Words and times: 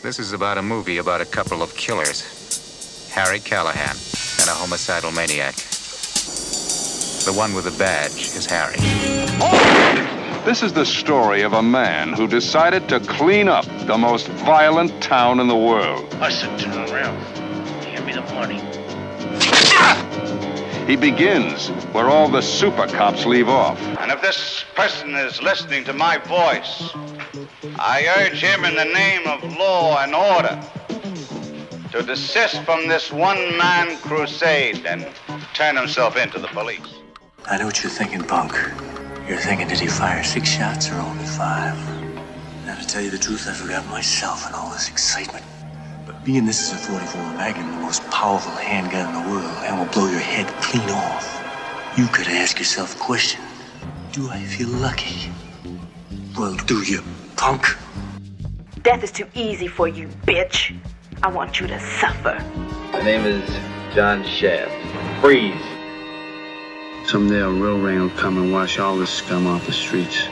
This 0.00 0.20
is 0.20 0.32
about 0.32 0.58
a 0.58 0.62
movie 0.62 0.98
about 0.98 1.20
a 1.20 1.24
couple 1.24 1.60
of 1.60 1.74
killers 1.74 3.10
Harry 3.12 3.40
Callahan 3.40 3.96
and 4.40 4.48
a 4.48 4.54
homicidal 4.54 5.10
maniac. 5.10 5.56
The 7.24 7.32
one 7.36 7.52
with 7.52 7.64
the 7.64 7.76
badge 7.76 8.36
is 8.36 8.46
Harry. 8.46 8.76
This 10.44 10.62
is 10.62 10.72
the 10.72 10.86
story 10.86 11.42
of 11.42 11.52
a 11.52 11.62
man 11.62 12.12
who 12.12 12.28
decided 12.28 12.88
to 12.90 13.00
clean 13.00 13.48
up 13.48 13.64
the 13.88 13.98
most 13.98 14.28
violent 14.28 15.02
town 15.02 15.40
in 15.40 15.48
the 15.48 15.56
world. 15.56 16.14
I 16.20 16.30
said 16.30 16.56
turn 16.60 16.88
around. 16.88 17.16
Hand 17.84 18.06
me 18.06 18.12
the 18.12 18.22
money. 18.34 18.60
He 20.86 20.94
begins 20.94 21.68
where 21.92 22.08
all 22.08 22.28
the 22.28 22.40
super 22.40 22.86
cops 22.86 23.26
leave 23.26 23.48
off. 23.48 23.82
And 23.98 24.12
if 24.12 24.22
this 24.22 24.64
person 24.76 25.16
is 25.16 25.42
listening 25.42 25.82
to 25.84 25.92
my 25.92 26.18
voice, 26.18 26.94
I 27.78 28.06
urge 28.20 28.40
him 28.40 28.64
in 28.64 28.74
the 28.74 28.86
name 28.86 29.26
of 29.26 29.42
law 29.58 30.02
and 30.02 30.14
order 30.14 30.60
to 31.92 32.02
desist 32.02 32.62
from 32.62 32.88
this 32.88 33.12
one 33.12 33.56
man 33.58 33.98
crusade 33.98 34.86
and 34.86 35.06
turn 35.52 35.76
himself 35.76 36.16
into 36.16 36.38
the 36.38 36.48
police. 36.48 37.00
I 37.46 37.58
know 37.58 37.66
what 37.66 37.82
you're 37.82 37.90
thinking, 37.90 38.22
punk. 38.22 38.52
You're 39.28 39.38
thinking, 39.38 39.68
did 39.68 39.78
he 39.78 39.88
fire 39.88 40.24
six 40.24 40.48
shots 40.48 40.90
or 40.90 40.94
only 40.94 41.24
five? 41.24 41.76
Now, 42.64 42.78
to 42.78 42.86
tell 42.86 43.02
you 43.02 43.10
the 43.10 43.18
truth, 43.18 43.46
I 43.46 43.52
forgot 43.52 43.86
myself 43.88 44.48
in 44.48 44.54
all 44.54 44.70
this 44.70 44.88
excitement. 44.88 45.44
But 46.06 46.24
being 46.24 46.46
this 46.46 46.62
is 46.62 46.72
a 46.72 46.76
44 46.76 47.22
Magnum, 47.34 47.70
the 47.72 47.82
most 47.82 48.02
powerful 48.10 48.52
handgun 48.52 49.14
in 49.14 49.22
the 49.22 49.30
world, 49.30 49.52
and 49.64 49.78
will 49.78 49.92
blow 49.92 50.08
your 50.08 50.20
head 50.20 50.46
clean 50.62 50.88
off, 50.88 51.44
you 51.96 52.06
could 52.06 52.28
ask 52.28 52.58
yourself 52.58 52.96
a 52.96 52.98
question. 52.98 53.42
Do 54.12 54.30
I 54.30 54.42
feel 54.42 54.68
lucky? 54.68 55.30
Well, 56.38 56.54
do 56.66 56.82
you, 56.82 57.02
punk? 57.38 57.64
Death 58.82 59.02
is 59.02 59.12
too 59.12 59.26
easy 59.34 59.68
for 59.68 59.88
you, 59.88 60.08
bitch. 60.26 60.76
I 61.22 61.28
want 61.28 61.60
you 61.60 61.66
to 61.68 61.80
suffer. 61.80 62.44
My 62.92 63.00
name 63.02 63.24
is 63.24 63.48
John 63.94 64.24
Shaft. 64.24 64.72
Freeze. 65.20 65.54
Someday 67.08 67.40
a 67.40 67.48
real 67.48 67.78
rain 67.78 68.02
will 68.02 68.10
come 68.10 68.36
and 68.36 68.52
wash 68.52 68.78
all 68.78 68.96
this 68.96 69.10
scum 69.10 69.46
off 69.46 69.64
the 69.66 69.72
streets. 69.72 70.28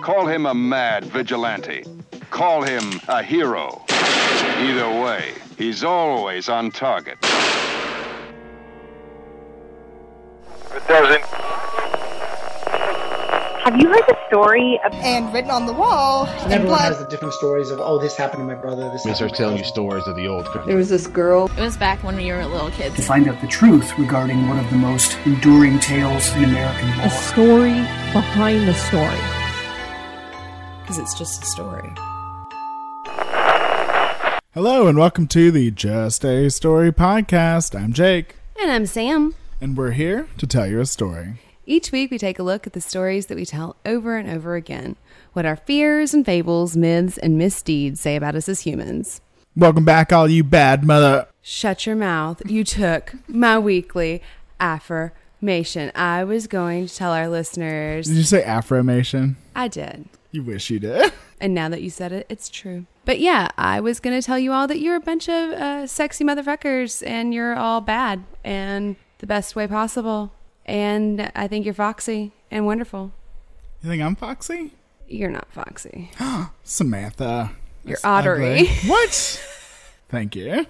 Call 0.00 0.26
him 0.26 0.46
a 0.46 0.54
mad 0.54 1.04
vigilante. 1.06 1.84
Call 2.30 2.62
him 2.62 3.00
a 3.08 3.22
hero. 3.22 3.84
Either 3.88 4.88
way, 5.02 5.32
he's 5.58 5.82
always 5.82 6.48
on 6.48 6.70
target. 6.70 7.18
It 10.74 10.88
doesn't. 10.88 11.81
Have 13.64 13.80
you 13.80 13.88
heard 13.88 14.02
the 14.08 14.16
story 14.26 14.80
of 14.84 14.92
and 14.94 15.32
written 15.32 15.50
on 15.52 15.66
the 15.66 15.72
wall 15.72 16.26
And 16.26 16.46
in 16.46 16.52
everyone 16.52 16.78
blood. 16.78 16.92
has 16.94 16.98
the 16.98 17.06
different 17.06 17.32
stories 17.34 17.70
of, 17.70 17.78
oh, 17.78 17.96
this 18.00 18.16
happened 18.16 18.40
to 18.40 18.44
my 18.44 18.56
brother. 18.56 18.90
This 18.90 19.04
They 19.04 19.10
happened 19.10 19.16
start 19.30 19.34
telling 19.38 19.58
you 19.58 19.64
stories 19.64 20.04
of 20.08 20.16
the 20.16 20.26
old. 20.26 20.48
There 20.66 20.76
was 20.76 20.88
this 20.88 21.06
girl. 21.06 21.48
It 21.56 21.60
was 21.60 21.76
back 21.76 22.02
when 22.02 22.16
we 22.16 22.32
were 22.32 22.44
little 22.44 22.70
kids. 22.72 22.96
To 22.96 23.02
find 23.02 23.28
out 23.28 23.40
the 23.40 23.46
truth 23.46 23.96
regarding 24.00 24.48
one 24.48 24.58
of 24.58 24.68
the 24.70 24.76
most 24.76 25.16
enduring 25.26 25.78
tales 25.78 26.28
in 26.34 26.42
American 26.44 26.88
law. 26.98 27.04
A 27.04 27.10
story 27.10 27.74
behind 28.12 28.66
the 28.66 28.74
story. 28.74 29.20
Because 30.80 30.98
it's 30.98 31.16
just 31.16 31.44
a 31.44 31.46
story. 31.46 31.88
Hello 34.54 34.88
and 34.88 34.98
welcome 34.98 35.28
to 35.28 35.52
the 35.52 35.70
Just 35.70 36.24
a 36.24 36.50
Story 36.50 36.90
podcast. 36.90 37.78
I'm 37.80 37.92
Jake. 37.92 38.34
And 38.60 38.72
I'm 38.72 38.86
Sam. 38.86 39.36
And 39.60 39.76
we're 39.76 39.92
here 39.92 40.26
to 40.38 40.48
tell 40.48 40.66
you 40.66 40.80
a 40.80 40.86
story. 40.86 41.34
Each 41.64 41.92
week 41.92 42.10
we 42.10 42.18
take 42.18 42.40
a 42.40 42.42
look 42.42 42.66
at 42.66 42.72
the 42.72 42.80
stories 42.80 43.26
that 43.26 43.36
we 43.36 43.46
tell 43.46 43.76
over 43.86 44.16
and 44.16 44.28
over 44.28 44.56
again. 44.56 44.96
What 45.32 45.46
our 45.46 45.54
fears 45.54 46.12
and 46.12 46.26
fables, 46.26 46.76
myths, 46.76 47.18
and 47.18 47.38
misdeeds 47.38 48.00
say 48.00 48.16
about 48.16 48.34
us 48.34 48.48
as 48.48 48.62
humans. 48.62 49.20
Welcome 49.54 49.84
back, 49.84 50.12
all 50.12 50.28
you 50.28 50.42
bad 50.42 50.82
mother. 50.82 51.28
Shut 51.40 51.86
your 51.86 51.94
mouth. 51.94 52.42
You 52.50 52.64
took 52.64 53.14
my 53.28 53.60
weekly 53.60 54.22
affirmation. 54.58 55.92
I 55.94 56.24
was 56.24 56.48
going 56.48 56.88
to 56.88 56.94
tell 56.96 57.12
our 57.12 57.28
listeners. 57.28 58.08
Did 58.08 58.16
you 58.16 58.24
say 58.24 58.42
affirmation? 58.42 59.36
I 59.54 59.68
did. 59.68 60.06
You 60.32 60.42
wish 60.42 60.68
you 60.68 60.80
did. 60.80 61.12
And 61.42 61.54
now 61.54 61.68
that 61.70 61.82
you 61.82 61.90
said 61.90 62.12
it, 62.12 62.24
it's 62.28 62.48
true. 62.48 62.86
But 63.04 63.18
yeah, 63.18 63.48
I 63.58 63.80
was 63.80 63.98
going 63.98 64.16
to 64.16 64.24
tell 64.24 64.38
you 64.38 64.52
all 64.52 64.68
that 64.68 64.78
you're 64.78 64.94
a 64.94 65.00
bunch 65.00 65.28
of 65.28 65.50
uh, 65.50 65.88
sexy 65.88 66.22
motherfuckers 66.22 67.04
and 67.04 67.34
you're 67.34 67.56
all 67.56 67.80
bad 67.80 68.22
and 68.44 68.94
the 69.18 69.26
best 69.26 69.56
way 69.56 69.66
possible. 69.66 70.32
And 70.66 71.30
I 71.34 71.48
think 71.48 71.64
you're 71.64 71.74
foxy 71.74 72.32
and 72.50 72.66
wonderful. 72.66 73.12
You 73.82 73.90
think 73.90 74.02
I'm 74.02 74.16
foxy? 74.16 74.72
You're 75.08 75.30
not 75.30 75.48
foxy. 75.52 76.10
Samantha. 76.64 77.52
You're 77.84 77.98
ottery. 78.04 78.68
what? 78.86 79.42
Thank 80.08 80.36
you. 80.36 80.66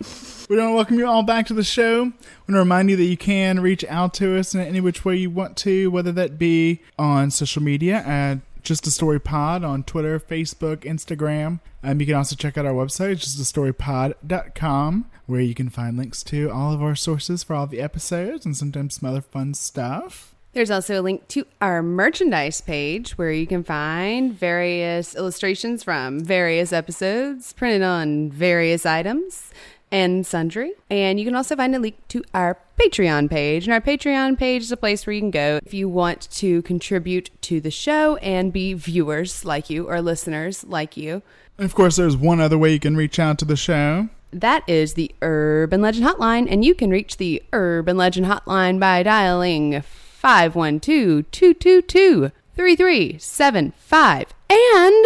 We 0.49 0.57
want 0.57 0.71
to 0.71 0.75
welcome 0.75 0.99
you 0.99 1.07
all 1.07 1.25
back 1.25 1.47
to 1.47 1.55
the 1.55 1.65
show. 1.65 2.05
We 2.05 2.11
want 2.11 2.49
to 2.49 2.59
remind 2.59 2.91
you 2.91 2.97
that 2.97 3.05
you 3.05 3.17
can 3.17 3.61
reach 3.61 3.85
out 3.87 4.15
to 4.15 4.39
us 4.39 4.55
in 4.55 4.61
any 4.61 4.81
which 4.81 5.05
way 5.05 5.17
you 5.17 5.31
want 5.31 5.57
to, 5.59 5.91
whether 5.91 6.13
that 6.13 6.39
be 6.39 6.81
on 6.99 7.31
social 7.31 7.63
media 7.63 7.97
at 7.97 8.39
Just 8.63 8.87
a 8.87 8.91
Story 8.91 9.21
Pod 9.21 9.65
on 9.65 9.83
Twitter, 9.83 10.21
Facebook, 10.21 10.85
Instagram. 10.85 11.61
Um, 11.83 12.01
you 12.01 12.07
can 12.07 12.15
also 12.15 12.37
check 12.37 12.57
out 12.57 12.65
our 12.65 12.73
website, 12.73 13.17
justastorypod.com, 13.17 15.11
where 15.27 15.41
you 15.41 15.55
can 15.55 15.69
find 15.69 15.97
links 15.97 16.23
to 16.25 16.51
all 16.51 16.73
of 16.73 16.83
our 16.83 16.95
sources 16.95 17.43
for 17.43 17.55
all 17.55 17.67
the 17.67 17.81
episodes 17.81 18.47
and 18.47 18.57
sometimes 18.57 19.01
some 19.01 19.09
other 19.09 19.21
fun 19.21 19.55
stuff. 19.55 20.35
There's 20.53 20.71
also 20.71 21.01
a 21.01 21.03
link 21.03 21.27
to 21.29 21.47
our 21.61 21.83
merchandise 21.83 22.61
page 22.61 23.17
where 23.17 23.33
you 23.33 23.47
can 23.47 23.65
find 23.65 24.33
various 24.33 25.17
illustrations 25.17 25.83
from 25.83 26.21
various 26.21 26.73
episodes 26.73 27.55
printed 27.55 27.83
on 27.83 28.31
various 28.31 28.85
items 28.85 29.51
and 29.93 30.27
sundry. 30.27 30.73
And 30.91 31.21
you 31.21 31.27
can 31.27 31.37
also 31.37 31.55
find 31.55 31.75
a 31.75 31.79
link 31.79 31.97
to 32.09 32.25
our 32.35 32.59
Patreon 32.81 33.31
page. 33.31 33.65
And 33.67 33.73
our 33.75 33.81
Patreon 33.81 34.39
page 34.39 34.63
is 34.63 34.73
a 34.73 34.77
place 34.77 35.07
where 35.07 35.13
you 35.15 35.21
can 35.21 35.31
go 35.31 35.61
if 35.65 35.73
you 35.73 35.89
want 35.89 36.29
to 36.33 36.63
contribute 36.63 37.31
to 37.43 37.61
the 37.61 37.71
show 37.71 38.17
and 38.17 38.53
be 38.53 38.73
viewers 38.75 39.45
like 39.45 39.71
you 39.71 39.89
or 39.89 40.01
listeners 40.03 40.65
like 40.65 40.97
you. 40.97 41.23
And 41.59 41.65
of 41.67 41.75
course, 41.75 41.97
there's 41.97 42.17
one 42.17 42.41
other 42.41 42.57
way 42.59 42.73
you 42.73 42.81
can 42.81 42.97
reach 42.97 43.19
out 43.19 43.39
to 43.39 43.45
the 43.45 43.57
show. 43.57 44.09
That 44.33 44.67
is 44.67 44.95
the 44.95 45.15
Urban 45.21 45.83
Legend 45.83 46.07
Hotline, 46.07 46.51
and 46.51 46.65
you 46.65 46.75
can 46.75 46.89
reach 46.89 47.19
the 47.19 47.43
Urban 47.53 47.99
Legend 47.99 48.27
Hotline 48.27 48.81
by 48.81 49.03
dialing 49.03 49.83
512 49.83 51.31
222 51.31 52.33
3375. 52.57 54.27
And 54.49 55.05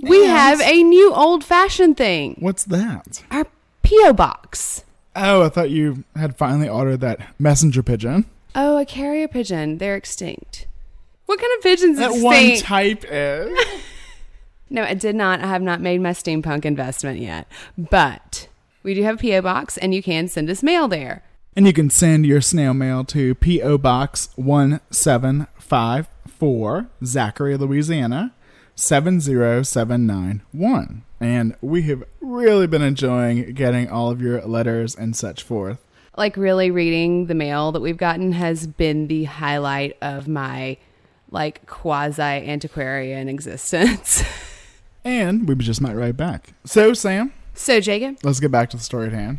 we 0.00 0.22
And- 0.22 0.30
have 0.30 0.60
a 0.60 0.82
new 0.82 1.12
old 1.12 1.42
fashioned 1.44 1.96
thing 1.96 2.36
What's 2.38 2.64
that? 2.64 3.24
our 3.32 3.46
P.O. 3.88 4.12
Box. 4.12 4.84
Oh, 5.16 5.42
I 5.44 5.48
thought 5.48 5.70
you 5.70 6.04
had 6.14 6.36
finally 6.36 6.68
ordered 6.68 7.00
that 7.00 7.20
messenger 7.38 7.82
pigeon. 7.82 8.26
Oh, 8.54 8.76
a 8.76 8.84
carrier 8.84 9.26
pigeon. 9.28 9.78
They're 9.78 9.96
extinct. 9.96 10.66
What 11.24 11.40
kind 11.40 11.50
of 11.56 11.62
pigeons 11.62 11.96
That 11.96 12.10
extinct? 12.10 12.24
one 12.24 12.56
type 12.58 13.04
is. 13.08 13.58
No, 14.70 14.82
I 14.82 14.92
did 14.92 15.16
not. 15.16 15.40
I 15.40 15.46
have 15.46 15.62
not 15.62 15.80
made 15.80 16.02
my 16.02 16.10
steampunk 16.10 16.66
investment 16.66 17.20
yet. 17.20 17.50
But 17.78 18.48
we 18.82 18.92
do 18.92 19.02
have 19.02 19.14
a 19.14 19.18
P.O. 19.18 19.40
Box, 19.40 19.78
and 19.78 19.94
you 19.94 20.02
can 20.02 20.28
send 20.28 20.50
us 20.50 20.62
mail 20.62 20.88
there. 20.88 21.22
And 21.56 21.66
you 21.66 21.72
can 21.72 21.88
send 21.88 22.26
your 22.26 22.42
snail 22.42 22.74
mail 22.74 23.02
to 23.06 23.34
P.O. 23.36 23.78
Box 23.78 24.28
1754, 24.36 26.86
Zachary, 27.02 27.56
Louisiana 27.56 28.34
70791. 28.78 31.02
And 31.20 31.56
we 31.60 31.82
have 31.82 32.04
really 32.20 32.66
been 32.66 32.82
enjoying 32.82 33.52
getting 33.54 33.90
all 33.90 34.10
of 34.10 34.20
your 34.22 34.40
letters 34.42 34.94
and 34.94 35.16
such 35.16 35.42
forth. 35.42 35.78
Like, 36.16 36.36
really 36.36 36.70
reading 36.70 37.26
the 37.26 37.34
mail 37.34 37.72
that 37.72 37.80
we've 37.80 37.96
gotten 37.96 38.32
has 38.32 38.66
been 38.66 39.06
the 39.08 39.24
highlight 39.24 39.96
of 40.00 40.28
my, 40.28 40.76
like, 41.30 41.66
quasi 41.66 42.22
antiquarian 42.22 43.28
existence. 43.28 44.22
And 45.04 45.46
we 45.48 45.54
just 45.54 45.80
might 45.80 45.94
write 45.94 46.16
back. 46.18 46.52
So, 46.64 46.92
Sam, 46.92 47.32
so, 47.54 47.80
Jacob, 47.80 48.18
let's 48.24 48.40
get 48.40 48.50
back 48.50 48.68
to 48.70 48.76
the 48.76 48.82
story 48.82 49.06
at 49.06 49.12
hand. 49.14 49.38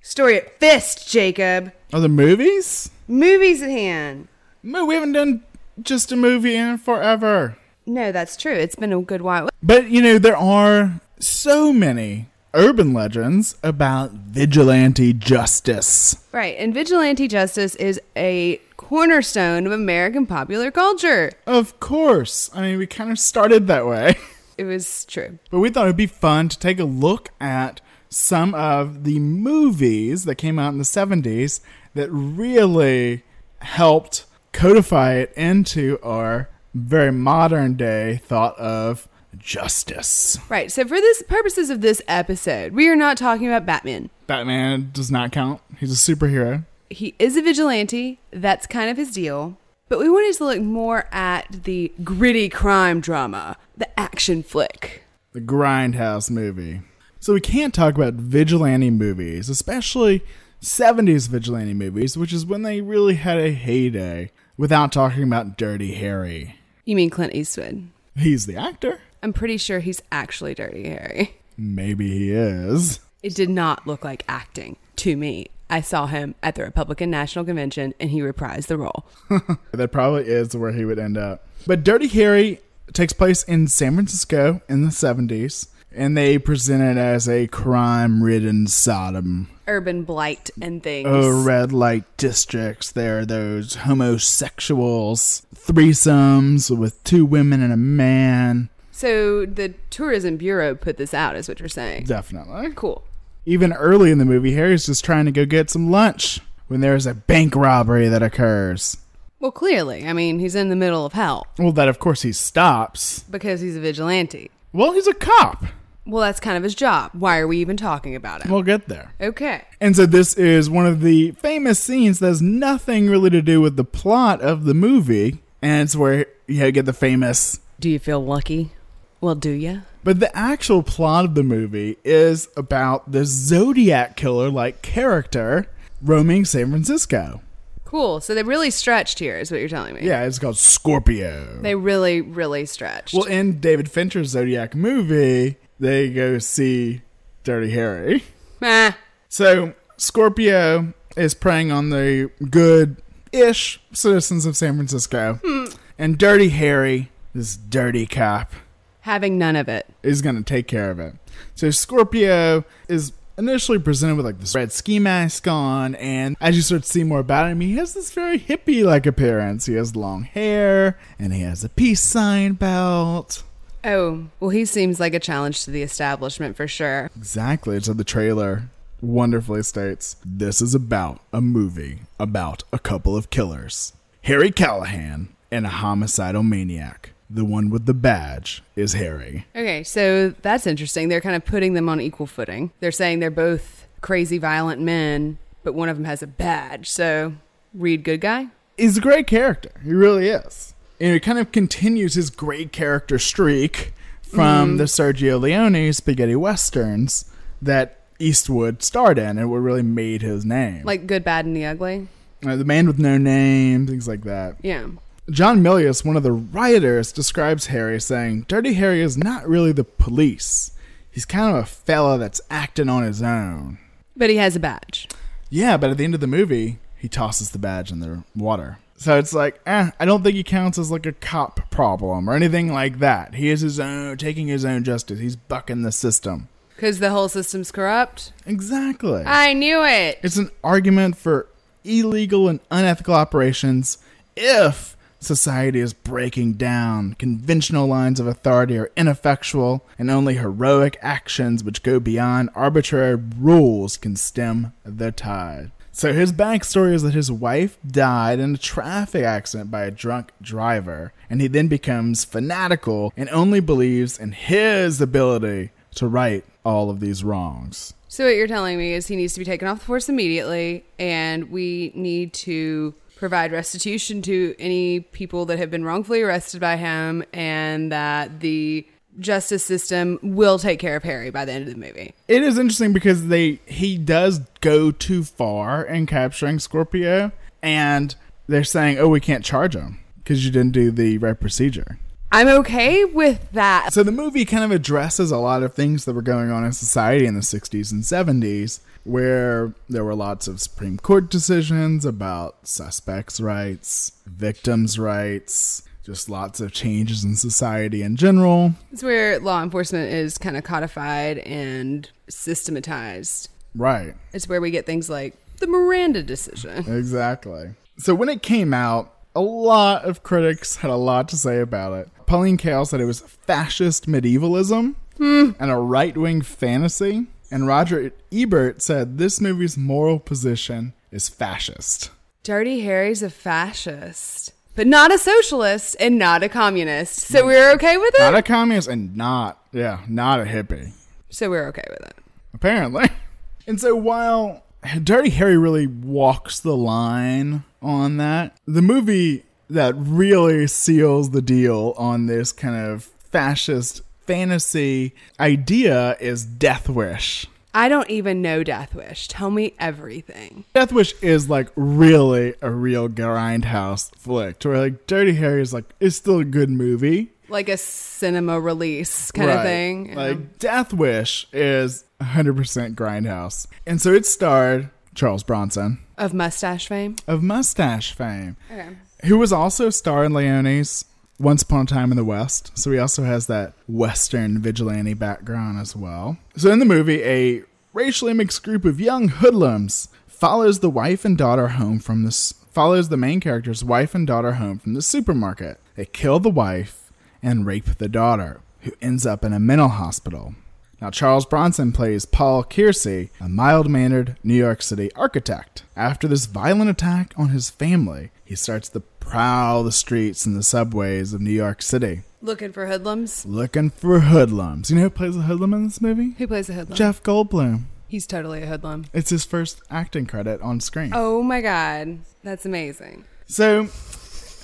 story 0.00 0.38
at 0.38 0.58
fist, 0.58 1.10
Jacob. 1.10 1.70
Are 1.92 2.00
the 2.00 2.08
movies? 2.08 2.88
Movies 3.08 3.60
at 3.60 3.68
hand. 3.68 4.28
No, 4.62 4.86
we 4.86 4.94
haven't 4.94 5.12
done 5.12 5.42
just 5.82 6.12
a 6.12 6.16
movie 6.16 6.56
in 6.56 6.78
forever. 6.78 7.58
No, 7.86 8.12
that's 8.12 8.36
true. 8.36 8.54
It's 8.54 8.76
been 8.76 8.92
a 8.92 9.02
good 9.02 9.22
while. 9.22 9.48
But 9.62 9.88
you 9.90 10.02
know, 10.02 10.18
there 10.18 10.36
are 10.36 11.00
so 11.18 11.72
many 11.72 12.28
urban 12.54 12.92
legends 12.92 13.56
about 13.62 14.12
vigilante 14.12 15.12
justice. 15.12 16.16
Right. 16.32 16.56
And 16.58 16.74
vigilante 16.74 17.28
justice 17.28 17.74
is 17.76 18.00
a 18.16 18.60
cornerstone 18.76 19.66
of 19.66 19.72
American 19.72 20.26
popular 20.26 20.70
culture. 20.70 21.32
Of 21.46 21.80
course. 21.80 22.50
I 22.54 22.62
mean, 22.62 22.78
we 22.78 22.86
kind 22.86 23.10
of 23.10 23.18
started 23.18 23.66
that 23.68 23.86
way. 23.86 24.16
It 24.58 24.64
was 24.64 25.06
true. 25.06 25.38
But 25.50 25.60
we 25.60 25.70
thought 25.70 25.86
it'd 25.86 25.96
be 25.96 26.06
fun 26.06 26.50
to 26.50 26.58
take 26.58 26.78
a 26.78 26.84
look 26.84 27.30
at 27.40 27.80
some 28.10 28.54
of 28.54 29.04
the 29.04 29.18
movies 29.18 30.26
that 30.26 30.34
came 30.34 30.58
out 30.58 30.72
in 30.72 30.78
the 30.78 30.84
70s 30.84 31.60
that 31.94 32.10
really 32.10 33.24
helped 33.62 34.26
codify 34.52 35.14
it 35.14 35.32
into 35.36 35.98
our 36.02 36.50
very 36.74 37.12
modern 37.12 37.74
day 37.74 38.20
thought 38.24 38.58
of 38.58 39.08
justice. 39.36 40.38
Right. 40.48 40.70
So 40.70 40.84
for 40.84 40.96
this 41.00 41.22
purposes 41.22 41.70
of 41.70 41.80
this 41.80 42.02
episode, 42.08 42.72
we 42.72 42.88
are 42.88 42.96
not 42.96 43.16
talking 43.16 43.46
about 43.46 43.66
Batman. 43.66 44.10
Batman 44.26 44.90
does 44.92 45.10
not 45.10 45.32
count. 45.32 45.60
He's 45.78 45.92
a 45.92 46.14
superhero. 46.14 46.64
He 46.90 47.14
is 47.18 47.36
a 47.36 47.42
vigilante. 47.42 48.20
That's 48.30 48.66
kind 48.66 48.90
of 48.90 48.96
his 48.96 49.12
deal. 49.12 49.56
But 49.88 49.98
we 49.98 50.08
wanted 50.08 50.36
to 50.36 50.44
look 50.44 50.60
more 50.60 51.06
at 51.12 51.64
the 51.64 51.92
gritty 52.02 52.48
crime 52.48 53.00
drama, 53.00 53.56
the 53.76 53.98
action 53.98 54.42
flick. 54.42 55.02
The 55.32 55.40
Grindhouse 55.40 56.30
movie. 56.30 56.82
So 57.20 57.34
we 57.34 57.40
can't 57.40 57.74
talk 57.74 57.94
about 57.94 58.14
vigilante 58.14 58.90
movies, 58.90 59.48
especially 59.48 60.24
70s 60.60 61.28
vigilante 61.28 61.74
movies, 61.74 62.16
which 62.16 62.32
is 62.32 62.46
when 62.46 62.62
they 62.62 62.80
really 62.80 63.14
had 63.14 63.38
a 63.38 63.52
heyday, 63.52 64.30
without 64.56 64.92
talking 64.92 65.24
about 65.24 65.56
Dirty 65.56 65.94
Harry. 65.94 66.56
You 66.84 66.96
mean 66.96 67.10
Clint 67.10 67.34
Eastwood? 67.34 67.88
He's 68.16 68.46
the 68.46 68.56
actor. 68.56 69.00
I'm 69.22 69.32
pretty 69.32 69.56
sure 69.56 69.78
he's 69.78 70.02
actually 70.10 70.54
Dirty 70.54 70.88
Harry. 70.88 71.36
Maybe 71.56 72.08
he 72.08 72.32
is. 72.32 72.98
It 73.22 73.36
did 73.36 73.50
not 73.50 73.86
look 73.86 74.04
like 74.04 74.24
acting 74.28 74.76
to 74.96 75.16
me. 75.16 75.46
I 75.70 75.80
saw 75.80 76.06
him 76.06 76.34
at 76.42 76.56
the 76.56 76.64
Republican 76.64 77.08
National 77.10 77.44
Convention 77.44 77.94
and 78.00 78.10
he 78.10 78.20
reprised 78.20 78.66
the 78.66 78.78
role. 78.78 79.06
that 79.72 79.92
probably 79.92 80.24
is 80.24 80.56
where 80.56 80.72
he 80.72 80.84
would 80.84 80.98
end 80.98 81.16
up. 81.16 81.46
But 81.66 81.84
Dirty 81.84 82.08
Harry 82.08 82.60
takes 82.92 83.12
place 83.12 83.44
in 83.44 83.68
San 83.68 83.94
Francisco 83.94 84.60
in 84.68 84.82
the 84.82 84.90
70s, 84.90 85.68
and 85.94 86.16
they 86.16 86.38
present 86.38 86.82
it 86.82 87.00
as 87.00 87.28
a 87.28 87.46
crime 87.48 88.22
ridden 88.22 88.66
Sodom. 88.66 89.48
Urban 89.66 90.04
blight 90.04 90.50
and 90.60 90.82
things. 90.82 91.08
Oh, 91.08 91.42
red 91.42 91.72
light 91.72 92.04
districts. 92.16 92.90
There 92.90 93.20
are 93.20 93.26
those 93.26 93.76
homosexuals, 93.76 95.46
threesomes 95.54 96.76
with 96.76 97.02
two 97.04 97.24
women 97.24 97.62
and 97.62 97.72
a 97.72 97.76
man. 97.76 98.68
So 98.90 99.46
the 99.46 99.74
Tourism 99.90 100.36
Bureau 100.36 100.74
put 100.74 100.96
this 100.96 101.14
out, 101.14 101.36
is 101.36 101.48
what 101.48 101.60
you're 101.60 101.68
saying? 101.68 102.04
Definitely. 102.04 102.72
Cool. 102.74 103.04
Even 103.44 103.72
early 103.72 104.10
in 104.10 104.18
the 104.18 104.24
movie, 104.24 104.54
Harry's 104.54 104.86
just 104.86 105.04
trying 105.04 105.24
to 105.24 105.32
go 105.32 105.44
get 105.44 105.70
some 105.70 105.90
lunch 105.90 106.40
when 106.68 106.80
there's 106.80 107.06
a 107.06 107.14
bank 107.14 107.56
robbery 107.56 108.08
that 108.08 108.22
occurs. 108.22 108.96
Well, 109.40 109.50
clearly. 109.50 110.06
I 110.06 110.12
mean, 110.12 110.38
he's 110.38 110.54
in 110.54 110.68
the 110.68 110.76
middle 110.76 111.04
of 111.04 111.14
hell. 111.14 111.46
Well, 111.58 111.72
that 111.72 111.88
of 111.88 111.98
course 111.98 112.22
he 112.22 112.32
stops. 112.32 113.24
Because 113.28 113.60
he's 113.60 113.76
a 113.76 113.80
vigilante. 113.80 114.50
Well, 114.72 114.92
he's 114.92 115.08
a 115.08 115.14
cop. 115.14 115.64
Well, 116.04 116.22
that's 116.22 116.40
kind 116.40 116.56
of 116.56 116.62
his 116.64 116.74
job. 116.74 117.12
Why 117.12 117.38
are 117.38 117.46
we 117.46 117.58
even 117.58 117.76
talking 117.76 118.16
about 118.16 118.44
it? 118.44 118.50
We'll 118.50 118.62
get 118.62 118.88
there. 118.88 119.14
Okay. 119.20 119.62
And 119.80 119.94
so 119.94 120.04
this 120.04 120.34
is 120.34 120.68
one 120.68 120.86
of 120.86 121.00
the 121.00 121.30
famous 121.32 121.78
scenes 121.78 122.18
that 122.18 122.26
has 122.26 122.42
nothing 122.42 123.08
really 123.08 123.30
to 123.30 123.40
do 123.40 123.60
with 123.60 123.76
the 123.76 123.84
plot 123.84 124.40
of 124.40 124.64
the 124.64 124.74
movie. 124.74 125.42
And 125.62 125.82
it's 125.82 125.94
where 125.94 126.26
you 126.48 126.72
get 126.72 126.86
the 126.86 126.92
famous 126.92 127.60
Do 127.78 127.88
you 127.88 127.98
feel 128.00 128.24
lucky? 128.24 128.72
Well, 129.20 129.36
do 129.36 129.50
you? 129.50 129.82
But 130.02 130.18
the 130.18 130.36
actual 130.36 130.82
plot 130.82 131.24
of 131.24 131.34
the 131.36 131.44
movie 131.44 131.98
is 132.02 132.48
about 132.56 133.12
the 133.12 133.24
Zodiac 133.24 134.16
killer 134.16 134.50
like 134.50 134.82
character 134.82 135.68
roaming 136.00 136.44
San 136.44 136.70
Francisco. 136.70 137.40
Cool. 137.84 138.20
So 138.20 138.34
they 138.34 138.42
really 138.42 138.70
stretched 138.70 139.18
here, 139.20 139.36
is 139.36 139.52
what 139.52 139.60
you're 139.60 139.68
telling 139.68 139.94
me. 139.94 140.00
Yeah, 140.02 140.24
it's 140.24 140.38
called 140.38 140.56
Scorpio. 140.56 141.60
They 141.60 141.74
really, 141.76 142.20
really 142.20 142.66
stretched. 142.66 143.14
Well, 143.14 143.24
in 143.24 143.60
David 143.60 143.90
Fincher's 143.90 144.30
Zodiac 144.30 144.74
movie, 144.74 145.58
they 145.82 146.08
go 146.10 146.38
see 146.38 147.02
Dirty 147.42 147.70
Harry. 147.72 148.22
Meh. 148.60 148.92
So 149.28 149.74
Scorpio 149.96 150.94
is 151.16 151.34
preying 151.34 151.72
on 151.72 151.90
the 151.90 152.30
good 152.48 152.96
ish 153.32 153.80
citizens 153.92 154.46
of 154.46 154.56
San 154.56 154.76
Francisco. 154.76 155.40
Hmm. 155.44 155.64
And 155.98 156.18
Dirty 156.18 156.50
Harry, 156.50 157.10
this 157.34 157.56
dirty 157.56 158.06
cop, 158.06 158.52
Having 159.00 159.38
none 159.38 159.56
of 159.56 159.68
it. 159.68 159.86
is 160.04 160.22
going 160.22 160.36
to 160.36 160.44
take 160.44 160.68
care 160.68 160.90
of 160.90 161.00
it. 161.00 161.14
So 161.56 161.70
Scorpio 161.70 162.64
is 162.88 163.12
initially 163.36 163.78
presented 163.80 164.14
with 164.16 164.24
like 164.24 164.38
this 164.38 164.54
red 164.54 164.70
ski 164.70 165.00
mask 165.00 165.48
on, 165.48 165.96
and 165.96 166.36
as 166.40 166.54
you 166.54 166.62
start 166.62 166.82
to 166.84 166.88
see 166.88 167.02
more 167.02 167.18
about 167.18 167.50
him, 167.50 167.60
he 167.60 167.74
has 167.76 167.94
this 167.94 168.12
very 168.12 168.38
hippie 168.38 168.84
like 168.84 169.04
appearance. 169.06 169.66
He 169.66 169.74
has 169.74 169.96
long 169.96 170.22
hair, 170.22 170.98
and 171.18 171.32
he 171.32 171.40
has 171.40 171.64
a 171.64 171.68
peace 171.68 172.00
sign 172.02 172.52
belt. 172.52 173.42
Oh, 173.84 174.26
well, 174.38 174.50
he 174.50 174.64
seems 174.64 175.00
like 175.00 175.14
a 175.14 175.20
challenge 175.20 175.64
to 175.64 175.70
the 175.70 175.82
establishment 175.82 176.56
for 176.56 176.68
sure. 176.68 177.10
Exactly. 177.16 177.80
So 177.80 177.92
the 177.92 178.04
trailer 178.04 178.70
wonderfully 179.00 179.62
states 179.62 180.16
this 180.24 180.62
is 180.62 180.74
about 180.76 181.20
a 181.32 181.40
movie 181.40 181.98
about 182.20 182.62
a 182.72 182.78
couple 182.78 183.16
of 183.16 183.30
killers 183.30 183.92
Harry 184.22 184.52
Callahan 184.52 185.28
and 185.50 185.66
a 185.66 185.70
homicidal 185.70 186.44
maniac. 186.44 187.10
The 187.28 187.44
one 187.44 187.70
with 187.70 187.86
the 187.86 187.94
badge 187.94 188.62
is 188.76 188.92
Harry. 188.92 189.46
Okay, 189.56 189.82
so 189.82 190.30
that's 190.42 190.66
interesting. 190.66 191.08
They're 191.08 191.20
kind 191.20 191.34
of 191.34 191.44
putting 191.44 191.74
them 191.74 191.88
on 191.88 192.00
equal 192.00 192.26
footing. 192.26 192.70
They're 192.80 192.92
saying 192.92 193.18
they're 193.18 193.30
both 193.30 193.86
crazy, 194.00 194.38
violent 194.38 194.80
men, 194.82 195.38
but 195.64 195.74
one 195.74 195.88
of 195.88 195.96
them 195.96 196.04
has 196.04 196.22
a 196.22 196.26
badge. 196.26 196.88
So, 196.88 197.34
Reed, 197.74 198.04
good 198.04 198.20
guy? 198.20 198.48
He's 198.76 198.98
a 198.98 199.00
great 199.00 199.26
character. 199.26 199.72
He 199.82 199.92
really 199.92 200.28
is. 200.28 200.71
And 201.02 201.12
it 201.12 201.20
kind 201.20 201.38
of 201.40 201.50
continues 201.50 202.14
his 202.14 202.30
great 202.30 202.70
character 202.70 203.18
streak 203.18 203.92
from 204.22 204.74
Mhm. 204.74 204.78
the 204.78 204.84
Sergio 204.84 205.38
Leone 205.40 205.92
spaghetti 205.92 206.36
westerns 206.36 207.24
that 207.60 207.98
Eastwood 208.20 208.84
starred 208.84 209.18
in 209.18 209.36
and 209.36 209.50
what 209.50 209.56
really 209.58 209.82
made 209.82 210.22
his 210.22 210.44
name. 210.44 210.82
Like 210.84 211.08
good, 211.08 211.24
bad, 211.24 211.44
and 211.44 211.56
the 211.56 211.66
ugly? 211.66 212.06
Uh, 212.46 212.54
the 212.54 212.64
Man 212.64 212.86
with 212.86 213.00
No 213.00 213.18
Name, 213.18 213.86
things 213.86 214.06
like 214.06 214.22
that. 214.22 214.56
Yeah. 214.62 214.86
John 215.28 215.60
Milius, 215.62 216.04
one 216.04 216.16
of 216.16 216.22
the 216.22 216.32
writers, 216.32 217.10
describes 217.10 217.66
Harry 217.66 218.00
saying, 218.00 218.44
Dirty 218.46 218.74
Harry 218.74 219.02
is 219.02 219.18
not 219.18 219.48
really 219.48 219.72
the 219.72 219.84
police. 219.84 220.70
He's 221.10 221.24
kind 221.24 221.54
of 221.56 221.62
a 221.62 221.66
fella 221.66 222.16
that's 222.16 222.40
acting 222.48 222.88
on 222.88 223.02
his 223.02 223.22
own. 223.22 223.78
But 224.16 224.30
he 224.30 224.36
has 224.36 224.54
a 224.54 224.60
badge. 224.60 225.08
Yeah, 225.50 225.76
but 225.76 225.90
at 225.90 225.98
the 225.98 226.04
end 226.04 226.14
of 226.14 226.20
the 226.20 226.26
movie, 226.28 226.78
he 226.96 227.08
tosses 227.08 227.50
the 227.50 227.58
badge 227.58 227.90
in 227.90 227.98
the 227.98 228.22
water. 228.36 228.78
So 229.02 229.18
it's 229.18 229.34
like, 229.34 229.60
eh, 229.66 229.90
I 229.98 230.04
don't 230.04 230.22
think 230.22 230.36
he 230.36 230.44
counts 230.44 230.78
as 230.78 230.92
like 230.92 231.06
a 231.06 231.12
cop 231.12 231.68
problem 231.70 232.30
or 232.30 232.34
anything 232.34 232.72
like 232.72 233.00
that. 233.00 233.34
He 233.34 233.48
is 233.48 233.60
his 233.60 233.80
own, 233.80 234.16
taking 234.16 234.46
his 234.46 234.64
own 234.64 234.84
justice. 234.84 235.18
He's 235.18 235.34
bucking 235.34 235.82
the 235.82 235.90
system. 235.90 236.48
Because 236.76 237.00
the 237.00 237.10
whole 237.10 237.28
system's 237.28 237.72
corrupt? 237.72 238.32
Exactly. 238.46 239.24
I 239.26 239.54
knew 239.54 239.84
it. 239.84 240.20
It's 240.22 240.36
an 240.36 240.50
argument 240.62 241.16
for 241.16 241.48
illegal 241.82 242.48
and 242.48 242.60
unethical 242.70 243.14
operations 243.14 243.98
if 244.36 244.96
society 245.18 245.80
is 245.80 245.92
breaking 245.92 246.52
down, 246.52 247.14
conventional 247.14 247.88
lines 247.88 248.20
of 248.20 248.28
authority 248.28 248.78
are 248.78 248.90
ineffectual, 248.96 249.84
and 249.98 250.10
only 250.12 250.36
heroic 250.36 250.96
actions 251.02 251.64
which 251.64 251.82
go 251.82 251.98
beyond 251.98 252.50
arbitrary 252.54 253.16
rules 253.16 253.96
can 253.96 254.14
stem 254.14 254.72
the 254.84 255.10
tide. 255.10 255.72
So 256.02 256.12
his 256.12 256.32
backstory 256.32 256.94
is 256.94 257.04
that 257.04 257.14
his 257.14 257.30
wife 257.30 257.78
died 257.86 258.40
in 258.40 258.56
a 258.56 258.58
traffic 258.58 259.22
accident 259.22 259.70
by 259.70 259.84
a 259.84 259.92
drunk 259.92 260.32
driver, 260.40 261.12
and 261.30 261.40
he 261.40 261.46
then 261.46 261.68
becomes 261.68 262.24
fanatical 262.24 263.12
and 263.16 263.28
only 263.28 263.60
believes 263.60 264.18
in 264.18 264.32
his 264.32 265.00
ability 265.00 265.70
to 265.94 266.08
right 266.08 266.44
all 266.64 266.90
of 266.90 266.98
these 266.98 267.22
wrongs. 267.22 267.94
So 268.08 268.24
what 268.24 268.34
you're 268.34 268.48
telling 268.48 268.78
me 268.78 268.94
is 268.94 269.06
he 269.06 269.14
needs 269.14 269.34
to 269.34 269.38
be 269.38 269.44
taken 269.44 269.68
off 269.68 269.78
the 269.78 269.84
force 269.84 270.08
immediately, 270.08 270.84
and 270.98 271.52
we 271.52 271.92
need 271.94 272.32
to 272.32 272.94
provide 273.14 273.52
restitution 273.52 274.22
to 274.22 274.56
any 274.58 274.98
people 274.98 275.46
that 275.46 275.60
have 275.60 275.70
been 275.70 275.84
wrongfully 275.84 276.20
arrested 276.22 276.60
by 276.60 276.78
him, 276.78 277.22
and 277.32 277.92
that 277.92 278.40
the 278.40 278.84
justice 279.18 279.64
system 279.64 280.18
will 280.22 280.58
take 280.58 280.78
care 280.78 280.96
of 280.96 281.02
Harry 281.02 281.30
by 281.30 281.44
the 281.44 281.52
end 281.52 281.68
of 281.68 281.74
the 281.74 281.80
movie. 281.80 282.14
It 282.28 282.42
is 282.42 282.58
interesting 282.58 282.92
because 282.92 283.28
they 283.28 283.60
he 283.66 283.98
does 283.98 284.40
go 284.60 284.90
too 284.90 285.24
far 285.24 285.84
in 285.84 286.06
capturing 286.06 286.58
Scorpio, 286.58 287.32
and 287.62 288.14
they're 288.46 288.64
saying, 288.64 288.98
"Oh, 288.98 289.08
we 289.08 289.20
can't 289.20 289.44
charge 289.44 289.74
him 289.74 289.98
because 290.18 290.44
you 290.44 290.50
didn't 290.50 290.72
do 290.72 290.90
the 290.90 291.18
right 291.18 291.38
procedure." 291.38 291.98
I'm 292.34 292.48
okay 292.48 293.04
with 293.04 293.52
that. 293.52 293.92
So 293.92 294.02
the 294.02 294.10
movie 294.10 294.46
kind 294.46 294.64
of 294.64 294.70
addresses 294.70 295.30
a 295.30 295.36
lot 295.36 295.62
of 295.62 295.74
things 295.74 296.06
that 296.06 296.14
were 296.14 296.22
going 296.22 296.50
on 296.50 296.64
in 296.64 296.72
society 296.72 297.26
in 297.26 297.34
the 297.34 297.42
60s 297.42 297.92
and 297.92 298.02
70s, 298.02 298.80
where 299.04 299.74
there 299.90 300.02
were 300.02 300.14
lots 300.14 300.48
of 300.48 300.58
Supreme 300.58 300.96
Court 300.96 301.30
decisions 301.30 302.06
about 302.06 302.66
suspects' 302.66 303.38
rights, 303.38 304.12
victims' 304.24 304.98
rights, 304.98 305.82
just 306.02 306.28
lots 306.28 306.60
of 306.60 306.72
changes 306.72 307.24
in 307.24 307.36
society 307.36 308.02
in 308.02 308.16
general. 308.16 308.72
It's 308.92 309.02
where 309.02 309.38
law 309.38 309.62
enforcement 309.62 310.12
is 310.12 310.38
kind 310.38 310.56
of 310.56 310.64
codified 310.64 311.38
and 311.38 312.08
systematized. 312.28 313.48
Right. 313.74 314.14
It's 314.32 314.48
where 314.48 314.60
we 314.60 314.70
get 314.70 314.86
things 314.86 315.08
like 315.08 315.34
the 315.58 315.66
Miranda 315.66 316.22
decision. 316.22 316.84
Exactly. 316.92 317.74
So 317.98 318.14
when 318.14 318.28
it 318.28 318.42
came 318.42 318.74
out, 318.74 319.14
a 319.34 319.40
lot 319.40 320.04
of 320.04 320.22
critics 320.22 320.76
had 320.76 320.90
a 320.90 320.96
lot 320.96 321.28
to 321.28 321.36
say 321.36 321.60
about 321.60 321.92
it. 321.92 322.08
Pauline 322.26 322.58
Kael 322.58 322.86
said 322.86 323.00
it 323.00 323.04
was 323.06 323.20
fascist 323.20 324.08
medievalism 324.08 324.96
hmm. 325.16 325.50
and 325.58 325.70
a 325.70 325.76
right 325.76 326.16
wing 326.16 326.42
fantasy. 326.42 327.26
And 327.50 327.66
Roger 327.66 328.12
Ebert 328.32 328.82
said 328.82 329.18
this 329.18 329.40
movie's 329.40 329.76
moral 329.76 330.18
position 330.18 330.94
is 331.10 331.28
fascist. 331.28 332.10
Dirty 332.42 332.80
Harry's 332.80 333.22
a 333.22 333.30
fascist. 333.30 334.52
But 334.74 334.86
not 334.86 335.12
a 335.12 335.18
socialist 335.18 335.96
and 336.00 336.18
not 336.18 336.42
a 336.42 336.48
communist. 336.48 337.20
So 337.20 337.44
we're 337.46 337.70
okay 337.72 337.96
with 337.96 338.14
it. 338.14 338.20
Not 338.20 338.34
a 338.34 338.42
communist 338.42 338.88
and 338.88 339.16
not, 339.16 339.58
yeah, 339.72 340.00
not 340.08 340.40
a 340.40 340.44
hippie. 340.44 340.92
so 341.30 341.50
we're 341.50 341.66
okay 341.68 341.84
with 341.90 342.00
it. 342.06 342.16
apparently. 342.54 343.08
And 343.64 343.80
so 343.80 343.94
while 343.94 344.64
Dirty 345.04 345.30
Harry 345.30 345.56
really 345.56 345.86
walks 345.86 346.58
the 346.58 346.76
line 346.76 347.62
on 347.80 348.16
that, 348.16 348.56
the 348.66 348.82
movie 348.82 349.44
that 349.70 349.94
really 349.96 350.66
seals 350.66 351.30
the 351.30 351.40
deal 351.40 351.94
on 351.96 352.26
this 352.26 352.50
kind 352.50 352.74
of 352.74 353.04
fascist 353.04 354.02
fantasy 354.26 355.14
idea 355.38 356.16
is 356.18 356.44
Death 356.44 356.88
Wish. 356.88 357.46
I 357.74 357.88
don't 357.88 358.10
even 358.10 358.42
know 358.42 358.62
Death 358.62 358.94
Wish. 358.94 359.28
Tell 359.28 359.50
me 359.50 359.74
everything. 359.78 360.64
Death 360.74 360.92
Wish 360.92 361.14
is 361.22 361.48
like 361.48 361.68
really 361.74 362.54
a 362.60 362.70
real 362.70 363.08
grindhouse 363.08 364.14
flick, 364.16 364.58
to 364.60 364.68
where 364.68 364.78
like 364.78 365.06
Dirty 365.06 365.34
Harry 365.34 365.62
is 365.62 365.72
like 365.72 365.84
it's 366.00 366.16
still 366.16 366.38
a 366.40 366.44
good 366.44 366.68
movie, 366.70 367.32
Like 367.48 367.68
a 367.68 367.76
cinema 367.76 368.60
release 368.60 369.30
kind 369.30 369.50
of 369.50 369.56
Right. 369.56 369.62
thing. 369.64 370.14
Like 370.14 370.58
Death 370.58 370.92
Wish 370.92 371.46
is 371.52 372.04
100% 372.20 372.94
grindhouse, 372.94 373.66
and 373.86 374.00
so 374.00 374.12
it 374.12 374.26
starred 374.26 374.90
Charles 375.14 375.42
Bronson 375.42 375.98
of 376.18 376.32
mustache 376.34 376.88
fame. 376.88 377.16
of 377.26 377.42
Mustache 377.42 378.12
fame. 378.12 378.56
Okay. 378.70 378.88
who 379.24 379.38
was 379.38 379.52
also 379.52 379.88
star 379.88 380.24
in 380.24 380.32
Leone's 380.34 381.04
Once 381.42 381.62
Upon 381.62 381.82
a 381.82 381.86
Time 381.86 382.12
in 382.12 382.16
the 382.16 382.24
West. 382.24 382.70
So 382.78 382.92
he 382.92 382.98
also 382.98 383.24
has 383.24 383.48
that 383.48 383.72
Western 383.88 384.60
vigilante 384.60 385.14
background 385.14 385.80
as 385.80 385.96
well. 385.96 386.38
So 386.56 386.70
in 386.70 386.78
the 386.78 386.84
movie, 386.84 387.22
a 387.24 387.64
racially 387.92 388.32
mixed 388.32 388.62
group 388.62 388.84
of 388.84 389.00
young 389.00 389.26
hoodlums 389.26 390.08
follows 390.28 390.78
the 390.78 390.88
wife 390.88 391.24
and 391.24 391.36
daughter 391.36 391.68
home 391.68 391.98
from 391.98 392.22
this 392.22 392.54
follows 392.70 393.08
the 393.08 393.16
main 393.16 393.40
character's 393.40 393.84
wife 393.84 394.14
and 394.14 394.26
daughter 394.26 394.52
home 394.52 394.78
from 394.78 394.94
the 394.94 395.02
supermarket. 395.02 395.78
They 395.96 396.06
kill 396.06 396.38
the 396.38 396.48
wife 396.48 397.12
and 397.42 397.66
rape 397.66 397.98
the 397.98 398.08
daughter, 398.08 398.60
who 398.80 398.92
ends 399.02 399.26
up 399.26 399.44
in 399.44 399.52
a 399.52 399.60
mental 399.60 399.88
hospital. 399.88 400.54
Now, 401.02 401.10
Charles 401.10 401.44
Bronson 401.46 401.90
plays 401.90 402.24
Paul 402.24 402.62
Kersey, 402.62 403.30
a 403.40 403.48
mild 403.48 403.90
mannered 403.90 404.36
New 404.44 404.54
York 404.54 404.82
City 404.82 405.10
architect. 405.16 405.82
After 405.96 406.28
this 406.28 406.46
violent 406.46 406.90
attack 406.90 407.34
on 407.36 407.48
his 407.48 407.70
family, 407.70 408.30
he 408.44 408.54
starts 408.54 408.88
to 408.90 409.00
prowl 409.00 409.82
the 409.82 409.90
streets 409.90 410.46
and 410.46 410.54
the 410.56 410.62
subways 410.62 411.34
of 411.34 411.40
New 411.40 411.50
York 411.50 411.82
City, 411.82 412.20
Looking 412.40 412.70
for 412.70 412.86
hoodlums. 412.86 413.44
looking 413.44 413.90
for 413.90 414.20
hoodlums. 414.20 414.90
You 414.90 414.96
know 414.96 415.02
who 415.02 415.10
plays 415.10 415.36
a 415.36 415.40
hoodlum 415.42 415.74
in 415.74 415.82
this 415.86 416.00
movie? 416.00 416.36
Who 416.38 416.46
plays 416.46 416.70
a 416.70 416.74
hoodlum? 416.74 416.96
Jeff 416.96 417.20
Goldblum. 417.24 417.86
He's 418.06 418.24
totally 418.28 418.62
a 418.62 418.66
hoodlum. 418.66 419.06
It's 419.12 419.30
his 419.30 419.44
first 419.44 419.82
acting 419.90 420.26
credit 420.26 420.60
on 420.60 420.78
screen. 420.78 421.10
Oh 421.16 421.42
my 421.42 421.62
god. 421.62 422.20
That's 422.44 422.64
amazing. 422.64 423.24
So 423.48 423.88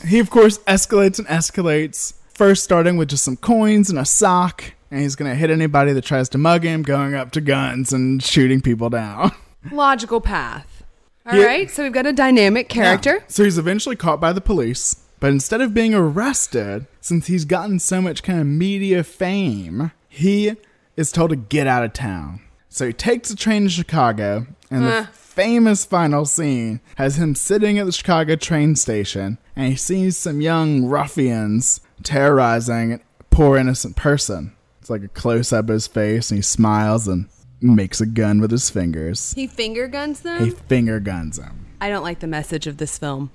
he, 0.06 0.20
of 0.20 0.30
course, 0.30 0.58
escalates 0.58 1.18
and 1.18 1.26
escalates. 1.26 2.14
First, 2.32 2.62
starting 2.62 2.96
with 2.96 3.08
just 3.08 3.24
some 3.24 3.36
coins 3.36 3.90
and 3.90 3.98
a 3.98 4.04
sock, 4.04 4.62
and 4.90 5.00
he's 5.00 5.16
going 5.16 5.30
to 5.30 5.34
hit 5.36 5.50
anybody 5.50 5.92
that 5.92 6.04
tries 6.04 6.28
to 6.30 6.38
mug 6.38 6.64
him, 6.64 6.82
going 6.82 7.14
up 7.14 7.30
to 7.32 7.40
guns 7.40 7.92
and 7.92 8.22
shooting 8.22 8.60
people 8.60 8.90
down. 8.90 9.32
Logical 9.72 10.20
path. 10.20 10.84
All 11.26 11.38
right. 11.38 11.62
Yeah. 11.62 11.68
So 11.68 11.82
we've 11.82 11.92
got 11.92 12.06
a 12.06 12.12
dynamic 12.12 12.68
character. 12.68 13.16
Yeah. 13.16 13.24
So 13.28 13.44
he's 13.44 13.58
eventually 13.58 13.96
caught 13.96 14.20
by 14.20 14.32
the 14.32 14.40
police, 14.40 15.04
but 15.20 15.30
instead 15.30 15.60
of 15.60 15.74
being 15.74 15.94
arrested, 15.94 16.86
since 17.00 17.26
he's 17.26 17.44
gotten 17.44 17.78
so 17.78 18.00
much 18.00 18.22
kind 18.22 18.40
of 18.40 18.46
media 18.46 19.02
fame, 19.04 19.92
he 20.08 20.54
is 20.96 21.12
told 21.12 21.30
to 21.30 21.36
get 21.36 21.66
out 21.66 21.84
of 21.84 21.92
town. 21.92 22.40
So 22.70 22.86
he 22.86 22.92
takes 22.92 23.30
a 23.30 23.36
train 23.36 23.64
to 23.64 23.68
Chicago, 23.70 24.46
and 24.70 24.84
Huh. 24.84 25.00
the 25.02 25.06
famous 25.12 25.84
final 25.84 26.24
scene 26.24 26.80
has 26.96 27.16
him 27.18 27.34
sitting 27.34 27.78
at 27.78 27.86
the 27.86 27.92
Chicago 27.92 28.36
train 28.36 28.74
station, 28.76 29.38
and 29.54 29.68
he 29.70 29.76
sees 29.76 30.16
some 30.16 30.40
young 30.40 30.86
ruffians 30.86 31.80
terrorizing 32.02 32.94
a 32.94 33.00
poor 33.30 33.56
innocent 33.56 33.96
person. 33.96 34.52
It's 34.88 34.90
like 34.90 35.04
a 35.04 35.08
close 35.08 35.52
up 35.52 35.66
of 35.66 35.74
his 35.74 35.86
face, 35.86 36.30
and 36.30 36.38
he 36.38 36.42
smiles 36.42 37.06
and 37.06 37.28
makes 37.60 38.00
a 38.00 38.06
gun 38.06 38.40
with 38.40 38.50
his 38.50 38.70
fingers. 38.70 39.34
He 39.34 39.46
finger 39.46 39.86
guns 39.86 40.20
them. 40.20 40.42
He 40.42 40.50
finger 40.50 40.98
guns 40.98 41.36
them. 41.36 41.66
I 41.78 41.90
don't 41.90 42.02
like 42.02 42.20
the 42.20 42.26
message 42.26 42.66
of 42.66 42.78
this 42.78 42.96
film. 42.96 43.30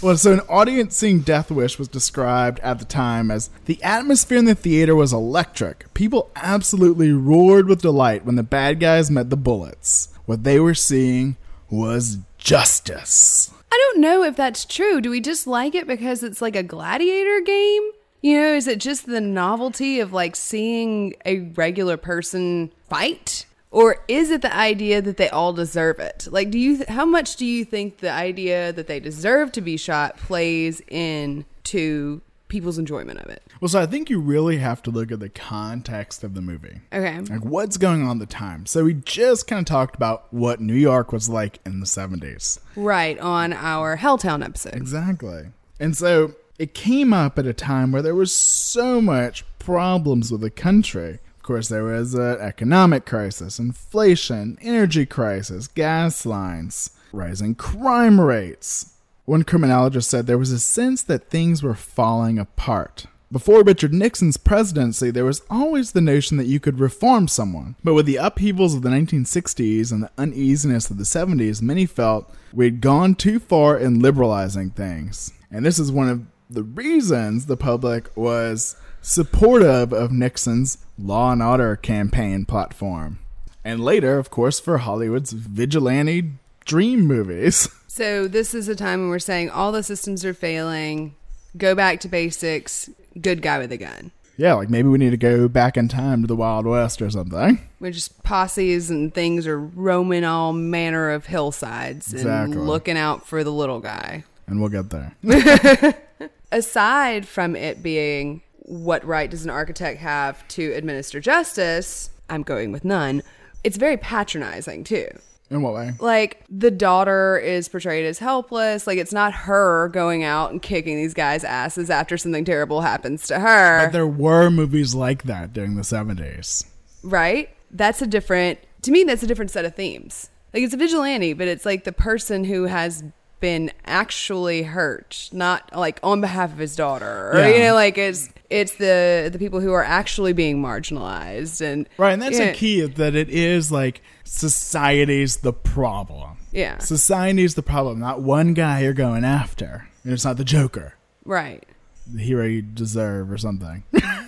Well, 0.00 0.16
so 0.16 0.32
an 0.32 0.40
audience 0.48 0.96
seeing 0.96 1.20
Death 1.20 1.50
Wish 1.50 1.78
was 1.78 1.88
described 1.88 2.60
at 2.60 2.78
the 2.78 2.86
time 2.86 3.30
as 3.30 3.50
the 3.66 3.82
atmosphere 3.82 4.38
in 4.38 4.46
the 4.46 4.54
theater 4.54 4.96
was 4.96 5.12
electric. 5.12 5.92
People 5.92 6.30
absolutely 6.34 7.12
roared 7.12 7.68
with 7.68 7.82
delight 7.82 8.24
when 8.24 8.36
the 8.36 8.42
bad 8.42 8.80
guys 8.80 9.10
met 9.10 9.28
the 9.28 9.36
bullets. 9.36 10.08
What 10.24 10.44
they 10.44 10.58
were 10.58 10.72
seeing 10.72 11.36
was 11.68 12.20
justice. 12.38 13.52
I 13.70 13.76
don't 13.76 14.00
know 14.00 14.22
if 14.22 14.34
that's 14.34 14.64
true. 14.64 15.02
Do 15.02 15.10
we 15.10 15.20
just 15.20 15.46
like 15.46 15.74
it 15.74 15.86
because 15.86 16.22
it's 16.22 16.40
like 16.40 16.56
a 16.56 16.62
gladiator 16.62 17.42
game? 17.42 17.82
You 18.24 18.40
know, 18.40 18.54
is 18.54 18.66
it 18.66 18.80
just 18.80 19.04
the 19.04 19.20
novelty 19.20 20.00
of 20.00 20.14
like 20.14 20.34
seeing 20.34 21.12
a 21.26 21.40
regular 21.40 21.98
person 21.98 22.72
fight? 22.88 23.44
Or 23.70 24.02
is 24.08 24.30
it 24.30 24.40
the 24.40 24.56
idea 24.56 25.02
that 25.02 25.18
they 25.18 25.28
all 25.28 25.52
deserve 25.52 25.98
it? 25.98 26.26
Like, 26.30 26.50
do 26.50 26.58
you, 26.58 26.86
how 26.88 27.04
much 27.04 27.36
do 27.36 27.44
you 27.44 27.66
think 27.66 27.98
the 27.98 28.10
idea 28.10 28.72
that 28.72 28.86
they 28.86 28.98
deserve 28.98 29.52
to 29.52 29.60
be 29.60 29.76
shot 29.76 30.16
plays 30.16 30.80
into 30.88 32.22
people's 32.48 32.78
enjoyment 32.78 33.18
of 33.18 33.28
it? 33.28 33.42
Well, 33.60 33.68
so 33.68 33.82
I 33.82 33.84
think 33.84 34.08
you 34.08 34.20
really 34.20 34.56
have 34.56 34.82
to 34.84 34.90
look 34.90 35.12
at 35.12 35.20
the 35.20 35.28
context 35.28 36.24
of 36.24 36.32
the 36.32 36.40
movie. 36.40 36.80
Okay. 36.94 37.20
Like 37.20 37.44
what's 37.44 37.76
going 37.76 38.04
on 38.04 38.22
at 38.22 38.26
the 38.26 38.34
time. 38.34 38.64
So 38.64 38.84
we 38.84 38.94
just 38.94 39.46
kind 39.46 39.60
of 39.60 39.66
talked 39.66 39.96
about 39.96 40.32
what 40.32 40.62
New 40.62 40.72
York 40.72 41.12
was 41.12 41.28
like 41.28 41.60
in 41.66 41.80
the 41.80 41.86
70s. 41.86 42.58
Right, 42.74 43.18
on 43.18 43.52
our 43.52 43.98
Helltown 43.98 44.42
episode. 44.42 44.76
Exactly. 44.76 45.48
And 45.78 45.94
so 45.94 46.34
it 46.58 46.74
came 46.74 47.12
up 47.12 47.38
at 47.38 47.46
a 47.46 47.52
time 47.52 47.90
where 47.90 48.02
there 48.02 48.14
was 48.14 48.32
so 48.32 49.00
much 49.00 49.44
problems 49.58 50.30
with 50.30 50.40
the 50.40 50.50
country. 50.50 51.18
Of 51.36 51.42
course, 51.42 51.68
there 51.68 51.84
was 51.84 52.14
an 52.14 52.38
economic 52.40 53.04
crisis, 53.04 53.58
inflation, 53.58 54.58
energy 54.62 55.04
crisis, 55.04 55.66
gas 55.66 56.24
lines, 56.24 56.90
rising 57.12 57.54
crime 57.54 58.20
rates. 58.20 58.94
One 59.24 59.42
criminologist 59.42 60.10
said 60.10 60.26
there 60.26 60.38
was 60.38 60.52
a 60.52 60.60
sense 60.60 61.02
that 61.02 61.30
things 61.30 61.62
were 61.62 61.74
falling 61.74 62.38
apart. 62.38 63.06
Before 63.32 63.64
Richard 63.64 63.92
Nixon's 63.92 64.36
presidency, 64.36 65.10
there 65.10 65.24
was 65.24 65.42
always 65.50 65.90
the 65.90 66.00
notion 66.00 66.36
that 66.36 66.46
you 66.46 66.60
could 66.60 66.78
reform 66.78 67.26
someone. 67.26 67.74
But 67.82 67.94
with 67.94 68.06
the 68.06 68.16
upheavals 68.16 68.74
of 68.74 68.82
the 68.82 68.90
1960s 68.90 69.90
and 69.90 70.04
the 70.04 70.10
uneasiness 70.16 70.88
of 70.88 70.98
the 70.98 71.04
70s, 71.04 71.60
many 71.60 71.84
felt 71.84 72.32
we'd 72.52 72.80
gone 72.80 73.16
too 73.16 73.40
far 73.40 73.76
in 73.76 74.00
liberalizing 74.00 74.70
things. 74.70 75.32
And 75.50 75.64
this 75.66 75.78
is 75.78 75.90
one 75.90 76.08
of 76.08 76.26
the 76.54 76.62
reasons 76.62 77.46
the 77.46 77.56
public 77.56 78.10
was 78.16 78.76
supportive 79.02 79.92
of 79.92 80.10
Nixon's 80.12 80.78
Law 80.98 81.32
and 81.32 81.42
Order 81.42 81.76
campaign 81.76 82.44
platform. 82.46 83.18
And 83.64 83.80
later, 83.80 84.18
of 84.18 84.30
course, 84.30 84.60
for 84.60 84.78
Hollywood's 84.78 85.32
vigilante 85.32 86.32
dream 86.64 87.06
movies. 87.06 87.68
So 87.94 88.26
this 88.26 88.54
is 88.54 88.66
a 88.66 88.74
time 88.74 89.02
when 89.02 89.08
we're 89.10 89.20
saying 89.20 89.50
all 89.50 89.70
the 89.70 89.84
systems 89.84 90.24
are 90.24 90.34
failing. 90.34 91.14
Go 91.56 91.76
back 91.76 92.00
to 92.00 92.08
basics. 92.08 92.90
Good 93.20 93.40
guy 93.40 93.60
with 93.60 93.70
a 93.70 93.76
gun. 93.76 94.10
Yeah, 94.36 94.54
like 94.54 94.68
maybe 94.68 94.88
we 94.88 94.98
need 94.98 95.10
to 95.10 95.16
go 95.16 95.46
back 95.46 95.76
in 95.76 95.86
time 95.86 96.22
to 96.22 96.26
the 96.26 96.34
Wild 96.34 96.66
West 96.66 97.00
or 97.00 97.08
something. 97.08 97.60
Where 97.78 97.92
just 97.92 98.20
posses 98.24 98.90
and 98.90 99.14
things 99.14 99.46
are 99.46 99.60
roaming 99.60 100.24
all 100.24 100.52
manner 100.52 101.10
of 101.12 101.26
hillsides 101.26 102.12
Exactly. 102.12 102.56
and 102.56 102.66
looking 102.66 102.96
out 102.98 103.28
for 103.28 103.44
the 103.44 103.52
little 103.52 103.78
guy. 103.78 104.24
And 104.48 104.58
we'll 104.60 104.70
get 104.70 104.90
there. 104.90 105.14
Aside 106.54 107.26
from 107.26 107.56
it 107.56 107.82
being 107.82 108.42
what 108.58 109.04
right 109.04 109.28
does 109.28 109.44
an 109.44 109.50
architect 109.50 109.98
have 109.98 110.46
to 110.48 110.72
administer 110.72 111.18
justice, 111.20 112.10
I'm 112.30 112.44
going 112.44 112.70
with 112.70 112.84
none. 112.84 113.22
It's 113.64 113.76
very 113.76 113.96
patronizing 113.96 114.84
too. 114.84 115.08
In 115.50 115.62
what 115.62 115.74
way? 115.74 115.92
like 115.98 116.44
the 116.48 116.70
daughter 116.70 117.36
is 117.38 117.68
portrayed 117.68 118.06
as 118.06 118.18
helpless 118.18 118.86
like 118.86 118.98
it's 118.98 119.12
not 119.12 119.32
her 119.34 119.88
going 119.88 120.24
out 120.24 120.50
and 120.52 120.62
kicking 120.62 120.96
these 120.96 121.12
guys 121.12 121.44
asses 121.44 121.90
after 121.90 122.16
something 122.16 122.44
terrible 122.46 122.80
happens 122.80 123.26
to 123.26 123.38
her 123.40 123.84
But 123.84 123.92
there 123.92 124.06
were 124.06 124.48
movies 124.50 124.94
like 124.94 125.24
that 125.24 125.52
during 125.52 125.74
the 125.76 125.82
70s. 125.82 126.64
right 127.02 127.50
that's 127.70 128.00
a 128.00 128.06
different 128.06 128.58
to 128.82 128.90
me 128.90 129.04
that's 129.04 129.22
a 129.22 129.26
different 129.26 129.50
set 129.50 129.66
of 129.66 129.74
themes 129.76 130.30
like 130.54 130.62
it's 130.62 130.74
a 130.74 130.78
vigilante 130.78 131.34
but 131.34 131.46
it's 131.46 131.66
like 131.66 131.84
the 131.84 131.92
person 131.92 132.44
who 132.44 132.64
has 132.64 133.04
been 133.44 133.70
actually 133.84 134.62
hurt 134.62 135.28
not 135.30 135.70
like 135.76 136.00
on 136.02 136.18
behalf 136.22 136.50
of 136.50 136.56
his 136.56 136.74
daughter 136.74 137.30
or 137.30 137.46
you 137.46 137.58
know 137.58 137.74
like 137.74 137.98
it's 137.98 138.30
it's 138.48 138.76
the 138.76 139.28
the 139.30 139.38
people 139.38 139.60
who 139.60 139.70
are 139.70 139.84
actually 139.84 140.32
being 140.32 140.62
marginalized 140.62 141.60
and 141.60 141.86
Right, 141.98 142.14
and 142.14 142.22
that's 142.22 142.38
yeah, 142.38 142.46
a 142.46 142.54
key 142.54 142.80
that 142.86 143.14
it 143.14 143.28
is 143.28 143.70
like 143.70 144.00
society's 144.24 145.36
the 145.36 145.52
problem. 145.52 146.38
Yeah. 146.52 146.78
Society's 146.78 147.54
the 147.54 147.62
problem, 147.62 147.98
not 147.98 148.22
one 148.22 148.54
guy 148.54 148.80
you're 148.80 148.94
going 148.94 149.24
after. 149.24 149.88
And 150.04 150.14
it's 150.14 150.24
not 150.24 150.38
the 150.38 150.44
Joker, 150.44 150.94
right 151.26 151.62
the 152.06 152.22
hero 152.22 152.46
you 152.46 152.62
deserve 152.62 153.30
or 153.30 153.36
something. 153.36 153.82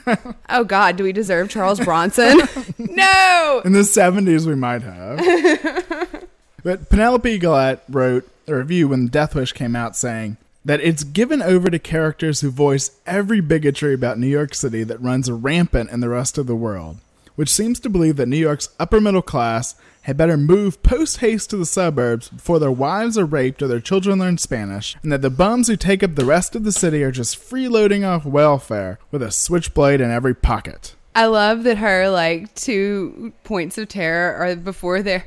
oh 0.51 0.65
god 0.65 0.97
do 0.97 1.05
we 1.05 1.13
deserve 1.13 1.51
charles 1.51 1.81
bronson 1.81 2.39
no 2.79 3.61
In 3.65 3.73
the 3.73 3.81
70s, 3.81 4.47
we 4.47 4.55
might 4.55 4.83
have. 4.83 6.25
but 6.63 6.89
Penelope 6.91 7.39
Gilliatt 7.39 7.81
wrote 7.89 8.29
a 8.47 8.55
review 8.55 8.89
when 8.89 9.09
Death 9.09 9.35
Wish 9.35 9.53
came 9.53 9.77
out 9.77 9.97
saying, 9.97 10.37
that 10.67 10.81
it's 10.81 11.05
given 11.05 11.41
over 11.41 11.71
to 11.71 11.79
characters 11.79 12.41
who 12.41 12.51
voice 12.51 12.91
every 13.07 13.41
bigotry 13.41 13.95
about 13.95 14.19
New 14.19 14.27
York 14.27 14.53
City 14.53 14.83
that 14.83 15.01
runs 15.01 15.31
rampant 15.31 15.91
in 15.91 16.01
the 16.01 16.09
rest 16.09 16.39
of 16.39 16.49
the 16.49 16.57
world, 16.57 16.99
which 17.37 17.49
seems 17.49 17.79
to 17.81 17.89
believe 17.89 18.17
that 18.17 18.27
New 18.27 18.37
York's 18.37 18.69
upper 18.81 19.01
middle 19.01 19.23
class 19.23 19.77
had 20.03 20.17
better 20.17 20.37
move 20.37 20.83
post 20.83 21.19
haste 21.19 21.51
to 21.51 21.57
the 21.57 21.65
suburbs 21.65 22.31
before 22.31 22.59
their 22.59 22.73
wives 22.73 23.17
are 23.17 23.25
raped 23.25 23.63
or 23.63 23.69
their 23.69 23.81
children 23.81 24.19
learn 24.19 24.39
Spanish, 24.39 24.97
and 25.05 25.13
that 25.13 25.23
the 25.23 25.31
bums 25.31 25.69
who 25.69 25.77
take 25.77 26.03
up 26.03 26.17
the 26.17 26.25
rest 26.25 26.57
of 26.57 26.65
the 26.65 26.73
city 26.73 27.05
are 27.05 27.13
just 27.13 27.39
freeloading 27.39 28.05
off 28.05 28.25
welfare 28.25 28.99
with 29.13 29.23
a 29.23 29.31
switchblade 29.31 30.01
in 30.01 30.11
every 30.11 30.35
pocket. 30.35 30.97
I 31.15 31.27
love 31.27 31.63
that 31.63 31.79
her 31.79 32.11
like 32.11 32.55
two 32.57 33.33
points 33.45 33.79
of 33.79 33.89
terror 33.89 34.35
are 34.35 34.57
before 34.57 35.01
their 35.01 35.27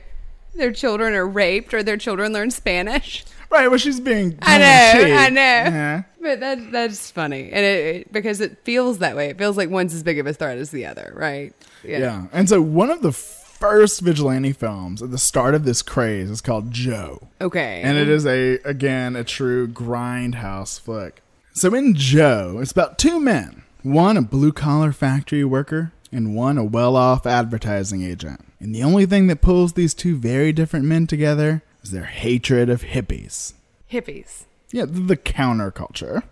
their 0.56 0.72
children 0.72 1.14
are 1.14 1.28
raped 1.28 1.74
or 1.74 1.84
their 1.84 1.98
children 1.98 2.34
learn 2.34 2.52
Spanish. 2.52 3.26
Right, 3.50 3.68
well, 3.68 3.80
she's 3.80 4.00
being. 4.00 4.38
I 4.42 4.58
know, 4.58 5.04
cheap. 5.04 5.18
I 5.18 5.30
know. 5.30 5.42
Yeah. 5.42 6.04
But 6.22 6.40
that 6.42 6.72
that's 6.72 7.10
funny, 7.10 7.50
and 7.52 7.66
it, 7.66 7.96
it 7.96 8.14
because 8.14 8.42
it 8.42 8.64
feels 8.64 9.00
that 9.00 9.16
way. 9.16 9.30
It 9.30 9.38
feels 9.38 9.58
like 9.58 9.70
one's 9.70 9.94
as 9.94 10.04
big 10.04 10.20
of 10.20 10.28
a 10.28 10.34
threat 10.34 10.58
as 10.58 10.70
the 10.70 10.86
other, 10.86 11.14
right? 11.16 11.54
Yeah. 11.84 12.28
And 12.32 12.48
so 12.48 12.62
one 12.62 12.92
of 12.92 13.02
the 13.02 13.12
first 13.60 14.02
vigilante 14.02 14.54
films 14.54 15.02
at 15.02 15.12
the 15.12 15.18
start 15.18 15.54
of 15.54 15.66
this 15.66 15.82
craze 15.82 16.30
is 16.30 16.42
called 16.42 16.72
Joe. 16.72 17.28
Okay. 17.42 17.82
And 17.84 17.98
it 17.98 18.08
is 18.08 18.26
a 18.26 18.60
again 18.60 19.16
a 19.16 19.24
true 19.24 19.68
grindhouse 19.68 20.80
flick. 20.80 21.22
So 21.54 21.74
in 21.74 21.94
Joe, 21.96 22.60
it's 22.62 22.72
about 22.72 22.98
two 22.98 23.20
men. 23.20 23.64
One 23.82 24.18
a 24.18 24.22
blue 24.22 24.52
collar 24.52 24.92
factory 24.92 25.44
worker 25.44 25.92
and 26.12 26.36
one 26.36 26.58
a 26.58 26.64
well-off 26.64 27.26
advertising 27.26 28.02
agent. 28.04 28.46
And 28.60 28.76
the 28.76 28.84
only 28.84 29.06
thing 29.06 29.28
that 29.28 29.42
pulls 29.42 29.74
these 29.74 29.94
two 29.94 30.18
very 30.18 30.52
different 30.52 30.86
men 30.86 31.08
together 31.08 31.64
is 31.82 31.92
their 31.92 32.06
hatred 32.06 32.70
of 32.70 32.84
hippies. 32.84 33.54
Hippies. 33.92 34.46
Yeah, 34.72 34.86
the 34.88 35.18
counterculture. 35.18 36.24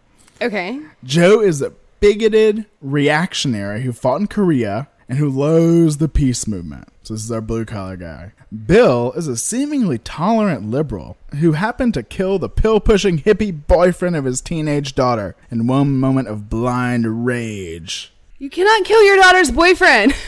Okay. 0.42 0.80
Joe 1.04 1.42
is 1.42 1.62
a 1.62 1.74
bigoted 2.00 2.66
reactionary 2.82 3.82
who 3.82 3.92
fought 3.92 4.22
in 4.22 4.28
Korea 4.28 4.88
and 5.10 5.18
who 5.18 5.30
loathes 5.30 5.98
the 5.98 6.10
peace 6.10 6.48
movement. 6.48 6.90
So 7.04 7.14
this 7.14 7.24
is 7.24 7.32
our 7.32 7.42
blue 7.42 7.66
collar 7.66 7.96
guy. 7.96 8.34
Bill 8.66 9.14
is 9.14 9.28
a 9.28 9.38
seemingly 9.38 9.98
tolerant 9.98 10.70
liberal 10.70 11.18
who 11.40 11.54
happened 11.54 11.94
to 11.96 12.04
kill 12.04 12.40
the 12.40 12.50
pill 12.50 12.80
pushing 12.80 13.20
hippie 13.20 13.66
boyfriend 13.68 14.16
of 14.16 14.26
his 14.26 14.42
teenage 14.42 14.96
daughter 14.96 15.36
in 15.50 15.68
one 15.68 15.98
moment 15.98 16.28
of 16.28 16.50
blind 16.50 17.26
rage. 17.26 18.14
You 18.38 18.50
cannot 18.50 18.86
kill 18.86 19.04
your 19.04 19.18
daughter's 19.18 19.52
boyfriend. 19.52 20.14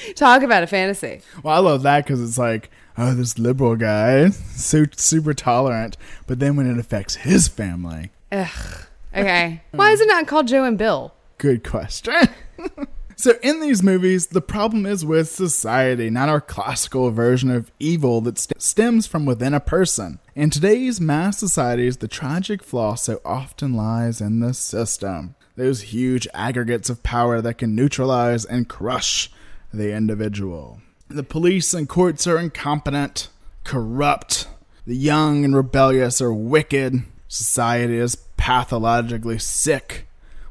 Talk 0.14 0.42
about 0.42 0.62
a 0.62 0.66
fantasy. 0.66 1.22
Well, 1.42 1.54
I 1.54 1.58
love 1.58 1.82
that 1.82 2.04
because 2.04 2.22
it's 2.22 2.38
like, 2.38 2.70
oh, 2.96 3.14
this 3.14 3.38
liberal 3.38 3.76
guy, 3.76 4.30
so 4.30 4.84
super 4.96 5.34
tolerant, 5.34 5.96
but 6.26 6.38
then 6.38 6.56
when 6.56 6.70
it 6.70 6.78
affects 6.78 7.16
his 7.16 7.48
family, 7.48 8.10
Ugh. 8.32 8.86
Okay. 9.14 9.62
Why 9.72 9.90
is 9.90 10.00
it 10.00 10.08
not 10.08 10.26
called 10.26 10.48
Joe 10.48 10.64
and 10.64 10.78
Bill? 10.78 11.14
Good 11.38 11.64
question. 11.64 12.28
so, 13.16 13.34
in 13.42 13.60
these 13.60 13.82
movies, 13.82 14.28
the 14.28 14.40
problem 14.40 14.86
is 14.86 15.04
with 15.04 15.28
society, 15.30 16.10
not 16.10 16.28
our 16.28 16.40
classical 16.40 17.10
version 17.10 17.50
of 17.50 17.72
evil 17.80 18.20
that 18.22 18.38
st- 18.38 18.60
stems 18.60 19.06
from 19.06 19.24
within 19.24 19.54
a 19.54 19.60
person. 19.60 20.20
In 20.34 20.50
today's 20.50 21.00
mass 21.00 21.38
societies, 21.38 21.96
the 21.96 22.08
tragic 22.08 22.62
flaw 22.62 22.94
so 22.94 23.20
often 23.24 23.74
lies 23.74 24.20
in 24.20 24.40
the 24.40 24.54
system. 24.54 25.34
Those 25.56 25.82
huge 25.82 26.28
aggregates 26.32 26.88
of 26.88 27.02
power 27.02 27.40
that 27.40 27.58
can 27.58 27.74
neutralize 27.74 28.44
and 28.44 28.68
crush 28.68 29.30
the 29.72 29.92
individual. 29.94 30.80
The 31.08 31.22
police 31.22 31.74
and 31.74 31.88
courts 31.88 32.26
are 32.26 32.38
incompetent, 32.38 33.28
corrupt. 33.64 34.48
The 34.86 34.96
young 34.96 35.44
and 35.44 35.54
rebellious 35.54 36.20
are 36.20 36.32
wicked. 36.32 37.02
Society 37.28 37.96
is 37.96 38.16
pathologically 38.36 39.38
sick. 39.38 40.06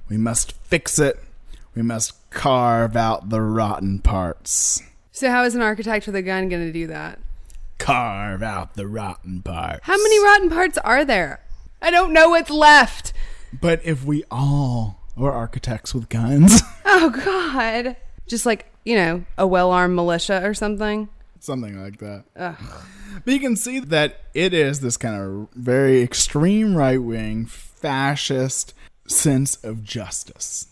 We 0.08 0.18
must 0.18 0.52
fix 0.54 1.00
it. 1.00 1.20
We 1.76 1.82
must 1.82 2.14
carve 2.30 2.96
out 2.96 3.30
the 3.30 3.42
rotten 3.42 4.00
parts. 4.00 4.82
So, 5.12 5.30
how 5.30 5.44
is 5.44 5.56
an 5.56 5.62
architect 5.62 6.06
with 6.06 6.16
a 6.16 6.22
gun 6.22 6.50
going 6.50 6.66
to 6.66 6.72
do 6.74 6.88
that? 6.88 7.20
Carve 7.78 8.42
out 8.44 8.76
the 8.76 8.88
rotten 8.88 9.42
parts. 9.42 9.80
How 9.84 9.98
many 9.98 10.24
rotten 10.24 10.50
parts 10.50 10.78
are 10.80 11.06
there? 11.06 11.42
I 11.82 11.92
don't 11.92 12.14
know 12.14 12.30
what's 12.30 12.50
left. 12.50 13.14
But 13.60 13.82
if 13.84 14.04
we 14.06 14.24
all 14.30 15.00
were 15.16 15.32
architects 15.32 15.94
with 15.94 16.10
guns, 16.10 16.62
Oh, 16.86 17.10
God. 17.10 17.96
Just 18.28 18.46
like, 18.46 18.72
you 18.86 18.96
know, 18.96 19.26
a 19.38 19.46
well 19.46 19.72
armed 19.72 19.96
militia 19.96 20.42
or 20.44 20.54
something. 20.54 21.10
something 21.40 21.82
like 21.82 22.00
that. 22.00 22.26
Ugh. 22.36 22.56
But 23.26 23.34
you 23.34 23.40
can 23.40 23.56
see 23.56 23.80
that 23.80 24.22
it 24.34 24.54
is 24.54 24.80
this 24.82 24.98
kind 24.98 25.16
of 25.22 25.50
very 25.54 26.02
extreme 26.02 26.76
right 26.76 27.02
wing, 27.02 27.46
fascist 27.46 28.74
sense 29.08 29.56
of 29.64 29.84
justice. 29.84 30.68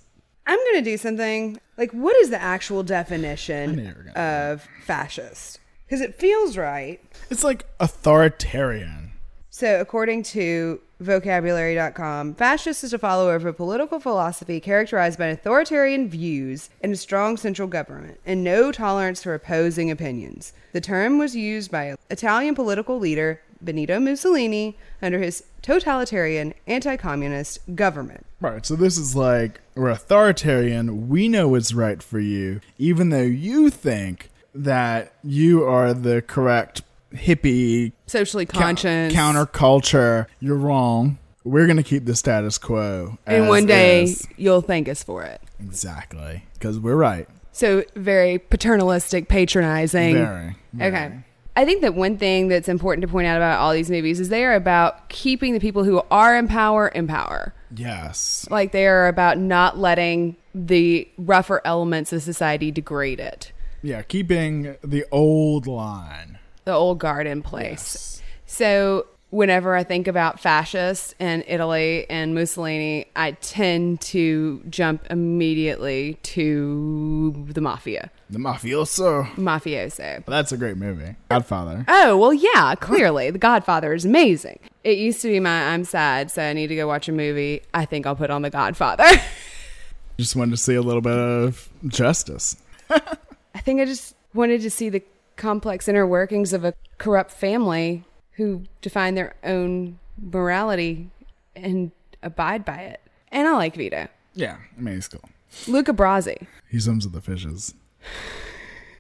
I'm 0.46 0.58
going 0.58 0.84
to 0.84 0.90
do 0.90 0.98
something. 0.98 1.60
Like, 1.78 1.92
what 1.92 2.16
is 2.18 2.30
the 2.30 2.42
actual 2.42 2.84
definition 2.84 4.12
of 4.16 4.68
fascist? 4.84 5.60
Because 5.86 6.02
it 6.02 6.16
feels 6.16 6.58
right. 6.58 7.02
It's 7.30 7.44
like 7.44 7.66
authoritarian. 7.80 9.12
So, 9.50 9.80
according 9.82 10.24
to 10.24 10.80
vocabulary.com, 11.00 12.36
fascist 12.36 12.84
is 12.84 12.94
a 12.94 13.00
follower 13.00 13.36
of 13.36 13.46
a 13.46 13.54
political 13.54 14.00
philosophy 14.00 14.60
characterized 14.60 15.20
by 15.20 15.28
authoritarian 15.28 16.10
views 16.10 16.70
and 16.82 16.94
a 16.94 16.98
strong 16.98 17.38
central 17.38 17.68
government, 17.68 18.20
and 18.26 18.44
no 18.44 18.72
tolerance 18.72 19.24
for 19.24 19.34
opposing 19.34 19.92
opinions. 19.92 20.54
The 20.74 20.82
term 20.82 21.18
was 21.18 21.36
used 21.36 21.72
by 21.72 21.96
Italian 22.10 22.56
political 22.56 23.00
leader 23.00 23.42
Benito 23.62 24.00
Mussolini 24.00 24.78
under 25.02 25.20
his 25.20 25.44
totalitarian 25.62 26.54
anti 26.66 26.96
communist 26.96 27.60
government. 27.76 28.26
Right, 28.40 28.66
so 28.66 28.76
this 28.76 28.98
is 28.98 29.16
like 29.16 29.62
we're 29.76 29.90
authoritarian, 29.90 31.10
we 31.10 31.28
know 31.28 31.48
what's 31.48 31.74
right 31.74 32.02
for 32.02 32.20
you, 32.20 32.62
even 32.78 33.10
though 33.10 33.22
you 33.22 33.70
think 33.70 34.30
that 34.54 35.14
you 35.24 35.64
are 35.64 35.94
the 35.94 36.22
correct 36.22 36.82
hippie 37.14 37.92
Socially 38.08 38.46
conscious. 38.46 39.14
counterculture. 39.14 40.28
You're 40.40 40.58
wrong. 40.58 41.18
We're 41.44 41.68
gonna 41.68 41.84
keep 41.84 42.06
the 42.06 42.16
status 42.16 42.58
quo. 42.58 43.18
and 43.26 43.48
one 43.48 43.66
day 43.66 44.04
is. 44.04 44.28
you'll 44.36 44.62
thank 44.62 44.90
us 44.90 45.02
for 45.04 45.24
it. 45.24 45.42
exactly, 45.60 46.44
because 46.54 46.78
we're 46.80 46.96
right. 46.98 47.28
So 47.54 47.84
very 47.96 48.38
paternalistic, 48.38 49.30
patronizing. 49.30 50.16
Very, 50.16 50.56
Okay. 50.80 51.20
I 51.56 51.66
think 51.66 51.82
that 51.82 51.96
one 51.96 52.18
thing 52.20 52.50
that's 52.50 52.70
important 52.70 53.02
to 53.02 53.08
point 53.08 53.26
out 53.26 53.38
about 53.38 53.60
all 53.60 53.74
these 53.74 53.90
movies 53.90 54.20
is 54.20 54.30
they 54.30 54.46
are 54.46 54.54
about 54.54 55.10
keeping 55.10 55.54
the 55.54 55.60
people 55.60 55.84
who 55.84 56.04
are 56.12 56.38
in 56.38 56.48
power 56.48 56.88
in 56.90 57.08
power. 57.08 57.52
Yes. 57.76 58.48
Like 58.52 58.74
they 58.74 58.86
are 58.86 59.08
about 59.08 59.40
not 59.40 59.76
letting 59.76 60.36
the 60.54 61.08
rougher 61.18 61.62
elements 61.66 62.14
of 62.14 62.22
society 62.22 62.70
degrade 62.70 63.20
it. 63.20 63.54
Yeah, 63.82 64.04
keeping 64.04 64.76
the 64.84 65.06
old 65.12 65.66
line. 65.66 66.37
The 66.68 66.74
old 66.74 67.00
guard 67.00 67.28
in 67.28 67.44
place. 67.44 68.22
So 68.46 69.08
whenever 69.30 69.74
I 69.74 69.86
think 69.86 70.06
about 70.06 70.38
fascists 70.38 71.16
and 71.18 71.46
Italy 71.48 72.06
and 72.10 72.36
Mussolini, 72.36 73.06
I 73.16 73.32
tend 73.32 74.02
to 74.02 74.62
jump 74.70 75.08
immediately 75.10 76.16
to 76.24 77.46
the 77.48 77.62
mafia. 77.62 78.12
The 78.30 78.40
mafioso. 78.40 79.30
Mafioso. 79.36 80.26
That's 80.26 80.52
a 80.52 80.58
great 80.58 80.76
movie. 80.76 81.16
Godfather. 81.30 81.86
Oh, 81.88 82.18
well, 82.18 82.34
yeah, 82.34 82.76
clearly. 82.76 83.32
The 83.32 83.40
Godfather 83.40 83.94
is 83.94 84.04
amazing. 84.04 84.60
It 84.84 84.98
used 84.98 85.22
to 85.22 85.30
be 85.30 85.40
my 85.40 85.70
I'm 85.70 85.86
sad, 85.86 86.32
so 86.32 86.44
I 86.44 86.52
need 86.52 86.68
to 86.68 86.76
go 86.76 86.86
watch 86.86 87.08
a 87.08 87.14
movie. 87.14 87.62
I 87.74 87.86
think 87.86 88.06
I'll 88.06 88.18
put 88.18 88.30
on 88.30 88.42
The 88.42 88.50
Godfather. 88.50 89.08
Just 90.18 90.36
wanted 90.36 90.52
to 90.52 90.58
see 90.58 90.76
a 90.76 90.82
little 90.82 91.00
bit 91.00 91.18
of 91.18 91.70
justice. 91.88 92.58
I 92.90 93.60
think 93.62 93.80
I 93.80 93.86
just 93.86 94.16
wanted 94.34 94.62
to 94.62 94.70
see 94.70 94.90
the 94.90 95.02
complex 95.38 95.88
inner 95.88 96.06
workings 96.06 96.52
of 96.52 96.66
a 96.66 96.74
corrupt 96.98 97.32
family 97.32 98.04
who 98.34 98.64
define 98.82 99.16
their 99.16 99.36
own 99.44 100.00
morality 100.22 101.10
and 101.56 101.92
abide 102.22 102.66
by 102.66 102.78
it. 102.78 103.02
And 103.32 103.48
I 103.48 103.54
like 103.54 103.76
Vito. 103.76 104.08
Yeah, 104.34 104.58
I 104.78 104.82
mean, 104.82 104.96
he's 104.96 105.08
cool. 105.08 105.30
Luca 105.68 105.94
Brasi. 105.94 106.48
He 106.70 106.80
swims 106.80 107.06
with 107.06 107.14
the 107.14 107.22
fishes. 107.22 107.74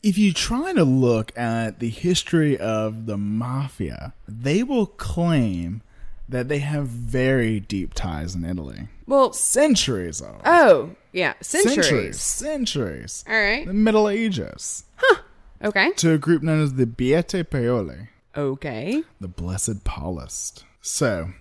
If 0.02 0.18
you 0.18 0.32
try 0.32 0.74
to 0.74 0.84
look 0.84 1.38
at 1.38 1.80
the 1.80 1.90
history 1.90 2.58
of 2.58 3.06
the 3.06 3.18
mafia, 3.18 4.14
they 4.28 4.64
will 4.64 4.86
claim 4.86 5.82
that 6.30 6.48
they 6.48 6.60
have 6.60 6.88
very 6.88 7.60
deep 7.60 7.94
ties 7.94 8.36
in 8.36 8.46
Italy. 8.46 8.88
Well, 9.06 9.34
centuries 9.34 10.22
of. 10.22 10.42
Oh, 10.46 10.92
yeah, 11.14 11.34
centuries. 11.42 11.86
Centuries. 11.86 12.22
Centuries. 12.22 13.26
All 13.28 13.40
right. 13.40 13.66
The 13.66 13.74
Middle 13.74 14.10
Ages. 14.10 14.84
Okay. 15.64 15.92
To 15.98 16.14
a 16.14 16.18
group 16.18 16.44
known 16.44 16.62
as 16.62 16.76
the 16.76 16.86
Beati 16.86 17.50
Paoli. 17.50 18.10
Okay. 18.36 19.04
The 19.20 19.28
Blessed 19.28 19.84
Paulist. 19.84 20.64
So, 20.82 21.32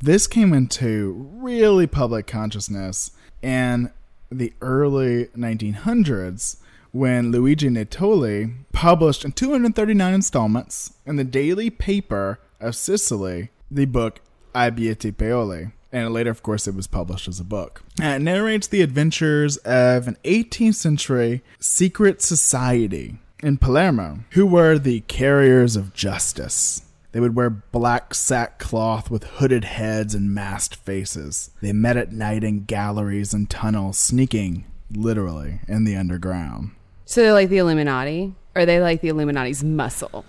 this 0.00 0.26
came 0.26 0.52
into 0.52 1.28
really 1.34 1.86
public 1.86 2.26
consciousness 2.26 3.12
in 3.42 3.90
the 4.30 4.52
early 4.60 5.26
1900s 5.36 6.58
when 6.92 7.30
Luigi 7.30 7.68
Natoli 7.68 8.54
published 8.72 9.24
in 9.24 9.32
239 9.32 10.14
installments 10.14 10.94
in 11.06 11.16
the 11.16 11.24
daily 11.24 11.70
paper 11.70 12.38
of 12.60 12.74
Sicily 12.74 13.50
the 13.70 13.86
book 13.86 14.20
Abbiate 14.54 15.16
Paoli. 15.16 15.72
And 15.92 16.12
later, 16.12 16.30
of 16.30 16.42
course, 16.42 16.66
it 16.66 16.74
was 16.74 16.86
published 16.86 17.28
as 17.28 17.40
a 17.40 17.44
book. 17.44 17.82
And 18.00 18.22
it 18.22 18.24
narrates 18.24 18.66
the 18.66 18.82
adventures 18.82 19.56
of 19.58 20.08
an 20.08 20.16
18th 20.24 20.74
century 20.74 21.42
secret 21.58 22.20
society 22.20 23.18
in 23.46 23.56
Palermo, 23.56 24.18
who 24.30 24.44
were 24.44 24.76
the 24.76 25.02
carriers 25.02 25.76
of 25.76 25.94
justice. 25.94 26.82
They 27.12 27.20
would 27.20 27.36
wear 27.36 27.48
black 27.48 28.12
sackcloth 28.12 29.08
with 29.08 29.22
hooded 29.22 29.62
heads 29.62 30.16
and 30.16 30.34
masked 30.34 30.74
faces. 30.74 31.52
They 31.62 31.72
met 31.72 31.96
at 31.96 32.10
night 32.10 32.42
in 32.42 32.64
galleries 32.64 33.32
and 33.32 33.48
tunnels, 33.48 33.98
sneaking, 33.98 34.64
literally, 34.90 35.60
in 35.68 35.84
the 35.84 35.94
underground. 35.94 36.72
So 37.04 37.22
they're 37.22 37.32
like 37.32 37.48
the 37.48 37.58
Illuminati? 37.58 38.34
Or 38.56 38.62
are 38.62 38.66
they 38.66 38.80
like 38.80 39.00
the 39.00 39.08
Illuminati's 39.08 39.62
muscle? 39.62 40.24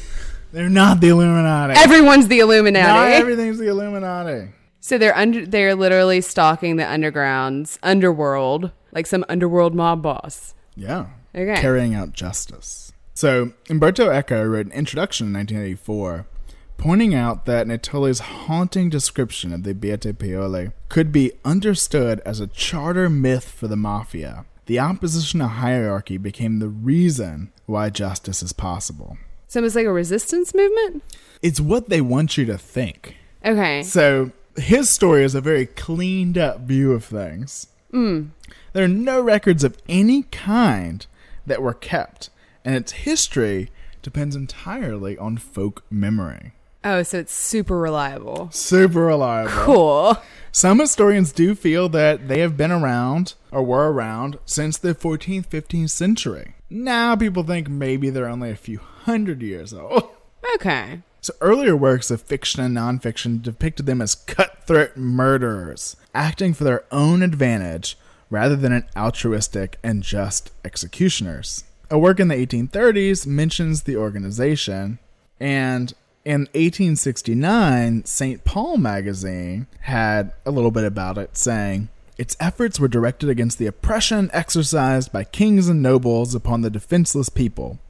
They're 0.52 0.70
not 0.70 1.00
the 1.00 1.08
Illuminati. 1.08 1.74
Everyone's 1.78 2.28
the 2.28 2.40
Illuminati. 2.40 2.86
Not 2.86 3.08
everything's 3.08 3.58
the 3.58 3.68
Illuminati. 3.68 4.50
So 4.80 4.98
they're 4.98 5.16
under 5.16 5.46
they're 5.46 5.74
literally 5.74 6.20
stalking 6.20 6.76
the 6.76 6.86
underground's 6.86 7.78
underworld, 7.82 8.70
like 8.92 9.06
some 9.06 9.24
underworld 9.30 9.74
mob 9.74 10.02
boss. 10.02 10.54
Yeah. 10.76 11.06
Okay. 11.34 11.60
Carrying 11.60 11.94
out 11.94 12.12
justice. 12.12 12.92
So 13.14 13.52
Umberto 13.68 14.10
Eco 14.10 14.44
wrote 14.44 14.66
an 14.66 14.72
introduction 14.72 15.28
in 15.28 15.34
1984 15.34 16.26
pointing 16.82 17.14
out 17.14 17.46
that 17.46 17.68
Natoli's 17.68 18.18
haunting 18.18 18.90
description 18.90 19.52
of 19.52 19.62
the 19.62 19.72
Abbiate 19.72 20.18
Paoli 20.18 20.72
could 20.88 21.12
be 21.12 21.30
understood 21.44 22.20
as 22.26 22.40
a 22.40 22.48
charter 22.48 23.08
myth 23.08 23.48
for 23.48 23.68
the 23.68 23.76
mafia. 23.76 24.44
The 24.66 24.80
opposition 24.80 25.38
to 25.38 25.46
hierarchy 25.46 26.16
became 26.16 26.58
the 26.58 26.68
reason 26.68 27.52
why 27.66 27.90
justice 27.90 28.42
is 28.42 28.52
possible. 28.52 29.16
So 29.46 29.62
it's 29.62 29.76
like 29.76 29.86
a 29.86 29.92
resistance 29.92 30.54
movement? 30.54 31.04
It's 31.40 31.60
what 31.60 31.88
they 31.88 32.00
want 32.00 32.36
you 32.36 32.46
to 32.46 32.58
think. 32.58 33.16
Okay. 33.44 33.84
So 33.84 34.32
his 34.56 34.90
story 34.90 35.22
is 35.22 35.36
a 35.36 35.40
very 35.40 35.66
cleaned 35.66 36.36
up 36.36 36.62
view 36.62 36.92
of 36.92 37.04
things. 37.04 37.68
Mm. 37.92 38.30
There 38.72 38.84
are 38.84 38.88
no 38.88 39.20
records 39.20 39.62
of 39.62 39.78
any 39.88 40.24
kind 40.24 41.06
that 41.46 41.62
were 41.62 41.74
kept, 41.74 42.30
and 42.64 42.74
its 42.74 42.92
history 42.92 43.70
depends 44.02 44.36
entirely 44.36 45.16
on 45.16 45.36
folk 45.36 45.84
memory. 45.90 46.52
Oh, 46.84 47.02
so 47.04 47.18
it's 47.18 47.32
super 47.32 47.78
reliable. 47.78 48.50
Super 48.50 49.06
reliable. 49.06 49.52
Cool. 49.52 50.16
Some 50.50 50.80
historians 50.80 51.32
do 51.32 51.54
feel 51.54 51.88
that 51.90 52.28
they 52.28 52.40
have 52.40 52.56
been 52.56 52.72
around 52.72 53.34
or 53.52 53.62
were 53.62 53.92
around 53.92 54.38
since 54.44 54.76
the 54.76 54.94
14th, 54.94 55.46
15th 55.46 55.90
century. 55.90 56.54
Now 56.68 57.14
people 57.14 57.44
think 57.44 57.68
maybe 57.68 58.10
they're 58.10 58.28
only 58.28 58.50
a 58.50 58.56
few 58.56 58.78
hundred 58.78 59.42
years 59.42 59.72
old. 59.72 60.10
Okay. 60.56 61.02
So 61.20 61.32
earlier 61.40 61.76
works 61.76 62.10
of 62.10 62.20
fiction 62.20 62.60
and 62.62 62.76
nonfiction 62.76 63.40
depicted 63.40 63.86
them 63.86 64.02
as 64.02 64.16
cutthroat 64.16 64.96
murderers, 64.96 65.96
acting 66.12 66.52
for 66.52 66.64
their 66.64 66.84
own 66.90 67.22
advantage 67.22 67.96
rather 68.32 68.56
than 68.56 68.72
an 68.72 68.86
altruistic 68.96 69.78
and 69.82 70.02
just 70.02 70.50
executioners. 70.64 71.64
A 71.90 71.98
work 71.98 72.18
in 72.18 72.28
the 72.28 72.34
1830s 72.34 73.26
mentions 73.26 73.82
the 73.82 73.96
organization, 73.96 74.98
and 75.38 75.92
in 76.24 76.48
1869, 76.54 78.06
St. 78.06 78.42
Paul 78.42 78.78
magazine 78.78 79.66
had 79.80 80.32
a 80.46 80.50
little 80.50 80.70
bit 80.70 80.84
about 80.84 81.18
it, 81.18 81.36
saying, 81.36 81.90
its 82.16 82.34
efforts 82.40 82.80
were 82.80 82.88
directed 82.88 83.28
against 83.28 83.58
the 83.58 83.66
oppression 83.66 84.30
exercised 84.32 85.12
by 85.12 85.24
kings 85.24 85.68
and 85.68 85.82
nobles 85.82 86.34
upon 86.34 86.62
the 86.62 86.70
defenseless 86.70 87.28
people. 87.28 87.80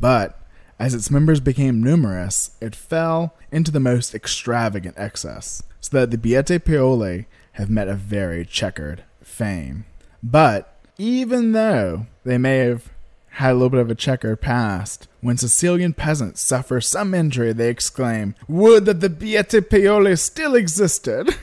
But 0.00 0.36
as 0.80 0.94
its 0.94 1.12
members 1.12 1.38
became 1.38 1.80
numerous, 1.80 2.56
it 2.60 2.74
fell 2.74 3.36
into 3.52 3.70
the 3.70 3.78
most 3.78 4.16
extravagant 4.16 4.96
excess, 4.98 5.62
so 5.80 5.96
that 6.00 6.10
the 6.10 6.16
Abbiate 6.16 6.64
Paoli 6.64 7.26
have 7.52 7.70
met 7.70 7.86
a 7.86 7.94
very 7.94 8.44
checkered 8.44 9.04
fame. 9.36 9.84
But 10.22 10.80
even 10.98 11.52
though 11.52 12.06
they 12.24 12.38
may 12.38 12.58
have 12.58 12.90
had 13.32 13.52
a 13.52 13.54
little 13.54 13.68
bit 13.68 13.80
of 13.80 13.90
a 13.90 13.94
checkered 13.94 14.40
past, 14.40 15.08
when 15.20 15.36
Sicilian 15.36 15.92
peasants 15.92 16.40
suffer 16.40 16.80
some 16.80 17.12
injury, 17.12 17.52
they 17.52 17.68
exclaim, 17.68 18.34
Would 18.48 18.86
that 18.86 19.00
the 19.00 19.10
Abbiate 19.10 19.68
Paoli 19.68 20.16
still 20.16 20.54
existed! 20.54 21.36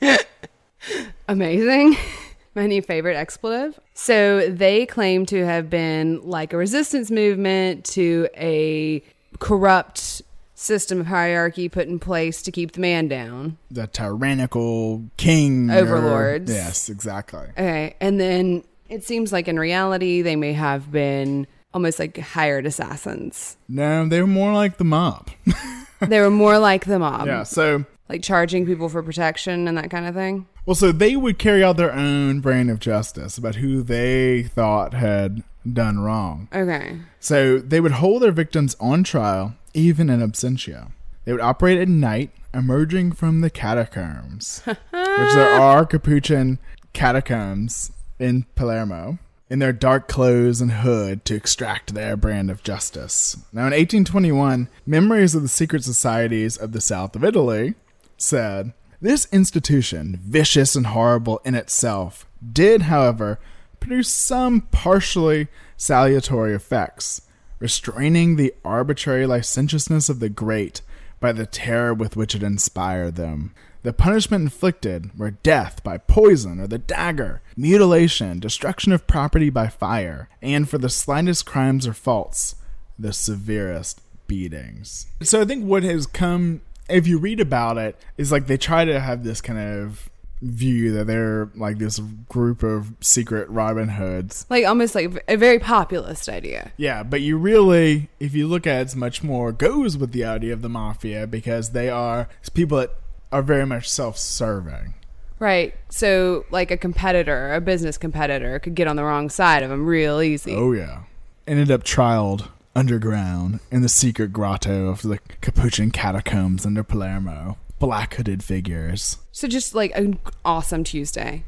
Amazing. 1.28 1.96
My 2.54 2.66
new 2.66 2.82
favorite 2.82 3.16
expletive. 3.16 3.78
So 3.94 4.50
they 4.50 4.84
claim 4.84 5.26
to 5.26 5.44
have 5.44 5.70
been 5.70 6.20
like 6.22 6.52
a 6.52 6.56
resistance 6.56 7.10
movement 7.10 7.84
to 7.86 8.28
a 8.36 9.02
corrupt 9.38 10.22
system 10.58 11.00
of 11.00 11.06
hierarchy 11.06 11.68
put 11.68 11.86
in 11.88 11.98
place 11.98 12.42
to 12.42 12.50
keep 12.50 12.72
the 12.72 12.80
man 12.80 13.08
down. 13.08 13.56
The 13.70 13.86
tyrannical 13.86 15.04
king. 15.16 15.70
or- 15.70 15.78
Overlords. 15.78 16.50
yes, 16.50 16.88
exactly. 16.88 17.46
Okay. 17.50 17.94
And 18.00 18.20
then 18.20 18.64
it 18.88 19.04
seems 19.04 19.32
like 19.32 19.48
in 19.48 19.58
reality, 19.58 20.22
they 20.22 20.36
may 20.36 20.52
have 20.54 20.90
been 20.90 21.46
almost 21.74 21.98
like 21.98 22.18
hired 22.18 22.66
assassins. 22.66 23.56
No, 23.68 24.06
they 24.08 24.20
were 24.20 24.26
more 24.26 24.52
like 24.52 24.78
the 24.78 24.84
mob. 24.84 25.28
they 26.00 26.20
were 26.20 26.30
more 26.30 26.58
like 26.58 26.86
the 26.86 26.98
mob. 26.98 27.26
yeah, 27.26 27.42
so 27.42 27.84
Like 28.08 28.22
charging 28.22 28.64
people 28.66 28.88
for 28.88 29.02
protection 29.02 29.68
and 29.68 29.76
that 29.78 29.90
kind 29.90 30.06
of 30.06 30.14
thing. 30.14 30.46
Well, 30.66 30.74
so 30.74 30.92
they 30.92 31.16
would 31.16 31.38
carry 31.38 31.62
out 31.62 31.76
their 31.76 31.92
own 31.92 32.40
brand 32.40 32.70
of 32.70 32.78
justice 32.80 33.38
about 33.38 33.56
who 33.56 33.82
they 33.82 34.42
thought 34.44 34.92
had 34.94 35.42
done 35.70 35.98
wrong. 36.00 36.48
Okay. 36.54 36.98
So 37.20 37.58
they 37.58 37.80
would 37.80 37.92
hold 37.92 38.22
their 38.22 38.32
victims 38.32 38.74
on 38.80 39.04
trial, 39.04 39.54
even 39.74 40.10
in 40.10 40.20
absentia. 40.20 40.92
They 41.24 41.32
would 41.32 41.40
operate 41.40 41.78
at 41.78 41.88
night, 41.88 42.30
emerging 42.54 43.12
from 43.12 43.40
the 43.40 43.50
catacombs, 43.50 44.62
which 44.64 44.78
there 44.90 45.50
are 45.50 45.84
Capuchin 45.84 46.58
catacombs 46.92 47.92
in 48.18 48.46
Palermo, 48.54 49.18
in 49.50 49.58
their 49.58 49.72
dark 49.72 50.08
clothes 50.08 50.60
and 50.60 50.72
hood 50.72 51.24
to 51.24 51.34
extract 51.34 51.94
their 51.94 52.16
brand 52.16 52.50
of 52.50 52.62
justice. 52.62 53.36
Now, 53.52 53.62
in 53.62 53.72
1821, 53.72 54.68
memories 54.86 55.34
of 55.34 55.42
the 55.42 55.48
secret 55.48 55.84
societies 55.84 56.56
of 56.56 56.72
the 56.72 56.80
south 56.80 57.16
of 57.16 57.24
Italy 57.24 57.74
said, 58.16 58.72
This 59.00 59.28
institution, 59.32 60.20
vicious 60.22 60.76
and 60.76 60.88
horrible 60.88 61.40
in 61.44 61.54
itself, 61.54 62.26
did, 62.52 62.82
however, 62.82 63.38
produce 63.80 64.08
some 64.08 64.62
partially 64.72 65.48
salutary 65.76 66.54
effects, 66.54 67.22
restraining 67.58 68.36
the 68.36 68.54
arbitrary 68.64 69.26
licentiousness 69.26 70.08
of 70.08 70.20
the 70.20 70.28
great 70.28 70.80
by 71.20 71.32
the 71.32 71.46
terror 71.46 71.92
with 71.92 72.16
which 72.16 72.34
it 72.34 72.42
inspired 72.42 73.16
them. 73.16 73.54
The 73.82 73.92
punishment 73.92 74.42
inflicted 74.42 75.16
were 75.18 75.30
death 75.30 75.82
by 75.84 75.98
poison 75.98 76.60
or 76.60 76.66
the 76.66 76.78
dagger, 76.78 77.40
mutilation, 77.56 78.40
destruction 78.40 78.92
of 78.92 79.06
property 79.06 79.50
by 79.50 79.68
fire, 79.68 80.28
and 80.42 80.68
for 80.68 80.78
the 80.78 80.88
slightest 80.88 81.46
crimes 81.46 81.86
or 81.86 81.92
faults, 81.92 82.56
the 82.98 83.12
severest 83.12 84.00
beatings. 84.26 85.06
So 85.22 85.40
I 85.40 85.44
think 85.44 85.64
what 85.64 85.84
has 85.84 86.06
come, 86.06 86.60
if 86.88 87.06
you 87.06 87.18
read 87.18 87.40
about 87.40 87.78
it, 87.78 87.96
is 88.16 88.32
like 88.32 88.46
they 88.46 88.56
try 88.56 88.84
to 88.84 89.00
have 89.00 89.24
this 89.24 89.40
kind 89.40 89.58
of 89.58 90.10
view 90.40 90.92
that 90.92 91.06
they're 91.06 91.50
like 91.54 91.78
this 91.78 91.98
group 92.28 92.62
of 92.62 92.92
secret 93.00 93.48
Robin 93.48 93.88
Hoods. 93.88 94.46
Like 94.48 94.64
almost 94.66 94.94
like 94.94 95.24
a 95.28 95.36
very 95.36 95.58
populist 95.58 96.28
idea. 96.28 96.72
Yeah, 96.76 97.02
but 97.02 97.20
you 97.20 97.36
really, 97.36 98.08
if 98.20 98.34
you 98.34 98.46
look 98.46 98.66
at 98.66 98.78
it, 98.78 98.82
it's 98.82 98.96
much 98.96 99.22
more 99.22 99.52
goes 99.52 99.96
with 99.96 100.12
the 100.12 100.24
idea 100.24 100.52
of 100.52 100.62
the 100.62 100.68
mafia 100.68 101.26
because 101.26 101.70
they 101.70 101.88
are 101.88 102.28
people 102.54 102.78
that 102.78 102.90
are 103.32 103.42
very 103.42 103.66
much 103.66 103.88
self-serving. 103.88 104.94
Right. 105.38 105.74
So 105.88 106.44
like 106.50 106.70
a 106.70 106.76
competitor, 106.76 107.54
a 107.54 107.60
business 107.60 107.98
competitor 107.98 108.58
could 108.58 108.74
get 108.74 108.88
on 108.88 108.96
the 108.96 109.04
wrong 109.04 109.30
side 109.30 109.62
of 109.62 109.70
them 109.70 109.86
real 109.86 110.20
easy. 110.20 110.54
Oh 110.54 110.72
yeah, 110.72 111.02
ended 111.46 111.70
up 111.70 111.84
trialed 111.84 112.48
underground 112.74 113.60
in 113.70 113.82
the 113.82 113.88
secret 113.88 114.32
grotto 114.32 114.88
of 114.88 115.02
the 115.02 115.18
Capuchin 115.40 115.90
catacombs 115.90 116.64
under 116.64 116.82
Palermo. 116.84 117.58
Black 117.78 118.14
hooded 118.14 118.42
figures. 118.42 119.18
So 119.32 119.46
just 119.48 119.74
like 119.74 119.92
an 119.96 120.18
awesome 120.44 120.84
Tuesday. 120.84 121.44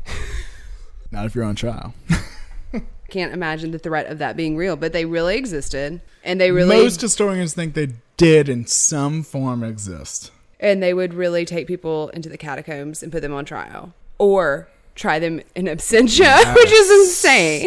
Not 1.11 1.27
if 1.27 1.35
you're 1.35 1.45
on 1.45 1.57
trial. 1.57 1.93
Can't 3.09 3.33
imagine 3.33 3.73
the 3.73 3.79
threat 3.81 4.07
of 4.07 4.19
that 4.19 4.37
being 4.37 4.57
real, 4.57 4.77
but 4.77 4.93
they 4.93 5.05
really 5.05 5.37
existed. 5.37 6.01
And 6.23 6.41
they 6.41 6.53
really 6.53 6.77
Most 6.83 7.01
historians 7.01 7.53
think 7.55 7.75
they 7.75 7.89
did 8.17 8.49
in 8.49 8.67
some 8.67 9.25
form 9.25 9.65
exist. 9.65 10.31
and 10.61 10.81
they 10.83 10.95
would 10.95 11.15
really 11.15 11.45
take 11.45 11.67
people 11.67 12.11
into 12.11 12.29
the 12.29 12.39
catacombs 12.39 13.03
and 13.03 13.11
put 13.11 13.23
them 13.23 13.35
on 13.35 13.45
trial. 13.45 13.93
Or 14.19 14.69
try 14.95 15.19
them 15.19 15.41
in 15.57 15.65
absentia, 15.65 16.55
which 16.55 16.71
is 16.71 16.91
insane. 17.09 17.67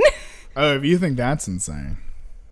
Oh, 0.55 0.75
if 0.77 0.85
you 0.85 0.97
think 0.97 1.17
that's 1.17 1.47
insane. 1.47 1.97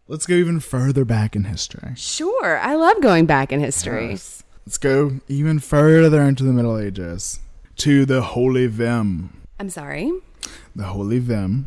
Let's 0.09 0.25
go 0.25 0.33
even 0.35 0.59
further 0.59 1.05
back 1.05 1.37
in 1.37 1.45
history. 1.45 1.93
Sure. 1.95 2.57
I 2.59 2.75
love 2.75 3.01
going 3.01 3.25
back 3.25 3.53
in 3.53 3.61
history. 3.61 4.09
Yes. 4.09 4.43
Let's 4.65 4.77
go 4.77 5.19
even 5.27 5.59
further 5.59 6.21
into 6.21 6.43
the 6.43 6.53
Middle 6.53 6.77
Ages 6.77 7.39
to 7.77 8.05
the 8.05 8.21
Holy 8.21 8.69
Vehm. 8.69 9.29
I'm 9.59 9.69
sorry. 9.69 10.11
The 10.75 10.85
Holy 10.85 11.19
Vehm, 11.19 11.65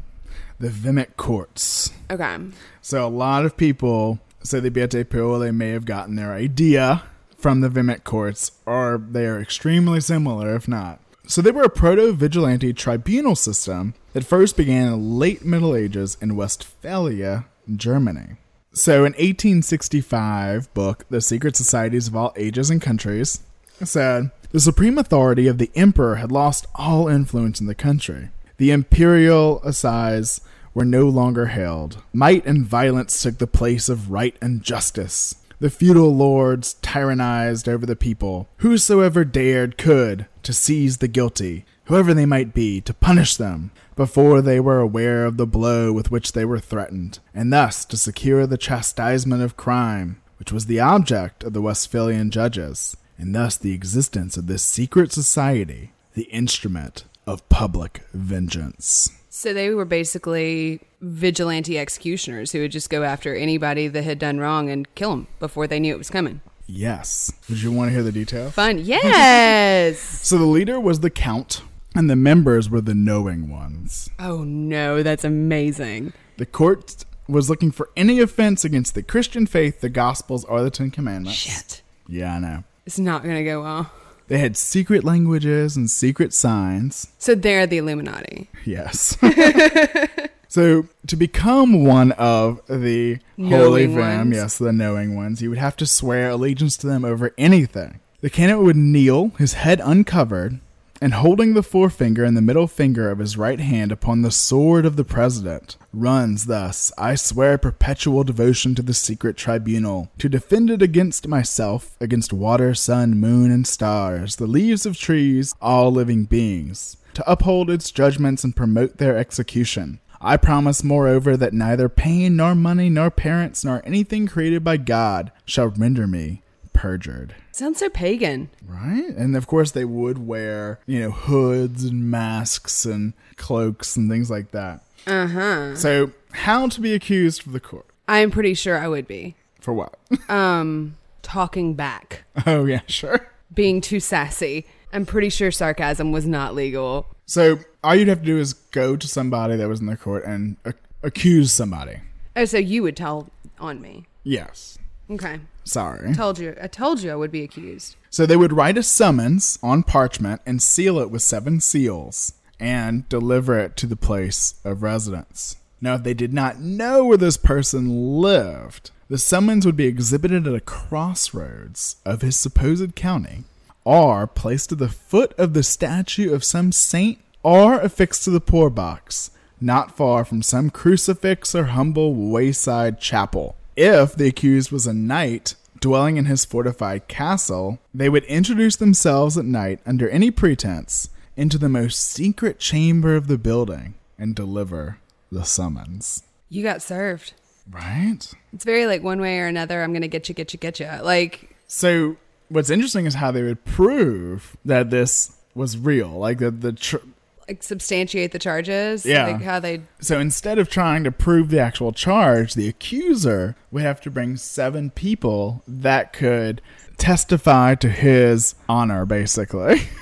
the 0.61 0.68
Vehmic 0.68 1.16
courts. 1.16 1.90
Okay. 2.11 2.37
So 2.80 3.07
a 3.07 3.09
lot 3.09 3.44
of 3.44 3.57
people 3.57 4.20
say 4.42 4.61
the 4.61 4.70
Abbiate 4.70 5.11
Paoli 5.11 5.50
may 5.50 5.70
have 5.70 5.85
gotten 5.85 6.16
their 6.16 6.33
idea 6.33 7.02
from 7.37 7.61
the 7.61 7.68
Vehmic 7.68 8.04
courts, 8.04 8.52
or 8.64 9.02
they 9.11 9.26
are 9.26 9.40
extremely 9.40 10.00
similar, 10.00 10.54
if 10.54 10.68
not. 10.68 11.00
So 11.26 11.42
they 11.42 11.50
were 11.50 11.62
a 11.62 11.70
proto 11.70 12.12
vigilante 12.12 12.72
tribunal 12.72 13.35
system 13.35 13.94
that 14.12 14.24
first 14.24 14.57
began 14.57 14.87
in 14.87 14.90
the 14.92 14.96
late 14.96 15.44
Middle 15.44 15.74
Ages 15.74 16.16
in 16.20 16.37
Westphalia, 16.37 17.46
Germany. 17.74 18.37
So 18.77 19.05
in 19.05 19.13
1865 19.13 20.75
book, 20.75 21.05
The 21.09 21.21
Secret 21.21 21.55
Societies 21.55 22.09
of 22.09 22.17
All 22.17 22.33
Ages 22.35 22.71
and 22.71 22.83
Countries, 22.83 23.41
said 23.85 24.33
the 24.51 24.59
supreme 24.59 24.99
authority 24.99 25.47
of 25.47 25.59
the 25.59 25.71
emperor 25.77 26.17
had 26.17 26.33
lost 26.33 26.67
all 26.75 27.07
influence 27.07 27.61
in 27.61 27.69
the 27.69 27.77
country. 27.77 28.31
The 28.57 28.73
imperial 28.73 29.63
assize 29.63 30.41
were 30.75 30.85
no 30.85 31.09
longer 31.09 31.47
held. 31.47 32.03
Might 32.13 32.45
and 32.47 32.67
violence 32.67 33.23
took 33.23 33.39
the 33.39 33.47
place 33.47 33.89
of 33.89 34.11
right 34.11 34.37
and 34.43 34.61
justice. 34.61 35.37
The 35.61 35.71
feudal 35.71 36.13
lords 36.13 36.75
tyrannized 36.83 37.69
over 37.69 37.87
the 37.87 37.95
people. 37.95 38.49
Whosoever 38.57 39.25
dared 39.25 39.79
could 39.79 40.27
to 40.43 40.53
seize 40.53 40.97
the 40.97 41.07
guilty, 41.07 41.65
whoever 41.85 42.13
they 42.13 42.27
might 42.27 42.53
be, 42.53 42.81
to 42.81 42.93
punish 42.93 43.37
them 43.37 43.71
before 43.96 44.42
they 44.42 44.61
were 44.61 44.80
aware 44.80 45.24
of 45.24 45.37
the 45.37 45.46
blow 45.46 45.92
with 45.92 46.11
which 46.11 46.33
they 46.33 46.44
were 46.44 46.59
threatened, 46.59 47.18
and 47.35 47.52
thus 47.52 47.85
to 47.87 47.96
secure 47.96 48.46
the 48.46 48.59
chastisement 48.59 49.42
of 49.42 49.57
crime, 49.57 50.20
which 50.38 50.52
was 50.52 50.66
the 50.66 50.80
object 50.80 51.44
of 51.44 51.52
the 51.52 51.62
Westphalian 51.62 52.30
judges, 52.30 52.96
and 53.18 53.35
thus 53.35 53.57
the 53.57 53.72
existence 53.72 54.37
of 54.37 54.46
this 54.46 54.62
secret 54.62 55.12
society, 55.12 55.92
the 56.14 56.24
instrument 56.24 57.04
of 57.26 57.48
public 57.48 58.02
vengeance. 58.12 59.11
So 59.30 59.52
they 59.52 59.70
were 59.70 59.85
basically 59.85 60.80
vigilante 61.00 61.78
executioners 61.78 62.52
who 62.52 62.61
would 62.61 62.72
just 62.72 62.88
go 62.90 63.02
after 63.02 63.35
anybody 63.35 63.88
that 63.88 64.04
had 64.04 64.18
done 64.18 64.38
wrong 64.38 64.70
and 64.70 64.92
kill 64.94 65.11
them 65.11 65.26
before 65.40 65.66
they 65.66 65.80
knew 65.80 65.94
it 65.94 65.98
was 65.98 66.11
coming. 66.11 66.40
Yes. 66.66 67.33
Would 67.48 67.61
you 67.62 67.72
want 67.72 67.88
to 67.88 67.92
hear 67.92 68.02
the 68.02 68.12
details? 68.12 68.52
Fun. 68.54 68.78
Yes. 68.78 70.20
So 70.24 70.38
the 70.38 70.44
leader 70.44 70.80
was 70.80 71.00
the 71.00 71.11
count, 71.11 71.61
and 71.94 72.11
the 72.11 72.16
members 72.16 72.68
were 72.68 72.80
the 72.80 72.94
knowing 72.94 73.50
ones. 73.50 74.11
oh 74.18 74.44
no, 74.44 75.02
that's 75.02 75.24
amazing. 75.24 76.12
The 76.37 76.46
court 76.46 77.04
was 77.28 77.48
looking 77.48 77.70
for 77.70 77.88
any 77.96 78.20
offense 78.20 78.64
against 78.64 78.94
the 78.94 79.02
Christian 79.02 79.46
faith, 79.46 79.80
the 79.80 79.88
Gospels, 79.88 80.44
or 80.44 80.62
the 80.62 80.70
Ten 80.70 80.90
Commandments. 80.90 81.38
Shit. 81.38 81.83
Yeah, 82.09 82.35
I 82.35 82.38
know. 82.38 82.64
It's 82.85 82.98
not 82.98 83.22
going 83.22 83.37
to 83.37 83.44
go 83.44 83.62
well. 83.62 83.90
They 84.28 84.38
had 84.38 84.57
secret 84.57 85.04
languages 85.04 85.76
and 85.76 85.88
secret 85.88 86.35
signs. 86.35 87.12
So 87.18 87.35
they're 87.35 87.66
the 87.66 87.78
Illuminati. 87.78 88.48
Yes. 88.64 89.16
so 90.48 90.87
to 91.07 91.16
become 91.16 91.85
one 91.85 92.12
of 92.12 92.61
the 92.68 93.18
holy 93.38 93.87
Knowing 93.87 93.90
Vehm, 93.94 94.18
ones. 94.18 94.37
yes, 94.37 94.59
the 94.59 94.72
knowing 94.72 95.14
ones, 95.14 95.40
you 95.42 95.50
would 95.50 95.59
have 95.59 95.76
to 95.76 95.87
swear 95.87 96.30
allegiance 96.30 96.76
to 96.78 96.87
them 96.87 97.04
over 97.04 97.33
anything. 97.38 98.00
The 98.20 98.30
candidate 98.30 98.62
would 98.64 98.76
kneel, 98.76 99.28
his 99.38 99.54
head 99.54 99.80
uncovered, 99.85 100.59
and 101.05 101.12
holding 101.12 101.53
the 101.53 101.62
forefinger 101.62 102.25
and 102.25 102.35
the 102.35 102.40
middle 102.40 102.67
finger 102.67 103.11
of 103.11 103.19
his 103.19 103.37
right 103.37 103.61
hand 103.61 103.93
upon 103.93 104.23
the 104.23 104.31
sword 104.31 104.87
of 104.87 104.97
the 104.97 105.05
president, 105.05 105.77
runs 105.93 106.47
thus 106.47 106.90
I 106.97 107.14
swear 107.14 107.59
perpetual 107.59 108.25
devotion 108.25 108.75
to 108.77 108.81
the 108.81 108.95
secret 108.95 109.37
tribunal, 109.37 110.11
to 110.17 110.31
defend 110.31 110.71
it 110.71 110.81
against 110.81 111.29
myself, 111.29 111.95
against 112.01 112.33
water, 112.33 112.73
sun, 112.73 113.21
moon, 113.21 113.51
and 113.51 113.67
stars, 113.67 114.37
the 114.37 114.47
leaves 114.47 114.87
of 114.87 114.97
trees, 114.97 115.55
all 115.61 115.93
living 115.93 116.25
beings, 116.25 116.97
to 117.12 117.31
uphold 117.31 117.69
its 117.69 117.90
judgments 117.90 118.43
and 118.43 118.57
promote 118.57 118.97
their 118.97 119.19
execution. 119.19 120.01
I 120.23 120.38
promise, 120.38 120.83
moreover, 120.83 121.37
that 121.37 121.53
neither 121.53 121.90
pain, 121.90 122.35
nor 122.37 122.55
money, 122.55 122.88
nor 122.88 123.11
parents, 123.11 123.62
nor 123.62 123.83
anything 123.85 124.27
created 124.27 124.64
by 124.64 124.79
God 124.79 125.33
shall 125.45 125.69
render 125.69 126.07
me 126.07 126.40
perjured. 126.75 127.35
Sounds 127.53 127.79
so 127.79 127.89
pagan. 127.89 128.51
Right? 128.67 129.09
And 129.17 129.35
of 129.37 129.47
course, 129.47 129.71
they 129.71 129.87
would 129.87 130.19
wear, 130.19 130.79
you 130.87 131.01
know, 131.01 131.11
hoods 131.11 131.85
and 131.85 132.11
masks 132.11 132.85
and 132.85 133.15
cloaks 133.37 133.97
and 133.97 134.11
things 134.11 134.31
like 134.31 134.51
that. 134.51 134.83
Uh 135.07 135.27
huh. 135.27 135.77
So, 135.77 136.11
how 136.33 136.69
to 136.69 136.81
be 136.83 136.93
accused 136.93 137.43
for 137.43 137.51
the 137.51 137.61
court? 137.61 137.87
I'm 138.07 138.31
pretty 138.31 138.53
sure 138.55 138.77
I 138.79 138.89
would 138.89 139.07
be. 139.09 139.35
For 139.61 139.73
what? 139.73 139.95
Um, 140.29 140.97
talking 141.23 141.73
back, 141.75 142.25
oh, 142.47 142.67
yeah, 142.67 142.81
sure. 142.87 143.31
being 143.55 143.81
too 143.81 144.01
sassy. 144.01 144.67
I'm 144.93 145.07
pretty 145.07 145.31
sure 145.31 145.51
sarcasm 145.51 146.13
was 146.13 146.27
not 146.27 146.55
legal. 146.55 147.07
So, 147.27 147.59
all 147.83 147.95
you'd 147.95 148.09
have 148.09 148.21
to 148.21 148.27
do 148.27 148.39
is 148.39 148.53
go 148.53 148.97
to 148.97 149.09
somebody 149.09 149.57
that 149.57 149.69
was 149.69 149.81
in 149.81 149.87
the 149.87 149.97
court 149.97 150.25
and 150.25 150.57
a- 150.65 150.75
accuse 151.03 151.51
somebody. 151.53 151.97
Oh, 152.37 152.45
so 152.45 152.59
you 152.59 152.83
would 152.83 152.97
tell 152.97 153.29
on 153.59 153.81
me. 153.81 154.07
Yes. 154.23 154.79
Okay. 155.11 155.40
Sorry. 155.64 156.14
Told 156.14 156.38
you. 156.38 156.55
I 156.61 156.67
told 156.67 157.03
you 157.03 157.11
I 157.11 157.17
would 157.17 157.31
be 157.31 157.43
accused. 157.43 157.97
So 158.11 158.27
they 158.27 158.37
would 158.37 158.53
write 158.53 158.79
a 158.79 158.83
summons 158.83 159.59
on 159.62 159.83
parchment 159.83 160.40
and 160.47 160.62
seal 160.62 160.99
it 160.99 161.11
with 161.11 161.23
seven 161.23 161.61
seals 161.61 162.35
and 162.61 163.09
deliver 163.09 163.59
it 163.59 163.77
to 163.77 163.87
the 163.87 163.97
place 163.97 164.55
of 164.64 164.83
residence. 164.83 165.57
Now, 165.81 165.97
if 165.97 166.03
they 166.03 166.14
did 166.14 166.33
not 166.33 166.61
know 166.61 167.05
where 167.05 167.19
this 167.19 167.37
person 167.37 168.21
lived, 168.21 168.90
the 169.09 169.19
summons 169.19 169.67
would 169.67 169.77
be 169.77 169.87
exhibited 169.87 170.47
at 170.47 170.55
a 170.55 170.61
crossroads 170.61 171.97
of 172.07 172.23
his 172.23 172.37
supposed 172.37 172.95
county, 172.95 173.45
or 173.85 174.27
placed 174.27 174.73
at 174.73 174.79
the 174.79 174.88
foot 174.88 175.35
of 175.37 175.53
the 175.53 175.62
statue 175.62 176.33
of 176.33 176.43
some 176.43 176.73
saint, 176.73 177.19
or 177.43 177.79
affixed 177.81 178.25
to 178.25 178.31
the 178.31 178.40
poor 178.40 178.71
box, 178.71 179.31
not 179.61 179.95
far 179.95 180.25
from 180.25 180.40
some 180.40 180.71
crucifix 180.71 181.55
or 181.55 181.64
humble 181.64 182.14
wayside 182.14 182.99
chapel. 182.99 183.57
If 183.77 184.15
the 184.15 184.29
accused 184.29 184.71
was 184.71 184.87
a 184.87 184.95
knight 184.95 185.55
dwelling 185.81 186.17
in 186.17 186.27
his 186.27 186.45
fortified 186.45 187.09
castle, 187.09 187.79
they 187.93 188.09
would 188.09 188.25
introduce 188.25 188.77
themselves 188.77 189.37
at 189.37 189.45
night 189.45 189.81
under 189.85 190.09
any 190.09 190.31
pretense 190.31 191.09
into 191.37 191.59
the 191.59 191.69
most 191.69 192.01
secret 192.01 192.59
chamber 192.59 193.17
of 193.17 193.27
the 193.27 193.39
building 193.39 193.95
and 194.19 194.35
deliver 194.37 194.99
the 195.33 195.45
summons. 195.45 196.23
You 196.49 196.63
got 196.63 196.83
served. 196.83 197.35
Right? 197.71 198.33
It's 198.53 198.65
very 198.65 198.87
like 198.87 199.03
one 199.03 199.21
way 199.21 199.41
or 199.41 199.47
another. 199.47 199.83
I'm 199.83 199.93
gonna 199.93 200.09
get 200.09 200.29
you, 200.29 200.35
get 200.35 200.53
you, 200.53 200.59
get 200.59 200.79
you. 200.79 200.89
Like 201.03 201.57
So, 201.67 202.17
what's 202.49 202.71
interesting 202.71 203.07
is 203.07 203.15
how 203.15 203.31
they 203.31 203.43
would 203.43 203.65
prove 203.65 204.57
that 204.65 204.91
this 204.91 205.37
was 205.55 205.77
real. 205.79 206.11
Like 206.11 206.39
the 206.39 206.51
the 206.51 206.73
tr- 206.73 206.99
like 207.48 207.62
substantiate 207.62 208.33
the 208.33 208.38
charges. 208.38 209.04
Yeah. 209.04 209.26
Like 209.26 209.42
how 209.42 209.61
they. 209.61 209.80
So 210.00 210.18
instead 210.18 210.59
of 210.59 210.68
trying 210.68 211.04
to 211.04 211.12
prove 211.12 211.50
the 211.50 211.61
actual 211.61 211.92
charge, 211.92 212.54
the 212.54 212.68
accuser 212.68 213.57
would 213.70 213.83
have 213.83 214.00
to 214.02 214.11
bring 214.11 214.37
seven 214.37 214.90
people 214.90 215.62
that 215.68 216.12
could 216.12 216.62
testify 216.96 217.74
to 217.76 217.88
his 217.88 218.54
honor, 218.68 219.04
basically. 219.04 219.83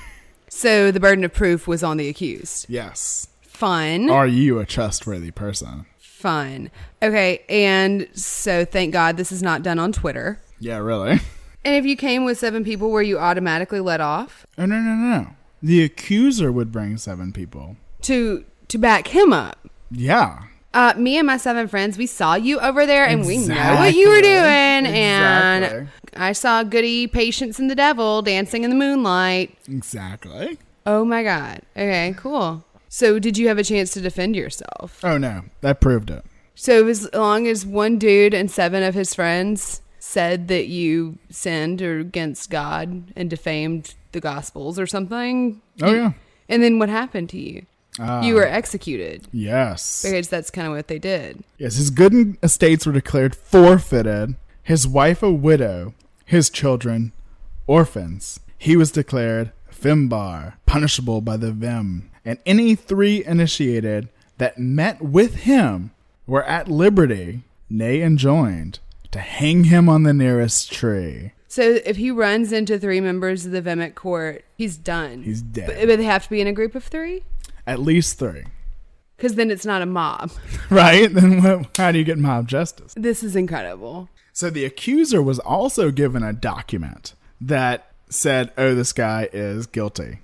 So 0.55 0.91
the 0.91 0.99
burden 0.99 1.23
of 1.25 1.33
proof 1.33 1.67
was 1.67 1.83
on 1.83 1.97
the 1.97 2.07
accused. 2.07 2.67
yes. 2.69 3.27
Fun. 3.41 4.07
Are 4.11 4.27
you 4.27 4.59
a 4.59 4.67
trustworthy 4.67 5.31
person? 5.31 5.87
Fun. 5.97 6.69
Okay, 7.01 7.43
and 7.49 8.07
so 8.13 8.63
thank 8.63 8.93
God 8.93 9.17
this 9.17 9.31
is 9.31 9.41
not 9.41 9.63
done 9.63 9.79
on 9.79 9.91
Twitter. 9.91 10.39
Yeah, 10.59 10.77
really. 10.77 11.19
And 11.65 11.75
if 11.75 11.85
you 11.85 11.95
came 11.95 12.23
with 12.23 12.37
seven 12.37 12.63
people, 12.63 12.91
were 12.91 13.01
you 13.01 13.17
automatically 13.17 13.79
let 13.79 13.99
off 14.01 14.45
Oh 14.57 14.65
no 14.67 14.79
no 14.79 14.93
no! 14.95 15.27
The 15.63 15.81
accuser 15.81 16.51
would 16.51 16.71
bring 16.73 16.97
seven 16.97 17.31
people. 17.31 17.77
to 18.01 18.43
to 18.67 18.77
back 18.77 19.07
him 19.07 19.31
up? 19.31 19.57
Yeah. 19.89 20.43
Uh, 20.73 20.93
me 20.97 21.17
and 21.17 21.27
my 21.27 21.37
seven 21.37 21.67
friends, 21.67 21.97
we 21.97 22.07
saw 22.07 22.33
you 22.33 22.59
over 22.59 22.85
there, 22.85 23.05
and 23.05 23.25
we 23.25 23.37
know 23.37 23.75
what 23.75 23.93
you 23.93 24.09
were 24.09 24.21
doing. 24.21 24.85
Exactly. 24.87 25.77
And 25.77 25.89
I 26.15 26.31
saw 26.33 26.63
Goody, 26.63 27.05
Patience, 27.05 27.59
and 27.59 27.69
the 27.69 27.75
Devil 27.75 28.23
dancing 28.23 28.63
in 28.63 28.71
the 28.71 28.75
moonlight. 28.75 29.55
Exactly. 29.69 30.57
Oh 30.85 31.05
my 31.05 31.23
God. 31.23 31.61
Okay, 31.77 32.15
cool. 32.17 32.65
So, 32.89 33.19
did 33.19 33.37
you 33.37 33.47
have 33.47 33.57
a 33.59 33.63
chance 33.63 33.93
to 33.93 34.01
defend 34.01 34.35
yourself? 34.35 34.99
Oh 35.03 35.17
no, 35.17 35.43
that 35.61 35.79
proved 35.79 36.09
it. 36.09 36.25
So, 36.55 36.87
as 36.87 37.07
long 37.13 37.47
as 37.47 37.65
one 37.65 37.97
dude 37.99 38.33
and 38.33 38.49
seven 38.51 38.81
of 38.83 38.95
his 38.95 39.13
friends 39.13 39.81
said 40.05 40.49
that 40.49 40.67
you 40.67 41.17
sinned 41.29 41.81
or 41.81 41.99
against 41.99 42.49
God 42.49 43.05
and 43.15 43.29
defamed 43.29 43.95
the 44.11 44.19
Gospels 44.19 44.77
or 44.77 44.85
something. 44.85 45.61
Oh, 45.81 45.93
yeah. 45.93 46.11
And 46.49 46.61
then 46.61 46.77
what 46.77 46.89
happened 46.89 47.29
to 47.29 47.39
you? 47.39 47.65
Ah. 47.99 48.21
you 48.23 48.33
were 48.33 48.45
executed 48.45 49.27
Yes. 49.31 50.01
because 50.03 50.27
that's 50.27 50.49
kind 50.49 50.67
of 50.67 50.73
what 50.73 50.87
they 50.87 50.97
did. 50.97 51.43
Yes, 51.59 51.75
his 51.75 51.91
good 51.91 52.37
estates 52.41 52.85
were 52.87 52.91
declared 52.91 53.35
forfeited. 53.35 54.35
His 54.63 54.87
wife 54.87 55.21
a 55.23 55.31
widow. 55.31 55.93
His 56.25 56.49
children 56.49 57.13
orphans. 57.67 58.39
He 58.57 58.75
was 58.75 58.91
declared 58.91 59.51
Fimbar, 59.71 60.53
punishable 60.65 61.21
by 61.21 61.37
the 61.37 61.51
Vehm. 61.51 62.09
And 62.25 62.39
any 62.45 62.75
three 62.75 63.23
initiated 63.23 64.09
that 64.37 64.57
met 64.57 65.01
with 65.01 65.35
him 65.43 65.91
were 66.25 66.43
at 66.45 66.67
liberty, 66.67 67.43
nay 67.69 68.01
enjoined, 68.01 68.79
to 69.13 69.19
hang 69.19 69.65
him 69.65 69.87
on 69.87 70.03
the 70.03 70.13
nearest 70.13 70.71
tree. 70.71 71.31
So, 71.47 71.79
if 71.85 71.97
he 71.97 72.11
runs 72.11 72.51
into 72.51 72.79
three 72.79 72.99
members 72.99 73.45
of 73.45 73.51
the 73.51 73.61
Vehmic 73.61 73.95
court, 73.95 74.43
he's 74.57 74.75
done. 74.75 75.23
He's 75.23 75.41
dead. 75.41 75.67
But, 75.67 75.87
but 75.87 75.97
they 75.97 76.03
have 76.03 76.23
to 76.23 76.29
be 76.29 76.41
in 76.41 76.47
a 76.47 76.53
group 76.53 76.75
of 76.75 76.83
three? 76.83 77.23
At 77.65 77.79
least 77.79 78.17
three. 78.17 78.43
Because 79.15 79.35
then 79.35 79.51
it's 79.51 79.65
not 79.65 79.81
a 79.81 79.85
mob. 79.85 80.31
Right? 80.69 81.13
Then 81.13 81.43
what, 81.43 81.77
how 81.77 81.91
do 81.91 81.99
you 81.99 82.03
get 82.03 82.17
mob 82.17 82.47
justice? 82.47 82.93
This 82.97 83.23
is 83.23 83.35
incredible. 83.35 84.09
So 84.33 84.49
the 84.49 84.65
accuser 84.65 85.21
was 85.21 85.37
also 85.37 85.91
given 85.91 86.23
a 86.23 86.33
document 86.33 87.13
that 87.39 87.91
said, 88.09 88.51
oh, 88.57 88.73
this 88.73 88.91
guy 88.91 89.29
is 89.31 89.67
guilty. 89.67 90.19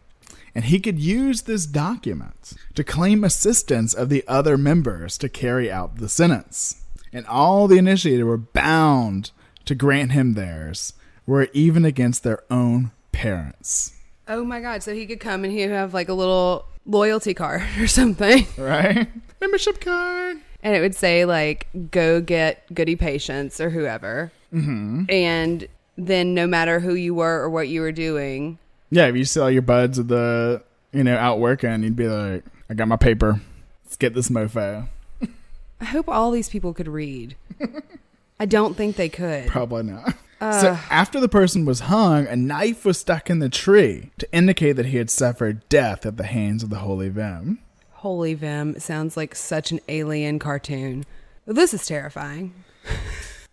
And 0.56 0.66
he 0.66 0.80
could 0.80 0.98
use 0.98 1.44
this 1.44 1.68
document 1.68 2.54
to 2.74 2.84
claim 2.84 3.24
assistance 3.24 3.94
of 3.94 4.10
the 4.10 4.24
other 4.28 4.58
members 4.58 5.18
to 5.20 5.30
carry 5.30 5.72
out 5.72 5.98
the 5.98 6.10
sentence. 6.10 6.82
And 7.12 7.26
all 7.26 7.68
the 7.68 7.78
initiated 7.78 8.26
were 8.26 8.38
bound 8.38 9.32
to 9.66 9.76
grant 9.76 10.12
him 10.12 10.34
theirs, 10.34 10.94
were 11.26 11.48
even 11.54 11.86
against 11.86 12.24
their 12.24 12.44
own 12.52 12.92
parents. 13.12 13.94
Oh 14.28 14.44
my 14.44 14.62
god! 14.62 14.84
So 14.84 14.94
he 14.94 15.06
could 15.06 15.20
come 15.20 15.44
and 15.44 15.52
he'd 15.52 15.70
have 15.70 15.94
like 15.94 16.10
a 16.10 16.14
little 16.14 16.66
loyalty 16.86 17.34
card 17.34 17.64
or 17.80 17.88
something, 17.88 18.46
right? 18.58 19.08
Membership 19.42 19.82
card, 19.82 20.38
and 20.62 20.76
it 20.76 20.82
would 20.82 20.96
say 20.96 21.26
like 21.26 21.68
"Go 21.92 22.22
get 22.22 22.72
Goody 22.74 22.96
Patience 22.96 23.60
or 23.60 23.70
whoever, 23.70 24.32
mm-hmm. 24.54 25.06
and 25.10 25.68
then 25.98 26.34
no 26.34 26.48
matter 26.48 26.80
who 26.80 26.94
you 26.94 27.14
were 27.14 27.42
or 27.42 27.50
what 27.50 27.68
you 27.68 27.82
were 27.82 27.92
doing, 27.92 28.60
yeah, 28.92 29.08
if 29.08 29.16
you 29.16 29.26
saw 29.26 29.48
your 29.48 29.62
buds 29.62 29.98
at 30.00 30.08
the 30.08 30.62
you 30.92 31.04
know 31.04 31.18
out 31.18 31.40
working, 31.40 31.84
you'd 31.84 31.96
be 31.96 32.08
like, 32.08 32.44
"I 32.70 32.76
got 32.76 32.88
my 32.88 32.98
paper. 32.98 33.42
Let's 33.84 33.96
get 33.96 34.14
this 34.14 34.30
mofo." 34.30 34.88
I 35.82 35.86
hope 35.86 36.10
all 36.10 36.32
these 36.32 36.50
people 36.50 36.74
could 36.74 36.88
read. 36.88 37.36
I 38.40 38.46
don't 38.46 38.76
think 38.76 38.96
they 38.96 39.10
could. 39.10 39.48
Probably 39.48 39.84
not. 39.84 40.16
Uh, 40.42 40.62
so 40.62 40.68
after 40.90 41.20
the 41.20 41.28
person 41.28 41.66
was 41.66 41.82
hung, 41.82 42.26
a 42.28 42.36
knife 42.36 42.86
was 42.86 42.98
stuck 42.98 43.30
in 43.30 43.40
the 43.40 43.50
tree 43.50 44.12
to 44.18 44.34
indicate 44.34 44.74
that 44.74 44.86
he 44.86 44.98
had 44.98 45.10
suffered 45.10 45.68
death 45.68 46.06
at 46.06 46.16
the 46.16 46.24
hands 46.26 46.64
of 46.64 46.70
the 46.70 46.78
Holy 46.78 47.10
Vehm. 47.10 47.58
Holy 47.92 48.36
Vehm 48.36 48.80
sounds 48.82 49.18
like 49.18 49.36
such 49.36 49.72
an 49.72 49.82
alien 49.90 50.40
cartoon. 50.40 51.06
This 51.46 51.74
is 51.74 51.86
terrifying. 51.86 52.54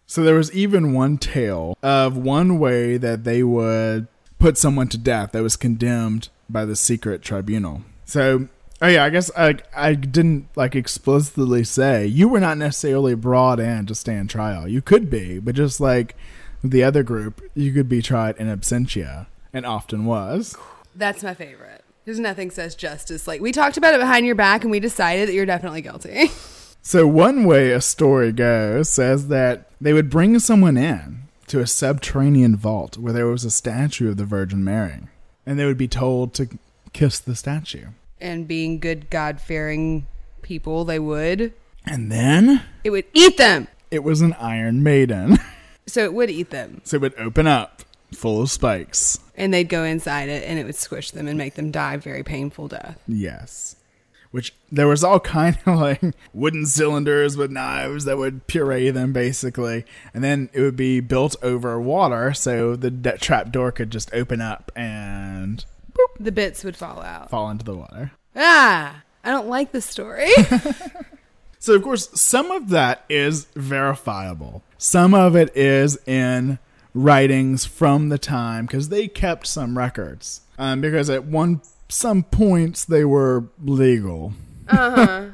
so 0.06 0.22
there 0.22 0.36
was 0.36 0.52
even 0.52 0.92
one 0.92 1.18
tale 1.18 1.76
of 1.82 2.16
one 2.16 2.60
way 2.60 2.96
that 2.96 3.24
they 3.24 3.42
would 3.42 4.06
put 4.38 4.56
someone 4.56 4.86
to 4.88 4.98
death 4.98 5.32
that 5.32 5.42
was 5.42 5.56
condemned 5.56 6.28
by 6.48 6.64
the 6.64 6.76
secret 6.76 7.22
tribunal. 7.22 7.82
So 8.04 8.48
Oh 8.82 8.88
yeah, 8.88 9.04
I 9.04 9.10
guess 9.10 9.30
I 9.36 9.56
I 9.74 9.94
didn't 9.94 10.48
like 10.54 10.76
explicitly 10.76 11.64
say 11.64 12.06
you 12.06 12.28
were 12.28 12.40
not 12.40 12.58
necessarily 12.58 13.14
brought 13.14 13.58
in 13.58 13.86
to 13.86 13.94
stand 13.94 14.28
trial. 14.28 14.68
You 14.68 14.82
could 14.82 15.08
be, 15.08 15.38
but 15.38 15.54
just 15.54 15.80
like 15.80 16.14
the 16.62 16.82
other 16.82 17.02
group, 17.02 17.40
you 17.54 17.72
could 17.72 17.88
be 17.88 18.02
tried 18.02 18.36
in 18.36 18.48
absentia, 18.48 19.26
and 19.52 19.64
often 19.64 20.04
was. 20.04 20.56
That's 20.94 21.22
my 21.22 21.32
favorite. 21.32 21.84
There's 22.04 22.20
nothing 22.20 22.50
says 22.50 22.74
justice. 22.74 23.26
Like 23.26 23.40
we 23.40 23.50
talked 23.50 23.78
about 23.78 23.94
it 23.94 24.00
behind 24.00 24.26
your 24.26 24.34
back, 24.34 24.62
and 24.62 24.70
we 24.70 24.80
decided 24.80 25.28
that 25.28 25.34
you're 25.34 25.46
definitely 25.46 25.80
guilty. 25.80 26.30
so 26.82 27.06
one 27.06 27.44
way 27.44 27.72
a 27.72 27.80
story 27.80 28.30
goes 28.30 28.90
says 28.90 29.28
that 29.28 29.70
they 29.80 29.94
would 29.94 30.10
bring 30.10 30.38
someone 30.38 30.76
in 30.76 31.22
to 31.46 31.60
a 31.60 31.66
subterranean 31.66 32.56
vault 32.56 32.98
where 32.98 33.12
there 33.14 33.26
was 33.26 33.44
a 33.44 33.50
statue 33.50 34.10
of 34.10 34.18
the 34.18 34.26
Virgin 34.26 34.62
Mary, 34.62 35.00
and 35.46 35.58
they 35.58 35.64
would 35.64 35.78
be 35.78 35.88
told 35.88 36.34
to 36.34 36.58
kiss 36.92 37.18
the 37.18 37.34
statue 37.34 37.86
and 38.20 38.48
being 38.48 38.78
good 38.78 39.10
God 39.10 39.40
fearing 39.40 40.06
people, 40.42 40.84
they 40.84 40.98
would. 40.98 41.52
And 41.84 42.10
then 42.10 42.62
it 42.84 42.90
would 42.90 43.04
eat 43.12 43.36
them. 43.36 43.68
It 43.90 44.02
was 44.02 44.20
an 44.20 44.32
Iron 44.34 44.82
Maiden. 44.82 45.38
so 45.86 46.04
it 46.04 46.14
would 46.14 46.30
eat 46.30 46.50
them. 46.50 46.80
So 46.84 46.96
it 46.96 47.00
would 47.00 47.18
open 47.18 47.46
up 47.46 47.82
full 48.12 48.42
of 48.42 48.50
spikes. 48.50 49.18
And 49.36 49.52
they'd 49.52 49.68
go 49.68 49.84
inside 49.84 50.28
it 50.28 50.44
and 50.44 50.58
it 50.58 50.64
would 50.64 50.74
squish 50.74 51.10
them 51.10 51.28
and 51.28 51.38
make 51.38 51.54
them 51.54 51.70
die 51.70 51.96
very 51.96 52.22
painful 52.22 52.68
death. 52.68 52.98
Yes. 53.06 53.76
Which 54.30 54.54
there 54.72 54.88
was 54.88 55.04
all 55.04 55.20
kind 55.38 55.58
of 55.66 55.78
like 55.78 56.02
wooden 56.32 56.66
cylinders 56.66 57.36
with 57.36 57.50
knives 57.50 58.04
that 58.04 58.18
would 58.18 58.46
puree 58.46 58.90
them 58.90 59.12
basically. 59.12 59.84
And 60.12 60.24
then 60.24 60.50
it 60.52 60.60
would 60.60 60.76
be 60.76 61.00
built 61.00 61.36
over 61.42 61.80
water 61.80 62.32
so 62.34 62.74
the 62.76 62.90
de- 62.90 63.18
trap 63.18 63.52
door 63.52 63.70
could 63.70 63.90
just 63.90 64.12
open 64.12 64.40
up 64.40 64.72
and 64.74 65.64
the 66.18 66.32
bits 66.32 66.64
would 66.64 66.76
fall 66.76 67.00
out. 67.02 67.30
Fall 67.30 67.50
into 67.50 67.64
the 67.64 67.74
water. 67.74 68.12
Ah, 68.34 69.02
I 69.24 69.30
don't 69.30 69.48
like 69.48 69.72
this 69.72 69.86
story. 69.86 70.30
so, 71.58 71.74
of 71.74 71.82
course, 71.82 72.10
some 72.20 72.50
of 72.50 72.68
that 72.70 73.04
is 73.08 73.46
verifiable. 73.54 74.62
Some 74.78 75.14
of 75.14 75.36
it 75.36 75.56
is 75.56 75.98
in 76.06 76.58
writings 76.94 77.66
from 77.66 78.08
the 78.08 78.18
time 78.18 78.66
because 78.66 78.88
they 78.88 79.08
kept 79.08 79.46
some 79.46 79.76
records. 79.76 80.42
Um, 80.58 80.80
because 80.80 81.10
at 81.10 81.24
one 81.24 81.60
some 81.88 82.22
points 82.24 82.84
they 82.84 83.04
were 83.04 83.44
legal. 83.62 84.32
Uh-huh. 84.68 85.26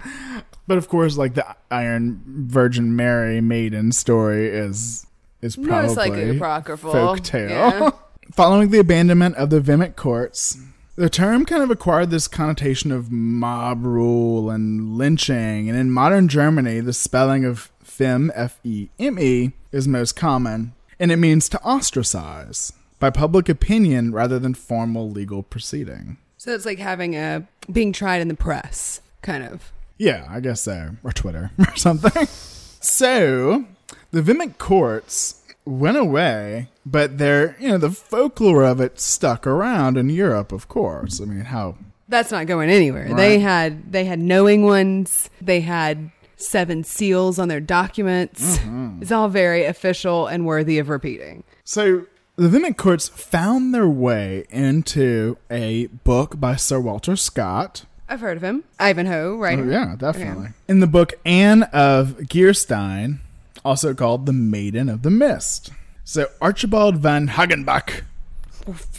but 0.66 0.78
of 0.78 0.88
course, 0.88 1.16
like 1.16 1.35
the 1.35 1.46
Iron 1.70 2.22
Virgin 2.26 2.94
Mary 2.96 3.40
maiden 3.40 3.92
story 3.92 4.48
is 4.48 5.06
is 5.40 5.56
probably 5.56 5.88
Most 5.88 5.96
likely 5.96 6.37
apocryphal 6.37 6.92
folk 6.92 7.20
tale. 7.20 7.48
Yeah. 7.48 7.90
Following 8.32 8.70
the 8.70 8.78
abandonment 8.78 9.36
of 9.36 9.50
the 9.50 9.60
Vehmic 9.60 9.94
courts, 9.94 10.56
the 10.96 11.10
term 11.10 11.44
kind 11.44 11.62
of 11.62 11.70
acquired 11.70 12.08
this 12.08 12.26
connotation 12.26 12.90
of 12.90 13.12
mob 13.12 13.84
rule 13.84 14.48
and 14.48 14.96
lynching, 14.96 15.68
and 15.68 15.78
in 15.78 15.90
modern 15.90 16.28
Germany, 16.28 16.80
the 16.80 16.94
spelling 16.94 17.44
of 17.44 17.70
Feme, 17.82 18.32
F 18.34 18.58
E 18.64 18.88
M 18.98 19.18
E, 19.18 19.52
is 19.70 19.86
most 19.86 20.16
common, 20.16 20.72
and 20.98 21.12
it 21.12 21.16
means 21.16 21.46
to 21.50 21.62
ostracize 21.62 22.72
by 22.98 23.10
public 23.10 23.50
opinion 23.50 24.12
rather 24.12 24.38
than 24.38 24.54
formal 24.54 25.10
legal 25.10 25.42
proceeding. 25.42 26.16
So 26.38 26.54
it's 26.54 26.64
like 26.64 26.78
having 26.78 27.14
a 27.14 27.46
being 27.70 27.92
tried 27.92 28.22
in 28.22 28.28
the 28.28 28.34
press, 28.34 29.02
kind 29.20 29.44
of. 29.44 29.70
Yeah, 29.98 30.26
I 30.30 30.40
guess 30.40 30.62
so, 30.62 30.96
or 31.04 31.12
Twitter 31.12 31.50
or 31.58 31.76
something. 31.76 32.26
so, 32.80 33.66
the 34.10 34.22
Vehmic 34.22 34.56
courts 34.56 35.42
went 35.66 35.98
away, 35.98 36.68
but 36.84 37.18
they're 37.18 37.56
you 37.58 37.68
know, 37.68 37.78
the 37.78 37.90
folklore 37.90 38.64
of 38.64 38.80
it 38.80 39.00
stuck 39.00 39.46
around 39.46 39.96
in 39.96 40.08
Europe, 40.08 40.52
of 40.52 40.68
course. 40.68 41.20
I 41.20 41.24
mean, 41.24 41.40
how 41.40 41.76
That's 42.08 42.30
not 42.30 42.46
going 42.46 42.70
anywhere. 42.70 43.06
Right. 43.06 43.16
They 43.16 43.38
had 43.38 43.92
they 43.92 44.04
had 44.04 44.18
knowing 44.18 44.64
ones. 44.64 45.30
They 45.40 45.60
had 45.60 46.10
seven 46.36 46.84
seals 46.84 47.38
on 47.38 47.48
their 47.48 47.60
documents. 47.60 48.58
Mm-hmm. 48.58 49.02
It's 49.02 49.12
all 49.12 49.28
very 49.28 49.64
official 49.64 50.26
and 50.26 50.44
worthy 50.44 50.78
of 50.78 50.88
repeating. 50.88 51.44
So 51.64 52.06
the 52.36 52.48
Vehmic 52.48 52.76
courts 52.76 53.08
found 53.08 53.74
their 53.74 53.88
way 53.88 54.44
into 54.50 55.36
a 55.50 55.86
book 55.86 56.40
by 56.40 56.56
Sir 56.56 56.80
Walter 56.80 57.14
Scott. 57.14 57.84
I've 58.08 58.20
heard 58.20 58.36
of 58.36 58.42
him. 58.42 58.64
Ivanhoe, 58.78 59.36
right? 59.36 59.58
Oh, 59.58 59.64
yeah, 59.64 59.94
definitely. 59.96 60.46
Okay. 60.46 60.54
In 60.68 60.80
the 60.80 60.86
book 60.86 61.14
Anne 61.24 61.62
of 61.64 62.16
Geierstein, 62.22 63.18
also 63.64 63.94
called 63.94 64.26
the 64.26 64.32
Maiden 64.32 64.88
of 64.88 65.02
the 65.02 65.10
Mist. 65.10 65.70
So 66.04 66.28
Archibald 66.40 66.96
van 66.96 67.28
Hagenbach 67.28 68.02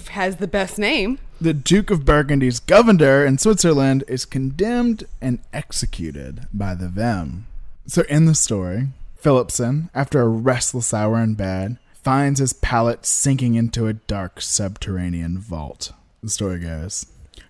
has 0.09 0.37
the 0.37 0.47
best 0.47 0.77
name. 0.79 1.19
The 1.39 1.53
Duke 1.53 1.91
of 1.91 2.05
Burgundy's 2.05 2.59
governor 2.59 3.25
in 3.25 3.37
Switzerland 3.37 4.03
is 4.07 4.25
condemned 4.25 5.03
and 5.21 5.39
executed 5.51 6.47
by 6.53 6.75
the 6.75 6.87
Vehm. 6.87 7.43
So 7.85 8.03
in 8.03 8.25
the 8.25 8.35
story, 8.35 8.87
Philipson, 9.17 9.89
after 9.93 10.21
a 10.21 10.27
restless 10.27 10.93
hour 10.93 11.19
in 11.19 11.33
bed, 11.35 11.77
finds 11.93 12.39
his 12.39 12.53
pallet 12.53 13.05
sinking 13.05 13.55
into 13.55 13.87
a 13.87 13.93
dark 13.93 14.41
subterranean 14.41 15.39
vault. 15.39 15.91
The 16.21 16.29
story 16.29 16.59
goes. 16.59 17.05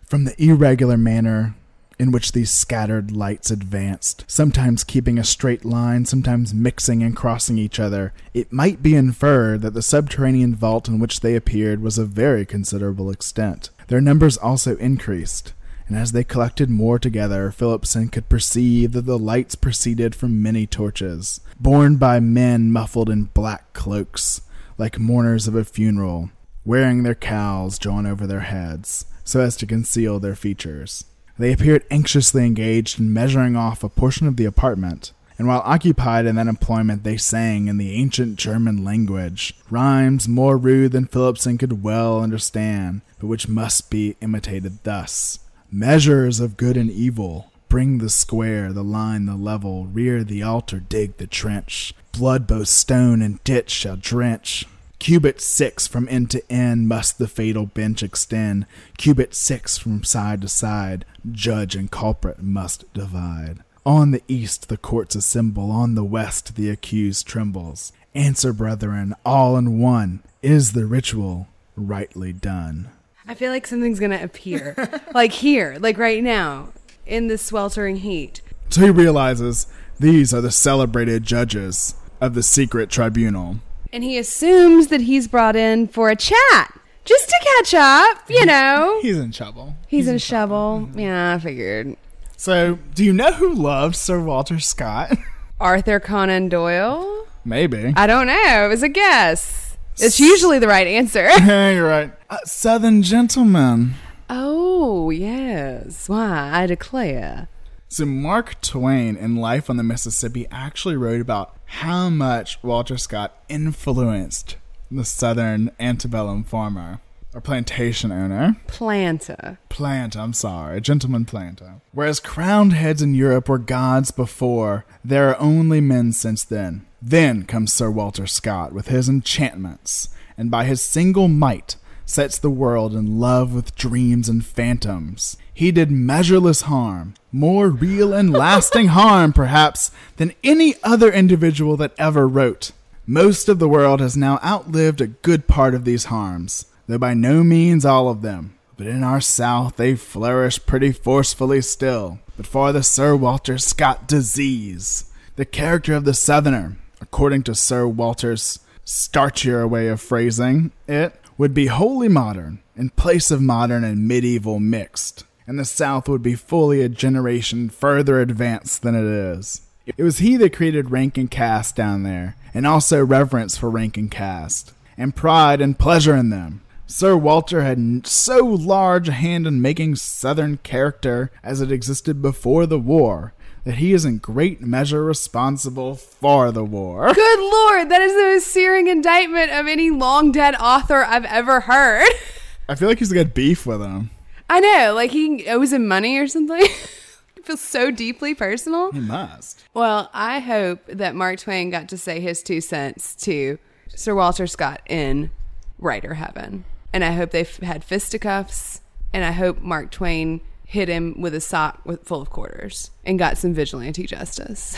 From 0.05 0.25
the 0.25 0.43
irregular 0.43 0.97
manner 0.97 1.55
in 1.99 2.11
which 2.11 2.31
these 2.31 2.51
scattered 2.51 3.11
lights 3.11 3.51
advanced, 3.51 4.23
sometimes 4.27 4.83
keeping 4.83 5.17
a 5.17 5.23
straight 5.23 5.63
line, 5.63 6.05
sometimes 6.05 6.53
mixing 6.53 7.03
and 7.03 7.15
crossing 7.15 7.57
each 7.57 7.79
other, 7.79 8.13
it 8.33 8.51
might 8.51 8.81
be 8.81 8.95
inferred 8.95 9.61
that 9.61 9.73
the 9.73 9.81
subterranean 9.81 10.55
vault 10.55 10.87
in 10.87 10.99
which 10.99 11.19
they 11.19 11.35
appeared 11.35 11.81
was 11.81 11.97
of 11.97 12.09
very 12.09 12.45
considerable 12.45 13.11
extent. 13.11 13.69
Their 13.87 14.01
numbers 14.01 14.37
also 14.37 14.75
increased, 14.77 15.53
and 15.87 15.97
as 15.97 16.11
they 16.11 16.23
collected 16.23 16.69
more 16.69 16.97
together, 16.97 17.51
Philipson 17.51 18.09
could 18.09 18.29
perceive 18.29 18.93
that 18.93 19.05
the 19.05 19.19
lights 19.19 19.55
proceeded 19.55 20.15
from 20.15 20.41
many 20.41 20.65
torches, 20.65 21.41
borne 21.59 21.97
by 21.97 22.19
men 22.19 22.71
muffled 22.71 23.09
in 23.09 23.25
black 23.25 23.73
cloaks, 23.73 24.41
like 24.77 24.97
mourners 24.97 25.47
of 25.47 25.55
a 25.55 25.63
funeral, 25.63 26.31
wearing 26.65 27.03
their 27.03 27.15
cowls 27.15 27.77
drawn 27.77 28.05
over 28.05 28.25
their 28.25 28.41
heads, 28.41 29.05
so 29.23 29.41
as 29.41 29.55
to 29.57 29.65
conceal 29.65 30.19
their 30.19 30.35
features. 30.35 31.05
They 31.37 31.51
appeared 31.51 31.85
anxiously 31.89 32.45
engaged 32.45 32.99
in 32.99 33.13
measuring 33.13 33.55
off 33.55 33.83
a 33.83 33.89
portion 33.89 34.27
of 34.27 34.37
the 34.37 34.45
apartment, 34.45 35.13
and 35.37 35.47
while 35.47 35.61
occupied 35.65 36.25
in 36.25 36.35
that 36.35 36.47
employment, 36.47 37.03
they 37.03 37.17
sang 37.17 37.67
in 37.67 37.77
the 37.77 37.93
ancient 37.93 38.37
German 38.37 38.83
language 38.83 39.55
rhymes 39.69 40.27
more 40.27 40.57
rude 40.57 40.91
than 40.91 41.05
Philipson 41.05 41.57
could 41.57 41.83
well 41.83 42.21
understand, 42.21 43.01
but 43.19 43.27
which 43.27 43.47
must 43.47 43.89
be 43.89 44.15
imitated 44.21 44.83
thus 44.83 45.39
Measures 45.71 46.39
of 46.39 46.55
good 46.55 46.77
and 46.77 46.91
evil, 46.91 47.51
bring 47.67 47.97
the 47.97 48.09
square, 48.11 48.71
the 48.71 48.83
line, 48.83 49.25
the 49.25 49.35
level, 49.35 49.87
rear 49.87 50.23
the 50.23 50.43
altar, 50.43 50.79
dig 50.79 51.17
the 51.17 51.25
trench. 51.25 51.95
Blood 52.11 52.45
both 52.45 52.67
stone 52.67 53.23
and 53.23 53.43
ditch 53.43 53.71
shall 53.71 53.97
drench. 53.97 54.67
Cubit 55.03 55.41
six 55.41 55.85
from 55.85 56.07
end 56.07 56.31
to 56.31 56.49
end 56.49 56.87
must 56.87 57.17
the 57.17 57.27
fatal 57.27 57.65
bench 57.65 58.01
extend. 58.01 58.65
Cubit 58.97 59.35
six 59.35 59.77
from 59.77 60.01
side 60.05 60.39
to 60.43 60.47
side, 60.47 61.03
judge 61.29 61.75
and 61.75 61.91
culprit 61.91 62.41
must 62.41 62.85
divide. 62.93 63.59
On 63.85 64.11
the 64.11 64.23
east 64.29 64.69
the 64.69 64.77
courts 64.77 65.13
assemble, 65.13 65.71
on 65.71 65.95
the 65.95 66.05
west 66.05 66.55
the 66.55 66.69
accused 66.69 67.27
trembles. 67.27 67.91
Answer, 68.15 68.53
brethren, 68.53 69.13
all 69.25 69.57
in 69.57 69.77
one, 69.77 70.23
is 70.41 70.71
the 70.71 70.85
ritual 70.85 71.49
rightly 71.75 72.31
done. 72.31 72.89
I 73.27 73.33
feel 73.33 73.51
like 73.51 73.67
something's 73.67 73.99
gonna 73.99 74.23
appear, 74.23 75.01
like 75.13 75.33
here, 75.33 75.75
like 75.81 75.97
right 75.97 76.23
now, 76.23 76.69
in 77.05 77.27
the 77.27 77.37
sweltering 77.37 77.97
heat. 77.97 78.39
So 78.69 78.79
he 78.79 78.89
realizes 78.89 79.67
these 79.99 80.33
are 80.33 80.39
the 80.39 80.49
celebrated 80.49 81.25
judges 81.25 81.95
of 82.21 82.35
the 82.35 82.43
secret 82.43 82.89
tribunal. 82.89 83.59
And 83.93 84.03
he 84.03 84.17
assumes 84.17 84.87
that 84.87 85.01
he's 85.01 85.27
brought 85.27 85.55
in 85.55 85.87
for 85.87 86.09
a 86.09 86.15
chat, 86.15 86.79
just 87.05 87.29
to 87.29 87.39
catch 87.57 87.73
up. 87.75 88.29
You 88.29 88.45
know, 88.45 88.99
He's 89.01 89.17
in 89.19 89.31
trouble. 89.31 89.75
he's, 89.87 90.07
in 90.07 90.17
shovel. 90.17 90.89
Yeah, 90.95 91.35
I 91.35 91.39
figured. 91.39 91.95
So, 92.35 92.79
do 92.95 93.05
you 93.05 93.13
know 93.13 93.31
who 93.33 93.53
loved 93.53 93.95
Sir 93.95 94.19
Walter 94.19 94.59
Scott? 94.59 95.15
Arthur 95.59 95.99
Conan 95.99 96.49
Doyle. 96.49 97.27
Maybe. 97.45 97.93
I 97.95 98.07
don't 98.07 98.27
know. 98.27 98.65
It 98.65 98.67
was 98.67 98.83
a 98.83 98.89
guess. 98.89 99.77
It's 99.97 100.19
usually 100.19 100.57
the 100.59 100.67
right 100.67 100.87
answer. 100.87 101.29
Yeah, 101.45 101.69
you're 101.69 101.87
right. 101.87 102.11
Uh, 102.29 102.37
Southern 102.45 103.03
gentleman. 103.03 103.93
oh 104.29 105.11
yes. 105.11 106.09
Why? 106.09 106.49
I 106.51 106.65
declare. 106.65 107.47
So 107.89 108.05
Mark 108.07 108.59
Twain 108.61 109.15
in 109.15 109.35
Life 109.35 109.69
on 109.69 109.77
the 109.77 109.83
Mississippi 109.83 110.47
actually 110.49 110.95
wrote 110.97 111.21
about 111.21 111.55
how 111.77 112.07
much 112.07 112.61
Walter 112.61 112.97
Scott 112.97 113.35
influenced 113.49 114.57
the 114.91 115.03
southern 115.03 115.71
antebellum 115.79 116.43
farmer 116.43 116.99
or 117.33 117.41
plantation 117.41 118.11
owner. 118.11 118.55
Planter. 118.67 119.57
Planter, 119.69 120.19
I'm 120.19 120.33
sorry, 120.33 120.79
gentleman 120.81 121.25
planter. 121.25 121.81
Whereas 121.91 122.19
crowned 122.19 122.73
heads 122.73 123.01
in 123.01 123.15
Europe 123.15 123.49
were 123.49 123.57
gods 123.57 124.11
before, 124.11 124.85
there 125.03 125.29
are 125.29 125.39
only 125.39 125.81
men 125.81 126.11
since 126.13 126.43
then. 126.43 126.85
Then 127.01 127.43
comes 127.43 127.73
Sir 127.73 127.89
Walter 127.89 128.27
Scott 128.27 128.71
with 128.71 128.87
his 128.87 129.09
enchantments, 129.09 130.09
and 130.37 130.51
by 130.51 130.65
his 130.65 130.79
single 130.79 131.27
might 131.27 131.75
sets 132.05 132.37
the 132.37 132.49
world 132.49 132.93
in 132.93 133.19
love 133.19 133.53
with 133.53 133.75
dreams 133.75 134.29
and 134.29 134.45
phantoms. 134.45 135.37
He 135.53 135.71
did 135.71 135.91
measureless 135.91 136.61
harm, 136.61 137.13
more 137.31 137.69
real 137.69 138.13
and 138.13 138.31
lasting 138.33 138.87
harm, 138.87 139.33
perhaps, 139.33 139.91
than 140.17 140.33
any 140.43 140.75
other 140.83 141.11
individual 141.11 141.77
that 141.77 141.93
ever 141.97 142.27
wrote. 142.27 142.71
Most 143.05 143.49
of 143.49 143.59
the 143.59 143.69
world 143.69 143.99
has 143.99 144.15
now 144.15 144.39
outlived 144.43 145.01
a 145.01 145.07
good 145.07 145.47
part 145.47 145.75
of 145.75 145.85
these 145.85 146.05
harms, 146.05 146.65
though 146.87 146.97
by 146.97 147.13
no 147.13 147.43
means 147.43 147.85
all 147.85 148.09
of 148.09 148.21
them. 148.21 148.55
But 148.77 148.87
in 148.87 149.03
our 149.03 149.21
South 149.21 149.75
they 149.75 149.95
flourish 149.95 150.65
pretty 150.65 150.91
forcefully 150.91 151.61
still. 151.61 152.19
But 152.37 152.47
for 152.47 152.71
the 152.71 152.81
Sir 152.81 153.15
Walter 153.15 153.57
Scott 153.57 154.07
disease, 154.07 155.11
the 155.35 155.45
character 155.45 155.93
of 155.93 156.05
the 156.05 156.13
Southerner, 156.13 156.77
according 157.01 157.43
to 157.43 157.55
Sir 157.55 157.87
Walter's 157.87 158.59
starchier 158.85 159.69
way 159.69 159.87
of 159.87 160.01
phrasing 160.01 160.71
it, 160.87 161.13
would 161.37 161.53
be 161.53 161.67
wholly 161.67 162.07
modern, 162.07 162.61
in 162.75 162.89
place 162.89 163.31
of 163.31 163.41
modern 163.41 163.83
and 163.83 164.07
medieval 164.07 164.59
mixed, 164.59 165.23
and 165.47 165.59
the 165.59 165.65
South 165.65 166.07
would 166.07 166.21
be 166.21 166.35
fully 166.35 166.81
a 166.81 166.89
generation 166.89 167.69
further 167.69 168.19
advanced 168.19 168.81
than 168.81 168.95
it 168.95 169.03
is. 169.03 169.61
It 169.85 170.03
was 170.03 170.19
he 170.19 170.37
that 170.37 170.55
created 170.55 170.91
rank 170.91 171.17
and 171.17 171.29
caste 171.29 171.75
down 171.75 172.03
there, 172.03 172.35
and 172.53 172.65
also 172.65 173.03
reverence 173.03 173.57
for 173.57 173.69
rank 173.69 173.97
and 173.97 174.09
caste, 174.09 174.73
and 174.97 175.15
pride 175.15 175.59
and 175.59 175.77
pleasure 175.77 176.15
in 176.15 176.29
them. 176.29 176.61
Sir 176.85 177.17
Walter 177.17 177.63
had 177.63 178.05
so 178.05 178.45
large 178.45 179.09
a 179.09 179.13
hand 179.13 179.47
in 179.47 179.61
making 179.61 179.95
Southern 179.95 180.57
character 180.57 181.31
as 181.43 181.59
it 181.59 181.71
existed 181.71 182.21
before 182.21 182.65
the 182.65 182.79
war 182.79 183.33
that 183.63 183.75
he 183.75 183.93
is 183.93 184.05
in 184.05 184.17
great 184.17 184.61
measure 184.61 185.03
responsible 185.03 185.95
for 185.95 186.51
the 186.51 186.63
war. 186.63 187.07
Good 187.13 187.39
lord, 187.39 187.89
that 187.89 188.01
is 188.01 188.13
the 188.13 188.21
most 188.21 188.47
searing 188.47 188.87
indictment 188.87 189.51
of 189.51 189.67
any 189.67 189.89
long 189.89 190.31
dead 190.31 190.55
author 190.55 191.03
I've 191.03 191.25
ever 191.25 191.61
heard. 191.61 192.09
I 192.69 192.75
feel 192.75 192.87
like 192.87 192.99
he's 192.99 193.13
got 193.13 193.33
beef 193.33 193.65
with 193.65 193.81
him. 193.81 194.09
I 194.49 194.59
know, 194.59 194.93
like 194.93 195.11
he 195.11 195.47
owes 195.47 195.73
him 195.73 195.87
money 195.87 196.17
or 196.17 196.27
something. 196.27 196.61
it 197.35 197.45
feels 197.45 197.61
so 197.61 197.91
deeply 197.91 198.35
personal. 198.35 198.91
He 198.91 198.99
must. 198.99 199.63
Well, 199.73 200.09
I 200.13 200.39
hope 200.39 200.85
that 200.87 201.15
Mark 201.15 201.39
Twain 201.39 201.69
got 201.69 201.89
to 201.89 201.97
say 201.97 202.19
his 202.19 202.43
two 202.43 202.61
cents 202.61 203.15
to 203.15 203.57
Sir 203.95 204.15
Walter 204.15 204.47
Scott 204.47 204.81
in 204.87 205.31
writer 205.79 206.15
heaven. 206.15 206.65
And 206.91 207.03
I 207.03 207.11
hope 207.11 207.31
they 207.31 207.41
f- 207.41 207.57
had 207.57 207.83
fisticuffs. 207.83 208.81
And 209.11 209.23
I 209.23 209.31
hope 209.31 209.59
Mark 209.61 209.91
Twain 209.91 210.41
hit 210.73 210.89
him 210.89 211.21
with 211.21 211.35
a 211.35 211.39
sock 211.39 211.79
with, 211.85 212.03
full 212.03 212.19
of 212.19 212.31
quarters 212.31 212.89
and 213.05 213.19
got 213.19 213.37
some 213.37 213.53
vigilante 213.53 214.07
justice. 214.07 214.75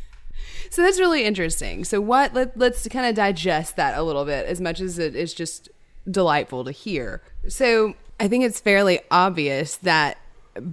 so 0.70 0.82
that's 0.82 1.00
really 1.00 1.24
interesting. 1.24 1.84
So 1.84 2.02
what? 2.02 2.34
Let, 2.34 2.56
let's 2.58 2.86
kind 2.88 3.06
of 3.06 3.14
digest 3.14 3.76
that 3.76 3.96
a 3.96 4.02
little 4.02 4.26
bit, 4.26 4.44
as 4.44 4.60
much 4.60 4.78
as 4.78 4.98
it 4.98 5.16
is 5.16 5.32
just 5.32 5.70
delightful 6.08 6.64
to 6.64 6.70
hear. 6.70 7.22
So 7.48 7.94
I 8.20 8.28
think 8.28 8.44
it's 8.44 8.60
fairly 8.60 9.00
obvious 9.10 9.76
that 9.78 10.18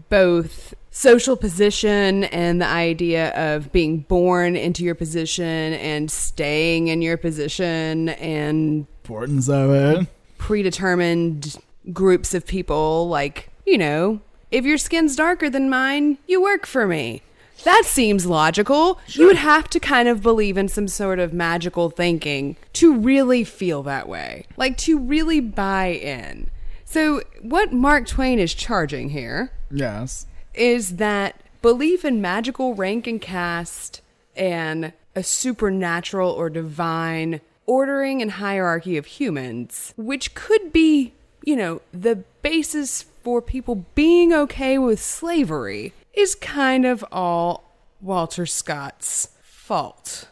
both 0.10 0.74
social 0.92 1.38
position 1.38 2.26
and 2.26 2.62
the 2.62 2.68
idea 2.68 3.30
of 3.36 3.72
being 3.72 4.00
born 4.00 4.58
into 4.58 4.84
your 4.84 4.96
position 4.96 5.74
and 5.74 6.12
staying 6.12 6.90
in 6.90 7.02
your 7.02 7.16
position 7.18 8.10
and 8.10 8.88
Importance 9.04 9.48
of 9.50 9.72
it. 9.72 10.08
predetermined 10.38 11.56
groups 11.92 12.34
of 12.34 12.46
people 12.46 13.10
like 13.10 13.50
you 13.66 13.78
know 13.78 14.22
if 14.54 14.66
your 14.66 14.78
skin's 14.78 15.16
darker 15.16 15.50
than 15.50 15.70
mine 15.70 16.18
you 16.28 16.42
work 16.42 16.66
for 16.66 16.88
me. 16.88 17.22
That 17.64 17.84
seems 17.86 18.26
logical. 18.26 19.00
You 19.08 19.26
would 19.28 19.38
have 19.38 19.70
to 19.70 19.80
kind 19.80 20.08
of 20.10 20.22
believe 20.22 20.58
in 20.58 20.68
some 20.68 20.88
sort 20.88 21.18
of 21.20 21.34
magical 21.34 21.90
thinking 21.90 22.56
to 22.74 22.94
really 22.96 23.44
feel 23.44 23.84
that 23.84 24.08
way 24.08 24.46
like 24.58 24.78
to 24.80 25.00
really 25.00 25.40
buy 25.40 25.88
in. 25.88 26.50
So 26.86 27.22
what 27.42 27.74
mark 27.74 28.06
twain 28.08 28.38
is 28.38 28.54
charging 28.54 29.10
here 29.10 29.52
Yes. 29.72 30.28
is 30.54 30.98
that 30.98 31.42
belief 31.62 32.06
in 32.06 32.22
magical 32.22 32.76
rank 32.76 33.08
and 33.08 33.20
caste 33.22 34.02
and 34.36 34.94
a 35.16 35.24
supernatural 35.24 36.30
or 36.32 36.50
divine 36.50 37.40
ordering 37.66 38.22
and 38.22 38.32
hierarchy 38.32 38.98
of 38.98 39.06
humans, 39.06 39.94
which 39.96 40.36
could 40.36 40.74
be, 40.74 41.14
you 41.46 41.56
know, 41.56 41.82
the 41.94 42.18
basis 42.42 43.06
for 43.24 43.42
people 43.42 43.86
being 43.96 44.34
okay 44.34 44.78
with 44.78 45.00
slavery, 45.02 45.94
is 46.14 46.36
kind 46.36 46.86
of 46.86 47.04
all 47.12 47.72
Walter 48.02 48.46
Scott's 48.46 49.30
fault. 49.42 50.28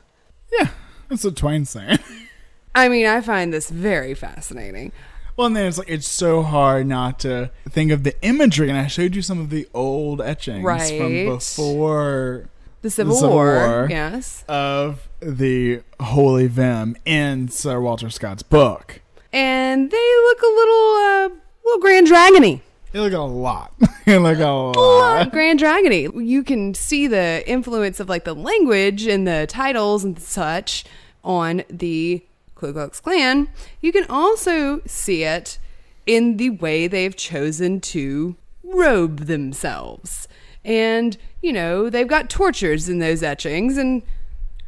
Yeah, 0.52 0.68
that's 1.10 1.24
what 1.24 1.36
Twain's 1.36 1.70
saying. 1.70 2.00
I 2.76 2.88
mean, 2.89 3.06
I 3.06 3.22
find 3.22 3.52
this 3.54 3.70
very 3.70 4.14
fascinating. 4.14 4.92
Well, 5.38 5.48
and 5.48 5.56
then 5.56 5.66
it's 5.68 5.78
like 5.78 5.89
it's 5.89 6.08
so 6.08 6.44
hard 6.44 6.88
not 6.88 7.20
to 7.22 7.52
think 7.70 7.92
of 7.92 8.04
the 8.04 8.22
imagery, 8.22 8.70
and 8.70 8.78
I 8.78 8.88
showed 8.88 9.16
you 9.16 9.22
some 9.22 9.39
of 9.39 9.50
the 9.50 9.68
old 9.74 10.22
etchings 10.22 10.64
Right. 10.64 11.00
from 11.00 11.26
before 11.26 12.50
The 12.82 12.89
Civil, 12.89 13.20
War, 13.30 13.88
yes. 13.89 14.44
of 14.48 15.08
the 15.22 15.82
Holy 16.00 16.50
Vehm 16.50 16.96
in 17.06 17.48
Sir 17.48 17.80
Walter 17.80 18.10
Scott's 18.10 18.44
book. 18.44 19.02
And 19.34 19.89
they 19.89 20.14
look 20.26 20.42
a 20.42 20.54
little, 20.54 20.96
uh, 20.96 21.30
little 21.66 21.82
Grand 21.82 22.08
Dragony. 22.08 22.60
They 22.92 23.00
look 23.00 23.14
a 23.14 23.20
lot. 23.20 23.74
they 24.06 24.18
look 24.18 24.39
a 24.39 24.46
lot. 24.46 24.76
lot 24.76 25.32
Grand 25.32 25.60
Dragony. 25.60 26.10
You 26.26 26.44
can 26.44 26.74
see 26.74 27.08
the 27.08 27.44
influence 27.50 28.00
of 28.00 28.10
like 28.10 28.26
the 28.26 28.36
language 28.36 29.08
and 29.08 29.28
the 29.28 29.46
titles 29.48 30.04
and 30.04 30.20
such 30.20 30.84
on 31.24 31.64
the 31.70 32.24
Ku 32.56 32.74
Klux 32.74 33.00
Klan. 33.00 33.48
You 33.80 33.92
can 33.92 34.06
also 34.10 34.82
see 34.86 35.24
it 35.24 35.58
in 36.06 36.38
the 36.38 36.50
way 36.50 36.88
they've 36.88 37.16
chosen 37.16 37.80
to 37.82 38.36
robe 38.64 39.22
themselves. 39.22 40.28
And, 40.66 41.18
you 41.42 41.54
know, 41.54 41.89
they've 41.89 42.08
got 42.08 42.30
tortures 42.30 42.89
in 42.89 43.00
those 43.00 43.24
etchings 43.24 43.78
and 43.78 44.04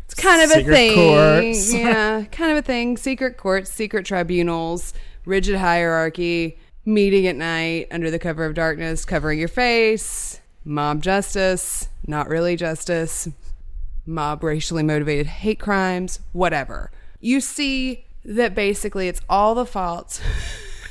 it's 0.06 0.14
kind 0.14 0.42
of 0.42 0.50
Secret 0.50 0.72
a 0.72 0.76
thing. 0.76 0.96
courts. 0.96 1.74
yeah, 1.74 2.24
kind 2.32 2.52
of 2.52 2.58
a 2.58 2.62
thing. 2.62 2.98
Secret 2.98 3.38
courts, 3.38 3.72
secret 3.72 4.06
tribunals, 4.06 4.94
rigid 5.26 5.56
hierarchy, 5.56 6.58
meeting 6.86 7.28
at 7.28 7.36
night 7.36 7.88
under 7.92 8.12
the 8.12 8.20
cover 8.20 8.46
of 8.46 8.54
darkness, 8.54 9.06
covering 9.06 9.40
your 9.40 9.48
face, 9.48 10.42
mob 10.66 11.02
justice, 11.02 11.90
not 12.06 12.28
really 12.28 12.56
justice, 12.56 13.30
mob 14.06 14.44
racially 14.44 14.84
motivated 14.84 15.28
hate 15.28 15.60
crimes, 15.60 16.20
whatever. 16.32 16.92
You 17.20 17.40
see 17.40 18.06
that 18.26 18.56
basically 18.56 19.08
it's 19.08 19.22
all 19.30 19.56
the 19.56 19.66
faults 19.66 20.22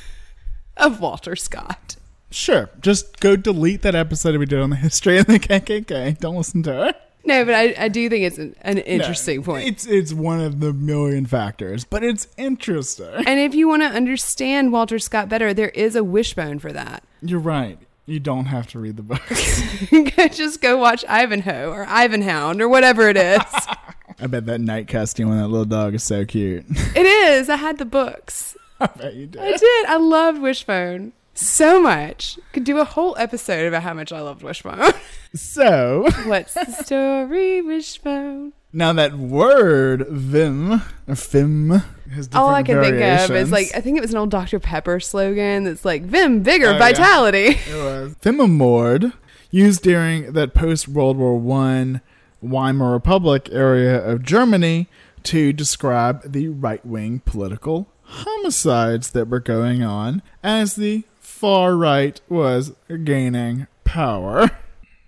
of 0.77 0.99
Walter 0.99 1.35
Scott. 1.35 1.95
Sure, 2.31 2.69
just 2.81 3.19
go 3.19 3.35
delete 3.35 3.83
that 3.83 3.93
episode 3.93 4.35
we 4.37 4.47
did 4.47 4.59
on 4.59 4.71
the 4.71 4.75
history 4.75 5.19
of 5.19 5.27
the 5.27 5.39
KKK. 5.39 6.17
Don't 6.17 6.35
listen 6.35 6.63
to 6.63 6.87
it. 6.87 6.99
No, 7.25 7.45
but 7.45 7.53
I, 7.53 7.73
I 7.77 7.87
do 7.87 8.09
think 8.09 8.25
it's 8.25 8.37
an, 8.37 8.55
an 8.61 8.79
interesting 8.79 9.37
No, 9.37 9.43
point. 9.43 9.67
It's 9.67 9.85
it's 9.85 10.11
one 10.13 10.41
of 10.41 10.59
the 10.59 10.73
million 10.73 11.25
factors, 11.25 11.85
but 11.85 12.03
it's 12.03 12.27
interesting. 12.37 13.07
And 13.25 13.39
if 13.39 13.55
you 13.55 13.67
want 13.67 13.81
to 13.83 13.87
understand 13.87 14.73
Walter 14.73 14.99
Scott 14.99 15.29
better, 15.29 15.53
there 15.53 15.69
is 15.69 15.95
a 15.95 16.03
wishbone 16.03 16.59
for 16.59 16.73
that. 16.73 17.03
You're 17.21 17.39
right. 17.39 17.79
You 18.05 18.19
don't 18.19 18.45
have 18.47 18.67
to 18.67 18.79
read 18.79 18.97
the 18.97 19.03
books. 19.03 19.61
Just 20.37 20.61
go 20.61 20.75
watch 20.75 21.05
Ivanhoe 21.07 21.71
or 21.71 21.85
Ivanhound 21.85 22.61
or 22.61 22.67
whatever 22.67 23.07
it 23.07 23.15
is. 23.15 23.41
I 24.19 24.27
bet 24.27 24.45
that 24.47 24.59
knight 24.59 24.89
costume 24.89 25.31
on 25.31 25.37
that 25.37 25.47
little 25.47 25.63
dog 25.65 25.95
is 25.95 26.03
so 26.03 26.25
cute. 26.25 26.65
it 26.69 27.05
is. 27.05 27.49
I 27.49 27.55
had 27.55 27.77
the 27.77 27.85
books. 27.85 28.57
I 28.81 28.87
bet 28.87 29.13
you 29.13 29.27
did. 29.27 29.41
I 29.41 29.51
did. 29.55 29.85
I 29.87 29.95
loved 29.95 30.41
Wishbone 30.41 31.13
so 31.33 31.79
much. 31.81 32.37
Could 32.51 32.63
do 32.63 32.79
a 32.79 32.85
whole 32.85 33.15
episode 33.17 33.67
about 33.67 33.83
how 33.83 33.93
much 33.93 34.11
I 34.11 34.21
loved 34.21 34.43
Wishbone. 34.43 34.91
So, 35.35 36.05
What's 36.27 36.53
the 36.53 36.65
story, 36.83 37.59
Wishbone? 37.63 38.53
now 38.71 38.93
that 38.93 39.13
word 39.17 40.01
Vehm 40.01 40.83
or 41.07 41.15
Fim 41.15 41.69
has 41.71 42.27
different 42.27 42.35
All 42.35 42.49
I 42.49 42.61
can 42.61 42.79
think 42.79 42.95
of 42.97 43.01
is 43.01 43.27
variations. 43.29 43.51
like 43.51 43.71
I 43.73 43.81
think 43.81 43.97
it 43.97 44.01
was 44.01 44.11
an 44.11 44.17
old 44.17 44.29
Dr 44.29 44.59
Pepper 44.59 44.99
slogan 44.99 45.63
that's 45.63 45.83
like 45.83 46.03
Vim, 46.03 46.43
vigor, 46.43 46.67
Oh, 46.67 46.71
yeah. 46.73 46.77
vitality. 46.77 47.45
It 47.67 47.75
was. 47.83 48.15
Fememord, 48.21 49.13
used 49.49 49.81
during 49.81 50.33
that 50.33 50.53
post 50.53 50.87
World 50.87 51.17
War 51.17 51.35
One 51.35 52.01
Weimar 52.43 52.91
Republic 52.91 53.49
area 53.51 54.05
of 54.07 54.21
Germany 54.21 54.87
to 55.23 55.51
describe 55.51 56.31
the 56.31 56.49
right 56.49 56.85
wing 56.85 57.23
political 57.25 57.87
homicides 58.03 59.09
that 59.11 59.27
were 59.29 59.39
going 59.39 59.81
on 59.81 60.21
as 60.43 60.75
the 60.75 61.03
far 61.43 61.75
right 61.75 62.21
was 62.29 62.71
gaining 63.03 63.67
power. 63.83 64.49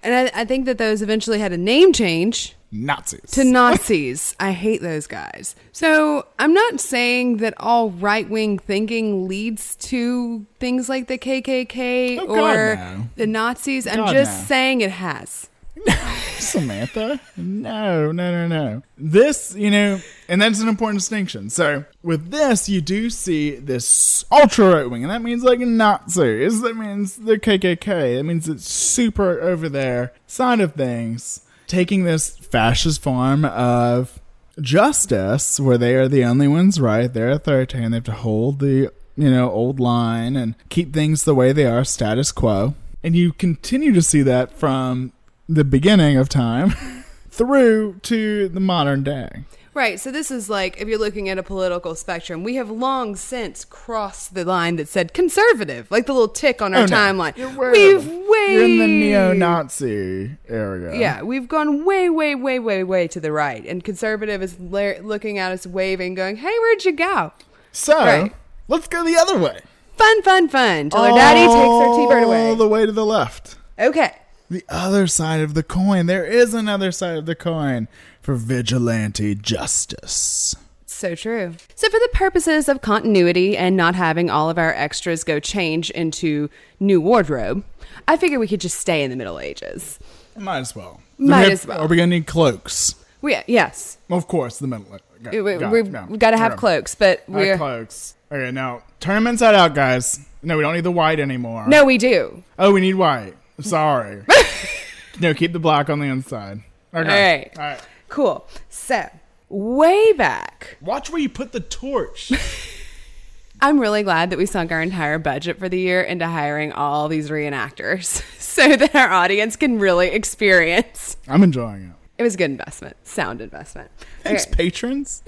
And 0.04 0.14
I, 0.14 0.42
I 0.42 0.46
think 0.46 0.66
that 0.66 0.78
those 0.78 1.02
eventually 1.02 1.40
had 1.40 1.54
a 1.54 1.58
name 1.58 1.94
change 1.94 2.56
Nazis. 2.74 3.22
to 3.32 3.46
Nazis. 3.46 4.36
I 4.38 4.52
hate 4.52 4.82
those 4.82 5.08
guys. 5.08 5.56
So 5.72 6.28
I'm 6.38 6.54
not 6.54 6.82
saying 6.82 7.38
that 7.38 7.54
all 7.58 7.90
right 7.90 8.30
wing 8.30 8.60
thinking 8.60 9.30
leads 9.30 9.78
to 9.78 10.46
things 10.60 10.90
like 10.90 11.08
the 11.08 11.18
KKK 11.18 12.20
Oh, 12.20 12.28
God, 12.28 12.38
or 12.38 12.76
no. 12.76 13.08
the 13.16 13.28
Nazis. 13.28 13.88
I'm 13.88 13.96
God, 13.96 14.12
just 14.14 14.42
no. 14.42 14.46
saying 14.48 14.82
it 14.82 14.92
has. 14.92 15.50
Samantha? 16.40 17.20
No, 17.38 18.12
no, 18.12 18.32
no, 18.32 18.48
no. 18.48 18.84
This, 18.98 19.56
you 19.56 19.72
know, 19.72 20.00
and 20.28 20.42
that's 20.42 20.60
an 20.60 20.68
important 20.68 21.00
distinction. 21.00 21.50
So, 21.50 21.86
with 22.04 22.32
this, 22.32 22.70
you 22.70 22.82
do 22.82 23.10
see 23.10 23.56
this 23.56 24.26
ultra 24.32 24.76
right 24.76 24.90
wing, 24.90 25.04
and 25.04 25.12
that 25.12 25.22
means 25.22 25.44
like 25.44 25.60
Nazis. 25.60 26.62
That 26.62 26.76
means 26.76 27.18
the 27.18 27.38
KKK. 27.38 28.18
That 28.18 28.24
means 28.24 28.48
it's 28.48 28.68
super 28.68 29.40
over 29.42 29.70
there 29.70 30.14
side 30.28 30.62
of 30.62 30.74
things, 30.74 31.42
taking 31.68 32.04
this 32.04 32.38
fascist 32.38 33.02
form 33.02 33.46
of 33.46 34.20
justice, 34.60 35.60
where 35.60 35.78
they 35.78 35.96
are 35.96 36.08
the 36.08 36.24
only 36.24 36.48
ones 36.48 36.80
right. 36.80 37.12
They're 37.12 37.32
authoritarian. 37.32 37.92
They 37.92 37.98
have 37.98 38.04
to 38.06 38.12
hold 38.14 38.60
the 38.60 38.92
you 39.18 39.32
know 39.32 39.50
old 39.50 39.80
line 39.80 40.36
and 40.36 40.56
keep 40.70 40.94
things 40.94 41.24
the 41.24 41.36
way 41.36 41.52
they 41.52 41.66
are, 41.66 41.84
status 41.84 42.32
quo. 42.32 42.76
And 43.04 43.16
you 43.16 43.34
continue 43.34 43.94
to 43.94 44.02
see 44.02 44.24
that 44.24 44.58
from 44.58 45.14
the 45.48 45.64
beginning 45.64 46.18
of 46.18 46.30
time 46.30 46.72
through 47.30 48.00
to 48.04 48.50
the 48.50 48.60
modern 48.60 49.04
day. 49.04 49.43
Right. 49.74 50.00
So 50.00 50.10
this 50.10 50.32
is 50.32 50.50
like 50.50 50.80
if 50.80 50.88
you're 50.88 50.98
looking 50.98 51.28
at 51.28 51.38
a 51.38 51.43
political 51.43 51.96
spectrum, 51.96 52.46
we 52.46 52.56
have 52.56 52.70
long 52.70 53.18
since 53.18 53.66
crossed 53.66 54.34
the 54.34 54.46
line 54.46 54.78
that 54.78 54.88
said 54.88 55.14
conservative, 55.14 55.91
like 55.91 56.06
the 56.06 56.14
little 56.14 56.30
tick 56.30 56.62
on 56.62 56.74
our 56.74 56.84
Oh, 56.84 56.86
no. 56.86 56.96
timeline. 56.96 57.36
You're 57.36 57.50
We've 57.72 58.08
way 58.08 58.54
You're 58.54 58.64
in 58.64 58.78
the 58.80 58.88
neo-Nazi 58.88 60.38
area. 60.48 60.96
Yeah, 60.98 61.22
we've 61.24 61.50
gone 61.50 61.84
way, 61.86 62.10
way, 62.10 62.36
way, 62.36 62.58
way, 62.58 62.84
way 62.86 63.08
to 63.10 63.20
the 63.20 63.34
right, 63.34 63.66
and 63.66 63.84
conservative 63.84 64.41
is 64.41 64.58
la- 64.60 64.93
looking 65.02 65.38
at 65.39 65.52
us, 65.52 65.68
waving, 65.68 66.16
going, 66.16 66.38
"Hey, 66.38 66.54
where'd 66.60 66.86
you 66.86 66.93
go?" 66.93 67.34
So 67.74 67.98
Right. 67.98 68.34
let's 68.70 68.88
go 68.88 69.04
the 69.04 69.18
other 69.18 69.38
way. 69.38 69.60
Fun, 69.98 70.22
fun, 70.22 70.48
fun. 70.48 70.89
Till 70.89 71.02
our 71.02 71.12
daddy 71.18 71.41
takes 71.41 71.54
our 71.54 71.96
T-bird 71.98 72.24
away. 72.24 72.48
All 72.50 72.56
the 72.56 72.68
way 72.68 72.86
to 72.86 72.91
the 72.93 73.06
left. 73.06 73.58
Okay. 73.78 74.14
The 74.50 74.64
other 74.70 75.08
side 75.08 75.41
of 75.41 75.54
the 75.56 75.64
coin. 75.64 76.06
There 76.06 76.26
is 76.26 76.54
another 76.54 76.91
side 76.91 77.18
of 77.18 77.26
the 77.26 77.36
coin 77.36 77.88
for 78.22 78.36
vigilante 78.36 79.34
justice. 79.36 80.56
So 80.86 81.14
true. 81.16 81.56
So, 81.76 81.89
for 81.89 82.00
the 82.00 82.10
purposes 82.14 82.70
of 82.70 82.82
continuity 82.82 83.58
and 83.58 83.76
not 83.76 83.96
having 83.96 84.30
all 84.30 84.50
of 84.50 84.58
our 84.58 84.74
extras 84.74 85.24
go 85.24 85.39
change 85.39 85.89
into 85.91 86.50
new 86.80 87.02
wardrobe, 87.02 87.64
I 88.08 88.18
figure 88.18 88.39
we 88.39 88.48
could 88.48 88.62
just 88.62 88.80
stay 88.80 89.04
in 89.04 89.10
the 89.10 89.16
Middle 89.18 89.39
Ages. 89.39 90.00
Might 90.38 90.60
as 90.60 90.76
well. 90.76 91.02
Might 91.18 91.38
we 91.38 91.43
have- 91.43 91.52
as 91.52 91.68
well. 91.68 91.82
Are 91.82 91.88
we 91.88 91.98
gonna 91.98 92.08
need 92.08 92.28
cloaks? 92.28 92.96
We, 93.22 93.36
yes, 93.48 93.98
Of 94.10 94.28
course, 94.28 94.60
the 94.60 94.68
middle. 94.68 94.86
Ages. 94.86 95.32
we, 95.32 95.41
we, 95.41 95.56
go, 95.58 95.70
we've, 95.70 95.91
go, 95.91 96.06
we've 96.08 96.20
got 96.20 96.32
to 96.32 96.38
have 96.38 96.58
cloaks, 96.58 96.93
but 96.93 97.24
we're 97.28 97.58
cloaks. 97.58 98.14
Okay, 98.32 98.52
now 98.52 98.84
turn 99.00 99.16
them 99.24 99.28
inside 99.28 99.56
out, 99.56 99.74
guys. 99.74 100.20
No, 100.43 100.56
we 100.58 100.62
don't 100.64 100.76
need 100.76 100.84
the 100.84 100.91
white 100.91 101.20
anymore. 101.20 101.68
no, 101.68 101.84
we 101.84 101.98
do. 101.98 102.43
Oh, 102.60 102.72
we 102.72 102.82
need 102.82 102.93
white. 102.96 103.34
Sorry. 103.62 104.24
no, 105.20 105.34
keep 105.34 105.53
the 105.53 105.60
black 105.60 105.89
on 105.89 105.99
the 105.99 106.08
inside. 106.08 106.62
Okay. 106.93 106.99
All 106.99 107.03
right. 107.03 107.51
All 107.58 107.64
right. 107.64 107.82
Cool. 108.10 108.47
So, 108.70 109.10
way 109.49 110.14
back, 110.14 110.78
Watch 110.82 111.10
where 111.10 111.20
you 111.22 111.30
put 111.30 111.51
the 111.51 111.60
torch. 111.60 112.32
I'm 113.62 113.80
really 113.80 114.03
glad 114.03 114.30
that 114.32 114.38
we 114.38 114.45
sunk 114.45 114.72
our 114.72 114.82
entire 114.82 115.18
budget 115.18 115.58
for 115.58 115.70
the 115.70 115.80
year 115.80 116.01
into 116.01 116.28
hiring 116.28 116.72
all 116.74 117.08
these 117.08 117.30
reenactors 117.30 118.06
so 118.39 118.76
that 118.76 118.93
our 118.95 119.10
audience 119.12 119.56
can 119.56 119.80
really 119.80 120.10
experience. 120.10 121.16
I'm 121.28 121.41
enjoying 121.41 121.86
it. 121.88 121.91
It 122.18 122.24
was 122.24 122.36
a 122.36 122.38
good 122.38 122.51
investment, 122.51 122.95
sound 123.03 123.41
investment. 123.41 123.91
Thanks, 124.24 124.45
Okay. 124.45 124.56
patrons. 124.56 125.24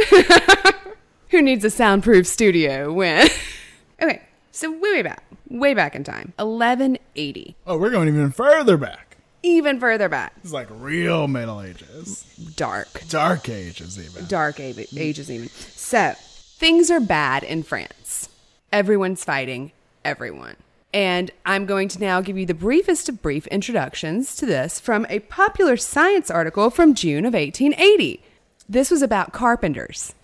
Who 1.29 1.41
needs 1.41 1.65
a 1.65 1.69
soundproof 1.69 2.25
studio 2.27 2.91
when? 2.93 3.27
okay, 4.01 4.21
so 4.51 4.71
way, 4.71 4.79
way 4.93 5.01
back, 5.01 5.23
way 5.49 5.73
back 5.73 5.95
in 5.95 6.03
time, 6.03 6.33
1180, 6.37 7.55
Oh, 7.65 7.77
we're 7.77 7.89
going 7.89 8.07
even 8.07 8.31
further 8.31 8.77
back. 8.77 9.17
even 9.43 9.79
further 9.79 10.09
back, 10.09 10.33
It's 10.43 10.51
like 10.53 10.67
real 10.71 11.27
Middle 11.27 11.61
Ages, 11.61 12.23
dark, 12.55 13.03
Dark 13.09 13.49
Ages, 13.49 13.97
even. 13.99 14.27
dark 14.27 14.59
a- 14.59 14.85
ages 14.97 15.29
even. 15.31 15.49
So 15.49 16.13
things 16.57 16.89
are 16.91 16.99
bad 16.99 17.43
in 17.43 17.63
France. 17.63 18.29
Everyone's 18.71 19.23
fighting 19.23 19.71
everyone. 20.03 20.55
And 20.93 21.31
I'm 21.45 21.65
going 21.65 21.89
to 21.89 21.99
now 21.99 22.21
give 22.21 22.37
you 22.37 22.45
the 22.45 22.53
briefest 22.53 23.07
of 23.09 23.21
brief 23.21 23.45
introductions 23.47 24.35
to 24.37 24.45
this 24.45 24.79
from 24.79 25.05
a 25.09 25.19
popular 25.19 25.77
science 25.77 26.31
article 26.31 26.69
from 26.69 26.93
June 26.95 27.25
of 27.25 27.33
1880. 27.33 28.21
This 28.69 28.89
was 28.89 29.01
about 29.01 29.31
carpenters. 29.33 30.13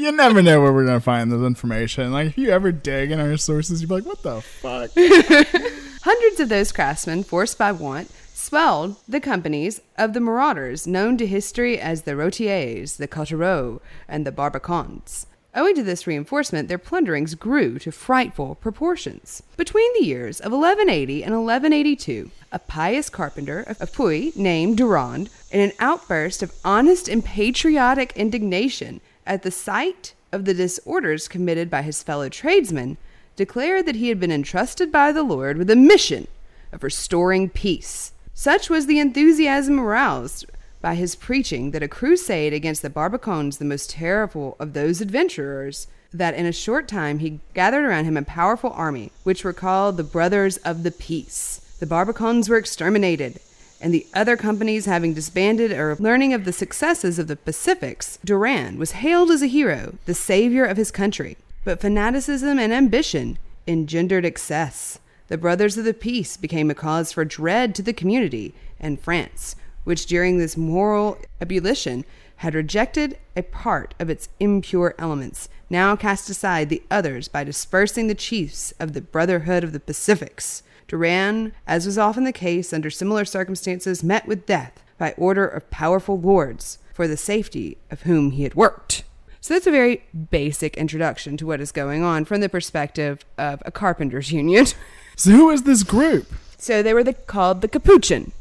You 0.00 0.12
never 0.12 0.40
know 0.40 0.62
where 0.62 0.72
we're 0.72 0.86
gonna 0.86 0.98
find 0.98 1.30
this 1.30 1.42
information. 1.42 2.10
Like, 2.10 2.28
if 2.28 2.38
you 2.38 2.48
ever 2.48 2.72
dig 2.72 3.10
in 3.10 3.20
our 3.20 3.36
sources, 3.36 3.82
you'd 3.82 3.88
be 3.88 3.96
like, 3.96 4.06
"What 4.06 4.22
the 4.22 4.40
fuck?" 4.40 4.92
Hundreds 6.04 6.40
of 6.40 6.48
those 6.48 6.72
craftsmen, 6.72 7.22
forced 7.22 7.58
by 7.58 7.70
want, 7.72 8.10
swelled 8.32 8.96
the 9.06 9.20
companies 9.20 9.82
of 9.98 10.14
the 10.14 10.20
marauders 10.20 10.86
known 10.86 11.18
to 11.18 11.26
history 11.26 11.78
as 11.78 12.02
the 12.02 12.16
Routiers, 12.16 12.96
the 12.96 13.06
Cottereaux, 13.06 13.82
and 14.08 14.26
the 14.26 14.32
Barbacans. 14.32 15.26
Owing 15.54 15.74
to 15.74 15.82
this 15.82 16.06
reinforcement, 16.06 16.68
their 16.68 16.78
plunderings 16.78 17.34
grew 17.34 17.78
to 17.80 17.92
frightful 17.92 18.54
proportions. 18.54 19.42
Between 19.58 19.92
the 19.98 20.06
years 20.06 20.40
of 20.40 20.52
1180 20.52 21.22
and 21.24 21.34
1182, 21.34 22.30
a 22.50 22.58
pious 22.58 23.10
carpenter 23.10 23.66
of 23.68 23.92
Puy 23.92 24.32
named 24.34 24.78
Durand, 24.78 25.28
in 25.50 25.60
an 25.60 25.72
outburst 25.78 26.42
of 26.42 26.54
honest 26.64 27.06
and 27.06 27.22
patriotic 27.22 28.14
indignation 28.16 29.02
at 29.30 29.42
the 29.42 29.50
sight 29.52 30.12
of 30.32 30.44
the 30.44 30.52
disorders 30.52 31.28
committed 31.28 31.70
by 31.70 31.82
his 31.82 32.02
fellow 32.02 32.28
tradesmen, 32.28 32.96
declared 33.36 33.86
that 33.86 33.94
he 33.94 34.08
had 34.08 34.18
been 34.18 34.32
entrusted 34.32 34.90
by 34.90 35.12
the 35.12 35.22
Lord 35.22 35.56
with 35.56 35.70
a 35.70 35.76
mission 35.76 36.26
of 36.72 36.82
restoring 36.82 37.48
peace. 37.48 38.12
Such 38.34 38.68
was 38.68 38.86
the 38.86 38.98
enthusiasm 38.98 39.78
aroused 39.78 40.46
by 40.80 40.96
his 40.96 41.14
preaching 41.14 41.70
that 41.70 41.82
a 41.82 41.86
crusade 41.86 42.52
against 42.52 42.82
the 42.82 42.90
Barbacans, 42.90 43.58
the 43.58 43.64
most 43.64 43.90
terrible 43.90 44.56
of 44.58 44.72
those 44.72 45.00
adventurers, 45.00 45.86
that 46.12 46.34
in 46.34 46.44
a 46.44 46.52
short 46.52 46.88
time 46.88 47.20
he 47.20 47.38
gathered 47.54 47.84
around 47.84 48.06
him 48.06 48.16
a 48.16 48.22
powerful 48.22 48.70
army, 48.70 49.12
which 49.22 49.44
were 49.44 49.52
called 49.52 49.96
the 49.96 50.02
Brothers 50.02 50.56
of 50.58 50.82
the 50.82 50.90
Peace. 50.90 51.76
The 51.78 51.86
Barbacans 51.86 52.48
were 52.48 52.56
exterminated, 52.56 53.38
and 53.80 53.94
the 53.94 54.06
other 54.14 54.36
companies 54.36 54.86
having 54.86 55.14
disbanded 55.14 55.72
or 55.72 55.96
learning 55.98 56.34
of 56.34 56.44
the 56.44 56.52
successes 56.52 57.18
of 57.18 57.28
the 57.28 57.36
Pacifics, 57.36 58.18
Duran 58.24 58.78
was 58.78 58.92
hailed 58.92 59.30
as 59.30 59.42
a 59.42 59.46
hero, 59.46 59.94
the 60.06 60.14
savior 60.14 60.64
of 60.64 60.76
his 60.76 60.90
country. 60.90 61.36
But 61.64 61.80
fanaticism 61.80 62.58
and 62.58 62.72
ambition 62.72 63.38
engendered 63.66 64.24
excess. 64.24 64.98
The 65.28 65.38
Brothers 65.38 65.78
of 65.78 65.84
the 65.84 65.94
Peace 65.94 66.36
became 66.36 66.70
a 66.70 66.74
cause 66.74 67.12
for 67.12 67.24
dread 67.24 67.74
to 67.76 67.82
the 67.82 67.92
community, 67.92 68.54
and 68.80 69.00
France, 69.00 69.56
which 69.84 70.06
during 70.06 70.38
this 70.38 70.56
moral 70.56 71.18
ebullition 71.40 72.04
had 72.36 72.54
rejected 72.54 73.18
a 73.36 73.42
part 73.42 73.94
of 73.98 74.08
its 74.08 74.28
impure 74.40 74.94
elements, 74.98 75.48
now 75.68 75.94
cast 75.94 76.30
aside 76.30 76.68
the 76.68 76.82
others 76.90 77.28
by 77.28 77.44
dispersing 77.44 78.06
the 78.06 78.14
chiefs 78.14 78.72
of 78.80 78.92
the 78.92 79.00
Brotherhood 79.00 79.62
of 79.62 79.72
the 79.72 79.80
Pacifics. 79.80 80.62
Duran, 80.90 81.52
as 81.68 81.86
was 81.86 81.96
often 81.96 82.24
the 82.24 82.32
case 82.32 82.72
under 82.72 82.90
similar 82.90 83.24
circumstances, 83.24 84.02
met 84.02 84.26
with 84.26 84.44
death 84.44 84.82
by 84.98 85.12
order 85.16 85.46
of 85.46 85.70
powerful 85.70 86.20
lords 86.20 86.78
for 86.92 87.06
the 87.06 87.16
safety 87.16 87.78
of 87.92 88.02
whom 88.02 88.32
he 88.32 88.42
had 88.42 88.56
worked. 88.56 89.04
So 89.40 89.54
that's 89.54 89.68
a 89.68 89.70
very 89.70 90.02
basic 90.32 90.76
introduction 90.76 91.36
to 91.36 91.46
what 91.46 91.60
is 91.60 91.70
going 91.70 92.02
on 92.02 92.24
from 92.24 92.40
the 92.40 92.48
perspective 92.48 93.24
of 93.38 93.62
a 93.64 93.70
carpenters 93.70 94.32
union. 94.40 94.66
so, 95.14 95.30
who 95.30 95.48
is 95.50 95.62
this 95.62 95.84
group? 95.84 96.26
so 96.58 96.82
they 96.82 96.92
were 96.92 97.04
the, 97.04 97.14
called 97.14 97.60
the 97.62 97.68
Capuchin 97.68 98.32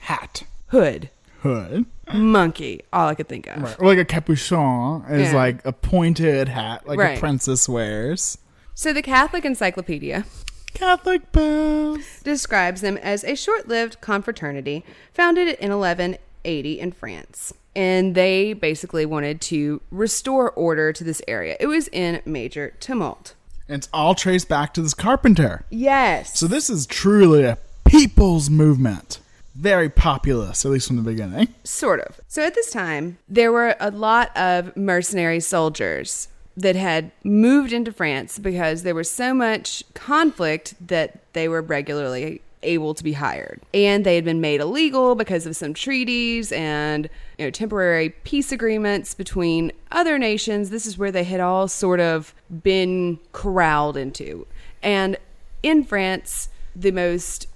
Hat. 0.00 0.44
Hood. 0.68 1.10
hood. 1.42 1.84
Monkey, 2.12 2.80
all 2.90 3.08
I 3.08 3.14
could 3.14 3.28
think 3.28 3.46
of. 3.48 3.62
Right. 3.62 3.76
Or 3.78 3.86
like 3.86 3.98
a 3.98 4.04
capuchon 4.06 5.04
is 5.10 5.30
Yeah. 5.30 5.36
like 5.36 5.64
a 5.66 5.72
pointed 5.74 6.48
hat, 6.48 6.88
like 6.88 6.98
Right. 6.98 7.18
a 7.18 7.20
princess 7.20 7.68
wears. 7.68 8.38
So 8.74 8.94
the 8.94 9.02
Catholic 9.02 9.44
Encyclopedia 9.44 10.24
Catholic 10.78 11.32
bells 11.32 12.20
describes 12.22 12.82
them 12.82 12.96
as 12.98 13.24
a 13.24 13.34
short-lived 13.34 14.00
confraternity 14.00 14.84
founded 15.12 15.48
in 15.58 15.76
1180 15.76 16.78
in 16.78 16.92
France. 16.92 17.52
And 17.74 18.14
they 18.14 18.52
basically 18.52 19.04
wanted 19.04 19.40
to 19.40 19.80
restore 19.90 20.52
order 20.52 20.92
to 20.92 21.02
this 21.02 21.20
area. 21.26 21.56
It 21.58 21.66
was 21.66 21.88
in 21.88 22.22
major 22.24 22.74
tumult. 22.78 23.34
And 23.66 23.78
it's 23.78 23.88
all 23.92 24.14
traced 24.14 24.48
back 24.48 24.72
to 24.74 24.80
this 24.80 24.94
carpenter. 24.94 25.64
Yes. 25.68 26.38
So 26.38 26.46
this 26.46 26.70
is 26.70 26.86
truly 26.86 27.42
a 27.42 27.58
people's 27.84 28.48
movement. 28.48 29.18
Very 29.56 29.88
populist, 29.88 30.64
at 30.64 30.70
least 30.70 30.86
from 30.86 30.96
the 30.96 31.02
beginning. 31.02 31.48
Sort 31.64 31.98
of. 31.98 32.20
So 32.28 32.44
at 32.44 32.54
this 32.54 32.70
time, 32.70 33.18
there 33.28 33.50
were 33.50 33.74
a 33.80 33.90
lot 33.90 34.30
of 34.36 34.76
mercenary 34.76 35.40
soldiers 35.40 36.28
that 36.58 36.74
had 36.74 37.12
moved 37.22 37.72
into 37.72 37.92
France 37.92 38.36
because 38.40 38.82
there 38.82 38.94
was 38.94 39.08
so 39.08 39.32
much 39.32 39.84
conflict 39.94 40.74
that 40.84 41.20
they 41.32 41.48
were 41.48 41.62
regularly 41.62 42.42
able 42.64 42.94
to 42.94 43.04
be 43.04 43.12
hired. 43.12 43.60
And 43.72 44.04
they 44.04 44.16
had 44.16 44.24
been 44.24 44.40
made 44.40 44.60
illegal 44.60 45.14
because 45.14 45.46
of 45.46 45.54
some 45.54 45.72
treaties 45.72 46.50
and 46.50 47.08
you 47.38 47.46
know 47.46 47.50
temporary 47.50 48.10
peace 48.10 48.50
agreements 48.50 49.14
between 49.14 49.70
other 49.92 50.18
nations. 50.18 50.70
This 50.70 50.84
is 50.84 50.98
where 50.98 51.12
they 51.12 51.22
had 51.22 51.38
all 51.38 51.68
sort 51.68 52.00
of 52.00 52.34
been 52.64 53.20
corralled 53.30 53.96
into. 53.96 54.44
And 54.82 55.16
in 55.62 55.84
France, 55.84 56.48
the 56.74 56.90
most 56.90 57.46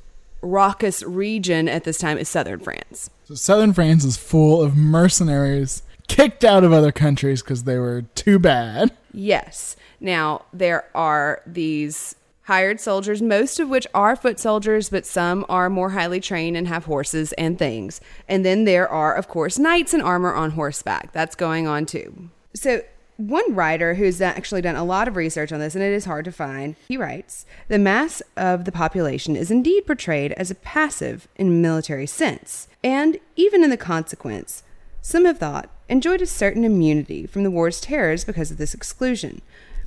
raucous 0.43 1.03
region 1.03 1.69
at 1.69 1.83
this 1.83 1.99
time 1.99 2.19
is 2.19 2.29
southern 2.29 2.61
France. 2.61 3.11
So 3.25 3.35
southern 3.35 3.73
France 3.73 4.05
is 4.05 4.17
full 4.17 4.63
of 4.63 4.77
mercenaries 4.77 5.83
kicked 6.09 6.45
out 6.45 6.65
of 6.65 6.73
other 6.73 6.93
countries 6.93 7.43
because 7.43 7.65
they 7.65 7.79
were 7.79 8.03
too 8.15 8.39
bad. 8.39 8.93
Yes. 9.13 9.77
Now, 10.01 10.47
there 10.53 10.85
are 10.95 11.43
these 11.47 12.17
hired 12.45 12.81
soldiers, 12.81 13.23
most 13.23 13.61
of 13.61 13.69
which 13.69 13.87
are 13.95 14.17
foot 14.17 14.39
soldiers, 14.39 14.91
but 14.91 15.07
some 15.07 15.47
are 15.49 15.71
more 15.71 15.91
highly 15.91 16.21
trained 16.21 16.57
and 16.57 16.69
have 16.69 16.85
horses 16.85 17.33
and 17.35 17.59
things. 17.59 18.01
And 18.29 18.45
then 18.45 18.65
there 18.65 18.89
are, 18.89 19.15
of 19.15 19.29
course, 19.29 19.59
knights 19.59 19.95
in 19.95 20.01
armor 20.01 20.35
on 20.35 20.53
horseback. 20.53 21.13
That's 21.13 21.35
going 21.37 21.67
on 21.67 21.87
too. 21.87 22.31
So, 22.55 22.83
one 23.19 23.55
writer 23.55 23.95
who's 23.95 24.21
actually 24.21 24.63
done 24.63 24.75
a 24.75 24.85
lot 24.85 25.07
of 25.07 25.17
research 25.17 25.53
on 25.53 25.61
this, 25.61 25.75
and 25.75 25.85
it 25.85 25.93
is 25.93 26.07
hard 26.07 26.25
to 26.25 26.33
find, 26.33 26.75
he 26.89 26.97
writes 26.97 27.47
The 27.69 27.79
mass 27.79 28.21
of 28.37 28.65
the 28.65 28.73
population 28.73 29.37
is 29.37 29.51
indeed 29.51 29.87
portrayed 29.87 30.33
as 30.33 30.51
a 30.51 30.57
passive 30.57 31.29
in 31.37 31.63
military 31.63 32.07
sense, 32.07 32.69
and 32.83 33.19
even 33.37 33.63
in 33.63 33.71
the 33.71 33.77
consequence, 33.77 34.63
some 35.03 35.25
have 35.25 35.39
thought 35.39 35.69
enjoyed 35.89 36.23
a 36.23 36.27
certain 36.27 36.65
immunity 36.65 37.27
from 37.27 37.43
the 37.43 37.51
war's 37.51 37.81
terrors 37.81 38.25
because 38.25 38.51
of 38.51 38.57
this 38.57 38.73
exclusion. 38.73 39.43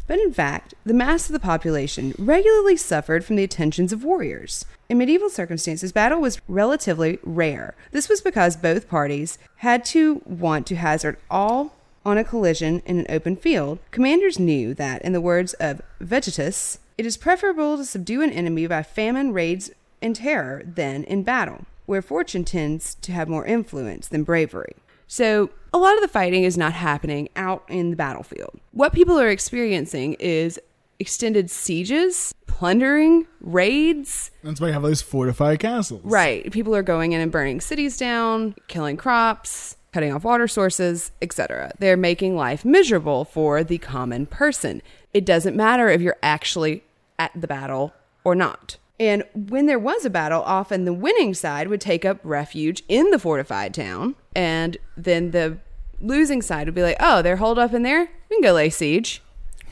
But 0.08 0.20
in 0.20 0.34
fact, 0.34 0.76
the 0.86 0.94
mass 0.94 1.28
of 1.28 1.34
the 1.34 1.40
population 1.40 2.14
regularly 2.20 2.76
suffered 2.76 3.26
from 3.26 3.38
the 3.38 3.44
attentions 3.44 3.92
of 3.92 4.04
warriors. 4.04 4.66
In 4.88 5.00
medieval 5.00 5.30
circumstances, 5.30 5.92
battle 5.92 6.22
was 6.22 6.42
relatively 6.48 7.18
rare. 7.24 7.74
This 7.92 8.08
was 8.08 8.22
because 8.22 8.56
both 8.56 8.88
parties 8.88 9.40
had 9.58 9.84
to 9.86 10.22
want 10.26 10.68
to 10.68 10.76
hazard 10.76 11.18
all 11.32 11.74
on 12.06 12.20
a 12.20 12.24
collision 12.24 12.84
in 12.86 13.00
an 13.00 13.06
open 13.10 13.36
field. 13.36 13.80
Commanders 13.90 14.38
knew 14.38 14.76
that, 14.76 15.02
in 15.02 15.14
the 15.14 15.22
words 15.22 15.54
of 15.56 15.82
Vegetius, 16.00 16.78
it 17.00 17.06
is 17.06 17.18
preferable 17.18 17.78
to 17.78 17.86
subdue 17.86 18.22
an 18.22 18.32
enemy 18.32 18.68
by 18.68 18.84
famine, 18.84 19.34
raids, 19.34 19.72
and 20.04 20.16
terror 20.16 20.62
than 20.64 21.04
in 21.06 21.24
battle, 21.24 21.66
where 21.88 22.04
fortune 22.04 22.46
tends 22.46 22.94
to 22.96 23.12
have 23.12 23.28
more 23.28 23.46
influence 23.46 24.08
than 24.08 24.24
bravery. 24.24 24.76
So, 25.08 25.50
a 25.74 25.78
lot 25.78 25.96
of 25.96 26.02
the 26.02 26.08
fighting 26.08 26.44
is 26.44 26.58
not 26.58 26.74
happening 26.74 27.30
out 27.36 27.64
in 27.68 27.90
the 27.90 27.96
battlefield. 27.96 28.60
What 28.72 28.94
people 28.94 29.20
are 29.20 29.30
experiencing 29.30 30.14
is 30.20 30.60
extended 31.00 31.52
sieges, 31.52 32.34
plundering, 32.48 33.28
raids. 33.42 34.32
That's 34.44 34.62
why 34.62 34.68
you 34.68 34.74
have 34.74 34.84
those 34.84 35.02
fortified 35.02 35.60
castles. 35.60 36.02
Right. 36.04 36.50
People 36.52 36.76
are 36.76 36.84
going 36.84 37.12
in 37.12 37.22
and 37.22 37.32
burning 37.32 37.60
cities 37.60 37.98
down, 37.98 38.56
killing 38.68 38.96
crops, 38.96 39.76
cutting 39.92 40.14
off 40.14 40.24
water 40.24 40.48
sources, 40.48 41.12
etc. 41.22 41.72
They're 41.80 41.98
making 41.98 42.36
life 42.36 42.66
miserable 42.66 43.26
for 43.26 43.64
the 43.64 43.78
common 43.78 44.26
person. 44.26 44.82
It 45.14 45.26
doesn't 45.26 45.56
matter 45.56 45.90
if 45.90 46.02
you're 46.02 46.18
actually 46.24 46.84
at 47.20 47.32
the 47.36 47.48
battle 47.48 47.94
or 48.24 48.36
not. 48.36 48.78
And 49.00 49.24
when 49.34 49.66
there 49.66 49.80
was 49.80 50.06
a 50.06 50.10
battle, 50.10 50.42
often 50.44 50.86
the 50.86 50.94
winning 50.94 51.34
side 51.34 51.68
would 51.68 51.82
take 51.82 52.06
up 52.06 52.20
refuge 52.24 52.84
in 52.88 53.12
the 53.12 53.20
fortified 53.20 53.74
town, 53.74 54.16
and 54.36 54.78
then 54.96 55.32
the 55.32 55.58
losing 56.00 56.42
side 56.42 56.68
would 56.68 56.76
be 56.76 56.84
like, 56.84 56.98
"Oh, 57.00 57.22
they're 57.22 57.36
holed 57.36 57.60
up 57.60 57.74
in 57.74 57.84
there. 57.84 58.10
We 58.30 58.36
can 58.38 58.42
go 58.42 58.54
lay 58.54 58.70
siege." 58.70 59.22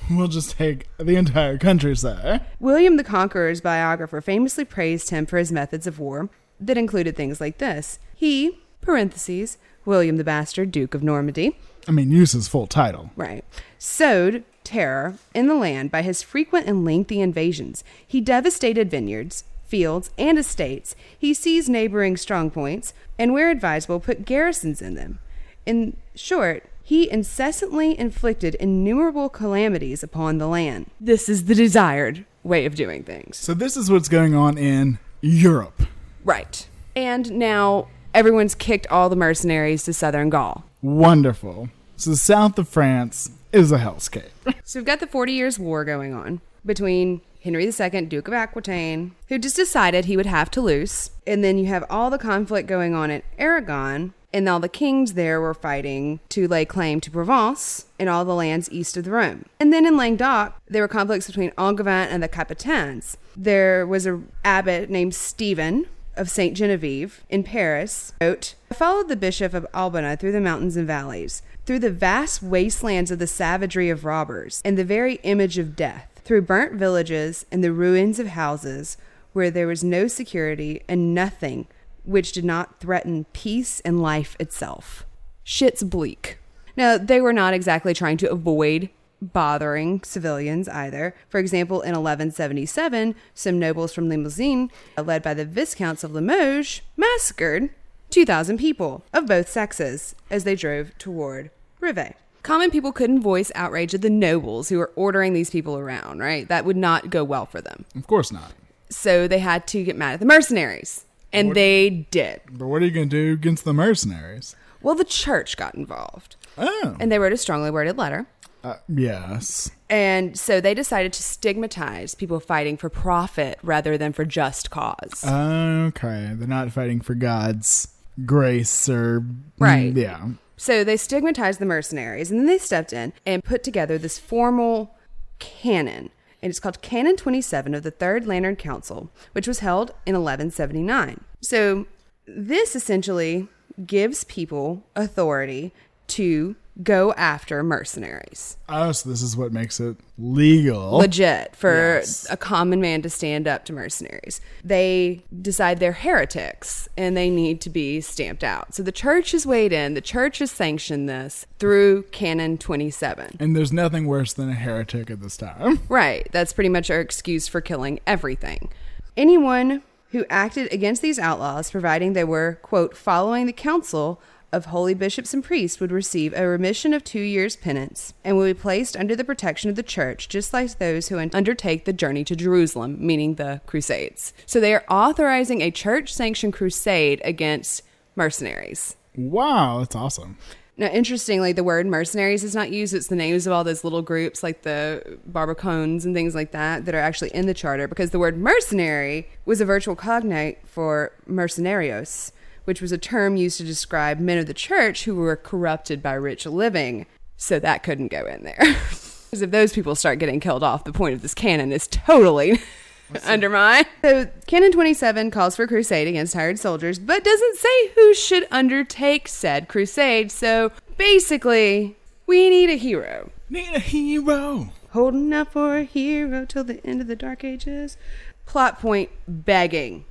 We'll 0.10 0.28
just 0.28 0.58
take 0.58 0.88
the 0.98 1.16
entire 1.16 1.58
countryside. 1.58 2.42
William 2.60 2.98
the 2.98 3.06
Conqueror's 3.06 3.62
biographer 3.62 4.20
famously 4.20 4.66
praised 4.66 5.10
him 5.12 5.26
for 5.26 5.38
his 5.38 5.52
methods 5.52 5.88
of 5.88 5.98
war 6.00 6.30
that 6.60 6.78
included 6.78 7.16
things 7.16 7.40
like 7.40 7.60
this. 7.60 8.00
He, 8.14 8.60
parentheses, 8.82 9.58
William 9.86 10.18
the 10.18 10.24
Bastard, 10.26 10.72
Duke 10.72 10.94
of 10.94 11.04
Normandy, 11.04 11.58
I 11.88 11.92
mean, 11.92 12.12
use 12.12 12.34
his 12.34 12.48
full 12.50 12.68
title. 12.68 13.12
right, 13.16 13.46
sowed 13.78 14.44
terror 14.64 15.16
in 15.34 15.47
the 15.47 15.55
land 15.55 15.91
by 15.91 16.01
his 16.01 16.24
frequent 16.24 16.68
and 16.68 16.86
lengthy 16.86 17.22
invasions. 17.22 17.84
He 18.05 18.22
devastated 18.22 18.89
vineyards, 18.89 19.43
fields, 19.66 20.09
and 20.18 20.38
estates. 20.38 20.95
He 21.18 21.34
seized 21.34 21.70
neighboring 21.70 22.16
strongpoints, 22.16 22.93
and 23.18 23.34
where 23.34 23.49
advisable, 23.49 23.99
put 23.99 24.26
garrisons 24.26 24.82
in 24.82 24.95
them. 24.95 25.20
In 25.66 25.97
short, 26.16 26.70
he 26.84 27.09
incessantly 27.09 27.97
inflicted 27.97 28.55
innumerable 28.55 29.30
calamities 29.30 30.03
upon 30.03 30.38
the 30.38 30.47
land. 30.47 30.91
This 30.99 31.30
is 31.30 31.45
the 31.45 31.55
desired 31.55 32.26
way 32.43 32.66
of 32.66 32.76
doing 32.76 33.03
things. 33.03 33.38
So 33.38 33.53
this 33.53 33.78
is 33.78 33.89
what's 33.89 34.09
going 34.09 34.36
on 34.36 34.57
in 34.57 34.99
Europe. 35.22 35.84
Right. 36.26 36.68
And 36.95 37.32
now 37.32 37.88
everyone's 38.14 38.53
kicked 38.53 38.86
all 38.88 39.09
the 39.09 39.16
mercenaries 39.16 39.84
to 39.84 39.93
southern 39.93 40.30
Gaul. 40.30 40.66
Wonderful. 40.82 41.70
So 41.95 42.14
south 42.16 42.59
of 42.59 42.68
France 42.68 43.32
is 43.54 43.72
a 43.72 43.78
hellscape. 43.78 44.32
So 44.64 44.80
we've 44.80 44.86
got 44.86 44.99
the 44.99 45.08
Forty 45.08 45.34
Years' 45.34 45.60
War 45.60 45.86
going 45.86 46.14
on 46.14 46.41
between 46.66 47.22
Henry 47.43 47.66
II, 47.66 48.01
Duke 48.06 48.28
of 48.28 48.34
Aquitaine, 48.34 49.16
who 49.28 49.38
just 49.38 49.56
decided 49.56 50.06
he 50.06 50.18
would 50.18 50.26
have 50.26 50.49
Toulouse. 50.49 51.12
And 51.28 51.43
then 51.43 51.58
you 51.58 51.68
have 51.68 51.86
all 51.89 52.10
the 52.10 52.18
conflict 52.18 52.68
going 52.68 52.93
on 52.93 53.12
at 53.12 53.26
Aragon, 53.38 54.14
and 54.32 54.49
all 54.49 54.60
the 54.60 54.70
kings 54.70 55.14
there 55.14 55.39
were 55.39 55.54
fighting 55.54 56.20
to 56.30 56.47
lay 56.47 56.66
claim 56.66 56.99
to 57.01 57.12
Provence 57.12 57.86
and 57.99 58.10
all 58.10 58.26
the 58.26 58.34
lands 58.34 58.72
east 58.72 58.97
of 58.97 59.04
the 59.04 59.12
Rhone. 59.12 59.45
And 59.60 59.72
then 59.72 59.86
in 59.86 59.95
Languedoc, 59.95 60.60
there 60.68 60.82
were 60.82 60.88
conflicts 60.88 61.28
between 61.28 61.51
Angevin 61.58 62.08
and 62.10 62.24
the 62.24 62.30
Capetians. 62.30 63.18
There 63.36 63.86
was 63.86 64.06
an 64.06 64.32
abbot 64.43 64.89
named 64.89 65.14
Stephen 65.14 65.86
of 66.16 66.30
Saint 66.30 66.56
Genevieve 66.56 67.24
in 67.30 67.43
Paris. 67.43 68.14
Wrote, 68.22 68.56
I 68.72 68.76
followed 68.76 69.08
the 69.08 69.16
Bishop 69.16 69.54
of 69.54 69.68
Albano 69.74 70.16
through 70.16 70.32
the 70.32 70.41
mountains 70.41 70.78
and 70.78 70.88
valleys, 70.88 71.41
through 71.66 71.80
the 71.80 71.91
vast 71.91 72.43
wastelands 72.43 73.11
of 73.11 73.20
the 73.20 73.28
savagery 73.28 73.89
of 73.89 74.05
robbers, 74.05 74.61
and 74.66 74.78
the 74.78 74.84
very 74.84 75.16
image 75.24 75.57
of 75.57 75.76
death, 75.76 76.22
through 76.24 76.41
burnt 76.41 76.74
villages 76.74 77.45
and 77.51 77.64
the 77.64 77.72
ruins 77.72 78.20
of 78.20 78.28
houses 78.28 78.97
where 79.34 79.51
there 79.51 79.68
was 79.68 79.84
no 79.84 80.07
security 80.07 80.82
and 80.88 81.14
nothing 81.14 81.68
which 82.03 82.32
did 82.32 82.45
not 82.45 82.80
threaten 82.80 83.26
peace 83.34 83.80
and 83.82 84.01
life 84.01 84.36
itself. 84.39 85.05
Shit's 85.43 85.84
bleak. 85.84 86.38
Now, 86.76 86.97
they 86.97 87.22
were 87.22 87.34
not 87.34 87.53
exactly 87.53 87.93
trying 87.93 88.18
to 88.18 88.32
avoid 88.32 88.89
bothering 89.22 90.01
civilians 90.03 90.68
either. 90.68 91.16
For 91.30 91.39
example, 91.39 91.82
in 91.82 91.91
1177, 91.91 93.16
some 93.34 93.59
nobles 93.59 93.93
from 93.93 94.09
Limousin, 94.09 94.70
led 94.97 95.24
by 95.24 95.34
the 95.34 95.45
Viscounts 95.45 96.03
of 96.03 96.11
Limoges, 96.11 96.82
massacred 96.97 97.70
2,000 98.14 98.57
people 98.59 99.03
of 99.11 99.26
both 99.26 99.49
sexes 99.49 100.14
as 100.30 100.43
they 100.43 100.55
drove 100.55 100.95
toward 100.99 101.49
Rive. 101.80 102.14
Common 102.43 102.70
people 102.70 102.91
couldn't 102.91 103.22
voice 103.22 103.51
outrage 103.55 103.93
at 103.95 104.01
the 104.01 104.09
nobles 104.09 104.70
who 104.70 104.78
were 104.78 104.91
ordering 104.95 105.34
these 105.34 105.49
people 105.49 105.78
around, 105.78 106.20
right? 106.20 106.47
That 106.47 106.64
would 106.66 106.78
not 106.78 107.09
go 107.09 107.24
well 107.24 107.45
for 107.45 107.59
them. 107.61 107.86
Of 107.95 108.05
course 108.05 108.32
not. 108.32 108.51
So 108.89 109.28
they 109.28 109.39
had 109.39 109.66
to 109.68 109.84
get 109.84 109.95
mad 109.95 110.14
at 110.14 110.20
the 110.20 110.26
mercenaries. 110.28 111.05
And 111.32 111.49
What- 111.49 111.55
they 111.55 111.89
did. 112.11 112.41
But 112.51 112.68
what 112.68 112.84
are 112.84 112.86
you 112.86 112.91
going 112.91 113.09
to 113.09 113.16
do 113.28 113.34
against 113.34 113.66
the 113.66 113.74
mercenaries? 113.74 114.55
Well, 114.84 114.93
the 114.93 115.05
church 115.05 115.57
got 115.57 115.74
involved. 115.74 116.36
Oh. 116.57 116.95
And 116.99 117.11
they 117.11 117.18
wrote 117.18 117.34
a 117.34 117.38
strongly 117.38 117.72
worded 117.72 117.97
letter. 117.97 118.28
Uh, 118.64 118.76
yes. 118.88 119.72
And 119.89 120.38
so 120.38 120.61
they 120.61 120.74
decided 120.74 121.11
to 121.14 121.24
stigmatize 121.24 122.14
people 122.16 122.39
fighting 122.39 122.78
for 122.78 122.89
profit 122.89 123.57
rather 123.64 123.97
than 123.97 124.14
for 124.14 124.24
just 124.26 124.70
cause. 124.70 125.24
Okay. 125.26 126.32
They're 126.36 126.47
not 126.47 126.72
fighting 126.72 127.01
for 127.01 127.16
God's 127.16 127.88
grace 128.26 128.89
or. 128.89 129.22
Mm, 129.22 129.36
right. 129.59 129.93
Yeah. 129.93 130.30
So 130.57 130.84
they 130.84 130.97
stigmatized 130.97 131.59
the 131.59 131.66
mercenaries 131.66 132.32
and 132.32 132.39
then 132.39 132.47
they 132.47 132.57
stepped 132.57 132.93
in 132.93 133.14
and 133.26 133.43
put 133.43 133.64
together 133.64 133.97
this 133.97 134.20
formal 134.20 134.95
canon. 135.39 136.09
And 136.41 136.49
it's 136.49 136.59
called 136.59 136.82
Canon 136.82 137.16
27 137.16 137.74
of 137.74 137.84
the 137.84 137.91
Third 137.91 138.28
Lateran 138.28 138.57
Council, 138.57 139.09
which 139.32 139.47
was 139.47 139.59
held 139.59 139.91
in 140.05 140.14
1179. 140.14 141.24
So 141.41 141.86
this 142.28 142.76
essentially 142.76 143.47
gives 143.86 144.24
people 144.26 144.84
authority 144.95 145.74
to 146.07 146.55
go 146.82 147.14
after 147.14 147.62
mercenaries. 147.64 148.58
Oh, 148.68 148.92
so 148.94 149.08
this 149.10 149.22
is 149.22 149.38
what 149.38 149.52
makes 149.54 149.80
it 149.80 149.96
legal. 150.18 150.98
Legit 150.98 151.56
for 151.56 151.98
Yes. 152.00 152.26
a 152.32 152.38
common 152.38 152.82
man 152.82 153.04
to 153.04 153.10
stand 153.12 153.48
up 153.48 153.64
to 153.66 153.74
mercenaries. 153.74 154.42
They 154.64 155.24
decide 155.40 155.80
they're 155.80 155.92
heretics 155.92 156.90
and 156.98 157.16
they 157.16 157.30
need 157.30 157.62
to 157.62 157.70
be 157.70 158.02
stamped 158.02 158.44
out. 158.44 158.74
So 158.74 158.82
the 158.82 158.92
church 158.92 159.34
has 159.34 159.46
weighed 159.46 159.72
in, 159.72 159.94
the 159.94 160.02
church 160.02 160.40
has 160.40 160.50
sanctioned 160.50 161.08
this 161.08 161.46
through 161.60 162.04
Canon 162.12 162.58
27. 162.58 163.38
And 163.40 163.56
there's 163.56 163.72
nothing 163.72 164.08
worse 164.08 164.34
than 164.34 164.50
a 164.50 164.54
heretic 164.56 165.12
at 165.12 165.22
this 165.22 165.38
time. 165.38 165.80
Right. 165.90 166.28
That's 166.32 166.54
pretty 166.54 166.70
much 166.70 166.90
our 166.90 167.00
excuse 167.02 167.48
for 167.48 167.62
killing 167.62 168.00
everything. 168.08 168.70
Anyone 169.16 169.84
who 170.10 170.26
acted 170.30 170.72
against 170.74 171.02
these 171.02 171.20
outlaws, 171.20 171.70
providing 171.72 172.14
they 172.14 172.24
were, 172.24 172.58
quote, 172.62 172.96
following 172.98 173.46
the 173.46 173.54
counsel 173.54 174.20
of 174.54 174.68
holy 174.68 174.93
bishops 174.93 175.34
and 175.34 175.43
priests, 175.43 175.80
would 175.80 175.91
receive 175.91 176.34
a 176.34 176.47
remission 176.47 176.93
of 176.93 177.04
two 177.04 177.20
years' 177.20 177.58
penance 177.58 178.14
and 178.24 178.38
would 178.38 178.56
be 178.56 178.62
placed 178.62 178.95
under 178.95 179.16
the 179.16 179.24
protection 179.24 179.70
of 179.70 179.76
the 179.76 179.84
church, 179.84 180.30
just 180.30 180.54
like 180.54 180.78
those 180.78 181.10
who 181.10 181.20
undertake 181.20 181.86
the 181.86 181.91
journey 181.91 182.24
to 182.24 182.36
Jerusalem, 182.36 182.97
meaning 183.06 183.36
the 183.36 183.60
Crusades. 183.66 184.34
So 184.45 184.60
they 184.60 184.74
are 184.74 184.86
authorizing 184.89 185.62
a 185.62 185.72
church 185.72 186.14
sanctioned 186.14 186.54
crusade 186.54 187.22
against 187.26 187.82
mercenaries. 188.16 188.95
Wow, 189.16 189.80
that's 189.80 189.95
awesome. 189.95 190.38
Now, 190.76 190.88
interestingly, 190.88 191.51
the 191.51 191.64
word 191.64 191.86
mercenaries 191.86 192.43
is 192.43 192.56
not 192.56 192.72
used. 192.72 192.95
It's 192.95 193.08
the 193.08 193.16
names 193.16 193.45
of 193.45 193.54
all 193.54 193.64
those 193.64 193.84
little 193.84 194.01
groups 194.01 194.41
like 194.41 194.64
the 194.64 195.20
barbacones 195.32 196.04
and 196.04 196.16
things 196.16 196.34
like 196.34 196.51
that 196.51 196.86
that 196.86 196.95
are 196.95 196.99
actually 196.99 197.30
in 197.30 197.45
the 197.45 197.54
charter 197.54 197.88
because 197.88 198.10
the 198.10 198.18
word 198.18 198.38
mercenary 198.38 199.28
was 199.45 199.62
a 199.62 199.66
virtual 199.66 199.95
cognate 199.95 200.68
for 200.68 201.12
mercenarios, 201.28 202.32
which 202.66 202.82
was 202.82 202.91
a 202.91 202.97
term 202.97 203.36
used 203.36 203.57
to 203.57 203.64
describe 203.64 204.20
men 204.20 204.38
of 204.38 204.45
the 204.45 204.53
church 204.53 205.03
who 205.03 205.16
were 205.16 205.36
corrupted 205.36 206.01
by 206.01 206.14
rich 206.14 206.45
living. 206.45 207.05
So 207.38 207.59
that 207.59 207.84
couldn't 207.84 208.09
go 208.09 208.26
in 208.26 208.43
there. 208.43 208.76
Because 209.34 209.41
if 209.41 209.49
those 209.49 209.74
people 209.74 209.95
start 209.95 210.20
getting 210.20 210.39
killed 210.39 210.61
off, 210.61 210.84
the 210.84 210.93
point 210.93 211.16
of 211.16 211.24
this 211.24 211.34
canon 211.34 211.72
is 211.72 211.88
totally 211.88 212.61
undermined. 213.26 213.88
So, 214.03 214.28
Canon 214.45 214.72
27 214.72 215.32
calls 215.32 215.55
for 215.55 215.66
crusade 215.66 216.07
against 216.07 216.36
hired 216.36 216.59
soldiers, 216.59 216.99
but 216.99 217.24
doesn't 217.24 217.57
say 217.57 217.88
who 217.95 218.14
should 218.14 218.47
undertake 218.51 219.28
said 219.28 219.68
crusade. 219.68 220.32
So, 220.32 220.72
basically, 220.99 221.95
we 222.28 222.47
need 222.51 222.70
a 222.70 222.76
hero. 222.76 223.32
Need 223.49 223.74
a 223.74 223.80
hero. 223.80 224.70
Holding 224.91 225.34
out 225.34 225.53
for 225.53 225.78
a 225.78 225.84
hero 225.84 226.45
till 226.45 226.64
the 226.64 226.86
end 226.86 227.01
of 227.01 227.07
the 227.07 227.16
dark 227.16 227.43
ages. 227.43 227.97
Plot 228.45 228.80
point 228.80 229.09
begging 229.28 230.05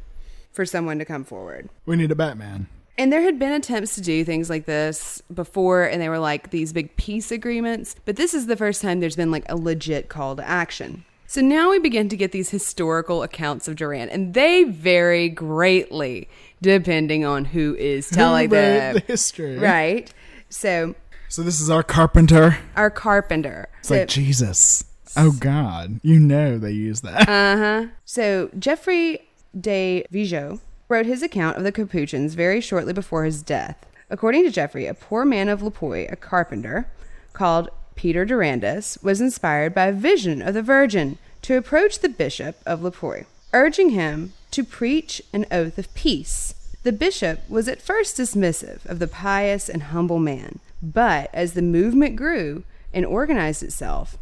for 0.52 0.64
someone 0.66 0.98
to 0.98 1.04
come 1.04 1.24
forward. 1.24 1.68
We 1.86 1.96
need 1.96 2.10
a 2.10 2.14
Batman. 2.16 2.66
And 2.98 3.10
there 3.12 3.22
had 3.22 3.38
been 3.38 3.52
attempts 3.52 3.94
to 3.94 4.00
do 4.02 4.22
things 4.24 4.50
like 4.50 4.66
this 4.66 5.22
before, 5.32 5.84
and 5.84 6.00
they 6.00 6.08
were 6.10 6.18
like 6.18 6.50
these 6.50 6.72
big 6.74 6.94
peace 6.96 7.32
agreements. 7.32 7.96
But 8.04 8.16
this 8.16 8.34
is 8.34 8.46
the 8.46 8.56
first 8.56 8.82
time 8.82 9.00
there's 9.00 9.16
been 9.16 9.30
like 9.30 9.46
a 9.48 9.56
legit 9.56 10.08
call 10.10 10.36
to 10.36 10.46
action. 10.46 11.04
So 11.26 11.40
now 11.40 11.70
we 11.70 11.78
begin 11.78 12.10
to 12.10 12.16
get 12.18 12.32
these 12.32 12.50
historical 12.50 13.22
accounts 13.22 13.66
of 13.66 13.76
Duran, 13.76 14.10
and 14.10 14.34
they 14.34 14.64
vary 14.64 15.30
greatly 15.30 16.28
depending 16.60 17.24
on 17.24 17.46
who 17.46 17.74
is 17.76 18.10
telling 18.10 18.50
Who 18.50 18.56
them. 18.56 18.94
the 18.94 19.00
history. 19.00 19.58
Right. 19.58 20.12
So 20.50 20.94
So 21.28 21.42
this 21.42 21.62
is 21.62 21.70
our 21.70 21.82
carpenter. 21.82 22.58
our 22.76 22.90
carpenter. 22.90 23.68
It's 23.80 23.90
like 23.90 24.08
Jesus. 24.08 24.84
Oh 25.16 25.32
God, 25.40 25.98
you 26.02 26.20
know 26.20 26.58
they 26.58 26.72
use 26.72 27.00
that. 27.00 27.26
Uh 27.26 27.56
huh. 27.56 27.86
So 28.04 28.50
Geoffrey 28.58 29.26
de 29.58 30.06
Vigeois 30.10 30.58
wrote 30.88 31.06
his 31.06 31.22
account 31.22 31.56
of 31.56 31.64
the 31.64 31.72
Capuchins 31.72 32.34
very 32.34 32.60
shortly 32.60 32.92
before 32.92 33.24
his 33.24 33.42
death. 33.42 33.86
According 34.10 34.44
to 34.44 34.50
Geoffrey, 34.50 34.86
a 34.86 34.94
poor 34.94 35.24
man 35.24 35.48
of 35.48 35.62
Le 35.62 35.70
Puy, 35.70 36.06
a 36.06 36.16
carpenter, 36.16 36.86
called 37.32 37.70
Peter 37.94 38.24
Durandus, 38.24 38.98
was 39.02 39.20
inspired 39.20 39.74
by 39.74 39.86
a 39.86 39.92
vision 39.92 40.42
of 40.42 40.54
the 40.54 40.62
Virgin 40.62 41.18
to 41.42 41.56
approach 41.56 41.98
the 41.98 42.08
bishop 42.08 42.56
of 42.66 42.82
Le 42.82 42.90
Puy, 42.90 43.24
urging 43.52 43.90
him 43.90 44.32
to 44.50 44.64
preach 44.64 45.22
an 45.32 45.46
oath 45.50 45.78
of 45.78 45.92
peace. 45.94 46.54
The 46.82 46.92
bishop 46.92 47.48
was 47.48 47.68
at 47.68 47.80
first 47.80 48.16
dismissive 48.16 48.84
of 48.86 48.98
the 48.98 49.08
pious 49.08 49.68
and 49.68 49.84
humble 49.84 50.18
man, 50.18 50.58
but 50.82 51.30
as 51.32 51.52
the 51.52 51.62
movement 51.62 52.16
grew 52.16 52.64
and 52.92 53.06
organized 53.06 53.62
itself, 53.62 54.18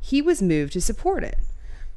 he 0.00 0.20
was 0.20 0.42
moved 0.42 0.72
to 0.74 0.80
support 0.80 1.24
it. 1.24 1.38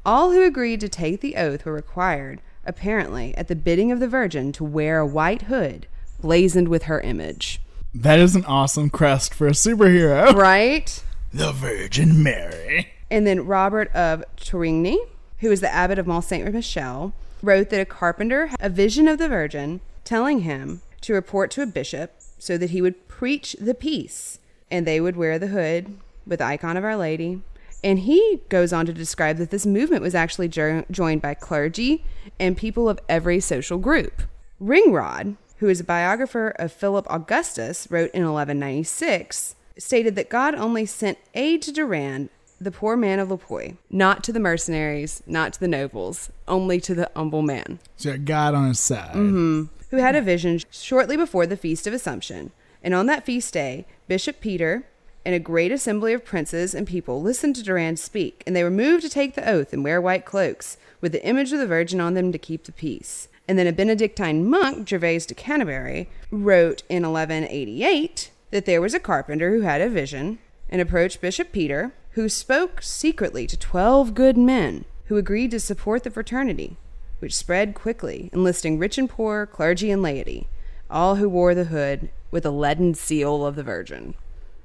All 0.06 0.32
who 0.32 0.44
agreed 0.44 0.80
to 0.80 0.88
take 0.88 1.20
the 1.20 1.36
oath 1.36 1.64
were 1.64 1.72
required, 1.72 2.40
apparently, 2.66 3.34
at 3.36 3.48
the 3.48 3.56
bidding 3.56 3.90
of 3.92 4.00
the 4.00 4.08
Virgin, 4.08 4.52
to 4.52 4.64
wear 4.64 4.98
a 4.98 5.06
white 5.06 5.42
hood 5.42 5.86
blazoned 6.20 6.68
with 6.68 6.84
her 6.84 7.00
image. 7.00 7.60
that 7.94 8.18
is 8.18 8.34
an 8.34 8.44
awesome 8.46 8.90
crest 8.90 9.34
for 9.34 9.46
a 9.46 9.52
superhero. 9.52 10.34
Right? 10.36 11.02
The 11.32 11.52
Virgin 11.52 12.22
Mary. 12.22 12.88
And 13.10 13.26
then 13.26 13.46
Robert 13.46 13.90
of 13.94 14.24
Torigny, 14.36 14.96
who 15.38 15.48
was 15.48 15.60
the 15.60 15.72
abbot 15.72 15.98
of 15.98 16.06
Mont 16.06 16.24
Saint 16.24 16.52
Michel, 16.52 17.12
wrote 17.42 17.70
that 17.70 17.80
a 17.80 17.84
carpenter 17.84 18.46
had 18.46 18.58
a 18.60 18.68
vision 18.68 19.06
of 19.08 19.18
the 19.18 19.28
Virgin 19.28 19.80
telling 20.04 20.40
him 20.40 20.80
to 21.02 21.12
report 21.12 21.50
to 21.52 21.62
a 21.62 21.66
bishop 21.66 22.14
so 22.38 22.56
that 22.56 22.70
he 22.70 22.80
would 22.80 23.06
preach 23.08 23.54
the 23.60 23.74
peace 23.74 24.38
and 24.70 24.86
they 24.86 25.00
would 25.00 25.16
wear 25.16 25.38
the 25.38 25.48
hood 25.48 25.96
with 26.26 26.38
the 26.38 26.44
icon 26.46 26.76
of 26.76 26.84
Our 26.84 26.96
Lady. 26.96 27.42
And 27.84 28.00
he 28.00 28.40
goes 28.48 28.72
on 28.72 28.86
to 28.86 28.92
describe 28.94 29.36
that 29.36 29.50
this 29.50 29.66
movement 29.66 30.02
was 30.02 30.14
actually 30.14 30.48
jo- 30.48 30.84
joined 30.90 31.20
by 31.22 31.34
clergy 31.34 32.02
and 32.40 32.56
people 32.56 32.88
of 32.88 32.98
every 33.08 33.38
social 33.40 33.78
group. 33.78 34.22
Rigord, 34.60 35.36
who 35.58 35.68
is 35.68 35.80
a 35.80 35.84
biographer 35.84 36.48
of 36.58 36.72
Philip 36.72 37.06
Augustus, 37.10 37.86
wrote 37.90 38.10
in 38.12 38.22
1196, 38.22 39.54
stated 39.78 40.16
that 40.16 40.30
God 40.30 40.54
only 40.54 40.86
sent 40.86 41.18
aid 41.34 41.60
to 41.62 41.72
Durand, 41.72 42.30
the 42.60 42.70
poor 42.70 42.96
man 42.96 43.18
of 43.18 43.30
Le 43.30 43.36
Puy, 43.36 43.76
not 43.90 44.24
to 44.24 44.32
the 44.32 44.40
mercenaries, 44.40 45.22
not 45.26 45.52
to 45.52 45.60
the 45.60 45.68
nobles, 45.68 46.30
only 46.48 46.80
to 46.80 46.94
the 46.94 47.10
humble 47.14 47.42
man, 47.42 47.78
So 47.96 48.12
you 48.12 48.18
got 48.18 48.24
God 48.24 48.54
on 48.54 48.68
his 48.68 48.80
side. 48.80 49.10
Mm-hmm. 49.14 49.64
who 49.90 49.96
had 49.98 50.14
a 50.16 50.22
vision 50.22 50.60
shortly 50.70 51.16
before 51.16 51.46
the 51.46 51.56
Feast 51.56 51.86
of 51.86 51.92
Assumption. 51.92 52.50
And 52.82 52.94
on 52.94 53.06
that 53.06 53.26
feast 53.26 53.52
day, 53.52 53.86
Bishop 54.08 54.40
Peter 54.40 54.86
and 55.24 55.34
a 55.34 55.38
great 55.38 55.72
assembly 55.72 56.12
of 56.12 56.24
princes 56.24 56.74
and 56.74 56.86
people 56.86 57.22
listened 57.22 57.56
to 57.56 57.62
Durand 57.62 57.98
speak, 57.98 58.42
and 58.46 58.54
they 58.54 58.62
were 58.62 58.70
moved 58.70 59.02
to 59.02 59.08
take 59.08 59.34
the 59.34 59.48
oath 59.48 59.72
and 59.72 59.82
wear 59.82 60.00
white 60.00 60.24
cloaks, 60.24 60.76
with 61.00 61.12
the 61.12 61.24
image 61.26 61.52
of 61.52 61.58
the 61.58 61.66
Virgin 61.66 62.00
on 62.00 62.14
them 62.14 62.32
to 62.32 62.38
keep 62.38 62.64
the 62.64 62.72
peace. 62.72 63.28
And 63.46 63.58
then 63.58 63.66
a 63.66 63.72
Benedictine 63.72 64.48
monk, 64.48 64.88
Gervase 64.88 65.26
de 65.26 65.34
Canterbury, 65.34 66.08
wrote 66.30 66.82
in 66.88 67.02
1188 67.02 68.30
that 68.50 68.64
there 68.64 68.80
was 68.80 68.94
a 68.94 69.00
carpenter 69.00 69.50
who 69.50 69.62
had 69.62 69.80
a 69.80 69.88
vision 69.88 70.38
and 70.70 70.80
approached 70.80 71.20
Bishop 71.20 71.52
Peter, 71.52 71.92
who 72.12 72.28
spoke 72.28 72.80
secretly 72.80 73.46
to 73.46 73.56
12 73.56 74.14
good 74.14 74.38
men 74.38 74.84
who 75.06 75.16
agreed 75.16 75.50
to 75.50 75.60
support 75.60 76.04
the 76.04 76.10
fraternity, 76.10 76.76
which 77.18 77.34
spread 77.34 77.74
quickly, 77.74 78.30
enlisting 78.32 78.78
rich 78.78 78.96
and 78.96 79.10
poor, 79.10 79.46
clergy 79.46 79.90
and 79.90 80.02
laity, 80.02 80.46
all 80.90 81.16
who 81.16 81.28
wore 81.28 81.54
the 81.54 81.64
hood 81.64 82.08
with 82.30 82.46
a 82.46 82.50
leaden 82.50 82.94
seal 82.94 83.44
of 83.44 83.56
the 83.56 83.62
Virgin. 83.62 84.14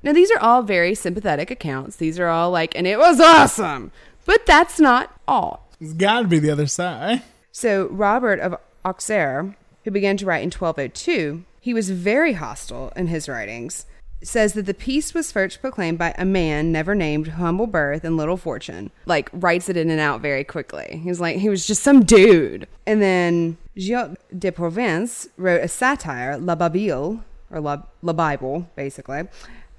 Now, 0.02 0.14
these 0.14 0.32
are 0.32 0.40
all 0.40 0.64
very 0.64 0.96
sympathetic 0.96 1.52
accounts. 1.52 1.98
These 1.98 2.20
are 2.20 2.28
all 2.28 2.52
like, 2.52 2.76
and 2.76 2.88
it 2.88 2.98
was 2.98 3.20
awesome. 3.20 3.92
But 4.26 4.46
that's 4.46 4.80
not 4.80 5.14
all. 5.28 5.68
It's 5.82 5.94
got 5.94 6.22
to 6.22 6.28
be 6.28 6.40
the 6.40 6.52
other 6.52 6.68
side. 6.68 7.24
So, 7.52 7.88
Robert 7.88 8.40
of 8.40 8.56
Auxerre, 8.86 9.56
who 9.84 9.92
began 9.92 10.18
to 10.18 10.26
write 10.26 10.44
in 10.44 10.52
1202, 10.52 11.44
he 11.60 11.74
was 11.74 11.90
very 11.90 12.34
hostile 12.34 12.94
in 12.96 13.08
his 13.08 13.28
writings. 13.28 13.86
Says 14.22 14.54
that 14.54 14.66
the 14.66 14.74
peace 14.74 15.14
was 15.14 15.32
first 15.32 15.62
proclaimed 15.62 15.98
by 15.98 16.14
a 16.18 16.26
man 16.26 16.72
never 16.72 16.94
named, 16.94 17.28
humble 17.30 17.68
birth 17.68 18.04
and 18.04 18.18
little 18.18 18.36
fortune. 18.36 18.92
Like, 19.06 19.30
writes 19.34 19.70
it 19.70 19.78
in 19.78 19.90
and 19.90 20.00
out 20.00 20.22
very 20.22 20.44
quickly. 20.44 21.02
He's 21.04 21.22
like, 21.22 21.38
he 21.38 21.50
was 21.50 21.66
just 21.66 21.84
some 21.84 22.04
dude. 22.04 22.68
And 22.86 23.02
then 23.02 23.58
Gilles 23.78 24.16
de 24.38 24.52
Provence 24.52 25.30
wrote 25.38 25.64
a 25.64 25.70
satire, 25.70 26.38
La 26.38 26.56
Babile, 26.56 27.24
or 27.50 27.62
La, 27.62 27.84
La 28.02 28.14
Bible, 28.14 28.70
basically, 28.76 29.24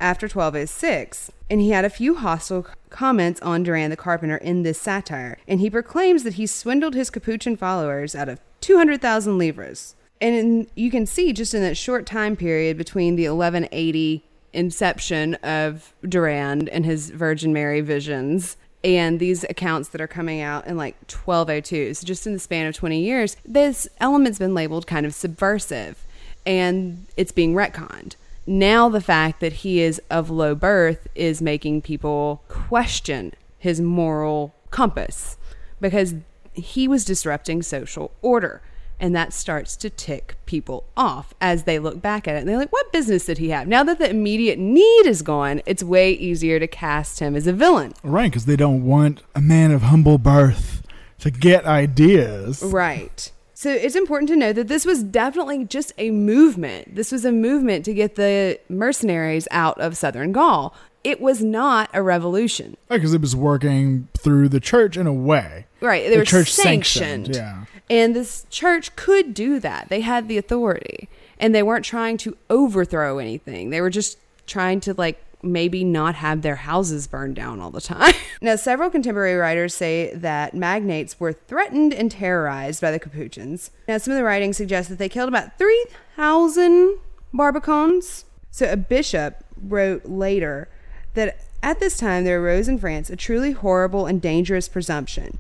after 0.01 0.29
12 0.29 0.57
is 0.57 0.71
6. 0.71 1.31
And 1.49 1.61
he 1.61 1.71
had 1.71 1.85
a 1.85 1.91
few 1.91 2.15
hostile 2.15 2.67
comments 2.91 3.41
on 3.43 3.63
Duran 3.63 3.91
the 3.91 3.97
Carpenter 3.97 4.37
in 4.37 4.63
this 4.63 4.81
satire. 4.81 5.39
And 5.47 5.61
he 5.61 5.71
proclaims 5.71 6.23
that 6.25 6.35
he 6.35 6.47
swindled 6.47 6.95
his 6.95 7.11
Capuchin 7.11 7.57
followers 7.57 8.15
out 8.15 8.29
of 8.29 8.41
200,000 8.61 9.39
livres. 9.39 9.95
And 10.21 10.35
in, 10.35 10.67
you 10.75 10.91
can 10.91 11.07
see 11.07 11.33
just 11.33 11.55
in 11.55 11.63
that 11.63 11.77
short 11.77 12.07
time 12.07 12.37
period 12.37 12.77
between 12.77 13.17
the 13.17 13.29
1180 13.29 14.25
inception 14.53 15.35
of 15.37 15.95
Durand 16.07 16.69
and 16.69 16.85
his 16.85 17.11
Virgin 17.11 17.53
Mary 17.53 17.81
visions 17.81 18.57
and 18.83 19.21
these 19.21 19.45
accounts 19.45 19.91
that 19.91 20.01
are 20.01 20.09
coming 20.09 20.41
out 20.41 20.67
in 20.67 20.77
like 20.77 20.95
1202. 21.11 21.95
So 21.95 22.07
just 22.07 22.27
in 22.27 22.33
the 22.33 22.39
span 22.39 22.67
of 22.67 22.75
20 22.75 23.01
years, 23.01 23.37
this 23.45 23.89
element's 24.01 24.39
been 24.39 24.55
labeled 24.55 24.87
kind 24.87 25.05
of 25.05 25.15
subversive 25.15 26.05
and 26.47 27.07
it's 27.17 27.33
being 27.33 27.55
retconned. 27.55 28.15
Now 28.47 28.89
the 28.89 29.01
fact 29.01 29.41
that 29.41 29.53
he 29.53 29.81
is 29.81 30.01
of 30.11 30.31
low 30.31 30.55
birth 30.55 31.07
is 31.15 31.43
making 31.43 31.83
people 31.83 32.43
question 32.49 33.33
his 33.59 33.81
moral 33.81 34.55
compass 34.71 35.37
because 35.81 36.15
he 36.53 36.89
was 36.89 37.05
disrupting 37.05 37.63
social 37.63 38.13
order. 38.23 38.63
And 39.03 39.17
that 39.17 39.33
starts 39.33 39.77
to 39.79 39.89
tick 39.89 40.37
people 40.45 40.85
off 40.95 41.33
as 41.41 41.63
they 41.65 41.79
look 41.79 42.03
back 42.03 42.29
at 42.29 42.37
it. 42.37 42.41
And 42.41 42.49
they're 42.49 42.59
like, 42.59 42.73
what 42.73 42.93
business 42.93 43.25
did 43.25 43.39
he 43.39 43.49
have? 43.49 43.67
Now 43.67 43.83
that 43.85 43.99
the 43.99 44.11
immediate 44.11 44.59
need 44.59 45.07
is 45.07 45.23
gone, 45.23 45.63
it's 45.65 45.83
way 45.83 46.13
easier 46.13 46.59
to 46.59 46.67
cast 46.67 47.19
him 47.19 47.35
as 47.35 47.47
a 47.47 47.53
villain. 47.55 47.95
Right, 48.03 48.31
because 48.31 48.45
they 48.45 48.57
don't 48.57 48.85
want 48.85 49.23
a 49.35 49.41
man 49.41 49.71
of 49.71 49.83
humble 49.83 50.19
birth 50.19 50.83
to 51.21 51.31
get 51.31 51.65
ideas. 51.65 52.63
Right. 52.63 53.33
So 53.61 53.71
it's 53.71 53.95
important 53.95 54.31
to 54.31 54.37
know 54.37 54.55
that 54.55 54.69
this 54.69 54.87
was 54.87 55.03
definitely 55.03 55.67
just 55.67 55.93
a 55.99 56.11
movement. 56.11 56.95
This 56.97 57.13
was 57.13 57.27
a 57.27 57.31
movement 57.31 57.85
to 57.85 57.93
get 57.93 58.15
the 58.15 58.59
mercenaries 58.71 59.47
out 59.51 59.79
of 59.79 59.99
southern 59.99 60.33
Gaul. 60.33 60.75
It 61.05 61.21
was 61.21 61.45
not 61.45 61.91
a 61.93 62.03
revolution. 62.03 62.79
Because 62.89 63.13
it 63.13 63.21
was 63.21 63.37
working 63.37 64.09
through 64.17 64.49
the 64.49 64.61
church 64.61 64.97
in 64.97 65.07
a 65.07 65.13
way. 65.13 65.67
Right. 65.83 66.05
They 66.05 66.13
the 66.13 66.17
were 66.21 66.25
church 66.25 66.51
sanctioned. 66.51 67.37
Yeah. 67.37 67.67
And 67.91 68.17
this 68.17 68.47
church 68.49 68.97
could 68.97 69.35
do 69.35 69.61
that. 69.61 69.91
They 69.91 70.01
had 70.01 70.27
the 70.27 70.39
authority. 70.39 71.11
And 71.39 71.55
they 71.55 71.63
weren't 71.63 71.85
trying 71.85 72.17
to 72.17 72.39
overthrow 72.49 73.19
anything. 73.19 73.69
They 73.69 73.83
were 73.83 73.91
just 73.91 74.17
trying 74.47 74.81
to 74.81 74.95
like 74.95 75.23
maybe 75.43 75.85
not 75.85 76.15
have 76.17 76.43
their 76.43 76.57
houses 76.57 77.07
burned 77.07 77.37
down 77.37 77.61
all 77.61 77.71
the 77.71 77.81
time. 77.81 78.15
now, 78.43 78.57
several 78.57 78.91
contemporary 78.91 79.35
writers 79.35 79.75
say 79.75 80.13
that 80.15 80.55
magnates 80.55 81.19
were 81.19 81.33
threatened 81.33 81.93
and 81.93 82.11
terrorized 82.11 82.81
by 82.81 82.91
the 82.91 82.99
Capuchins. 82.99 83.71
Now, 83.89 83.99
some 83.99 84.13
of 84.13 84.19
the 84.19 84.25
writings 84.25 84.57
suggest 84.57 84.89
that 84.89 84.99
they 84.99 85.09
killed 85.09 85.29
about 85.29 85.59
3,000 85.59 86.99
Barbicans. 87.33 88.25
So, 88.51 88.71
a 88.71 88.77
bishop 88.77 89.45
wrote 89.61 90.07
later 90.07 90.69
that 91.15 91.41
at 91.63 91.81
this 91.81 91.97
time 91.97 92.25
there 92.25 92.43
arose 92.43 92.69
in 92.69 92.79
France 92.79 93.11
a 93.11 93.17
truly 93.17 93.53
horrible 93.53 94.07
and 94.07 94.21
dangerous 94.21 94.69
presumption, 94.69 95.39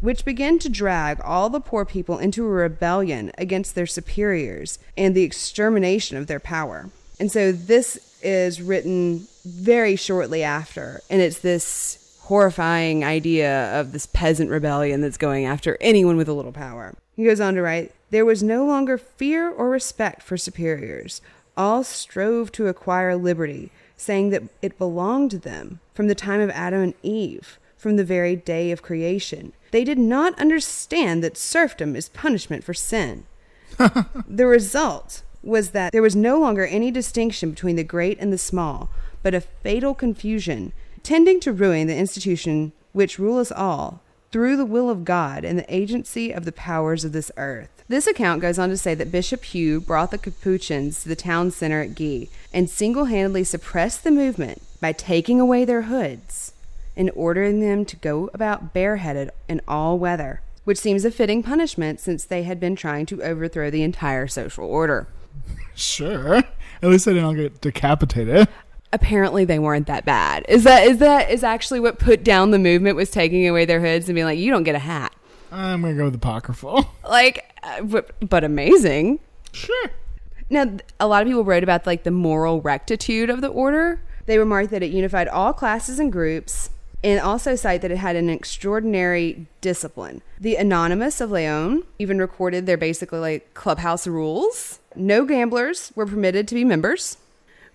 which 0.00 0.24
began 0.24 0.58
to 0.58 0.68
drag 0.68 1.20
all 1.20 1.48
the 1.48 1.60
poor 1.60 1.84
people 1.84 2.18
into 2.18 2.44
a 2.44 2.48
rebellion 2.48 3.30
against 3.38 3.74
their 3.74 3.86
superiors 3.86 4.78
and 4.96 5.14
the 5.14 5.22
extermination 5.22 6.16
of 6.16 6.26
their 6.26 6.40
power. 6.40 6.90
And 7.18 7.30
so 7.30 7.52
this 7.52 8.18
is 8.22 8.60
written 8.62 9.26
very 9.44 9.96
shortly 9.96 10.42
after, 10.42 11.00
and 11.10 11.20
it's 11.20 11.38
this 11.38 12.18
horrifying 12.22 13.04
idea 13.04 13.78
of 13.78 13.92
this 13.92 14.06
peasant 14.06 14.50
rebellion 14.50 15.00
that's 15.00 15.16
going 15.16 15.44
after 15.44 15.76
anyone 15.80 16.16
with 16.16 16.28
a 16.28 16.32
little 16.32 16.52
power. 16.52 16.94
He 17.16 17.24
goes 17.24 17.40
on 17.40 17.54
to 17.54 17.62
write 17.62 17.92
There 18.10 18.24
was 18.24 18.42
no 18.42 18.64
longer 18.64 18.96
fear 18.96 19.50
or 19.50 19.68
respect 19.68 20.22
for 20.22 20.36
superiors. 20.36 21.20
All 21.56 21.82
strove 21.82 22.52
to 22.52 22.68
acquire 22.68 23.16
liberty, 23.16 23.72
saying 23.96 24.30
that 24.30 24.44
it 24.62 24.78
belonged 24.78 25.32
to 25.32 25.38
them 25.38 25.80
from 25.92 26.06
the 26.06 26.14
time 26.14 26.40
of 26.40 26.50
Adam 26.50 26.82
and 26.82 26.94
Eve, 27.02 27.58
from 27.76 27.96
the 27.96 28.04
very 28.04 28.36
day 28.36 28.70
of 28.70 28.80
creation. 28.80 29.52
They 29.70 29.84
did 29.84 29.98
not 29.98 30.38
understand 30.38 31.24
that 31.24 31.36
serfdom 31.36 31.96
is 31.96 32.08
punishment 32.08 32.64
for 32.64 32.74
sin. 32.74 33.24
the 34.28 34.46
result 34.46 35.22
was 35.42 35.70
that 35.70 35.92
there 35.92 36.02
was 36.02 36.14
no 36.16 36.38
longer 36.38 36.66
any 36.66 36.90
distinction 36.90 37.50
between 37.50 37.76
the 37.76 37.84
great 37.84 38.18
and 38.20 38.32
the 38.32 38.38
small, 38.38 38.90
but 39.22 39.34
a 39.34 39.40
fatal 39.40 39.94
confusion, 39.94 40.72
tending 41.02 41.40
to 41.40 41.52
ruin 41.52 41.86
the 41.86 41.96
institution 41.96 42.72
which 42.92 43.18
rule 43.18 43.38
us 43.38 43.52
all 43.52 44.02
through 44.32 44.56
the 44.56 44.64
will 44.64 44.88
of 44.88 45.04
God 45.04 45.44
and 45.44 45.58
the 45.58 45.74
agency 45.74 46.30
of 46.32 46.44
the 46.44 46.52
powers 46.52 47.04
of 47.04 47.12
this 47.12 47.30
earth. 47.36 47.68
This 47.88 48.06
account 48.06 48.40
goes 48.40 48.58
on 48.58 48.68
to 48.68 48.76
say 48.76 48.94
that 48.94 49.10
Bishop 49.10 49.44
Hugh 49.44 49.80
brought 49.80 50.12
the 50.12 50.18
Capuchins 50.18 51.02
to 51.02 51.08
the 51.08 51.16
town 51.16 51.50
center 51.50 51.80
at 51.80 51.96
Guy 51.96 52.28
and 52.52 52.70
single 52.70 53.06
handedly 53.06 53.42
suppressed 53.42 54.04
the 54.04 54.12
movement 54.12 54.62
by 54.80 54.92
taking 54.92 55.40
away 55.40 55.64
their 55.64 55.82
hoods 55.82 56.52
and 56.96 57.10
ordering 57.16 57.60
them 57.60 57.84
to 57.86 57.96
go 57.96 58.30
about 58.32 58.72
bareheaded 58.72 59.30
in 59.48 59.60
all 59.66 59.98
weather, 59.98 60.40
which 60.64 60.78
seems 60.78 61.04
a 61.04 61.10
fitting 61.10 61.42
punishment 61.42 61.98
since 61.98 62.24
they 62.24 62.44
had 62.44 62.60
been 62.60 62.76
trying 62.76 63.06
to 63.06 63.22
overthrow 63.22 63.70
the 63.70 63.82
entire 63.82 64.28
social 64.28 64.64
order. 64.64 65.08
Sure. 65.74 66.36
At 66.36 66.88
least 66.88 67.06
they 67.06 67.14
didn't 67.14 67.36
get 67.36 67.60
decapitated. 67.60 68.48
Apparently 68.92 69.44
they 69.44 69.58
weren't 69.58 69.86
that 69.86 70.04
bad. 70.04 70.44
Is 70.48 70.64
that 70.64 70.84
is 70.84 70.98
that 70.98 71.30
is 71.30 71.44
actually 71.44 71.80
what 71.80 71.98
put 71.98 72.24
down 72.24 72.50
the 72.50 72.58
movement 72.58 72.96
was 72.96 73.10
taking 73.10 73.46
away 73.46 73.64
their 73.64 73.80
hoods 73.80 74.08
and 74.08 74.14
being 74.14 74.26
like, 74.26 74.38
you 74.38 74.50
don't 74.50 74.64
get 74.64 74.74
a 74.74 74.80
hat. 74.80 75.14
I'm 75.52 75.82
gonna 75.82 75.94
go 75.94 76.04
with 76.04 76.14
apocryphal. 76.14 76.86
Like, 77.08 77.52
uh, 77.64 77.82
but, 77.82 78.12
but 78.28 78.44
amazing. 78.44 79.18
Sure. 79.52 79.90
Now, 80.48 80.76
a 81.00 81.08
lot 81.08 81.22
of 81.22 81.28
people 81.28 81.44
wrote 81.44 81.64
about 81.64 81.86
like 81.86 82.04
the 82.04 82.10
moral 82.12 82.60
rectitude 82.60 83.30
of 83.30 83.40
the 83.40 83.48
order. 83.48 84.00
They 84.26 84.38
remarked 84.38 84.70
that 84.70 84.82
it 84.82 84.92
unified 84.92 85.26
all 85.26 85.52
classes 85.52 85.98
and 85.98 86.12
groups, 86.12 86.70
and 87.02 87.20
also 87.20 87.56
cite 87.56 87.82
that 87.82 87.90
it 87.90 87.98
had 87.98 88.14
an 88.14 88.30
extraordinary 88.30 89.46
discipline. 89.60 90.22
The 90.38 90.56
Anonymous 90.56 91.20
of 91.20 91.30
Laon 91.30 91.84
even 91.98 92.18
recorded 92.18 92.66
their 92.66 92.76
basically 92.76 93.18
like 93.18 93.54
clubhouse 93.54 94.06
rules. 94.06 94.78
No 94.94 95.24
gamblers 95.24 95.92
were 95.96 96.06
permitted 96.06 96.46
to 96.48 96.54
be 96.54 96.64
members. 96.64 97.16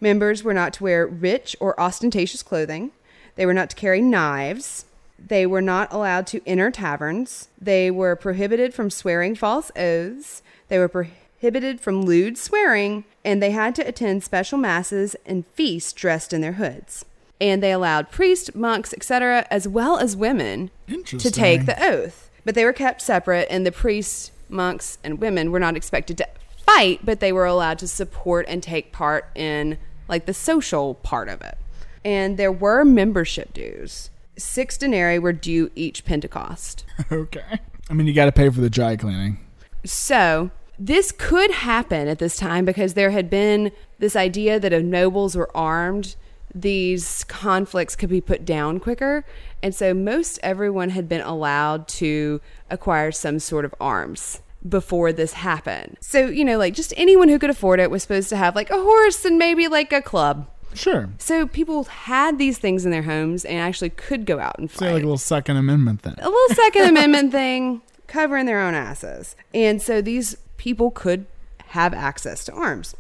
Members 0.01 0.43
were 0.43 0.53
not 0.53 0.73
to 0.73 0.83
wear 0.83 1.07
rich 1.07 1.55
or 1.59 1.79
ostentatious 1.79 2.43
clothing. 2.43 2.91
They 3.35 3.45
were 3.45 3.53
not 3.53 3.69
to 3.71 3.75
carry 3.75 4.01
knives. 4.01 4.85
They 5.17 5.45
were 5.45 5.61
not 5.61 5.91
allowed 5.91 6.27
to 6.27 6.41
enter 6.45 6.71
taverns. 6.71 7.49
They 7.59 7.89
were 7.89 8.15
prohibited 8.15 8.73
from 8.73 8.89
swearing 8.89 9.35
false 9.35 9.71
oaths. 9.75 10.41
They 10.67 10.77
were 10.79 10.89
prohibited 10.89 11.79
from 11.79 12.03
lewd 12.03 12.37
swearing, 12.37 13.05
and 13.23 13.41
they 13.41 13.51
had 13.51 13.75
to 13.75 13.87
attend 13.87 14.23
special 14.23 14.57
masses 14.57 15.15
and 15.25 15.47
feasts 15.47 15.93
dressed 15.93 16.33
in 16.33 16.41
their 16.41 16.53
hoods. 16.53 17.05
And 17.39 17.61
they 17.61 17.71
allowed 17.71 18.11
priests, 18.11 18.55
monks, 18.55 18.93
etc., 18.93 19.45
as 19.51 19.67
well 19.67 19.97
as 19.97 20.15
women 20.15 20.71
to 20.87 21.31
take 21.31 21.65
the 21.65 21.81
oath. 21.83 22.29
But 22.45 22.55
they 22.55 22.63
were 22.63 22.73
kept 22.73 23.01
separate, 23.01 23.47
and 23.49 23.65
the 23.65 23.71
priests, 23.71 24.31
monks, 24.47 24.97
and 25.03 25.19
women 25.19 25.51
were 25.51 25.59
not 25.59 25.75
expected 25.75 26.17
to 26.19 26.27
fight, 26.65 27.01
but 27.03 27.19
they 27.19 27.31
were 27.31 27.45
allowed 27.45 27.79
to 27.79 27.87
support 27.87 28.45
and 28.47 28.61
take 28.61 28.91
part 28.91 29.29
in 29.35 29.77
like 30.07 30.25
the 30.25 30.33
social 30.33 30.95
part 30.95 31.29
of 31.29 31.41
it. 31.41 31.57
And 32.03 32.37
there 32.37 32.51
were 32.51 32.83
membership 32.85 33.53
dues. 33.53 34.09
Six 34.37 34.77
denarii 34.77 35.19
were 35.19 35.33
due 35.33 35.71
each 35.75 36.05
Pentecost. 36.05 36.85
okay. 37.11 37.59
I 37.89 37.93
mean, 37.93 38.07
you 38.07 38.13
got 38.13 38.25
to 38.25 38.31
pay 38.31 38.49
for 38.49 38.61
the 38.61 38.69
dry 38.69 38.95
cleaning. 38.95 39.39
So, 39.83 40.51
this 40.77 41.11
could 41.11 41.51
happen 41.51 42.07
at 42.07 42.19
this 42.19 42.35
time 42.35 42.65
because 42.65 42.95
there 42.95 43.11
had 43.11 43.29
been 43.29 43.71
this 43.99 44.15
idea 44.15 44.59
that 44.59 44.73
if 44.73 44.83
nobles 44.83 45.35
were 45.35 45.55
armed, 45.55 46.15
these 46.53 47.23
conflicts 47.25 47.95
could 47.95 48.09
be 48.09 48.19
put 48.19 48.43
down 48.43 48.79
quicker. 48.79 49.23
And 49.63 49.73
so, 49.73 49.93
most 49.93 50.39
everyone 50.43 50.89
had 50.89 51.07
been 51.07 51.21
allowed 51.21 51.87
to 51.89 52.41
acquire 52.69 53.11
some 53.11 53.39
sort 53.39 53.65
of 53.65 53.73
arms 53.79 54.41
before 54.67 55.13
this 55.13 55.33
happened. 55.33 55.97
So, 56.01 56.27
you 56.27 56.43
know, 56.43 56.57
like 56.57 56.73
just 56.73 56.93
anyone 56.97 57.29
who 57.29 57.39
could 57.39 57.49
afford 57.49 57.79
it 57.79 57.91
was 57.91 58.01
supposed 58.01 58.29
to 58.29 58.37
have 58.37 58.55
like 58.55 58.69
a 58.69 58.81
horse 58.81 59.25
and 59.25 59.37
maybe 59.37 59.67
like 59.67 59.93
a 59.93 60.01
club. 60.01 60.47
Sure. 60.73 61.09
So 61.19 61.47
people 61.47 61.85
had 61.85 62.37
these 62.37 62.57
things 62.57 62.85
in 62.85 62.91
their 62.91 63.03
homes 63.03 63.45
and 63.45 63.57
actually 63.59 63.91
could 63.91 64.25
go 64.25 64.39
out 64.39 64.59
and 64.59 64.69
fight. 64.69 64.79
So 64.79 64.85
like 64.85 65.03
a 65.03 65.05
little 65.05 65.17
Second 65.17 65.57
Amendment 65.57 66.01
thing. 66.01 66.15
A 66.17 66.29
little 66.29 66.55
Second 66.55 66.81
Amendment 66.89 67.31
thing, 67.31 67.81
covering 68.07 68.45
their 68.45 68.59
own 68.59 68.73
asses. 68.73 69.35
And 69.53 69.81
so 69.81 70.01
these 70.01 70.37
people 70.57 70.91
could 70.91 71.25
have 71.67 71.93
access 71.93 72.43
to 72.45 72.53
arms. 72.53 72.95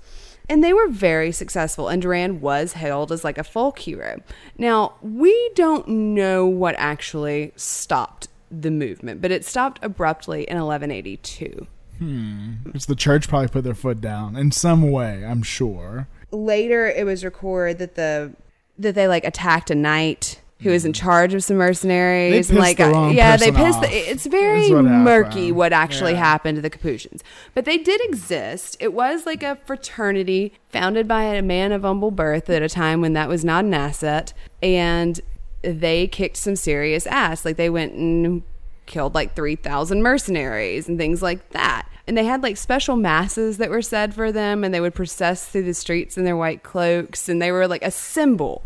And 0.47 0.63
they 0.63 0.73
were 0.73 0.87
very 0.87 1.31
successful, 1.31 1.87
and 1.87 2.01
Durand 2.01 2.39
was 2.39 2.73
hailed 2.73 3.11
as 3.11 3.23
like 3.23 3.39
a 3.39 3.43
folk 3.43 3.79
hero. 3.79 4.21
Now, 4.59 4.93
we 5.01 5.51
don't 5.55 5.87
know 5.87 6.45
what 6.45 6.75
actually 6.77 7.51
stopped 7.55 8.27
the 8.61 8.71
movement, 8.71 9.21
but 9.21 9.31
it 9.31 9.43
stopped 9.45 9.79
abruptly 9.83 10.43
in 10.49 10.57
1182. 10.57 11.67
Hmm. 11.99 12.53
Because 12.63 12.85
the 12.87 12.95
church 12.95 13.27
probably 13.29 13.47
put 13.47 13.63
their 13.63 13.73
foot 13.75 14.01
down 14.01 14.35
in 14.35 14.51
some 14.51 14.91
way, 14.91 15.23
I'm 15.25 15.43
sure. 15.43 16.07
Later, 16.31 16.87
it 16.87 17.05
was 17.05 17.23
recorded 17.23 17.77
that 17.79 17.95
the 17.95 18.33
that 18.77 18.93
they 18.95 19.07
like 19.07 19.23
attacked 19.23 19.71
a 19.71 19.75
knight 19.75 20.41
who 20.61 20.69
was 20.71 20.83
in 20.85 20.91
charge 20.93 21.33
of 21.33 21.43
some 21.43 21.57
mercenaries 21.57 22.31
They 22.31 22.37
and 22.37 22.47
pissed 22.47 22.59
like 22.59 22.77
the 22.77 22.89
wrong 22.89 23.13
yeah, 23.13 23.37
they 23.37 23.51
pissed. 23.51 23.77
off. 23.77 23.83
The, 23.83 24.09
it's 24.11 24.25
very 24.25 24.69
what 24.73 24.81
murky 24.83 25.27
happened. 25.47 25.55
what 25.57 25.73
actually 25.73 26.13
Yeah. 26.13 26.19
happened 26.19 26.55
to 26.57 26.61
the 26.61 26.69
Capuchins, 26.69 27.23
but 27.53 27.63
they 27.65 27.77
did 27.77 28.01
exist. 28.03 28.75
It 28.81 28.93
was 28.93 29.25
like 29.25 29.43
a 29.43 29.55
fraternity 29.55 30.53
founded 30.69 31.07
by 31.07 31.23
a 31.23 31.41
man 31.41 31.71
of 31.71 31.83
humble 31.83 32.11
birth 32.11 32.49
at 32.49 32.61
a 32.61 32.69
time 32.69 32.99
when 33.01 33.13
that 33.13 33.29
was 33.29 33.45
not 33.45 33.63
an 33.65 33.73
asset, 33.73 34.33
and 34.61 35.19
they 35.65 36.07
kicked 36.07 36.37
some 36.37 36.55
serious 36.55 37.07
ass. 37.07 37.45
Like 37.45 37.57
they 37.57 37.69
went 37.69 37.93
and 37.93 38.43
killed 38.85 39.15
like 39.15 39.35
3,000 39.35 40.01
mercenaries 40.03 40.87
and 40.87 40.97
things 40.97 41.21
like 41.21 41.49
that. 41.49 41.87
And 42.07 42.15
they 42.15 42.25
had 42.25 42.43
like 42.43 42.57
special 42.57 42.95
masses 42.95 43.57
that 43.57 43.69
were 43.69 43.81
said 43.81 44.13
for 44.13 44.31
them, 44.31 44.63
and 44.63 44.73
they 44.73 44.79
would 44.79 44.93
process 44.93 45.47
through 45.47 45.63
the 45.63 45.73
streets 45.73 46.17
in 46.17 46.23
their 46.23 46.37
white 46.37 46.61
cloaks, 46.61 47.27
and 47.27 47.41
they 47.41 47.51
were 47.51 47.67
like 47.67 47.83
a 47.83 47.89
symbol 47.89 48.63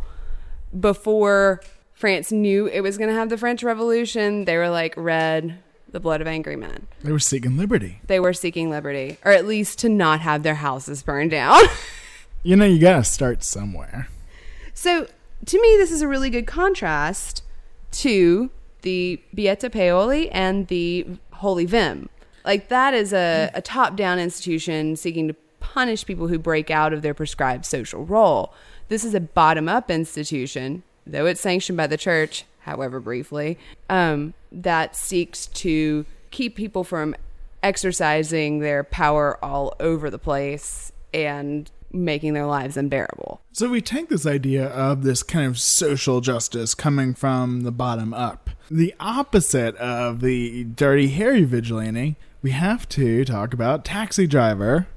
before 0.78 1.62
France 1.94 2.32
knew 2.32 2.68
it 2.68 2.82
was 2.82 2.98
going 2.98 3.10
to 3.10 3.16
have 3.16 3.30
the 3.30 3.38
French 3.38 3.64
Revolution. 3.64 4.44
They 4.44 4.58
were 4.58 4.70
like 4.70 4.94
red, 4.98 5.58
the 5.90 6.02
blood 6.02 6.20
of 6.20 6.28
angry 6.28 6.58
men. 6.58 6.88
They 7.02 7.14
were 7.14 7.20
seeking 7.20 7.56
liberty. 7.56 8.02
They 8.08 8.20
were 8.20 8.34
seeking 8.34 8.70
liberty, 8.70 9.18
or 9.24 9.32
at 9.32 9.46
least 9.46 9.80
to 9.80 9.90
not 9.90 10.20
have 10.20 10.44
their 10.44 10.56
houses 10.56 11.02
burned 11.02 11.32
down. 11.32 11.62
You 12.42 12.56
know, 12.56 12.64
you 12.64 12.80
got 12.80 12.96
to 12.96 13.04
start 13.04 13.44
somewhere. 13.44 14.08
So 14.74 15.08
to 15.46 15.62
me, 15.62 15.78
this 15.78 15.92
is 15.92 16.02
a 16.02 16.08
really 16.08 16.30
good 16.30 16.48
contrast 16.48 17.44
to 17.92 18.50
the 18.82 19.22
Beati 19.36 19.72
Paoli 19.72 20.30
and 20.32 20.68
the 20.68 21.06
Holy 21.34 21.68
Vehm. 21.68 22.08
Like 22.46 22.70
that 22.70 22.94
is 22.94 23.14
a, 23.14 23.52
a 23.54 23.62
top 23.62 23.96
down 23.96 24.20
institution 24.20 24.96
seeking 24.96 25.28
to 25.28 25.36
punish 25.60 26.06
people 26.06 26.28
who 26.28 26.40
break 26.40 26.72
out 26.72 26.94
of 26.94 27.02
their 27.02 27.14
prescribed 27.14 27.66
social 27.66 28.06
role. 28.06 28.54
This 28.88 29.04
is 29.04 29.14
a 29.14 29.20
bottom 29.20 29.70
up 29.70 29.92
institution, 29.92 30.84
though 31.06 31.26
it's 31.26 31.42
sanctioned 31.42 31.78
by 31.78 31.88
the 31.88 31.98
church, 31.98 32.46
however 32.60 33.00
briefly, 33.00 33.58
um, 33.90 34.34
that 34.52 34.96
seeks 34.96 35.48
to 35.48 36.06
keep 36.32 36.56
people 36.56 36.84
from 36.84 37.16
exercising 37.62 38.60
their 38.60 38.84
power 38.84 39.44
all 39.44 39.76
over 39.80 40.10
the 40.10 40.18
place 40.18 40.92
and 41.14 41.70
making 41.92 42.34
their 42.34 42.46
lives 42.46 42.78
unbearable. 42.78 43.42
So 43.52 43.70
we 43.70 43.82
take 43.82 44.10
this 44.10 44.26
idea 44.26 44.68
of 44.68 45.04
this 45.04 45.24
kind 45.24 45.48
of 45.48 45.60
social 45.60 46.22
justice 46.22 46.76
coming 46.76 47.14
from 47.14 47.62
the 47.62 47.72
bottom 47.72 48.14
up. 48.14 48.50
The 48.70 48.94
opposite 49.00 49.76
of 49.78 50.22
the 50.22 50.64
Dirty 50.64 51.08
Harry 51.10 51.44
vigilante, 51.44 52.16
we 52.42 52.52
have 52.52 52.88
to 52.90 53.26
talk 53.26 53.54
about 53.54 53.84
Taxi 53.84 54.28
Driver. 54.28 54.88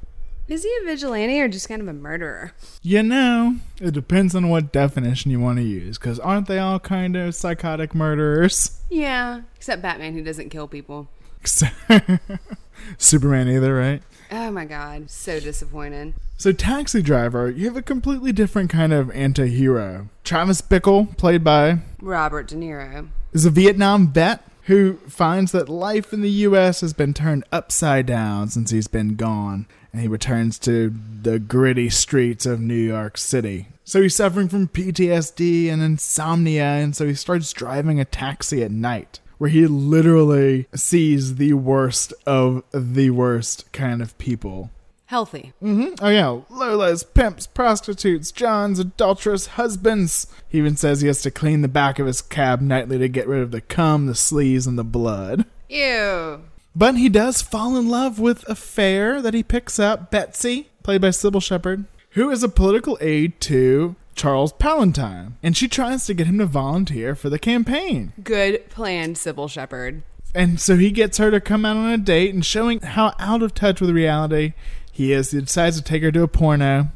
Is 0.48 0.64
he 0.64 0.78
a 0.82 0.86
vigilante 0.86 1.40
or 1.40 1.48
just 1.48 1.68
kind 1.68 1.80
of 1.80 1.88
a 1.88 1.92
murderer? 1.92 2.52
You 2.82 3.02
know, 3.02 3.56
it 3.80 3.92
depends 3.92 4.34
on 4.34 4.48
what 4.50 4.72
definition 4.72 5.30
you 5.30 5.40
want 5.40 5.58
to 5.58 5.64
use, 5.64 5.96
because 5.96 6.18
aren't 6.18 6.48
they 6.48 6.58
all 6.58 6.78
kind 6.78 7.16
of 7.16 7.34
psychotic 7.34 7.94
murderers? 7.94 8.82
Yeah, 8.90 9.42
except 9.56 9.80
Batman 9.80 10.12
who 10.12 10.22
doesn't 10.22 10.50
kill 10.50 10.68
people. 10.68 11.08
Superman 12.98 13.48
either, 13.48 13.74
right? 13.74 14.02
Oh 14.34 14.50
my 14.50 14.64
god, 14.64 15.10
so 15.10 15.40
disappointed. 15.40 16.14
So, 16.38 16.52
Taxi 16.52 17.02
Driver, 17.02 17.50
you 17.50 17.66
have 17.66 17.76
a 17.76 17.82
completely 17.82 18.32
different 18.32 18.70
kind 18.70 18.90
of 18.90 19.10
anti 19.10 19.46
hero. 19.48 20.08
Travis 20.24 20.62
Bickle, 20.62 21.14
played 21.18 21.44
by 21.44 21.80
Robert 22.00 22.48
De 22.48 22.54
Niro, 22.54 23.08
is 23.34 23.44
a 23.44 23.50
Vietnam 23.50 24.10
vet 24.10 24.42
who 24.62 24.94
finds 25.06 25.52
that 25.52 25.68
life 25.68 26.14
in 26.14 26.22
the 26.22 26.30
U.S. 26.30 26.80
has 26.80 26.94
been 26.94 27.12
turned 27.12 27.44
upside 27.52 28.06
down 28.06 28.48
since 28.48 28.70
he's 28.70 28.88
been 28.88 29.16
gone, 29.16 29.66
and 29.92 30.00
he 30.00 30.08
returns 30.08 30.58
to 30.60 30.94
the 31.20 31.38
gritty 31.38 31.90
streets 31.90 32.46
of 32.46 32.58
New 32.58 32.74
York 32.74 33.18
City. 33.18 33.66
So 33.84 34.00
he's 34.00 34.16
suffering 34.16 34.48
from 34.48 34.68
PTSD 34.68 35.70
and 35.70 35.82
insomnia, 35.82 36.64
and 36.64 36.96
so 36.96 37.06
he 37.06 37.14
starts 37.14 37.52
driving 37.52 38.00
a 38.00 38.06
taxi 38.06 38.62
at 38.64 38.70
night 38.70 39.20
where 39.42 39.50
he 39.50 39.66
literally 39.66 40.68
sees 40.72 41.34
the 41.34 41.52
worst 41.52 42.14
of 42.24 42.62
the 42.72 43.10
worst 43.10 43.64
kind 43.72 44.00
of 44.00 44.16
people. 44.16 44.70
Healthy. 45.06 45.52
Mm-hmm. 45.60 45.94
Oh 46.00 46.08
yeah, 46.10 46.42
Lolas, 46.48 47.04
pimps, 47.12 47.48
prostitutes, 47.48 48.30
Johns, 48.30 48.78
adulterous 48.78 49.48
husbands. 49.48 50.28
He 50.48 50.58
even 50.58 50.76
says 50.76 51.00
he 51.00 51.08
has 51.08 51.22
to 51.22 51.32
clean 51.32 51.62
the 51.62 51.66
back 51.66 51.98
of 51.98 52.06
his 52.06 52.22
cab 52.22 52.60
nightly 52.60 52.98
to 52.98 53.08
get 53.08 53.26
rid 53.26 53.40
of 53.42 53.50
the 53.50 53.60
cum, 53.60 54.06
the 54.06 54.12
sleaze, 54.12 54.68
and 54.68 54.78
the 54.78 54.84
blood. 54.84 55.44
Ew. 55.68 56.42
But 56.76 56.94
he 56.94 57.08
does 57.08 57.42
fall 57.42 57.76
in 57.76 57.88
love 57.88 58.20
with 58.20 58.48
a 58.48 58.54
fare 58.54 59.20
that 59.20 59.34
he 59.34 59.42
picks 59.42 59.80
up, 59.80 60.12
Betsy, 60.12 60.68
played 60.84 61.00
by 61.00 61.08
Cybill 61.08 61.42
Shepherd, 61.42 61.86
who 62.10 62.30
is 62.30 62.44
a 62.44 62.48
political 62.48 62.96
aide 63.00 63.40
to 63.40 63.96
Charles 64.14 64.52
Palantine, 64.52 65.32
and 65.42 65.56
she 65.56 65.68
tries 65.68 66.06
to 66.06 66.14
get 66.14 66.26
him 66.26 66.38
to 66.38 66.46
volunteer 66.46 67.14
for 67.14 67.30
the 67.30 67.38
campaign. 67.38 68.12
Good 68.22 68.68
plan, 68.70 69.14
Cybill 69.14 69.48
Shepherd. 69.50 70.02
And 70.34 70.60
so 70.60 70.76
he 70.76 70.90
gets 70.90 71.18
her 71.18 71.30
to 71.30 71.40
come 71.40 71.64
out 71.64 71.76
on 71.76 71.90
a 71.90 71.98
date, 71.98 72.32
and 72.34 72.44
showing 72.44 72.80
how 72.80 73.14
out 73.18 73.42
of 73.42 73.54
touch 73.54 73.80
with 73.80 73.90
reality 73.90 74.54
he 74.90 75.12
is, 75.12 75.30
he 75.30 75.40
decides 75.40 75.76
to 75.76 75.82
take 75.82 76.02
her 76.02 76.12
to 76.12 76.22
a 76.22 76.28
porno 76.28 76.90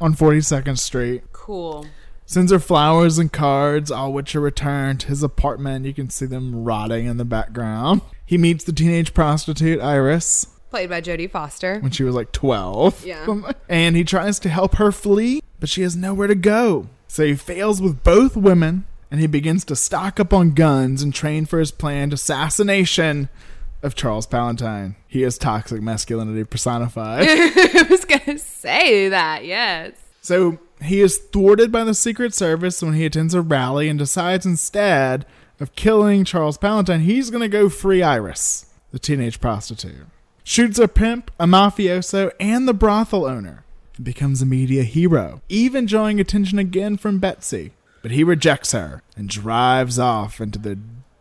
on 0.00 0.14
42nd 0.14 0.78
Street. 0.78 1.22
Cool. 1.32 1.86
Sends 2.24 2.50
her 2.52 2.58
flowers 2.58 3.18
and 3.18 3.32
cards, 3.32 3.90
all 3.90 4.12
which 4.12 4.34
are 4.34 4.40
returned 4.40 5.00
to 5.00 5.08
his 5.08 5.22
apartment. 5.22 5.84
You 5.84 5.92
can 5.94 6.08
see 6.08 6.26
them 6.26 6.64
rotting 6.64 7.06
in 7.06 7.16
the 7.18 7.24
background. 7.24 8.00
He 8.24 8.38
meets 8.38 8.64
the 8.64 8.72
teenage 8.72 9.12
prostitute, 9.14 9.80
Iris, 9.80 10.46
Played 10.70 10.88
by 10.88 11.02
Jodie 11.02 11.30
Foster. 11.30 11.78
when 11.80 11.90
she 11.90 12.02
was 12.02 12.14
like 12.14 12.32
12. 12.32 13.04
Yeah. 13.04 13.52
And 13.68 13.94
he 13.94 14.04
tries 14.04 14.38
to 14.40 14.48
help 14.48 14.76
her 14.76 14.90
flee, 14.90 15.42
but 15.62 15.68
she 15.68 15.82
has 15.82 15.94
nowhere 15.94 16.26
to 16.26 16.34
go. 16.34 16.88
So 17.06 17.24
he 17.24 17.36
fails 17.36 17.80
with 17.80 18.02
both 18.02 18.36
women, 18.36 18.84
and 19.12 19.20
he 19.20 19.28
begins 19.28 19.64
to 19.66 19.76
stock 19.76 20.18
up 20.18 20.32
on 20.32 20.54
guns 20.54 21.04
and 21.04 21.14
train 21.14 21.46
for 21.46 21.60
his 21.60 21.70
planned 21.70 22.12
assassination 22.12 23.28
of 23.80 23.94
Charles 23.94 24.26
Palantine. 24.26 24.96
He 25.06 25.22
is 25.22 25.38
toxic 25.38 25.80
masculinity 25.80 26.42
personified. 26.42 27.28
I 27.28 27.86
was 27.88 28.04
gonna 28.04 28.38
say 28.38 29.08
that, 29.10 29.44
yes. 29.44 29.92
So 30.20 30.58
he 30.82 31.00
is 31.00 31.18
thwarted 31.18 31.70
by 31.70 31.84
the 31.84 31.94
Secret 31.94 32.34
Service 32.34 32.82
when 32.82 32.94
he 32.94 33.06
attends 33.06 33.32
a 33.32 33.40
rally 33.40 33.88
and 33.88 34.00
decides 34.00 34.44
instead 34.44 35.24
of 35.60 35.76
killing 35.76 36.24
Charles 36.24 36.58
Palantine, 36.58 37.02
he's 37.02 37.30
going 37.30 37.42
to 37.42 37.46
go 37.48 37.68
free 37.68 38.02
Iris, 38.02 38.66
the 38.90 38.98
teenage 38.98 39.40
prostitute. 39.40 40.08
Shoots 40.42 40.80
a 40.80 40.88
pimp, 40.88 41.30
a 41.38 41.46
mafioso, 41.46 42.32
and 42.40 42.66
the 42.66 42.74
brothel 42.74 43.26
owner. 43.26 43.61
Becomes 44.02 44.42
a 44.42 44.46
media 44.46 44.82
hero, 44.82 45.42
even 45.48 45.86
drawing 45.86 46.18
attention 46.18 46.58
again 46.58 46.96
from 46.96 47.18
Betsy. 47.18 47.72
But 48.00 48.10
he 48.10 48.24
rejects 48.24 48.72
her 48.72 49.02
and 49.16 49.28
drives 49.28 49.98
off 49.98 50.40
into 50.40 50.58
the 50.58 50.78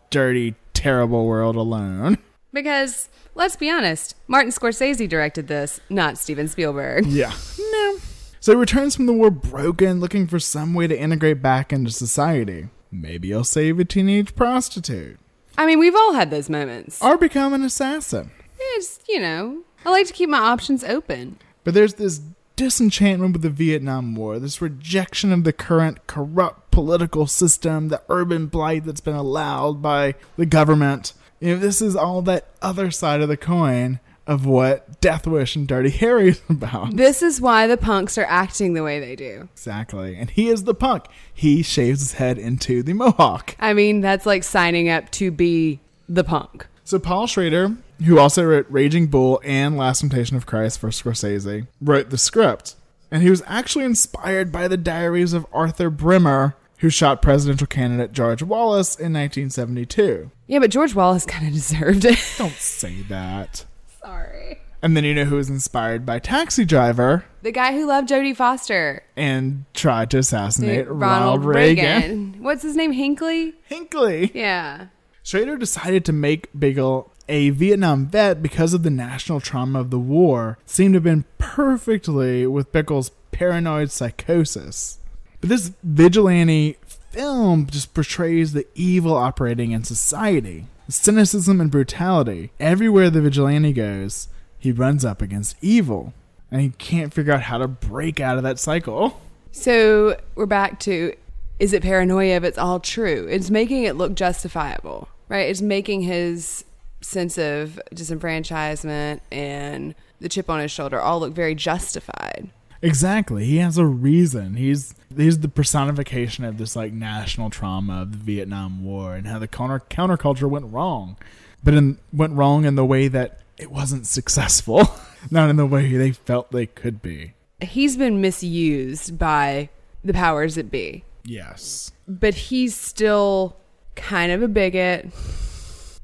dirty, 0.10 0.56
terrible 0.74 1.28
world 1.28 1.56
alone. 1.56 2.18
Because 2.52 3.10
let's 3.36 3.56
be 3.56 3.70
honest, 3.70 4.16
Martin 4.28 4.52
Scorsese 4.52 5.08
directed 5.08 5.48
this, 5.48 5.80
not 5.90 6.18
Steven 6.18 6.48
Spielberg. 6.48 7.06
Yeah. 7.06 7.34
No. 7.60 7.98
So 8.40 8.54
he 8.54 8.58
returns 8.58 8.96
from 8.96 9.06
the 9.06 9.14
war 9.14 9.30
broken, 9.30 10.00
looking 10.00 10.26
for 10.26 10.40
some 10.40 10.74
way 10.74 10.88
to 10.88 11.00
integrate 11.00 11.42
back 11.42 11.72
into 11.72 11.92
society. 11.92 12.70
Maybe 12.92 13.28
he'll 13.28 13.44
save 13.44 13.80
a 13.80 13.86
teenage 13.86 14.36
prostitute. 14.36 15.20
I 15.56 15.68
mean, 15.68 15.78
we've 15.78 15.96
all 15.96 16.14
had 16.14 16.32
those 16.32 16.50
moments. 16.50 17.00
Or 17.02 17.18
become 17.18 17.54
an 17.54 17.64
assassin. 17.64 18.32
It's, 18.58 19.00
you 19.08 19.20
know, 19.20 19.64
I 19.86 19.92
like 19.92 20.08
to 20.08 20.14
keep 20.14 20.30
my 20.30 20.40
options 20.40 20.84
open. 20.84 21.38
But 21.64 21.76
there's 21.76 21.94
this 21.96 22.22
disenchantment 22.62 23.34
with 23.34 23.42
the 23.42 23.50
Vietnam 23.50 24.14
War, 24.14 24.38
this 24.38 24.62
rejection 24.62 25.34
of 25.34 25.46
the 25.46 25.52
current 25.52 26.06
corrupt 26.06 26.70
political 26.70 27.26
system, 27.26 27.88
the 27.88 28.04
urban 28.08 28.46
blight 28.46 28.86
that's 28.86 29.02
been 29.02 29.16
allowed 29.16 29.82
by 29.82 30.14
the 30.38 30.46
government. 30.46 31.14
You 31.40 31.56
know, 31.56 31.60
this 31.60 31.82
is 31.82 31.96
all 31.96 32.22
that 32.22 32.50
other 32.62 32.92
side 32.92 33.20
of 33.22 33.30
the 33.30 33.36
coin 33.36 34.00
of 34.28 34.46
what 34.46 35.02
Death 35.02 35.26
Wish 35.26 35.56
and 35.56 35.68
Dirty 35.68 35.90
Harry 35.90 36.30
is 36.30 36.42
about. 36.50 36.96
This 36.96 37.24
is 37.24 37.42
why 37.42 37.66
the 37.66 37.78
punks 37.78 38.16
are 38.20 38.26
acting 38.26 38.76
the 38.76 38.84
way 38.84 39.00
they 39.00 39.16
do. 39.16 39.50
Exactly. 39.54 40.16
And 40.16 40.30
he 40.30 40.48
is 40.48 40.66
the 40.66 40.76
punk. 40.76 41.06
He 41.34 41.64
shaves 41.64 42.02
his 42.02 42.14
head 42.14 42.38
into 42.38 42.84
the 42.84 42.94
mohawk. 42.94 43.56
I 43.60 43.74
mean, 43.74 44.02
that's 44.02 44.28
like 44.28 44.44
signing 44.44 44.88
up 44.88 45.10
to 45.14 45.32
be 45.32 45.80
the 46.08 46.24
punk. 46.24 46.68
So 46.84 47.00
Paul 47.00 47.26
Schrader, 47.26 47.76
who 48.06 48.20
also 48.20 48.44
wrote 48.44 48.66
Raging 48.70 49.08
Bull 49.08 49.42
and 49.44 49.78
Last 49.78 50.00
Temptation 50.00 50.38
of 50.38 50.46
Christ 50.46 50.80
for 50.80 50.90
Scorsese, 50.90 51.68
wrote 51.82 52.10
the 52.10 52.18
script. 52.18 52.76
And 53.10 53.22
he 53.24 53.30
was 53.30 53.44
actually 53.46 53.86
inspired 53.86 54.52
by 54.52 54.68
the 54.68 54.78
diaries 54.78 55.34
of 55.34 55.46
Arthur 55.52 55.90
Bremer, 55.90 56.56
who 56.78 56.90
shot 56.90 57.22
presidential 57.22 57.68
candidate 57.68 58.12
George 58.14 58.42
Wallace 58.42 58.96
in 58.96 59.14
1972. 59.14 60.32
Yeah, 60.48 60.60
but 60.60 60.72
George 60.72 60.96
Wallace 60.96 61.26
kind 61.28 61.46
of 61.48 61.54
deserved 61.54 62.06
it. 62.06 62.18
Don't 62.38 62.52
say 62.54 63.02
that. 63.10 63.66
Sorry. 64.02 64.60
And 64.82 64.98
then 64.98 65.04
you 65.04 65.14
know 65.14 65.26
who 65.26 65.36
was 65.36 65.48
inspired 65.50 66.08
by 66.08 66.18
Taxi 66.18 66.66
Driver 66.66 67.26
The 67.44 67.52
guy 67.52 67.74
who 67.74 67.86
loved 67.86 68.10
Jodie 68.10 68.36
Foster. 68.36 69.04
and 69.16 69.66
tried 69.76 70.10
to 70.10 70.18
assassinate 70.18 70.88
Ronald 70.88 71.44
Ronald 71.44 71.46
Reagan. 71.46 71.86
Reagan. 71.86 72.44
What's 72.44 72.64
his 72.64 72.76
name? 72.76 72.92
Hinckley? 72.92 73.54
Hinckley. 73.66 74.32
Yeah. 74.34 74.88
Schrader 75.22 75.56
decided 75.56 76.04
to 76.06 76.14
make 76.14 76.52
Bickle 76.54 77.11
a 77.28 77.50
Vietnam 77.52 78.08
vet 78.08 78.42
because 78.42 78.74
of 78.74 78.84
the 78.84 78.90
national 78.90 79.40
trauma 79.40 79.80
of 79.80 79.90
the 79.90 80.00
war, 80.00 80.58
seemed 80.66 80.94
to 80.94 80.98
have 80.98 81.04
been 81.04 81.26
perfectly 81.38 82.46
with 82.48 82.72
Bickle's 82.72 83.12
paranoid 83.32 83.92
psychosis. 83.92 85.00
But 85.40 85.50
this 85.50 85.72
vigilante 85.84 86.78
film 87.12 87.68
just 87.68 87.94
portrays 87.94 88.54
the 88.54 88.68
evil 88.76 89.16
operating 89.16 89.72
in 89.72 89.84
society. 89.84 90.68
Cynicism 90.88 91.62
and 91.62 91.72
brutality. 91.72 92.52
Everywhere 92.60 93.10
the 93.10 93.22
vigilante 93.22 93.74
goes, 93.74 94.28
he 94.60 94.72
runs 94.72 95.04
up 95.04 95.22
against 95.22 95.56
evil. 95.62 96.14
And 96.52 96.62
he 96.62 96.70
can't 96.78 97.14
figure 97.14 97.34
out 97.34 97.44
how 97.44 97.58
to 97.58 97.68
break 97.68 98.20
out 98.20 98.38
of 98.38 98.44
that 98.44 98.60
cycle. 98.60 99.22
So 99.52 100.18
we're 100.36 100.46
back 100.46 100.80
to 100.82 101.16
is 101.60 101.74
it 101.74 101.84
paranoia 101.84 102.38
if 102.38 102.44
it's 102.44 102.58
all 102.58 102.80
true? 102.80 103.28
It's 103.30 103.52
making 103.52 103.84
it 103.84 103.96
look 103.96 104.16
justifiable, 104.16 105.08
right? 105.30 105.48
It's 105.48 105.62
making 105.62 106.02
his 106.02 106.66
sense 107.02 107.38
of 107.38 107.80
disenfranchisement 107.94 109.20
and 109.32 109.96
the 110.20 110.30
chip 110.30 110.50
on 110.50 110.60
his 110.60 110.72
shoulder 110.72 111.00
all 111.00 111.20
look 111.20 111.34
very 111.34 111.56
justified. 111.56 112.50
Exactly. 112.84 113.46
He 113.46 113.58
has 113.58 113.78
a 113.78 113.86
reason. 113.86 114.56
He's 114.56 114.96
he's 115.16 115.40
the 115.40 115.48
personification 115.50 116.44
of 116.46 116.58
this 116.58 116.76
like 116.76 116.94
national 116.94 117.50
trauma 117.52 118.02
of 118.04 118.12
the 118.12 118.18
Vietnam 118.18 118.84
War 118.84 119.14
and 119.16 119.28
how 119.28 119.38
the 119.40 119.48
counter 119.48 119.80
counterculture 119.90 120.50
went 120.50 120.72
wrong. 120.72 121.18
But 121.64 121.76
in 121.76 122.00
went 122.12 122.34
wrong 122.34 122.66
in 122.66 122.76
the 122.76 122.86
way 122.86 123.08
that 123.08 123.40
it 123.58 123.72
wasn't 123.72 124.08
successful. 124.08 124.88
Not 125.30 125.52
in 125.52 125.58
the 125.58 125.68
way 125.68 125.96
they 125.96 126.12
felt 126.12 126.52
they 126.52 126.66
could 126.66 127.02
be. 127.04 127.34
He's 127.62 127.96
been 127.98 128.20
misused 128.22 129.20
by 129.20 129.70
the 130.04 130.14
powers 130.14 130.56
that 130.56 130.72
be, 130.72 131.04
Yes. 131.24 131.92
but 132.08 132.34
he's 132.34 132.76
still 132.76 133.56
kind 133.96 134.32
of 134.32 134.42
a 134.42 134.48
bigot, 134.48 135.12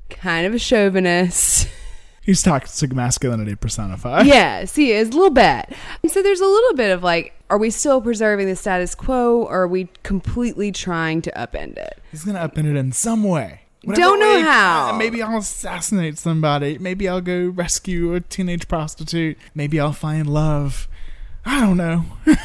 kind 0.10 0.46
of 0.48 0.54
a 0.54 0.60
chauvinist. 0.60 1.68
He's 2.22 2.44
toxic 2.44 2.94
masculinity 2.94 3.56
personified. 3.56 4.26
yes, 4.28 4.76
he 4.76 4.92
is 4.92 5.10
a 5.10 5.12
little 5.14 5.30
bit. 5.30 5.70
And 6.04 6.12
so 6.12 6.22
there's 6.22 6.42
a 6.42 6.46
little 6.46 6.74
bit 6.76 6.92
of 6.92 7.02
like, 7.04 7.34
are 7.50 7.58
we 7.58 7.70
still 7.70 8.02
preserving 8.02 8.48
the 8.48 8.56
status 8.58 8.94
quo, 8.96 9.44
or 9.44 9.62
are 9.62 9.68
we 9.68 9.88
completely 10.04 10.72
trying 10.74 11.22
to 11.22 11.32
upend 11.32 11.78
it? 11.78 12.02
He's 12.12 12.26
gonna 12.26 12.40
upend 12.48 12.66
it 12.70 12.76
in 12.76 12.92
some 12.92 13.24
way. 13.24 13.62
Don't 13.94 14.20
know 14.20 14.36
way- 14.36 14.42
how. 14.42 14.90
uh, 14.94 14.98
Maybe 14.98 15.22
I'll 15.22 15.38
assassinate 15.38 16.18
somebody. 16.18 16.78
Maybe 16.78 17.08
I'll 17.08 17.22
go 17.22 17.48
rescue 17.48 18.14
a 18.16 18.20
teenage 18.20 18.68
prostitute. 18.68 19.38
Maybe 19.56 19.80
I'll 19.80 19.94
find 19.94 20.28
love. 20.28 20.90
I 21.46 21.62
don't 21.62 21.78
know. 21.78 22.04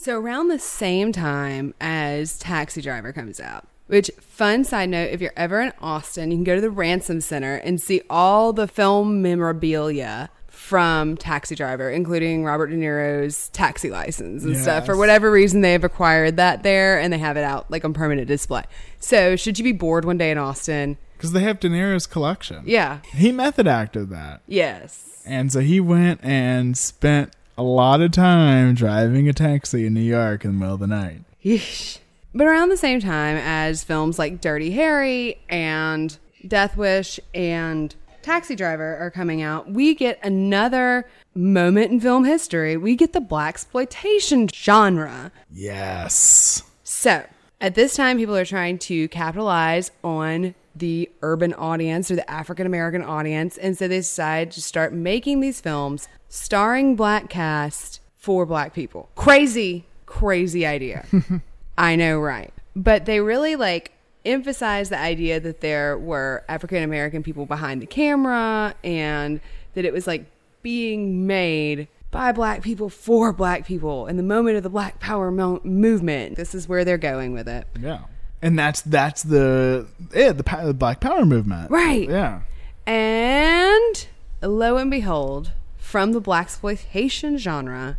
So 0.00 0.18
around 0.18 0.48
the 0.48 0.60
same 0.60 1.12
time 1.12 1.74
as 1.80 2.38
Taxi 2.38 2.80
Driver 2.80 3.12
comes 3.12 3.40
out, 3.40 3.66
which 3.88 4.10
fun 4.20 4.64
side 4.64 4.88
note, 4.88 5.10
if 5.10 5.20
you're 5.20 5.32
ever 5.36 5.60
in 5.60 5.72
Austin, 5.80 6.30
you 6.30 6.36
can 6.36 6.44
go 6.44 6.54
to 6.54 6.60
the 6.60 6.70
Ransom 6.70 7.20
Center 7.20 7.56
and 7.56 7.80
see 7.80 8.00
all 8.08 8.52
the 8.52 8.68
film 8.68 9.20
memorabilia 9.20 10.30
from 10.46 11.16
Taxi 11.16 11.54
Driver, 11.54 11.90
including 11.90 12.44
Robert 12.44 12.66
De 12.66 12.76
Niro's 12.76 13.48
taxi 13.48 13.90
license 13.90 14.44
and 14.44 14.56
stuff. 14.56 14.84
For 14.84 14.96
whatever 14.96 15.30
reason, 15.30 15.62
they 15.62 15.72
have 15.72 15.84
acquired 15.84 16.36
that 16.36 16.62
there 16.62 17.00
and 17.00 17.12
they 17.12 17.18
have 17.18 17.36
it 17.36 17.44
out 17.44 17.70
like 17.70 17.84
on 17.84 17.94
permanent 17.94 18.28
display. 18.28 18.64
So 19.00 19.34
should 19.34 19.58
you 19.58 19.64
be 19.64 19.72
bored 19.72 20.04
one 20.04 20.18
day 20.18 20.30
in 20.30 20.36
Austin? 20.36 20.98
Because 21.16 21.32
they 21.32 21.40
have 21.40 21.58
De 21.58 21.68
Niro's 21.68 22.06
collection. 22.06 22.64
Yeah. 22.66 22.98
He 23.14 23.32
method 23.32 23.66
acted 23.66 24.10
that. 24.10 24.42
Yes. 24.46 25.22
And 25.24 25.50
so 25.52 25.60
he 25.60 25.80
went 25.80 26.20
and 26.22 26.76
spent 26.76 27.32
a 27.56 27.62
lot 27.62 28.00
of 28.02 28.12
time 28.12 28.74
driving 28.74 29.28
a 29.28 29.32
taxi 29.32 29.86
in 29.86 29.94
New 29.94 30.00
York 30.00 30.44
in 30.44 30.52
the 30.52 30.58
middle 30.58 30.74
of 30.74 30.80
the 30.80 30.86
night. 30.86 31.22
Yeesh. 31.42 31.98
But 32.34 32.46
around 32.46 32.68
the 32.68 32.76
same 32.76 33.00
time 33.00 33.36
as 33.36 33.82
films 33.84 34.18
like 34.18 34.40
Dirty 34.40 34.70
Harry 34.72 35.40
and 35.48 36.16
Death 36.46 36.76
Wish 36.76 37.18
and 37.34 37.94
Taxi 38.22 38.54
Driver 38.54 38.96
are 38.98 39.10
coming 39.10 39.42
out, 39.42 39.70
we 39.70 39.94
get 39.94 40.18
another 40.22 41.08
moment 41.34 41.92
in 41.92 42.00
film 42.00 42.24
history. 42.24 42.76
We 42.76 42.96
get 42.96 43.12
the 43.12 43.20
black 43.20 43.54
exploitation 43.54 44.48
genre. 44.48 45.32
Yes. 45.50 46.62
So, 46.82 47.24
at 47.60 47.74
this 47.74 47.96
time, 47.96 48.18
people 48.18 48.36
are 48.36 48.44
trying 48.44 48.78
to 48.80 49.08
capitalize 49.08 49.90
on 50.04 50.54
the 50.76 51.10
urban 51.22 51.54
audience 51.54 52.10
or 52.10 52.16
the 52.16 52.30
African 52.30 52.66
American 52.66 53.02
audience. 53.02 53.56
And 53.56 53.76
so 53.76 53.88
they 53.88 53.96
decide 53.96 54.52
to 54.52 54.62
start 54.62 54.92
making 54.92 55.40
these 55.40 55.60
films 55.60 56.08
starring 56.28 56.94
black 56.94 57.28
cast 57.28 58.00
for 58.16 58.46
black 58.46 58.74
people. 58.74 59.08
Crazy, 59.16 59.86
crazy 60.06 60.66
idea. 60.66 61.04
I 61.78 61.96
know, 61.96 62.18
right? 62.18 62.52
But 62.76 63.06
they 63.06 63.20
really 63.20 63.56
like 63.56 63.92
emphasize 64.24 64.88
the 64.90 64.98
idea 64.98 65.40
that 65.40 65.60
there 65.60 65.96
were 65.96 66.44
African 66.48 66.82
American 66.82 67.22
people 67.22 67.46
behind 67.46 67.80
the 67.80 67.86
camera 67.86 68.74
and 68.84 69.40
that 69.74 69.84
it 69.84 69.92
was 69.92 70.06
like 70.06 70.26
being 70.62 71.26
made 71.26 71.88
by 72.10 72.32
black 72.32 72.62
people 72.62 72.88
for 72.88 73.32
black 73.32 73.64
people 73.64 74.06
in 74.06 74.16
the 74.16 74.22
moment 74.22 74.56
of 74.56 74.62
the 74.64 74.70
black 74.70 74.98
power 74.98 75.30
mo- 75.30 75.60
movement. 75.62 76.36
This 76.36 76.54
is 76.54 76.68
where 76.68 76.84
they're 76.84 76.98
going 76.98 77.32
with 77.32 77.48
it. 77.48 77.66
Yeah. 77.80 78.00
And 78.42 78.58
that's 78.58 78.82
that's 78.82 79.22
the 79.22 79.86
yeah, 80.14 80.32
the, 80.32 80.42
the 80.64 80.74
Black 80.74 81.00
Power 81.00 81.24
movement. 81.24 81.70
Right. 81.70 82.08
Yeah. 82.08 82.40
And 82.86 84.06
lo 84.42 84.76
and 84.76 84.90
behold, 84.90 85.52
from 85.76 86.12
the 86.12 86.20
black 86.20 86.46
exploitation 86.46 87.36
genre 87.38 87.98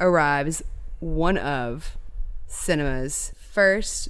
arrives 0.00 0.62
one 1.00 1.36
of 1.36 1.96
cinema's 2.54 3.32
first 3.36 4.08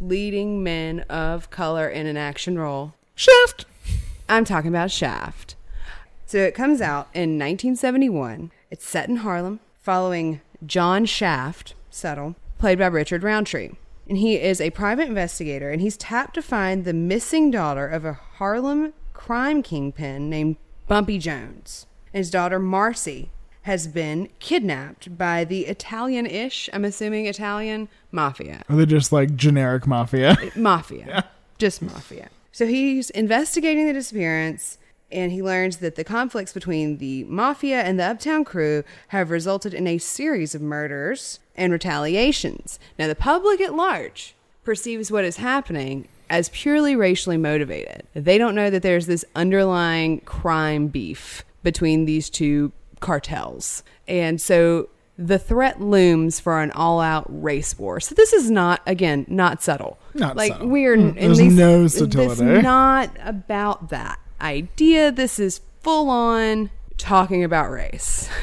leading 0.00 0.62
men 0.62 1.00
of 1.00 1.50
color 1.50 1.88
in 1.88 2.06
an 2.06 2.16
action 2.16 2.58
role. 2.58 2.94
Shaft. 3.14 3.66
I'm 4.28 4.44
talking 4.44 4.68
about 4.68 4.90
Shaft. 4.90 5.54
So 6.26 6.38
it 6.38 6.54
comes 6.54 6.80
out 6.80 7.08
in 7.14 7.38
1971. 7.38 8.50
It's 8.70 8.86
set 8.86 9.08
in 9.08 9.16
Harlem, 9.16 9.60
following 9.80 10.40
John 10.66 11.04
Shaft, 11.04 11.74
Settle, 11.90 12.34
played 12.58 12.78
by 12.78 12.86
Richard 12.86 13.22
Roundtree. 13.22 13.70
And 14.08 14.18
he 14.18 14.36
is 14.36 14.60
a 14.60 14.70
private 14.70 15.08
investigator, 15.08 15.70
and 15.70 15.80
he's 15.80 15.96
tapped 15.96 16.34
to 16.34 16.42
find 16.42 16.84
the 16.84 16.92
missing 16.92 17.50
daughter 17.50 17.86
of 17.86 18.04
a 18.04 18.14
Harlem 18.14 18.92
crime 19.12 19.62
kingpin 19.62 20.28
named 20.28 20.56
Bumpy 20.88 21.18
Jones. 21.18 21.86
And 22.12 22.18
his 22.18 22.30
daughter 22.30 22.58
Marcy 22.58 23.30
has 23.64 23.86
been 23.86 24.28
kidnapped 24.40 25.16
by 25.16 25.42
the 25.42 25.66
Italian 25.66 26.26
ish, 26.26 26.68
I'm 26.72 26.84
assuming 26.84 27.26
Italian, 27.26 27.88
mafia 28.12 28.62
Are 28.68 28.76
they 28.76 28.84
just 28.86 29.10
like 29.10 29.36
generic 29.36 29.86
mafia? 29.86 30.36
mafia. 30.56 31.24
Just 31.56 31.80
mafia. 31.80 32.28
So 32.52 32.66
he's 32.66 33.08
investigating 33.10 33.86
the 33.86 33.94
disappearance 33.94 34.78
and 35.10 35.32
he 35.32 35.42
learns 35.42 35.78
that 35.78 35.94
the 35.94 36.04
conflicts 36.04 36.52
between 36.52 36.98
the 36.98 37.24
mafia 37.24 37.82
and 37.82 37.98
the 37.98 38.04
uptown 38.04 38.44
crew 38.44 38.84
have 39.08 39.30
resulted 39.30 39.72
in 39.72 39.86
a 39.86 39.96
series 39.96 40.54
of 40.54 40.60
murders 40.60 41.40
and 41.56 41.72
retaliations. 41.72 42.78
Now, 42.98 43.06
the 43.06 43.14
public 43.14 43.60
at 43.62 43.74
large 43.74 44.34
perceives 44.62 45.10
what 45.10 45.24
is 45.24 45.38
happening 45.38 46.08
as 46.28 46.50
purely 46.50 46.96
racially 46.96 47.36
motivated. 47.38 48.02
They 48.12 48.36
don't 48.36 48.54
know 48.54 48.70
that 48.70 48.82
there's 48.82 49.06
this 49.06 49.24
underlying 49.34 50.20
crime 50.20 50.88
beef 50.88 51.44
between 51.62 52.04
these 52.04 52.28
two 52.28 52.72
cartels. 53.04 53.82
And 54.08 54.40
so 54.40 54.88
the 55.16 55.38
threat 55.38 55.80
looms 55.80 56.40
for 56.40 56.60
an 56.60 56.70
all-out 56.72 57.24
race 57.28 57.78
war. 57.78 58.00
So 58.00 58.14
this 58.14 58.32
is 58.32 58.50
not 58.50 58.80
again 58.86 59.24
not 59.28 59.62
subtle. 59.62 59.98
Not 60.14 60.36
like 60.36 60.52
subtle. 60.52 60.68
we're 60.68 60.96
Mm, 60.96 61.16
in 61.16 61.26
there's 61.26 61.38
these, 61.38 61.54
no 61.54 61.82
This 61.84 61.94
subtlety. 61.98 62.62
not 62.62 63.10
about 63.22 63.90
that 63.90 64.18
idea. 64.40 65.12
This 65.12 65.38
is 65.38 65.60
full 65.82 66.10
on 66.10 66.70
talking 66.96 67.44
about 67.44 67.70
race. 67.70 68.28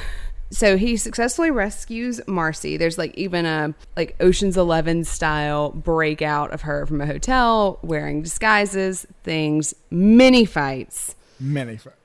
So 0.54 0.76
he 0.76 0.98
successfully 0.98 1.50
rescues 1.50 2.20
Marcy. 2.28 2.76
There's 2.76 2.98
like 2.98 3.16
even 3.18 3.46
a 3.46 3.74
like 3.96 4.18
Ocean's 4.20 4.58
11 4.58 5.06
style 5.06 5.70
breakout 5.70 6.52
of 6.52 6.64
her 6.64 6.86
from 6.86 7.00
a 7.00 7.06
hotel 7.06 7.80
wearing 7.82 8.22
disguises, 8.22 9.08
things, 9.24 9.74
many 9.90 10.44
fights. 10.44 11.16
Many 11.40 11.78
fights. 11.78 11.96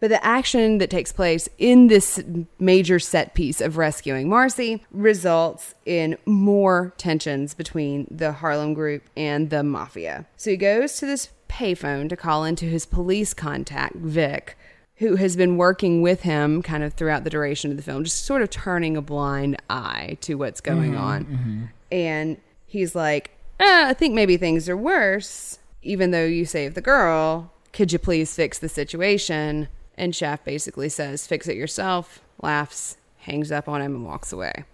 But 0.00 0.08
the 0.10 0.24
action 0.24 0.78
that 0.78 0.90
takes 0.90 1.12
place 1.12 1.48
in 1.58 1.88
this 1.88 2.22
major 2.58 2.98
set 2.98 3.34
piece 3.34 3.60
of 3.60 3.76
rescuing 3.76 4.28
Marcy 4.28 4.84
results 4.90 5.74
in 5.86 6.16
more 6.26 6.92
tensions 6.98 7.54
between 7.54 8.06
the 8.10 8.32
Harlem 8.32 8.74
group 8.74 9.02
and 9.16 9.50
the 9.50 9.62
mafia. 9.62 10.26
So 10.36 10.50
he 10.50 10.56
goes 10.56 10.96
to 10.98 11.06
this 11.06 11.30
payphone 11.48 12.08
to 12.08 12.16
call 12.16 12.44
into 12.44 12.66
his 12.66 12.86
police 12.86 13.34
contact, 13.34 13.96
Vic, 13.96 14.56
who 14.96 15.16
has 15.16 15.36
been 15.36 15.56
working 15.56 16.02
with 16.02 16.22
him 16.22 16.62
kind 16.62 16.82
of 16.82 16.92
throughout 16.94 17.24
the 17.24 17.30
duration 17.30 17.70
of 17.70 17.76
the 17.76 17.82
film, 17.82 18.04
just 18.04 18.24
sort 18.24 18.42
of 18.42 18.50
turning 18.50 18.96
a 18.96 19.02
blind 19.02 19.56
eye 19.70 20.16
to 20.22 20.34
what's 20.34 20.60
going 20.60 20.92
Mhm, 20.92 20.98
on. 21.00 21.24
mhm. 21.24 21.68
And 21.90 22.36
he's 22.66 22.94
like, 22.94 23.30
uh, 23.60 23.86
I 23.88 23.94
think 23.94 24.14
maybe 24.14 24.36
things 24.36 24.68
are 24.68 24.76
worse, 24.76 25.58
even 25.82 26.10
though 26.10 26.24
you 26.26 26.44
saved 26.44 26.74
the 26.74 26.80
girl. 26.80 27.52
Could 27.72 27.92
you 27.92 27.98
please 27.98 28.34
fix 28.34 28.58
the 28.58 28.68
situation? 28.68 29.68
And 29.96 30.14
Shaft 30.14 30.44
basically 30.44 30.88
says, 30.88 31.26
Fix 31.26 31.48
it 31.48 31.56
yourself, 31.56 32.20
laughs, 32.40 32.96
hangs 33.18 33.50
up 33.50 33.68
on 33.68 33.80
him, 33.80 33.94
and 33.94 34.04
walks 34.04 34.32
away. 34.32 34.64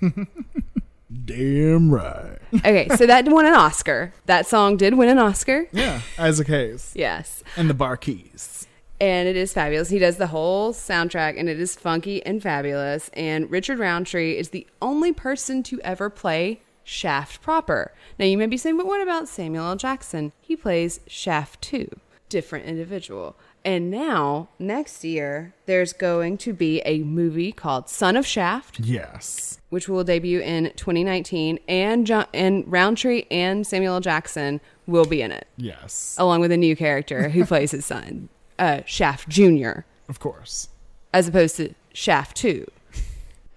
Damn 1.24 1.92
right. 1.92 2.38
Okay, 2.54 2.88
so 2.96 3.06
that 3.06 3.26
won 3.28 3.46
an 3.46 3.52
Oscar. 3.52 4.12
That 4.26 4.46
song 4.46 4.76
did 4.76 4.94
win 4.94 5.08
an 5.08 5.18
Oscar. 5.18 5.66
Yeah, 5.72 6.00
Isaac 6.18 6.48
Hayes. 6.48 6.92
Yes. 6.94 7.42
And 7.56 7.68
the 7.68 7.74
Bar-Kays. 7.74 8.66
And 9.00 9.28
it 9.28 9.36
is 9.36 9.52
fabulous. 9.52 9.90
He 9.90 9.98
does 9.98 10.16
the 10.16 10.28
whole 10.28 10.72
soundtrack, 10.72 11.38
and 11.38 11.48
it 11.48 11.60
is 11.60 11.76
funky 11.76 12.24
and 12.24 12.42
fabulous. 12.42 13.10
And 13.14 13.50
Richard 13.50 13.78
Roundtree 13.78 14.36
is 14.36 14.50
the 14.50 14.66
only 14.80 15.12
person 15.12 15.62
to 15.64 15.80
ever 15.82 16.08
play 16.08 16.62
Shaft 16.84 17.42
proper. 17.42 17.92
Now, 18.18 18.26
you 18.26 18.38
may 18.38 18.46
be 18.46 18.56
saying, 18.56 18.76
but 18.76 18.86
what 18.86 19.02
about 19.02 19.28
Samuel 19.28 19.66
L. 19.66 19.76
Jackson? 19.76 20.32
He 20.40 20.56
plays 20.56 21.00
Shaft 21.06 21.60
too. 21.62 21.88
Different 22.32 22.64
individual. 22.64 23.36
And 23.62 23.90
now, 23.90 24.48
next 24.58 25.04
year, 25.04 25.52
there's 25.66 25.92
going 25.92 26.38
to 26.38 26.54
be 26.54 26.80
a 26.86 27.00
movie 27.02 27.52
called 27.52 27.90
Son 27.90 28.16
of 28.16 28.26
Shaft, 28.26 28.80
Yes. 28.80 29.60
which 29.68 29.86
will 29.86 30.02
debut 30.02 30.40
in 30.40 30.72
2019. 30.76 31.58
And, 31.68 32.06
John, 32.06 32.24
and 32.32 32.64
Roundtree 32.66 33.24
and 33.30 33.66
Samuel 33.66 33.96
L. 33.96 34.00
Jackson 34.00 34.62
will 34.86 35.04
be 35.04 35.20
in 35.20 35.30
it 35.30 35.46
Yes. 35.58 36.16
along 36.18 36.40
with 36.40 36.50
a 36.52 36.56
new 36.56 36.74
character 36.74 37.28
who 37.28 37.44
plays 37.52 37.72
his 37.72 37.84
son, 37.84 38.30
uh, 38.58 38.80
Shaft 38.86 39.28
Jr., 39.28 39.80
Of 40.08 40.18
course. 40.18 40.70
as 41.12 41.28
opposed 41.28 41.56
to 41.58 41.74
Shaft 41.92 42.34
2, 42.38 42.66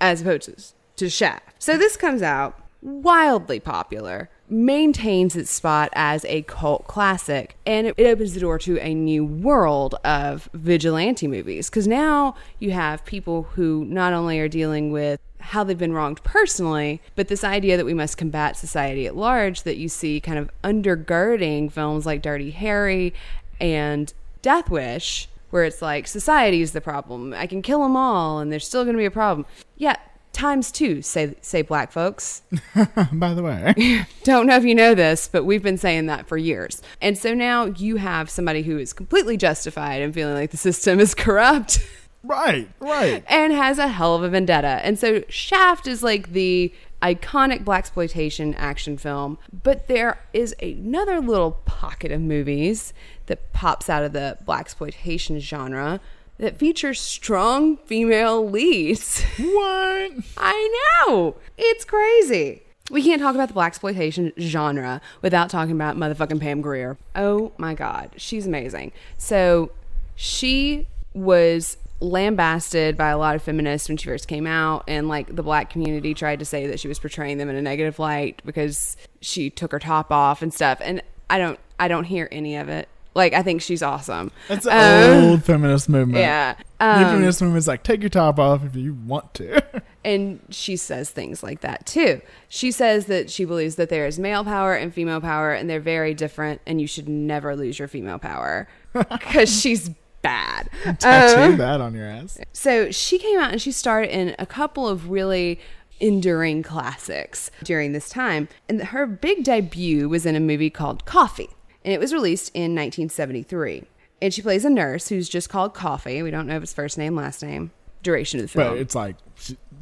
as 0.01 0.19
opposed 0.21 0.43
to, 0.43 0.73
to 0.97 1.09
Shaft. 1.09 1.63
So 1.63 1.77
this 1.77 1.95
comes 1.95 2.21
out 2.21 2.59
wildly 2.81 3.61
popular, 3.61 4.29
maintains 4.49 5.35
its 5.35 5.51
spot 5.51 5.89
as 5.93 6.23
a 6.25 6.43
cult 6.43 6.87
classic, 6.87 7.55
and 7.65 7.87
it, 7.87 7.99
opens 7.99 8.33
the 8.33 8.39
door 8.39 8.59
to 8.59 8.77
a 8.79 8.93
new 8.93 9.25
world 9.25 9.95
of 10.03 10.49
vigilante 10.53 11.27
movies. 11.27 11.69
Because 11.69 11.87
now 11.87 12.35
you 12.59 12.71
have 12.71 13.03
people 13.05 13.43
who 13.53 13.85
not 13.85 14.13
only 14.13 14.39
are 14.39 14.47
dealing 14.47 14.91
with 14.91 15.19
how 15.39 15.63
they've 15.63 15.77
been 15.77 15.93
wronged 15.93 16.23
personally, 16.23 17.01
but 17.15 17.27
this 17.27 17.43
idea 17.43 17.77
that 17.77 17.85
we 17.85 17.93
must 17.93 18.17
combat 18.17 18.57
society 18.57 19.05
at 19.05 19.15
large 19.15 19.63
that 19.63 19.77
you 19.77 19.87
see 19.87 20.19
kind 20.19 20.39
of 20.39 20.49
undergirding 20.63 21.71
films 21.71 22.05
like 22.05 22.21
Dirty 22.21 22.51
Harry 22.51 23.13
and 23.59 24.13
death 24.41 24.69
wish 24.69 25.29
where 25.51 25.63
it's 25.63 25.81
like 25.81 26.07
society 26.07 26.61
is 26.61 26.71
the 26.73 26.81
problem. 26.81 27.33
I 27.33 27.47
can 27.47 27.61
kill 27.61 27.81
them 27.81 27.95
all 27.95 28.39
and 28.39 28.51
there's 28.51 28.67
still 28.67 28.83
going 28.83 28.95
to 28.95 28.99
be 28.99 29.05
a 29.05 29.11
problem. 29.11 29.45
Yeah, 29.77 29.95
times 30.35 30.71
two, 30.71 31.01
say 31.01 31.33
say 31.41 31.61
black 31.61 31.91
folks. 31.91 32.43
By 33.11 33.33
the 33.33 33.41
way, 33.41 34.05
Don't 34.23 34.45
know 34.45 34.57
if 34.57 34.65
you 34.65 34.75
know 34.75 34.93
this, 34.93 35.27
but 35.27 35.45
we've 35.45 35.63
been 35.63 35.77
saying 35.77 36.05
that 36.07 36.27
for 36.27 36.37
years. 36.37 36.81
And 37.01 37.17
so 37.17 37.33
now 37.33 37.65
you 37.65 37.95
have 37.95 38.29
somebody 38.29 38.61
who 38.61 38.77
is 38.77 38.93
completely 38.93 39.37
justified 39.37 40.01
in 40.01 40.13
feeling 40.13 40.35
like 40.35 40.51
the 40.51 40.57
system 40.57 40.99
is 40.99 41.15
corrupt. 41.15 41.79
right, 42.23 42.69
right. 42.79 43.23
and 43.27 43.53
has 43.53 43.79
a 43.79 43.87
hell 43.87 44.15
of 44.15 44.23
a 44.23 44.29
vendetta. 44.29 44.81
And 44.83 44.99
so 44.99 45.23
Shaft 45.29 45.87
is 45.87 46.03
like 46.03 46.33
the 46.33 46.73
iconic 47.01 47.63
black 47.63 47.79
exploitation 47.79 48.53
action 48.55 48.97
film, 48.97 49.37
but 49.63 49.87
there 49.87 50.19
is 50.33 50.53
another 50.61 51.21
little 51.21 51.51
pocket 51.65 52.11
of 52.11 52.19
movies 52.19 52.93
that 53.27 53.53
pops 53.53 53.89
out 53.89 54.03
of 54.03 54.11
the 54.11 54.37
black 54.43 54.61
exploitation 54.61 55.39
genre 55.39 56.01
that 56.37 56.57
features 56.57 56.99
strong 56.99 57.77
female 57.77 58.47
leads. 58.47 59.23
What? 59.37 60.11
I 60.37 61.05
know. 61.07 61.35
It's 61.57 61.85
crazy. 61.85 62.63
We 62.91 63.03
can't 63.03 63.21
talk 63.21 63.35
about 63.35 63.47
the 63.47 63.53
black 63.53 63.69
exploitation 63.69 64.31
genre 64.39 65.01
without 65.21 65.49
talking 65.49 65.73
about 65.73 65.97
motherfucking 65.97 66.39
Pam 66.39 66.61
Grier. 66.61 66.97
Oh 67.15 67.51
my 67.57 67.73
god, 67.73 68.11
she's 68.17 68.45
amazing. 68.45 68.91
So 69.17 69.71
she 70.15 70.87
was 71.13 71.77
lambasted 71.99 72.97
by 72.97 73.09
a 73.09 73.17
lot 73.17 73.35
of 73.35 73.41
feminists 73.41 73.87
when 73.87 73.97
she 73.97 74.07
first 74.07 74.27
came 74.27 74.45
out 74.45 74.83
and 74.87 75.07
like 75.07 75.35
the 75.35 75.43
black 75.43 75.69
community 75.69 76.13
tried 76.13 76.39
to 76.39 76.45
say 76.45 76.67
that 76.67 76.79
she 76.79 76.87
was 76.87 76.99
portraying 76.99 77.37
them 77.37 77.49
in 77.49 77.55
a 77.55 77.61
negative 77.61 77.99
light 77.99 78.41
because 78.45 78.97
she 79.21 79.49
took 79.49 79.71
her 79.71 79.79
top 79.79 80.11
off 80.11 80.41
and 80.41 80.53
stuff 80.53 80.79
and 80.81 81.01
I 81.29 81.37
don't 81.37 81.59
I 81.79 81.87
don't 81.87 82.03
hear 82.03 82.27
any 82.31 82.57
of 82.57 82.69
it. 82.69 82.87
Like 83.15 83.33
I 83.33 83.41
think 83.41 83.61
she's 83.61 83.81
awesome. 83.81 84.31
That's 84.49 84.65
an 84.67 85.23
Um, 85.23 85.23
old 85.31 85.43
feminist 85.45 85.87
movement. 85.89 86.19
Yeah. 86.19 86.55
the 86.79 86.85
Um, 86.85 87.03
feminist 87.05 87.41
movement 87.41 87.59
is 87.59 87.67
like, 87.67 87.81
take 87.83 88.01
your 88.01 88.09
top 88.09 88.37
off 88.39 88.63
if 88.65 88.75
you 88.75 88.93
want 88.93 89.33
to. 89.35 89.63
and 90.05 90.39
she 90.49 90.75
says 90.75 91.09
things 91.09 91.41
like 91.41 91.61
that 91.61 91.85
too. 91.85 92.21
She 92.49 92.71
says 92.71 93.05
that 93.05 93.29
she 93.29 93.45
believes 93.45 93.75
that 93.75 93.89
there 93.89 94.05
is 94.05 94.19
male 94.19 94.43
power 94.43 94.75
and 94.75 94.93
female 94.93 95.21
power, 95.21 95.51
and 95.53 95.69
they're 95.69 95.79
very 95.79 96.13
different, 96.13 96.59
and 96.67 96.81
you 96.81 96.87
should 96.87 97.07
never 97.07 97.55
lose 97.55 97.79
your 97.79 97.87
female 97.87 98.19
power 98.19 98.67
because 98.93 99.49
she's 99.49 99.89
bad. 100.21 100.69
Tattoo 100.99 101.53
Um, 101.53 101.57
that 101.57 101.79
on 101.81 101.93
your 101.93 102.07
ass. 102.07 102.37
so 102.51 102.91
she 102.91 103.17
came 103.17 103.39
out 103.39 103.51
and 103.51 103.61
she 103.61 103.71
starred 103.71 104.09
in 104.09 104.35
a 104.39 104.45
couple 104.45 104.87
of 104.89 105.09
really 105.09 105.59
enduring 106.01 106.63
classics 106.63 107.49
during 107.63 107.93
this 107.93 108.09
time. 108.09 108.47
And 108.67 108.81
her 108.85 109.05
big 109.05 109.43
debut 109.45 110.09
was 110.09 110.25
in 110.25 110.35
a 110.35 110.39
movie 110.39 110.69
called 110.69 111.05
Coffy, 111.05 111.49
and 111.85 111.93
it 111.93 111.99
was 111.99 112.11
released 112.11 112.49
in 112.53 112.73
1973. 112.75 113.83
And 114.21 114.33
she 114.33 114.41
plays 114.41 114.65
a 114.65 114.69
nurse 114.69 115.07
who's 115.07 115.29
just 115.29 115.49
called 115.49 115.73
Coffy. 115.75 116.23
We 116.23 116.31
don't 116.31 116.47
know 116.47 116.57
if 116.57 116.63
it's 116.63 116.73
first 116.73 116.97
name, 116.97 117.15
last 117.15 117.43
name, 117.43 117.71
duration 118.01 118.39
of 118.39 118.45
the 118.45 118.49
film. 118.49 118.69
But 118.73 118.77
it's 118.79 118.95
like, 118.95 119.15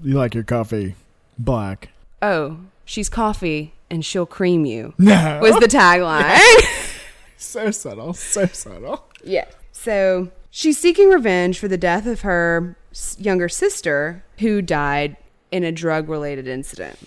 you 0.03 0.15
like 0.15 0.33
your 0.35 0.43
coffee 0.43 0.95
black. 1.39 1.89
oh, 2.21 2.57
she's 2.85 3.07
coffee 3.09 3.73
and 3.89 4.05
she'll 4.05 4.25
cream 4.25 4.65
you. 4.65 4.93
No. 4.99 5.39
Was 5.41 5.55
the 5.59 5.67
tagline. 5.67 6.39
So 7.37 7.71
subtle, 7.71 8.13
so 8.13 8.45
subtle. 8.45 9.03
yeah. 9.23 9.45
So 9.73 10.29
she's 10.49 10.77
seeking 10.77 11.09
revenge 11.09 11.59
for 11.59 11.67
the 11.67 11.77
death 11.77 12.05
of 12.05 12.21
her 12.21 12.77
younger 13.17 13.49
sister 13.49 14.23
who 14.39 14.61
died 14.61 15.17
in 15.51 15.65
a 15.65 15.71
drug 15.71 16.07
related 16.07 16.47
incident. 16.47 16.97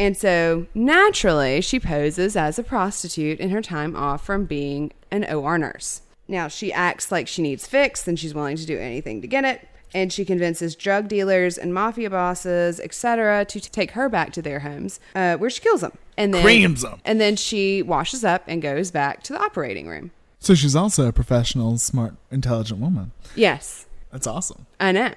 And 0.00 0.16
so 0.16 0.66
naturally, 0.74 1.60
she 1.60 1.78
poses 1.78 2.34
as 2.34 2.58
a 2.58 2.62
prostitute 2.62 3.38
in 3.38 3.50
her 3.50 3.60
time 3.60 3.94
off 3.94 4.24
from 4.24 4.46
being 4.46 4.92
an 5.10 5.30
OR 5.30 5.58
nurse. 5.58 6.00
Now, 6.26 6.48
she 6.48 6.72
acts 6.72 7.12
like 7.12 7.28
she 7.28 7.42
needs 7.42 7.66
fix 7.66 8.08
and 8.08 8.18
she's 8.18 8.32
willing 8.34 8.56
to 8.56 8.64
do 8.64 8.78
anything 8.78 9.20
to 9.20 9.28
get 9.28 9.44
it. 9.44 9.68
And 9.92 10.10
she 10.10 10.24
convinces 10.24 10.74
drug 10.74 11.06
dealers 11.08 11.58
and 11.58 11.74
mafia 11.74 12.08
bosses, 12.08 12.80
etc., 12.80 13.44
to 13.44 13.60
t- 13.60 13.68
take 13.68 13.90
her 13.90 14.08
back 14.08 14.32
to 14.32 14.40
their 14.40 14.60
homes, 14.60 15.00
uh, 15.14 15.36
where 15.36 15.50
she 15.50 15.60
kills 15.60 15.82
them. 15.82 15.98
And 16.16 16.32
then 16.32 16.44
them. 16.74 17.00
And 17.04 17.20
then 17.20 17.36
she 17.36 17.82
washes 17.82 18.24
up 18.24 18.44
and 18.46 18.62
goes 18.62 18.90
back 18.90 19.22
to 19.24 19.34
the 19.34 19.40
operating 19.40 19.86
room. 19.86 20.12
So 20.38 20.54
she's 20.54 20.74
also 20.74 21.08
a 21.08 21.12
professional, 21.12 21.76
smart, 21.76 22.14
intelligent 22.30 22.80
woman. 22.80 23.10
Yes, 23.34 23.86
That's 24.10 24.26
awesome. 24.26 24.64
I 24.78 24.92
know. 24.92 25.12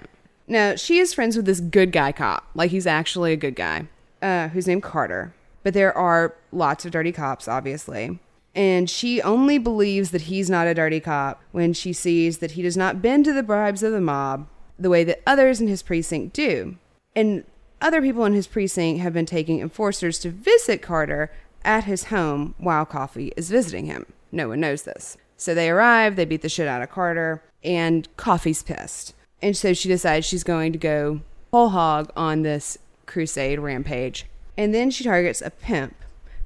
Now, 0.48 0.76
she 0.76 0.98
is 0.98 1.14
friends 1.14 1.38
with 1.38 1.46
this 1.46 1.62
good 1.62 1.94
guy 1.94 2.12
cop. 2.12 2.50
Like, 2.54 2.72
he's 2.72 2.86
actually 2.86 3.32
a 3.32 3.38
good 3.38 3.56
guy, 3.56 3.88
uh, 4.24 4.48
who's 4.48 4.68
named 4.68 4.82
Carter. 4.82 5.36
But 5.62 5.74
there 5.74 5.96
are 5.96 6.36
lots 6.52 6.86
of 6.86 6.92
dirty 6.92 7.12
cops, 7.12 7.48
obviously. 7.48 8.20
And 8.56 8.90
she 8.90 9.22
only 9.22 9.58
believes 9.58 10.12
that 10.12 10.24
he's 10.24 10.50
not 10.50 10.68
a 10.68 10.74
dirty 10.74 11.00
cop 11.00 11.42
when 11.52 11.74
she 11.74 11.92
sees 11.94 12.38
that 12.38 12.52
he 12.52 12.62
does 12.62 12.78
not 12.78 13.02
bend 13.02 13.26
to 13.26 13.34
the 13.34 13.44
bribes 13.44 13.84
of 13.84 13.92
the 13.92 14.02
mob 14.02 14.48
the 14.78 14.90
way 14.90 15.04
that 15.04 15.22
others 15.26 15.62
in 15.62 15.68
his 15.68 15.84
precinct 15.84 16.34
do. 16.34 16.78
And 17.16 17.44
other 17.82 18.02
people 18.02 18.26
in 18.26 18.34
his 18.34 18.48
precinct 18.48 19.02
have 19.02 19.14
been 19.14 19.26
taking 19.26 19.60
enforcers 19.60 20.20
to 20.20 20.30
visit 20.30 20.82
Carter 20.82 21.32
at 21.64 21.86
his 21.86 22.06
home 22.06 22.56
while 22.58 22.86
Coffy 22.86 23.32
is 23.36 23.50
visiting 23.50 23.86
him. 23.86 24.06
No 24.32 24.50
one 24.50 24.60
knows 24.60 24.84
this. 24.84 25.18
So 25.38 25.54
they 25.54 25.70
arrive, 25.70 26.16
they 26.16 26.26
beat 26.26 26.42
the 26.42 26.50
shit 26.50 26.68
out 26.68 26.82
of 26.82 26.90
Carter, 26.90 27.44
and 27.64 28.08
Coffy's 28.18 28.64
pissed. 28.64 29.14
And 29.42 29.58
so 29.58 29.74
she 29.74 29.90
decides 29.90 30.26
she's 30.26 30.44
going 30.44 30.72
to 30.74 30.80
go 30.80 31.22
whole 31.52 31.70
hog 31.70 32.12
on 32.16 32.42
this 32.42 32.78
crusade 33.06 33.60
rampage. 33.60 34.26
And 34.58 34.74
then 34.74 34.92
she 34.92 35.04
targets 35.04 35.42
a 35.42 35.50
pimp 35.50 35.96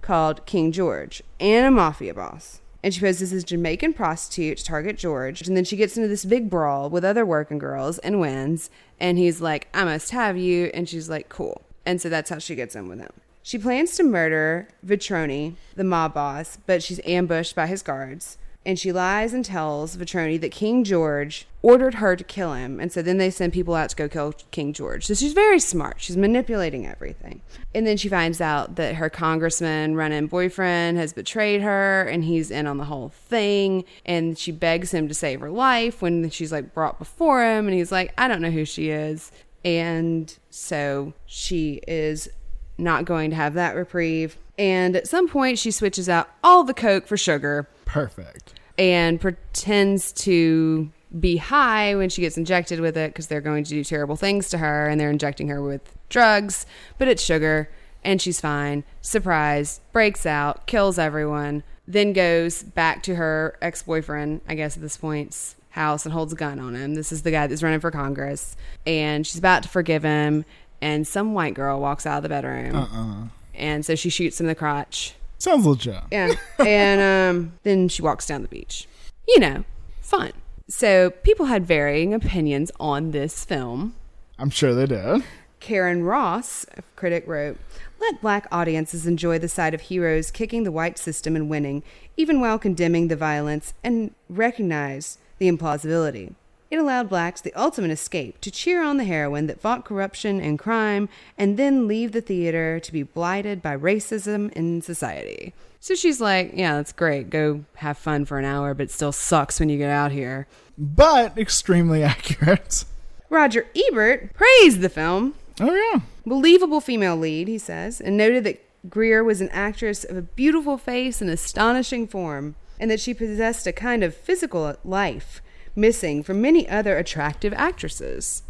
called 0.02 0.46
King 0.46 0.72
George 0.72 1.22
and 1.40 1.66
a 1.66 1.72
mafia 1.72 2.14
boss. 2.14 2.62
And 2.84 2.94
she 2.94 3.02
poses 3.02 3.34
as 3.34 3.44
a 3.44 3.46
Jamaican 3.46 3.94
prostitute 3.94 4.60
to 4.60 4.64
target 4.64 4.98
George. 4.98 5.46
And 5.48 5.58
then 5.58 5.66
she 5.66 5.76
gets 5.76 5.98
into 5.98 6.08
this 6.08 6.24
big 6.24 6.50
brawl 6.50 6.90
with 6.90 7.04
other 7.04 7.26
working 7.26 7.58
girls 7.58 7.98
and 8.00 8.20
wins. 8.20 8.70
And 9.00 9.18
he's 9.18 9.42
like, 9.42 9.68
I 9.74 9.84
must 9.84 10.12
have 10.12 10.38
you. 10.38 10.72
And 10.74 10.88
she's 10.88 11.10
like, 11.10 11.28
cool. 11.28 11.62
And 11.86 12.02
so 12.02 12.08
that's 12.08 12.30
how 12.30 12.40
she 12.40 12.56
gets 12.56 12.76
in 12.76 12.88
with 12.88 13.00
him. 13.00 13.12
She 13.44 13.58
plans 13.58 13.96
to 13.96 14.04
murder 14.04 14.68
Vitroni, 14.86 15.56
the 15.76 15.84
mob 15.84 16.14
boss, 16.14 16.58
but 16.66 16.84
she's 16.84 17.00
ambushed 17.06 17.56
by 17.56 17.68
his 17.68 17.82
guards. 17.82 18.38
And 18.66 18.78
she 18.78 18.92
lies 18.92 19.34
and 19.34 19.46
tells 19.46 19.96
Vitroni 19.96 20.42
that 20.42 20.52
King 20.52 20.84
George 20.84 21.48
ordered 21.62 21.96
her 21.96 22.18
to 22.18 22.24
kill 22.24 22.54
him. 22.54 22.82
And 22.82 22.92
so 22.92 23.02
then 23.02 23.18
they 23.18 23.30
send 23.30 23.54
people 23.54 23.76
out 23.76 23.90
to 23.92 23.96
go 23.96 24.10
kill 24.10 24.34
King 24.52 24.74
George. 24.74 25.06
So 25.06 25.14
she's 25.14 25.32
very 25.32 25.60
smart. 25.60 26.02
She's 26.02 26.18
manipulating 26.18 26.86
everything. 26.86 27.42
And 27.74 27.88
then 27.88 27.96
she 27.96 28.10
finds 28.10 28.42
out 28.42 28.76
that 28.76 28.96
her 28.96 29.10
congressman, 29.10 29.96
run 29.96 30.12
in 30.12 30.28
boyfriend, 30.28 30.98
has 30.98 31.14
betrayed 31.14 31.62
her 31.62 32.04
and 32.04 32.26
he's 32.26 32.52
in 32.52 32.68
on 32.68 32.78
the 32.78 32.86
whole 32.86 33.10
thing. 33.10 33.86
And 34.06 34.38
she 34.38 34.52
begs 34.52 34.94
him 34.94 35.08
to 35.08 35.14
save 35.14 35.40
her 35.40 35.50
life 35.50 36.02
when 36.02 36.30
she's 36.30 36.52
like 36.52 36.74
brought 36.74 37.00
before 37.00 37.44
him. 37.44 37.68
And 37.68 37.74
he's 37.74 37.92
like, 37.92 38.14
I 38.18 38.28
don't 38.28 38.42
know 38.42 38.52
who 38.52 38.66
she 38.66 38.90
is. 38.90 39.32
And 39.64 40.38
so 40.50 41.14
she 41.26 41.82
is 41.88 42.30
not 42.78 43.06
going 43.06 43.30
to 43.30 43.36
have 43.36 43.54
that 43.54 43.76
reprieve. 43.76 44.38
And 44.58 44.96
at 44.96 45.08
some 45.08 45.28
point, 45.28 45.60
she 45.60 45.72
switches 45.72 46.10
out 46.10 46.30
all 46.44 46.64
the 46.64 46.74
Coke 46.74 47.08
for 47.08 47.18
sugar 47.18 47.68
Perfect. 47.88 48.54
and 48.78 49.20
pretends 49.20 50.12
to 50.14 50.92
be 51.20 51.38
high 51.38 51.96
when 51.96 52.10
she 52.10 52.22
gets 52.22 52.38
injected 52.38 52.80
with 52.80 52.96
it 52.98 53.12
because 53.12 53.28
they're 53.28 53.42
going 53.42 53.64
to 53.64 53.70
do 53.72 53.84
terrible 53.84 54.16
things 54.16 54.50
to 54.50 54.58
her 54.60 54.88
and 54.88 55.00
they're 55.00 55.10
injecting 55.10 55.48
her 55.48 55.62
with 55.62 55.82
drugs, 56.10 56.66
but 56.98 57.08
it's 57.08 57.24
sugar 57.24 57.70
and 58.04 58.22
she's 58.22 58.40
fine. 58.40 58.84
Surprise, 59.02 59.80
breaks 59.94 60.26
out, 60.26 60.68
kills 60.68 61.00
everyone, 61.00 61.64
then 61.88 62.14
goes 62.14 62.62
back 62.64 63.02
to 63.04 63.16
her 63.16 63.58
ex 63.62 63.82
boyfriend, 63.84 64.42
I 64.48 64.56
guess 64.56 64.76
at 64.76 64.84
this 64.84 64.98
point's 64.98 65.56
house 65.72 66.06
and 66.06 66.14
holds 66.14 66.34
a 66.34 66.36
gun 66.36 66.60
on 66.60 66.76
him. 66.76 66.96
This 66.96 67.12
is 67.12 67.22
the 67.24 67.32
guy 67.32 67.48
that's 67.48 67.64
running 67.64 67.80
for 67.80 67.90
Congress 67.92 68.56
and 68.86 69.26
she's 69.26 69.40
about 69.40 69.64
to 69.64 69.70
forgive 69.70 70.04
him. 70.04 70.46
And 70.82 71.08
some 71.08 71.34
white 71.34 71.54
girl 71.56 71.80
walks 71.80 72.06
out 72.06 72.18
of 72.18 72.24
the 72.24 72.30
bedroom. 72.30 72.76
Uh-uh. 72.76 73.28
And 73.56 73.84
so 73.86 73.96
she 73.96 74.10
shoots 74.10 74.40
him 74.40 74.46
in 74.46 74.50
the 74.50 74.56
crotch. 74.56 75.16
Sounds 75.38 75.66
legit. 75.66 76.02
Yeah. 76.12 76.34
and 76.60 77.02
um, 77.02 77.54
then 77.64 77.88
she 77.90 78.02
walks 78.02 78.26
down 78.26 78.42
the 78.42 78.48
beach. 78.48 78.88
You 79.28 79.40
know, 79.40 79.64
fun. 80.02 80.32
So 80.70 81.12
people 81.12 81.46
had 81.46 81.66
varying 81.66 82.14
opinions 82.14 82.72
on 82.80 83.12
this 83.12 83.46
film. 83.46 83.96
I'm 84.40 84.50
sure 84.50 84.74
they 84.74 84.86
did. 84.86 85.24
Karen 85.60 86.04
Ross, 86.04 86.66
a 86.78 86.82
critic, 86.96 87.24
wrote 87.28 87.58
Let 88.00 88.22
black 88.22 88.48
audiences 88.52 89.08
enjoy 89.08 89.40
the 89.40 89.50
sight 89.50 89.74
of 89.74 89.82
heroes 89.82 90.32
kicking 90.32 90.64
the 90.64 90.72
white 90.72 90.98
system 90.98 91.36
and 91.36 91.50
winning, 91.50 91.84
even 92.16 92.40
while 92.40 92.60
condemning 92.60 93.08
the 93.08 93.16
violence, 93.16 93.74
and 93.84 94.14
recognize 94.30 95.18
the 95.40 95.50
implausibility. 95.52 96.34
It 96.70 96.78
allowed 96.80 97.08
blacks 97.10 97.40
the 97.42 97.54
ultimate 97.54 97.92
escape 97.92 98.42
to 98.42 98.52
cheer 98.52 98.84
on 98.84 98.98
the 98.98 99.06
heroine 99.06 99.48
that 99.48 99.62
fought 99.62 99.86
corruption 99.86 100.42
and 100.42 100.60
crime 100.60 101.08
and 101.38 101.56
then 101.58 101.88
leave 101.88 102.12
the 102.12 102.22
theater 102.22 102.80
to 102.80 102.92
be 102.92 103.04
blighted 103.04 103.62
by 103.62 103.78
racism 103.78 104.52
in 104.54 104.82
society. 104.82 105.54
So 105.80 105.96
she's 105.96 106.20
like, 106.20 106.52
Yeah, 106.54 106.76
that's 106.76 106.92
great. 106.92 107.30
Go 107.30 107.64
have 107.76 107.98
fun 107.98 108.26
for 108.26 108.38
an 108.38 108.46
hour, 108.46 108.74
but 108.74 108.84
it 108.84 108.92
still 108.92 109.14
sucks 109.14 109.60
when 109.60 109.70
you 109.70 109.78
get 109.78 109.90
out 109.90 110.12
here. 110.12 110.48
But 110.78 111.38
extremely 111.38 112.04
accurate. 112.14 112.84
Roger 113.30 113.68
Ebert 113.76 114.34
praised 114.34 114.82
the 114.82 114.90
film. 114.90 115.36
Oh, 115.60 115.74
yeah. 115.74 116.02
Believable 116.26 116.82
female 116.82 117.16
lead, 117.18 117.48
he 117.48 117.58
says, 117.58 118.00
and 118.02 118.16
noted 118.18 118.44
that 118.44 118.64
Grier 118.90 119.24
was 119.24 119.42
an 119.42 119.50
actress 119.50 120.04
of 120.04 120.16
a 120.18 120.22
beautiful 120.22 120.78
face 120.78 121.22
and 121.22 121.30
astonishing 121.30 122.08
form. 122.08 122.56
and 122.80 122.92
that 122.92 123.00
she 123.00 123.14
possessed 123.14 123.66
a 123.66 123.72
kind 123.74 124.04
of 124.04 124.14
physical 124.16 124.76
life 124.86 125.42
missing 125.78 126.24
from 126.24 126.42
many 126.42 126.68
other 126.68 126.98
attractive 126.98 127.54
actresses. 127.54 128.44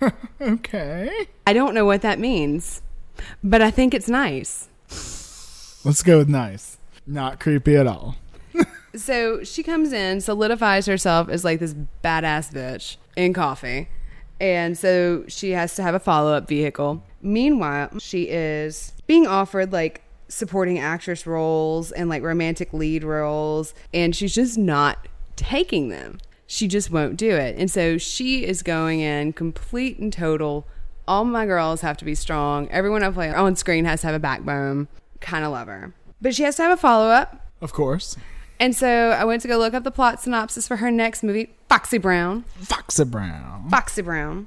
okay. 0.40 1.26
I 1.46 1.52
don't 1.52 1.74
know 1.74 1.84
what 1.84 2.02
that 2.02 2.18
means, 2.18 2.82
but 3.42 3.60
I 3.60 3.70
think 3.70 3.92
it's 3.92 4.08
nice. 4.08 4.68
Let's 5.84 6.02
go 6.02 6.18
with 6.18 6.28
nice. 6.28 6.78
Not 7.06 7.40
creepy 7.40 7.76
at 7.76 7.86
all. 7.86 8.16
So 8.96 9.44
she 9.44 9.62
comes 9.62 9.92
in, 9.92 10.22
solidifies 10.22 10.86
herself 10.86 11.28
as 11.28 11.44
like 11.44 11.60
this 11.60 11.74
badass 12.02 12.50
bitch 12.50 12.96
in 13.14 13.34
Coffy. 13.34 13.88
And 14.40 14.76
so 14.76 15.24
she 15.28 15.50
has 15.50 15.74
to 15.76 15.82
have 15.82 15.94
a 15.94 16.00
follow 16.00 16.32
up 16.32 16.48
vehicle. 16.48 17.02
Meanwhile, 17.20 17.98
she 17.98 18.24
is 18.24 18.92
being 19.06 19.26
offered 19.26 19.72
like 19.72 20.02
supporting 20.28 20.78
actress 20.78 21.26
roles 21.26 21.92
and 21.92 22.08
like 22.08 22.22
romantic 22.22 22.72
lead 22.72 23.04
roles, 23.04 23.74
and 23.94 24.14
she's 24.14 24.34
just 24.34 24.58
not 24.58 25.08
taking 25.36 25.88
them. 25.88 26.18
She 26.46 26.68
just 26.68 26.90
won't 26.90 27.16
do 27.16 27.30
it. 27.30 27.56
And 27.58 27.70
so 27.70 27.98
she 27.98 28.44
is 28.44 28.62
going 28.62 29.00
in 29.00 29.32
complete 29.32 29.98
and 29.98 30.12
total. 30.12 30.66
All 31.08 31.24
my 31.24 31.46
girls 31.46 31.80
have 31.80 31.96
to 31.98 32.04
be 32.04 32.14
strong. 32.14 32.68
Everyone 32.70 33.02
I 33.02 33.10
play 33.10 33.30
on 33.30 33.56
screen 33.56 33.84
has 33.84 34.00
to 34.02 34.08
have 34.08 34.16
a 34.16 34.20
backbone. 34.20 34.88
Kind 35.20 35.44
of 35.44 35.52
love 35.52 35.68
her. 35.68 35.92
But 36.20 36.34
she 36.34 36.44
has 36.44 36.56
to 36.56 36.62
have 36.62 36.72
a 36.72 36.80
follow 36.80 37.08
up. 37.08 37.40
Of 37.60 37.72
course. 37.72 38.16
And 38.58 38.74
so 38.74 39.10
I 39.10 39.24
went 39.24 39.42
to 39.42 39.48
go 39.48 39.58
look 39.58 39.74
up 39.74 39.84
the 39.84 39.90
plot 39.90 40.20
synopsis 40.20 40.66
for 40.66 40.76
her 40.76 40.90
next 40.90 41.22
movie, 41.22 41.50
Foxy 41.68 41.98
Brown. 41.98 42.44
Foxy 42.60 43.04
Brown. 43.04 43.68
Foxy 43.70 44.02
Brown. 44.02 44.46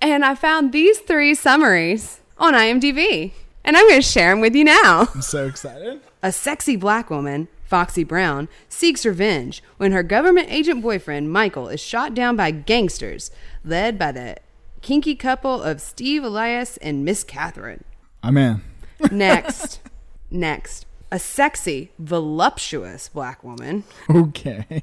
And 0.00 0.24
I 0.24 0.34
found 0.34 0.72
these 0.72 0.98
three 0.98 1.34
summaries 1.34 2.20
on 2.38 2.54
IMDb. 2.54 3.32
And 3.64 3.76
I'm 3.76 3.86
going 3.88 4.00
to 4.00 4.06
share 4.06 4.30
them 4.30 4.40
with 4.40 4.54
you 4.54 4.64
now. 4.64 5.08
I'm 5.14 5.22
so 5.22 5.46
excited. 5.46 6.00
A 6.22 6.32
sexy 6.32 6.76
black 6.76 7.10
woman, 7.10 7.48
Foxy 7.66 8.04
Brown, 8.04 8.48
seeks 8.68 9.04
revenge 9.04 9.62
when 9.76 9.92
her 9.92 10.02
government 10.02 10.48
agent 10.50 10.82
boyfriend, 10.82 11.32
Michael, 11.32 11.68
is 11.68 11.80
shot 11.80 12.14
down 12.14 12.36
by 12.36 12.50
gangsters 12.50 13.30
led 13.64 13.98
by 13.98 14.12
the 14.12 14.36
kinky 14.82 15.14
couple 15.14 15.62
of 15.62 15.80
Steve 15.80 16.22
Elias 16.24 16.76
and 16.78 17.04
Miss 17.04 17.24
Catherine. 17.24 17.84
I'm 18.22 18.36
in. 18.36 18.62
Next. 19.10 19.80
Next. 20.30 20.86
A 21.12 21.20
sexy, 21.20 21.92
voluptuous 22.00 23.08
black 23.08 23.44
woman 23.44 23.84
Okay. 24.10 24.82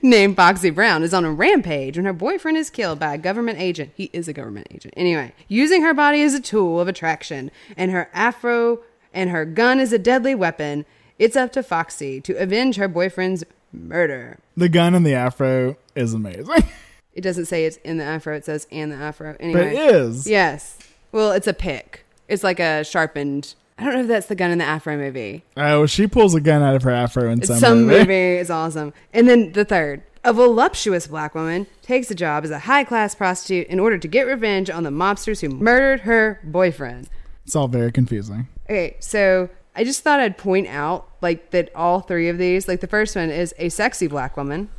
named 0.00 0.36
Foxy 0.36 0.70
Brown 0.70 1.02
is 1.02 1.12
on 1.12 1.24
a 1.24 1.32
rampage 1.32 1.96
when 1.96 2.06
her 2.06 2.12
boyfriend 2.12 2.56
is 2.56 2.70
killed 2.70 3.00
by 3.00 3.14
a 3.14 3.18
government 3.18 3.58
agent. 3.60 3.90
He 3.96 4.08
is 4.12 4.28
a 4.28 4.32
government 4.32 4.68
agent. 4.70 4.94
Anyway, 4.96 5.32
using 5.48 5.82
her 5.82 5.92
body 5.92 6.22
as 6.22 6.34
a 6.34 6.40
tool 6.40 6.80
of 6.80 6.86
attraction 6.86 7.50
and 7.76 7.90
her 7.90 8.08
afro 8.14 8.78
and 9.12 9.30
her 9.30 9.44
gun 9.44 9.80
as 9.80 9.92
a 9.92 9.98
deadly 9.98 10.36
weapon, 10.36 10.84
it's 11.18 11.36
up 11.36 11.52
to 11.52 11.62
Foxy 11.62 12.20
to 12.22 12.32
avenge 12.34 12.76
her 12.76 12.88
boyfriend's 12.88 13.44
murder. 13.72 14.38
The 14.56 14.68
gun 14.68 14.94
in 14.94 15.02
the 15.02 15.14
afro 15.14 15.76
is 15.94 16.14
amazing. 16.14 16.64
It 17.16 17.22
doesn't 17.22 17.46
say 17.46 17.64
it's 17.64 17.78
in 17.78 17.96
the 17.96 18.04
afro, 18.04 18.36
it 18.36 18.44
says 18.44 18.66
and 18.70 18.92
the 18.92 18.96
afro. 18.96 19.36
But 19.40 19.48
it 19.48 19.72
is. 19.72 20.28
Yes. 20.28 20.76
Well, 21.12 21.32
it's 21.32 21.46
a 21.46 21.54
pick. 21.54 22.04
It's 22.28 22.44
like 22.44 22.60
a 22.60 22.84
sharpened. 22.84 23.54
I 23.78 23.84
don't 23.84 23.94
know 23.94 24.00
if 24.02 24.06
that's 24.08 24.26
the 24.26 24.34
gun 24.34 24.50
in 24.50 24.58
the 24.58 24.66
afro 24.66 24.98
movie. 24.98 25.42
Oh, 25.56 25.86
she 25.86 26.06
pulls 26.06 26.34
a 26.34 26.42
gun 26.42 26.62
out 26.62 26.76
of 26.76 26.82
her 26.82 26.90
afro 26.90 27.30
in 27.30 27.42
some, 27.42 27.58
Some 27.58 27.86
movie. 27.86 28.00
movie 28.00 28.36
is 28.36 28.50
awesome. 28.50 28.92
And 29.14 29.26
then 29.26 29.52
the 29.52 29.64
third. 29.64 30.02
A 30.24 30.34
voluptuous 30.34 31.06
black 31.06 31.34
woman 31.34 31.66
takes 31.80 32.10
a 32.10 32.14
job 32.14 32.44
as 32.44 32.50
a 32.50 32.58
high 32.58 32.84
class 32.84 33.14
prostitute 33.14 33.66
in 33.68 33.80
order 33.80 33.96
to 33.96 34.08
get 34.08 34.26
revenge 34.26 34.68
on 34.68 34.82
the 34.82 34.90
mobsters 34.90 35.40
who 35.40 35.48
murdered 35.48 36.00
her 36.00 36.38
boyfriend. 36.44 37.08
It's 37.46 37.56
all 37.56 37.68
very 37.68 37.92
confusing. 37.92 38.48
Okay, 38.64 38.96
so 39.00 39.48
I 39.76 39.84
just 39.84 40.02
thought 40.02 40.20
I'd 40.20 40.38
point 40.38 40.66
out 40.68 41.08
like 41.20 41.50
that 41.50 41.70
all 41.74 42.00
three 42.00 42.28
of 42.28 42.38
these, 42.38 42.66
like 42.66 42.80
the 42.80 42.86
first 42.86 43.14
one 43.14 43.30
is 43.30 43.54
a 43.58 43.68
sexy 43.68 44.06
black 44.06 44.36
woman. 44.36 44.70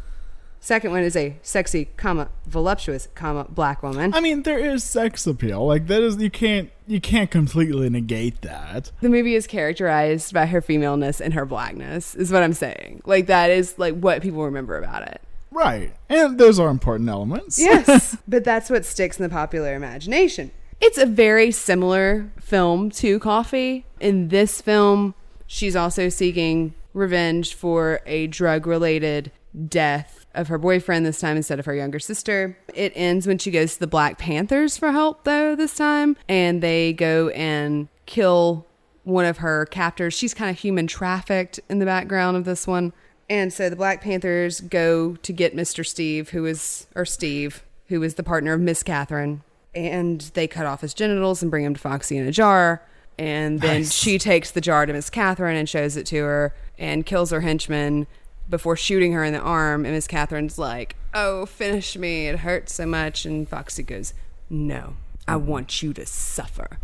Second 0.59 0.91
one 0.91 1.03
is 1.03 1.15
a 1.15 1.37
sexy, 1.43 1.85
comma, 1.97 2.29
voluptuous, 2.47 3.07
comma, 3.13 3.45
black 3.47 3.83
woman. 3.83 4.13
I 4.13 4.19
mean, 4.19 4.41
there 4.41 4.57
is 4.57 4.83
sex 4.83 5.27
appeal. 5.27 5.65
Like 5.65 5.87
that 5.87 6.01
is 6.01 6.17
you 6.17 6.31
can't 6.31 6.71
you 6.87 6.99
can't 6.99 7.29
completely 7.29 7.89
negate 7.89 8.41
that. 8.41 8.91
the 9.01 9.09
movie 9.09 9.35
is 9.35 9.45
characterized 9.45 10.33
by 10.33 10.47
her 10.47 10.61
femaleness 10.61 11.21
and 11.21 11.33
her 11.35 11.45
blackness, 11.45 12.15
is 12.15 12.31
what 12.31 12.43
I'm 12.43 12.53
saying. 12.53 13.01
Like 13.05 13.27
that 13.27 13.51
is 13.51 13.77
like 13.77 13.93
what 13.99 14.21
people 14.21 14.43
remember 14.43 14.77
about 14.77 15.03
it. 15.07 15.21
Right. 15.51 15.93
And 16.09 16.37
those 16.37 16.59
are 16.59 16.69
important 16.69 17.09
elements. 17.09 17.59
Yes, 17.59 18.17
but 18.27 18.43
that's 18.43 18.69
what 18.69 18.85
sticks 18.85 19.17
in 19.19 19.23
the 19.23 19.29
popular 19.29 19.75
imagination. 19.75 20.51
It's 20.79 20.97
a 20.97 21.05
very 21.05 21.51
similar 21.51 22.31
film 22.39 22.91
to 22.91 23.19
Coffy. 23.19 23.85
In 23.99 24.29
this 24.29 24.61
film, 24.61 25.15
she's 25.45 25.75
also 25.75 26.09
seeking 26.09 26.73
revenge 26.93 27.53
for 27.53 28.01
a 28.05 28.27
drug 28.27 28.67
related 28.67 29.31
death 29.67 30.25
of 30.35 30.49
her 30.49 30.57
boyfriend, 30.57 31.05
this 31.05 31.19
time 31.19 31.37
instead 31.37 31.59
of 31.59 31.65
her 31.65 31.75
younger 31.75 31.99
sister. 31.99 32.57
It 32.73 32.93
ends 32.95 33.25
when 33.25 33.37
she 33.37 33.51
goes 33.51 33.73
to 33.73 33.79
the 33.79 33.87
Black 33.87 34.17
Panthers 34.17 34.77
for 34.77 34.91
help, 34.91 35.23
though, 35.23 35.55
this 35.55 35.75
time, 35.75 36.15
and 36.29 36.61
they 36.61 36.93
go 36.93 37.29
and 37.29 37.87
kill 38.05 38.65
one 39.03 39.25
of 39.25 39.37
her 39.37 39.65
captors. 39.65 40.13
She's 40.13 40.33
kind 40.33 40.51
of 40.51 40.59
human 40.59 40.85
trafficked 40.85 41.59
in 41.69 41.79
the 41.79 41.85
background 41.85 42.37
of 42.37 42.45
this 42.45 42.67
one. 42.67 42.93
And 43.29 43.51
so 43.51 43.69
the 43.69 43.75
Black 43.75 44.01
Panthers 44.01 44.59
go 44.61 45.15
to 45.15 45.33
get 45.33 45.55
Mr. 45.55 45.85
Steve, 45.85 46.29
who 46.29 46.45
is, 46.45 46.87
or 46.95 47.05
Steve, 47.05 47.63
who 47.87 48.03
is 48.03 48.15
the 48.15 48.23
partner 48.23 48.53
of 48.53 48.61
Miss 48.61 48.83
Catherine. 48.83 49.43
And 49.73 50.21
they 50.33 50.47
cut 50.47 50.65
off 50.65 50.81
his 50.81 50.93
genitals 50.93 51.41
and 51.41 51.51
bring 51.51 51.65
him 51.65 51.73
to 51.73 51.79
Foxy 51.79 52.17
in 52.17 52.27
a 52.27 52.31
jar. 52.31 52.81
And 53.19 53.61
then 53.61 53.81
Nice. 53.81 53.93
she 53.93 54.17
takes 54.19 54.51
the 54.51 54.61
jar 54.61 54.85
to 54.85 54.93
Miss 54.93 55.09
Catherine 55.09 55.57
and 55.57 55.67
shows 55.67 55.97
it 55.97 56.05
to 56.07 56.17
her 56.23 56.53
and 56.77 57.05
kills 57.05 57.31
her 57.31 57.41
henchman 57.41 58.05
before 58.49 58.75
shooting 58.75 59.13
her 59.13 59.23
in 59.23 59.33
the 59.33 59.39
arm. 59.39 59.85
And 59.85 59.93
Miss 59.95 60.07
Catherine's 60.07 60.57
like, 60.59 60.95
Oh, 61.13 61.45
finish 61.47 61.97
me. 61.97 62.27
It 62.27 62.39
hurts 62.39 62.73
so 62.73 62.85
much. 62.85 63.25
And 63.25 63.49
Foxy 63.49 63.81
goes, 63.83 64.13
No, 64.49 64.93
I 65.27 65.33
mm. 65.33 65.41
want 65.41 65.81
you 65.81 65.93
to 65.93 66.05
suffer. 66.05 66.77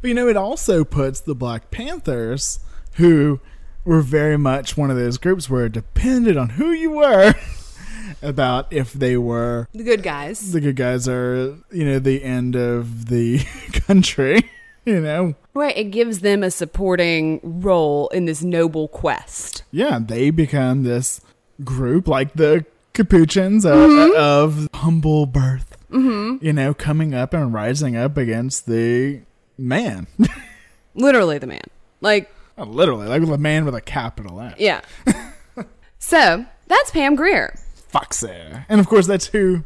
But 0.00 0.08
you 0.08 0.14
know, 0.14 0.28
it 0.28 0.36
also 0.36 0.82
puts 0.84 1.20
the 1.20 1.34
Black 1.34 1.70
Panthers, 1.70 2.60
who 2.94 3.40
were 3.84 4.00
very 4.00 4.36
much 4.38 4.76
one 4.76 4.90
of 4.90 4.96
those 4.96 5.18
groups 5.18 5.48
where 5.50 5.66
it 5.66 5.72
depended 5.72 6.36
on 6.36 6.50
who 6.50 6.70
you 6.72 6.90
were 6.90 7.34
about 8.22 8.72
if 8.72 8.92
they 8.92 9.16
were 9.16 9.68
The 9.74 9.84
good 9.84 10.02
guys. 10.02 10.52
the 10.52 10.60
good 10.60 10.76
guys 10.76 11.06
are, 11.06 11.56
you 11.70 11.84
know, 11.84 11.98
the 11.98 12.22
end 12.24 12.56
of 12.56 13.06
the 13.06 13.44
country. 13.72 14.50
You 14.92 15.00
know, 15.00 15.34
Right. 15.52 15.76
It 15.76 15.90
gives 15.90 16.20
them 16.20 16.42
a 16.44 16.50
supporting 16.50 17.40
role 17.42 18.08
in 18.08 18.26
this 18.26 18.42
noble 18.42 18.86
quest. 18.88 19.64
yeah, 19.72 19.98
they 20.00 20.30
become 20.30 20.82
this 20.84 21.20
group 21.64 22.06
like 22.06 22.34
the 22.34 22.64
Capuchins 22.92 23.66
uh, 23.66 23.74
Mhm. 23.74 24.14
of 24.14 24.68
humble 24.74 25.26
birth. 25.26 25.76
Mhm. 25.90 26.40
You 26.42 26.52
know, 26.52 26.72
coming 26.72 27.14
up 27.14 27.34
and 27.34 27.52
rising 27.52 27.96
up 27.96 28.16
against 28.16 28.66
the 28.66 29.20
man. 29.58 30.06
Literally 30.94 31.38
the 31.38 31.46
man. 31.46 31.62
Like, 32.00 32.30
Not 32.56 32.68
literally, 32.70 33.06
like 33.08 33.26
the 33.26 33.36
man 33.38 33.64
with 33.64 33.74
a 33.74 33.80
capital 33.80 34.40
M. 34.40 34.54
yeah. 34.58 34.80
so 35.98 36.44
that's 36.68 36.90
Pam 36.90 37.14
Grier. 37.16 37.58
Foxy. 37.88 38.30
And 38.68 38.80
of 38.80 38.88
course, 38.88 39.06
that's 39.06 39.26
who 39.26 39.64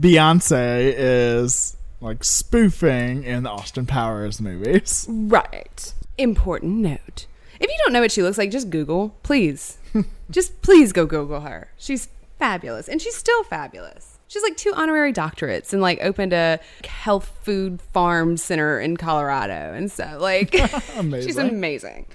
Beyonce 0.00 0.92
is 0.96 1.76
like 2.02 2.24
spoofing 2.24 3.24
in 3.24 3.44
the 3.44 3.50
Austin 3.50 3.86
Powers 3.86 4.40
movies. 4.40 5.06
Right. 5.08 5.94
Important 6.18 6.78
note. 6.78 7.26
If 7.60 7.70
you 7.70 7.76
don't 7.84 7.92
know 7.92 8.00
what 8.00 8.10
she 8.12 8.22
looks 8.22 8.38
like, 8.38 8.50
just 8.50 8.70
Google, 8.70 9.14
please. 9.22 9.78
just 10.30 10.60
please 10.62 10.92
go 10.92 11.06
Google 11.06 11.40
her. 11.40 11.70
She's 11.78 12.08
fabulous. 12.38 12.88
And 12.88 13.00
she's 13.00 13.14
still 13.14 13.44
fabulous. 13.44 14.18
She's 14.26 14.42
like 14.42 14.56
two 14.56 14.72
honorary 14.74 15.12
doctorates 15.12 15.72
and 15.72 15.80
like 15.80 15.98
opened 16.02 16.32
a 16.32 16.58
health 16.84 17.30
food 17.42 17.80
farm 17.92 18.36
center 18.36 18.80
in 18.80 18.96
Colorado. 18.96 19.72
And 19.74 19.90
so, 19.92 20.18
like, 20.20 20.52
she's 20.56 20.96
Amazing. 20.96 21.48
amazing. 21.48 22.06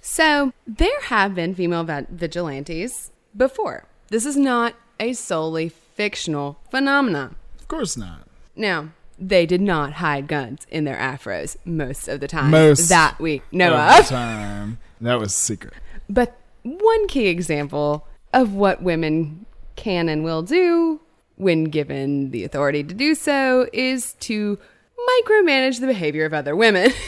So, 0.00 0.52
there 0.66 1.00
have 1.04 1.34
been 1.34 1.54
female 1.54 1.84
vigilantes 2.10 3.10
before. 3.36 3.86
This 4.08 4.24
is 4.24 4.36
not 4.36 4.74
a 5.00 5.12
solely 5.14 5.68
fictional 5.68 6.58
phenomenon. 6.70 7.36
Of 7.58 7.68
course 7.68 7.96
not. 7.96 8.28
Now, 8.54 8.90
they 9.18 9.46
did 9.46 9.60
not 9.60 9.94
hide 9.94 10.26
guns 10.26 10.66
in 10.70 10.84
their 10.84 10.96
afros 10.96 11.56
most 11.64 12.08
of 12.08 12.20
the 12.20 12.28
time 12.28 12.50
Most 12.50 12.88
that 12.88 13.18
we 13.18 13.42
know 13.52 13.74
of 13.74 14.00
of. 14.00 14.06
time. 14.06 14.78
That 15.00 15.18
was 15.18 15.34
secret. 15.34 15.74
But 16.08 16.36
one 16.62 17.08
key 17.08 17.26
example 17.28 18.06
of 18.32 18.54
what 18.54 18.82
women 18.82 19.46
can 19.76 20.08
and 20.08 20.24
will 20.24 20.42
do 20.42 21.00
when 21.36 21.64
given 21.64 22.30
the 22.30 22.44
authority 22.44 22.82
to 22.82 22.94
do 22.94 23.14
so 23.14 23.68
is 23.72 24.14
to 24.20 24.58
micromanage 25.26 25.80
the 25.80 25.86
behavior 25.86 26.24
of 26.24 26.32
other 26.34 26.56
women. 26.56 26.92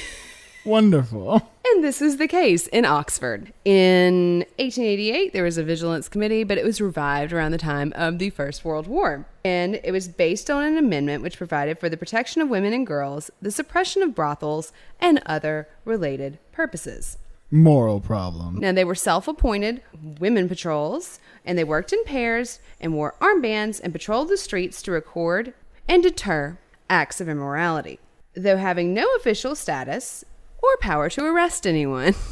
Wonderful. 0.67 1.49
And 1.65 1.85
this 1.85 2.03
is 2.03 2.17
the 2.17 2.27
case 2.27 2.67
in 2.69 2.85
Oxford. 2.85 3.53
In 3.65 4.39
1888, 4.59 5.33
there 5.33 5.45
was 5.45 5.59
a 5.59 5.65
vigilance 5.65 6.09
committee, 6.09 6.43
but 6.43 6.59
it 6.59 6.65
was 6.65 6.81
revived 6.81 7.33
around 7.33 7.53
the 7.53 7.59
time 7.59 7.93
of 7.95 8.19
the 8.19 8.31
First 8.31 8.65
World 8.65 8.87
War. 8.87 9.27
And 9.45 9.81
it 9.85 9.93
was 9.93 10.09
based 10.09 10.51
on 10.51 10.65
an 10.65 10.77
amendment 10.77 11.23
which 11.23 11.37
provided 11.37 11.79
for 11.79 11.89
the 11.89 11.97
protection 11.97 12.43
of 12.43 12.49
women 12.49 12.73
and 12.73 12.87
girls, 12.87 13.31
the 13.41 13.51
suppression 13.51 14.03
of 14.03 14.15
brothels, 14.15 14.73
and 15.01 15.23
other 15.27 15.69
related 15.85 16.39
purposes. 16.51 17.19
Moral 17.51 18.01
problem. 18.01 18.59
Now, 18.59 18.73
they 18.73 18.85
were 18.85 18.97
self 18.97 19.29
appointed 19.29 19.83
women 20.19 20.49
patrols, 20.49 21.21
and 21.45 21.57
they 21.57 21.65
worked 21.65 21.93
in 21.93 22.03
pairs 22.05 22.59
and 22.81 22.95
wore 22.95 23.15
armbands 23.21 23.81
and 23.81 23.93
patrolled 23.93 24.29
the 24.29 24.37
streets 24.37 24.83
to 24.83 24.91
record 24.91 25.55
and 25.89 26.03
deter 26.03 26.59
acts 26.91 27.21
of 27.21 27.29
immorality, 27.29 28.01
though 28.35 28.57
having 28.57 28.93
no 28.93 29.07
official 29.15 29.55
status 29.55 30.25
or 30.63 30.77
power 30.79 31.09
to 31.11 31.25
arrest 31.25 31.67
anyone. 31.67 32.15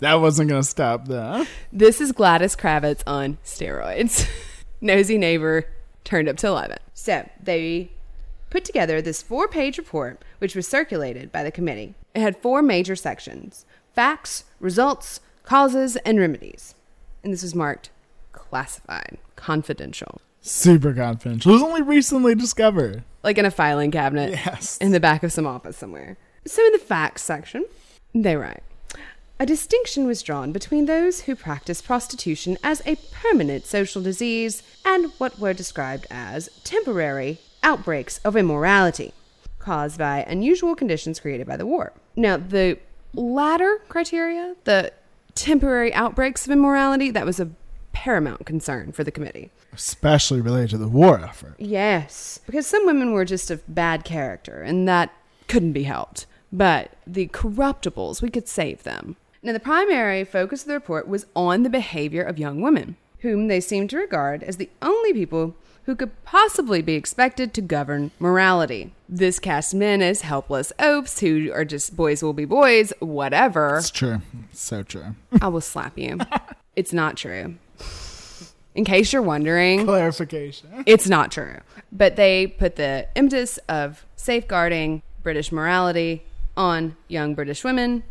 That 0.00 0.14
wasn't 0.14 0.48
going 0.48 0.62
to 0.62 0.66
stop 0.66 1.08
that. 1.08 1.46
This 1.70 2.00
is 2.00 2.12
Gladys 2.12 2.56
Kravitz 2.56 3.02
on 3.06 3.36
steroids. 3.44 4.26
Nosy 4.80 5.18
neighbor 5.18 5.66
turned 6.04 6.26
up 6.26 6.38
to 6.38 6.46
11. 6.46 6.78
So 6.94 7.28
they 7.42 7.90
put 8.48 8.64
together 8.64 9.02
this 9.02 9.22
four 9.22 9.46
page 9.46 9.76
report, 9.76 10.24
which 10.38 10.56
was 10.56 10.66
circulated 10.66 11.30
by 11.30 11.42
the 11.42 11.50
committee. 11.50 11.94
It 12.14 12.22
had 12.22 12.38
four 12.38 12.62
major 12.62 12.96
sections 12.96 13.66
facts, 13.94 14.44
results, 14.58 15.20
causes, 15.44 15.96
and 15.96 16.18
remedies. 16.18 16.74
And 17.22 17.32
this 17.32 17.42
was 17.42 17.54
marked 17.54 17.90
classified, 18.32 19.18
confidential. 19.36 20.20
Super 20.40 20.94
confidential. 20.94 21.50
It 21.50 21.54
was 21.54 21.62
only 21.62 21.82
recently 21.82 22.34
discovered. 22.34 23.04
Like 23.22 23.36
in 23.36 23.44
a 23.44 23.50
filing 23.50 23.90
cabinet. 23.90 24.30
Yes. 24.30 24.78
In 24.78 24.92
the 24.92 25.00
back 25.00 25.22
of 25.22 25.32
some 25.32 25.46
office 25.46 25.76
somewhere. 25.76 26.16
So 26.46 26.64
in 26.66 26.72
the 26.72 26.78
facts 26.78 27.22
section, 27.22 27.66
they 28.14 28.36
write 28.36 28.62
a 29.40 29.46
distinction 29.46 30.06
was 30.06 30.22
drawn 30.22 30.52
between 30.52 30.84
those 30.84 31.22
who 31.22 31.34
practice 31.34 31.80
prostitution 31.80 32.58
as 32.62 32.82
a 32.84 32.96
permanent 33.10 33.64
social 33.64 34.02
disease 34.02 34.62
and 34.84 35.12
what 35.16 35.38
were 35.38 35.54
described 35.54 36.06
as 36.10 36.50
temporary 36.62 37.38
outbreaks 37.62 38.18
of 38.18 38.36
immorality 38.36 39.14
caused 39.58 39.98
by 39.98 40.24
unusual 40.28 40.74
conditions 40.74 41.18
created 41.18 41.46
by 41.46 41.56
the 41.56 41.64
war. 41.64 41.94
Now, 42.16 42.36
the 42.36 42.78
latter 43.14 43.80
criteria, 43.88 44.56
the 44.64 44.92
temporary 45.34 45.92
outbreaks 45.94 46.44
of 46.44 46.52
immorality, 46.52 47.10
that 47.10 47.24
was 47.24 47.40
a 47.40 47.48
paramount 47.92 48.44
concern 48.44 48.92
for 48.92 49.04
the 49.04 49.10
committee. 49.10 49.50
Especially 49.72 50.42
related 50.42 50.70
to 50.70 50.78
the 50.78 50.88
war 50.88 51.18
effort. 51.18 51.54
Yes, 51.58 52.40
because 52.44 52.66
some 52.66 52.84
women 52.84 53.12
were 53.12 53.24
just 53.24 53.50
of 53.50 53.62
bad 53.74 54.04
character, 54.04 54.60
and 54.60 54.86
that 54.86 55.14
couldn't 55.48 55.72
be 55.72 55.84
helped. 55.84 56.26
But 56.52 56.92
the 57.06 57.28
corruptibles, 57.28 58.22
we 58.22 58.30
could 58.30 58.48
save 58.48 58.82
them. 58.82 59.16
Now, 59.42 59.52
the 59.52 59.60
primary 59.60 60.24
focus 60.24 60.62
of 60.62 60.68
the 60.68 60.74
report 60.74 61.08
was 61.08 61.26
on 61.34 61.62
the 61.62 61.70
behavior 61.70 62.22
of 62.22 62.38
young 62.38 62.60
women, 62.60 62.96
whom 63.20 63.48
they 63.48 63.60
seemed 63.60 63.90
to 63.90 63.98
regard 63.98 64.42
as 64.42 64.56
the 64.56 64.70
only 64.82 65.12
people 65.12 65.54
who 65.84 65.96
could 65.96 66.22
possibly 66.24 66.82
be 66.82 66.94
expected 66.94 67.54
to 67.54 67.62
govern 67.62 68.10
morality. 68.18 68.92
This 69.08 69.38
cast 69.38 69.74
men 69.74 70.02
as 70.02 70.20
helpless 70.20 70.72
oafs 70.78 71.20
who 71.20 71.50
are 71.52 71.64
just 71.64 71.96
boys 71.96 72.22
will 72.22 72.34
be 72.34 72.44
boys, 72.44 72.92
whatever. 73.00 73.78
It's 73.78 73.90
true. 73.90 74.20
It's 74.50 74.60
so 74.60 74.82
true. 74.82 75.14
I 75.40 75.48
will 75.48 75.60
slap 75.62 75.98
you. 75.98 76.18
it's 76.76 76.92
not 76.92 77.16
true. 77.16 77.56
In 78.74 78.84
case 78.84 79.12
you're 79.12 79.22
wondering, 79.22 79.84
clarification. 79.84 80.68
It's 80.86 81.08
not 81.08 81.32
true. 81.32 81.56
But 81.90 82.16
they 82.16 82.46
put 82.46 82.76
the 82.76 83.08
impetus 83.16 83.58
of 83.68 84.04
safeguarding 84.16 85.02
British 85.22 85.50
morality 85.50 86.24
on 86.56 86.96
young 87.08 87.34
British 87.34 87.64
women. 87.64 88.02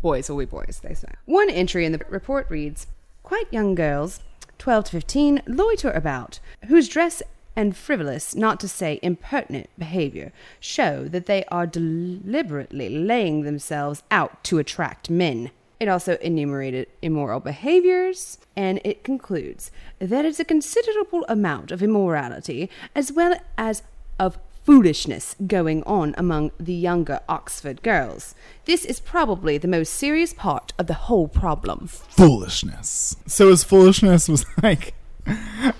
Boys 0.00 0.30
will 0.30 0.38
be 0.38 0.44
boys, 0.44 0.80
they 0.82 0.94
say. 0.94 1.08
One 1.24 1.50
entry 1.50 1.84
in 1.84 1.92
the 1.92 2.00
report 2.08 2.46
reads 2.48 2.86
Quite 3.22 3.52
young 3.52 3.74
girls, 3.74 4.20
12 4.58 4.84
to 4.86 4.90
15, 4.92 5.42
loiter 5.46 5.90
about, 5.90 6.40
whose 6.68 6.88
dress 6.88 7.22
and 7.58 7.76
frivolous, 7.76 8.36
not 8.36 8.60
to 8.60 8.68
say 8.68 9.00
impertinent, 9.02 9.68
behavior 9.76 10.32
show 10.60 11.08
that 11.08 11.26
they 11.26 11.44
are 11.46 11.66
deliberately 11.66 12.88
laying 12.88 13.42
themselves 13.42 14.04
out 14.12 14.44
to 14.44 14.58
attract 14.58 15.10
men. 15.10 15.50
It 15.80 15.88
also 15.88 16.16
enumerated 16.18 16.86
immoral 17.02 17.40
behaviors, 17.40 18.38
and 18.56 18.80
it 18.84 19.02
concludes 19.02 19.72
there 19.98 20.24
is 20.24 20.38
a 20.38 20.44
considerable 20.44 21.24
amount 21.28 21.72
of 21.72 21.82
immorality 21.82 22.70
as 22.94 23.10
well 23.12 23.36
as 23.56 23.82
of 24.18 24.38
foolishness 24.68 25.34
going 25.46 25.82
on 25.84 26.14
among 26.18 26.50
the 26.60 26.74
younger 26.74 27.20
Oxford 27.26 27.82
girls. 27.82 28.34
This 28.66 28.84
is 28.84 29.00
probably 29.00 29.56
the 29.56 29.66
most 29.66 29.94
serious 29.94 30.34
part 30.34 30.74
of 30.78 30.86
the 30.86 31.08
whole 31.08 31.26
problem. 31.26 31.86
Foolishness. 31.86 33.16
So 33.26 33.48
his 33.48 33.64
foolishness 33.64 34.28
was 34.28 34.44
like 34.62 34.92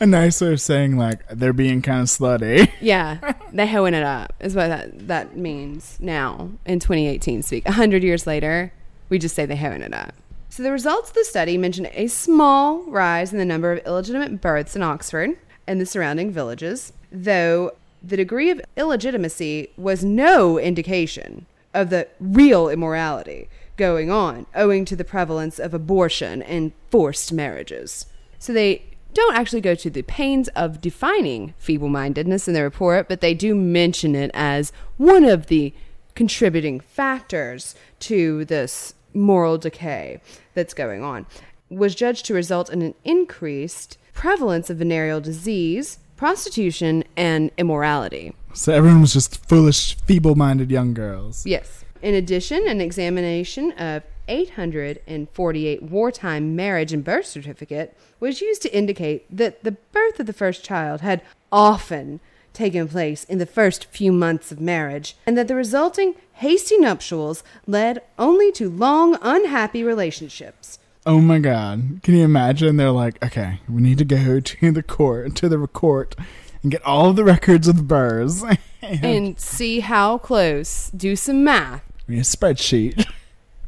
a 0.01 0.06
nice 0.06 0.40
way 0.40 0.55
of 0.55 0.62
saying 0.62 0.97
like 0.97 1.20
they're 1.28 1.52
being 1.52 1.82
kind 1.82 2.01
of 2.01 2.06
slutty. 2.06 2.73
Yeah, 2.81 3.35
they're 3.52 3.66
hoeing 3.66 3.93
it 3.93 4.05
up 4.05 4.32
is 4.40 4.55
what 4.55 4.69
that 4.69 5.06
that 5.09 5.36
means 5.36 5.98
now 6.01 6.52
in 6.65 6.78
2018 6.81 7.43
speak. 7.43 7.69
A 7.69 7.73
hundred 7.73 8.02
years 8.02 8.27
later, 8.27 8.73
we 9.10 9.19
just 9.19 9.35
say 9.35 9.44
they're 9.44 9.59
hoeing 9.59 9.82
it 9.82 9.93
up. 9.93 10.15
So 10.48 10.62
the 10.62 10.73
results 10.73 11.10
of 11.10 11.15
the 11.15 11.24
study 11.24 11.59
mention 11.59 11.89
a 11.93 12.06
small 12.06 12.85
rise 12.85 13.32
in 13.35 13.39
the 13.39 13.44
number 13.44 13.70
of 13.70 13.86
illegitimate 13.86 14.40
births 14.40 14.74
in 14.74 14.82
Oxford 14.82 15.36
and 15.66 15.78
the 15.78 15.85
surrounding 15.85 16.31
villages, 16.31 16.94
though 17.12 17.73
the 18.03 18.16
degree 18.16 18.51
of 18.51 18.61
illegitimacy 18.77 19.70
was 19.77 20.05
no 20.05 20.59
indication 20.59 21.47
of 21.75 21.91
the 21.91 22.09
real 22.20 22.69
immorality 22.69 23.49
going 23.77 24.11
on, 24.11 24.47
owing 24.55 24.85
to 24.85 24.97
the 24.97 25.05
prevalence 25.05 25.59
of 25.59 25.73
abortion 25.73 26.43
and 26.43 26.73
forced 26.91 27.33
marriages. 27.33 28.07
So 28.39 28.53
they 28.53 28.83
don't 29.15 29.37
actually 29.37 29.61
go 29.61 29.75
to 29.75 29.91
the 29.91 30.03
pains 30.03 30.49
of 30.49 30.81
defining 30.81 31.55
feeble 31.59 31.89
mindedness 31.89 32.47
in 32.47 32.55
the 32.55 32.62
report, 32.62 33.09
but 33.09 33.20
they 33.20 33.35
do 33.35 33.55
mention 33.55 34.15
it 34.15 34.31
as 34.35 34.73
one 34.97 35.25
of 35.25 35.47
the 35.47 35.73
contributing 36.15 36.81
factors 36.81 37.75
to 38.01 38.45
this 38.45 38.95
moral 39.15 39.59
decay 39.59 40.20
that's 40.55 40.75
going 40.75 41.03
on. 41.03 41.27
Was 41.70 41.95
judged 41.95 42.27
to 42.27 42.35
result 42.35 42.70
in 42.70 42.83
an 42.83 42.95
increased 43.05 43.99
prevalence 44.12 44.69
of 44.70 44.79
venereal 44.79 45.20
disease, 45.20 45.99
prostitution, 46.19 47.05
and 47.16 47.51
immorality. 47.57 48.35
So 48.53 48.74
everyone 48.74 49.01
was 49.01 49.15
just 49.15 49.49
foolish, 49.49 49.97
feeble 50.05 50.35
minded 50.35 50.70
young 50.70 50.93
girls. 50.93 51.47
Yes. 51.47 51.85
In 52.03 52.15
addition, 52.15 52.69
an 52.69 52.81
examination 52.81 53.73
of 53.73 54.03
848 54.28 55.82
wartime 55.82 56.55
marriage 56.55 56.93
and 56.93 57.03
birth 57.03 57.27
certificate 57.27 57.97
was 58.20 58.43
used 58.43 58.61
to 58.62 58.77
indicate 58.77 59.24
that 59.35 59.65
the 59.65 59.73
birth 59.73 60.20
of 60.20 60.27
the 60.27 60.32
first 60.32 60.62
child 60.62 61.01
had 61.01 61.23
often 61.51 62.20
taken 62.53 62.89
place 62.89 63.24
in 63.24 63.39
the 63.39 63.47
first 63.47 63.85
few 63.86 64.12
months 64.12 64.51
of 64.51 64.61
marriage, 64.61 65.16
and 65.24 65.39
that 65.39 65.47
the 65.47 65.55
resulting 65.55 66.15
hasty 66.35 66.77
nuptials 66.77 67.45
led 67.66 68.03
only 68.19 68.51
to 68.53 68.69
long, 68.69 69.16
unhappy 69.23 69.85
relationships. 69.85 70.77
Oh 71.09 71.22
my 71.22 71.39
god. 71.39 72.01
Can 72.02 72.16
you 72.16 72.22
imagine? 72.22 72.76
They're 72.76 72.90
like, 72.90 73.24
okay, 73.24 73.60
we 73.66 73.80
need 73.80 73.97
to 73.97 74.05
go 74.05 74.40
to 74.40 74.70
the 74.70 74.82
court 74.82 75.35
to 75.36 75.48
the 75.48 75.66
court 75.66 76.14
and 76.62 76.70
get 76.70 76.85
all 76.85 77.09
of 77.09 77.16
the 77.16 77.24
records 77.24 77.66
of 77.66 77.78
the 77.78 77.82
births 77.82 78.44
and, 78.82 79.05
and 79.05 79.40
see 79.40 79.80
how 79.80 80.18
close. 80.18 80.90
Do 80.90 81.16
some 81.16 81.43
math. 81.44 81.82
We 82.06 82.16
need 82.16 82.20
a 82.20 82.24
spreadsheet. 82.24 83.06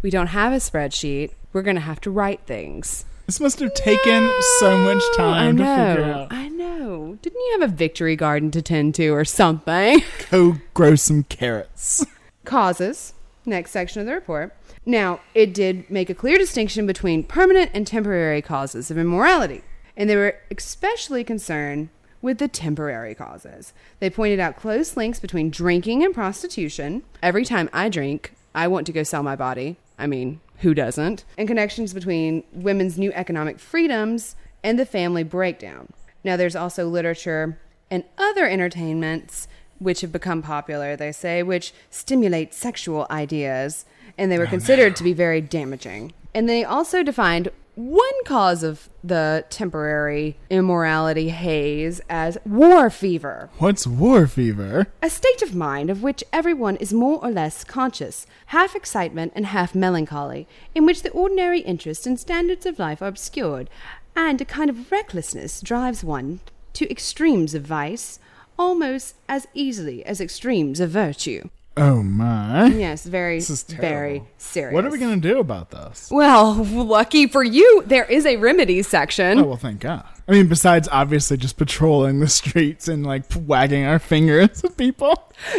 We 0.03 0.09
don't 0.09 0.29
have 0.29 0.55
a 0.55 0.57
spreadsheet. 0.57 1.33
We're 1.53 1.61
gonna 1.61 1.81
have 1.81 2.01
to 2.03 2.11
write 2.11 2.41
things. 2.47 3.05
This 3.27 3.39
must 3.39 3.59
have 3.61 3.75
taken 3.75 4.25
no, 4.25 4.41
so 4.59 4.79
much 4.79 5.03
time 5.15 5.59
to 5.59 5.63
figure 5.63 6.05
out. 6.05 6.33
I 6.33 6.49
know. 6.49 7.19
Didn't 7.21 7.39
you 7.39 7.59
have 7.61 7.71
a 7.71 7.75
victory 7.75 8.17
garden 8.17 8.51
to 8.53 8.63
tend 8.63 8.95
to 8.95 9.09
or 9.09 9.27
something? 9.27 10.03
Go 10.31 10.57
grow 10.73 10.95
some 10.95 11.25
carrots. 11.25 12.05
Causes. 12.47 13.13
Next 13.45 13.73
section 13.73 14.01
of 14.01 14.07
the 14.07 14.15
report. 14.15 14.57
Now, 14.87 15.21
it 15.35 15.53
did 15.53 15.91
make 15.91 16.09
a 16.09 16.15
clear 16.15 16.39
distinction 16.39 16.87
between 16.87 17.25
permanent 17.25 17.71
and 17.75 17.87
temporary 17.87 18.41
causes 18.41 18.91
of 18.91 18.99
immorality, 18.99 19.63
and 19.97 20.09
they 20.09 20.17
were 20.17 20.37
especially 20.51 21.23
concerned 21.23 21.91
with 22.23 22.39
the 22.39 22.49
temporary 22.49 23.15
causes. 23.15 23.73
They 23.99 24.11
pointed 24.11 24.41
out 24.41 24.57
close 24.57 24.97
links 24.97 25.21
between 25.21 25.51
drinking 25.51 26.03
and 26.05 26.15
prostitution. 26.15 27.03
Every 27.23 27.45
time 27.45 27.69
I 27.73 27.89
drink, 27.89 28.35
I 28.55 28.69
want 28.69 28.87
to 28.87 28.93
go 28.93 29.03
sell 29.03 29.23
my 29.23 29.37
body. 29.37 29.77
I 29.99 30.07
mean, 30.07 30.41
who 30.59 30.75
doesn't? 30.75 31.25
And 31.39 31.49
connections 31.49 31.95
between 31.95 32.45
women's 32.53 32.99
new 32.99 33.13
economic 33.13 33.59
freedoms 33.59 34.37
and 34.63 34.79
the 34.79 34.87
family 34.87 35.23
breakdown. 35.23 35.93
Now, 36.25 36.37
there's 36.37 36.57
also 36.57 36.87
literature 36.87 37.59
and 37.91 38.05
other 38.19 38.47
entertainments 38.47 39.49
which 39.79 40.03
have 40.03 40.13
become 40.13 40.43
popular, 40.43 40.95
they 40.95 41.11
say, 41.11 41.43
which 41.43 41.73
stimulate 41.89 42.53
sexual 42.53 43.07
ideas, 43.11 43.87
and 44.19 44.31
they 44.31 44.39
were 44.39 44.47
considered 44.47 44.97
to 44.97 45.05
be 45.05 45.13
very 45.13 45.41
damaging. 45.41 46.13
And 46.35 46.49
they 46.49 46.65
also 46.65 47.03
defined 47.03 47.51
one 47.75 48.25
cause 48.27 48.63
of 48.63 48.89
the 49.03 49.45
temporary 49.49 50.37
immorality 50.51 51.31
haze 51.31 52.01
as 52.11 52.37
war 52.45 52.91
fever. 52.91 53.49
What's 53.59 53.87
war 53.87 54.27
fever? 54.27 54.89
A 55.03 55.09
state 55.09 55.41
of 55.43 55.55
mind 55.55 55.89
of 55.89 56.03
which 56.03 56.23
everyone 56.33 56.77
is 56.77 56.93
more 56.93 57.25
or 57.25 57.31
less 57.31 57.65
conscious, 57.65 58.27
half 58.47 58.75
excitement 58.77 59.33
and 59.35 59.47
half 59.47 59.75
melancholy, 59.75 60.47
in 60.75 60.85
which 60.85 61.03
the 61.03 61.11
ordinary 61.11 61.61
interests 61.61 62.07
and 62.07 62.21
standards 62.21 62.67
of 62.67 62.79
life 62.79 63.01
are 63.01 63.09
obscured, 63.09 63.71
and 64.15 64.41
a 64.41 64.45
kind 64.45 64.69
of 64.69 64.93
recklessness 64.93 65.61
drives 65.61 66.05
one 66.05 66.41
to 66.75 66.91
extremes 66.91 67.55
of 67.55 67.63
vice 67.63 68.19
almost 68.59 69.15
as 69.27 69.47
easily 69.55 70.05
as 70.05 70.21
extremes 70.21 70.81
of 70.81 70.91
virtue. 70.91 71.49
Oh 71.81 72.03
my. 72.03 72.67
Yes, 72.67 73.05
very, 73.07 73.39
This 73.39 73.49
is 73.51 73.63
very 73.63 74.23
serious. 74.37 74.75
What 74.75 74.85
are 74.85 74.91
we 74.91 74.99
going 74.99 75.19
to 75.21 75.29
do 75.29 75.39
about 75.41 75.71
this? 75.71 76.09
Well, 76.11 76.55
lucky 76.55 77.27
for 77.27 77.43
you, 77.43 77.83
there 77.87 78.05
is 78.05 78.27
a 78.27 78.37
remedies 78.37 78.87
section. 78.87 79.39
Oh, 79.39 79.45
well, 79.45 79.57
thank 79.57 79.81
God. 79.81 80.05
I 80.29 80.33
mean, 80.33 80.47
besides 80.47 80.89
obviously 80.93 81.39
just 81.39 81.57
patrolling 81.57 82.21
the 82.21 82.29
streets 82.29 82.87
and 82.87 83.05
like 83.07 83.25
wagging 83.47 83.85
our 83.87 83.99
fingers 83.99 84.63
at 84.63 84.77
people. 84.77 85.15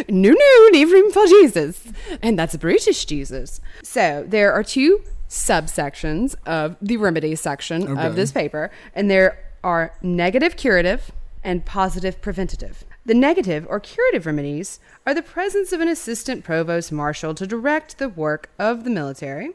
No, 0.08 0.30
no, 0.30 0.68
leave 0.72 0.92
room 0.92 1.10
for 1.10 1.26
Jesus. 1.26 1.82
And 2.22 2.38
that's 2.38 2.56
British 2.56 3.04
Jesus. 3.04 3.60
So 3.82 4.24
there 4.26 4.52
are 4.52 4.62
two 4.62 5.02
subsections 5.28 6.34
of 6.46 6.76
the 6.80 6.96
remedies 6.98 7.40
section 7.40 7.88
Okay. 7.88 8.06
of 8.06 8.14
this 8.16 8.30
paper, 8.32 8.70
and 8.94 9.10
there 9.10 9.38
are 9.64 9.92
negative 10.02 10.56
curative 10.56 11.10
and 11.42 11.64
positive 11.64 12.20
preventative. 12.22 12.84
The 13.04 13.14
negative 13.14 13.66
or 13.68 13.80
curative 13.80 14.26
remedies 14.26 14.78
are 15.04 15.12
the 15.12 15.22
presence 15.22 15.72
of 15.72 15.80
an 15.80 15.88
assistant 15.88 16.44
provost 16.44 16.92
marshal 16.92 17.34
to 17.34 17.46
direct 17.46 17.98
the 17.98 18.08
work 18.08 18.50
of 18.60 18.84
the 18.84 18.90
military, 18.90 19.50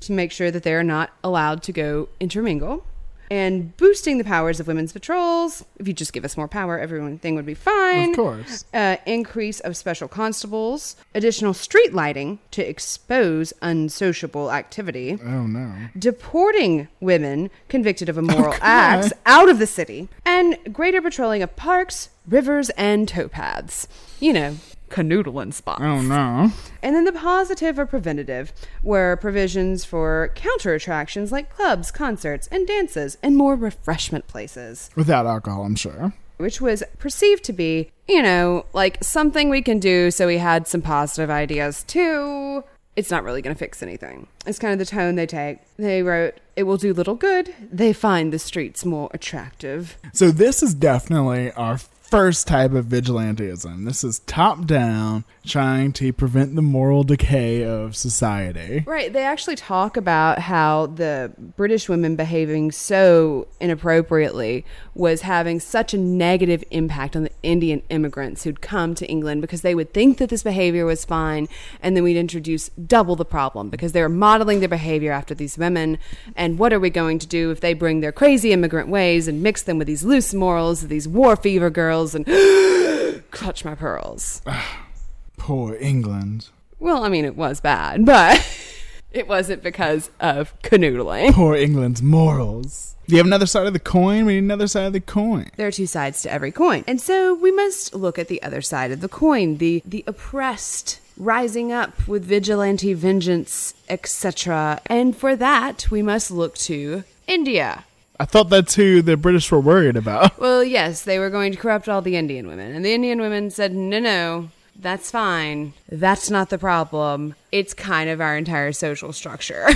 to 0.00 0.12
make 0.12 0.32
sure 0.32 0.50
that 0.50 0.62
they 0.62 0.74
are 0.74 0.82
not 0.82 1.10
allowed 1.22 1.62
to 1.64 1.72
go 1.72 2.08
intermingle. 2.20 2.86
And 3.30 3.76
boosting 3.76 4.18
the 4.18 4.24
powers 4.24 4.58
of 4.58 4.66
women's 4.66 4.92
patrols. 4.92 5.64
If 5.78 5.86
you 5.86 5.94
just 5.94 6.12
give 6.12 6.24
us 6.24 6.36
more 6.36 6.48
power, 6.48 6.78
everything 6.80 7.36
would 7.36 7.46
be 7.46 7.54
fine 7.54 8.10
Of 8.10 8.16
course. 8.16 8.64
uh, 8.74 8.96
increase 9.06 9.60
of 9.60 9.76
special 9.76 10.08
constables, 10.08 10.96
additional 11.14 11.54
street 11.54 11.94
lighting 11.94 12.40
to 12.50 12.68
expose 12.68 13.52
unsociable 13.62 14.50
activity, 14.50 15.16
Oh, 15.24 15.46
no. 15.46 15.72
deporting 15.96 16.88
women 17.00 17.50
convicted 17.68 18.08
of 18.08 18.18
immoral 18.18 18.52
come 18.54 18.60
acts 18.62 19.12
out 19.26 19.48
of 19.48 19.60
the 19.60 19.66
city, 19.66 20.08
and 20.26 20.58
greater 20.72 21.00
patrolling 21.00 21.42
of 21.42 21.54
parks, 21.54 22.10
rivers, 22.26 22.70
and 22.70 23.06
towpaths. 23.08 23.86
You 24.18 24.32
know, 24.32 24.56
canoodling 24.90 25.54
spots. 25.54 25.80
Oh, 25.82 26.02
no. 26.02 26.50
And 26.82 26.94
then 26.94 27.04
the 27.04 27.12
positive 27.12 27.78
or 27.78 27.86
preventative 27.86 28.52
were 28.82 29.16
provisions 29.20 29.84
for 29.84 30.30
counter 30.34 30.74
attractions 30.74 31.32
like 31.32 31.54
clubs, 31.54 31.90
concerts, 31.90 32.46
and 32.48 32.66
dances, 32.66 33.16
and 33.22 33.36
more 33.36 33.54
refreshment 33.56 34.26
places 34.26 34.90
Without 34.96 35.26
alcohol, 35.26 35.64
I'm 35.64 35.76
sure. 35.76 36.12
which 36.38 36.60
was 36.60 36.82
perceived 36.98 37.44
to 37.44 37.52
be, 37.52 37.90
you 38.08 38.22
know, 38.22 38.66
like 38.72 38.98
something 39.02 39.48
we 39.48 39.62
can 39.62 39.78
do. 39.78 40.10
So 40.10 40.26
we 40.26 40.38
had 40.38 40.66
some 40.66 40.82
positive 40.82 41.30
ideas 41.30 41.82
too. 41.84 42.64
It's 42.96 43.10
not 43.10 43.22
really 43.22 43.40
going 43.40 43.54
to 43.54 43.58
fix 43.58 43.82
anything. 43.82 44.26
It's 44.46 44.58
kind 44.58 44.72
of 44.72 44.78
the 44.80 44.84
tone 44.84 45.14
they 45.14 45.26
take. 45.26 45.58
They 45.76 46.02
wrote, 46.02 46.34
It 46.56 46.64
will 46.64 46.76
do 46.76 46.92
little 46.92 47.14
good. 47.14 47.54
They 47.72 47.92
find 47.92 48.32
the 48.32 48.38
streets 48.38 48.84
more 48.84 49.08
attractive. 49.14 49.96
So 50.12 50.30
this 50.32 50.62
is 50.62 50.74
definitely 50.74 51.52
our 51.52 51.78
first 52.10 52.46
type 52.46 52.72
of 52.72 52.86
vigilantism. 52.86 53.84
This 53.84 54.02
is 54.04 54.18
top 54.20 54.66
down, 54.66 55.24
trying 55.46 55.92
to 55.94 56.12
prevent 56.12 56.56
the 56.56 56.62
moral 56.62 57.04
decay 57.04 57.64
of 57.64 57.96
society. 57.96 58.82
Right. 58.86 59.12
They 59.12 59.24
actually 59.24 59.56
talk 59.56 59.96
about 59.96 60.40
how 60.40 60.86
the 60.86 61.32
British 61.56 61.88
women 61.88 62.16
behaving 62.16 62.72
so 62.72 63.46
inappropriately 63.60 64.64
was 64.94 65.22
having 65.22 65.60
such 65.60 65.94
a 65.94 65.98
negative 65.98 66.64
impact 66.70 67.16
on 67.16 67.22
the 67.22 67.32
Indian 67.42 67.82
immigrants 67.88 68.42
who'd 68.44 68.60
come 68.60 68.94
to 68.96 69.06
England 69.06 69.40
because 69.40 69.62
they 69.62 69.74
would 69.74 69.94
think 69.94 70.18
that 70.18 70.28
this 70.28 70.42
behavior 70.42 70.84
was 70.84 71.04
fine. 71.04 71.48
And 71.80 71.96
then 71.96 72.02
we'd 72.02 72.16
introduce 72.16 72.68
double 72.70 73.16
the 73.16 73.24
problem 73.24 73.70
because 73.70 73.92
they 73.92 74.02
were 74.02 74.08
modeling 74.08 74.60
their 74.60 74.68
behavior 74.68 75.12
after 75.12 75.34
these 75.34 75.56
women. 75.56 75.98
And 76.34 76.58
what 76.58 76.72
are 76.72 76.80
we 76.80 76.90
going 76.90 77.18
to 77.20 77.26
do 77.26 77.50
if 77.50 77.60
they 77.60 77.72
bring 77.72 78.00
their 78.00 78.12
crazy 78.12 78.52
immigrant 78.52 78.88
ways 78.88 79.28
and 79.28 79.42
mix 79.42 79.62
them 79.62 79.78
with 79.78 79.86
these 79.86 80.04
loose 80.04 80.34
morals 80.34 80.80
these 80.88 81.08
war 81.08 81.36
fever 81.36 81.70
girls 81.70 81.99
and 82.14 82.26
clutch 83.30 83.64
my 83.64 83.74
pearls? 83.74 84.42
Poor 85.36 85.76
England. 85.76 86.48
Well, 86.78 87.04
I 87.04 87.08
mean, 87.08 87.24
it 87.24 87.36
was 87.36 87.60
bad, 87.60 88.04
but 88.04 88.44
it 89.12 89.28
wasn't 89.28 89.62
because 89.62 90.10
of 90.20 90.58
canoodling. 90.62 91.32
Poor 91.32 91.54
England's 91.54 92.02
morals. 92.02 92.96
Do 93.06 93.16
you 93.16 93.18
have 93.18 93.26
another 93.26 93.46
side 93.46 93.66
of 93.66 93.72
the 93.72 93.80
coin? 93.80 94.24
We 94.24 94.34
need 94.34 94.44
another 94.44 94.68
side 94.68 94.84
of 94.84 94.92
the 94.92 95.00
coin. 95.00 95.50
There 95.56 95.66
are 95.66 95.72
two 95.72 95.86
sides 95.86 96.22
to 96.22 96.32
every 96.32 96.52
coin. 96.52 96.84
And 96.86 97.00
so 97.00 97.34
we 97.34 97.50
must 97.50 97.94
look 97.94 98.18
at 98.18 98.28
the 98.28 98.40
other 98.42 98.62
side 98.62 98.92
of 98.92 99.00
the 99.00 99.08
coin, 99.08 99.56
the 99.56 99.82
the 99.84 100.04
oppressed 100.06 101.00
rising 101.16 101.72
up 101.72 102.06
with 102.08 102.24
vigilante 102.24 102.94
vengeance, 102.94 103.74
etc. 103.88 104.80
And 104.86 105.16
for 105.16 105.36
that, 105.36 105.90
we 105.90 106.02
must 106.02 106.30
look 106.30 106.54
to 106.58 107.04
India. 107.26 107.84
I 108.20 108.26
thought 108.26 108.50
that's 108.50 108.74
who 108.74 109.00
the 109.00 109.16
British 109.16 109.50
were 109.50 109.60
worried 109.60 109.96
about. 109.96 110.38
Well, 110.40 110.62
yes, 110.62 111.02
they 111.02 111.18
were 111.18 111.30
going 111.30 111.52
to 111.52 111.58
corrupt 111.58 111.88
all 111.88 112.02
the 112.02 112.16
Indian 112.16 112.46
women. 112.46 112.74
And 112.74 112.84
the 112.84 112.92
Indian 112.92 113.20
women 113.20 113.50
said, 113.50 113.74
no, 113.74 113.98
no, 113.98 114.50
that's 114.76 115.10
fine. 115.10 115.72
That's 115.88 116.28
not 116.28 116.50
the 116.50 116.58
problem. 116.58 117.34
It's 117.50 117.72
kind 117.72 118.10
of 118.10 118.20
our 118.20 118.36
entire 118.36 118.72
social 118.72 119.12
structure. 119.12 119.68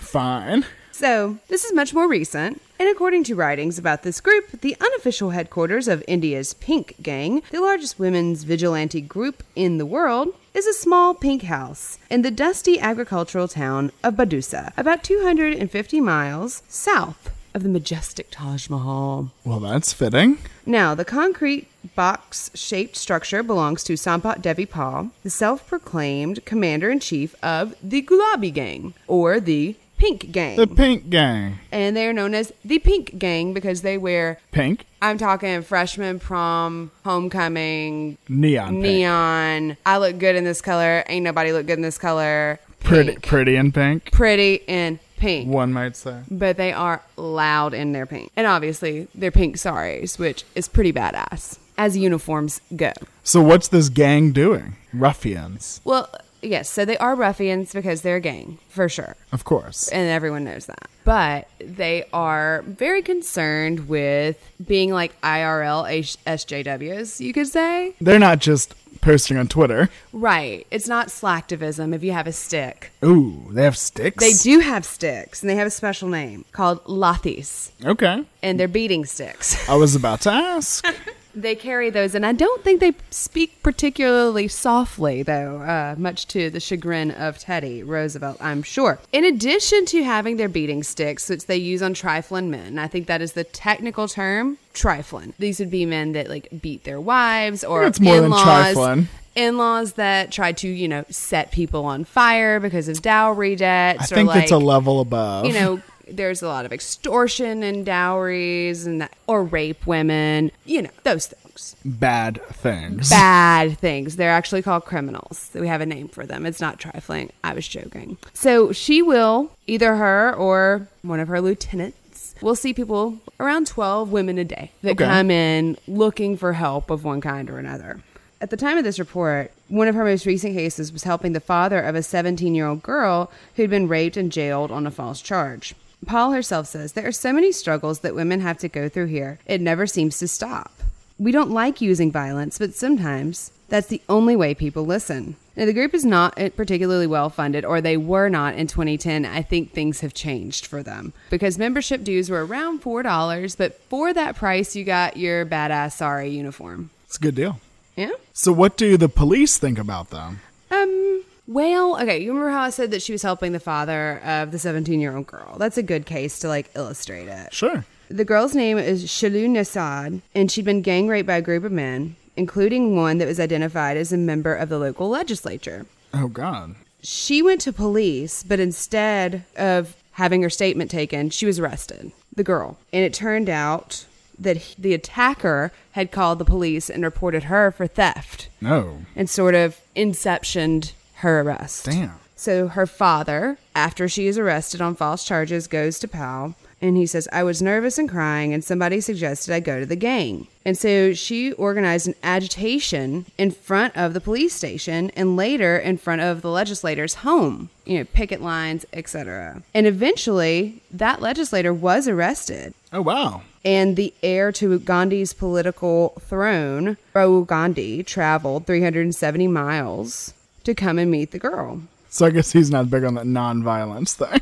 Fine. 0.00 0.64
So, 0.90 1.38
this 1.48 1.64
is 1.64 1.72
much 1.72 1.92
more 1.92 2.08
recent, 2.08 2.62
and 2.78 2.88
according 2.88 3.24
to 3.24 3.34
writings 3.34 3.78
about 3.78 4.02
this 4.02 4.20
group, 4.20 4.60
the 4.60 4.76
unofficial 4.80 5.30
headquarters 5.30 5.88
of 5.88 6.04
India's 6.06 6.54
Pink 6.54 6.96
Gang, 7.02 7.42
the 7.50 7.60
largest 7.60 7.98
women's 7.98 8.44
vigilante 8.44 9.00
group 9.00 9.42
in 9.56 9.78
the 9.78 9.86
world, 9.86 10.34
is 10.54 10.66
a 10.66 10.74
small 10.74 11.14
pink 11.14 11.42
house 11.44 11.98
in 12.10 12.22
the 12.22 12.30
dusty 12.30 12.78
agricultural 12.78 13.48
town 13.48 13.90
of 14.04 14.14
Badausa, 14.14 14.72
about 14.76 15.02
250 15.02 16.00
miles 16.00 16.62
south 16.68 17.30
of 17.54 17.62
the 17.62 17.68
majestic 17.68 18.28
Taj 18.30 18.68
Mahal. 18.68 19.30
Well, 19.44 19.60
that's 19.60 19.92
fitting. 19.92 20.38
Now, 20.66 20.94
the 20.94 21.04
concrete 21.04 21.68
box 21.94 22.50
shaped 22.54 22.96
structure 22.96 23.42
belongs 23.42 23.82
to 23.84 23.94
Sampat 23.94 24.40
Devi 24.42 24.66
Pal, 24.66 25.10
the 25.22 25.30
self 25.30 25.66
proclaimed 25.66 26.44
commander 26.44 26.90
in 26.90 27.00
chief 27.00 27.34
of 27.42 27.74
the 27.82 28.02
Gulabi 28.02 28.52
Gang, 28.52 28.94
or 29.06 29.40
the 29.40 29.76
Pink 29.98 30.32
Gang. 30.32 30.56
The 30.56 30.66
Pink 30.66 31.10
Gang. 31.10 31.58
and 31.70 31.96
they 31.96 32.08
are 32.08 32.12
known 32.12 32.34
as 32.34 32.52
the 32.64 32.78
Pink 32.80 33.18
Gang 33.18 33.52
because 33.52 33.82
they 33.82 33.96
wear, 33.98 34.40
Pink? 34.50 34.84
I'm 35.00 35.18
talking 35.18 35.62
freshman 35.62 36.18
prom, 36.20 36.90
homecoming, 37.04 38.18
Neon. 38.28 38.68
pink. 38.68 38.82
neon. 38.82 39.76
I 39.86 39.98
look 39.98 40.18
good 40.18 40.36
in 40.36 40.44
this 40.44 40.60
color. 40.60 41.04
Ain't 41.08 41.24
nobody 41.24 41.52
look 41.52 41.66
good 41.66 41.78
in 41.78 41.82
this 41.82 41.98
color. 41.98 42.58
Pretty, 42.80 43.16
pretty 43.16 43.54
in 43.56 43.70
pink. 43.72 44.10
Pretty 44.10 44.60
in 44.66 44.98
pink. 45.22 45.48
One 45.48 45.72
might 45.72 45.96
say. 45.96 46.20
But 46.30 46.56
they 46.56 46.72
are 46.72 47.02
loud 47.16 47.72
in 47.74 47.92
their 47.92 48.06
pink. 48.06 48.30
And 48.36 48.46
obviously, 48.46 49.08
they're 49.14 49.30
pink 49.30 49.56
saris, 49.56 50.18
which 50.18 50.44
is 50.54 50.68
pretty 50.68 50.92
badass 50.92 51.58
as 51.78 51.96
uniforms 51.96 52.60
go. 52.76 52.92
So 53.24 53.40
what's 53.40 53.68
this 53.68 53.88
gang 53.88 54.32
doing? 54.32 54.76
Ruffians, 54.92 55.80
Well, 55.84 56.08
yes, 56.42 56.68
so 56.68 56.84
they 56.84 56.98
are 56.98 57.14
ruffians 57.14 57.72
because 57.72 58.02
they're 58.02 58.16
a 58.16 58.20
gang, 58.20 58.58
for 58.68 58.88
sure. 58.88 59.16
of 59.32 59.44
course. 59.44 59.88
And 59.88 60.10
everyone 60.10 60.44
knows 60.44 60.66
that. 60.66 60.90
But 61.04 61.48
they 61.58 62.04
are 62.12 62.62
very 62.66 63.00
concerned 63.02 63.88
with 63.88 64.36
being 64.64 64.92
like 64.92 65.18
IRL 65.22 65.88
H- 65.88 66.16
SJWs, 66.26 67.20
you 67.20 67.32
could 67.32 67.48
say. 67.48 67.94
They're 68.00 68.18
not 68.18 68.38
just 68.40 68.74
posting 69.02 69.36
on 69.36 69.48
Twitter. 69.48 69.90
Right. 70.14 70.66
It's 70.70 70.88
not 70.88 71.08
slacktivism 71.08 71.94
if 71.94 72.02
you 72.02 72.12
have 72.12 72.26
a 72.26 72.32
stick. 72.32 72.90
Ooh, 73.04 73.48
they 73.50 73.64
have 73.64 73.76
sticks. 73.76 74.24
They 74.24 74.32
do 74.32 74.60
have 74.60 74.86
sticks, 74.86 75.42
and 75.42 75.50
they 75.50 75.56
have 75.56 75.66
a 75.66 75.70
special 75.70 76.08
name 76.08 76.46
called 76.52 76.82
lathis, 76.84 77.70
Okay. 77.84 78.24
and 78.42 78.58
they're 78.58 78.68
beating 78.68 79.04
sticks. 79.04 79.68
I 79.68 79.74
was 79.76 79.94
about 79.94 80.22
to 80.22 80.30
ask. 80.30 80.86
They 81.34 81.54
carry 81.54 81.88
those, 81.88 82.14
and 82.14 82.26
I 82.26 82.32
don't 82.32 82.62
think 82.62 82.80
they 82.80 82.92
speak 83.10 83.62
particularly 83.62 84.48
softly, 84.48 85.22
though, 85.22 85.62
uh, 85.62 85.94
much 85.96 86.26
to 86.28 86.50
the 86.50 86.60
chagrin 86.60 87.10
of 87.10 87.38
Teddy 87.38 87.82
Roosevelt, 87.82 88.36
I'm 88.40 88.62
sure. 88.62 88.98
In 89.12 89.24
addition 89.24 89.86
to 89.86 90.02
having 90.02 90.36
their 90.36 90.50
beating 90.50 90.82
sticks, 90.82 91.30
which 91.30 91.46
they 91.46 91.56
use 91.56 91.80
on 91.82 91.94
trifling 91.94 92.50
men, 92.50 92.78
I 92.78 92.86
think 92.86 93.06
that 93.06 93.22
is 93.22 93.32
the 93.32 93.44
technical 93.44 94.08
term, 94.08 94.58
trifling. 94.74 95.32
These 95.38 95.58
would 95.60 95.70
be 95.70 95.86
men 95.86 96.12
that 96.12 96.28
like 96.28 96.48
beat 96.60 96.84
their 96.84 97.00
wives 97.00 97.64
or 97.64 97.84
It's 97.84 97.98
more 98.00 98.16
in-laws- 98.16 98.42
trifling. 98.42 99.08
In-laws 99.34 99.94
that 99.94 100.30
try 100.30 100.52
to, 100.52 100.68
you 100.68 100.86
know, 100.88 101.06
set 101.08 101.52
people 101.52 101.86
on 101.86 102.04
fire 102.04 102.60
because 102.60 102.86
of 102.88 103.00
dowry 103.00 103.56
debts. 103.56 104.12
I 104.12 104.14
or 104.14 104.16
think 104.16 104.28
like, 104.28 104.42
it's 104.42 104.52
a 104.52 104.58
level 104.58 105.00
above. 105.00 105.46
you 105.46 105.54
know 105.54 105.80
there's 106.08 106.42
a 106.42 106.48
lot 106.48 106.64
of 106.64 106.72
extortion 106.72 107.62
and 107.62 107.84
dowries 107.86 108.86
and 108.86 109.00
that, 109.00 109.12
or 109.26 109.42
rape 109.44 109.86
women 109.86 110.50
you 110.64 110.82
know 110.82 110.90
those 111.04 111.26
things. 111.26 111.76
Bad 111.84 112.40
things. 112.46 113.10
bad 113.10 113.78
things. 113.78 114.16
They're 114.16 114.30
actually 114.30 114.62
called 114.62 114.84
criminals. 114.86 115.50
We 115.54 115.68
have 115.68 115.80
a 115.82 115.86
name 115.86 116.08
for 116.08 116.24
them. 116.26 116.46
It's 116.46 116.60
not 116.60 116.78
trifling. 116.78 117.30
I 117.44 117.52
was 117.52 117.68
joking. 117.68 118.16
So 118.32 118.72
she 118.72 119.02
will 119.02 119.50
either 119.66 119.96
her 119.96 120.34
or 120.34 120.88
one 121.02 121.20
of 121.20 121.28
her 121.28 121.40
lieutenants 121.40 122.34
we'll 122.40 122.54
see 122.56 122.74
people 122.74 123.18
around 123.38 123.66
12 123.68 124.10
women 124.10 124.36
a 124.38 124.44
day 124.44 124.72
that 124.82 124.92
Okay. 124.92 125.04
come 125.04 125.30
in 125.30 125.76
looking 125.86 126.36
for 126.36 126.54
help 126.54 126.90
of 126.90 127.04
one 127.04 127.20
kind 127.20 127.48
or 127.48 127.58
another. 127.58 128.00
At 128.40 128.50
the 128.50 128.56
time 128.56 128.76
of 128.76 128.82
this 128.82 128.98
report, 128.98 129.52
one 129.68 129.86
of 129.86 129.94
her 129.94 130.04
most 130.04 130.26
recent 130.26 130.54
cases 130.54 130.92
was 130.92 131.04
helping 131.04 131.32
the 131.32 131.38
father 131.40 131.80
of 131.80 131.94
a 131.94 132.02
17 132.02 132.54
year 132.54 132.66
old 132.66 132.82
girl 132.82 133.30
who'd 133.54 133.70
been 133.70 133.86
raped 133.86 134.16
and 134.16 134.32
jailed 134.32 134.72
on 134.72 134.86
a 134.86 134.90
false 134.90 135.20
charge. 135.20 135.74
Paul 136.06 136.32
herself 136.32 136.66
says 136.66 136.92
there 136.92 137.06
are 137.06 137.12
so 137.12 137.32
many 137.32 137.52
struggles 137.52 138.00
that 138.00 138.14
women 138.14 138.40
have 138.40 138.58
to 138.58 138.68
go 138.68 138.88
through 138.88 139.06
here, 139.06 139.38
it 139.46 139.60
never 139.60 139.86
seems 139.86 140.18
to 140.18 140.28
stop. 140.28 140.72
We 141.18 141.32
don't 141.32 141.50
like 141.50 141.80
using 141.80 142.10
violence, 142.10 142.58
but 142.58 142.74
sometimes 142.74 143.52
that's 143.68 143.86
the 143.86 144.02
only 144.08 144.36
way 144.36 144.54
people 144.54 144.84
listen. 144.84 145.36
Now, 145.56 145.66
the 145.66 145.72
group 145.72 145.94
is 145.94 146.04
not 146.04 146.38
uh, 146.40 146.50
particularly 146.50 147.06
well 147.06 147.28
funded, 147.28 147.64
or 147.64 147.80
they 147.80 147.96
were 147.96 148.28
not 148.28 148.54
in 148.54 148.66
2010. 148.66 149.26
I 149.26 149.42
think 149.42 149.72
things 149.72 150.00
have 150.00 150.14
changed 150.14 150.66
for 150.66 150.82
them 150.82 151.12
because 151.30 151.58
membership 151.58 152.04
dues 152.04 152.30
were 152.30 152.44
around 152.44 152.82
$4, 152.82 153.56
but 153.56 153.78
for 153.82 154.14
that 154.14 154.34
price, 154.36 154.74
you 154.74 154.84
got 154.84 155.16
your 155.16 155.44
badass 155.44 155.92
sari 155.92 156.30
uniform. 156.30 156.90
It's 157.04 157.16
a 157.16 157.20
good 157.20 157.34
deal. 157.34 157.60
Yeah. 157.96 158.12
So, 158.32 158.52
what 158.52 158.78
do 158.78 158.96
the 158.96 159.08
police 159.08 159.58
think 159.58 159.78
about 159.78 160.10
them? 160.10 160.40
Um, 160.70 161.24
well, 161.46 162.00
okay, 162.00 162.18
you 162.20 162.30
remember 162.30 162.50
how 162.50 162.62
I 162.62 162.70
said 162.70 162.90
that 162.92 163.02
she 163.02 163.12
was 163.12 163.22
helping 163.22 163.52
the 163.52 163.60
father 163.60 164.20
of 164.24 164.52
the 164.52 164.58
17 164.58 165.00
year 165.00 165.16
old 165.16 165.26
girl? 165.26 165.56
That's 165.58 165.78
a 165.78 165.82
good 165.82 166.06
case 166.06 166.38
to 166.40 166.48
like 166.48 166.70
illustrate 166.74 167.28
it. 167.28 167.52
Sure. 167.52 167.84
The 168.08 168.24
girl's 168.24 168.54
name 168.54 168.78
is 168.78 169.04
Sheelu 169.06 169.48
Nishad, 169.48 170.20
and 170.34 170.50
she'd 170.50 170.64
been 170.66 170.82
gang 170.82 171.08
raped 171.08 171.26
by 171.26 171.36
a 171.36 171.42
group 171.42 171.64
of 171.64 171.72
men, 171.72 172.16
including 172.36 172.94
one 172.94 173.18
that 173.18 173.28
was 173.28 173.40
identified 173.40 173.96
as 173.96 174.12
a 174.12 174.18
member 174.18 174.54
of 174.54 174.68
the 174.68 174.78
local 174.78 175.08
legislature. 175.08 175.86
Oh, 176.12 176.28
God. 176.28 176.74
She 177.02 177.40
went 177.40 177.62
to 177.62 177.72
police, 177.72 178.42
but 178.42 178.60
instead 178.60 179.44
of 179.56 179.96
having 180.12 180.42
her 180.42 180.50
statement 180.50 180.90
taken, 180.90 181.30
she 181.30 181.46
was 181.46 181.58
arrested, 181.58 182.12
the 182.36 182.44
girl. 182.44 182.76
And 182.92 183.02
it 183.02 183.14
turned 183.14 183.48
out 183.48 184.04
that 184.38 184.74
the 184.78 184.92
attacker 184.92 185.72
had 185.92 186.12
called 186.12 186.38
the 186.38 186.44
police 186.44 186.90
and 186.90 187.02
reported 187.02 187.44
her 187.44 187.70
for 187.70 187.86
theft 187.86 188.48
No. 188.60 188.98
and 189.16 189.28
sort 189.30 189.54
of 189.54 189.80
inceptioned 189.96 190.92
her 191.22 191.40
arrest. 191.40 191.86
Damn. 191.86 192.14
So 192.36 192.68
her 192.68 192.86
father, 192.86 193.58
after 193.74 194.08
she 194.08 194.26
is 194.26 194.36
arrested 194.36 194.80
on 194.80 194.96
false 194.96 195.24
charges, 195.24 195.66
goes 195.66 195.98
to 196.00 196.08
Powell 196.08 196.54
and 196.82 196.96
he 196.96 197.06
says, 197.06 197.28
I 197.32 197.44
was 197.44 197.62
nervous 197.62 197.96
and 197.96 198.08
crying, 198.08 198.52
and 198.52 198.64
somebody 198.64 199.00
suggested 199.00 199.54
I 199.54 199.60
go 199.60 199.78
to 199.78 199.86
the 199.86 199.94
gang. 199.94 200.48
And 200.64 200.76
so 200.76 201.14
she 201.14 201.52
organized 201.52 202.08
an 202.08 202.16
agitation 202.24 203.26
in 203.38 203.52
front 203.52 203.96
of 203.96 204.14
the 204.14 204.20
police 204.20 204.52
station 204.52 205.10
and 205.14 205.36
later 205.36 205.76
in 205.76 205.96
front 205.96 206.22
of 206.22 206.42
the 206.42 206.50
legislator's 206.50 207.14
home, 207.14 207.70
you 207.86 207.98
know, 207.98 208.04
picket 208.04 208.42
lines, 208.42 208.84
etc. 208.92 209.62
And 209.72 209.86
eventually, 209.86 210.82
that 210.90 211.22
legislator 211.22 211.72
was 211.72 212.08
arrested. 212.08 212.74
Oh, 212.92 213.02
wow. 213.02 213.42
And 213.64 213.94
the 213.96 214.12
heir 214.20 214.50
to 214.50 214.80
Gandhi's 214.80 215.32
political 215.32 216.14
throne, 216.20 216.96
Rahul 217.14 217.46
Gandhi, 217.46 218.02
traveled 218.02 218.66
370 218.66 219.46
miles 219.46 220.34
to 220.64 220.74
come 220.74 220.98
and 220.98 221.10
meet 221.10 221.30
the 221.30 221.38
girl. 221.38 221.82
So, 222.08 222.26
I 222.26 222.30
guess 222.30 222.52
he's 222.52 222.70
not 222.70 222.90
big 222.90 223.04
on 223.04 223.14
that 223.14 223.26
non 223.26 223.62
violence 223.62 224.14
thing. 224.14 224.40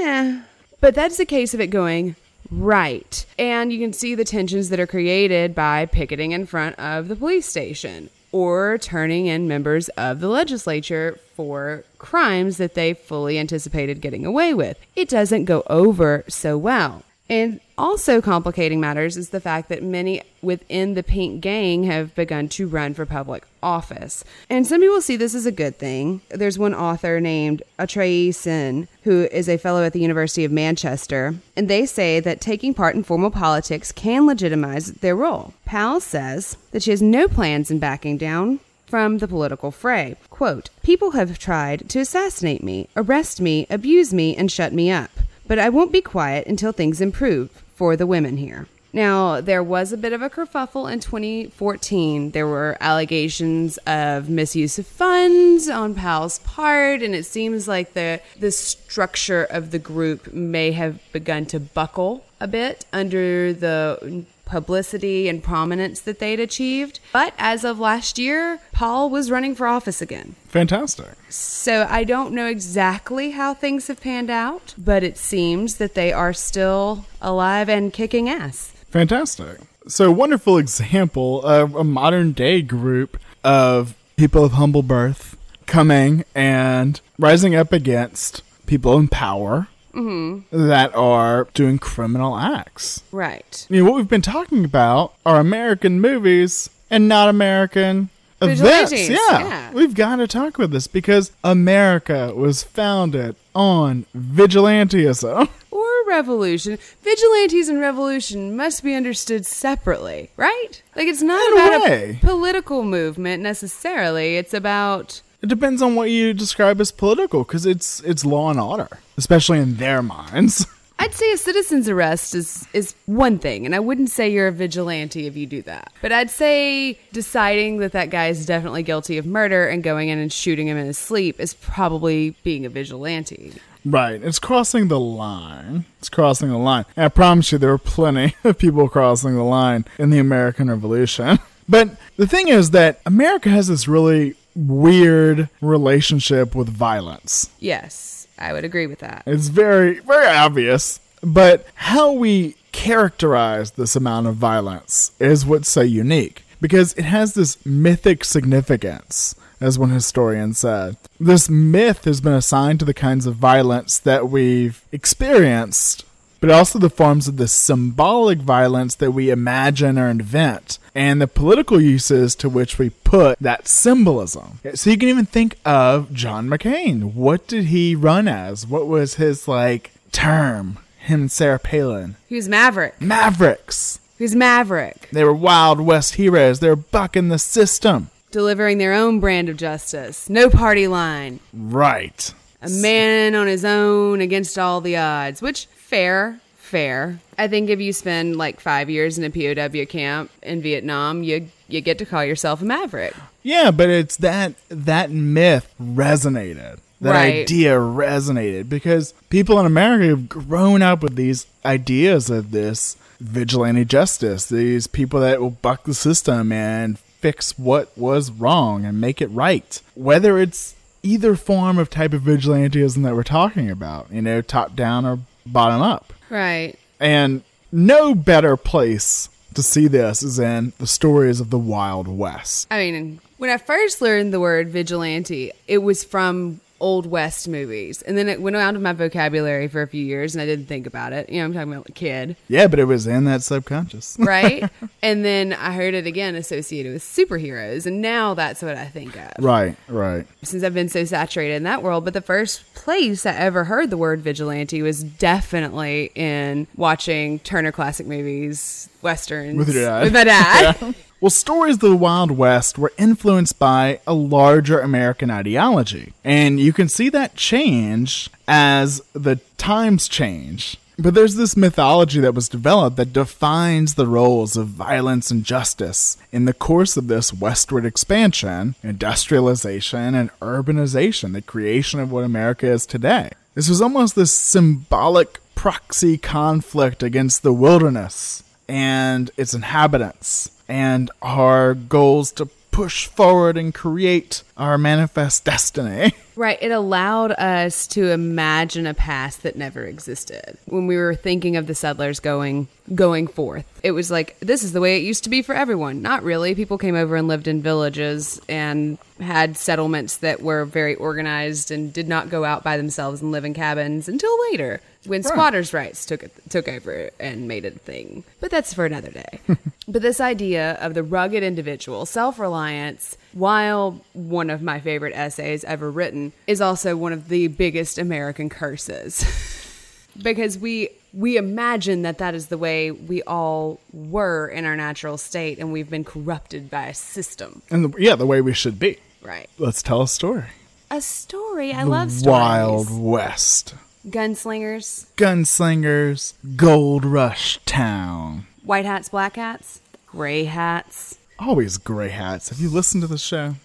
Eh. 0.00 0.40
But 0.80 0.94
that's 0.94 1.16
the 1.16 1.24
case 1.24 1.54
of 1.54 1.60
it 1.60 1.68
going 1.68 2.16
right. 2.50 3.24
And 3.38 3.72
you 3.72 3.78
can 3.78 3.92
see 3.92 4.14
the 4.14 4.24
tensions 4.24 4.68
that 4.68 4.78
are 4.78 4.86
created 4.86 5.54
by 5.54 5.86
picketing 5.86 6.32
in 6.32 6.46
front 6.46 6.78
of 6.78 7.08
the 7.08 7.16
police 7.16 7.46
station 7.46 8.10
or 8.32 8.76
turning 8.78 9.26
in 9.26 9.48
members 9.48 9.88
of 9.90 10.20
the 10.20 10.28
legislature 10.28 11.18
for 11.34 11.84
crimes 11.98 12.58
that 12.58 12.74
they 12.74 12.92
fully 12.92 13.38
anticipated 13.38 14.00
getting 14.00 14.26
away 14.26 14.52
with. 14.52 14.78
It 14.94 15.08
doesn't 15.08 15.46
go 15.46 15.62
over 15.68 16.24
so 16.28 16.58
well. 16.58 17.02
And 17.28 17.60
also 17.78 18.20
complicating 18.20 18.80
matters 18.80 19.16
is 19.16 19.30
the 19.30 19.40
fact 19.40 19.68
that 19.68 19.82
many 19.82 20.22
within 20.42 20.94
the 20.94 21.02
Pink 21.02 21.40
Gang 21.40 21.84
have 21.84 22.14
begun 22.14 22.48
to 22.50 22.66
run 22.66 22.94
for 22.94 23.04
public 23.04 23.44
office. 23.62 24.24
And 24.48 24.66
some 24.66 24.80
people 24.80 25.00
see 25.00 25.16
this 25.16 25.34
as 25.34 25.46
a 25.46 25.52
good 25.52 25.76
thing. 25.76 26.20
There's 26.28 26.58
one 26.58 26.74
author 26.74 27.20
named 27.20 27.62
Atreyee 27.78 28.34
Sen, 28.34 28.88
who 29.02 29.24
is 29.32 29.48
a 29.48 29.58
fellow 29.58 29.84
at 29.84 29.92
the 29.92 30.00
University 30.00 30.44
of 30.44 30.52
Manchester, 30.52 31.34
and 31.56 31.68
they 31.68 31.86
say 31.86 32.20
that 32.20 32.40
taking 32.40 32.74
part 32.74 32.94
in 32.94 33.02
formal 33.02 33.30
politics 33.30 33.92
can 33.92 34.26
legitimize 34.26 34.92
their 34.92 35.16
role. 35.16 35.54
Powell 35.64 36.00
says 36.00 36.56
that 36.70 36.82
she 36.82 36.90
has 36.90 37.02
no 37.02 37.28
plans 37.28 37.70
in 37.70 37.78
backing 37.78 38.16
down 38.16 38.60
from 38.86 39.18
the 39.18 39.26
political 39.26 39.70
fray. 39.70 40.16
Quote, 40.30 40.70
People 40.82 41.10
have 41.12 41.38
tried 41.38 41.88
to 41.88 41.98
assassinate 41.98 42.62
me, 42.62 42.88
arrest 42.96 43.40
me, 43.40 43.66
abuse 43.68 44.14
me, 44.14 44.36
and 44.36 44.50
shut 44.50 44.72
me 44.72 44.90
up 44.90 45.10
but 45.48 45.58
I 45.58 45.68
won't 45.68 45.92
be 45.92 46.00
quiet 46.00 46.46
until 46.46 46.72
things 46.72 47.00
improve 47.00 47.62
for 47.76 47.94
the 47.94 48.06
women 48.06 48.38
here. 48.38 48.66
Now, 48.92 49.42
there 49.42 49.62
was 49.62 49.92
a 49.92 49.98
bit 49.98 50.14
of 50.14 50.22
a 50.22 50.30
kerfuffle 50.30 50.90
in 50.90 51.00
2014. 51.00 52.30
There 52.30 52.46
were 52.46 52.78
allegations 52.80 53.76
of 53.86 54.30
misuse 54.30 54.78
of 54.78 54.86
funds 54.86 55.68
on 55.68 55.94
Powell's 55.94 56.38
part, 56.38 57.02
and 57.02 57.14
it 57.14 57.26
seems 57.26 57.68
like 57.68 57.92
the 57.92 58.22
the 58.38 58.50
structure 58.50 59.44
of 59.44 59.70
the 59.70 59.78
group 59.78 60.32
may 60.32 60.72
have 60.72 61.00
begun 61.12 61.44
to 61.46 61.60
buckle 61.60 62.24
a 62.40 62.48
bit 62.48 62.86
under 62.90 63.52
the 63.52 64.24
publicity 64.46 65.28
and 65.28 65.42
prominence 65.42 66.00
that 66.00 66.18
they'd 66.18 66.40
achieved. 66.40 67.00
But 67.12 67.34
as 67.36 67.64
of 67.64 67.78
last 67.78 68.18
year, 68.18 68.60
Paul 68.72 69.10
was 69.10 69.30
running 69.30 69.54
for 69.54 69.66
office 69.66 70.00
again. 70.00 70.36
Fantastic. 70.48 71.12
So 71.28 71.86
I 71.90 72.04
don't 72.04 72.32
know 72.32 72.46
exactly 72.46 73.32
how 73.32 73.52
things 73.52 73.88
have 73.88 74.00
panned 74.00 74.30
out, 74.30 74.74
but 74.78 75.02
it 75.02 75.18
seems 75.18 75.76
that 75.76 75.92
they 75.92 76.12
are 76.12 76.32
still 76.32 77.04
alive 77.20 77.68
and 77.68 77.92
kicking 77.92 78.30
ass. 78.30 78.72
Fantastic. 78.90 79.58
So, 79.88 80.10
wonderful 80.10 80.56
example 80.66 81.42
of 81.42 81.74
a 81.74 81.84
modern 81.84 82.32
day 82.32 82.62
group 82.62 83.18
of 83.44 83.94
people 84.16 84.44
of 84.44 84.52
humble 84.52 84.82
birth 84.82 85.36
coming 85.66 86.24
and 86.34 87.00
rising 87.18 87.54
up 87.54 87.72
against 87.72 88.42
people 88.66 88.96
in 88.98 89.08
power 89.08 89.68
Mm-hmm. 89.96 90.66
that 90.68 90.94
are 90.94 91.48
doing 91.54 91.78
criminal 91.78 92.36
acts. 92.38 93.02
Right. 93.10 93.66
I 93.68 93.72
mean, 93.72 93.84
what 93.86 93.94
we've 93.94 94.08
been 94.08 94.22
talking 94.22 94.64
about 94.64 95.14
are 95.24 95.40
American 95.40 96.00
movies 96.00 96.68
and 96.90 97.08
not 97.08 97.28
American 97.28 98.10
events. 98.42 98.92
Yeah. 98.92 99.16
yeah. 99.30 99.72
We've 99.72 99.94
got 99.94 100.16
to 100.16 100.26
talk 100.28 100.56
about 100.58 100.70
this 100.70 100.86
because 100.86 101.32
America 101.42 102.32
was 102.34 102.62
founded 102.62 103.36
on 103.54 104.04
vigilantism. 104.16 105.48
Or 105.72 106.08
revolution. 106.08 106.78
Vigilantes 107.02 107.68
and 107.68 107.78
revolution 107.80 108.56
must 108.56 108.82
be 108.82 108.94
understood 108.94 109.44
separately, 109.44 110.30
right? 110.36 110.82
Like 110.94 111.06
it's 111.06 111.20
not 111.20 111.46
In 111.52 111.58
about 111.58 111.82
way. 111.90 112.18
a 112.22 112.26
political 112.26 112.82
movement 112.82 113.42
necessarily. 113.42 114.36
It's 114.36 114.54
about 114.54 115.20
It 115.42 115.48
depends 115.48 115.82
on 115.82 115.94
what 115.94 116.10
you 116.10 116.32
describe 116.32 116.80
as 116.80 116.90
political 116.90 117.44
because 117.44 117.66
it's 117.66 118.00
it's 118.00 118.24
law 118.24 118.50
and 118.50 118.60
order, 118.60 118.88
especially 119.16 119.58
in 119.58 119.76
their 119.76 120.02
minds. 120.02 120.66
I'd 120.98 121.12
say 121.12 121.30
a 121.32 121.36
citizen's 121.36 121.88
arrest 121.88 122.34
is 122.34 122.66
is 122.72 122.94
one 123.04 123.38
thing, 123.38 123.66
and 123.66 123.74
I 123.74 123.80
wouldn't 123.80 124.10
say 124.10 124.30
you're 124.30 124.48
a 124.48 124.52
vigilante 124.52 125.26
if 125.26 125.36
you 125.36 125.46
do 125.46 125.62
that. 125.62 125.92
But 126.00 126.10
I'd 126.10 126.30
say 126.30 126.98
deciding 127.12 127.78
that 127.78 127.92
that 127.92 128.10
guy 128.10 128.28
is 128.28 128.46
definitely 128.46 128.82
guilty 128.82 129.18
of 129.18 129.26
murder 129.26 129.68
and 129.68 129.82
going 129.82 130.08
in 130.08 130.18
and 130.18 130.32
shooting 130.32 130.68
him 130.68 130.78
in 130.78 130.86
his 130.86 130.98
sleep 130.98 131.38
is 131.38 131.52
probably 131.54 132.30
being 132.42 132.64
a 132.64 132.70
vigilante. 132.70 133.52
Right. 133.84 134.20
It's 134.20 134.40
crossing 134.40 134.88
the 134.88 134.98
line. 134.98 135.84
It's 136.00 136.08
crossing 136.08 136.48
the 136.48 136.58
line. 136.58 136.86
And 136.96 137.04
I 137.04 137.08
promise 137.08 137.52
you, 137.52 137.58
there 137.58 137.70
were 137.70 137.78
plenty 137.78 138.34
of 138.44 138.58
people 138.58 138.88
crossing 138.88 139.36
the 139.36 139.44
line 139.44 139.84
in 139.98 140.10
the 140.10 140.18
American 140.18 140.70
Revolution. 140.70 141.38
But 141.68 141.96
the 142.16 142.28
thing 142.28 142.46
is 142.46 142.70
that 142.70 143.00
America 143.04 143.48
has 143.48 143.66
this 143.66 143.88
really 143.88 144.36
weird 144.56 145.48
relationship 145.60 146.54
with 146.54 146.68
violence. 146.68 147.50
Yes, 147.60 148.26
I 148.38 148.52
would 148.52 148.64
agree 148.64 148.86
with 148.86 149.00
that. 149.00 149.22
It's 149.26 149.48
very, 149.48 150.00
very 150.00 150.26
obvious. 150.26 151.00
But 151.22 151.66
how 151.74 152.12
we 152.12 152.56
characterize 152.72 153.72
this 153.72 153.96
amount 153.96 154.26
of 154.26 154.36
violence 154.36 155.12
is 155.18 155.46
what's 155.46 155.68
so 155.68 155.80
unique 155.80 156.44
because 156.60 156.92
it 156.94 157.04
has 157.04 157.34
this 157.34 157.64
mythic 157.64 158.24
significance, 158.24 159.34
as 159.60 159.78
one 159.78 159.90
historian 159.90 160.54
said. 160.54 160.96
This 161.18 161.48
myth 161.48 162.04
has 162.04 162.20
been 162.20 162.32
assigned 162.32 162.78
to 162.80 162.84
the 162.84 162.94
kinds 162.94 163.26
of 163.26 163.36
violence 163.36 163.98
that 163.98 164.28
we've 164.28 164.82
experienced, 164.92 166.04
but 166.46 166.54
also 166.54 166.78
the 166.78 166.88
forms 166.88 167.26
of 167.26 167.38
the 167.38 167.48
symbolic 167.48 168.38
violence 168.38 168.94
that 168.94 169.10
we 169.10 169.30
imagine 169.30 169.98
or 169.98 170.08
invent, 170.08 170.78
and 170.94 171.20
the 171.20 171.26
political 171.26 171.80
uses 171.80 172.36
to 172.36 172.48
which 172.48 172.78
we 172.78 172.90
put 172.90 173.36
that 173.40 173.66
symbolism. 173.66 174.60
So 174.74 174.90
you 174.90 174.96
can 174.96 175.08
even 175.08 175.26
think 175.26 175.58
of 175.64 176.12
John 176.12 176.48
McCain. 176.48 177.14
What 177.14 177.48
did 177.48 177.64
he 177.64 177.96
run 177.96 178.28
as? 178.28 178.64
What 178.64 178.86
was 178.86 179.14
his 179.14 179.48
like 179.48 179.90
term? 180.12 180.78
Him 181.00 181.22
and 181.22 181.32
Sarah 181.32 181.58
Palin. 181.58 182.14
He 182.28 182.36
was 182.36 182.48
Maverick. 182.48 183.00
Mavericks. 183.00 183.98
He 184.16 184.24
was 184.24 184.34
Maverick, 184.34 185.08
They 185.12 185.24
were 185.24 185.34
Wild 185.34 185.80
West 185.80 186.14
heroes. 186.14 186.60
They 186.60 186.68
were 186.68 186.76
bucking 186.76 187.28
the 187.28 187.38
system. 187.38 188.10
delivering 188.30 188.78
their 188.78 188.92
own 188.94 189.18
brand 189.20 189.48
of 189.48 189.56
justice. 189.56 190.30
No 190.30 190.48
party 190.48 190.86
line. 190.86 191.40
Right. 191.52 192.32
A 192.62 192.68
man 192.70 193.34
on 193.34 193.46
his 193.46 193.64
own 193.64 194.20
against 194.20 194.58
all 194.58 194.80
the 194.80 194.96
odds, 194.96 195.42
which 195.42 195.66
fair, 195.86 196.40
fair. 196.56 197.20
I 197.38 197.48
think 197.48 197.70
if 197.70 197.80
you 197.80 197.92
spend 197.92 198.36
like 198.36 198.60
5 198.60 198.90
years 198.90 199.18
in 199.18 199.24
a 199.24 199.30
POW 199.30 199.84
camp 199.86 200.30
in 200.42 200.60
Vietnam, 200.62 201.22
you 201.22 201.48
you 201.68 201.80
get 201.80 201.98
to 201.98 202.06
call 202.06 202.24
yourself 202.24 202.62
a 202.62 202.64
maverick. 202.64 203.14
Yeah, 203.42 203.70
but 203.70 203.88
it's 203.88 204.16
that 204.16 204.54
that 204.68 205.10
myth 205.10 205.72
resonated. 205.80 206.78
That 207.00 207.12
Right. 207.12 207.42
idea 207.42 207.74
resonated 207.76 208.68
because 208.68 209.12
people 209.28 209.60
in 209.60 209.66
America 209.66 210.06
have 210.06 210.28
grown 210.28 210.80
up 210.80 211.02
with 211.02 211.14
these 211.16 211.46
ideas 211.64 212.30
of 212.30 212.52
this 212.52 212.96
vigilante 213.20 213.84
justice, 213.84 214.46
these 214.46 214.86
people 214.86 215.20
that 215.20 215.40
will 215.40 215.50
buck 215.50 215.84
the 215.84 215.94
system 215.94 216.52
and 216.52 216.98
fix 216.98 217.58
what 217.58 217.96
was 217.98 218.30
wrong 218.30 218.84
and 218.84 219.00
make 219.00 219.20
it 219.20 219.28
right. 219.28 219.80
Whether 219.94 220.38
it's 220.38 220.74
either 221.02 221.36
form 221.36 221.78
of 221.78 221.90
type 221.90 222.14
of 222.14 222.22
vigilantism 222.22 223.02
that 223.02 223.14
we're 223.14 223.22
talking 223.22 223.70
about, 223.70 224.06
you 224.10 224.22
know, 224.22 224.40
top 224.40 224.74
down 224.74 225.04
or 225.04 225.18
bottom 225.46 225.82
up. 225.82 226.12
Right. 226.30 226.76
And 227.00 227.42
no 227.72 228.14
better 228.14 228.56
place 228.56 229.28
to 229.54 229.62
see 229.62 229.88
this 229.88 230.22
is 230.22 230.38
in 230.38 230.72
the 230.78 230.86
stories 230.86 231.40
of 231.40 231.50
the 231.50 231.58
Wild 231.58 232.08
West. 232.08 232.66
I 232.70 232.78
mean, 232.78 233.20
when 233.38 233.50
I 233.50 233.56
first 233.56 234.00
learned 234.00 234.32
the 234.32 234.40
word 234.40 234.68
vigilante, 234.68 235.52
it 235.66 235.78
was 235.78 236.04
from 236.04 236.60
old 236.80 237.06
west 237.06 237.48
movies, 237.48 238.02
and 238.02 238.16
then 238.18 238.28
it 238.28 238.40
went 238.40 238.56
out 238.56 238.74
of 238.76 238.82
my 238.82 238.92
vocabulary 238.92 239.68
for 239.68 239.82
a 239.82 239.86
few 239.86 240.04
years, 240.04 240.34
and 240.34 240.42
I 240.42 240.46
didn't 240.46 240.66
think 240.66 240.86
about 240.86 241.12
it. 241.12 241.28
You 241.30 241.38
know, 241.38 241.44
I'm 241.46 241.52
talking 241.54 241.72
about 241.72 241.88
a 241.88 241.92
kid, 241.92 242.36
Yeah, 242.48 242.66
but 242.66 242.78
it 242.78 242.84
was 242.84 243.06
in 243.06 243.24
that 243.24 243.42
subconscious. 243.42 244.16
right? 244.20 244.68
and 245.02 245.24
then 245.24 245.52
I 245.52 245.72
heard 245.72 245.94
it 245.94 246.06
again 246.06 246.34
associated 246.34 246.92
with 246.92 247.02
superheroes, 247.02 247.86
and 247.86 248.00
now 248.02 248.34
that's 248.34 248.62
what 248.62 248.76
I 248.76 248.86
think 248.86 249.16
of. 249.16 249.44
right, 249.44 249.76
right. 249.88 250.26
Since 250.42 250.62
I've 250.64 250.74
been 250.74 250.88
so 250.88 251.04
saturated 251.04 251.54
in 251.54 251.62
that 251.64 251.82
world, 251.82 252.04
but 252.04 252.14
the 252.14 252.20
first 252.20 252.74
place 252.74 253.26
I 253.26 253.32
ever 253.34 253.64
heard 253.64 253.90
the 253.90 253.96
word 253.96 254.20
vigilante 254.20 254.82
was 254.82 255.02
definitely 255.02 256.12
in 256.14 256.66
watching 256.76 257.38
Turner 257.40 257.72
Classic 257.72 258.06
Movies, 258.06 258.88
westerns 259.02 259.56
With 259.58 259.74
your 259.74 259.84
dad. 259.84 260.02
With 260.04 260.12
my 260.12 260.24
dad. 260.24 260.94
Well, 261.18 261.30
stories 261.30 261.76
of 261.76 261.80
the 261.80 261.96
Wild 261.96 262.30
West 262.30 262.76
were 262.76 262.92
influenced 262.98 263.58
by 263.58 264.00
a 264.06 264.12
larger 264.12 264.80
American 264.80 265.30
ideology. 265.30 266.12
And 266.22 266.60
you 266.60 266.74
can 266.74 266.90
see 266.90 267.08
that 267.08 267.34
change 267.34 268.28
as 268.46 269.00
the 269.14 269.36
times 269.56 270.08
change. 270.08 270.76
But 270.98 271.14
there's 271.14 271.36
this 271.36 271.56
mythology 271.56 272.20
that 272.20 272.34
was 272.34 272.50
developed 272.50 272.98
that 272.98 273.14
defines 273.14 273.94
the 273.94 274.06
roles 274.06 274.58
of 274.58 274.68
violence 274.68 275.30
and 275.30 275.42
justice 275.42 276.18
in 276.32 276.44
the 276.44 276.52
course 276.52 276.98
of 276.98 277.08
this 277.08 277.32
westward 277.32 277.86
expansion, 277.86 278.74
industrialization, 278.82 280.14
and 280.14 280.30
urbanization, 280.40 281.32
the 281.32 281.40
creation 281.40 281.98
of 281.98 282.12
what 282.12 282.24
America 282.24 282.66
is 282.66 282.84
today. 282.84 283.30
This 283.54 283.70
was 283.70 283.80
almost 283.80 284.16
this 284.16 284.32
symbolic 284.32 285.40
proxy 285.54 286.18
conflict 286.18 287.02
against 287.02 287.42
the 287.42 287.54
wilderness 287.54 288.42
and 288.68 289.30
its 289.38 289.54
inhabitants 289.54 290.50
and 290.68 291.10
our 291.22 291.74
goals 291.74 292.32
to 292.32 292.46
push 292.70 293.06
forward 293.06 293.56
and 293.56 293.74
create 293.74 294.42
our 294.56 294.78
manifest 294.78 295.44
destiny. 295.44 296.12
Right. 296.36 296.58
It 296.60 296.70
allowed 296.70 297.32
us 297.32 297.86
to 297.86 298.10
imagine 298.10 298.86
a 298.86 298.92
past 298.92 299.42
that 299.44 299.56
never 299.56 299.84
existed. 299.84 300.58
When 300.66 300.86
we 300.86 300.98
were 300.98 301.14
thinking 301.14 301.56
of 301.56 301.66
the 301.66 301.74
settlers 301.74 302.20
going 302.20 302.68
going 302.94 303.26
forth, 303.26 303.64
it 303.82 303.92
was 303.92 304.10
like 304.10 304.38
this 304.40 304.62
is 304.62 304.72
the 304.72 304.82
way 304.82 304.98
it 304.98 305.02
used 305.02 305.24
to 305.24 305.30
be 305.30 305.40
for 305.40 305.54
everyone. 305.54 306.02
Not 306.02 306.22
really. 306.22 306.54
People 306.54 306.76
came 306.76 306.94
over 306.94 307.16
and 307.16 307.26
lived 307.26 307.48
in 307.48 307.62
villages 307.62 308.38
and 308.50 308.98
had 309.18 309.56
settlements 309.56 310.18
that 310.18 310.42
were 310.42 310.66
very 310.66 310.94
organized 310.96 311.70
and 311.70 311.90
did 311.90 312.06
not 312.06 312.28
go 312.28 312.44
out 312.44 312.62
by 312.62 312.76
themselves 312.76 313.22
and 313.22 313.32
live 313.32 313.46
in 313.46 313.54
cabins 313.54 314.06
until 314.06 314.38
later 314.50 314.82
when 315.06 315.22
Right. 315.22 315.32
squatters' 315.32 315.72
rights 315.72 316.04
took 316.04 316.22
it, 316.22 316.32
took 316.50 316.68
over 316.68 317.08
and 317.18 317.48
made 317.48 317.64
it 317.64 317.76
a 317.76 317.78
thing. 317.78 318.24
But 318.40 318.50
that's 318.50 318.74
for 318.74 318.84
another 318.84 319.10
day. 319.10 319.40
but 319.88 320.02
this 320.02 320.20
idea 320.20 320.72
of 320.82 320.92
the 320.92 321.02
rugged 321.02 321.42
individual, 321.42 322.04
self-reliance, 322.04 323.16
while 323.32 324.00
one 324.12 324.50
of 324.50 324.62
my 324.62 324.80
favorite 324.80 325.14
essays 325.14 325.64
ever 325.64 325.90
written, 325.90 326.32
is 326.46 326.60
also 326.60 326.96
one 326.96 327.12
of 327.12 327.28
the 327.28 327.48
biggest 327.48 327.98
American 327.98 328.48
curses. 328.48 329.24
because 330.22 330.58
we 330.58 330.90
we 331.12 331.36
imagine 331.36 332.02
that 332.02 332.18
that 332.18 332.34
is 332.34 332.48
the 332.48 332.58
way 332.58 332.90
we 332.90 333.22
all 333.22 333.80
were 333.92 334.48
in 334.48 334.66
our 334.66 334.76
natural 334.76 335.16
state 335.16 335.58
and 335.58 335.72
we've 335.72 335.88
been 335.88 336.04
corrupted 336.04 336.68
by 336.70 336.86
a 336.88 336.94
system. 336.94 337.62
And 337.70 337.84
the, 337.86 337.98
yeah, 337.98 338.16
the 338.16 338.26
way 338.26 338.42
we 338.42 338.52
should 338.52 338.78
be. 338.78 338.98
Right. 339.22 339.48
Let's 339.58 339.82
tell 339.82 340.02
a 340.02 340.08
story. 340.08 340.44
A 340.90 341.00
story. 341.00 341.72
I 341.72 341.84
The 341.84 341.90
love 341.90 342.10
stories. 342.12 342.26
Wild 342.30 343.00
West. 343.02 343.74
Gunslingers, 344.06 345.06
Gunslingers, 345.16 346.34
Gold 346.54 347.04
Rush 347.04 347.58
Town. 347.64 348.46
white 348.62 348.84
hats, 348.84 349.08
black 349.08 349.34
hats, 349.36 349.80
gray 350.06 350.44
hats. 350.44 351.18
Always 351.38 351.76
gray 351.78 352.08
hats. 352.08 352.48
Have 352.48 352.60
you 352.60 352.68
listened 352.68 353.02
to 353.02 353.06
the 353.06 353.18
show? 353.18 353.56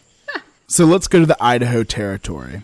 so 0.67 0.85
let's 0.85 1.07
go 1.07 1.19
to 1.19 1.25
the 1.25 1.41
Idaho 1.43 1.83
Territory. 1.83 2.61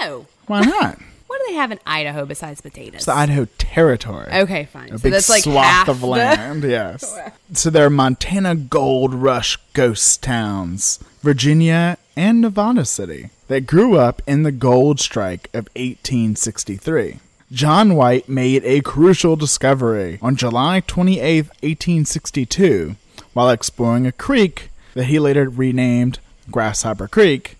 No. 0.00 0.26
Why 0.46 0.60
not? 0.64 0.98
What 1.26 1.38
do 1.40 1.44
they 1.52 1.54
have 1.58 1.70
in 1.72 1.78
Idaho 1.86 2.24
besides 2.24 2.60
potatoes? 2.60 2.94
It's 2.96 3.04
the 3.04 3.12
Idaho 3.14 3.46
Territory. 3.58 4.28
Okay, 4.32 4.64
fine. 4.64 4.90
A 4.92 4.98
So 4.98 5.02
big 5.02 5.12
that's 5.12 5.28
like 5.28 5.42
swath 5.44 5.64
half 5.64 5.88
of 5.88 6.00
the- 6.00 6.06
land. 6.06 6.64
Yes. 6.68 7.16
so 7.52 7.70
there 7.70 7.86
are 7.86 7.90
Montana 7.90 8.54
Gold 8.54 9.14
Rush 9.14 9.58
ghost 9.74 10.22
towns, 10.22 10.98
Virginia 11.20 11.98
and 12.16 12.40
Nevada 12.40 12.84
City 12.84 13.30
that 13.48 13.66
grew 13.66 13.96
up 13.96 14.22
in 14.26 14.42
the 14.42 14.52
gold 14.52 14.98
strike 15.00 15.48
of 15.54 15.68
1863. 15.76 17.20
John 17.52 17.94
White 17.94 18.28
made 18.28 18.62
a 18.64 18.80
crucial 18.82 19.34
discovery 19.36 20.18
on 20.20 20.36
July 20.36 20.80
28, 20.80 21.46
1862, 21.62 22.96
while 23.34 23.50
exploring 23.50 24.06
a 24.06 24.12
creek 24.12 24.70
that 24.94 25.04
he 25.04 25.18
later 25.18 25.48
renamed 25.48 26.18
Grasshopper 26.50 27.08
Creek. 27.08 27.56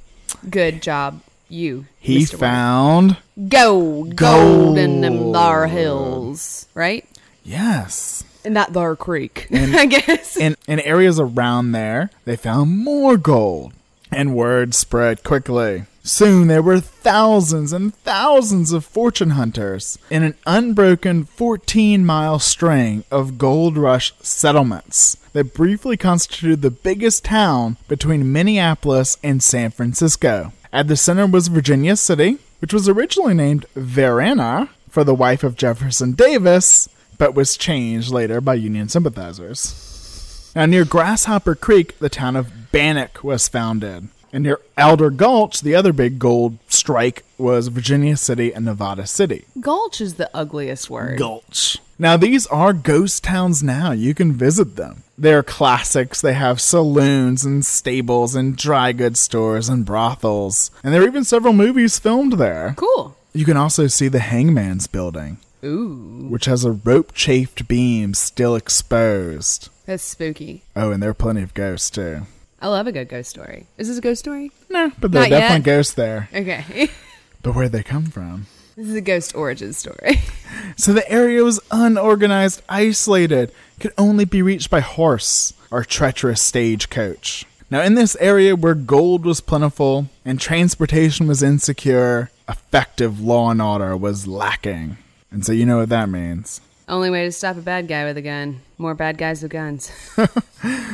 Good 0.48 0.82
job, 0.82 1.20
you. 1.48 1.86
He 1.98 2.18
Mr. 2.24 2.38
Found 2.38 3.16
gold, 3.48 4.16
gold 4.16 4.78
in 4.78 5.00
them 5.00 5.32
thar 5.32 5.66
hills, 5.66 6.66
right? 6.74 7.04
yes. 7.44 8.24
In 8.44 8.54
that 8.54 8.72
thar 8.72 8.96
creek, 8.96 9.46
And 9.50 9.76
I 9.76 9.84
guess. 9.86 10.36
in, 10.36 10.56
in 10.66 10.80
areas 10.80 11.20
around 11.20 11.72
there, 11.72 12.08
they 12.24 12.36
found 12.36 12.78
more 12.82 13.18
gold, 13.18 13.72
and 14.10 14.34
word 14.34 14.74
spread 14.74 15.22
quickly. 15.22 15.84
Soon 16.02 16.46
there 16.46 16.62
were 16.62 16.80
thousands 16.80 17.74
and 17.74 17.94
thousands 17.94 18.72
of 18.72 18.86
fortune 18.86 19.30
hunters 19.30 19.98
in 20.08 20.22
an 20.22 20.34
unbroken 20.46 21.24
14 21.24 22.06
mile 22.06 22.38
string 22.38 23.04
of 23.10 23.36
gold 23.36 23.76
rush 23.76 24.14
settlements 24.20 25.17
that 25.38 25.54
briefly 25.54 25.96
constituted 25.96 26.62
the 26.62 26.70
biggest 26.70 27.24
town 27.24 27.76
between 27.86 28.32
Minneapolis 28.32 29.16
and 29.22 29.40
San 29.40 29.70
Francisco. 29.70 30.52
At 30.72 30.88
the 30.88 30.96
center 30.96 31.28
was 31.28 31.46
Virginia 31.46 31.94
City, 31.94 32.38
which 32.60 32.72
was 32.72 32.88
originally 32.88 33.34
named 33.34 33.64
Varina 33.76 34.68
for 34.90 35.04
the 35.04 35.14
wife 35.14 35.44
of 35.44 35.54
Jefferson 35.54 36.10
Davis, 36.10 36.88
but 37.18 37.36
was 37.36 37.56
changed 37.56 38.10
later 38.10 38.40
by 38.40 38.54
Union 38.54 38.88
sympathizers. 38.88 40.50
Now, 40.56 40.66
near 40.66 40.84
Grasshopper 40.84 41.54
Creek, 41.54 41.96
the 42.00 42.08
town 42.08 42.34
of 42.34 42.72
Bannock 42.72 43.22
was 43.22 43.46
founded. 43.46 44.08
And 44.32 44.42
near 44.42 44.58
Alder 44.76 45.10
Gulch, 45.10 45.60
the 45.60 45.76
other 45.76 45.92
big 45.92 46.18
gold 46.18 46.58
strike 46.66 47.22
was 47.38 47.68
Virginia 47.68 48.16
City 48.16 48.52
and 48.52 48.64
Nevada 48.64 49.06
City. 49.06 49.44
Gulch 49.60 50.00
is 50.00 50.14
the 50.14 50.28
ugliest 50.34 50.90
word. 50.90 51.16
Gulch. 51.16 51.78
Now, 51.98 52.16
these 52.16 52.46
are 52.46 52.72
ghost 52.72 53.24
towns 53.24 53.62
now. 53.62 53.90
You 53.92 54.14
can 54.14 54.32
visit 54.32 54.76
them. 54.76 55.02
They're 55.16 55.42
classics. 55.42 56.20
They 56.20 56.34
have 56.34 56.60
saloons 56.60 57.44
and 57.44 57.66
stables 57.66 58.36
and 58.36 58.56
dry 58.56 58.92
goods 58.92 59.18
stores 59.18 59.68
and 59.68 59.84
brothels. 59.84 60.70
And 60.84 60.94
there 60.94 61.02
are 61.02 61.06
even 61.08 61.24
several 61.24 61.52
movies 61.52 61.98
filmed 61.98 62.34
there. 62.34 62.74
Cool. 62.76 63.16
You 63.32 63.44
can 63.44 63.56
also 63.56 63.88
see 63.88 64.06
the 64.08 64.20
Hangman's 64.20 64.86
Building, 64.86 65.38
Ooh, 65.64 66.28
which 66.30 66.44
has 66.44 66.64
a 66.64 66.70
rope 66.72 67.12
chafed 67.14 67.66
beam 67.66 68.14
still 68.14 68.54
exposed. 68.56 69.68
that's 69.86 70.02
spooky. 70.04 70.62
Oh, 70.76 70.92
and 70.92 71.02
there 71.02 71.10
are 71.10 71.14
plenty 71.14 71.42
of 71.42 71.52
ghosts 71.54 71.90
too. 71.90 72.22
I 72.60 72.68
love 72.68 72.86
a 72.86 72.92
good 72.92 73.08
ghost 73.08 73.30
story. 73.30 73.66
Is 73.76 73.88
this 73.88 73.98
a 73.98 74.00
ghost 74.00 74.20
story? 74.20 74.50
No, 74.70 74.92
but 75.00 75.12
there 75.12 75.22
are 75.22 75.24
Not 75.24 75.30
yet. 75.30 75.40
definitely 75.40 75.64
ghosts 75.64 75.94
there. 75.94 76.28
Okay. 76.34 76.90
But 77.42 77.54
where'd 77.54 77.70
they 77.70 77.84
come 77.84 78.06
from? 78.06 78.46
This 78.78 78.90
is 78.90 78.94
a 78.94 79.00
ghost 79.00 79.34
origin 79.34 79.72
story. 79.72 80.20
So 80.76 80.92
the 80.92 81.08
area 81.10 81.42
was 81.42 81.60
unorganized, 81.70 82.62
isolated, 82.68 83.52
could 83.80 83.92
only 83.98 84.24
be 84.24 84.42
reached 84.42 84.70
by 84.70 84.80
horse 84.80 85.52
or 85.70 85.84
treacherous 85.84 86.40
stagecoach. 86.40 87.44
Now, 87.70 87.82
in 87.82 87.94
this 87.94 88.16
area 88.20 88.54
where 88.54 88.74
gold 88.74 89.24
was 89.24 89.40
plentiful 89.40 90.06
and 90.24 90.40
transportation 90.40 91.26
was 91.26 91.42
insecure, 91.42 92.30
effective 92.48 93.20
law 93.20 93.50
and 93.50 93.60
order 93.60 93.96
was 93.96 94.28
lacking. 94.28 94.98
And 95.30 95.44
so 95.44 95.52
you 95.52 95.66
know 95.66 95.78
what 95.78 95.88
that 95.88 96.08
means. 96.08 96.60
Only 96.88 97.10
way 97.10 97.24
to 97.24 97.32
stop 97.32 97.56
a 97.56 97.60
bad 97.60 97.88
guy 97.88 98.04
with 98.04 98.16
a 98.16 98.22
gun. 98.22 98.60
More 98.78 98.94
bad 98.94 99.18
guys 99.18 99.42
with 99.42 99.52
guns. 99.52 99.90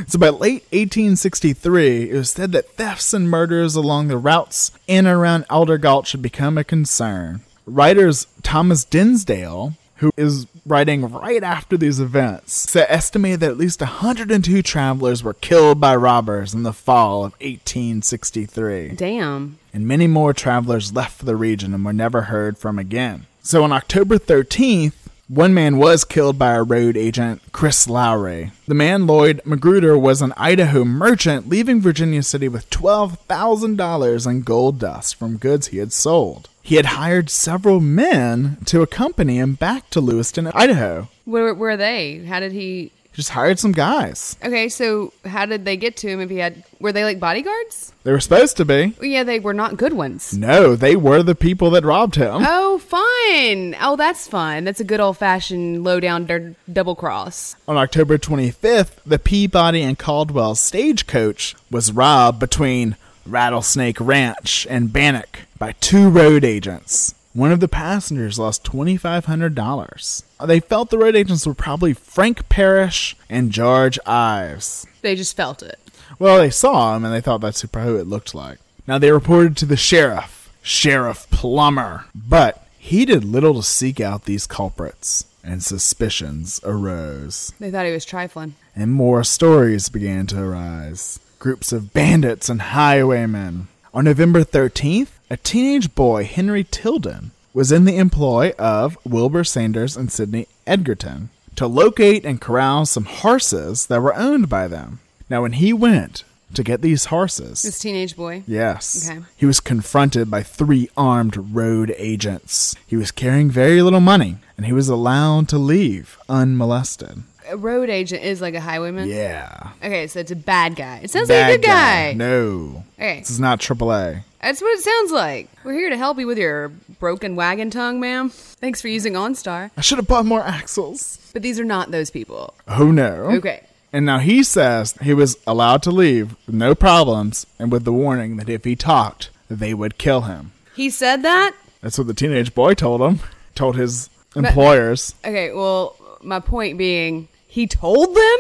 So 0.07 0.19
by 0.19 0.29
late 0.29 0.65
1863, 0.73 2.11
it 2.11 2.15
was 2.15 2.31
said 2.31 2.53
that 2.53 2.77
thefts 2.77 3.15
and 3.15 3.31
murders 3.31 3.75
along 3.75 4.09
the 4.09 4.19
routes 4.19 4.73
in 4.87 5.07
and 5.07 5.17
around 5.17 5.47
Alder 5.49 5.79
Gulch 5.79 6.13
had 6.13 6.21
become 6.21 6.59
a 6.59 6.65
concern. 6.65 7.41
Writers 7.67 8.27
Thomas 8.43 8.85
Dimsdale, 8.85 9.75
who 9.97 10.11
is 10.17 10.47
writing 10.67 11.11
right 11.11 11.43
after 11.43 11.77
these 11.77 12.01
events, 12.01 12.53
said 12.71 12.87
estimated 12.89 13.41
that 13.41 13.51
at 13.53 13.57
least 13.57 13.81
102 13.81 14.63
travelers 14.63 15.23
were 15.23 15.35
killed 15.35 15.81
by 15.81 15.95
robbers 15.97 16.53
in 16.55 16.63
the 16.63 16.73
fall 16.73 17.25
of 17.25 17.33
1863 17.41 18.91
Damn. 18.97 19.59
and 19.73 19.87
many 19.89 20.07
more 20.07 20.33
travelers 20.33 20.93
left 20.93 21.19
for 21.19 21.25
the 21.25 21.37
region 21.37 21.73
and 21.75 21.85
were 21.85 21.93
never 21.93 22.23
heard 22.23 22.59
from 22.59 22.79
again. 22.79 23.27
So 23.43 23.63
on 23.65 23.73
October 23.73 24.19
13th, 24.19 24.93
One 25.29 25.55
man 25.55 25.79
was 25.79 26.05
killed 26.05 26.39
by 26.39 26.53
a 26.53 26.63
road 26.63 26.99
agent, 26.99 27.41
Chris 27.51 27.89
Lowry. 27.89 28.53
The 28.69 28.75
man, 28.75 29.07
Lloyd 29.07 29.41
Magruder, 29.47 29.97
was 29.97 30.21
an 30.21 30.35
Idaho 30.37 30.85
merchant 30.85 31.49
leaving 31.49 31.81
Virginia 31.81 32.23
City 32.23 32.47
with 32.47 32.69
$12,000 32.69 34.27
in 34.27 34.43
gold 34.43 34.79
dust 34.79 35.17
from 35.17 35.39
goods 35.39 35.69
he 35.69 35.79
had 35.79 35.95
sold. 35.95 36.51
He 36.65 36.77
had 36.77 36.87
hired 36.87 37.29
several 37.29 37.79
men 37.79 38.57
to 38.65 38.81
accompany 38.81 39.37
him 39.39 39.53
back 39.53 39.91
to 39.91 40.01
Lewiston, 40.01 40.47
Idaho. 40.47 41.09
Where 41.27 41.53
were 41.53 41.77
they? 41.77 42.25
How 42.25 42.41
did 42.41 42.53
he? 42.53 42.91
He 43.13 43.17
just 43.19 43.29
hired 43.31 43.59
some 43.59 43.73
guys. 43.73 44.37
Okay, 44.43 44.71
so 44.71 45.13
how 45.27 45.45
did 45.45 45.67
they 45.67 45.77
get 45.77 45.99
to 45.99 46.09
him? 46.09 46.21
If 46.21 46.31
he 46.31 46.39
had, 46.39 46.65
were 46.81 46.91
they 46.91 47.05
like 47.05 47.21
bodyguards? 47.21 47.93
They 48.03 48.11
were 48.11 48.19
supposed 48.19 48.57
to 48.57 48.65
be. 48.65 48.95
Well, 48.99 49.05
yeah, 49.09 49.25
they 49.25 49.39
were 49.41 49.53
not 49.55 49.77
good 49.77 49.93
ones. 49.93 50.37
No, 50.37 50.75
they 50.75 50.97
were 50.97 51.23
the 51.23 51.35
people 51.35 51.71
that 51.73 51.85
robbed 51.85 52.17
him. 52.17 52.43
Oh, 52.45 52.79
fun! 52.79 53.77
Oh, 53.81 53.95
that's 53.97 54.27
fun. 54.27 54.65
That's 54.65 54.81
a 54.81 54.85
good 54.85 55.01
old 55.01 55.19
fashioned 55.19 55.85
low 55.85 56.01
down 56.01 56.25
d- 56.25 56.57
double 56.73 56.97
cross. 56.97 57.55
On 57.69 57.77
October 57.77 58.17
25th, 58.19 58.97
the 59.07 59.19
Peabody 59.19 59.83
and 59.83 59.99
Caldwell 59.99 60.55
stagecoach 60.55 61.55
was 61.71 61.93
robbed 61.93 62.41
between 62.41 62.97
Rattlesnake 63.27 64.01
Ranch 64.01 64.67
and 64.69 64.93
Bannock 64.93 65.41
by 65.59 65.73
two 65.73 66.09
road 66.09 66.45
agents. 66.45 67.15
One 67.33 67.51
of 67.51 67.61
the 67.61 67.69
passengers 67.69 68.39
lost 68.39 68.65
$2,500. 68.65 70.23
They 70.47 70.61
felt 70.61 70.91
the 70.91 70.99
road 70.99 71.17
agents 71.17 71.47
were 71.47 71.55
probably 71.55 71.93
Frank 71.93 72.49
Parrish 72.49 73.17
and 73.29 73.51
George 73.51 73.99
Ives. 74.07 74.87
They 75.03 75.17
just 75.17 75.37
felt 75.37 75.63
it. 75.63 75.79
Well, 76.19 76.39
they 76.39 76.51
saw 76.51 76.95
him 76.95 77.05
and 77.05 77.13
they 77.13 77.21
thought 77.21 77.41
that's 77.41 77.63
who 77.63 77.97
it 77.97 78.07
looked 78.07 78.35
like. 78.35 78.59
Now 78.87 78.99
they 78.99 79.11
reported 79.11 79.57
to 79.57 79.67
the 79.67 79.77
sheriff, 79.77 80.53
Sheriff 80.63 81.27
Plummer, 81.31 82.05
but 82.15 82.67
he 82.79 83.05
did 83.05 83.25
little 83.25 83.55
to 83.55 83.63
seek 83.63 83.99
out 83.99 84.27
these 84.27 84.47
culprits, 84.47 85.25
and 85.43 85.63
suspicions 85.63 86.61
arose. 86.65 87.53
They 87.59 87.71
thought 87.71 87.87
he 87.87 87.93
was 87.93 88.05
trifling. 88.05 88.55
And 88.77 88.93
more 88.93 89.25
stories 89.25 89.89
began 89.89 90.27
to 90.29 90.41
arise. 90.41 91.19
Groups 91.45 91.73
of 91.73 91.93
bandits 91.93 92.49
and 92.49 92.63
highwaymen. 92.73 93.69
On 93.93 94.07
November 94.07 94.45
13th, 94.45 95.09
a 95.29 95.37
teenage 95.37 95.95
boy, 95.95 96.25
Henry 96.25 96.65
Tilden, 96.65 97.33
was 97.53 97.71
in 97.71 97.85
the 97.85 97.99
employ 97.99 98.55
of 98.59 98.97
Wilbur 99.05 99.45
Sanders 99.45 99.95
and 99.95 100.11
Sidney 100.11 100.49
Edgerton 100.67 101.29
to 101.57 101.67
locate 101.67 102.25
and 102.25 102.41
corral 102.41 102.87
some 102.87 103.05
horses 103.05 103.85
that 103.89 104.01
were 104.01 104.17
owned 104.17 104.49
by 104.49 104.69
them. 104.69 105.01
Now, 105.29 105.43
when 105.43 105.53
he 105.53 105.75
went 105.75 106.25
to 106.55 106.63
get 106.65 106.81
these 106.81 107.07
horses, 107.07 107.61
This 107.61 107.79
teenage 107.79 108.17
boy. 108.17 108.43
Yes. 108.47 109.11
Okay. 109.11 109.21
He 109.37 109.45
was 109.45 109.61
confronted 109.61 110.31
by 110.31 110.43
three 110.43 110.89
armed 110.97 111.37
road 111.55 111.95
agents. 111.99 112.75
He 112.87 112.97
was 112.97 113.11
carrying 113.11 113.51
very 113.51 113.83
little 113.83 114.01
money, 114.01 114.39
and 114.57 114.65
he 114.65 114.73
was 114.73 114.89
allowed 114.89 115.51
to 115.51 115.59
leave 115.59 116.17
unmolested. 116.27 117.23
A 117.49 117.57
road 117.57 117.91
agent 117.91 118.23
is 118.23 118.41
like 118.41 118.55
a 118.55 118.61
highwayman. 118.61 119.09
Yeah. 119.09 119.71
Okay, 119.83 120.07
so 120.07 120.21
it's 120.21 120.31
a 120.31 120.37
bad 120.37 120.77
guy. 120.77 121.01
It 121.03 121.11
sounds 121.11 121.29
Bad 121.29 121.49
like 121.49 121.59
a 121.59 121.61
good 121.61 121.67
guy. 121.67 122.13
No. 122.15 122.85
Okay. 122.99 123.19
This 123.21 123.31
is 123.31 123.41
not 123.41 123.61
AAA. 123.61 124.23
That's 124.41 124.61
what 124.61 124.79
it 124.79 124.83
sounds 124.83 125.13
like. 125.13 125.49
We're 125.65 125.75
here 125.75 125.91
to 125.91 125.97
help 125.97 126.19
you 126.19 126.27
with 126.27 126.39
your 126.39 126.69
broken 126.99 127.37
wagon 127.37 127.71
tongue, 127.71 128.01
ma'am. 128.01 128.31
Thanks 128.31 128.81
for 128.81 128.89
using 128.89 129.15
OnStar. 129.15 129.71
I 129.77 129.81
should 129.81 129.99
have 129.99 130.07
bought 130.07 130.27
more 130.27 130.43
axles. 130.43 131.19
But 131.33 131.43
these 131.43 131.59
are 131.59 131.65
not 131.65 131.91
those 131.91 132.11
people. 132.11 132.55
Oh 132.69 132.91
no. 132.91 133.31
Okay. 133.33 133.65
And 133.93 134.05
now 134.05 134.19
he 134.19 134.43
says 134.43 134.93
he 135.03 135.15
was 135.15 135.37
allowed 135.47 135.83
to 135.85 135.91
leave 135.91 136.35
with 136.47 136.55
no 136.55 136.75
problems 136.75 137.47
and 137.59 137.71
with 137.71 137.85
the 137.85 137.93
warning 137.93 138.37
that 138.39 138.49
if 138.49 138.65
he 138.65 138.75
talked, 138.75 139.31
they 139.49 139.73
would 139.73 139.99
kill 139.99 140.23
him. 140.23 140.53
He 140.75 140.91
said 140.91 141.23
that? 141.23 141.55
That's 141.81 141.97
what 141.97 142.07
the 142.07 142.15
teenage 142.15 142.55
boy 142.55 142.75
told 142.75 143.01
him. 143.03 143.21
Told 143.55 143.77
his 143.77 144.11
employers. 144.35 145.15
Okay, 145.25 145.53
well, 145.53 145.97
my 146.23 146.41
point 146.41 146.77
being, 146.77 147.29
he 147.55 147.69
told 147.69 148.17
them? 148.17 148.39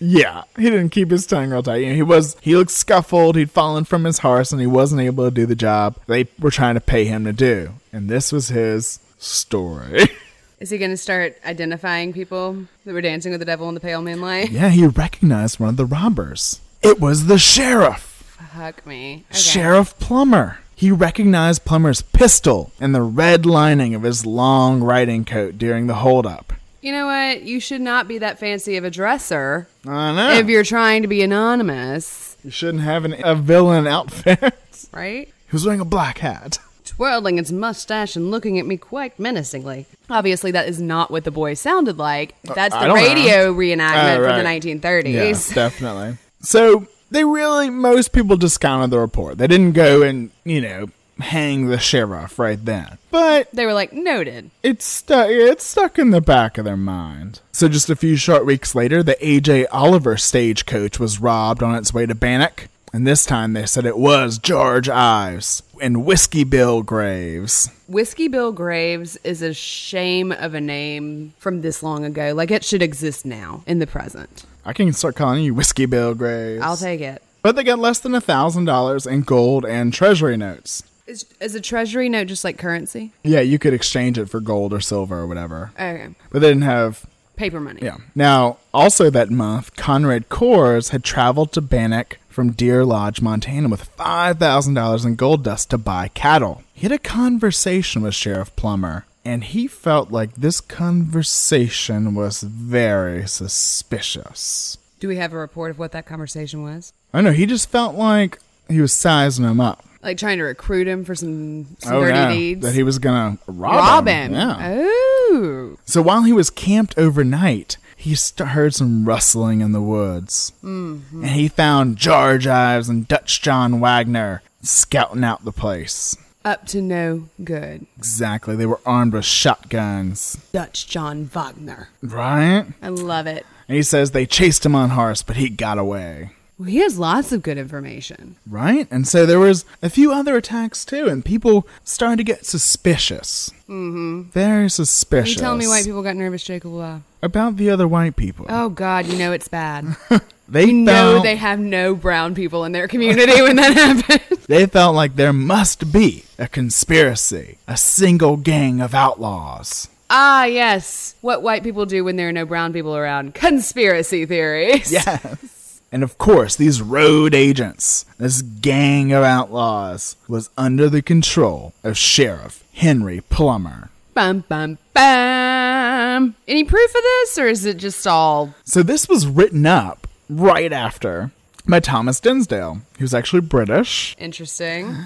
Yeah, 0.00 0.42
he 0.58 0.64
didn't 0.64 0.90
keep 0.90 1.10
his 1.10 1.24
tongue 1.24 1.50
real 1.50 1.62
tight. 1.62 1.76
You 1.76 1.90
know, 1.90 1.94
he 1.94 2.02
was 2.02 2.36
he 2.42 2.56
looked 2.56 2.72
scuffled. 2.72 3.36
He'd 3.36 3.50
fallen 3.50 3.84
from 3.84 4.04
his 4.04 4.18
horse, 4.18 4.50
and 4.52 4.60
he 4.60 4.66
wasn't 4.66 5.00
able 5.02 5.24
to 5.24 5.30
do 5.30 5.46
the 5.46 5.54
job 5.54 5.96
they 6.06 6.26
were 6.38 6.50
trying 6.50 6.74
to 6.74 6.80
pay 6.80 7.04
him 7.04 7.24
to 7.24 7.32
do. 7.32 7.74
And 7.92 8.08
this 8.08 8.32
was 8.32 8.48
his 8.48 8.98
story. 9.18 10.08
Is 10.60 10.70
he 10.70 10.78
going 10.78 10.90
to 10.90 10.96
start 10.96 11.36
identifying 11.44 12.12
people 12.12 12.64
that 12.84 12.92
were 12.92 13.00
dancing 13.02 13.30
with 13.30 13.40
the 13.40 13.46
devil 13.46 13.68
in 13.68 13.74
the 13.74 13.80
pale 13.80 14.02
moonlight? 14.02 14.50
yeah, 14.50 14.70
he 14.70 14.86
recognized 14.86 15.60
one 15.60 15.68
of 15.70 15.76
the 15.76 15.84
robbers. 15.86 16.60
It 16.82 16.98
was 16.98 17.26
the 17.26 17.38
sheriff, 17.38 18.36
Fuck 18.54 18.86
me. 18.86 19.24
Okay. 19.30 19.38
Sheriff 19.38 19.98
Plummer. 19.98 20.58
He 20.74 20.90
recognized 20.90 21.64
Plummer's 21.64 22.02
pistol 22.02 22.72
and 22.80 22.94
the 22.94 23.02
red 23.02 23.44
lining 23.46 23.94
of 23.94 24.02
his 24.02 24.24
long 24.26 24.82
riding 24.82 25.24
coat 25.24 25.56
during 25.58 25.86
the 25.86 25.96
holdup. 25.96 26.52
You 26.86 26.92
know 26.92 27.06
what? 27.06 27.42
You 27.42 27.58
should 27.58 27.80
not 27.80 28.06
be 28.06 28.18
that 28.18 28.38
fancy 28.38 28.76
of 28.76 28.84
a 28.84 28.90
dresser 28.90 29.66
I 29.88 30.14
know. 30.14 30.30
if 30.38 30.46
you're 30.46 30.62
trying 30.62 31.02
to 31.02 31.08
be 31.08 31.20
anonymous, 31.20 32.36
You 32.44 32.52
shouldn't 32.52 32.84
have 32.84 33.04
an, 33.04 33.16
a 33.24 33.34
villain 33.34 33.88
outfit. 33.88 34.38
right? 34.92 35.26
he 35.26 35.52
was 35.52 35.64
wearing 35.64 35.80
a 35.80 35.84
black 35.84 36.18
hat. 36.18 36.60
Twirling 36.84 37.38
his 37.38 37.50
mustache 37.50 38.14
and 38.14 38.30
looking 38.30 38.56
at 38.60 38.66
me 38.66 38.76
quite 38.76 39.18
menacingly. 39.18 39.86
Obviously, 40.08 40.52
that 40.52 40.68
is 40.68 40.80
not 40.80 41.10
what 41.10 41.24
the 41.24 41.32
boy 41.32 41.54
sounded 41.54 41.98
like. 41.98 42.36
Uh, 42.48 42.54
That's 42.54 42.72
I 42.72 42.82
the 42.82 42.86
don't 42.86 42.96
know. 42.98 43.02
radio 43.02 43.52
reenactment 43.52 44.18
Oh, 44.18 44.28
from 44.28 44.38
the 44.38 44.80
1930s. 44.80 45.48
Yeah, 45.48 45.54
definitely. 45.56 46.18
So 46.40 46.86
they 47.10 47.24
really, 47.24 47.68
most 47.68 48.12
people 48.12 48.36
discounted 48.36 48.90
the 48.90 49.00
report. 49.00 49.38
They 49.38 49.48
didn't 49.48 49.72
go 49.72 50.02
and, 50.02 50.30
you 50.44 50.60
know, 50.60 50.86
hang 51.20 51.66
the 51.66 51.78
sheriff 51.78 52.38
right 52.38 52.62
then. 52.64 52.98
But 53.10 53.50
They 53.52 53.64
were 53.66 53.72
like, 53.74 53.92
noted. 53.92 54.50
it's 54.62 54.84
stuck. 54.84 55.28
It's 55.30 55.64
stuck 55.64 55.98
in 55.98 56.10
the 56.10 56.20
back 56.20 56.58
of 56.58 56.64
their 56.64 56.76
mind. 56.76 57.40
So 57.52 57.68
just 57.68 57.88
a 57.90 57.96
few 57.96 58.16
short 58.16 58.44
weeks 58.44 58.74
later, 58.74 59.02
the 59.02 59.14
AJ 59.22 59.66
Oliver 59.72 60.16
stagecoach 60.16 60.98
was 61.00 61.20
robbed 61.20 61.62
on 61.62 61.74
its 61.74 61.94
way 61.94 62.06
to 62.06 62.14
Bannock. 62.14 62.68
And 62.92 63.06
this 63.06 63.26
time 63.26 63.52
they 63.52 63.66
said 63.66 63.84
it 63.84 63.98
was 63.98 64.38
George 64.38 64.88
Ives 64.88 65.62
and 65.82 66.06
Whiskey 66.06 66.44
Bill 66.44 66.82
Graves. 66.82 67.68
Whiskey 67.88 68.28
Bill 68.28 68.52
Graves 68.52 69.16
is 69.24 69.42
a 69.42 69.52
shame 69.52 70.32
of 70.32 70.54
a 70.54 70.60
name 70.60 71.34
from 71.38 71.60
this 71.60 71.82
long 71.82 72.04
ago. 72.04 72.32
Like, 72.34 72.50
it 72.50 72.64
should 72.64 72.82
exist 72.82 73.26
now 73.26 73.62
in 73.66 73.80
the 73.80 73.86
present. 73.86 74.44
I 74.64 74.72
can 74.72 74.92
start 74.94 75.14
calling 75.16 75.44
you 75.44 75.52
Whiskey 75.54 75.84
Bill 75.86 76.14
Graves. 76.14 76.62
I'll 76.62 76.76
take 76.76 77.00
it. 77.00 77.22
But 77.42 77.54
they 77.56 77.64
got 77.64 77.78
less 77.78 77.98
than 78.00 78.14
a 78.14 78.20
thousand 78.20 78.64
dollars 78.64 79.06
in 79.06 79.22
gold 79.22 79.64
and 79.66 79.92
treasury 79.92 80.36
notes. 80.36 80.82
Is, 81.06 81.24
is 81.40 81.54
a 81.54 81.60
treasury 81.60 82.08
note 82.08 82.26
just 82.26 82.42
like 82.42 82.58
currency? 82.58 83.12
Yeah, 83.22 83.40
you 83.40 83.58
could 83.58 83.72
exchange 83.72 84.18
it 84.18 84.28
for 84.28 84.40
gold 84.40 84.72
or 84.72 84.80
silver 84.80 85.20
or 85.20 85.26
whatever. 85.26 85.70
Okay. 85.74 86.08
But 86.30 86.40
they 86.40 86.48
didn't 86.48 86.62
have. 86.62 87.06
Paper 87.36 87.60
money. 87.60 87.80
Yeah. 87.82 87.98
Now, 88.14 88.58
also 88.72 89.10
that 89.10 89.30
month, 89.30 89.76
Conrad 89.76 90.28
Kohrs 90.28 90.88
had 90.90 91.04
traveled 91.04 91.52
to 91.52 91.60
Bannock 91.60 92.18
from 92.28 92.52
Deer 92.52 92.84
Lodge, 92.84 93.20
Montana, 93.20 93.68
with 93.68 93.94
$5,000 93.96 95.06
in 95.06 95.14
gold 95.16 95.44
dust 95.44 95.70
to 95.70 95.78
buy 95.78 96.08
cattle. 96.08 96.62
He 96.72 96.82
had 96.82 96.92
a 96.92 96.98
conversation 96.98 98.02
with 98.02 98.14
Sheriff 98.14 98.54
Plummer, 98.56 99.04
and 99.24 99.44
he 99.44 99.66
felt 99.66 100.10
like 100.10 100.34
this 100.34 100.60
conversation 100.60 102.14
was 102.14 102.40
very 102.42 103.26
suspicious. 103.28 104.78
Do 104.98 105.08
we 105.08 105.16
have 105.16 105.32
a 105.32 105.38
report 105.38 105.70
of 105.70 105.78
what 105.78 105.92
that 105.92 106.06
conversation 106.06 106.62
was? 106.62 106.92
I 107.12 107.20
know, 107.20 107.32
he 107.32 107.46
just 107.46 107.68
felt 107.70 107.94
like 107.94 108.38
he 108.68 108.80
was 108.80 108.92
sizing 108.92 109.44
him 109.44 109.60
up. 109.60 109.84
Like 110.02 110.18
trying 110.18 110.38
to 110.38 110.44
recruit 110.44 110.86
him 110.86 111.04
for 111.04 111.14
some, 111.14 111.76
some 111.78 111.94
oh, 111.94 112.00
dirty 112.00 112.12
no, 112.12 112.30
deeds? 112.30 112.62
That 112.62 112.74
he 112.74 112.82
was 112.82 112.98
going 112.98 113.36
to 113.36 113.42
rob, 113.50 113.74
Rob 113.74 114.06
him. 114.08 114.32
him. 114.32 114.34
Yeah. 114.34 114.56
Oh. 114.60 115.76
So 115.84 116.02
while 116.02 116.22
he 116.22 116.32
was 116.32 116.50
camped 116.50 116.96
overnight, 116.98 117.76
he 117.96 118.14
st- 118.14 118.50
heard 118.50 118.74
some 118.74 119.04
rustling 119.04 119.60
in 119.62 119.72
the 119.72 119.80
woods. 119.80 120.52
Mhm. 120.62 121.00
And 121.12 121.30
he 121.30 121.48
found 121.48 121.96
George 121.96 122.46
Ives 122.46 122.88
and 122.88 123.08
Dutch 123.08 123.42
John 123.42 123.80
Wagner 123.80 124.42
scouting 124.62 125.24
out 125.24 125.44
the 125.44 125.52
place. 125.52 126.16
Up 126.44 126.64
to 126.68 126.80
no 126.80 127.28
good. 127.42 127.86
Exactly. 127.96 128.54
They 128.54 128.66
were 128.66 128.80
armed 128.86 129.14
with 129.14 129.24
shotguns. 129.24 130.38
Dutch 130.52 130.86
John 130.86 131.24
Wagner. 131.24 131.88
Right? 132.02 132.66
I 132.80 132.88
love 132.88 133.26
it. 133.26 133.44
And 133.68 133.74
he 133.74 133.82
says 133.82 134.12
they 134.12 134.26
chased 134.26 134.64
him 134.64 134.76
on 134.76 134.90
horse, 134.90 135.22
but 135.22 135.36
he 135.36 135.48
got 135.48 135.76
away. 135.78 136.30
Well, 136.58 136.68
he 136.68 136.78
has 136.78 136.98
lots 136.98 137.32
of 137.32 137.42
good 137.42 137.58
information. 137.58 138.36
Right? 138.48 138.88
And 138.90 139.06
so 139.06 139.26
there 139.26 139.38
was 139.38 139.64
a 139.82 139.90
few 139.90 140.10
other 140.12 140.36
attacks 140.36 140.84
too, 140.86 141.06
and 141.06 141.24
people 141.24 141.66
started 141.84 142.16
to 142.16 142.24
get 142.24 142.46
suspicious. 142.46 143.50
Mm-hmm. 143.68 144.22
Very 144.30 144.70
suspicious. 144.70 145.34
You 145.34 145.40
telling 145.40 145.58
me 145.58 145.68
white 145.68 145.84
people 145.84 146.02
got 146.02 146.16
nervous, 146.16 146.42
Jacob? 146.42 147.02
About 147.22 147.56
the 147.56 147.68
other 147.70 147.86
white 147.86 148.16
people. 148.16 148.46
Oh 148.48 148.70
God, 148.70 149.06
you 149.06 149.18
know 149.18 149.32
it's 149.32 149.48
bad. 149.48 149.96
They 150.48 150.66
you 150.66 150.74
know 150.74 151.22
they 151.22 151.34
have 151.34 151.58
no 151.58 151.96
brown 151.96 152.36
people 152.36 152.64
in 152.64 152.70
their 152.70 152.86
community 152.86 153.42
when 153.42 153.56
that 153.56 153.74
happens. 154.08 154.46
They 154.46 154.66
felt 154.66 154.94
like 154.94 155.16
there 155.16 155.32
must 155.32 155.90
be 155.92 156.22
a 156.38 156.46
conspiracy, 156.46 157.58
a 157.66 157.76
single 157.76 158.36
gang 158.36 158.80
of 158.80 158.94
outlaws. 158.94 159.88
ah, 160.08 160.44
yes. 160.44 161.16
What 161.20 161.42
white 161.42 161.64
people 161.64 161.84
do 161.84 162.04
when 162.04 162.14
there 162.14 162.28
are 162.28 162.32
no 162.32 162.46
brown 162.46 162.72
people 162.72 162.96
around. 162.96 163.34
Conspiracy 163.34 164.24
theories. 164.24 164.92
Yes. 164.92 165.55
And 165.92 166.02
of 166.02 166.18
course, 166.18 166.56
these 166.56 166.82
road 166.82 167.34
agents, 167.34 168.04
this 168.18 168.42
gang 168.42 169.12
of 169.12 169.22
outlaws, 169.22 170.16
was 170.28 170.50
under 170.58 170.88
the 170.88 171.02
control 171.02 171.72
of 171.84 171.96
Sheriff 171.96 172.64
Henry 172.74 173.20
Plummer. 173.20 173.90
Bum, 174.14 174.44
bum, 174.48 174.78
bum. 174.94 176.34
Any 176.48 176.64
proof 176.64 176.90
of 176.94 177.02
this, 177.02 177.38
or 177.38 177.46
is 177.46 177.64
it 177.64 177.76
just 177.76 178.06
all? 178.06 178.54
So 178.64 178.82
this 178.82 179.08
was 179.08 179.26
written 179.26 179.66
up 179.66 180.06
right 180.28 180.72
after 180.72 181.30
by 181.68 181.80
Thomas 181.80 182.20
Dimsdale, 182.20 182.80
was 183.00 183.14
actually 183.14 183.42
British 183.42 184.16
Interesting. 184.18 184.96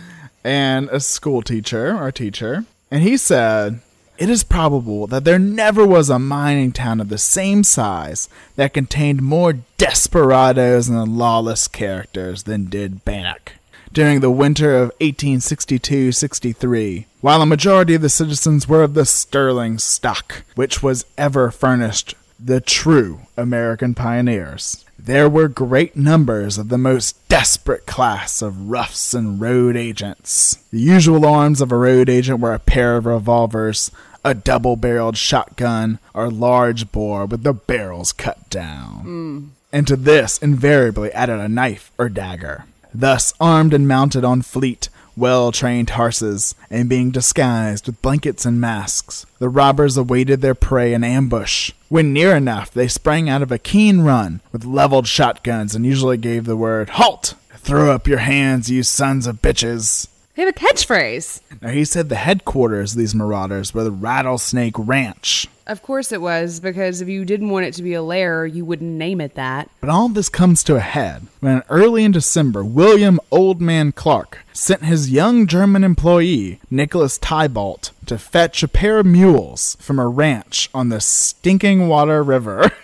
and 0.45 0.89
a 0.91 1.01
school 1.01 1.43
teacher 1.43 1.97
or 1.97 2.11
teacher. 2.13 2.65
And 2.91 3.03
he 3.03 3.17
said, 3.17 3.81
It 4.21 4.29
is 4.29 4.45
probable 4.45 5.07
that 5.07 5.25
there 5.25 5.39
never 5.39 5.87
was 5.87 6.11
a 6.11 6.19
mining 6.19 6.73
town 6.73 7.01
of 7.01 7.09
the 7.09 7.17
same 7.17 7.65
size 7.65 8.29
that 8.55 8.75
contained 8.75 9.23
more 9.23 9.55
desperados 9.79 10.91
and 10.91 11.17
lawless 11.17 11.67
characters 11.67 12.43
than 12.43 12.67
did 12.67 13.03
Bannock. 13.03 13.55
During 13.95 14.21
the 14.21 14.31
winter 14.31 14.77
of 14.77 14.93
1862 15.01 16.13
63, 16.13 17.07
while 17.23 17.41
a 17.41 17.47
majority 17.47 17.95
of 17.95 18.03
the 18.03 18.11
citizens 18.11 18.69
were 18.69 18.83
of 18.83 18.93
the 18.93 19.07
sterling 19.07 19.79
stock, 19.79 20.45
which 20.55 20.83
was 20.83 21.07
ever 21.17 21.51
furnished 21.51 22.15
the 22.39 22.61
true 22.61 23.21
American 23.39 23.95
pioneers, 23.95 24.85
there 24.99 25.31
were 25.31 25.49
great 25.49 25.97
numbers 25.97 26.59
of 26.59 26.69
the 26.69 26.77
most 26.77 27.27
desperate 27.29 27.87
class 27.87 28.43
of 28.43 28.69
roughs 28.69 29.15
and 29.15 29.41
road 29.41 29.77
agents. 29.77 30.59
The 30.71 30.81
usual 30.81 31.25
arms 31.25 31.63
of 31.63 31.73
a 31.73 31.77
road 31.77 32.11
agent 32.11 32.41
were 32.41 32.53
a 32.53 32.59
pair 32.59 32.99
of 32.99 33.07
revolvers, 33.07 33.91
a 34.25 34.35
double 34.35 34.77
barreled 34.77 35.17
shotgun, 35.17 35.99
or 36.15 36.31
large 36.31 36.93
bore 36.93 37.27
with 37.27 37.43
the 37.43 37.53
barrels 37.53 38.13
cut 38.13 38.49
down. 38.51 39.01
Hmm. 39.03 39.45
And 39.73 39.87
to 39.87 39.97
this 39.97 40.39
invariably 40.39 41.13
added 41.13 41.39
a 41.39 41.49
knife 41.49 41.93
or 41.99 42.09
dagger. 42.09 42.65
Thus, 42.93 43.33
armed 43.41 43.73
and 43.73 43.87
mounted 43.87 44.25
on 44.25 44.43
fleet, 44.43 44.89
well 45.17 45.53
trained 45.53 45.91
horses, 45.91 46.55
and 46.71 46.89
being 46.89 47.11
disguised 47.11 47.87
with 47.87 48.03
blankets 48.03 48.45
and 48.45 48.61
masks, 48.61 49.27
the 49.39 49.49
robbers 49.49 49.97
awaited 49.97 50.41
their 50.41 50.55
prey 50.55 50.93
in 50.93 51.05
ambush. 51.05 51.73
When 51.89 52.13
near 52.13 52.35
enough, 52.35 52.71
they 52.73 52.89
sprang 52.89 53.29
out 53.29 53.43
of 53.43 53.53
a 53.53 53.59
keen 53.59 54.01
run 54.01 54.41
with 54.51 54.65
leveled 54.65 55.07
shotguns 55.07 55.75
and 55.75 55.87
usually 55.87 56.17
gave 56.17 56.45
the 56.45 56.57
word, 56.57 56.91
Halt! 56.91 57.35
Throw 57.57 57.93
up 57.93 58.09
your 58.09 58.19
hands, 58.19 58.71
you 58.71 58.83
sons 58.83 59.27
of 59.27 59.43
bitches! 59.43 60.09
They 60.41 60.47
have 60.47 60.57
a 60.57 60.59
catchphrase. 60.59 61.43
Now, 61.61 61.69
he 61.69 61.85
said 61.85 62.09
the 62.09 62.15
headquarters 62.15 62.93
of 62.93 62.99
these 62.99 63.15
marauders 63.15 63.75
were 63.75 63.85
the 63.85 63.91
Rattlesnake 63.91 64.73
Ranch. 64.79 65.47
Of 65.67 65.83
course 65.83 66.13
it 66.13 66.23
was, 66.23 66.61
because 66.61 67.03
if 67.03 67.11
you 67.11 67.27
didn't 67.27 67.51
want 67.51 67.67
it 67.67 67.75
to 67.75 67.83
be 67.83 67.93
a 67.93 68.01
lair, 68.01 68.47
you 68.47 68.65
wouldn't 68.65 68.91
name 68.91 69.21
it 69.21 69.35
that. 69.35 69.69
But 69.83 69.91
all 69.91 70.09
this 70.09 70.31
comes 70.31 70.65
to 70.65 70.77
a 70.77 70.81
head 70.81 71.27
when 71.41 71.63
early 71.69 72.05
in 72.05 72.13
December, 72.13 72.65
William 72.65 73.21
Old 73.31 73.61
Man 73.61 73.93
Clark 73.93 74.39
sent 74.55 74.85
his 74.85 75.11
young 75.11 75.47
German 75.47 75.85
employee, 75.85 76.59
Nicholas 76.71 77.19
Tiebolt, 77.19 77.91
to 78.07 78.17
fetch 78.17 78.63
a 78.63 78.69
pair 78.69 78.99
of 78.99 79.05
mules 79.05 79.77
from 79.79 79.99
a 79.99 80.09
ranch 80.09 80.71
on 80.73 80.89
the 80.89 81.03
Stinking 81.03 81.87
Water 81.87 82.23
River. 82.23 82.73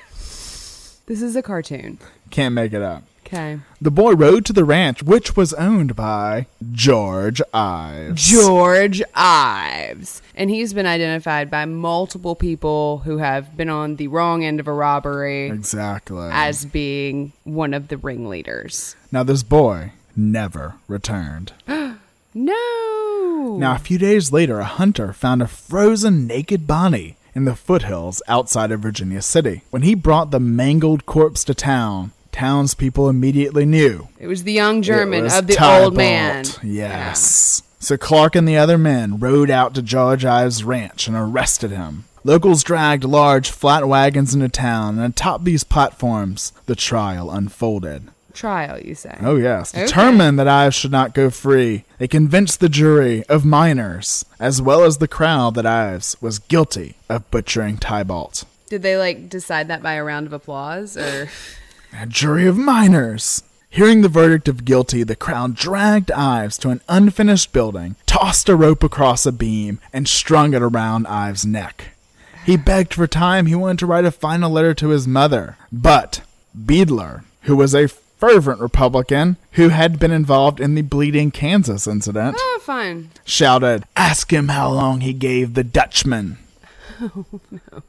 This 1.06 1.22
is 1.22 1.36
a 1.36 1.42
cartoon. 1.42 2.00
Can't 2.30 2.52
make 2.52 2.72
it 2.72 2.82
up. 2.82 3.04
Okay. 3.26 3.58
The 3.80 3.90
boy 3.90 4.12
rode 4.12 4.44
to 4.46 4.52
the 4.52 4.64
ranch, 4.64 5.02
which 5.02 5.36
was 5.36 5.52
owned 5.54 5.96
by 5.96 6.46
George 6.72 7.42
Ives. 7.52 8.22
George 8.30 9.02
Ives. 9.14 10.22
And 10.36 10.48
he's 10.48 10.72
been 10.72 10.86
identified 10.86 11.50
by 11.50 11.64
multiple 11.64 12.36
people 12.36 12.98
who 12.98 13.18
have 13.18 13.56
been 13.56 13.68
on 13.68 13.96
the 13.96 14.06
wrong 14.08 14.44
end 14.44 14.60
of 14.60 14.68
a 14.68 14.72
robbery 14.72 15.48
Exactly. 15.50 16.28
as 16.30 16.64
being 16.64 17.32
one 17.44 17.74
of 17.74 17.88
the 17.88 17.96
ringleaders. 17.96 18.94
now, 19.10 19.22
this 19.22 19.42
boy 19.42 19.92
never 20.16 20.74
returned. 20.88 21.52
No. 22.38 23.56
Now, 23.58 23.76
a 23.76 23.78
few 23.78 23.96
days 23.96 24.30
later, 24.30 24.60
a 24.60 24.64
hunter 24.64 25.14
found 25.14 25.40
a 25.40 25.46
frozen 25.46 26.26
naked 26.26 26.66
body 26.66 27.16
in 27.34 27.46
the 27.46 27.56
foothills 27.56 28.20
outside 28.28 28.70
of 28.70 28.80
Virginia 28.80 29.22
City. 29.22 29.62
When 29.70 29.80
he 29.82 29.94
brought 29.94 30.30
the 30.32 30.38
mangled 30.40 31.06
corpse 31.06 31.44
to 31.44 31.54
town, 31.54 32.12
townspeople 32.36 33.08
immediately 33.08 33.64
knew. 33.64 34.08
It 34.18 34.26
was 34.26 34.44
the 34.44 34.52
young 34.52 34.82
German 34.82 35.24
of 35.24 35.46
the 35.46 35.54
Tiebolt. 35.54 35.84
old 35.84 35.96
man. 35.96 36.44
Yes. 36.62 37.62
So 37.78 37.96
Clark 37.96 38.36
and 38.36 38.46
the 38.46 38.58
other 38.58 38.76
men 38.76 39.18
rode 39.18 39.50
out 39.50 39.74
to 39.74 39.82
George 39.82 40.24
Ives' 40.24 40.62
ranch 40.62 41.08
and 41.08 41.16
arrested 41.16 41.70
him. 41.70 42.04
Locals 42.24 42.62
dragged 42.62 43.04
large 43.04 43.50
flat 43.50 43.88
wagons 43.88 44.34
into 44.34 44.48
town, 44.48 44.98
and 44.98 45.12
atop 45.12 45.44
these 45.44 45.64
platforms, 45.64 46.52
the 46.66 46.74
trial 46.74 47.30
unfolded. 47.30 48.08
Trial, 48.34 48.80
you 48.80 48.94
say? 48.94 49.16
Oh, 49.20 49.36
yes. 49.36 49.74
Okay. 49.74 49.86
Determined 49.86 50.38
that 50.38 50.48
Ives 50.48 50.74
should 50.76 50.90
not 50.90 51.14
go 51.14 51.30
free, 51.30 51.84
they 51.98 52.08
convinced 52.08 52.60
the 52.60 52.68
jury 52.68 53.24
of 53.28 53.46
minors, 53.46 54.26
as 54.38 54.60
well 54.60 54.82
as 54.82 54.98
the 54.98 55.08
crowd, 55.08 55.54
that 55.54 55.64
Ives 55.64 56.16
was 56.20 56.38
guilty 56.38 56.96
of 57.08 57.30
butchering 57.30 57.78
Tiebolt. 57.78 58.44
Did 58.68 58.82
they 58.82 58.98
like 58.98 59.30
decide 59.30 59.68
that 59.68 59.82
by 59.82 59.94
a 59.94 60.04
round 60.04 60.26
of 60.26 60.32
applause 60.34 60.98
or? 60.98 61.30
A 61.98 62.06
jury 62.06 62.46
of 62.46 62.56
minors. 62.56 63.42
Hearing 63.70 64.02
the 64.02 64.08
verdict 64.08 64.48
of 64.48 64.64
guilty, 64.64 65.02
the 65.02 65.16
crowd 65.16 65.54
dragged 65.54 66.10
Ives 66.12 66.56
to 66.58 66.70
an 66.70 66.80
unfinished 66.88 67.52
building, 67.52 67.96
tossed 68.06 68.48
a 68.48 68.56
rope 68.56 68.82
across 68.82 69.26
a 69.26 69.32
beam, 69.32 69.80
and 69.92 70.06
strung 70.08 70.54
it 70.54 70.62
around 70.62 71.06
Ives' 71.06 71.44
neck. 71.46 71.88
He 72.44 72.56
begged 72.56 72.94
for 72.94 73.06
time. 73.06 73.46
He 73.46 73.54
wanted 73.54 73.78
to 73.80 73.86
write 73.86 74.04
a 74.04 74.10
final 74.10 74.50
letter 74.50 74.72
to 74.74 74.88
his 74.90 75.08
mother. 75.08 75.56
But 75.72 76.22
Beidler, 76.58 77.24
who 77.42 77.56
was 77.56 77.74
a 77.74 77.88
fervent 77.88 78.60
Republican 78.60 79.36
who 79.52 79.68
had 79.70 79.98
been 79.98 80.12
involved 80.12 80.60
in 80.60 80.74
the 80.74 80.82
Bleeding 80.82 81.30
Kansas 81.30 81.86
incident, 81.86 82.36
Oh, 82.38 82.60
fine. 82.62 83.10
shouted, 83.24 83.84
Ask 83.96 84.32
him 84.32 84.48
how 84.48 84.70
long 84.70 85.00
he 85.00 85.12
gave 85.12 85.54
the 85.54 85.64
Dutchman. 85.64 86.38
Oh, 86.98 87.26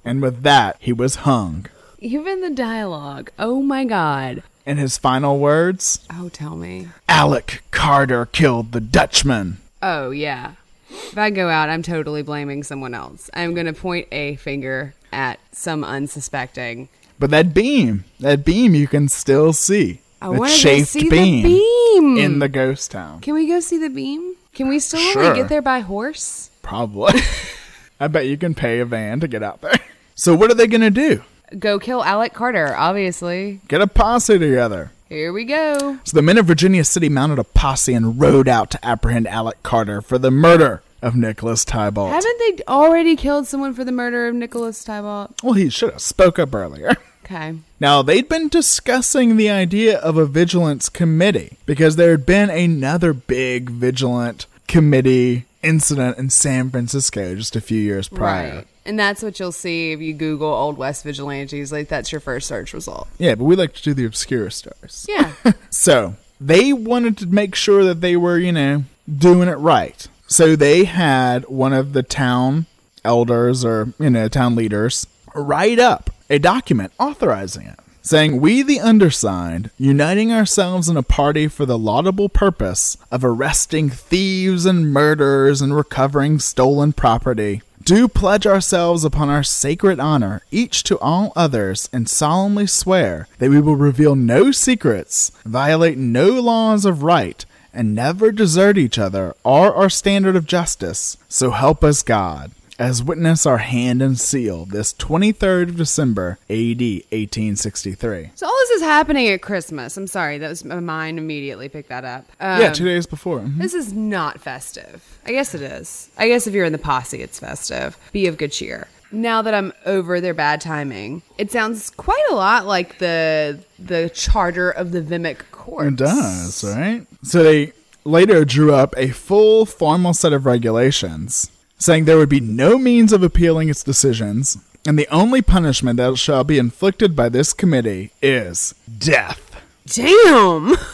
and 0.03 0.21
with 0.21 0.41
that, 0.43 0.75
he 0.79 0.91
was 0.91 1.15
hung. 1.17 1.67
Even 1.99 2.41
the 2.41 2.49
dialogue. 2.49 3.31
Oh 3.39 3.61
my 3.61 3.83
god. 3.85 4.43
In 4.65 4.77
his 4.77 4.97
final 4.97 5.39
words, 5.39 5.99
Oh, 6.11 6.29
tell 6.29 6.55
me. 6.55 6.89
Alec 7.07 7.63
Carter 7.71 8.25
killed 8.25 8.71
the 8.71 8.81
Dutchman. 8.81 9.57
Oh 9.81 10.11
yeah. 10.11 10.53
If 10.89 11.17
I 11.17 11.29
go 11.29 11.49
out, 11.49 11.69
I'm 11.69 11.81
totally 11.83 12.21
blaming 12.21 12.63
someone 12.63 12.93
else. 12.93 13.29
I'm 13.33 13.53
gonna 13.53 13.73
point 13.73 14.07
a 14.11 14.35
finger 14.35 14.93
at 15.11 15.39
some 15.51 15.83
unsuspecting. 15.83 16.89
But 17.19 17.31
that 17.31 17.53
beam, 17.53 18.03
that 18.19 18.45
beam 18.45 18.75
you 18.75 18.87
can 18.87 19.07
still 19.09 19.53
see. 19.53 20.01
I 20.21 20.29
want 20.29 20.51
to 20.51 20.85
see 20.85 21.09
beam, 21.09 21.43
the 21.43 21.49
beam 21.49 22.17
in 22.17 22.39
the 22.39 22.49
ghost 22.49 22.91
town. 22.91 23.21
Can 23.21 23.33
we 23.33 23.47
go 23.47 23.59
see 23.59 23.77
the 23.77 23.89
beam? 23.89 24.35
Can 24.53 24.67
we 24.67 24.79
still 24.79 24.99
Sure. 24.99 25.23
only 25.23 25.39
get 25.39 25.49
there 25.49 25.61
by 25.61 25.79
horse? 25.81 26.49
Probably. 26.61 27.19
I 27.99 28.07
bet 28.07 28.25
you 28.27 28.37
can 28.37 28.53
pay 28.55 28.79
a 28.79 28.85
van 28.85 29.19
to 29.21 29.27
get 29.27 29.41
out 29.43 29.61
there. 29.61 29.79
So 30.19 30.33
what 30.35 30.49
are 30.49 30.55
they 30.55 30.65
going 30.65 30.81
to 30.81 30.89
do? 30.89 31.23
Go 31.57 31.79
kill 31.79 32.03
Alec 32.03 32.33
Carter, 32.33 32.75
obviously. 32.75 33.61
Get 33.67 33.81
a 33.81 33.87
posse 33.87 34.37
together. 34.37 34.91
Here 35.09 35.31
we 35.31 35.45
go. 35.45 35.99
So 36.03 36.15
the 36.15 36.21
men 36.21 36.37
of 36.37 36.45
Virginia 36.45 36.83
City 36.83 37.07
mounted 37.07 37.39
a 37.39 37.43
posse 37.45 37.93
and 37.93 38.19
rode 38.19 38.49
out 38.49 38.69
to 38.71 38.85
apprehend 38.85 39.27
Alec 39.27 39.63
Carter 39.63 40.01
for 40.01 40.17
the 40.17 40.31
murder 40.31 40.81
of 41.01 41.15
Nicholas 41.15 41.63
Tiebolt. 41.63 42.09
Haven't 42.11 42.39
they 42.39 42.63
already 42.67 43.15
killed 43.15 43.47
someone 43.47 43.73
for 43.73 43.85
the 43.85 43.91
murder 43.93 44.27
of 44.27 44.35
Nicholas 44.35 44.83
Tiebolt? 44.83 45.41
Well, 45.43 45.53
he 45.53 45.69
should 45.69 45.93
have 45.93 46.01
spoke 46.01 46.39
up 46.39 46.53
earlier. 46.53 46.95
Okay. 47.27 47.57
Now, 47.77 48.03
they'd 48.03 48.29
been 48.29 48.47
discussing 48.47 49.35
the 49.35 49.49
idea 49.49 49.99
of 49.99 50.15
a 50.15 50.25
vigilance 50.25 50.87
committee 50.87 51.57
because 51.65 51.97
there 51.97 52.11
had 52.11 52.25
been 52.25 52.49
another 52.49 53.11
big 53.11 53.69
vigilant 53.69 54.45
committee 54.69 55.43
incident 55.61 56.17
in 56.17 56.29
San 56.29 56.69
Francisco 56.69 57.35
just 57.35 57.57
a 57.57 57.59
few 57.59 57.81
years 57.81 58.07
prior. 58.07 58.55
Right. 58.55 58.67
And 58.87 58.97
that's 58.97 59.21
what 59.21 59.37
you'll 59.39 59.51
see 59.51 59.91
if 59.91 59.99
you 59.99 60.13
Google 60.13 60.47
Old 60.47 60.77
West 60.77 61.03
Vigilantes. 61.03 61.73
Like, 61.73 61.89
that's 61.89 62.11
your 62.11 62.21
first 62.21 62.47
search 62.47 62.73
result. 62.73 63.09
Yeah, 63.19 63.35
but 63.35 63.43
we 63.43 63.57
like 63.57 63.73
to 63.73 63.83
do 63.83 63.93
the 63.93 64.05
obscure 64.05 64.49
stars. 64.49 65.05
Yeah. 65.07 65.33
So 65.69 66.15
they 66.41 66.73
wanted 66.73 67.17
to 67.19 67.27
make 67.27 67.53
sure 67.53 67.83
that 67.83 68.01
they 68.01 68.15
were, 68.17 68.37
you 68.37 68.51
know, 68.51 68.85
doing 69.07 69.47
it 69.47 69.55
right. 69.55 70.07
So 70.27 70.55
they 70.55 70.85
had 70.85 71.45
one 71.45 71.73
of 71.73 71.93
the 71.93 72.03
town 72.03 72.65
elders 73.03 73.63
or, 73.63 73.93
you 73.99 74.09
know, 74.09 74.27
town 74.27 74.55
leaders 74.55 75.05
write 75.35 75.79
up 75.79 76.09
a 76.29 76.39
document 76.39 76.93
authorizing 76.99 77.67
it, 77.67 77.79
saying, 78.01 78.41
We, 78.41 78.61
the 78.61 78.79
undersigned, 78.79 79.69
uniting 79.77 80.31
ourselves 80.31 80.89
in 80.89 80.97
a 80.97 81.03
party 81.03 81.47
for 81.47 81.65
the 81.65 81.77
laudable 81.77 82.29
purpose 82.29 82.97
of 83.11 83.23
arresting 83.23 83.89
thieves 83.89 84.65
and 84.65 84.91
murderers 84.91 85.61
and 85.61 85.75
recovering 85.75 86.39
stolen 86.39 86.91
property, 86.93 87.61
do 87.87 88.09
pledge 88.09 88.45
ourselves 88.45 89.05
upon 89.05 89.29
our 89.29 89.43
sacred 89.43 89.97
honor, 89.97 90.41
each 90.51 90.83
to 90.83 90.99
all 90.99 91.31
others, 91.37 91.89
and 91.93 92.09
solemnly 92.09 92.67
swear 92.67 93.29
that 93.39 93.49
we 93.49 93.61
will 93.61 93.77
reveal 93.77 94.13
no 94.13 94.51
secrets, 94.51 95.31
violate 95.45 95.97
no 95.97 96.27
laws 96.27 96.83
of 96.83 97.01
right, 97.01 97.45
and 97.73 97.95
never 97.95 98.33
desert 98.33 98.77
each 98.77 98.99
other 98.99 99.33
or 99.45 99.73
our 99.73 99.89
standard 99.89 100.35
of 100.35 100.45
justice. 100.45 101.15
So 101.29 101.51
help 101.51 101.81
us 101.81 102.03
God. 102.03 102.51
As 102.79 103.01
witness 103.03 103.47
our 103.47 103.57
hand 103.57 104.03
and 104.03 104.19
seal 104.19 104.65
this 104.65 104.93
23rd 104.93 105.69
of 105.69 105.77
December, 105.77 106.37
AD 106.47 106.79
1863. 106.79 108.29
So 108.35 108.45
all 108.45 108.53
this 108.61 108.69
is 108.69 108.81
happening 108.83 109.27
at 109.29 109.41
Christmas. 109.41 109.97
I'm 109.97 110.05
sorry, 110.05 110.37
that 110.37 110.47
was 110.49 110.63
my 110.63 110.79
mind 110.79 111.17
immediately 111.17 111.69
picked 111.69 111.89
that 111.89 112.05
up. 112.05 112.25
Um, 112.39 112.61
yeah, 112.61 112.71
two 112.71 112.85
days 112.85 113.07
before. 113.07 113.39
Mhm. 113.39 113.57
This 113.57 113.73
is 113.73 113.93
not 113.93 114.39
festive. 114.41 115.01
I 115.25 115.31
guess 115.31 115.55
it 115.55 115.63
is. 115.63 116.09
I 116.19 116.27
guess 116.27 116.45
if 116.45 116.53
you're 116.53 116.65
in 116.65 116.71
the 116.71 116.77
posse, 116.77 117.19
it's 117.21 117.39
festive. 117.39 117.97
Be 118.11 118.27
of 118.27 118.37
good 118.37 118.51
cheer. 118.51 118.87
now 119.11 119.41
that 119.41 119.53
I'm 119.53 119.71
over 119.85 120.19
their 120.19 120.33
bad 120.33 120.59
timing, 120.59 121.21
it 121.37 121.49
sounds 121.49 121.89
quite 121.89 122.25
a 122.29 122.35
lot 122.35 122.67
like 122.67 122.99
the 122.99 123.57
the 123.79 124.11
charter 124.13 124.69
of 124.69 124.91
the 124.91 125.01
Vehmic 125.01 125.49
Court. 125.51 125.87
It 125.87 125.95
does, 125.95 126.63
right? 126.63 127.07
So 127.23 127.41
they 127.41 127.71
later 128.03 128.43
drew 128.45 128.73
up 128.75 128.93
a 128.97 129.07
full 129.09 129.65
formal 129.65 130.13
set 130.13 130.33
of 130.33 130.45
regulations 130.45 131.49
saying 131.77 132.05
there 132.05 132.17
would 132.17 132.29
be 132.29 132.39
no 132.39 132.77
means 132.77 133.13
of 133.13 133.23
appealing 133.23 133.69
its 133.69 133.83
decisions, 133.83 134.57
and 134.85 134.97
the 134.97 135.07
only 135.09 135.41
punishment 135.41 135.97
that 135.97 136.17
shall 136.17 136.43
be 136.43 136.57
inflicted 136.57 137.15
by 137.15 137.29
this 137.29 137.53
committee 137.53 138.11
is 138.21 138.73
death. 138.97 139.41
Damn. 139.85 140.75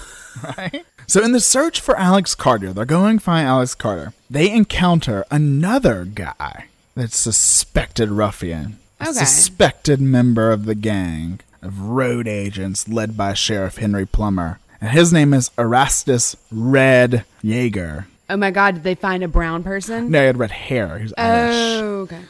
Right? 0.57 0.83
So 1.05 1.23
in 1.23 1.31
the 1.31 1.39
search 1.39 1.79
for 1.79 1.95
Alex 1.95 2.33
Carter, 2.33 2.73
they're 2.73 2.85
going 2.85 3.19
to 3.19 3.23
find 3.23 3.47
Alex 3.47 3.75
Carter. 3.75 4.13
They 4.31 4.49
encounter 4.51 5.23
another 5.29 6.05
guy 6.05 6.65
that's 6.95 7.15
suspected 7.17 8.09
ruffian, 8.09 8.79
a 8.99 9.03
Okay. 9.03 9.11
suspected 9.13 10.01
member 10.01 10.51
of 10.51 10.65
the 10.65 10.73
gang 10.75 11.39
of 11.61 11.79
road 11.81 12.27
agents 12.27 12.87
led 12.89 13.15
by 13.15 13.35
Sheriff 13.35 13.77
Henry 13.77 14.07
Plummer. 14.07 14.59
And 14.81 14.89
his 14.89 15.13
name 15.13 15.35
is 15.35 15.51
Erastus 15.57 16.35
Red 16.51 17.25
Yager. 17.43 18.07
Oh 18.29 18.37
my 18.37 18.51
god, 18.51 18.75
did 18.75 18.83
they 18.83 18.95
find 18.95 19.23
a 19.23 19.27
brown 19.27 19.63
person? 19.63 20.09
No, 20.09 20.19
he 20.21 20.25
had 20.27 20.37
red 20.37 20.51
hair. 20.51 20.99
He's 20.99 21.13
Irish. 21.17 21.55
Oh, 21.55 21.99
okay. 22.03 22.21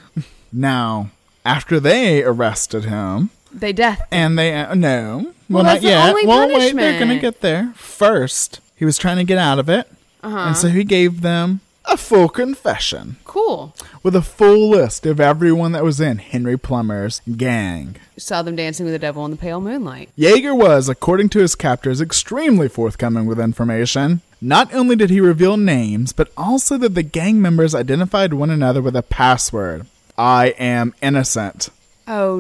Now, 0.51 1.11
after 1.45 1.79
they 1.79 2.23
arrested 2.23 2.85
him, 2.85 3.29
They 3.51 3.73
death. 3.73 4.01
and 4.11 4.37
they 4.37 4.53
uh, 4.55 4.73
no, 4.75 5.33
Well, 5.49 5.63
not 5.63 5.81
the 5.81 5.87
yet. 5.87 6.09
only 6.09 6.25
well, 6.25 6.47
wait, 6.47 6.75
they're 6.75 6.99
gonna 6.99 7.19
get 7.19 7.41
there. 7.41 7.71
First, 7.75 8.59
he 8.75 8.85
was 8.85 8.97
trying 8.97 9.17
to 9.17 9.23
get 9.23 9.37
out 9.37 9.59
of 9.59 9.69
it, 9.69 9.87
Uh-huh. 10.23 10.37
and 10.37 10.57
so 10.57 10.67
he 10.69 10.83
gave 10.83 11.21
them 11.21 11.61
a 11.85 11.97
full 11.97 12.29
confession 12.29 13.17
Cool. 13.25 13.73
with 14.03 14.15
a 14.15 14.21
full 14.21 14.69
list 14.69 15.05
of 15.05 15.19
everyone 15.19 15.71
that 15.73 15.83
was 15.83 15.99
in 15.99 16.17
Henry 16.19 16.57
Plummer's 16.57 17.21
gang. 17.35 17.97
Saw 18.17 18.41
them 18.41 18.55
dancing 18.55 18.85
with 18.85 18.93
the 18.93 18.99
devil 18.99 19.25
in 19.25 19.31
the 19.31 19.37
pale 19.37 19.59
moonlight. 19.61 20.09
Yager 20.15 20.55
was, 20.55 20.87
according 20.87 21.29
to 21.29 21.39
his 21.39 21.55
captors, 21.55 21.99
extremely 22.01 22.69
forthcoming 22.69 23.25
with 23.25 23.39
information. 23.39 24.21
Not 24.41 24.73
only 24.73 24.95
did 24.95 25.09
he 25.09 25.19
reveal 25.21 25.57
names, 25.57 26.13
but 26.13 26.31
also 26.37 26.77
that 26.77 26.95
the 26.95 27.03
gang 27.03 27.41
members 27.41 27.75
identified 27.75 28.33
one 28.33 28.49
another 28.49 28.81
with 28.81 28.95
a 28.95 29.03
password 29.03 29.85
I 30.17 30.47
am 30.59 30.93
innocent. 31.01 31.69
Oh 32.07 32.39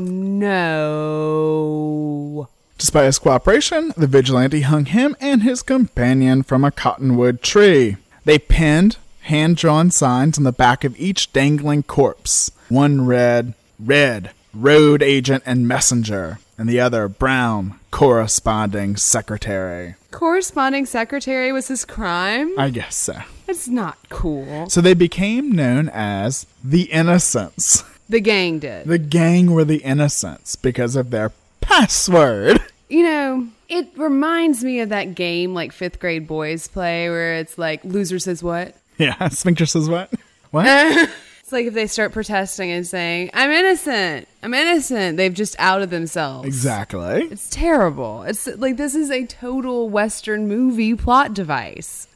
no. 1.13 2.49
Despite 2.77 3.05
his 3.05 3.19
cooperation, 3.19 3.93
the 3.95 4.07
vigilante 4.07 4.61
hung 4.61 4.85
him 4.85 5.15
and 5.21 5.43
his 5.43 5.61
companion 5.61 6.43
from 6.43 6.63
a 6.63 6.71
cottonwood 6.71 7.41
tree. 7.41 7.97
They 8.25 8.37
pinned 8.39 8.97
hand 9.23 9.57
drawn 9.57 9.91
signs 9.91 10.37
on 10.37 10.43
the 10.43 10.51
back 10.51 10.83
of 10.83 10.99
each 10.99 11.31
dangling 11.33 11.83
corpse. 11.83 12.51
One 12.69 13.05
read, 13.05 13.53
Red, 13.79 14.31
Road 14.53 15.01
Agent 15.01 15.43
and 15.45 15.67
Messenger, 15.67 16.39
and 16.57 16.69
the 16.69 16.79
other, 16.79 17.07
Brown, 17.07 17.79
Corresponding 17.91 18.95
Secretary. 18.95 19.95
Corresponding 20.11 20.85
secretary 20.85 21.51
was 21.51 21.67
his 21.67 21.85
crime? 21.85 22.53
I 22.57 22.69
guess 22.69 22.95
so. 22.95 23.15
That's 23.47 23.67
not 23.67 23.97
cool. 24.09 24.69
So 24.69 24.79
they 24.79 24.93
became 24.93 25.51
known 25.51 25.89
as 25.89 26.45
the 26.63 26.83
Innocents. 26.83 27.83
The 28.09 28.19
gang 28.19 28.59
did. 28.59 28.85
The 28.85 28.99
gang 28.99 29.51
were 29.51 29.65
the 29.65 29.77
Innocents 29.77 30.55
because 30.55 30.95
of 30.95 31.09
their 31.09 31.31
password. 31.61 32.61
You 32.89 33.03
know, 33.03 33.47
it 33.69 33.89
reminds 33.95 34.63
me 34.63 34.81
of 34.81 34.89
that 34.89 35.15
game 35.15 35.55
like 35.55 35.71
fifth 35.71 35.99
grade 35.99 36.27
boys 36.27 36.67
play 36.67 37.09
where 37.09 37.35
it's 37.35 37.57
like 37.57 37.83
loser 37.83 38.19
says 38.19 38.43
what? 38.43 38.75
Yeah, 38.97 39.29
Sphincter 39.29 39.65
says 39.65 39.89
what? 39.89 40.11
What? 40.51 41.09
It's 41.43 41.51
like 41.51 41.65
if 41.65 41.73
they 41.73 41.87
start 41.87 42.13
protesting 42.13 42.71
and 42.71 42.87
saying, 42.87 43.29
I'm 43.33 43.51
innocent, 43.51 44.29
I'm 44.41 44.53
innocent, 44.53 45.17
they've 45.17 45.33
just 45.33 45.57
outed 45.59 45.89
themselves. 45.89 46.47
Exactly. 46.47 47.27
It's 47.29 47.49
terrible. 47.49 48.23
It's 48.23 48.47
like 48.47 48.77
this 48.77 48.95
is 48.95 49.11
a 49.11 49.25
total 49.25 49.89
Western 49.89 50.47
movie 50.47 50.95
plot 50.95 51.33
device. 51.33 52.07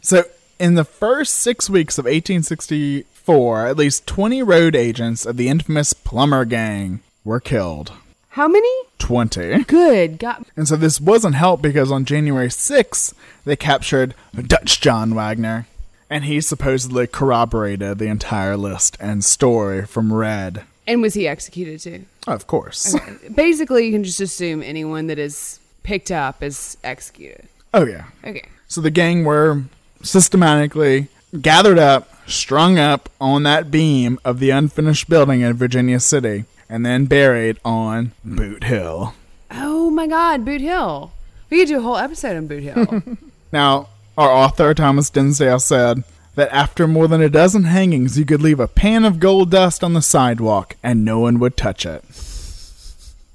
So, 0.00 0.24
in 0.58 0.74
the 0.74 0.84
first 0.84 1.36
six 1.36 1.70
weeks 1.70 1.98
of 1.98 2.06
1864, 2.06 3.66
at 3.68 3.76
least 3.76 4.08
20 4.08 4.42
road 4.42 4.74
agents 4.74 5.24
of 5.24 5.36
the 5.36 5.48
infamous 5.48 5.92
Plummer 5.92 6.44
Gang 6.44 6.98
were 7.22 7.38
killed. 7.40 7.92
How 8.30 8.48
many? 8.48 8.68
20. 8.98 9.62
Good 9.64 10.18
God. 10.18 10.46
And 10.56 10.66
so 10.66 10.74
this 10.74 11.00
wasn't 11.00 11.36
helped 11.36 11.62
because 11.62 11.92
on 11.92 12.04
January 12.04 12.48
6th, 12.48 13.14
they 13.44 13.54
captured 13.54 14.16
Dutch 14.34 14.80
John 14.80 15.14
Wagner. 15.14 15.68
And 16.14 16.26
he 16.26 16.40
supposedly 16.40 17.08
corroborated 17.08 17.98
the 17.98 18.06
entire 18.06 18.56
list 18.56 18.96
and 19.00 19.24
story 19.24 19.84
from 19.84 20.12
Red. 20.12 20.62
And 20.86 21.02
was 21.02 21.14
he 21.14 21.26
executed 21.26 21.80
too? 21.80 22.04
Of 22.28 22.46
course. 22.46 22.94
Basically, 23.34 23.86
you 23.86 23.90
can 23.90 24.04
just 24.04 24.20
assume 24.20 24.62
anyone 24.62 25.08
that 25.08 25.18
is 25.18 25.58
picked 25.82 26.12
up 26.12 26.40
is 26.40 26.76
executed. 26.84 27.48
Oh, 27.74 27.84
yeah. 27.84 28.04
Okay. 28.24 28.46
So 28.68 28.80
the 28.80 28.92
gang 28.92 29.24
were 29.24 29.64
systematically 30.04 31.08
gathered 31.40 31.80
up, 31.80 32.08
strung 32.28 32.78
up 32.78 33.08
on 33.20 33.42
that 33.42 33.72
beam 33.72 34.20
of 34.24 34.38
the 34.38 34.50
unfinished 34.50 35.08
building 35.08 35.40
in 35.40 35.54
Virginia 35.54 35.98
City, 35.98 36.44
and 36.68 36.86
then 36.86 37.06
buried 37.06 37.58
on 37.64 38.12
Boot 38.24 38.62
Hill. 38.62 39.14
Oh 39.50 39.90
my 39.90 40.06
God, 40.06 40.44
Boot 40.44 40.60
Hill. 40.60 41.10
We 41.50 41.58
could 41.58 41.66
do 41.66 41.78
a 41.78 41.82
whole 41.82 41.96
episode 41.96 42.36
on 42.36 42.46
Boot 42.46 42.62
Hill. 42.62 43.02
Now, 43.52 43.86
our 44.16 44.30
author, 44.30 44.74
Thomas 44.74 45.10
Dimsdale, 45.10 45.60
said 45.60 46.04
that 46.34 46.52
after 46.52 46.86
more 46.86 47.08
than 47.08 47.20
a 47.20 47.28
dozen 47.28 47.64
hangings, 47.64 48.18
you 48.18 48.24
could 48.24 48.42
leave 48.42 48.60
a 48.60 48.68
pan 48.68 49.04
of 49.04 49.20
gold 49.20 49.50
dust 49.50 49.84
on 49.84 49.92
the 49.92 50.02
sidewalk 50.02 50.76
and 50.82 51.04
no 51.04 51.20
one 51.20 51.38
would 51.38 51.56
touch 51.56 51.86
it. 51.86 52.04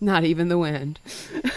Not 0.01 0.23
even 0.23 0.47
the 0.49 0.57
wind. 0.57 0.99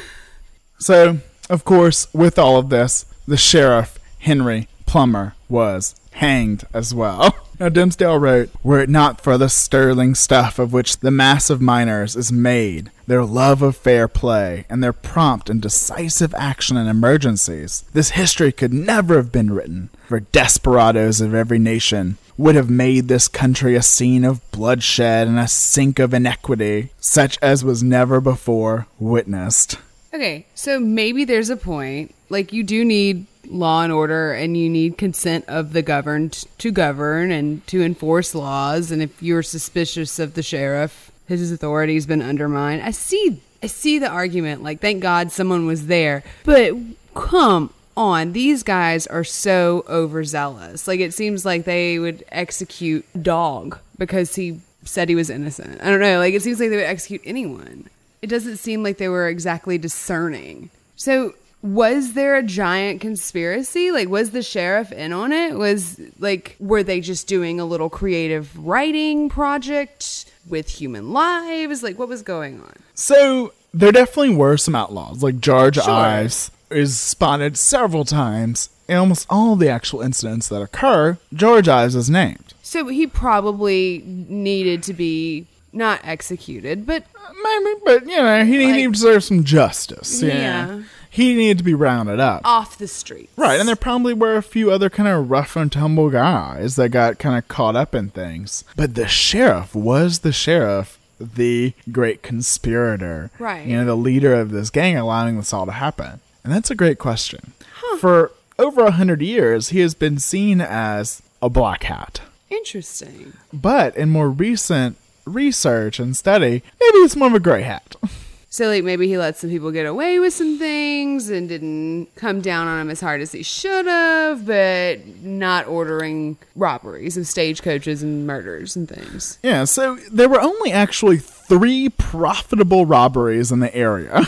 So, 0.83 1.19
of 1.49 1.65
course, 1.65 2.13
with 2.13 2.41
all 2.41 2.57
of 2.57 2.69
this, 2.69 3.07
the 3.29 3.37
sheriff, 3.37 4.01
Henry 4.19 4.67
Plummer, 4.85 5.37
was 5.49 5.95
hanged 6.11 6.65
as 6.75 6.93
well. 6.93 7.37
Now, 7.63 7.69
Dimsdale 7.69 8.19
wrote, 8.19 8.51
Were 8.65 8.81
it 8.81 8.89
not 8.89 9.21
for 9.21 9.39
the 9.39 9.49
sterling 9.49 10.17
stuff 10.17 10.59
of 10.59 10.73
which 10.73 10.97
the 10.97 11.13
mass 11.13 11.49
of 11.49 11.61
miners 11.61 12.17
is 12.17 12.33
made, 12.33 12.91
their 13.07 13.25
love 13.25 13.63
of 13.63 13.77
fair 13.77 14.09
play, 14.09 14.65
and 14.69 14.83
their 14.83 14.93
prompt 14.93 15.49
and 15.49 15.63
decisive 15.63 16.35
action 16.35 16.77
in 16.77 16.89
emergencies, 16.89 17.85
this 17.93 18.11
history 18.11 18.51
could 18.51 18.73
never 18.73 19.15
have 19.15 19.31
been 19.31 19.53
written, 19.53 19.91
for 20.09 20.19
desperadoes 20.19 21.21
of 21.21 21.35
every 21.35 21.61
nation 21.61 22.19
would 22.37 22.57
have 22.57 22.69
made 22.69 23.07
this 23.07 23.29
country 23.29 23.77
a 23.77 23.83
scene 23.83 24.25
of 24.25 24.51
bloodshed 24.51 25.29
and 25.29 25.39
a 25.39 25.47
sink 25.47 26.01
of 26.01 26.13
inequity, 26.13 26.91
such 26.99 27.39
as 27.41 27.65
was 27.65 27.81
never 27.81 28.21
before 28.21 28.89
witnessed. 28.99 29.79
Okay, 30.13 30.47
so 30.57 30.81
maybe 30.81 31.25
there's 31.25 31.49
a 31.49 31.57
point. 31.57 32.13
Like, 32.29 32.53
you 32.53 32.65
do 32.65 32.85
need 32.85 33.27
law 33.47 33.83
and 33.83 33.93
order, 33.93 34.33
and 34.33 34.57
you 34.57 34.69
need 34.69 34.99
consent 34.99 35.45
of 35.49 35.73
the 35.73 35.83
governed 35.83 36.45
to 36.59 36.71
govern 36.71 37.31
and 37.31 37.67
to 37.67 37.83
enforce 37.83 38.35
laws. 38.35 38.91
And 38.91 39.03
if 39.03 39.23
you're 39.23 39.43
suspicious 39.43 40.19
of 40.19 40.35
the 40.35 40.43
sheriff, 40.43 41.11
his 41.27 41.53
authority 41.53 41.95
has 41.95 42.07
been 42.07 42.23
undermined. 42.23 42.83
I 42.83 42.91
see, 42.91 43.41
I 43.63 43.67
see 43.67 43.99
the 43.99 44.09
argument. 44.09 44.63
Like, 44.63 44.81
thank 44.81 45.03
God 45.03 45.33
someone 45.33 45.67
was 45.67 45.87
there. 45.87 46.23
But 46.45 46.75
come 47.15 47.73
on, 47.97 48.33
these 48.33 48.63
guys 48.63 49.07
are 49.07 49.25
so 49.25 49.85
overzealous. 49.89 50.89
Like, 50.89 51.01
it 51.01 51.15
seems 51.15 51.45
like 51.45 51.65
they 51.65 51.99
would 51.99 52.25
execute 52.31 53.05
dog 53.23 53.79
because 53.99 54.35
he 54.35 54.61
said 54.85 55.09
he 55.09 55.15
was 55.15 55.31
innocent. 55.31 55.81
I 55.81 55.91
don't 55.91 56.01
know. 56.01 56.19
Like, 56.19 56.35
it 56.35 56.43
seems 56.43 56.59
like 56.59 56.71
they 56.71 56.77
would 56.77 56.85
execute 56.85 57.23
anyone 57.25 57.89
it 58.23 58.29
doesn't 58.29 58.57
seem 58.59 58.83
like 58.83 58.99
they 58.99 59.09
were 59.09 59.29
exactly 59.29 59.77
discerning. 59.77 60.71
So, 60.97 61.35
was 61.63 62.15
there 62.15 62.37
a 62.37 62.43
giant 62.43 63.01
conspiracy? 63.01 63.91
Like, 63.93 64.09
was 64.09 64.31
the 64.33 64.43
sheriff 64.43 64.91
in 64.93 65.13
on 65.13 65.33
it? 65.33 65.55
Was 65.57 66.01
like, 66.19 66.57
were 66.59 66.83
they 66.83 67.01
just 67.01 67.27
doing 67.29 67.61
a 67.61 67.65
little 67.65 67.89
creative 67.89 68.57
writing 68.59 69.29
project 69.29 70.25
with 70.49 70.69
human 70.69 71.13
lives? 71.13 71.83
Like, 71.83 71.99
what 71.99 72.09
was 72.09 72.23
going 72.23 72.61
on? 72.61 72.73
So 72.95 73.53
there 73.73 73.93
definitely 73.93 74.35
were 74.35 74.57
some 74.57 74.75
outlaws. 74.75 75.23
Like 75.23 75.39
George 75.41 75.77
Sure. 75.77 75.89
Ives 75.91 76.51
is 76.71 76.99
spotted 76.99 77.57
several 77.57 78.05
times 78.05 78.69
in 78.89 78.97
almost 78.97 79.27
all 79.31 79.55
the 79.57 79.69
actual 79.69 80.01
incidents 80.01 80.49
that 80.49 80.61
occur. 80.63 81.17
George 81.33 81.69
Ives 81.69 81.95
is 81.95 82.11
named. 82.11 82.55
So, 82.65 82.89
he 82.89 83.07
probably 83.07 84.03
needed 84.07 84.83
to 84.85 84.95
be 84.95 85.47
not 85.75 86.01
executed, 86.05 86.87
but 86.87 87.05
uh, 87.15 87.33
Maybe, 87.43 87.81
but 87.85 88.07
you 88.07 88.17
know, 88.17 88.45
he, 88.45 88.59
he 88.73 88.85
Like- 88.87 88.93
deserves 88.95 89.27
some 89.27 89.45
justice. 89.45 90.23
Yeah. 90.23 90.33
Yeah. 90.77 90.83
He 91.13 91.35
needed 91.35 91.59
to 91.59 91.65
be 91.65 91.75
rounded 91.75 92.21
up. 92.21 92.41
off 92.43 92.79
the 92.79 92.89
street. 92.89 93.29
Right, 93.37 93.61
and 93.61 93.69
there 93.69 93.77
probably 93.77 94.15
were 94.15 94.37
a 94.37 94.43
few 94.43 94.71
other 94.73 94.89
kind 94.89 95.07
of 95.07 95.31
rough 95.31 95.57
and 95.57 95.71
tumble 95.71 96.09
guys 96.09 96.77
that 96.77 96.89
got 96.89 97.19
kind 97.19 97.37
of 97.37 97.47
caught 97.49 97.77
up 97.77 97.95
in 97.95 98.09
things. 98.09 98.65
But 98.77 98.95
the 98.95 99.07
sheriff 99.07 99.75
was 99.75 100.21
the 100.21 100.33
sheriff, 100.33 100.99
the 101.21 101.75
great 101.93 102.23
conspirator. 102.23 103.31
Right. 103.39 103.67
You 103.67 103.77
know, 103.77 103.85
the 103.85 103.95
leader 103.95 104.33
of 104.35 104.53
this 104.53 104.71
gang 104.71 104.97
allowing 104.97 105.37
this 105.37 105.53
all 105.53 105.67
to 105.67 105.73
happen. 105.73 106.21
And 106.45 106.53
that's 106.53 106.71
a 106.71 106.75
great 106.75 106.99
question. 106.99 107.53
For 108.01 108.33
over 108.59 108.81
a 108.87 108.93
hundred 108.93 109.21
years, 109.21 109.69
he 109.69 109.81
has 109.81 109.93
been 109.95 110.19
seen 110.19 110.63
as 110.63 111.21
a 111.43 111.51
black 111.51 111.83
hat. 111.83 112.23
Interesting. 112.49 113.35
But 113.53 113.95
in 113.99 114.09
more 114.09 114.31
recent 114.31 114.97
research 115.27 115.99
and 115.99 116.17
study, 116.17 116.63
maybe 116.81 116.99
it's 117.01 117.17
more 117.17 117.29
of 117.29 117.35
a 117.35 117.41
gray 117.41 117.63
hat. 117.63 117.97
So 118.55 118.69
like 118.69 118.85
maybe 118.85 119.09
he 119.09 119.17
let 119.17 119.39
some 119.39 119.49
people 119.49 119.71
get 119.71 119.87
away 119.87 120.19
with 120.19 120.35
some 120.35 120.59
things 120.59 121.31
and 121.31 121.49
didn't 121.49 122.15
come 122.17 122.43
down 122.43 122.67
on 122.67 122.83
him 122.83 122.91
as 122.91 123.01
hard 123.01 123.23
as 123.23 123.33
he 123.33 123.43
should 123.43 123.87
have, 123.87 124.45
but 124.45 125.07
not 125.23 125.67
ordering 125.69 126.37
robberies 126.55 127.17
of 127.17 127.27
stagecoaches 127.27 128.03
and 128.03 128.27
murders 128.27 128.77
and 128.77 128.87
things. 128.87 129.39
Yeah, 129.43 129.65
so 129.65 129.97
there 130.13 130.29
were 130.29 130.41
only 130.43 130.71
actually 130.71 131.17
three 131.17 131.89
profitable 131.89 132.85
robberies 132.85 133.51
in 133.51 133.61
the 133.61 133.75
area. 133.75 134.27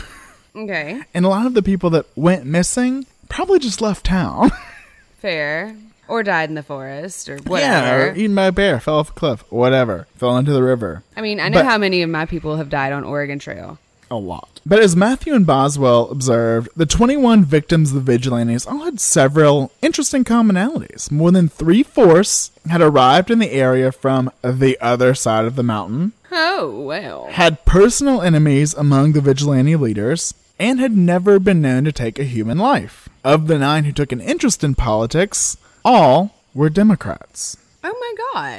Okay. 0.56 1.02
And 1.14 1.26
a 1.26 1.28
lot 1.28 1.44
of 1.44 1.52
the 1.52 1.62
people 1.62 1.90
that 1.90 2.06
went 2.16 2.46
missing 2.46 3.04
probably 3.28 3.58
just 3.58 3.82
left 3.82 4.06
town. 4.06 4.50
Fair. 5.18 5.76
Or 6.08 6.22
died 6.22 6.48
in 6.48 6.54
the 6.54 6.62
forest 6.62 7.28
or 7.28 7.34
Yeah, 7.36 7.42
whatever. 7.46 8.08
or 8.10 8.14
eaten 8.14 8.34
by 8.34 8.46
a 8.46 8.52
bear, 8.52 8.80
fell 8.80 8.98
off 9.00 9.10
a 9.10 9.12
cliff, 9.12 9.44
whatever, 9.52 10.06
fell 10.16 10.36
into 10.38 10.52
the 10.52 10.62
river. 10.62 11.02
I 11.14 11.20
mean, 11.20 11.40
I 11.40 11.48
know 11.50 11.58
But- 11.58 11.66
how 11.66 11.76
many 11.76 12.00
of 12.00 12.08
my 12.08 12.24
people 12.24 12.56
have 12.56 12.70
died 12.70 12.92
on 12.94 13.04
Oregon 13.04 13.38
Trail. 13.38 13.78
A 14.14 14.16
lot. 14.16 14.60
But 14.64 14.78
as 14.78 14.94
Mather 14.94 15.34
and 15.34 15.44
Boswell 15.44 16.08
observed, 16.08 16.68
the 16.76 16.86
21 16.86 17.44
victims 17.44 17.90
of 17.90 17.96
the 17.96 18.12
vigilantes 18.12 18.64
all 18.64 18.84
had 18.84 19.00
several 19.00 19.72
interesting 19.82 20.22
commonalities. 20.22 21.10
More 21.10 21.32
than 21.32 21.48
three 21.48 21.82
fourths 21.82 22.52
had 22.70 22.80
arrived 22.80 23.28
in 23.32 23.40
the 23.40 23.50
area 23.50 23.90
from 23.90 24.30
the 24.42 24.78
other 24.80 25.14
side 25.16 25.46
of 25.46 25.56
the 25.56 25.64
mountain, 25.64 26.12
Oh, 26.30 26.80
well. 26.86 27.26
had 27.32 27.64
personal 27.64 28.22
enemies 28.22 28.72
among 28.74 29.12
the 29.14 29.20
vigilante 29.20 29.74
leaders, 29.74 30.32
and 30.60 30.78
had 30.78 30.96
never 30.96 31.40
been 31.40 31.60
known 31.60 31.82
to 31.82 31.90
take 31.92 32.20
a 32.20 32.24
human 32.24 32.58
life. 32.58 33.08
Of 33.24 33.48
the 33.48 33.58
nine 33.58 33.82
who 33.82 33.90
took 33.92 34.12
an 34.12 34.20
interest 34.20 34.62
in 34.62 34.76
politics, 34.76 35.56
all 35.84 36.36
were 36.54 36.70
Democrats. 36.70 37.56
Oh 37.82 37.92
my 37.98 38.14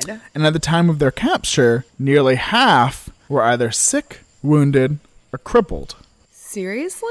god. 0.05 0.19
And 0.35 0.45
at 0.45 0.51
the 0.51 0.59
time 0.59 0.89
of 0.89 0.99
their 0.99 1.11
capture, 1.11 1.85
nearly 1.97 2.35
half 2.35 3.09
were 3.29 3.41
either 3.43 3.71
sick, 3.71 4.19
wounded, 4.43 4.99
or 5.35 5.37
crippled. 5.37 5.95
Seriously? 6.31 7.09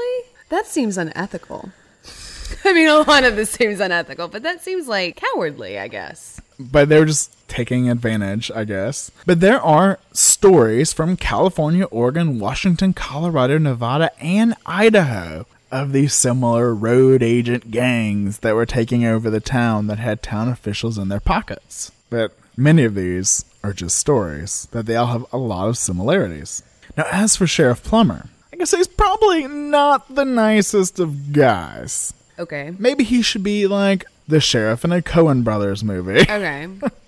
That 0.49 0.65
seems 0.65 0.97
unethical. 0.97 1.71
I 2.65 2.73
mean, 2.73 2.87
a 2.87 2.99
lot 3.01 3.23
of 3.23 3.35
this 3.35 3.51
seems 3.51 3.79
unethical, 3.79 4.29
but 4.29 4.41
that 4.41 4.63
seems 4.63 4.87
like 4.87 5.17
cowardly, 5.17 5.77
I 5.77 5.87
guess. 5.87 6.41
But 6.59 6.89
they're 6.89 7.05
just 7.05 7.47
taking 7.47 7.87
advantage, 7.87 8.49
I 8.49 8.63
guess. 8.63 9.11
But 9.27 9.41
there 9.41 9.61
are 9.61 9.99
stories 10.11 10.91
from 10.91 11.17
California, 11.17 11.85
Oregon, 11.85 12.39
Washington, 12.39 12.93
Colorado, 12.93 13.59
Nevada, 13.59 14.11
and 14.19 14.55
Idaho 14.65 15.45
of 15.71 15.91
these 15.91 16.13
similar 16.13 16.73
road 16.73 17.21
agent 17.21 17.69
gangs 17.69 18.39
that 18.39 18.55
were 18.55 18.65
taking 18.65 19.05
over 19.05 19.29
the 19.29 19.39
town 19.39 19.85
that 19.87 19.99
had 19.99 20.23
town 20.23 20.49
officials 20.49 20.97
in 20.97 21.09
their 21.09 21.19
pockets. 21.19 21.91
But 22.09 22.35
many 22.57 22.85
of 22.85 22.95
these 22.95 23.45
are 23.63 23.73
just 23.73 23.97
stories, 23.97 24.67
that 24.71 24.87
they 24.87 24.95
all 24.95 25.07
have 25.07 25.25
a 25.31 25.37
lot 25.37 25.67
of 25.67 25.77
similarities. 25.77 26.63
Now, 26.97 27.05
as 27.11 27.35
for 27.35 27.45
Sheriff 27.47 27.83
Plummer, 27.83 28.27
I 28.53 28.57
guess 28.57 28.71
he's 28.71 28.87
probably 28.87 29.47
not 29.47 30.13
the 30.15 30.25
nicest 30.25 30.99
of 30.99 31.33
guys. 31.33 32.13
Okay. 32.39 32.73
Maybe 32.77 33.03
he 33.03 33.21
should 33.21 33.43
be 33.43 33.67
like 33.67 34.05
the 34.27 34.39
sheriff 34.39 34.83
in 34.85 34.91
a 34.91 35.01
Coen 35.01 35.43
Brothers 35.43 35.83
movie 35.83 36.21
Okay. 36.29 36.67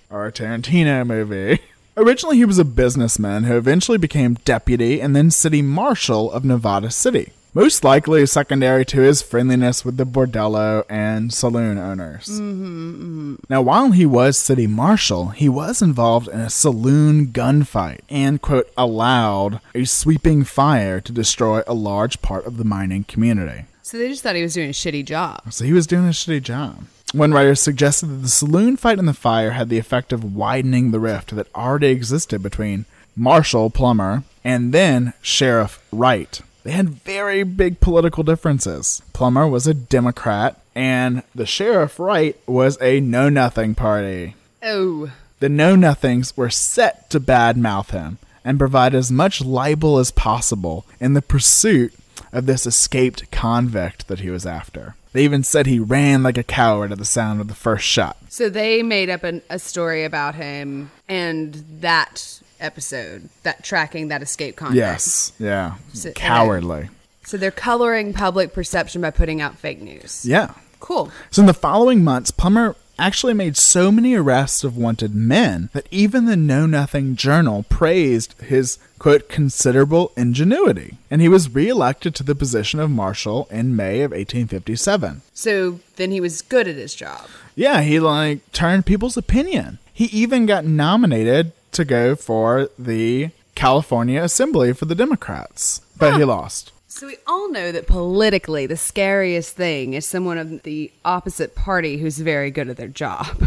or 0.09 0.27
a 0.27 0.31
Tarantino 0.31 1.05
movie. 1.05 1.59
Originally, 1.95 2.37
he 2.37 2.45
was 2.45 2.59
a 2.59 2.65
businessman 2.65 3.45
who 3.45 3.57
eventually 3.57 3.97
became 3.97 4.35
deputy 4.45 5.01
and 5.01 5.15
then 5.15 5.31
city 5.31 5.61
marshal 5.61 6.31
of 6.31 6.45
Nevada 6.45 6.91
City. 6.91 7.31
Most 7.53 7.83
likely 7.83 8.25
secondary 8.25 8.85
to 8.85 9.01
his 9.01 9.21
friendliness 9.21 9.83
with 9.83 9.97
the 9.97 10.05
bordello 10.05 10.83
and 10.89 11.33
saloon 11.33 11.77
owners. 11.77 12.27
mm-hmm. 12.27 13.35
Now, 13.49 13.61
while 13.61 13.91
he 13.91 14.05
was 14.05 14.37
city 14.37 14.67
marshal, 14.67 15.29
he 15.29 15.49
was 15.49 15.81
involved 15.81 16.27
in 16.27 16.39
a 16.39 16.49
saloon 16.49 17.27
gunfight 17.27 18.01
and, 18.09 18.41
quote, 18.41 18.69
allowed 18.77 19.59
a 19.73 19.85
sweeping 19.85 20.43
fire 20.43 21.01
to 21.01 21.11
destroy 21.11 21.63
a 21.65 21.73
large 21.73 22.21
part 22.21 22.45
of 22.45 22.57
the 22.57 22.63
mining 22.63 23.05
community. 23.05 23.65
So 23.81 23.97
they 23.97 24.09
just 24.09 24.21
thought 24.21 24.35
he 24.35 24.43
was 24.43 24.53
doing 24.53 24.69
a 24.69 24.73
shitty 24.73 25.05
job. 25.05 25.51
So 25.51 25.63
he 25.63 25.73
was 25.73 25.87
doing 25.87 26.05
a 26.05 26.09
shitty 26.09 26.43
job. 26.43 26.83
One 27.13 27.33
writer 27.33 27.55
suggested 27.55 28.07
that 28.07 28.21
the 28.21 28.27
saloon 28.27 28.75
fight 28.75 28.99
and 28.99 29.07
the 29.07 29.13
fire 29.13 29.51
had 29.51 29.69
the 29.69 29.77
effect 29.77 30.11
of 30.11 30.35
widening 30.35 30.91
the 30.91 30.99
rift 30.99 31.33
that 31.35 31.47
already 31.55 31.87
existed 31.87 32.43
between 32.43 32.85
Marshal 33.15 33.69
Plummer 33.69 34.23
and 34.43 34.73
then 34.73 35.13
Sheriff 35.21 35.81
Wright. 35.91 36.41
They 36.67 36.73
had 36.73 36.89
very 36.89 37.43
big 37.43 37.79
political 37.79 38.25
differences. 38.25 39.01
Plummer 39.13 39.47
was 39.47 39.67
a 39.67 39.73
Democrat, 39.73 40.59
and 40.75 41.23
the 41.33 41.45
Sheriff 41.45 41.97
Wright 41.97 42.37
was 42.45 42.77
a 42.81 42.99
Know 42.99 43.29
Nothing 43.29 43.73
party. 43.73 44.35
Oh. 44.61 45.13
The 45.39 45.47
Know 45.47 45.77
Nothings 45.77 46.35
were 46.35 46.49
set 46.49 47.09
to 47.11 47.21
badmouth 47.21 47.91
him 47.91 48.17
and 48.43 48.59
provide 48.59 48.93
as 48.93 49.09
much 49.09 49.39
libel 49.39 49.97
as 49.97 50.11
possible 50.11 50.85
in 50.99 51.13
the 51.13 51.21
pursuit 51.21 51.93
of 52.33 52.47
this 52.47 52.65
escaped 52.65 53.31
convict 53.31 54.09
that 54.09 54.19
he 54.19 54.29
was 54.29 54.45
after. 54.45 54.95
They 55.13 55.23
even 55.23 55.43
said 55.43 55.67
he 55.67 55.79
ran 55.79 56.21
like 56.21 56.37
a 56.37 56.43
coward 56.43 56.91
at 56.91 56.97
the 56.97 57.05
sound 57.05 57.39
of 57.39 57.47
the 57.47 57.55
first 57.55 57.85
shot. 57.85 58.17
So 58.27 58.49
they 58.49 58.83
made 58.83 59.09
up 59.09 59.23
an, 59.23 59.41
a 59.49 59.57
story 59.57 60.03
about 60.03 60.35
him 60.35 60.91
and 61.07 61.63
that 61.79 62.41
episode, 62.59 63.29
that 63.43 63.63
tracking 63.63 64.07
that 64.09 64.21
escape. 64.21 64.59
Yes, 64.71 65.31
yeah. 65.39 65.75
So- 65.93 66.11
Cowardly. 66.11 66.89
So 67.25 67.35
they're 67.35 67.51
coloring 67.51 68.13
public 68.13 68.53
perception 68.53 69.01
by 69.01 69.11
putting 69.11 69.41
out 69.41 69.57
fake 69.57 69.81
news. 69.81 70.25
Yeah. 70.25 70.53
Cool. 70.79 71.11
So 71.29 71.41
in 71.41 71.45
the 71.45 71.53
following 71.53 72.01
months, 72.03 72.31
Plummer 72.31 72.75
actually 72.97 73.33
made 73.33 73.57
so 73.57 73.91
many 73.91 74.15
arrests 74.15 74.63
of 74.63 74.77
wanted 74.77 75.13
men 75.13 75.69
that 75.73 75.87
even 75.91 76.25
the 76.25 76.37
Know 76.37 76.65
Nothing 76.65 77.15
Journal 77.17 77.63
praised 77.69 78.33
his, 78.41 78.77
quote, 78.97 79.27
considerable 79.27 80.11
ingenuity. 80.15 80.97
And 81.11 81.21
he 81.21 81.27
was 81.27 81.53
reelected 81.53 82.15
to 82.15 82.23
the 82.23 82.33
position 82.33 82.79
of 82.79 82.89
marshal 82.89 83.47
in 83.51 83.75
May 83.75 84.01
of 84.01 84.11
1857. 84.11 85.21
So 85.33 85.79
then 85.97 86.11
he 86.11 86.21
was 86.21 86.41
good 86.41 86.67
at 86.67 86.75
his 86.75 86.95
job. 86.95 87.27
Yeah, 87.55 87.81
he 87.81 87.99
like 87.99 88.49
turned 88.51 88.85
people's 88.85 89.17
opinion. 89.17 89.79
He 89.93 90.05
even 90.05 90.45
got 90.45 90.63
nominated 90.65 91.51
to 91.73 91.85
go 91.85 92.15
for 92.15 92.69
the 92.77 93.31
California 93.55 94.21
Assembly 94.23 94.73
for 94.73 94.85
the 94.85 94.95
Democrats, 94.95 95.81
but 95.97 96.17
he 96.17 96.23
lost. 96.23 96.71
So 96.87 97.07
we 97.07 97.17
all 97.27 97.51
know 97.51 97.71
that 97.71 97.85
politically, 97.87 98.65
the 98.65 98.77
scariest 98.77 99.55
thing 99.55 99.93
is 99.93 100.05
someone 100.05 100.37
of 100.37 100.63
the 100.63 100.91
opposite 101.05 101.53
party 101.53 101.97
who's 101.97 102.17
very 102.17 102.49
good 102.49 102.69
at 102.69 102.77
their 102.77 102.87
job. 102.87 103.45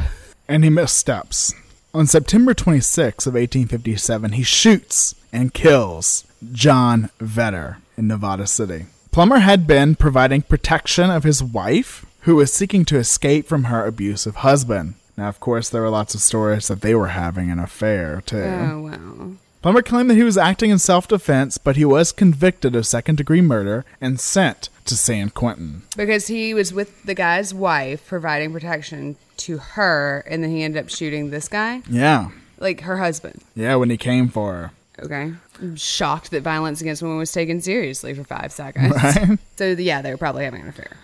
and 0.49 0.63
he 0.65 0.71
missteps. 0.71 1.53
On 1.93 2.07
September 2.07 2.55
26 2.55 3.27
of 3.27 3.35
1857, 3.35 4.33
he 4.33 4.43
shoots 4.45 5.15
and 5.33 5.53
kills 5.53 6.25
John 6.53 7.11
Vetter 7.19 7.79
in 7.97 8.07
Nevada 8.07 8.47
City. 8.47 8.87
Plummer 9.11 9.41
had 9.41 9.67
been 9.67 9.97
providing 9.97 10.43
protection 10.43 11.11
of 11.11 11.25
his 11.25 11.43
wife, 11.43 12.07
who 12.21 12.37
was 12.37 12.53
seeking 12.53 12.85
to 12.85 12.99
escape 12.99 13.49
from 13.49 13.65
her 13.65 13.85
abusive 13.85 14.37
husband. 14.37 14.95
Now, 15.16 15.28
of 15.28 15.41
course, 15.41 15.69
there 15.69 15.82
were 15.82 15.91
lots 15.91 16.15
of 16.15 16.20
stories 16.20 16.69
that 16.69 16.81
they 16.81 16.95
were 16.95 17.09
having 17.09 17.51
an 17.51 17.59
affair, 17.59 18.23
too. 18.24 18.43
Oh, 18.43 18.81
wow. 18.82 19.32
Plummer 19.62 19.82
claimed 19.82 20.09
that 20.09 20.15
he 20.15 20.23
was 20.23 20.39
acting 20.39 20.70
in 20.70 20.78
self 20.78 21.07
defense, 21.07 21.59
but 21.59 21.77
he 21.77 21.85
was 21.85 22.12
convicted 22.12 22.74
of 22.74 22.87
second 22.87 23.16
degree 23.16 23.43
murder 23.43 23.85
and 24.01 24.19
sent 24.19 24.70
to 24.87 24.97
San 24.97 25.28
Quentin. 25.31 25.82
Because 25.97 26.28
he 26.28 26.55
was 26.55 26.73
with 26.73 27.03
the 27.03 27.15
guy's 27.15 27.53
wife 27.53 28.07
providing 28.07 28.53
protection 28.53 29.16
to 29.39 29.59
her, 29.59 30.24
and 30.27 30.43
then 30.43 30.51
he 30.51 30.62
ended 30.62 30.82
up 30.82 30.89
shooting 30.89 31.28
this 31.28 31.49
guy? 31.49 31.82
Yeah. 31.91 32.31
Like 32.59 32.82
her 32.82 32.97
husband. 32.97 33.43
Yeah, 33.55 33.77
when 33.77 33.91
he 33.91 33.99
came 33.99 34.28
for 34.28 34.53
her. 34.55 34.70
Okay. 34.99 35.32
Shocked 35.77 36.31
that 36.31 36.43
violence 36.43 36.81
against 36.81 37.03
women 37.03 37.19
was 37.19 37.32
taken 37.32 37.61
seriously 37.61 38.15
for 38.15 38.24
five 38.24 38.53
seconds. 38.53 38.95
Right. 38.95 39.39
So, 39.57 39.66
yeah, 39.73 40.01
they 40.01 40.11
were 40.11 40.16
probably 40.16 40.45
having 40.45 40.62
an 40.62 40.69
affair. 40.69 40.97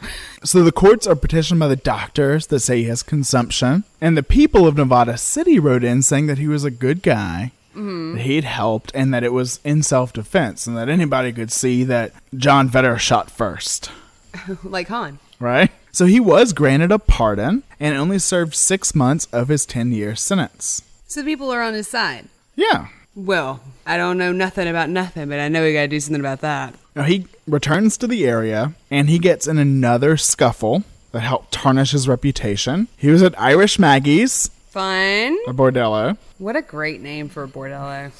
So 0.43 0.63
the 0.63 0.73
courts 0.73 1.07
are 1.07 1.15
petitioned 1.15 1.61
by 1.61 1.69
the 1.69 1.77
doctors 1.77 2.47
that 2.47 2.61
say 2.61 2.79
he 2.79 2.85
has 2.85 3.03
consumption, 3.03 3.85
and 4.01 4.17
the 4.17 4.23
people 4.23 4.67
of 4.67 4.77
Nevada 4.79 5.19
City 5.19 5.59
wrote 5.59 5.85
in 5.85 6.01
saying 6.01 6.27
that 6.29 6.39
he 6.39 6.49
was 6.49 6.65
a 6.65 6.71
good 6.71 7.03
guy, 7.03 7.53
Mhm. 7.77 8.15
that 8.15 8.23
he'd 8.23 8.45
helped, 8.45 8.93
and 8.95 9.13
that 9.13 9.23
it 9.25 9.33
was 9.35 9.61
in 9.63 9.83
self-defense, 9.83 10.67
and 10.67 10.75
that 10.75 10.89
anybody 10.89 11.35
could 11.35 11.53
see 11.53 11.85
that 11.85 12.13
John 12.35 12.71
Vetter 12.71 12.99
shot 12.99 13.31
first. 13.31 13.91
like 14.65 14.89
Han. 14.89 15.19
Right? 15.39 15.71
So 15.93 16.07
he 16.07 16.19
was 16.19 16.55
granted 16.55 16.91
a 16.91 16.99
pardon 16.99 17.63
and 17.79 17.95
only 17.95 18.19
served 18.19 18.55
six 18.55 18.95
months 18.95 19.27
of 19.33 19.49
his 19.49 19.67
ten-year 19.67 20.17
sentence. 20.17 20.81
So 21.07 21.21
the 21.21 21.27
people 21.27 21.51
are 21.53 21.61
on 21.61 21.75
his 21.75 21.89
side. 21.89 22.29
Yeah. 22.55 22.87
Well, 23.17 23.61
I 23.87 23.97
don't 23.97 24.19
know 24.19 24.31
nothing 24.33 24.69
about 24.69 24.91
nothing, 24.91 25.29
but 25.31 25.41
I 25.41 25.49
know 25.49 25.63
we 25.63 25.73
gotta 25.73 25.89
do 25.89 25.99
something 25.99 26.21
about 26.21 26.43
that. 26.43 26.75
Now 26.95 27.05
he 27.05 27.27
returns 27.49 27.97
to 27.99 28.07
the 28.07 28.27
area, 28.27 28.75
and 28.91 29.09
he 29.09 29.19
gets 29.19 29.49
in 29.49 29.57
another 29.59 30.17
scuffle 30.19 30.85
that 31.13 31.21
helped 31.21 31.51
tarnish 31.53 31.93
his 31.93 32.07
reputation. 32.09 32.89
He 32.97 33.09
was 33.09 33.23
at 33.23 33.39
Irish 33.41 33.79
Maggie's, 33.79 34.49
Fun. 34.69 35.39
a 35.49 35.55
bordello. 35.55 36.19
What 36.39 36.57
a 36.57 36.63
great 36.63 37.01
name 37.01 37.31
for 37.31 37.43
a 37.45 37.49
bordello. 37.49 38.13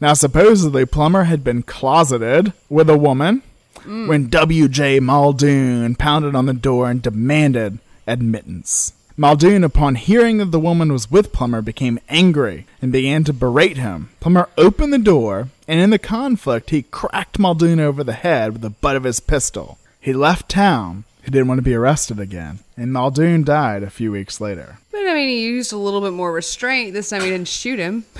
Now, 0.00 0.14
supposedly, 0.14 0.86
Plummer 0.86 1.24
had 1.24 1.44
been 1.44 1.62
closeted 1.62 2.52
with 2.70 2.88
a 2.88 2.96
woman 2.96 3.42
Mm. 3.84 4.08
when 4.08 4.28
W.J. 4.28 4.98
Muldoon 5.00 5.94
pounded 5.94 6.34
on 6.34 6.46
the 6.46 6.52
door 6.52 6.90
and 6.90 7.00
demanded 7.00 7.78
admittance. 8.08 8.92
Muldoon, 9.20 9.64
upon 9.64 9.96
hearing 9.96 10.36
that 10.36 10.52
the 10.52 10.60
woman 10.60 10.92
was 10.92 11.10
with 11.10 11.32
Plummer, 11.32 11.60
became 11.60 11.98
angry 12.08 12.66
and 12.80 12.92
began 12.92 13.24
to 13.24 13.32
berate 13.32 13.76
him. 13.76 14.10
Plummer 14.20 14.48
opened 14.56 14.92
the 14.92 14.98
door, 14.98 15.48
and 15.66 15.80
in 15.80 15.90
the 15.90 15.98
conflict, 15.98 16.70
he 16.70 16.82
cracked 16.82 17.36
Muldoon 17.36 17.80
over 17.80 18.04
the 18.04 18.12
head 18.12 18.52
with 18.52 18.62
the 18.62 18.70
butt 18.70 18.94
of 18.94 19.02
his 19.02 19.18
pistol. 19.18 19.76
He 20.00 20.12
left 20.12 20.48
town. 20.48 21.02
He 21.24 21.32
didn't 21.32 21.48
want 21.48 21.58
to 21.58 21.62
be 21.62 21.74
arrested 21.74 22.20
again, 22.20 22.60
and 22.76 22.92
Muldoon 22.92 23.42
died 23.42 23.82
a 23.82 23.90
few 23.90 24.12
weeks 24.12 24.40
later. 24.40 24.78
But 24.92 25.00
I 25.00 25.14
mean, 25.14 25.30
he 25.30 25.46
used 25.46 25.72
a 25.72 25.76
little 25.76 26.00
bit 26.00 26.12
more 26.12 26.32
restraint. 26.32 26.94
This 26.94 27.10
time 27.10 27.22
he 27.22 27.30
didn't 27.30 27.48
shoot 27.48 27.80
him. 27.80 28.04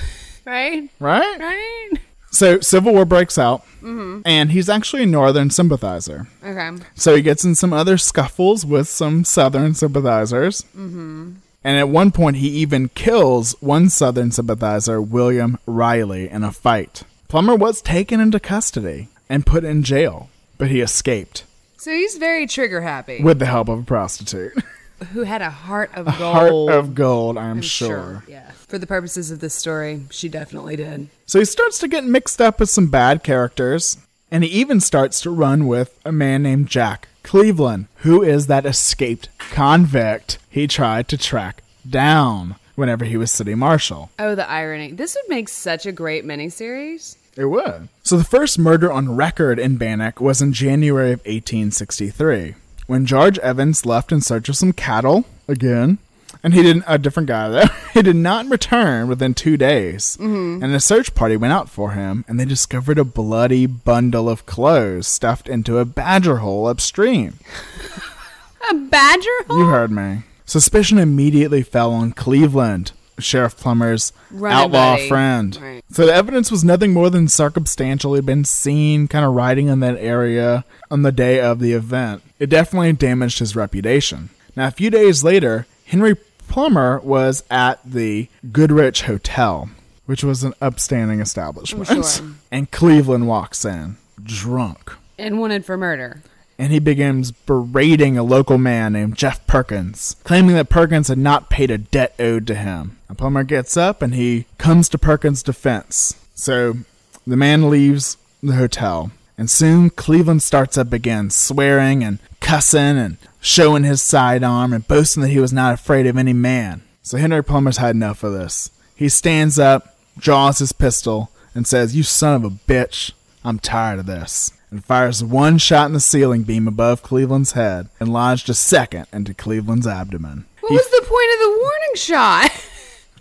Right? 0.46 0.88
Right? 0.98 1.38
Right? 1.38 1.90
So, 2.30 2.60
Civil 2.60 2.92
War 2.92 3.04
breaks 3.04 3.38
out, 3.38 3.62
Mhm. 3.82 4.22
and 4.26 4.50
he's 4.52 4.68
actually 4.68 5.04
a 5.04 5.06
Northern 5.06 5.50
sympathizer. 5.50 6.26
Okay. 6.44 6.70
So 6.94 7.16
he 7.16 7.22
gets 7.22 7.44
in 7.44 7.54
some 7.54 7.72
other 7.72 7.96
scuffles 7.96 8.66
with 8.66 8.88
some 8.88 9.24
Southern 9.24 9.74
sympathizers. 9.74 10.64
Mm-hmm. 10.76 11.30
And 11.64 11.76
at 11.76 11.88
one 11.88 12.10
point, 12.10 12.36
he 12.36 12.48
even 12.48 12.90
kills 12.94 13.54
one 13.60 13.88
Southern 13.90 14.30
sympathizer, 14.30 15.00
William 15.00 15.58
Riley, 15.66 16.28
in 16.28 16.44
a 16.44 16.52
fight. 16.52 17.02
Plummer 17.28 17.54
was 17.54 17.80
taken 17.82 18.20
into 18.20 18.38
custody 18.40 19.08
and 19.28 19.44
put 19.46 19.64
in 19.64 19.82
jail, 19.82 20.28
but 20.56 20.68
he 20.70 20.80
escaped 20.80 21.44
So 21.76 21.90
he's 21.90 22.16
very 22.16 22.46
trigger 22.46 22.80
happy. 22.82 23.22
with 23.22 23.38
the 23.38 23.46
help 23.46 23.68
of 23.68 23.80
a 23.80 23.82
prostitute. 23.82 24.52
Who 25.12 25.22
had 25.22 25.42
a 25.42 25.50
heart 25.50 25.90
of 25.94 26.08
A 26.08 26.14
gold. 26.18 26.34
heart 26.34 26.52
of 26.78 26.94
gold, 26.94 27.38
I'm, 27.38 27.58
I'm 27.58 27.62
sure. 27.62 28.24
Yeah. 28.28 28.50
For 28.66 28.78
the 28.78 28.86
purposes 28.86 29.30
of 29.30 29.40
this 29.40 29.54
story, 29.54 30.02
she 30.10 30.28
definitely 30.28 30.76
did. 30.76 31.08
So 31.26 31.38
he 31.38 31.44
starts 31.44 31.78
to 31.80 31.88
get 31.88 32.04
mixed 32.04 32.40
up 32.40 32.58
with 32.60 32.68
some 32.68 32.88
bad 32.88 33.22
characters, 33.22 33.96
and 34.30 34.44
he 34.44 34.50
even 34.50 34.80
starts 34.80 35.20
to 35.22 35.30
run 35.30 35.66
with 35.66 35.98
a 36.04 36.12
man 36.12 36.42
named 36.42 36.68
Jack 36.68 37.08
Cleveland, 37.22 37.86
who 37.98 38.22
is 38.22 38.46
that 38.46 38.66
escaped 38.66 39.28
convict 39.38 40.38
he 40.50 40.66
tried 40.66 41.08
to 41.08 41.16
track 41.18 41.62
down 41.88 42.56
whenever 42.74 43.04
he 43.04 43.16
was 43.16 43.30
city 43.30 43.54
marshal. 43.54 44.10
Oh, 44.18 44.34
the 44.34 44.48
irony. 44.48 44.92
This 44.92 45.14
would 45.16 45.28
make 45.28 45.48
such 45.48 45.84
a 45.86 45.92
great 45.92 46.24
miniseries. 46.24 47.16
It 47.36 47.46
would. 47.46 47.88
So 48.02 48.16
the 48.16 48.24
first 48.24 48.58
murder 48.58 48.90
on 48.92 49.14
record 49.16 49.58
in 49.58 49.76
Bannock 49.76 50.20
was 50.20 50.42
in 50.42 50.52
January 50.52 51.12
of 51.12 51.20
1863, 51.20 52.54
when 52.88 53.06
George 53.06 53.38
Evans 53.38 53.86
left 53.86 54.10
in 54.10 54.20
search 54.20 54.48
of 54.48 54.56
some 54.56 54.72
cattle 54.72 55.24
again, 55.46 55.98
and 56.42 56.54
he 56.54 56.62
didn't 56.62 56.84
a 56.88 56.98
different 56.98 57.28
guy 57.28 57.48
there. 57.48 57.70
He 57.94 58.02
did 58.02 58.16
not 58.16 58.46
return 58.48 59.08
within 59.08 59.34
two 59.34 59.56
days, 59.56 60.16
Mhm. 60.20 60.62
and 60.62 60.74
a 60.74 60.78
search 60.80 61.14
party 61.14 61.36
went 61.36 61.52
out 61.52 61.68
for 61.68 61.92
him, 61.92 62.24
and 62.28 62.38
they 62.38 62.44
discovered 62.44 62.98
a 62.98 63.04
bloody 63.04 63.66
bundle 63.66 64.28
of 64.28 64.46
clothes 64.46 65.06
stuffed 65.08 65.48
into 65.48 65.78
a 65.78 65.84
badger 65.84 66.36
hole 66.38 66.66
upstream. 66.66 67.34
A 68.70 68.74
badger 68.74 69.30
hole? 69.48 69.58
You 69.60 69.66
heard 69.66 69.90
me. 69.90 70.22
Suspicion 70.44 70.98
immediately 70.98 71.62
fell 71.62 71.92
on 71.92 72.12
Cleveland, 72.12 72.92
Sheriff 73.18 73.56
Plummer's 73.56 74.12
Running 74.30 74.56
outlaw 74.56 74.94
buddy. 74.96 75.08
friend. 75.08 75.58
Right. 75.60 75.84
So 75.90 76.06
the 76.06 76.14
evidence 76.14 76.50
was 76.50 76.64
nothing 76.64 76.92
more 76.92 77.10
than 77.10 77.28
circumstantial. 77.28 78.14
He'd 78.14 78.26
been 78.26 78.44
seen 78.44 79.08
kind 79.08 79.24
of 79.24 79.34
riding 79.34 79.68
in 79.68 79.80
that 79.80 79.96
area 79.98 80.64
on 80.90 81.02
the 81.02 81.12
day 81.12 81.40
of 81.40 81.60
the 81.60 81.72
event. 81.72 82.22
It 82.38 82.48
definitely 82.50 82.92
damaged 82.92 83.38
his 83.38 83.56
reputation. 83.56 84.30
Now, 84.56 84.66
a 84.68 84.72
few 84.72 84.90
days 84.90 85.22
later, 85.24 85.66
Henry 85.86 86.16
Plummer 86.48 86.98
was 87.00 87.44
at 87.50 87.78
the 87.84 88.28
Goodrich 88.52 89.02
Hotel, 89.02 89.70
which 90.06 90.24
was 90.24 90.42
an 90.44 90.54
upstanding 90.60 91.20
establishment. 91.20 91.90
I'm 91.90 92.02
sure. 92.02 92.26
And 92.50 92.70
Cleveland 92.70 93.28
walks 93.28 93.64
in, 93.66 93.98
drunk 94.22 94.92
And 95.18 95.38
wanted 95.38 95.66
for 95.66 95.76
murder. 95.76 96.22
And 96.58 96.72
he 96.72 96.78
begins 96.80 97.30
berating 97.30 98.18
a 98.18 98.22
local 98.22 98.58
man 98.58 98.94
named 98.94 99.16
Jeff 99.16 99.46
Perkins, 99.46 100.16
claiming 100.24 100.56
that 100.56 100.68
Perkins 100.68 101.08
had 101.08 101.18
not 101.18 101.50
paid 101.50 101.70
a 101.70 101.78
debt 101.78 102.14
owed 102.18 102.46
to 102.48 102.54
him. 102.54 102.98
And 103.08 103.16
Plummer 103.16 103.44
gets 103.44 103.76
up 103.76 104.02
and 104.02 104.14
he 104.14 104.46
comes 104.58 104.88
to 104.88 104.98
Perkins' 104.98 105.42
defense. 105.42 106.14
So 106.34 106.78
the 107.26 107.36
man 107.36 107.70
leaves 107.70 108.16
the 108.42 108.54
hotel, 108.54 109.12
and 109.36 109.50
soon 109.50 109.90
Cleveland 109.90 110.42
starts 110.42 110.76
up 110.78 110.92
again, 110.92 111.30
swearing 111.30 112.02
and 112.02 112.18
cussing 112.40 112.98
and 112.98 113.18
showing 113.40 113.84
his 113.84 114.02
sidearm 114.02 114.72
and 114.72 114.86
boasting 114.88 115.22
that 115.22 115.28
he 115.28 115.38
was 115.38 115.52
not 115.52 115.74
afraid 115.74 116.06
of 116.06 116.16
any 116.16 116.32
man. 116.32 116.82
So 117.02 117.18
Henry 117.18 117.42
Plummer's 117.42 117.78
had 117.78 117.94
enough 117.94 118.22
of 118.22 118.32
this. 118.32 118.70
He 118.94 119.08
stands 119.08 119.58
up, 119.58 119.96
draws 120.18 120.58
his 120.58 120.72
pistol, 120.72 121.30
and 121.54 121.66
says, 121.66 121.96
You 121.96 122.02
son 122.02 122.34
of 122.34 122.44
a 122.44 122.50
bitch, 122.50 123.12
I'm 123.48 123.58
tired 123.58 123.98
of 123.98 124.04
this. 124.04 124.52
And 124.70 124.84
fires 124.84 125.24
one 125.24 125.56
shot 125.56 125.86
in 125.86 125.94
the 125.94 126.00
ceiling 126.00 126.42
beam 126.42 126.68
above 126.68 127.02
Cleveland's 127.02 127.52
head 127.52 127.88
and 127.98 128.12
lodged 128.12 128.50
a 128.50 128.54
second 128.54 129.06
into 129.10 129.32
Cleveland's 129.32 129.86
abdomen. 129.86 130.44
What 130.60 130.72
was 130.72 130.90
the 130.90 131.06
point 131.06 131.32
of 131.32 131.40
the 131.40 131.58
warning 131.58 131.94
shot? 131.94 132.64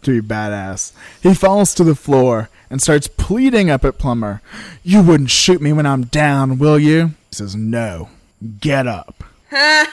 To 0.03 0.21
be 0.21 0.27
badass. 0.27 0.93
He 1.23 1.33
falls 1.33 1.73
to 1.73 1.83
the 1.83 1.95
floor 1.95 2.49
and 2.69 2.79
starts 2.81 3.07
pleading 3.07 3.71
up 3.71 3.83
at 3.83 3.97
Plummer. 3.97 4.41
You 4.83 5.01
wouldn't 5.01 5.31
shoot 5.31 5.59
me 5.59 5.73
when 5.73 5.87
I'm 5.87 6.03
down, 6.03 6.59
will 6.59 6.77
you? 6.77 7.07
He 7.29 7.35
says, 7.35 7.55
No. 7.55 8.09
Get 8.61 8.85
up. 8.85 9.23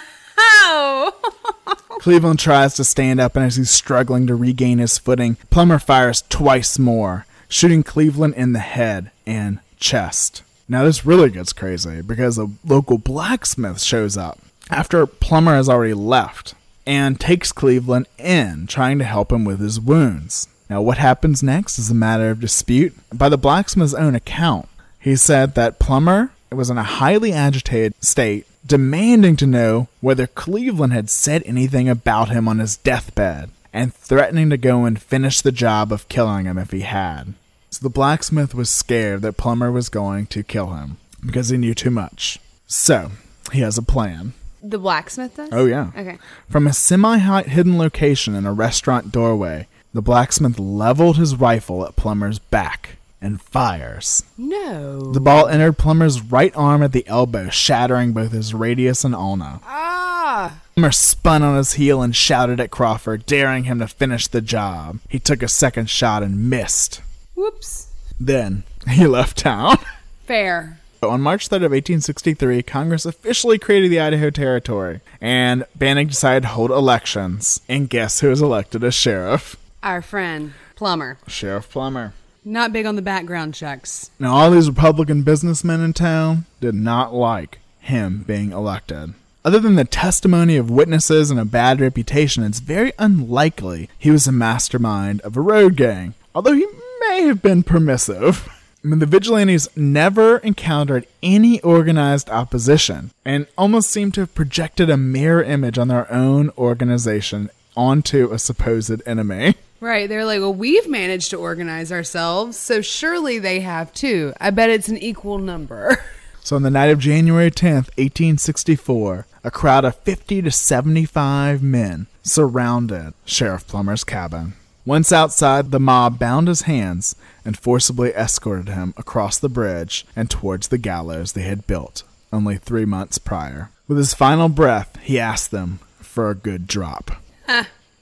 Cleveland 2.00 2.38
tries 2.38 2.74
to 2.74 2.84
stand 2.84 3.18
up, 3.18 3.34
and 3.34 3.46
as 3.46 3.56
he's 3.56 3.70
struggling 3.70 4.26
to 4.26 4.34
regain 4.36 4.78
his 4.78 4.98
footing, 4.98 5.36
Plummer 5.48 5.78
fires 5.78 6.22
twice 6.28 6.78
more, 6.78 7.24
shooting 7.48 7.82
Cleveland 7.82 8.34
in 8.34 8.52
the 8.52 8.58
head 8.60 9.10
and 9.26 9.58
chest. 9.84 10.42
Now, 10.66 10.82
this 10.84 11.04
really 11.04 11.30
gets 11.30 11.52
crazy 11.52 12.00
because 12.00 12.38
a 12.38 12.50
local 12.64 12.96
blacksmith 12.96 13.82
shows 13.82 14.16
up 14.16 14.38
after 14.70 15.06
Plummer 15.06 15.54
has 15.56 15.68
already 15.68 15.92
left 15.92 16.54
and 16.86 17.20
takes 17.20 17.52
Cleveland 17.52 18.08
in, 18.18 18.66
trying 18.66 18.98
to 18.98 19.04
help 19.04 19.30
him 19.30 19.44
with 19.44 19.60
his 19.60 19.78
wounds. 19.78 20.48
Now, 20.70 20.80
what 20.80 20.96
happens 20.96 21.42
next 21.42 21.78
is 21.78 21.90
a 21.90 21.94
matter 21.94 22.30
of 22.30 22.40
dispute. 22.40 22.94
By 23.12 23.28
the 23.28 23.36
blacksmith's 23.36 23.92
own 23.92 24.14
account, 24.14 24.68
he 24.98 25.16
said 25.16 25.54
that 25.54 25.78
Plummer 25.78 26.30
was 26.50 26.70
in 26.70 26.78
a 26.78 26.82
highly 26.82 27.32
agitated 27.32 27.92
state, 28.02 28.46
demanding 28.66 29.36
to 29.36 29.46
know 29.46 29.88
whether 30.00 30.26
Cleveland 30.26 30.94
had 30.94 31.10
said 31.10 31.42
anything 31.44 31.90
about 31.90 32.30
him 32.30 32.48
on 32.48 32.58
his 32.58 32.78
deathbed, 32.78 33.50
and 33.70 33.92
threatening 33.92 34.48
to 34.48 34.56
go 34.56 34.86
and 34.86 35.02
finish 35.02 35.42
the 35.42 35.52
job 35.52 35.92
of 35.92 36.08
killing 36.08 36.46
him 36.46 36.56
if 36.56 36.70
he 36.70 36.80
had. 36.80 37.34
So 37.74 37.80
the 37.82 37.90
blacksmith 37.90 38.54
was 38.54 38.70
scared 38.70 39.22
that 39.22 39.36
Plummer 39.36 39.72
was 39.72 39.88
going 39.88 40.26
to 40.26 40.44
kill 40.44 40.74
him 40.74 40.96
because 41.26 41.48
he 41.48 41.56
knew 41.56 41.74
too 41.74 41.90
much. 41.90 42.38
So 42.68 43.10
he 43.50 43.62
has 43.62 43.76
a 43.76 43.82
plan. 43.82 44.32
The 44.62 44.78
blacksmith 44.78 45.34
does? 45.34 45.48
Oh, 45.50 45.66
yeah. 45.66 45.90
Okay. 45.98 46.18
From 46.48 46.68
a 46.68 46.72
semi 46.72 47.18
hidden 47.18 47.76
location 47.76 48.36
in 48.36 48.46
a 48.46 48.52
restaurant 48.52 49.10
doorway, 49.10 49.66
the 49.92 50.02
blacksmith 50.02 50.56
leveled 50.56 51.16
his 51.16 51.34
rifle 51.34 51.84
at 51.84 51.96
Plummer's 51.96 52.38
back 52.38 52.90
and 53.20 53.42
fires. 53.42 54.22
No. 54.38 55.10
The 55.10 55.18
ball 55.18 55.48
entered 55.48 55.76
Plummer's 55.76 56.22
right 56.22 56.54
arm 56.54 56.80
at 56.80 56.92
the 56.92 57.04
elbow, 57.08 57.48
shattering 57.48 58.12
both 58.12 58.30
his 58.30 58.54
radius 58.54 59.02
and 59.02 59.16
ulna. 59.16 59.60
Ah! 59.64 60.60
Plummer 60.76 60.92
spun 60.92 61.42
on 61.42 61.56
his 61.56 61.72
heel 61.72 62.02
and 62.02 62.14
shouted 62.14 62.60
at 62.60 62.70
Crawford, 62.70 63.26
daring 63.26 63.64
him 63.64 63.80
to 63.80 63.88
finish 63.88 64.28
the 64.28 64.40
job. 64.40 65.00
He 65.08 65.18
took 65.18 65.42
a 65.42 65.48
second 65.48 65.90
shot 65.90 66.22
and 66.22 66.48
missed. 66.48 67.00
Whoops. 67.34 67.88
Then 68.18 68.64
he 68.88 69.06
left 69.06 69.38
town. 69.38 69.76
Fair. 70.24 70.78
On 71.02 71.20
March 71.20 71.48
3rd 71.48 71.56
of 71.56 71.72
1863, 71.72 72.62
Congress 72.62 73.04
officially 73.04 73.58
created 73.58 73.90
the 73.90 74.00
Idaho 74.00 74.30
Territory, 74.30 75.00
and 75.20 75.66
Bannack 75.76 76.08
decided 76.08 76.42
to 76.44 76.48
hold 76.48 76.70
elections. 76.70 77.60
And 77.68 77.90
guess 77.90 78.20
who 78.20 78.30
was 78.30 78.40
elected 78.40 78.82
as 78.82 78.94
sheriff? 78.94 79.56
Our 79.82 80.00
friend, 80.00 80.54
Plummer. 80.76 81.18
Sheriff 81.26 81.68
Plummer. 81.68 82.14
Not 82.42 82.72
big 82.72 82.86
on 82.86 82.96
the 82.96 83.02
background 83.02 83.54
checks. 83.54 84.10
Now, 84.18 84.34
all 84.34 84.50
these 84.50 84.68
Republican 84.68 85.22
businessmen 85.22 85.80
in 85.80 85.92
town 85.92 86.46
did 86.60 86.74
not 86.74 87.14
like 87.14 87.58
him 87.80 88.24
being 88.26 88.52
elected. 88.52 89.14
Other 89.44 89.58
than 89.58 89.74
the 89.74 89.84
testimony 89.84 90.56
of 90.56 90.70
witnesses 90.70 91.30
and 91.30 91.38
a 91.38 91.44
bad 91.44 91.80
reputation, 91.80 92.44
it's 92.44 92.60
very 92.60 92.92
unlikely 92.98 93.90
he 93.98 94.10
was 94.10 94.26
a 94.26 94.32
mastermind 94.32 95.20
of 95.20 95.36
a 95.36 95.42
road 95.42 95.76
gang, 95.76 96.14
although 96.34 96.54
he 96.54 96.66
may 97.08 97.22
have 97.22 97.42
been 97.42 97.62
permissive. 97.62 98.48
I 98.84 98.88
mean, 98.88 98.98
the 98.98 99.06
vigilantes 99.06 99.68
never 99.76 100.38
encountered 100.38 101.06
any 101.22 101.60
organized 101.62 102.28
opposition 102.28 103.12
and 103.24 103.46
almost 103.56 103.90
seem 103.90 104.12
to 104.12 104.20
have 104.20 104.34
projected 104.34 104.90
a 104.90 104.96
mirror 104.96 105.42
image 105.42 105.78
on 105.78 105.88
their 105.88 106.10
own 106.12 106.50
organization 106.58 107.50
onto 107.76 108.30
a 108.30 108.38
supposed 108.38 109.02
enemy. 109.06 109.54
Right. 109.80 110.08
They're 110.08 110.24
like, 110.24 110.40
well, 110.40 110.54
we've 110.54 110.88
managed 110.88 111.30
to 111.30 111.36
organize 111.36 111.92
ourselves, 111.92 112.56
so 112.56 112.80
surely 112.80 113.38
they 113.38 113.60
have 113.60 113.92
too. 113.92 114.32
I 114.40 114.50
bet 114.50 114.70
it's 114.70 114.88
an 114.88 114.98
equal 114.98 115.38
number. 115.38 115.96
So 116.44 116.56
on 116.56 116.62
the 116.62 116.70
night 116.70 116.90
of 116.90 116.98
January 116.98 117.50
10th, 117.50 117.88
1864, 117.96 119.26
a 119.44 119.50
crowd 119.50 119.86
of 119.86 119.96
50 120.00 120.42
to 120.42 120.50
75 120.50 121.62
men 121.62 122.06
surrounded 122.22 123.14
Sheriff 123.24 123.66
Plummer's 123.66 124.04
cabin. 124.04 124.52
Once 124.86 125.12
outside, 125.12 125.70
the 125.70 125.80
mob 125.80 126.18
bound 126.18 126.46
his 126.46 126.62
hands 126.62 127.16
and 127.44 127.58
forcibly 127.58 128.10
escorted 128.14 128.68
him 128.68 128.92
across 128.96 129.38
the 129.38 129.48
bridge 129.48 130.04
and 130.14 130.28
towards 130.28 130.68
the 130.68 130.78
gallows 130.78 131.32
they 131.32 131.42
had 131.42 131.66
built 131.66 132.02
only 132.34 132.56
three 132.56 132.84
months 132.84 133.16
prior. 133.16 133.70
With 133.86 133.96
his 133.96 134.12
final 134.12 134.48
breath, 134.48 134.98
he 135.00 135.18
asked 135.18 135.50
them 135.50 135.78
for 136.00 136.28
a 136.28 136.34
good 136.34 136.66
drop. 136.66 137.12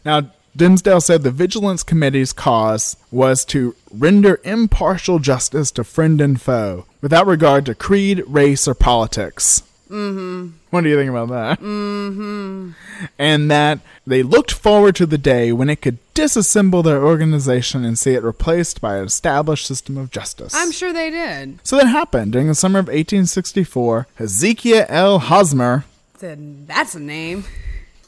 Now, 0.04 0.32
Dimsdale 0.56 1.00
said 1.00 1.22
the 1.22 1.30
Vigilance 1.30 1.82
Committee's 1.82 2.32
cause 2.32 2.96
was 3.10 3.44
to 3.46 3.74
render 3.92 4.40
impartial 4.44 5.18
justice 5.18 5.70
to 5.72 5.84
friend 5.84 6.20
and 6.20 6.40
foe, 6.40 6.86
without 7.00 7.26
regard 7.26 7.66
to 7.66 7.74
creed, 7.74 8.22
race, 8.26 8.66
or 8.66 8.74
politics. 8.74 9.62
Mm-hmm. 9.92 10.48
What 10.70 10.80
do 10.82 10.88
you 10.88 10.96
think 10.96 11.10
about 11.10 11.28
that? 11.28 11.60
Mm-hmm. 11.60 12.70
And 13.18 13.50
that 13.50 13.80
they 14.06 14.22
looked 14.22 14.50
forward 14.52 14.96
to 14.96 15.06
the 15.06 15.18
day 15.18 15.52
when 15.52 15.68
it 15.68 15.82
could 15.82 15.98
disassemble 16.14 16.82
their 16.82 17.04
organization 17.04 17.84
and 17.84 17.98
see 17.98 18.14
it 18.14 18.22
replaced 18.22 18.80
by 18.80 18.96
an 18.96 19.04
established 19.04 19.66
system 19.66 19.98
of 19.98 20.10
justice. 20.10 20.54
I'm 20.54 20.72
sure 20.72 20.92
they 20.92 21.10
did. 21.10 21.58
so 21.62 21.76
that 21.76 21.86
happened 21.86 22.32
during 22.32 22.48
the 22.48 22.54
summer 22.54 22.78
of 22.78 22.86
1864. 22.86 24.06
Hezekiah 24.16 24.86
L. 24.88 25.18
Hosmer, 25.18 25.84
Said 26.16 26.66
that's 26.68 26.94
a 26.94 27.00
name. 27.00 27.44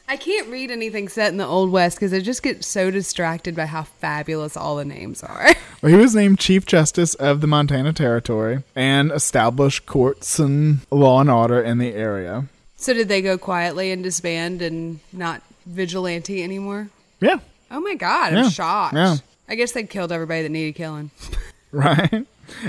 I 0.07 0.17
can't 0.17 0.49
read 0.49 0.71
anything 0.71 1.09
set 1.09 1.33
in 1.33 1.39
the 1.39 1.47
Old 1.47 1.71
West 1.71 1.97
because 1.97 2.13
I 2.13 2.21
just 2.21 2.43
get 2.43 2.63
so 2.63 2.91
distracted 2.91 3.57
by 3.57 3.67
how 3.67 3.85
fabulous 3.85 4.57
all 4.57 4.77
the 4.77 4.85
names 4.85 5.23
are. 5.23 5.47
well, 5.83 5.91
he 5.93 5.97
was 5.99 6.15
named 6.15 6.39
Chief 6.39 6.67
Justice 6.67 7.15
of 7.15 7.41
the 7.41 7.47
Montana 7.47 7.93
Territory 7.93 8.63
and 8.77 9.11
established 9.11 9.87
courts 9.87 10.39
and 10.39 10.81
law 10.91 11.21
and 11.21 11.31
order 11.31 11.61
in 11.61 11.79
the 11.79 11.95
area. 11.95 12.45
so 12.77 12.93
did 12.93 13.09
they 13.09 13.23
go 13.23 13.39
quietly 13.39 13.91
and 13.91 14.03
disband 14.03 14.61
and 14.61 15.01
not 15.13 15.41
vigilante 15.65 16.43
anymore? 16.43 16.91
Yeah. 17.21 17.39
Oh 17.71 17.81
my 17.81 17.95
god, 17.95 18.35
I'm 18.35 18.45
Yeah, 18.45 18.49
shocked. 18.51 18.95
yeah. 18.95 19.17
I 19.49 19.55
guess 19.55 19.73
they 19.73 19.85
killed 19.85 20.13
everybody 20.13 20.43
that 20.43 20.51
needed 20.51 20.75
killing. 20.75 21.11
right? 21.73 22.27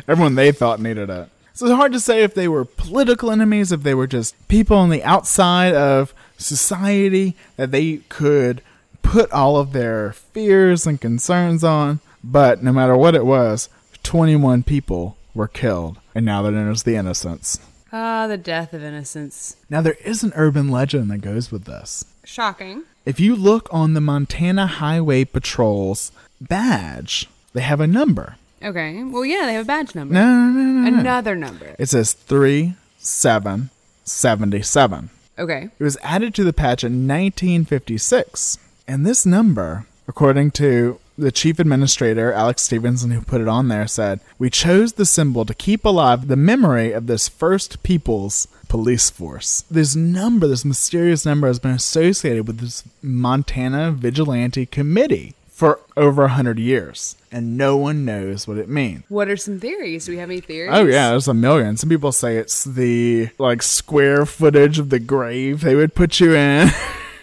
Everyone 0.08 0.36
they 0.36 0.54
thought 0.54 0.80
needed 0.80 1.10
it. 1.10 1.30
So 1.54 1.66
it's 1.68 1.76
hard 1.76 1.92
to 1.94 2.00
say 2.00 2.24
if 2.24 2.34
they 2.34 2.48
were 2.48 2.66
political 2.66 3.30
enemies, 3.32 3.72
if 3.72 3.84
they 3.84 3.94
were 3.94 4.08
just 4.08 4.36
people 4.48 4.78
on 4.78 4.90
the 4.90 5.04
outside 5.04 5.74
of 5.74 6.14
society 6.38 7.36
that 7.58 7.72
they 7.72 7.98
could 8.10 8.62
put 9.02 9.32
all 9.32 9.58
of 9.58 9.72
their 9.72 10.14
fears 10.14 10.88
and 10.88 11.00
concerns 11.00 11.64
on. 11.64 12.00
But 12.24 12.64
no 12.64 12.72
matter 12.72 12.98
what 12.98 13.16
it 13.16 13.26
was, 13.26 13.70
21 14.04 14.64
people 14.64 15.18
were 15.34 15.48
killed, 15.48 15.98
and 16.14 16.26
now 16.26 16.42
they're 16.42 16.74
the 16.74 16.96
Innocents. 16.96 17.60
Ah, 17.98 18.28
the 18.28 18.38
death 18.38 18.74
of 18.74 18.84
innocence. 18.84 19.56
Now, 19.70 19.80
there 19.80 19.96
is 20.04 20.22
an 20.22 20.34
urban 20.36 20.70
legend 20.70 21.10
that 21.12 21.20
goes 21.20 21.50
with 21.50 21.64
this. 21.64 22.04
Shocking. 22.26 22.84
If 23.06 23.22
you 23.22 23.38
look 23.38 23.70
on 23.72 23.94
the 23.94 24.02
Montana 24.02 24.68
Highway 24.68 25.24
Patrol's 25.24 26.12
badge, 26.42 27.30
they 27.54 27.62
have 27.62 27.80
a 27.80 27.88
number. 27.88 28.36
Okay. 28.62 29.02
Well, 29.04 29.24
yeah, 29.24 29.46
they 29.46 29.54
have 29.54 29.64
a 29.64 29.68
badge 29.68 29.96
number. 29.96 30.14
No, 30.14 30.26
no, 30.26 30.50
no, 30.50 30.62
no, 30.62 30.90
no. 30.90 31.00
Another 31.00 31.36
number. 31.36 31.74
It 31.80 31.88
says 31.88 32.12
3777. 32.14 35.10
Okay. 35.38 35.70
It 35.78 35.84
was 35.84 35.98
added 36.02 36.34
to 36.36 36.44
the 36.44 36.54
patch 36.54 36.84
in 36.84 37.08
1956. 37.08 38.58
And 38.88 39.06
this 39.06 39.26
number, 39.26 39.86
according 40.08 40.52
to 40.52 41.00
the 41.18 41.32
chief 41.32 41.60
administrator, 41.60 42.32
Alex 42.34 42.64
Stevenson, 42.64 43.12
who 43.12 43.22
put 43.22 43.42
it 43.42 43.48
on 43.48 43.68
there, 43.68 43.88
said, 43.88 44.20
We 44.38 44.50
chose 44.50 44.94
the 44.94 45.06
symbol 45.06 45.46
to 45.46 45.54
keep 45.54 45.86
alive 45.86 46.28
the 46.28 46.36
memory 46.36 46.92
of 46.92 47.08
this 47.08 47.28
first 47.28 47.84
people's 47.84 48.48
police 48.68 49.10
force. 49.10 49.64
This 49.72 49.96
number, 49.96 50.48
this 50.48 50.66
mysterious 50.66 51.26
number, 51.26 51.48
has 51.48 51.60
been 51.60 51.72
associated 51.72 52.48
with 52.48 52.60
this 52.60 52.84
Montana 53.02 53.92
Vigilante 53.92 54.66
Committee 54.66 55.36
for 55.56 55.80
over 55.96 56.24
a 56.24 56.28
100 56.28 56.60
years. 56.60 57.16
And 57.32 57.58
no 57.58 57.78
one 57.78 58.04
knows 58.04 58.46
what 58.46 58.58
it 58.58 58.68
means. 58.68 59.04
What 59.08 59.30
are 59.30 59.38
some 59.38 59.60
theories? 59.60 60.06
Do 60.06 60.12
we 60.12 60.18
have 60.18 60.30
any 60.30 60.42
theories? 60.42 60.72
Oh 60.74 60.86
yeah, 60.86 61.12
there's 61.12 61.30
a 61.30 61.34
million. 61.34 61.78
Some 61.78 61.90
people 61.90 62.12
say 62.12 62.38
it's 62.38 62.66
the 62.66 63.30
like 63.40 63.62
square 63.62 64.26
footage 64.26 64.80
of 64.80 64.90
the 64.90 65.00
grave 65.00 65.62
they 65.62 65.76
would 65.76 65.96
put 65.96 66.20
you 66.20 66.36
in. 66.36 66.70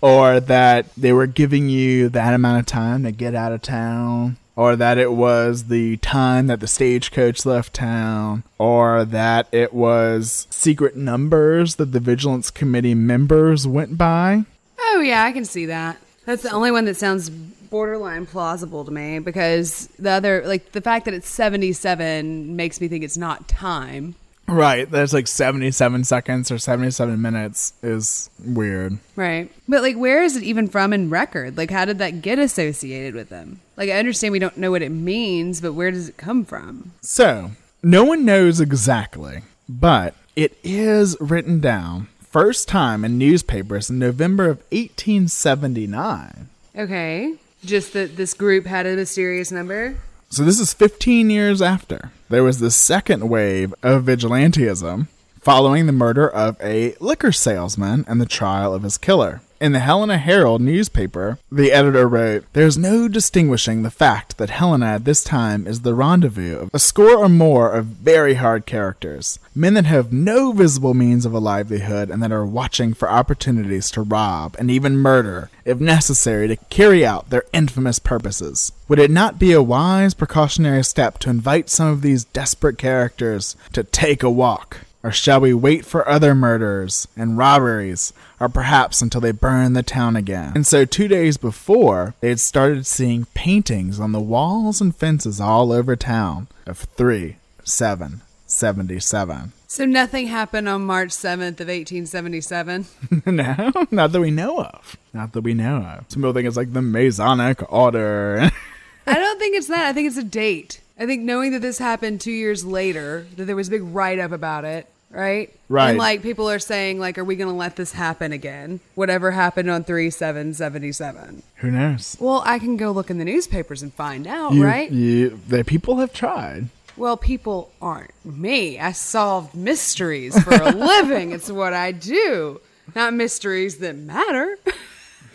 or 0.01 0.39
that 0.41 0.93
they 0.95 1.13
were 1.13 1.27
giving 1.27 1.69
you 1.69 2.09
that 2.09 2.33
amount 2.33 2.59
of 2.59 2.65
time 2.65 3.03
to 3.03 3.11
get 3.13 3.33
out 3.33 3.53
of 3.53 3.61
town. 3.61 4.35
Or 4.57 4.75
that 4.75 4.97
it 4.97 5.13
was 5.13 5.65
the 5.65 5.97
time 5.97 6.47
that 6.47 6.59
the 6.61 6.67
stagecoach 6.67 7.45
left 7.45 7.73
town. 7.73 8.43
Or 8.57 9.05
that 9.05 9.47
it 9.53 9.73
was 9.73 10.47
secret 10.49 10.95
numbers 10.97 11.75
that 11.75 11.91
the 11.91 11.99
Vigilance 11.99 12.51
Committee 12.51 12.95
members 12.95 13.67
went 13.67 13.97
by. 13.97 14.43
Oh, 14.79 15.01
yeah, 15.01 15.23
I 15.23 15.33
can 15.33 15.43
see 15.43 15.65
that. 15.65 15.97
That's 16.25 16.43
the 16.43 16.51
only 16.51 16.71
one 16.71 16.85
that 16.85 16.97
sounds 16.97 17.29
borderline 17.29 18.25
plausible 18.25 18.85
to 18.85 18.91
me 18.91 19.19
because 19.19 19.87
the 19.99 20.11
other, 20.11 20.43
like 20.45 20.71
the 20.71 20.81
fact 20.81 21.05
that 21.05 21.13
it's 21.13 21.29
77 21.29 22.55
makes 22.55 22.79
me 22.79 22.87
think 22.87 23.03
it's 23.03 23.17
not 23.17 23.47
time. 23.47 24.15
Right, 24.47 24.89
there's 24.89 25.13
like 25.13 25.27
77 25.27 26.03
seconds 26.03 26.51
or 26.51 26.59
77 26.59 27.19
minutes 27.19 27.73
is 27.81 28.29
weird. 28.43 28.99
Right. 29.15 29.51
But 29.67 29.81
like, 29.81 29.95
where 29.95 30.23
is 30.23 30.35
it 30.35 30.43
even 30.43 30.67
from 30.67 30.93
in 30.93 31.09
record? 31.09 31.57
Like, 31.57 31.71
how 31.71 31.85
did 31.85 31.97
that 31.97 32.21
get 32.21 32.37
associated 32.37 33.15
with 33.15 33.29
them? 33.29 33.59
Like, 33.75 33.89
I 33.89 33.97
understand 33.97 34.31
we 34.33 34.39
don't 34.39 34.57
know 34.57 34.71
what 34.71 34.83
it 34.83 34.91
means, 34.91 35.61
but 35.61 35.73
where 35.73 35.89
does 35.89 36.09
it 36.09 36.17
come 36.17 36.45
from? 36.45 36.91
So, 37.01 37.51
no 37.81 38.03
one 38.03 38.23
knows 38.23 38.61
exactly, 38.61 39.41
but 39.67 40.13
it 40.35 40.57
is 40.63 41.17
written 41.19 41.59
down 41.59 42.07
first 42.35 42.67
time 42.67 43.05
in 43.05 43.17
newspapers 43.17 43.89
in 43.89 43.97
November 43.97 44.49
of 44.49 44.57
1879. 44.69 46.49
Okay. 46.77 47.35
Just 47.63 47.93
that 47.93 48.17
this 48.17 48.33
group 48.33 48.65
had 48.65 48.85
a 48.85 48.97
mysterious 48.97 49.53
number? 49.53 49.95
So, 50.29 50.43
this 50.43 50.59
is 50.59 50.73
15 50.73 51.29
years 51.29 51.61
after. 51.61 52.11
There 52.27 52.43
was 52.43 52.59
the 52.59 52.71
second 52.71 53.29
wave 53.29 53.73
of 53.81 54.03
vigilantism 54.03 55.07
following 55.39 55.85
the 55.85 55.93
murder 55.93 56.29
of 56.29 56.57
a 56.61 56.95
liquor 56.99 57.31
salesman 57.31 58.03
and 58.05 58.19
the 58.19 58.25
trial 58.25 58.73
of 58.73 58.83
his 58.83 58.97
killer. 58.97 59.39
In 59.57 59.71
the 59.71 59.79
Helena 59.79 60.17
Herald 60.17 60.61
newspaper, 60.61 61.39
the 61.49 61.71
editor 61.71 62.09
wrote, 62.09 62.43
There's 62.51 62.77
no 62.77 63.07
distinguishing 63.07 63.83
the 63.83 63.89
fact 63.89 64.37
that 64.37 64.49
Helena 64.49 64.87
at 64.87 65.05
this 65.05 65.23
time 65.23 65.65
is 65.65 65.81
the 65.81 65.93
rendezvous 65.93 66.57
of 66.57 66.69
a 66.73 66.79
score 66.79 67.15
or 67.15 67.29
more 67.29 67.71
of 67.71 67.85
very 67.85 68.33
hard 68.33 68.65
characters, 68.65 69.39
men 69.55 69.73
that 69.75 69.85
have 69.85 70.11
no 70.11 70.51
visible 70.51 70.93
means 70.93 71.25
of 71.25 71.33
a 71.33 71.39
livelihood 71.39 72.09
and 72.09 72.21
that 72.21 72.33
are 72.33 72.45
watching 72.45 72.93
for 72.93 73.09
opportunities 73.09 73.89
to 73.91 74.01
rob 74.01 74.57
and 74.59 74.69
even 74.69 74.97
murder, 74.97 75.49
if 75.63 75.79
necessary, 75.79 76.49
to 76.49 76.57
carry 76.69 77.05
out 77.05 77.29
their 77.29 77.45
infamous 77.53 77.97
purposes. 77.97 78.73
Would 78.89 78.99
it 78.99 79.09
not 79.09 79.39
be 79.39 79.53
a 79.53 79.63
wise 79.63 80.13
precautionary 80.13 80.83
step 80.83 81.17
to 81.19 81.29
invite 81.29 81.69
some 81.69 81.87
of 81.87 82.01
these 82.01 82.25
desperate 82.25 82.77
characters 82.77 83.55
to 83.71 83.85
take 83.85 84.21
a 84.21 84.29
walk? 84.29 84.81
Or 85.01 85.11
shall 85.11 85.39
we 85.39 85.53
wait 85.53 85.85
for 85.85 86.09
other 86.09 86.33
murders 86.33 87.07
and 87.15 87.37
robberies, 87.37 88.11
or 88.39 88.49
perhaps 88.49 89.01
until 89.01 89.21
they 89.21 89.31
burn 89.31 89.73
the 89.73 89.83
town 89.83 90.15
again? 90.15 90.53
And 90.55 90.67
so, 90.67 90.85
two 90.85 91.07
days 91.07 91.37
before, 91.37 92.15
they 92.21 92.29
had 92.29 92.39
started 92.39 92.85
seeing 92.85 93.25
paintings 93.33 93.99
on 93.99 94.11
the 94.11 94.19
walls 94.19 94.81
and 94.81 94.95
fences 94.95 95.39
all 95.39 95.71
over 95.71 95.95
town 95.95 96.47
of 96.65 96.79
3 96.79 97.37
7 97.63 98.21
77. 98.47 99.51
So 99.67 99.85
nothing 99.85 100.27
happened 100.27 100.69
on 100.69 100.85
March 100.85 101.09
7th 101.09 101.59
of 101.59 101.67
1877? 101.67 102.85
no, 103.25 103.71
not 103.91 104.11
that 104.11 104.21
we 104.21 104.31
know 104.31 104.61
of. 104.61 104.95
Not 105.13 105.33
that 105.33 105.41
we 105.41 105.53
know 105.53 105.77
of. 105.77 106.05
Some 106.07 106.21
people 106.21 106.33
think 106.33 106.47
it's 106.47 106.55
like 106.55 106.71
the 106.71 106.81
Masonic 106.81 107.61
Order. 107.71 108.51
I 109.07 109.13
don't 109.13 109.39
think 109.39 109.57
it's 109.57 109.67
that. 109.67 109.87
I 109.87 109.93
think 109.93 110.07
it's 110.07 110.17
a 110.17 110.23
date. 110.23 110.79
I 110.97 111.05
think 111.05 111.23
knowing 111.23 111.51
that 111.51 111.61
this 111.61 111.77
happened 111.77 112.21
two 112.21 112.31
years 112.31 112.63
later, 112.63 113.27
that 113.35 113.45
there 113.45 113.55
was 113.55 113.67
a 113.67 113.71
big 113.71 113.83
write 113.83 114.19
up 114.19 114.31
about 114.31 114.63
it, 114.63 114.89
right? 115.15 115.51
Right. 115.69 115.89
And 115.89 115.97
like 115.97 116.21
people 116.21 116.49
are 116.49 116.59
saying, 116.59 116.99
like, 116.99 117.17
are 117.17 117.23
we 117.23 117.35
going 117.35 117.49
to 117.49 117.55
let 117.55 117.75
this 117.75 117.91
happen 117.93 118.31
again? 118.31 118.79
Whatever 118.93 119.31
happened 119.31 119.69
on 119.69 119.83
3 119.83 120.09
7 120.11 120.53
77. 120.53 121.41
Who 121.57 121.71
knows? 121.71 122.17
Well, 122.19 122.43
I 122.45 122.59
can 122.59 122.77
go 122.77 122.91
look 122.91 123.09
in 123.09 123.17
the 123.17 123.25
newspapers 123.25 123.81
and 123.81 123.93
find 123.93 124.27
out, 124.27 124.53
You- 124.53 124.63
right? 124.63 124.91
You, 124.91 125.39
the 125.47 125.63
people 125.63 125.97
have 125.97 126.13
tried. 126.13 126.69
Well, 126.97 127.17
people 127.17 127.71
aren't 127.81 128.11
me. 128.23 128.79
I 128.79 128.91
solve 128.93 129.53
mysteries 129.53 130.41
for 130.43 130.53
a 130.53 130.71
living. 130.71 131.31
It's 131.33 131.49
what 131.51 131.73
I 131.73 131.91
do, 131.91 132.61
not 132.95 133.13
mysteries 133.13 133.77
that 133.79 133.95
matter. 133.95 134.57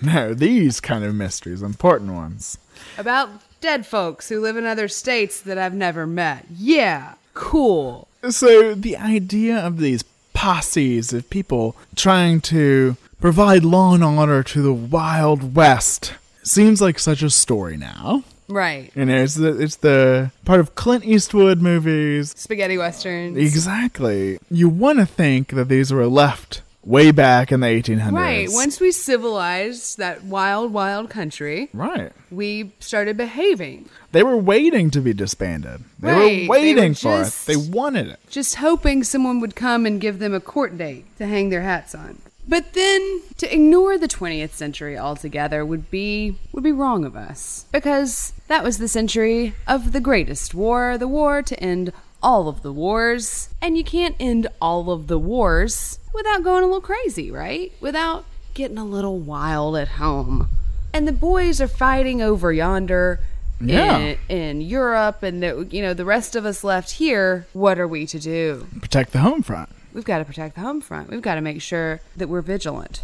No, 0.03 0.33
these 0.33 0.81
kind 0.81 1.05
of 1.05 1.15
mysteries, 1.15 1.61
important 1.61 2.13
ones. 2.13 2.57
About 2.97 3.29
dead 3.61 3.85
folks 3.87 4.31
who 4.31 4.41
live 4.41 4.57
in 4.57 4.65
other 4.65 4.89
states 4.89 5.43
that 5.43 5.59
I've 5.59 5.75
never 5.75 6.07
met. 6.07 6.47
Yeah, 6.51 7.17
cool. 7.35 8.09
So 8.29 8.75
the 8.75 8.97
idea 8.97 9.57
of 9.57 9.79
these 9.79 10.05
posses 10.35 11.13
of 11.13 11.29
people 11.31 11.77
trying 11.97 12.41
to 12.43 12.97
provide 13.21 13.65
law 13.65 13.95
and 13.95 14.05
order 14.05 14.43
to 14.43 14.63
the 14.63 14.73
Wild 14.73 15.55
West 15.55 16.15
seems 16.43 16.81
like 16.81 16.99
such 16.99 17.23
a 17.23 17.31
story 17.31 17.77
now. 17.77 18.25
Right. 18.49 18.91
You 18.95 19.05
know, 19.05 19.23
it's 19.23 19.35
the, 19.37 19.61
it's 19.61 19.77
the 19.77 20.33
part 20.45 20.61
of 20.61 20.75
Clint 20.75 21.05
Eastwood 21.05 21.61
movies. 21.61 22.35
Spaghetti 22.37 22.77
westerns. 22.77 23.37
Exactly. 23.37 24.39
You 24.51 24.69
want 24.69 24.99
to 24.99 25.07
think 25.07 25.51
that 25.51 25.69
these 25.69 25.93
were 25.93 26.07
left 26.07 26.63
way 26.85 27.11
back 27.11 27.53
in 27.53 27.61
the 27.61 27.67
1800s. 27.67 28.13
Right. 28.13 28.49
Once 28.51 28.81
we 28.81 28.91
civilized 28.91 29.99
that 29.99 30.25
wild, 30.25 30.73
wild 30.73 31.11
country, 31.11 31.69
Right. 31.75 32.13
we 32.31 32.73
started 32.81 33.17
behaving. 33.17 33.89
They 34.13 34.23
were 34.23 34.37
waiting 34.37 34.91
to 34.93 35.01
be 35.01 35.13
disbanded. 35.13 35.83
They 35.99 36.09
Right, 36.09 36.17
were 36.17 36.25
they 36.25 36.49
waiting 36.49 36.89
were 36.91 36.95
for 36.95 37.19
just- 37.19 37.49
it. 37.49 37.53
They 37.53 37.57
wanted 37.71 38.07
it. 38.09 38.19
Just 38.31 38.57
hoping 38.57 39.05
someone 39.05 39.41
would 39.41 39.55
come 39.55 39.85
and 39.87 40.01
give 40.01 40.19
them 40.19 40.33
a 40.35 40.41
court 40.41 40.79
date 40.79 41.05
to 41.19 41.27
hang 41.27 41.51
their 41.51 41.63
hats 41.63 41.95
on. 41.95 42.19
But 42.49 42.73
then 42.73 43.21
to 43.37 43.53
ignore 43.55 43.97
the 43.97 44.09
20th 44.09 44.55
century 44.57 44.99
altogether 44.99 45.65
would 45.65 45.89
be 45.91 46.37
would 46.53 46.65
be 46.65 46.73
wrong 46.73 47.05
of 47.05 47.15
us 47.15 47.67
because 47.71 48.33
that 48.49 48.65
was 48.65 48.79
the 48.79 48.89
century 48.89 49.55
of 49.69 49.93
the 49.93 50.01
greatest 50.01 50.53
war, 50.55 50.99
the 50.99 51.07
war 51.07 51.43
to 51.43 51.61
end 51.63 51.93
all 52.23 52.49
of 52.49 52.63
the 52.63 52.73
wars, 52.73 53.49
and 53.63 53.77
you 53.77 53.85
can't 53.85 54.17
end 54.21 54.47
all 54.61 54.91
of 54.91 55.07
the 55.07 55.19
wars 55.19 55.99
without 56.15 56.43
going 56.43 56.63
a 56.63 56.67
little 56.67 56.81
crazy, 56.81 57.31
right? 57.31 57.73
Without 57.81 58.25
getting 58.55 58.79
a 58.79 58.85
little 58.85 59.19
wild 59.19 59.77
at 59.77 59.89
home. 59.89 60.49
And 60.93 61.07
the 61.07 61.13
boys 61.13 61.61
are 61.61 61.69
fighting 61.69 62.21
over 62.21 62.53
yonder 62.53 63.21
Yeah. 63.61 63.97
in, 63.99 64.19
in 64.29 64.61
Europe 64.61 65.23
and 65.23 65.43
the, 65.43 65.67
you 65.71 65.83
know 65.83 65.95
the 65.95 66.05
rest 66.05 66.35
of 66.35 66.45
us 66.45 66.65
left 66.65 66.93
here, 66.93 67.47
what 67.53 67.79
are 67.79 67.87
we 67.89 68.07
to 68.07 68.19
do? 68.19 68.67
Protect 68.81 69.13
the 69.13 69.21
home 69.21 69.43
front. 69.43 69.69
We've 69.93 70.05
got 70.05 70.19
to 70.19 70.25
protect 70.25 70.55
the 70.57 70.61
home 70.63 70.81
front. 70.81 71.11
We've 71.11 71.23
got 71.23 71.35
to 71.37 71.41
make 71.41 71.61
sure 71.63 72.01
that 72.17 72.29
we're 72.29 72.43
vigilant. 72.43 73.03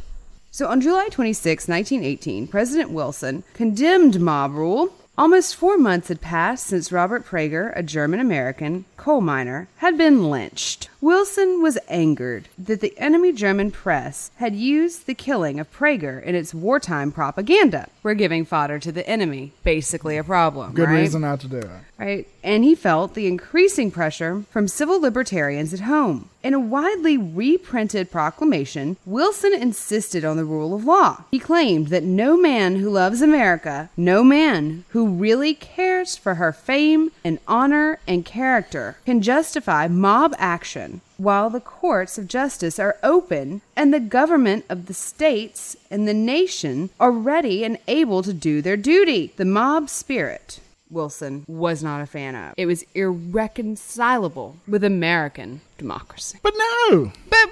So 0.50 0.68
on 0.68 0.80
July 0.80 1.08
26, 1.10 1.68
1918, 1.68 2.48
President 2.48 2.90
Wilson 2.90 3.44
condemned 3.54 4.18
mob 4.20 4.52
rule. 4.54 4.92
Almost 5.18 5.56
four 5.56 5.78
months 5.78 6.08
had 6.08 6.20
passed 6.20 6.66
since 6.66 6.92
Robert 6.92 7.24
Prager, 7.24 7.72
a 7.74 7.82
German 7.82 8.20
American 8.20 8.84
coal 8.98 9.22
miner, 9.22 9.66
had 9.76 9.96
been 9.96 10.28
lynched. 10.28 10.90
Wilson 11.02 11.62
was 11.62 11.78
angered 11.88 12.48
that 12.56 12.80
the 12.80 12.96
enemy 12.98 13.30
German 13.30 13.70
press 13.70 14.30
had 14.36 14.54
used 14.54 15.06
the 15.06 15.14
killing 15.14 15.60
of 15.60 15.70
Prager 15.70 16.22
in 16.22 16.34
its 16.34 16.54
wartime 16.54 17.12
propaganda. 17.12 17.88
We're 18.02 18.14
giving 18.14 18.46
fodder 18.46 18.78
to 18.78 18.90
the 18.90 19.06
enemy, 19.06 19.52
basically 19.62 20.16
a 20.16 20.24
problem. 20.24 20.72
Good 20.72 20.88
right? 20.88 21.00
reason 21.00 21.20
not 21.20 21.40
to 21.40 21.48
do 21.48 21.58
it. 21.58 21.70
right? 21.98 22.26
And 22.42 22.64
he 22.64 22.74
felt 22.74 23.14
the 23.14 23.26
increasing 23.26 23.90
pressure 23.90 24.44
from 24.50 24.68
civil 24.68 24.98
libertarians 24.98 25.74
at 25.74 25.80
home. 25.80 26.30
In 26.42 26.54
a 26.54 26.60
widely 26.60 27.18
reprinted 27.18 28.10
proclamation, 28.10 28.96
Wilson 29.04 29.52
insisted 29.52 30.24
on 30.24 30.36
the 30.36 30.44
rule 30.44 30.74
of 30.74 30.84
law. 30.84 31.24
He 31.32 31.40
claimed 31.40 31.88
that 31.88 32.04
no 32.04 32.36
man 32.36 32.76
who 32.76 32.88
loves 32.88 33.20
America, 33.20 33.90
no 33.96 34.22
man 34.22 34.84
who 34.90 35.08
really 35.08 35.54
cares 35.54 36.16
for 36.16 36.36
her 36.36 36.52
fame 36.52 37.10
and 37.24 37.40
honor 37.48 37.98
and 38.06 38.24
character, 38.24 38.96
can 39.04 39.20
justify 39.20 39.88
mob 39.88 40.36
action 40.38 40.95
while 41.16 41.50
the 41.50 41.60
courts 41.60 42.18
of 42.18 42.28
justice 42.28 42.78
are 42.78 42.96
open 43.02 43.62
and 43.74 43.92
the 43.92 44.00
government 44.00 44.64
of 44.68 44.86
the 44.86 44.94
states 44.94 45.76
and 45.90 46.06
the 46.06 46.14
nation 46.14 46.90
are 47.00 47.10
ready 47.12 47.64
and 47.64 47.78
able 47.88 48.22
to 48.22 48.32
do 48.32 48.60
their 48.62 48.76
duty. 48.76 49.32
The 49.36 49.44
mob 49.44 49.88
spirit 49.88 50.60
Wilson 50.88 51.44
was 51.48 51.82
not 51.82 52.00
a 52.00 52.06
fan 52.06 52.36
of. 52.36 52.54
It 52.56 52.66
was 52.66 52.84
irreconcilable 52.94 54.56
with 54.68 54.84
American 54.84 55.60
democracy. 55.78 56.38
But 56.42 56.54
no, 56.56 57.12
But 57.28 57.46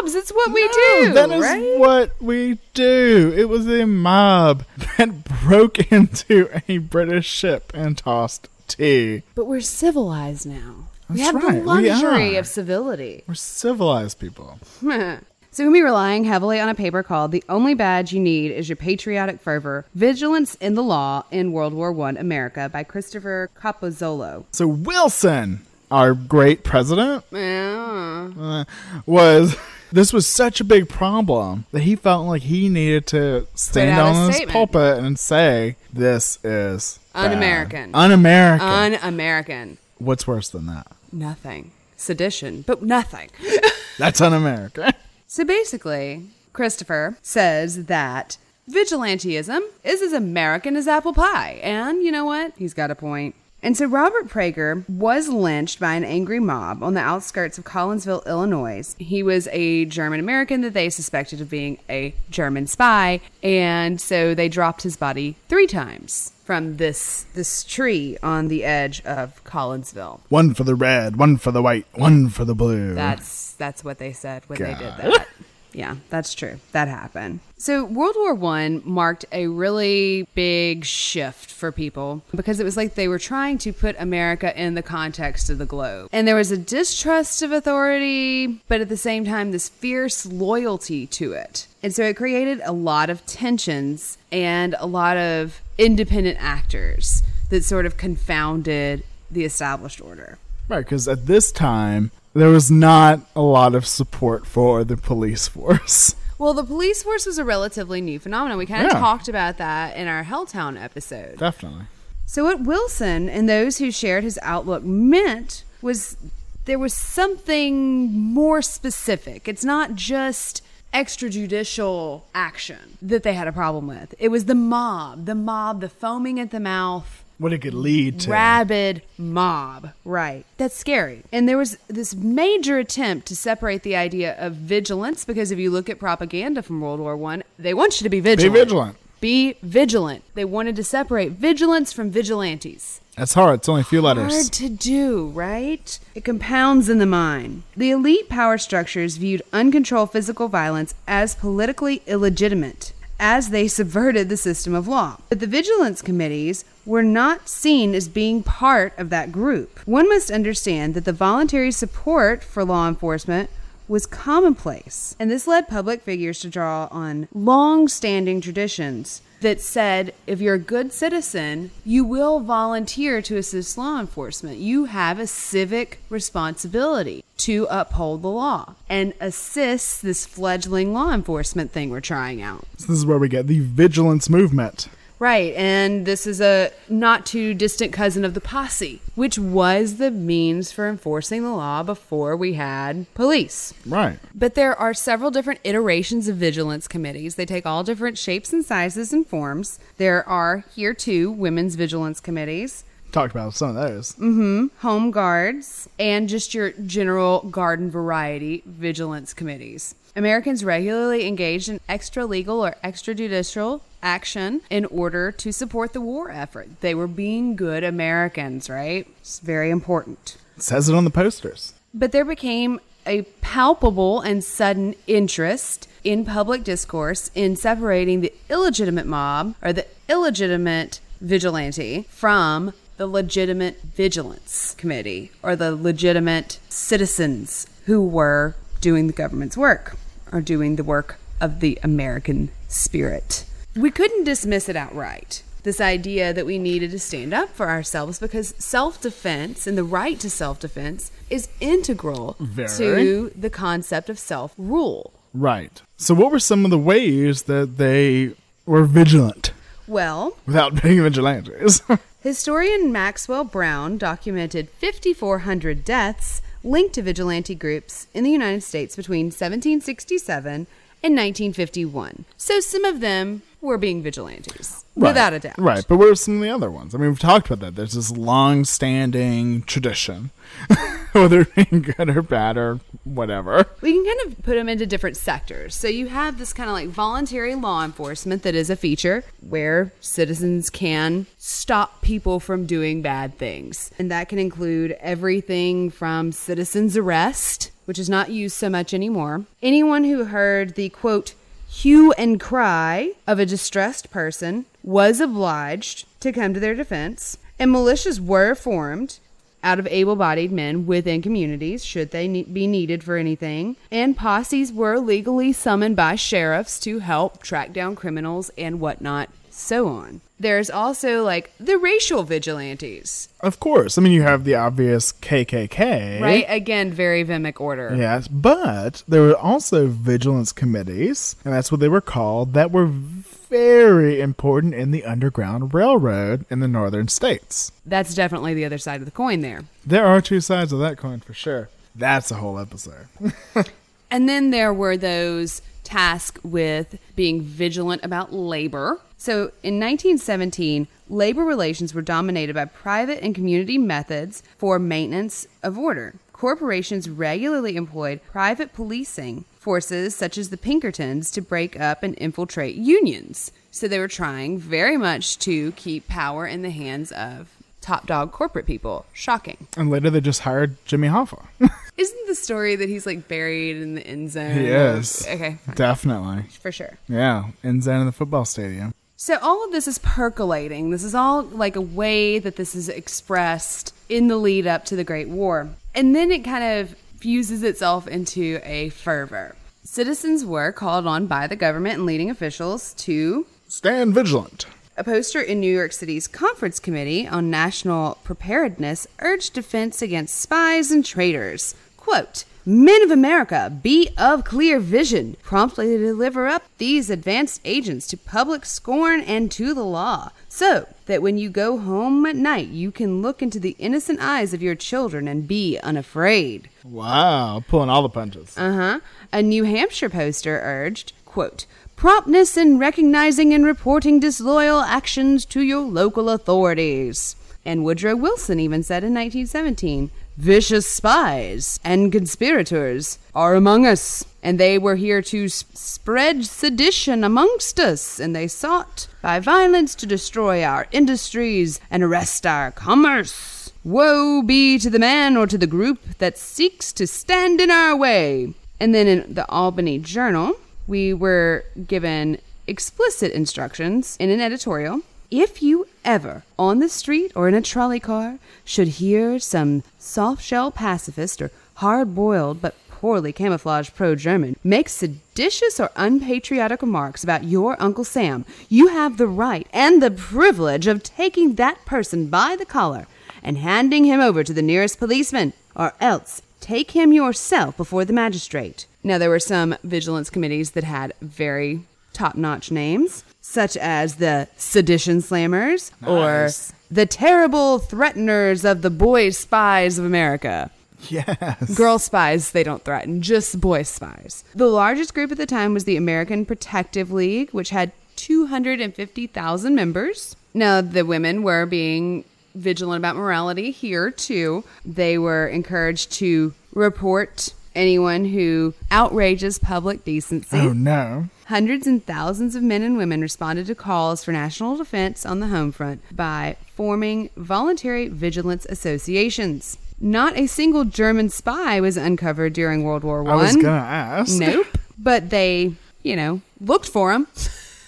mobs, 0.00 0.14
it's 0.14 0.30
what 0.30 0.52
we 0.52 0.64
No, 0.66 0.72
do, 0.72 1.12
That 1.14 1.30
is 1.30 1.42
right? 1.42 1.78
what 1.78 2.22
we 2.22 2.58
do. 2.74 3.34
It 3.36 3.48
was 3.48 3.66
a 3.68 3.86
mob 3.86 4.64
that 4.98 5.24
broke 5.42 5.90
into 5.90 6.48
a 6.68 6.78
British 6.78 7.26
ship 7.26 7.72
and 7.74 7.98
tossed 7.98 8.48
tea. 8.68 9.22
But 9.34 9.46
we're 9.46 9.60
civilized 9.60 10.46
now. 10.46 10.86
We 11.08 11.20
have 11.20 11.34
right, 11.34 11.54
the 11.54 11.62
luxury 11.64 12.36
of 12.36 12.46
civility. 12.46 13.22
We're 13.26 13.34
civilized 13.34 14.18
people. 14.18 14.58
So 15.52 15.64
we'll 15.64 15.72
be 15.72 15.80
relying 15.80 16.24
heavily 16.24 16.60
on 16.60 16.68
a 16.68 16.74
paper 16.74 17.02
called 17.02 17.32
"The 17.32 17.42
Only 17.48 17.72
Badge 17.72 18.12
You 18.12 18.20
Need 18.20 18.50
Is 18.50 18.68
Your 18.68 18.76
Patriotic 18.76 19.40
Fervor: 19.40 19.86
Vigilance 19.94 20.54
in 20.56 20.74
the 20.74 20.82
Law 20.82 21.24
in 21.30 21.50
World 21.50 21.72
War 21.72 21.90
One 21.92 22.18
America" 22.18 22.68
by 22.70 22.84
Christopher 22.84 23.48
Capozzola. 23.58 24.44
So 24.52 24.66
Wilson, 24.66 25.60
our 25.90 26.12
great 26.12 26.62
president, 26.62 27.24
Yeah. 27.32 28.32
uh, 28.38 28.64
was 29.06 29.56
this 29.90 30.12
was 30.12 30.26
such 30.26 30.60
a 30.60 30.64
big 30.64 30.90
problem 30.90 31.64
that 31.72 31.84
he 31.84 31.96
felt 31.96 32.26
like 32.26 32.42
he 32.42 32.68
needed 32.68 33.06
to 33.06 33.46
stand 33.54 33.98
on 33.98 34.32
his 34.32 34.42
pulpit 34.50 34.98
and 34.98 35.18
say 35.18 35.76
this 35.90 36.38
is 36.44 36.98
bad. 37.14 37.30
Un-American. 37.32 37.94
un-American. 37.94 38.66
Un-American. 38.68 39.78
What's 39.96 40.26
worse 40.26 40.50
than 40.50 40.66
that? 40.66 40.86
Nothing. 41.12 41.72
Sedition, 41.96 42.62
but 42.62 42.82
nothing. 42.82 43.30
That's 43.98 44.20
un-American. 44.20 44.92
So 45.26 45.44
basically, 45.44 46.28
Christopher 46.52 47.16
says 47.22 47.86
that 47.86 48.36
vigilantism 48.70 49.60
is 49.84 50.02
as 50.02 50.12
American 50.12 50.76
as 50.76 50.86
apple 50.88 51.14
pie. 51.14 51.60
And 51.62 52.02
you 52.02 52.12
know 52.12 52.24
what? 52.24 52.52
He's 52.56 52.74
got 52.74 52.90
a 52.90 52.94
point. 52.94 53.34
And 53.62 53.76
so 53.76 53.86
Robert 53.86 54.28
Prager 54.28 54.88
was 54.88 55.28
lynched 55.28 55.80
by 55.80 55.94
an 55.94 56.04
angry 56.04 56.38
mob 56.38 56.82
on 56.82 56.94
the 56.94 57.00
outskirts 57.00 57.58
of 57.58 57.64
Collinsville, 57.64 58.24
Illinois. 58.26 58.94
He 58.98 59.22
was 59.22 59.48
a 59.50 59.86
German 59.86 60.20
American 60.20 60.60
that 60.60 60.74
they 60.74 60.90
suspected 60.90 61.40
of 61.40 61.50
being 61.50 61.78
a 61.88 62.14
German 62.30 62.66
spy, 62.66 63.20
and 63.42 64.00
so 64.00 64.34
they 64.34 64.48
dropped 64.48 64.82
his 64.82 64.96
body 64.96 65.36
3 65.48 65.66
times 65.66 66.32
from 66.46 66.76
this 66.76 67.26
this 67.34 67.64
tree 67.64 68.16
on 68.22 68.46
the 68.46 68.64
edge 68.64 69.04
of 69.04 69.42
Collinsville. 69.42 70.20
one 70.28 70.54
for 70.54 70.62
the 70.62 70.76
red, 70.76 71.16
one 71.16 71.36
for 71.36 71.50
the 71.50 71.60
white, 71.60 71.86
one 71.94 72.28
for 72.28 72.44
the 72.44 72.54
blue. 72.54 72.94
That's 72.94 73.52
that's 73.54 73.82
what 73.82 73.98
they 73.98 74.12
said 74.12 74.44
when 74.46 74.58
they 74.60 74.74
did 74.74 74.78
that. 74.78 75.26
Yeah, 75.76 75.96
that's 76.08 76.32
true. 76.32 76.58
That 76.72 76.88
happened. 76.88 77.40
So 77.58 77.84
World 77.84 78.16
War 78.16 78.34
One 78.34 78.80
marked 78.84 79.26
a 79.30 79.46
really 79.46 80.26
big 80.34 80.86
shift 80.86 81.50
for 81.50 81.70
people 81.70 82.22
because 82.34 82.60
it 82.60 82.64
was 82.64 82.78
like 82.78 82.94
they 82.94 83.08
were 83.08 83.18
trying 83.18 83.58
to 83.58 83.74
put 83.74 83.94
America 83.98 84.58
in 84.58 84.74
the 84.74 84.82
context 84.82 85.50
of 85.50 85.58
the 85.58 85.66
globe. 85.66 86.08
And 86.12 86.26
there 86.26 86.34
was 86.34 86.50
a 86.50 86.56
distrust 86.56 87.42
of 87.42 87.52
authority, 87.52 88.46
but 88.68 88.80
at 88.80 88.88
the 88.88 88.96
same 88.96 89.26
time 89.26 89.50
this 89.50 89.68
fierce 89.68 90.24
loyalty 90.24 91.06
to 91.08 91.34
it. 91.34 91.66
And 91.82 91.94
so 91.94 92.04
it 92.04 92.16
created 92.16 92.62
a 92.64 92.72
lot 92.72 93.10
of 93.10 93.26
tensions 93.26 94.16
and 94.32 94.74
a 94.78 94.86
lot 94.86 95.18
of 95.18 95.60
independent 95.76 96.38
actors 96.40 97.22
that 97.50 97.64
sort 97.64 97.84
of 97.84 97.98
confounded 97.98 99.04
the 99.30 99.44
established 99.44 100.00
order. 100.00 100.38
Right, 100.68 100.84
because 100.84 101.06
at 101.06 101.26
this 101.26 101.52
time, 101.52 102.10
there 102.36 102.50
was 102.50 102.70
not 102.70 103.20
a 103.34 103.40
lot 103.42 103.74
of 103.74 103.86
support 103.86 104.46
for 104.46 104.84
the 104.84 104.96
police 104.96 105.48
force. 105.48 106.14
Well, 106.38 106.52
the 106.52 106.64
police 106.64 107.02
force 107.02 107.24
was 107.24 107.38
a 107.38 107.44
relatively 107.46 108.02
new 108.02 108.18
phenomenon. 108.18 108.58
We 108.58 108.66
kind 108.66 108.84
of 108.86 108.92
Yeah. 108.92 108.98
talked 109.00 109.26
about 109.26 109.56
that 109.56 109.96
in 109.96 110.06
our 110.06 110.22
Helltown 110.22 110.78
episode. 110.78 111.38
Definitely. 111.38 111.86
So, 112.26 112.44
what 112.44 112.60
Wilson 112.60 113.30
and 113.30 113.48
those 113.48 113.78
who 113.78 113.90
shared 113.90 114.22
his 114.22 114.38
outlook 114.42 114.82
meant 114.84 115.64
was 115.80 116.18
there 116.66 116.78
was 116.78 116.92
something 116.92 118.12
more 118.12 118.60
specific. 118.60 119.48
It's 119.48 119.64
not 119.64 119.94
just 119.94 120.60
extrajudicial 120.92 122.22
action 122.34 122.98
that 123.02 123.22
they 123.22 123.32
had 123.32 123.48
a 123.48 123.52
problem 123.52 123.86
with, 123.86 124.14
it 124.18 124.28
was 124.28 124.44
the 124.44 124.54
mob, 124.54 125.24
the 125.26 125.34
mob, 125.34 125.80
the 125.80 125.88
foaming 125.88 126.38
at 126.38 126.50
the 126.50 126.60
mouth. 126.60 127.24
What 127.38 127.52
it 127.52 127.58
could 127.58 127.74
lead 127.74 128.20
to. 128.20 128.30
Rabid 128.30 129.02
mob. 129.18 129.90
Right. 130.04 130.46
That's 130.56 130.76
scary. 130.76 131.22
And 131.30 131.48
there 131.48 131.58
was 131.58 131.76
this 131.88 132.14
major 132.14 132.78
attempt 132.78 133.26
to 133.28 133.36
separate 133.36 133.82
the 133.82 133.94
idea 133.94 134.34
of 134.38 134.54
vigilance 134.54 135.24
because 135.24 135.50
if 135.50 135.58
you 135.58 135.70
look 135.70 135.90
at 135.90 135.98
propaganda 135.98 136.62
from 136.62 136.80
World 136.80 137.00
War 137.00 137.16
One, 137.16 137.42
they 137.58 137.74
want 137.74 138.00
you 138.00 138.04
to 138.04 138.10
be 138.10 138.20
vigilant. 138.20 138.54
be 138.54 138.58
vigilant. 138.60 138.96
Be 139.20 139.56
vigilant. 139.62 140.24
They 140.34 140.44
wanted 140.44 140.76
to 140.76 140.84
separate 140.84 141.32
vigilance 141.32 141.92
from 141.92 142.10
vigilantes. 142.10 143.00
That's 143.16 143.32
hard. 143.32 143.60
It's 143.60 143.68
only 143.68 143.80
a 143.80 143.84
few 143.84 144.02
letters. 144.02 144.30
Hard 144.30 144.52
to 144.52 144.68
do, 144.68 145.28
right? 145.28 145.98
It 146.14 146.22
compounds 146.24 146.90
in 146.90 146.98
the 146.98 147.06
mind. 147.06 147.62
The 147.74 147.90
elite 147.90 148.28
power 148.28 148.58
structures 148.58 149.16
viewed 149.16 149.40
uncontrolled 149.54 150.12
physical 150.12 150.48
violence 150.48 150.94
as 151.08 151.34
politically 151.34 152.02
illegitimate, 152.06 152.92
as 153.18 153.50
they 153.50 153.68
subverted 153.68 154.28
the 154.28 154.36
system 154.36 154.74
of 154.74 154.88
law. 154.88 155.18
But 155.28 155.40
the 155.40 155.46
vigilance 155.46 156.02
committees 156.02 156.64
were 156.84 157.02
not 157.02 157.48
seen 157.48 157.94
as 157.94 158.08
being 158.08 158.42
part 158.42 158.96
of 158.98 159.10
that 159.10 159.32
group. 159.32 159.80
One 159.86 160.08
must 160.08 160.30
understand 160.30 160.94
that 160.94 161.04
the 161.04 161.12
voluntary 161.12 161.72
support 161.72 162.44
for 162.44 162.64
law 162.64 162.88
enforcement 162.88 163.50
was 163.88 164.06
commonplace, 164.06 165.14
and 165.18 165.30
this 165.30 165.46
led 165.46 165.68
public 165.68 166.02
figures 166.02 166.40
to 166.40 166.48
draw 166.48 166.88
on 166.90 167.28
long 167.32 167.86
standing 167.88 168.40
traditions 168.40 169.22
that 169.40 169.60
said 169.60 170.14
if 170.26 170.40
you're 170.40 170.54
a 170.54 170.58
good 170.58 170.92
citizen, 170.92 171.70
you 171.84 172.04
will 172.04 172.40
volunteer 172.40 173.20
to 173.22 173.36
assist 173.36 173.76
law 173.76 174.00
enforcement. 174.00 174.58
You 174.58 174.86
have 174.86 175.18
a 175.18 175.26
civic 175.26 176.00
responsibility 176.08 177.24
to 177.38 177.66
uphold 177.70 178.22
the 178.22 178.28
law 178.28 178.74
and 178.88 179.12
assist 179.20 180.02
this 180.02 180.24
fledgling 180.24 180.92
law 180.92 181.12
enforcement 181.12 181.70
thing 181.70 181.90
we're 181.90 182.00
trying 182.00 182.40
out. 182.40 182.64
So 182.78 182.86
this 182.86 182.98
is 182.98 183.06
where 183.06 183.18
we 183.18 183.28
get 183.28 183.46
the 183.46 183.60
vigilance 183.60 184.30
movement. 184.30 184.88
Right, 185.18 185.54
and 185.54 186.04
this 186.04 186.26
is 186.26 186.42
a 186.42 186.72
not 186.90 187.24
too 187.24 187.54
distant 187.54 187.92
cousin 187.92 188.24
of 188.24 188.34
the 188.34 188.40
posse, 188.40 189.00
which 189.14 189.38
was 189.38 189.96
the 189.96 190.10
means 190.10 190.72
for 190.72 190.88
enforcing 190.88 191.42
the 191.42 191.52
law 191.52 191.82
before 191.82 192.36
we 192.36 192.52
had 192.54 193.12
police. 193.14 193.72
Right. 193.86 194.18
But 194.34 194.54
there 194.54 194.78
are 194.78 194.92
several 194.92 195.30
different 195.30 195.60
iterations 195.64 196.28
of 196.28 196.36
vigilance 196.36 196.86
committees. 196.86 197.36
They 197.36 197.46
take 197.46 197.64
all 197.64 197.82
different 197.82 198.18
shapes 198.18 198.52
and 198.52 198.62
sizes 198.64 199.12
and 199.12 199.26
forms. 199.26 199.78
There 199.96 200.26
are 200.28 200.64
here 200.74 200.92
too 200.92 201.30
women's 201.30 201.76
vigilance 201.76 202.20
committees. 202.20 202.84
Talked 203.16 203.34
about 203.34 203.54
some 203.54 203.70
of 203.70 203.74
those. 203.76 204.12
Mm-hmm. 204.14 204.66
Home 204.80 205.10
guards 205.10 205.88
and 205.98 206.28
just 206.28 206.52
your 206.52 206.72
general 206.72 207.40
garden 207.50 207.90
variety 207.90 208.62
vigilance 208.66 209.32
committees. 209.32 209.94
Americans 210.14 210.62
regularly 210.64 211.26
engaged 211.26 211.68
in 211.70 211.80
extra 211.88 212.26
legal 212.26 212.64
or 212.64 212.76
extrajudicial 212.84 213.80
action 214.02 214.60
in 214.68 214.84
order 214.86 215.32
to 215.32 215.50
support 215.50 215.94
the 215.94 216.00
war 216.00 216.30
effort. 216.30 216.68
They 216.80 216.94
were 216.94 217.06
being 217.06 217.56
good 217.56 217.84
Americans, 217.84 218.68
right? 218.68 219.06
It's 219.20 219.40
very 219.40 219.70
important. 219.70 220.36
It 220.56 220.62
says 220.62 220.88
it 220.88 220.94
on 220.94 221.04
the 221.04 221.10
posters. 221.10 221.72
But 221.94 222.12
there 222.12 222.24
became 222.24 222.80
a 223.06 223.22
palpable 223.40 224.20
and 224.20 224.44
sudden 224.44 224.94
interest 225.06 225.88
in 226.04 226.24
public 226.26 226.64
discourse 226.64 227.30
in 227.34 227.56
separating 227.56 228.20
the 228.20 228.32
illegitimate 228.50 229.06
mob 229.06 229.54
or 229.62 229.72
the 229.72 229.86
illegitimate 230.08 231.00
vigilante 231.20 232.06
from 232.10 232.72
the 232.96 233.06
legitimate 233.06 233.80
vigilance 233.82 234.74
committee 234.78 235.30
or 235.42 235.56
the 235.56 235.74
legitimate 235.74 236.58
citizens 236.68 237.66
who 237.86 238.04
were 238.04 238.56
doing 238.80 239.06
the 239.06 239.12
government's 239.12 239.56
work 239.56 239.96
or 240.32 240.40
doing 240.40 240.76
the 240.76 240.84
work 240.84 241.18
of 241.40 241.60
the 241.60 241.78
American 241.82 242.50
spirit. 242.68 243.44
We 243.74 243.90
couldn't 243.90 244.24
dismiss 244.24 244.68
it 244.68 244.76
outright. 244.76 245.42
This 245.62 245.80
idea 245.80 246.32
that 246.32 246.46
we 246.46 246.58
needed 246.58 246.92
to 246.92 246.98
stand 246.98 247.34
up 247.34 247.50
for 247.50 247.68
ourselves 247.68 248.18
because 248.18 248.54
self 248.58 249.00
defense 249.00 249.66
and 249.66 249.76
the 249.76 249.84
right 249.84 250.18
to 250.20 250.30
self 250.30 250.60
defense 250.60 251.10
is 251.28 251.48
integral 251.60 252.36
Very. 252.38 252.68
to 252.68 253.32
the 253.36 253.50
concept 253.50 254.08
of 254.08 254.18
self 254.18 254.54
rule. 254.56 255.12
Right. 255.34 255.82
So, 255.96 256.14
what 256.14 256.30
were 256.30 256.38
some 256.38 256.64
of 256.64 256.70
the 256.70 256.78
ways 256.78 257.42
that 257.42 257.78
they 257.78 258.32
were 258.64 258.84
vigilant 258.84 259.52
Well, 259.88 260.36
without 260.46 260.82
being 260.82 261.02
vigilantes? 261.02 261.82
Historian 262.22 262.90
Maxwell 262.90 263.44
Brown 263.44 263.98
documented 263.98 264.68
5,400 264.80 265.84
deaths 265.84 266.42
linked 266.64 266.94
to 266.94 267.02
vigilante 267.02 267.54
groups 267.54 268.08
in 268.12 268.24
the 268.24 268.30
United 268.30 268.62
States 268.62 268.96
between 268.96 269.26
1767 269.26 270.66
and 271.02 271.14
1951. 271.14 272.24
So 272.36 272.58
some 272.60 272.84
of 272.84 273.00
them 273.00 273.42
were 273.66 273.78
being 273.78 274.02
vigilantes, 274.02 274.84
Right. 274.96 275.10
without 275.10 275.32
a 275.34 275.38
doubt. 275.38 275.58
Right. 275.58 275.84
But 275.86 275.98
what 275.98 276.08
are 276.08 276.14
some 276.14 276.36
of 276.36 276.40
the 276.40 276.50
other 276.50 276.70
ones? 276.70 276.94
I 276.94 276.98
mean, 276.98 277.10
we've 277.10 277.18
talked 277.18 277.48
about 277.50 277.60
that. 277.60 277.76
There's 277.76 277.92
this 277.92 278.10
long 278.10 278.64
standing 278.64 279.62
tradition, 279.62 280.30
whether 281.12 281.44
being 281.44 281.82
good 281.96 282.08
or 282.08 282.22
bad 282.22 282.56
or 282.56 282.80
whatever. 283.04 283.66
We 283.80 283.92
can 283.92 284.04
kind 284.04 284.20
of 284.32 284.42
put 284.42 284.54
them 284.54 284.68
into 284.68 284.86
different 284.86 285.16
sectors. 285.16 285.74
So 285.74 285.88
you 285.88 286.08
have 286.08 286.38
this 286.38 286.52
kind 286.52 286.68
of 286.68 286.74
like 286.74 286.88
voluntary 286.88 287.54
law 287.54 287.84
enforcement 287.84 288.42
that 288.42 288.54
is 288.54 288.70
a 288.70 288.76
feature 288.76 289.24
where 289.46 289.92
citizens 290.00 290.70
can 290.70 291.26
stop 291.38 292.00
people 292.02 292.40
from 292.40 292.66
doing 292.66 293.02
bad 293.02 293.36
things. 293.38 293.90
And 293.98 294.10
that 294.10 294.28
can 294.28 294.38
include 294.38 294.92
everything 295.00 295.90
from 295.90 296.32
citizens 296.32 296.96
arrest, 296.96 297.70
which 297.84 297.98
is 297.98 298.08
not 298.08 298.30
used 298.30 298.56
so 298.56 298.68
much 298.70 298.92
anymore. 298.94 299.44
Anyone 299.62 300.04
who 300.04 300.24
heard 300.24 300.74
the 300.74 300.88
quote 300.88 301.34
hue 301.76 302.10
and 302.12 302.40
cry 302.40 303.12
of 303.26 303.38
a 303.38 303.44
distressed 303.44 304.10
person 304.10 304.64
was 304.82 305.20
obliged 305.20 306.06
to 306.20 306.32
come 306.32 306.54
to 306.54 306.60
their 306.60 306.74
defense, 306.74 307.36
and 307.58 307.70
militias 307.70 308.18
were 308.18 308.54
formed 308.54 309.18
out 309.62 309.78
of 309.78 309.86
able 309.88 310.16
bodied 310.16 310.50
men 310.50 310.86
within 310.86 311.20
communities, 311.20 311.84
should 311.84 312.12
they 312.12 312.26
ne- 312.28 312.44
be 312.44 312.66
needed 312.66 313.04
for 313.04 313.16
anything. 313.16 313.76
And 313.90 314.16
posses 314.16 314.72
were 314.72 314.98
legally 314.98 315.52
summoned 315.52 315.96
by 315.96 316.14
sheriffs 316.14 316.80
to 316.80 317.00
help 317.00 317.42
track 317.42 317.74
down 317.74 317.94
criminals 317.94 318.50
and 318.56 318.80
whatnot, 318.80 319.28
so 319.56 319.88
on. 319.88 320.20
There's 320.38 320.68
also 320.68 321.22
like 321.24 321.50
the 321.58 321.78
racial 321.78 322.22
vigilantes, 322.22 323.28
Of 323.40 323.58
course. 323.58 323.96
I 323.96 324.02
mean, 324.02 324.12
you 324.12 324.22
have 324.22 324.44
the 324.44 324.54
obvious 324.54 325.12
KKK. 325.12 326.20
right? 326.20 326.44
Again, 326.48 326.92
very 326.92 327.24
Vehmic 327.24 327.60
order. 327.60 327.94
Yes, 327.96 328.28
but 328.28 329.02
there 329.08 329.22
were 329.22 329.36
also 329.36 329.86
vigilance 329.86 330.52
committees, 330.52 331.36
and 331.44 331.54
that's 331.54 331.72
what 331.72 331.80
they 331.80 331.88
were 331.88 332.02
called, 332.02 332.52
that 332.52 332.70
were 332.70 332.86
very 332.86 334.20
important 334.20 334.74
in 334.74 334.90
the 334.90 335.04
Underground 335.04 335.72
Railroad 335.72 336.44
in 336.50 336.60
the 336.60 336.68
northern 336.68 337.08
states. 337.08 337.72
That's 337.86 338.14
definitely 338.14 338.52
the 338.52 338.64
other 338.66 338.78
side 338.78 339.00
of 339.00 339.06
the 339.06 339.10
coin 339.10 339.40
there. 339.40 339.62
There 339.86 340.04
are 340.06 340.20
two 340.20 340.40
sides 340.42 340.72
of 340.72 340.80
that 340.80 340.98
coin 340.98 341.20
for 341.20 341.32
sure. 341.32 341.70
That's 341.94 342.30
a 342.30 342.34
whole 342.34 342.58
episode. 342.58 343.06
And 344.08 344.28
then 344.28 344.50
there 344.50 344.72
were 344.72 344.96
those 344.96 345.62
tasked 345.82 346.44
with 346.44 346.96
being 347.16 347.42
vigilant 347.42 348.04
about 348.04 348.32
labor. 348.32 349.00
So 349.18 349.50
in 349.62 349.80
1917, 349.80 350.88
labor 351.08 351.44
relations 351.44 351.94
were 351.94 352.02
dominated 352.02 352.54
by 352.54 352.66
private 352.66 353.22
and 353.22 353.34
community 353.34 353.78
methods 353.78 354.42
for 354.58 354.78
maintenance 354.78 355.46
of 355.62 355.78
order. 355.78 356.14
Corporations 356.32 357.08
regularly 357.08 357.76
employed 357.76 358.20
private 358.30 358.74
policing 358.74 359.44
forces 359.58 360.14
such 360.14 360.36
as 360.36 360.50
the 360.50 360.58
Pinkertons 360.58 361.30
to 361.30 361.40
break 361.40 361.80
up 361.80 362.02
and 362.02 362.14
infiltrate 362.18 362.76
unions. 362.76 363.52
So 363.70 363.88
they 363.88 363.98
were 363.98 364.06
trying 364.08 364.58
very 364.58 364.96
much 364.98 365.38
to 365.40 365.72
keep 365.72 366.06
power 366.08 366.46
in 366.46 366.62
the 366.62 366.70
hands 366.70 367.10
of 367.12 367.48
top 367.80 368.06
dog 368.06 368.32
corporate 368.32 368.66
people. 368.66 369.06
Shocking. 369.12 369.66
and 369.76 369.88
later 369.90 370.10
they 370.10 370.20
just 370.20 370.40
hired 370.40 370.76
Jimmy 370.84 371.08
Hoffa. 371.08 371.46
Isn't 371.96 372.26
the 372.26 372.34
story 372.34 372.76
that 372.76 372.88
he's 372.90 373.06
like 373.06 373.28
buried 373.28 373.76
in 373.78 373.94
the 373.94 374.06
end 374.06 374.30
zone? 374.30 374.52
he 374.52 374.66
is. 374.66 375.26
Okay, 375.26 375.58
fine. 375.64 375.74
Definitely. 375.76 376.42
for 376.60 376.70
sure. 376.70 376.98
Yeah, 377.08 377.44
end 377.64 377.82
zone 377.82 378.00
in 378.00 378.06
the 378.06 378.12
football 378.12 378.44
stadium. 378.44 378.92
So 379.26 379.40
all 379.42 379.64
of 379.64 379.72
this 379.72 379.88
is 379.88 379.98
percolating. 379.98 380.90
This 380.90 381.02
is 381.02 381.12
all 381.12 381.42
like 381.42 381.74
a 381.74 381.80
way 381.80 382.38
that 382.38 382.54
this 382.54 382.76
is 382.76 382.88
expressed 382.88 383.92
in 384.08 384.28
the 384.28 384.36
lead 384.36 384.68
up 384.68 384.84
to 384.84 384.94
the 384.94 385.02
Great 385.02 385.28
War. 385.28 385.70
And 385.96 386.14
then 386.14 386.30
it 386.30 386.44
kind 386.44 386.62
of 386.62 386.96
fuses 387.18 387.64
itself 387.64 388.06
into 388.06 388.60
a 388.62 388.90
fervor. 388.90 389.56
Citizens 389.82 390.44
were 390.44 390.70
called 390.70 391.08
on 391.08 391.26
by 391.26 391.48
the 391.48 391.56
government 391.56 391.96
and 391.96 392.06
leading 392.06 392.30
officials 392.30 392.94
to 392.98 393.46
Stand 393.66 394.14
vigilant. 394.14 394.66
a 394.96 395.02
poster 395.02 395.40
in 395.40 395.58
New 395.58 395.74
York 395.74 395.92
City's 395.92 396.28
Conference 396.28 396.78
Committee 396.78 397.26
on 397.26 397.50
National 397.50 398.18
Preparedness 398.22 399.08
urged 399.18 399.54
defense 399.54 400.02
against 400.02 400.40
spies 400.40 400.92
and 400.92 401.04
traitors. 401.04 401.74
Quote, 401.96 402.44
Men 402.68 403.00
of 403.04 403.12
America, 403.12 403.72
be 403.80 404.08
of 404.18 404.42
clear 404.42 404.80
vision. 404.80 405.36
Promptly 405.44 405.96
deliver 405.98 406.48
up 406.48 406.64
these 406.78 407.08
advanced 407.08 407.60
agents 407.64 408.08
to 408.08 408.16
public 408.16 408.66
scorn 408.66 409.20
and 409.20 409.52
to 409.52 409.72
the 409.72 409.84
law, 409.84 410.32
so 410.48 410.88
that 411.04 411.22
when 411.22 411.38
you 411.38 411.48
go 411.48 411.78
home 411.78 412.26
at 412.26 412.34
night, 412.34 412.66
you 412.66 412.90
can 412.90 413.22
look 413.22 413.40
into 413.40 413.60
the 413.60 413.76
innocent 413.78 414.18
eyes 414.20 414.52
of 414.52 414.64
your 414.64 414.74
children 414.74 415.28
and 415.28 415.46
be 415.46 415.78
unafraid. 415.78 416.68
Wow, 416.82 417.62
pulling 417.68 417.88
all 417.88 418.02
the 418.02 418.08
punches. 418.08 418.58
Uh 418.58 418.72
huh. 418.72 419.00
A 419.32 419.42
New 419.42 419.62
Hampshire 419.62 420.10
poster 420.10 420.60
urged, 420.60 421.12
quote, 421.24 421.66
promptness 421.94 422.56
in 422.56 422.80
recognizing 422.80 423.54
and 423.54 423.64
reporting 423.64 424.18
disloyal 424.18 424.80
actions 424.80 425.44
to 425.44 425.62
your 425.62 425.82
local 425.82 426.28
authorities. 426.28 427.36
And 427.64 427.84
Woodrow 427.84 428.16
Wilson 428.16 428.58
even 428.58 428.82
said 428.82 429.04
in 429.04 429.14
1917, 429.14 430.10
vicious 430.36 430.86
spies 430.86 431.80
and 431.82 432.12
conspirators 432.12 433.18
are 433.34 433.54
among 433.54 433.86
us, 433.86 434.24
and 434.42 434.58
they 434.60 434.78
were 434.78 434.96
here 434.96 435.22
to 435.22 435.44
s- 435.46 435.64
spread 435.74 436.44
sedition 436.44 437.24
amongst 437.24 437.80
us, 437.80 438.20
and 438.20 438.34
they 438.34 438.46
sought 438.46 439.08
by 439.22 439.40
violence 439.40 439.94
to 439.94 440.06
destroy 440.06 440.62
our 440.62 440.86
industries 440.92 441.80
and 441.90 442.02
arrest 442.02 442.46
our 442.46 442.70
commerce. 442.70 443.72
Woe 443.84 444.42
be 444.42 444.78
to 444.78 444.90
the 444.90 444.98
man 444.98 445.36
or 445.36 445.46
to 445.46 445.58
the 445.58 445.66
group 445.66 446.00
that 446.18 446.38
seeks 446.38 446.92
to 446.94 447.06
stand 447.06 447.60
in 447.60 447.70
our 447.70 447.96
way. 447.96 448.52
And 448.80 448.94
then 448.94 449.06
in 449.06 449.34
the 449.34 449.48
Albany 449.48 449.98
Journal, 449.98 450.54
we 450.86 451.14
were 451.14 451.64
given 451.86 452.38
explicit 452.66 453.32
instructions 453.32 454.16
in 454.18 454.30
an 454.30 454.40
editorial. 454.40 455.02
If 455.30 455.60
you 455.60 455.88
ever, 456.04 456.44
on 456.56 456.78
the 456.78 456.88
street 456.88 457.32
or 457.34 457.48
in 457.48 457.54
a 457.54 457.60
trolley 457.60 457.98
car, 457.98 458.38
should 458.64 458.88
hear 458.88 459.40
some 459.40 459.82
soft 459.98 460.40
shell 460.42 460.70
pacifist 460.70 461.42
or 461.42 461.50
hard 461.74 462.14
boiled 462.14 462.62
but 462.62 462.76
poorly 462.88 463.32
camouflaged 463.32 463.94
pro 463.94 464.14
German 464.14 464.56
make 464.62 464.88
seditious 464.88 465.80
or 465.80 465.90
unpatriotic 465.96 466.80
remarks 466.80 467.24
about 467.24 467.44
your 467.44 467.76
Uncle 467.82 468.04
Sam, 468.04 468.44
you 468.68 468.88
have 468.88 469.16
the 469.16 469.26
right 469.26 469.66
and 469.72 470.00
the 470.00 470.12
privilege 470.12 470.86
of 470.86 471.02
taking 471.02 471.56
that 471.56 471.84
person 471.84 472.28
by 472.28 472.54
the 472.56 472.64
collar 472.64 473.08
and 473.42 473.58
handing 473.58 474.04
him 474.04 474.20
over 474.20 474.44
to 474.44 474.54
the 474.54 474.62
nearest 474.62 474.98
policeman, 474.98 475.52
or 475.74 475.92
else 476.00 476.40
take 476.60 476.92
him 476.92 477.12
yourself 477.12 477.76
before 477.76 478.04
the 478.04 478.12
magistrate. 478.12 478.86
Now, 479.02 479.18
there 479.18 479.30
were 479.30 479.38
some 479.38 479.76
vigilance 479.84 480.30
committees 480.30 480.70
that 480.72 480.84
had 480.84 481.12
very 481.20 481.80
top 482.16 482.34
notch 482.34 482.70
names, 482.70 483.24
such 483.40 483.76
as 483.76 484.16
the 484.16 484.48
Sedition 484.56 485.18
Slammers 485.18 485.92
Nice. 486.00 486.10
or 486.10 486.74
the 486.90 487.06
Terrible 487.06 487.78
Threateners 487.78 488.64
of 488.68 488.82
the 488.82 488.90
Boy 488.90 489.30
Spies 489.30 489.98
of 489.98 490.04
America. 490.04 490.70
Yes. 491.10 491.76
Girl 491.76 491.98
spies, 491.98 492.50
they 492.52 492.62
don't 492.64 492.82
threaten, 492.82 493.20
just 493.20 493.60
boy 493.60 493.82
spies. 493.82 494.44
The 494.54 494.66
largest 494.66 495.12
group 495.14 495.30
at 495.30 495.36
the 495.36 495.46
time 495.46 495.74
was 495.74 495.84
the 495.84 495.96
American 495.96 496.46
Protective 496.46 497.12
League, 497.12 497.50
which 497.50 497.68
had 497.70 497.92
250,000 498.16 499.74
members. 499.74 500.36
Now, 500.54 500.80
the 500.80 501.04
women 501.04 501.42
were 501.42 501.66
being 501.66 502.24
vigilant 502.54 502.98
about 503.00 503.16
morality 503.16 503.70
here 503.70 504.10
too. 504.10 504.64
They 504.84 505.18
were 505.18 505.46
encouraged 505.46 506.12
to 506.12 506.54
report 506.72 507.52
anyone 507.74 508.24
who 508.24 508.72
outrages 508.90 509.58
public 509.58 510.04
decency. 510.04 510.58
Oh 510.58 510.72
no. 510.72 511.28
Hundreds 511.46 511.86
and 511.86 512.04
thousands 512.04 512.56
of 512.56 512.62
men 512.64 512.82
and 512.82 512.96
women 512.96 513.20
responded 513.20 513.66
to 513.66 513.74
calls 513.74 514.24
for 514.24 514.32
national 514.32 514.76
defense 514.76 515.24
on 515.24 515.38
the 515.38 515.46
home 515.46 515.70
front 515.70 516.02
by 516.10 516.56
forming 516.74 517.30
voluntary 517.36 518.08
vigilance 518.08 518.66
associations. 518.68 519.78
Not 520.00 520.36
a 520.36 520.48
single 520.48 520.84
German 520.84 521.28
spy 521.28 521.80
was 521.80 521.96
uncovered 521.96 522.52
during 522.52 522.82
World 522.82 523.04
War 523.04 523.22
One. 523.22 523.32
I 523.32 523.36
was 523.36 523.54
gonna 523.54 523.68
ask. 523.68 524.40
Nope. 524.40 524.66
But 524.98 525.30
they, 525.30 525.74
you 526.02 526.16
know, 526.16 526.40
looked 526.60 526.88
for 526.88 527.12
them. 527.12 527.28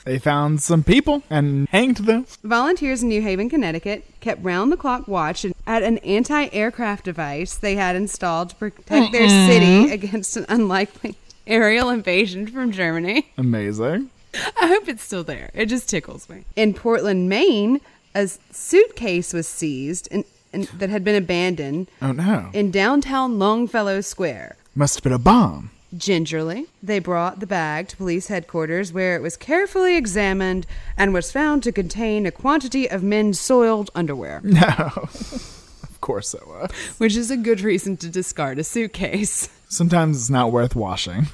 They 0.05 0.21
found 0.21 0.63
some 0.63 0.85
people 0.85 1.25
and 1.29 1.69
hanged 1.69 1.97
them. 1.99 2.27
Volunteers 2.45 3.03
in 3.03 3.09
New 3.09 3.21
Haven, 3.21 3.51
Connecticut 3.51 4.05
kept 4.21 4.43
round 4.43 4.71
the 4.71 4.77
clock 4.77 5.09
watch 5.09 5.45
at 5.67 5.83
an 5.83 5.99
anti 5.99 6.47
aircraft 6.53 7.05
device 7.05 7.57
they 7.57 7.75
had 7.75 7.97
installed 7.97 8.51
to 8.51 8.55
protect 8.57 9.13
their 9.13 9.27
Mm-mm. 9.27 9.47
city 9.47 9.67
mm-hmm. 9.67 9.93
against 9.93 10.37
an 10.37 10.47
unlikely 10.49 11.17
aerial 11.49 11.91
invasion 11.91 12.47
from 12.47 12.71
Germany. 12.73 13.31
Amazing. 13.37 14.11
I 14.35 14.67
hope 14.69 14.89
it's 14.89 15.03
still 15.03 15.25
there. 15.25 15.51
It 15.55 15.67
just 15.67 15.89
tickles 15.89 16.29
me. 16.29 16.45
In 16.55 16.75
Portland, 16.75 17.29
Maine, 17.29 17.81
a 18.15 18.29
suitcase 18.53 19.33
was 19.33 19.49
seized 19.49 20.07
and, 20.13 20.25
and 20.53 20.65
that 20.79 20.91
had 20.91 21.03
been 21.03 21.17
abandoned 21.17 21.89
Oh 22.03 22.13
no. 22.13 22.51
in 22.53 22.71
downtown 22.71 23.39
Longfellow 23.39 24.01
Square. 24.03 24.57
Must 24.75 24.97
have 24.97 25.03
been 25.03 25.13
a 25.13 25.19
bomb. 25.19 25.71
Gingerly, 25.97 26.67
they 26.83 26.99
brought 26.99 27.41
the 27.41 27.47
bag 27.47 27.89
to 27.89 27.97
police 27.97 28.27
headquarters 28.27 28.93
where 28.93 29.17
it 29.17 29.23
was 29.23 29.39
carefully 29.39 29.97
examined 29.97 30.67
and 30.99 31.15
was 31.15 31.33
found 31.33 31.63
to 31.63 31.73
contain 31.73 32.27
a 32.27 32.31
quantity 32.31 32.89
of 32.91 33.03
men's 33.03 33.41
soiled 33.41 33.91
underwear. 33.95 34.43
No. 34.45 34.61
of 34.63 35.99
course 36.03 36.35
it 36.35 36.47
was. 36.47 36.71
Which 36.99 37.17
is 37.17 37.31
a 37.31 37.37
good 37.39 37.63
reason 37.63 37.97
to 37.99 38.09
discard 38.11 38.59
a 38.59 38.65
suitcase. 38.65 39.49
Sometimes 39.69 40.17
it's 40.17 40.31
not 40.31 40.53
worth 40.53 40.75
washing. 40.75 41.27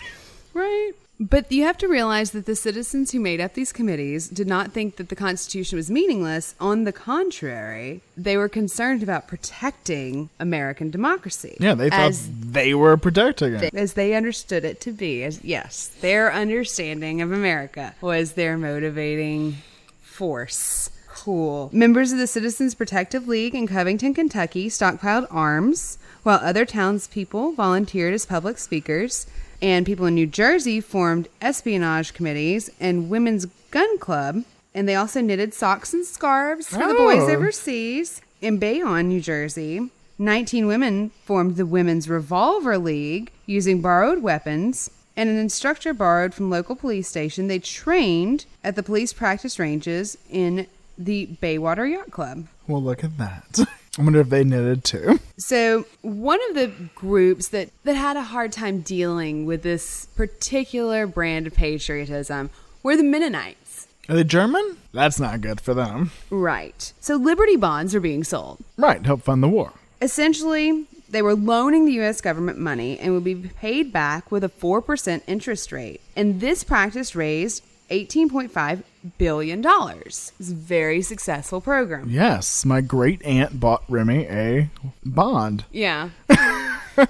Right. 0.53 0.93
But 1.21 1.51
you 1.53 1.63
have 1.63 1.79
to 1.79 1.87
realize 1.87 2.33
that 2.33 2.45
the 2.45 2.57
citizens 2.57 3.13
who 3.13 3.21
made 3.21 3.41
up 3.41 3.55
these 3.55 3.73
committees 3.73 4.29
did 4.29 4.49
not 4.49 4.73
think 4.73 4.97
that 4.97 5.09
the 5.09 5.17
Constitution 5.17 5.77
was 5.77 5.89
meaningless. 5.89 6.57
On 6.59 6.83
the 6.85 6.93
contrary, 6.93 8.01
they 8.17 8.37
were 8.37 8.49
concerned 8.49 9.03
about 9.03 9.29
protecting 9.29 10.29
American 10.41 10.91
democracy. 10.91 11.57
Yeah, 11.61 11.75
they 11.75 11.91
thought 11.91 12.13
they 12.41 12.75
were 12.75 12.97
protecting 12.97 13.55
it. 13.55 13.75
as 13.75 13.93
they 13.93 14.15
understood 14.15 14.65
it 14.65 14.81
to 14.83 14.93
be. 14.93 15.23
As 15.23 15.43
yes, 15.45 15.87
their 16.01 16.33
understanding 16.33 17.23
of 17.23 17.31
America 17.31 17.95
was 18.01 18.33
their 18.33 18.59
motivating 18.59 19.59
force. 20.03 20.91
Cool. 21.25 21.71
Members 21.73 22.13
of 22.13 22.19
the 22.19 22.27
Citizens 22.27 22.75
Protective 22.75 23.27
League 23.27 23.55
in 23.55 23.67
Covington, 23.67 24.13
Kentucky 24.13 24.69
stockpiled 24.69 25.27
arms, 25.31 25.97
while 26.23 26.39
other 26.43 26.67
townspeople 26.67 27.53
volunteered 27.53 28.13
as 28.13 28.27
public 28.27 28.59
speakers, 28.59 29.27
and 29.63 29.87
people 29.87 30.05
in 30.05 30.15
New 30.15 30.27
Jersey 30.27 30.83
formed 30.83 31.29
espionage 31.41 32.13
committees 32.13 32.69
and 32.79 33.09
women's 33.09 33.47
gun 33.71 33.97
club, 33.99 34.45
and 34.75 34.87
they 34.87 34.95
also 34.97 35.23
knitted 35.23 35.55
socks 35.55 35.95
and 35.95 36.05
scarves 36.05 36.67
for 36.69 36.87
the 36.87 36.93
boys 36.93 37.23
Oh. 37.23 37.31
overseas. 37.31 38.21
In 38.43 38.59
Bayonne, 38.59 39.09
New 39.09 39.23
Jersey, 39.23 39.89
19 40.19 40.67
women 40.67 41.11
formed 41.25 41.57
the 41.57 41.65
Women's 41.65 42.07
Revolver 42.07 42.77
League 42.77 43.31
using 43.47 43.81
borrowed 43.81 44.23
weapons 44.23 44.91
and 45.17 45.31
an 45.31 45.37
instructor 45.39 45.95
borrowed 45.95 46.35
from 46.35 46.51
local 46.51 46.77
police 46.77 47.09
station. 47.09 47.49
They 47.49 47.61
trained 47.61 48.45
at 48.63 48.77
the 48.77 48.83
police 48.83 49.15
practice 49.15 49.59
ranges 49.59 50.19
in 50.29 50.67
the 50.97 51.27
Baywater 51.43 51.91
Yacht 51.91 52.11
Club. 52.11 52.47
Well, 52.67 52.83
look 52.83 53.05
at 53.05 53.19
that. 53.19 53.61
I 53.99 54.03
wonder 54.03 54.21
if 54.21 54.29
they 54.29 54.43
knitted 54.43 54.83
too. 54.85 55.21
So, 55.39 55.87
one 56.03 56.41
of 56.49 56.57
the 56.57 56.73
groups 56.95 57.49
that, 57.49 57.71
that 57.85 57.95
had 57.95 58.17
a 58.17 58.23
hard 58.23 58.51
time 58.51 58.81
dealing 58.81 59.47
with 59.47 59.63
this 59.63 60.07
particular 60.17 61.07
brand 61.07 61.47
of 61.47 61.55
patriotism 61.55 62.51
were 62.83 62.97
the 62.97 63.05
Mennonites. 63.05 63.87
Are 64.09 64.17
they 64.17 64.25
German? 64.25 64.79
That's 64.93 65.21
not 65.21 65.41
good 65.41 65.61
for 65.61 65.75
them. 65.75 66.11
Right. 66.29 66.93
So, 67.01 67.17
Liberty 67.17 67.57
bonds 67.57 67.95
are 67.95 68.01
being 68.01 68.25
sold. 68.25 68.59
Right, 68.77 69.01
To 69.01 69.07
help 69.07 69.23
fund 69.23 69.43
the 69.43 69.49
war. 69.49 69.73
Essentially, 70.03 70.87
they 71.09 71.23
were 71.23 71.35
loaning 71.35 71.87
the 71.87 71.93
U.S. 71.93 72.21
government 72.21 72.59
money 72.59 72.99
and 72.99 73.15
would 73.15 73.25
be 73.25 73.37
paid 73.37 73.93
back 73.93 74.33
with 74.33 74.43
a 74.43 74.49
4% 74.49 75.23
interest 75.29 75.71
rate. 75.71 76.01
And 76.17 76.41
this 76.41 76.65
practice 76.65 77.15
raised 77.15 77.63
$18.5 77.91 78.83
billion. 79.19 79.61
dollars. 79.61 80.33
It's 80.39 80.51
a 80.51 80.55
very 80.55 81.03
successful 81.03 81.61
program. 81.61 82.09
Yes, 82.11 82.65
my 82.65 82.81
great 82.81 83.23
aunt 83.25 83.59
bought 83.61 83.83
Remy 83.89 84.27
a 84.27 84.71
bond. 85.05 85.65
Yeah. 85.71 86.11
I 86.29 87.07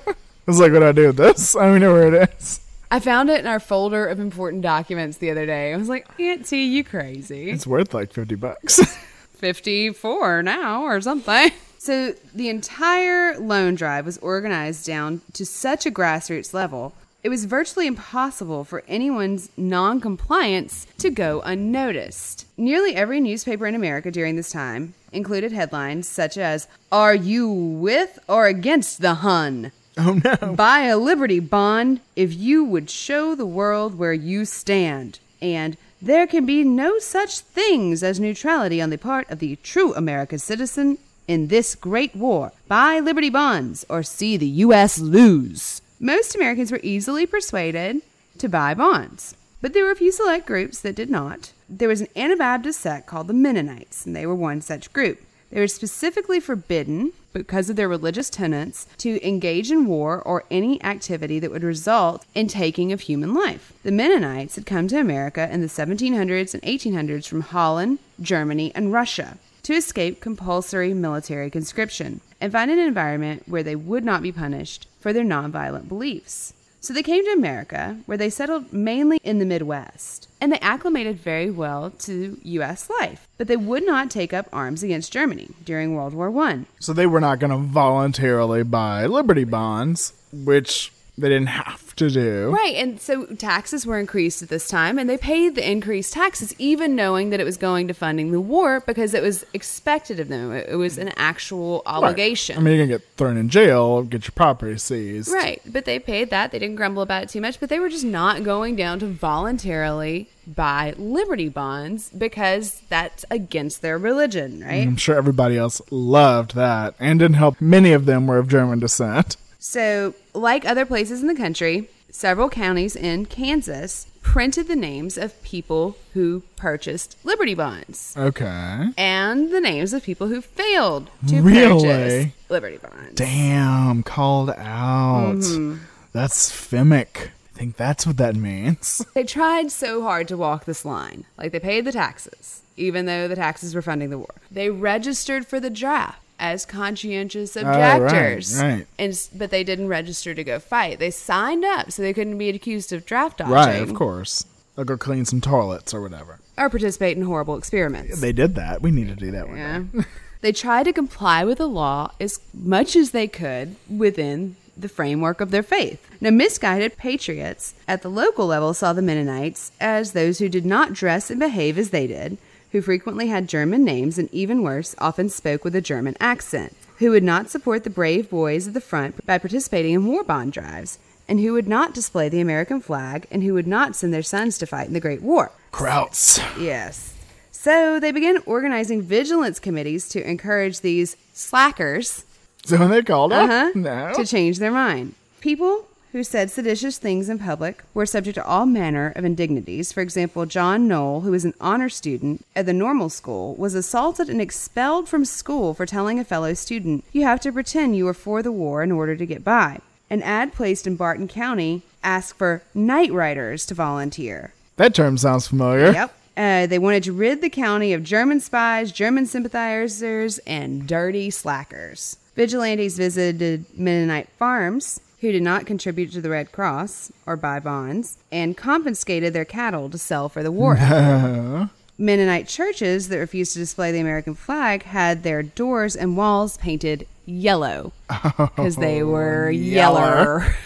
was 0.47 0.61
like, 0.61 0.73
what 0.73 0.81
do 0.81 0.87
I 0.87 0.93
do 0.93 1.07
with 1.09 1.17
this? 1.17 1.57
I 1.57 1.61
don't 1.61 1.71
even 1.71 1.83
know 1.83 1.93
where 1.95 2.15
it 2.15 2.31
is. 2.39 2.61
I 2.91 3.01
found 3.01 3.31
it 3.31 3.41
in 3.41 3.47
our 3.47 3.59
folder 3.61 4.07
of 4.07 4.21
important 4.21 4.63
documents 4.63 5.17
the 5.19 5.31
other 5.31 5.47
day. 5.47 5.73
I 5.73 5.77
was 5.77 5.89
like, 5.89 6.07
Aunt 6.21 6.47
T, 6.47 6.65
you 6.65 6.85
crazy. 6.85 7.51
It's 7.51 7.67
worth 7.67 7.93
like 7.95 8.13
50 8.13 8.35
bucks. 8.37 8.79
54 9.35 10.43
now 10.43 10.83
or 10.85 11.01
something. 11.01 11.51
So 11.79 12.15
the 12.35 12.49
entire 12.49 13.37
loan 13.39 13.75
drive 13.75 14.07
was 14.07 14.17
organized 14.19 14.87
down 14.87 15.21
to 15.35 15.45
such 15.45 15.87
a 15.87 15.91
grassroots 15.91 16.55
level, 16.55 16.95
it 17.25 17.31
was 17.31 17.47
virtually 17.47 17.87
impossible 17.87 18.65
for 18.65 18.85
anyone's 18.87 19.49
non 19.57 19.99
compliance 19.99 20.87
to 20.99 21.09
go 21.09 21.41
unnoticed. 21.41 22.47
Nearly 22.59 22.95
every 22.95 23.19
newspaper 23.19 23.67
in 23.67 23.75
America 23.75 24.11
during 24.11 24.37
this 24.37 24.53
time 24.53 24.93
included 25.11 25.51
headlines 25.51 26.07
such 26.07 26.37
as, 26.37 26.69
Are 26.93 27.15
you 27.15 27.49
with 27.49 28.19
or 28.29 28.47
against 28.47 29.01
the 29.01 29.15
Hun? 29.17 29.73
Oh 29.97 30.21
no. 30.23 30.55
Buy 30.55 30.81
a 30.81 30.99
Liberty 30.99 31.41
Bond 31.41 32.01
if 32.15 32.35
you 32.35 32.63
would 32.63 32.91
show 32.91 33.35
the 33.35 33.47
world 33.47 33.97
where 33.97 34.13
you 34.13 34.45
stand. 34.45 35.19
And 35.41 35.79
there 36.03 36.27
can 36.27 36.45
be 36.45 36.63
no 36.63 36.99
such 36.99 37.39
things 37.39 38.03
as 38.03 38.21
neutrality 38.21 38.83
on 38.83 38.91
the 38.91 38.99
part 38.99 39.31
of 39.31 39.39
the 39.39 39.57
true 39.63 39.95
American 39.95 40.39
citizen 40.39 40.99
in 41.27 41.47
this 41.47 41.75
great 41.75 42.15
war. 42.15 42.53
Buy 42.69 43.01
Liberty 43.01 43.31
Bonds 43.31 43.87
or 43.89 44.03
see 44.03 44.37
the 44.37 44.47
U.S. 44.47 44.99
lose. 44.99 45.81
Most 46.05 46.35
Americans 46.35 46.71
were 46.71 46.81
easily 46.83 47.25
persuaded 47.25 48.03
to 48.37 48.47
buy 48.47 48.75
bonds, 48.75 49.35
but 49.63 49.73
there 49.73 49.85
were 49.87 49.91
a 49.91 49.97
few 49.97 50.13
select 50.13 50.47
groups 50.47 50.79
that 50.81 50.95
did 50.95 51.09
not. 51.09 51.53
There 51.67 51.89
was 51.89 52.03
an 52.03 52.09
Anabaptist 52.15 52.79
sect 52.79 53.07
called 53.07 53.27
the 53.27 53.33
Mennonites, 53.33 54.05
and 54.05 54.15
they 54.15 54.27
were 54.27 54.35
one 54.35 54.61
such 54.61 54.93
group. 54.93 55.23
They 55.51 55.61
were 55.61 55.67
specifically 55.67 56.41
forbidden, 56.41 57.15
because 57.33 57.71
of 57.71 57.77
their 57.77 57.89
religious 57.89 58.29
tenets, 58.29 58.87
to 58.99 59.27
engage 59.27 59.71
in 59.71 59.87
war 59.87 60.21
or 60.21 60.45
any 60.51 60.83
activity 60.85 61.39
that 61.39 61.51
would 61.51 61.65
result 61.65 62.27
in 62.35 62.49
taking 62.49 62.93
of 62.93 63.01
human 63.01 63.33
life. 63.33 63.73
The 63.83 63.91
Mennonites 63.91 64.57
had 64.57 64.67
come 64.67 64.89
to 64.89 65.01
America 65.01 65.49
in 65.51 65.63
the 65.63 65.69
1700s 65.69 66.53
and 66.53 66.63
1800s 66.65 67.27
from 67.27 67.41
Holland, 67.41 67.99
Germany, 68.21 68.73
and 68.75 68.93
Russia 68.93 69.39
to 69.63 69.73
escape 69.73 70.21
compulsory 70.21 70.93
military 70.93 71.49
conscription 71.49 72.21
and 72.39 72.53
find 72.53 72.71
an 72.71 72.79
environment 72.79 73.45
where 73.47 73.63
they 73.63 73.75
would 73.75 74.05
not 74.05 74.21
be 74.21 74.31
punished 74.31 74.87
for 75.05 75.13
their 75.13 75.23
nonviolent 75.23 75.87
beliefs. 75.87 76.55
So 76.81 76.95
they 76.95 77.03
came 77.03 77.27
to 77.27 77.33
America, 77.33 77.99
where 78.07 78.17
they 78.17 78.31
settled 78.31 78.73
mainly 78.73 79.19
in 79.23 79.39
the 79.39 79.45
Midwest, 79.45 80.29
and 80.41 80.51
they 80.51 80.59
acclimated 80.61 81.19
very 81.19 81.51
well 81.51 81.91
to 81.91 82.39
U.S. 82.43 82.89
life. 82.89 83.29
But 83.37 83.47
they 83.47 83.59
would 83.59 83.85
not 83.85 84.11
take 84.11 84.33
up 84.33 84.49
arms 84.51 84.83
against 84.83 85.13
Germany 85.13 85.51
during 85.63 85.95
World 85.95 86.15
War 86.15 86.35
I. 86.47 86.65
So 86.81 86.95
they 86.95 87.05
were 87.05 87.21
not 87.21 87.39
going 87.39 87.51
to 87.51 87.59
voluntarily 87.59 88.63
buy 88.63 89.05
Liberty 89.05 89.45
bonds, 89.45 90.15
which 90.33 90.91
they 91.17 91.29
didn't 91.29 91.47
have 91.47 91.95
to 91.97 92.11
do. 92.11 92.51
Right, 92.51 92.75
and 92.75 93.01
so 93.01 93.27
taxes 93.27 93.87
were 93.87 94.01
increased 94.01 94.43
at 94.43 94.49
this 94.49 94.67
time, 94.67 94.99
and 94.99 95.09
they 95.09 95.17
paid 95.17 95.55
the 95.55 95.69
increased 95.69 96.13
taxes, 96.13 96.55
even 96.59 96.97
knowing 96.97 97.31
that 97.31 97.39
it 97.39 97.45
was 97.45 97.57
going 97.57 97.87
to 97.89 97.95
funding 97.95 98.33
the 98.33 98.41
war 98.41 98.81
because 98.81 99.15
it 99.15 99.23
was 99.23 99.45
expected 99.55 100.19
of 100.19 100.29
them. 100.29 100.53
It 100.53 100.77
was 100.77 100.99
an 100.99 101.13
actual 101.17 101.83
obligation. 101.87 102.57
Right. 102.57 102.61
I 102.61 102.65
mean, 102.65 102.75
you're 102.75 102.87
going 102.87 102.99
to 102.99 103.05
get 103.05 103.17
thrown 103.17 103.37
in 103.37 103.49
jail, 103.49 104.03
get 104.03 104.25
your 104.25 104.33
property 104.33 104.77
seized. 104.77 105.31
Right, 105.31 105.63
but 105.67 105.85
they 105.85 106.01
paid 106.01 106.31
that. 106.31 106.51
They 106.51 106.59
didn't 106.59 106.77
grumble 106.77 107.03
about 107.03 107.23
it 107.23 107.29
too 107.29 107.41
much, 107.41 107.61
but 107.61 107.69
they 107.69 107.79
were 107.79 107.89
just 107.89 108.05
not 108.05 108.43
going 108.43 108.75
down 108.75 108.99
to 108.99 109.07
voluntarily 109.07 110.29
buy 110.47 110.95
Liberty 110.99 111.49
bonds 111.49 112.11
because 112.11 112.83
that's 112.89 113.25
against 113.31 113.83
their 113.83 113.97
religion, 113.97 114.63
right? 114.63 114.83
I'm 114.87 114.97
sure 114.97 115.17
everybody 115.17 115.57
else 115.57 115.81
loved 115.91 116.55
that 116.57 116.95
and 116.99 117.21
didn't 117.21 117.37
help. 117.37 117.61
Many 117.61 117.93
of 117.93 118.05
them 118.05 118.27
were 118.27 118.39
of 118.39 118.49
German 118.49 118.81
descent. 118.81 119.37
So, 119.69 120.13
like 120.35 120.67
other 120.67 120.85
places 120.85 121.23
in 121.23 121.27
the 121.27 121.35
country, 121.35 121.89
several 122.11 122.51
counties 122.51 122.95
in 122.95 123.25
Kansas 123.25 124.07
printed 124.21 124.69
the 124.69 124.77
names 124.77 125.17
of 125.17 125.43
people 125.43 125.97
who 126.13 126.43
purchased 126.57 127.17
Liberty 127.25 127.55
bonds 127.55 128.15
Okay. 128.15 128.91
and 128.99 129.51
the 129.51 129.63
names 129.63 129.95
of 129.95 130.03
people 130.03 130.29
who 130.29 130.43
failed 130.43 131.09
to 131.29 131.41
Really? 131.41 131.83
purchase 131.83 132.33
Liberty 132.51 132.77
bonds. 132.77 133.15
Damn, 133.15 134.03
called 134.03 134.51
out. 134.51 135.37
Mhm. 135.37 135.79
That's 136.13 136.53
Vehmic. 136.53 137.29
I 137.55 137.59
think 137.59 137.77
that's 137.79 138.07
what 138.07 138.19
that 138.19 138.37
means. 138.37 139.03
They 139.15 139.25
tried 139.25 139.71
so 139.73 140.03
hard 140.03 140.29
to 140.29 140.37
walk 140.37 140.67
this 140.67 140.85
line. 140.85 141.25
Like 141.39 141.53
they 141.53 141.59
paid 141.61 141.87
the 141.87 141.93
taxes. 141.93 142.61
even 142.77 143.07
though 143.07 143.29
the 143.29 143.37
taxes 143.37 143.73
were 143.75 143.81
funding 143.83 144.11
the 144.11 144.19
war. 144.19 144.35
They 144.51 144.69
registered 144.69 145.47
for 145.47 145.59
the 145.61 145.71
draft 145.71 146.19
as 146.39 146.65
conscientious 146.67 147.57
Oh, 147.57 147.63
right, 147.65 147.97
objectors. 148.03 148.61
right. 148.61 148.87
And 148.99 149.29
but 149.35 149.51
they 149.51 149.65
didn't 149.65 149.89
register 149.89 150.35
to 150.35 150.45
go 150.45 150.59
fight. 150.59 150.99
They 150.99 151.11
signed 151.11 151.65
up 151.65 151.93
so 151.93 152.03
they 152.03 152.13
couldn't 152.13 152.39
be 152.39 152.49
accused 152.51 152.93
of 152.93 153.07
draft 153.07 153.39
dodging 153.39 153.53
Right, 153.55 153.83
of 153.83 153.95
course. 153.95 154.45
They'll 154.77 154.85
go 154.85 154.97
clean 154.97 155.25
some 155.25 155.41
toilets 155.41 155.95
or 155.95 156.01
whatever. 156.03 156.41
or 156.59 156.69
participate 156.69 157.17
in 157.17 157.23
horrible 157.25 157.57
experiments. 157.57 158.21
They 158.21 158.33
did 158.33 158.57
that. 158.57 158.83
We 158.83 158.91
need 158.91 159.09
to 159.09 159.15
do 159.15 159.31
that 159.31 159.49
one. 159.49 159.57
Yeah. 159.57 160.03
they 160.41 160.51
tried 160.53 160.85
to 160.85 160.93
comply 160.93 161.45
with 161.45 161.59
the 161.59 161.69
law 161.69 162.11
as 162.21 162.41
much 162.53 162.97
as 162.97 163.13
they 163.13 163.29
could 163.29 163.77
within 163.89 164.57
the 164.77 164.89
framework 164.89 165.41
of 165.41 165.53
their 165.53 165.63
faith. 165.63 166.05
Now, 166.21 166.31
misguided 166.31 166.97
patriots 166.97 167.75
at 167.87 168.03
the 168.03 168.09
local 168.11 168.47
level 168.49 168.75
saw 168.75 168.93
the 168.93 169.03
Mennonites 169.03 169.71
as 169.81 170.11
those 170.13 170.41
who 170.41 170.49
did 170.49 170.67
not 170.67 170.93
dress 170.93 171.31
and 171.31 171.39
behave 171.39 171.79
as 171.79 171.91
they 171.91 172.09
did, 172.09 172.37
who 172.75 172.83
frequently 172.83 173.29
had 173.29 173.49
German 173.49 173.85
names 173.85 174.19
and 174.19 174.29
even 174.35 174.61
worse, 174.61 174.97
often 174.99 175.29
spoke 175.29 175.63
with 175.63 175.77
a 175.77 175.81
German 175.81 176.17
accent, 176.19 176.75
who 176.99 177.11
would 177.13 177.23
not 177.23 177.49
support 177.49 177.85
the 177.85 177.89
brave 177.91 178.29
boys 178.29 178.67
at 178.67 178.75
the 178.75 178.81
front 178.81 179.25
by 179.25 179.39
participating 179.39 179.95
in 179.95 180.05
war 180.09 180.25
bond 180.25 180.53
drives, 180.53 180.99
and 181.29 181.39
who 181.39 181.53
would 181.53 181.69
not 181.69 181.95
display 181.95 182.29
the 182.29 182.41
American 182.41 182.81
flag, 182.81 183.29
and 183.31 183.45
who 183.45 183.55
would 183.55 183.69
not 183.69 183.95
send 183.95 184.13
their 184.13 184.25
sons 184.25 184.59
to 184.59 184.67
fight 184.67 184.89
in 184.89 184.93
the 184.93 184.99
Great 184.99 185.23
War. 185.23 185.53
Krauts. 185.73 186.41
Yes. 186.61 187.15
So 187.53 188.01
they 188.01 188.11
began 188.11 188.39
organizing 188.45 189.03
vigilance 189.03 189.61
committees 189.61 190.09
to 190.09 190.29
encourage 190.29 190.81
these 190.81 191.17
slackers 191.33 192.25
So 192.65 192.77
when 192.77 192.91
they 192.91 193.03
called 193.05 193.31
them? 193.31 193.49
uh-huh, 193.49 193.71
No. 193.77 194.13
to 194.17 194.27
change 194.27 194.59
their 194.59 194.73
mind. 194.73 195.15
People 195.41 195.87
who 196.15 196.23
said 196.23 196.49
seditious 196.49 196.97
things 196.97 197.29
in 197.29 197.41
public 197.41 197.83
were 197.93 198.07
subject 198.07 198.37
to 198.37 198.47
all 198.47 198.67
manner 198.67 199.13
of 199.17 199.25
indignities. 199.25 199.93
For 199.93 200.01
example, 200.01 200.47
John 200.47 200.87
Knoll, 200.87 201.23
who 201.23 201.33
was 201.33 201.45
an 201.45 201.55
honor 201.61 201.89
student 201.89 202.47
at 202.55 202.67
the 202.67 202.73
normal 202.73 203.09
school, 203.09 203.57
was 203.57 203.75
assaulted 203.75 204.29
and 204.29 204.41
expelled 204.41 205.09
from 205.09 205.25
school 205.25 205.75
for 205.75 205.85
telling 205.87 206.21
a 206.21 206.25
fellow 206.25 206.55
student, 206.55 207.05
You 207.11 207.25
have 207.25 207.41
to 207.41 207.51
pretend 207.51 207.97
you 207.97 208.07
are 208.07 208.15
for 208.15 208.45
the 208.45 208.53
war 208.53 208.85
in 208.85 208.93
order 208.93 209.17
to 209.17 209.27
get 209.27 209.43
by. 209.43 209.81
An 210.09 210.23
ad 210.23 210.55
placed 210.55 210.87
in 210.87 210.95
Barton 210.95 211.27
County 211.27 211.83
asked 212.05 212.37
for 212.37 212.63
night 212.75 213.13
riders 213.13 213.67
to 213.67 213.75
volunteer. 213.75 214.53
That 214.77 214.95
term 214.95 215.19
sounds 215.19 215.49
familiar. 215.49 215.91
Yep. 215.91 216.15
Uh, 216.37 216.67
they 216.69 216.79
wanted 216.79 217.03
to 217.03 217.13
rid 217.13 217.41
the 217.41 217.51
county 217.51 217.93
of 217.93 218.05
German 218.05 218.39
spies, 218.39 218.93
German 218.93 219.27
sympathizers, 219.27 220.39
and 220.47 220.87
dirty 220.87 221.31
slackers. 221.31 222.19
Vigilantes 222.37 222.97
visited 222.97 223.67
Mennonite 223.77 224.29
farms 224.39 225.01
who 225.25 225.33
did 225.33 225.43
not 225.43 225.65
contribute 225.65 226.13
to 226.13 226.21
the 226.21 226.29
Red 226.29 226.53
Cross 226.53 227.11
or 227.25 227.35
buy 227.35 227.59
bonds 227.59 228.19
and 228.31 228.55
confiscated 228.55 229.33
their 229.33 229.47
cattle 229.47 229.89
to 229.89 229.97
sell 229.97 230.29
for 230.29 230.43
the 230.43 230.53
war. 230.53 230.77
effort. 230.79 231.71
Mennonite 231.97 232.47
churches 232.47 233.09
that 233.09 233.17
refused 233.17 233.55
to 233.55 233.59
display 233.59 233.91
the 233.91 234.01
American 234.01 234.35
flag 234.35 234.83
had 234.83 235.23
their 235.23 235.43
doors 235.43 235.97
and 235.97 236.15
walls 236.15 236.59
painted 236.59 237.07
yellow 237.25 237.93
because 238.37 238.77
they 238.77 239.03
were 239.03 239.51
yeller. 239.51 240.01
yeller. 240.01 240.57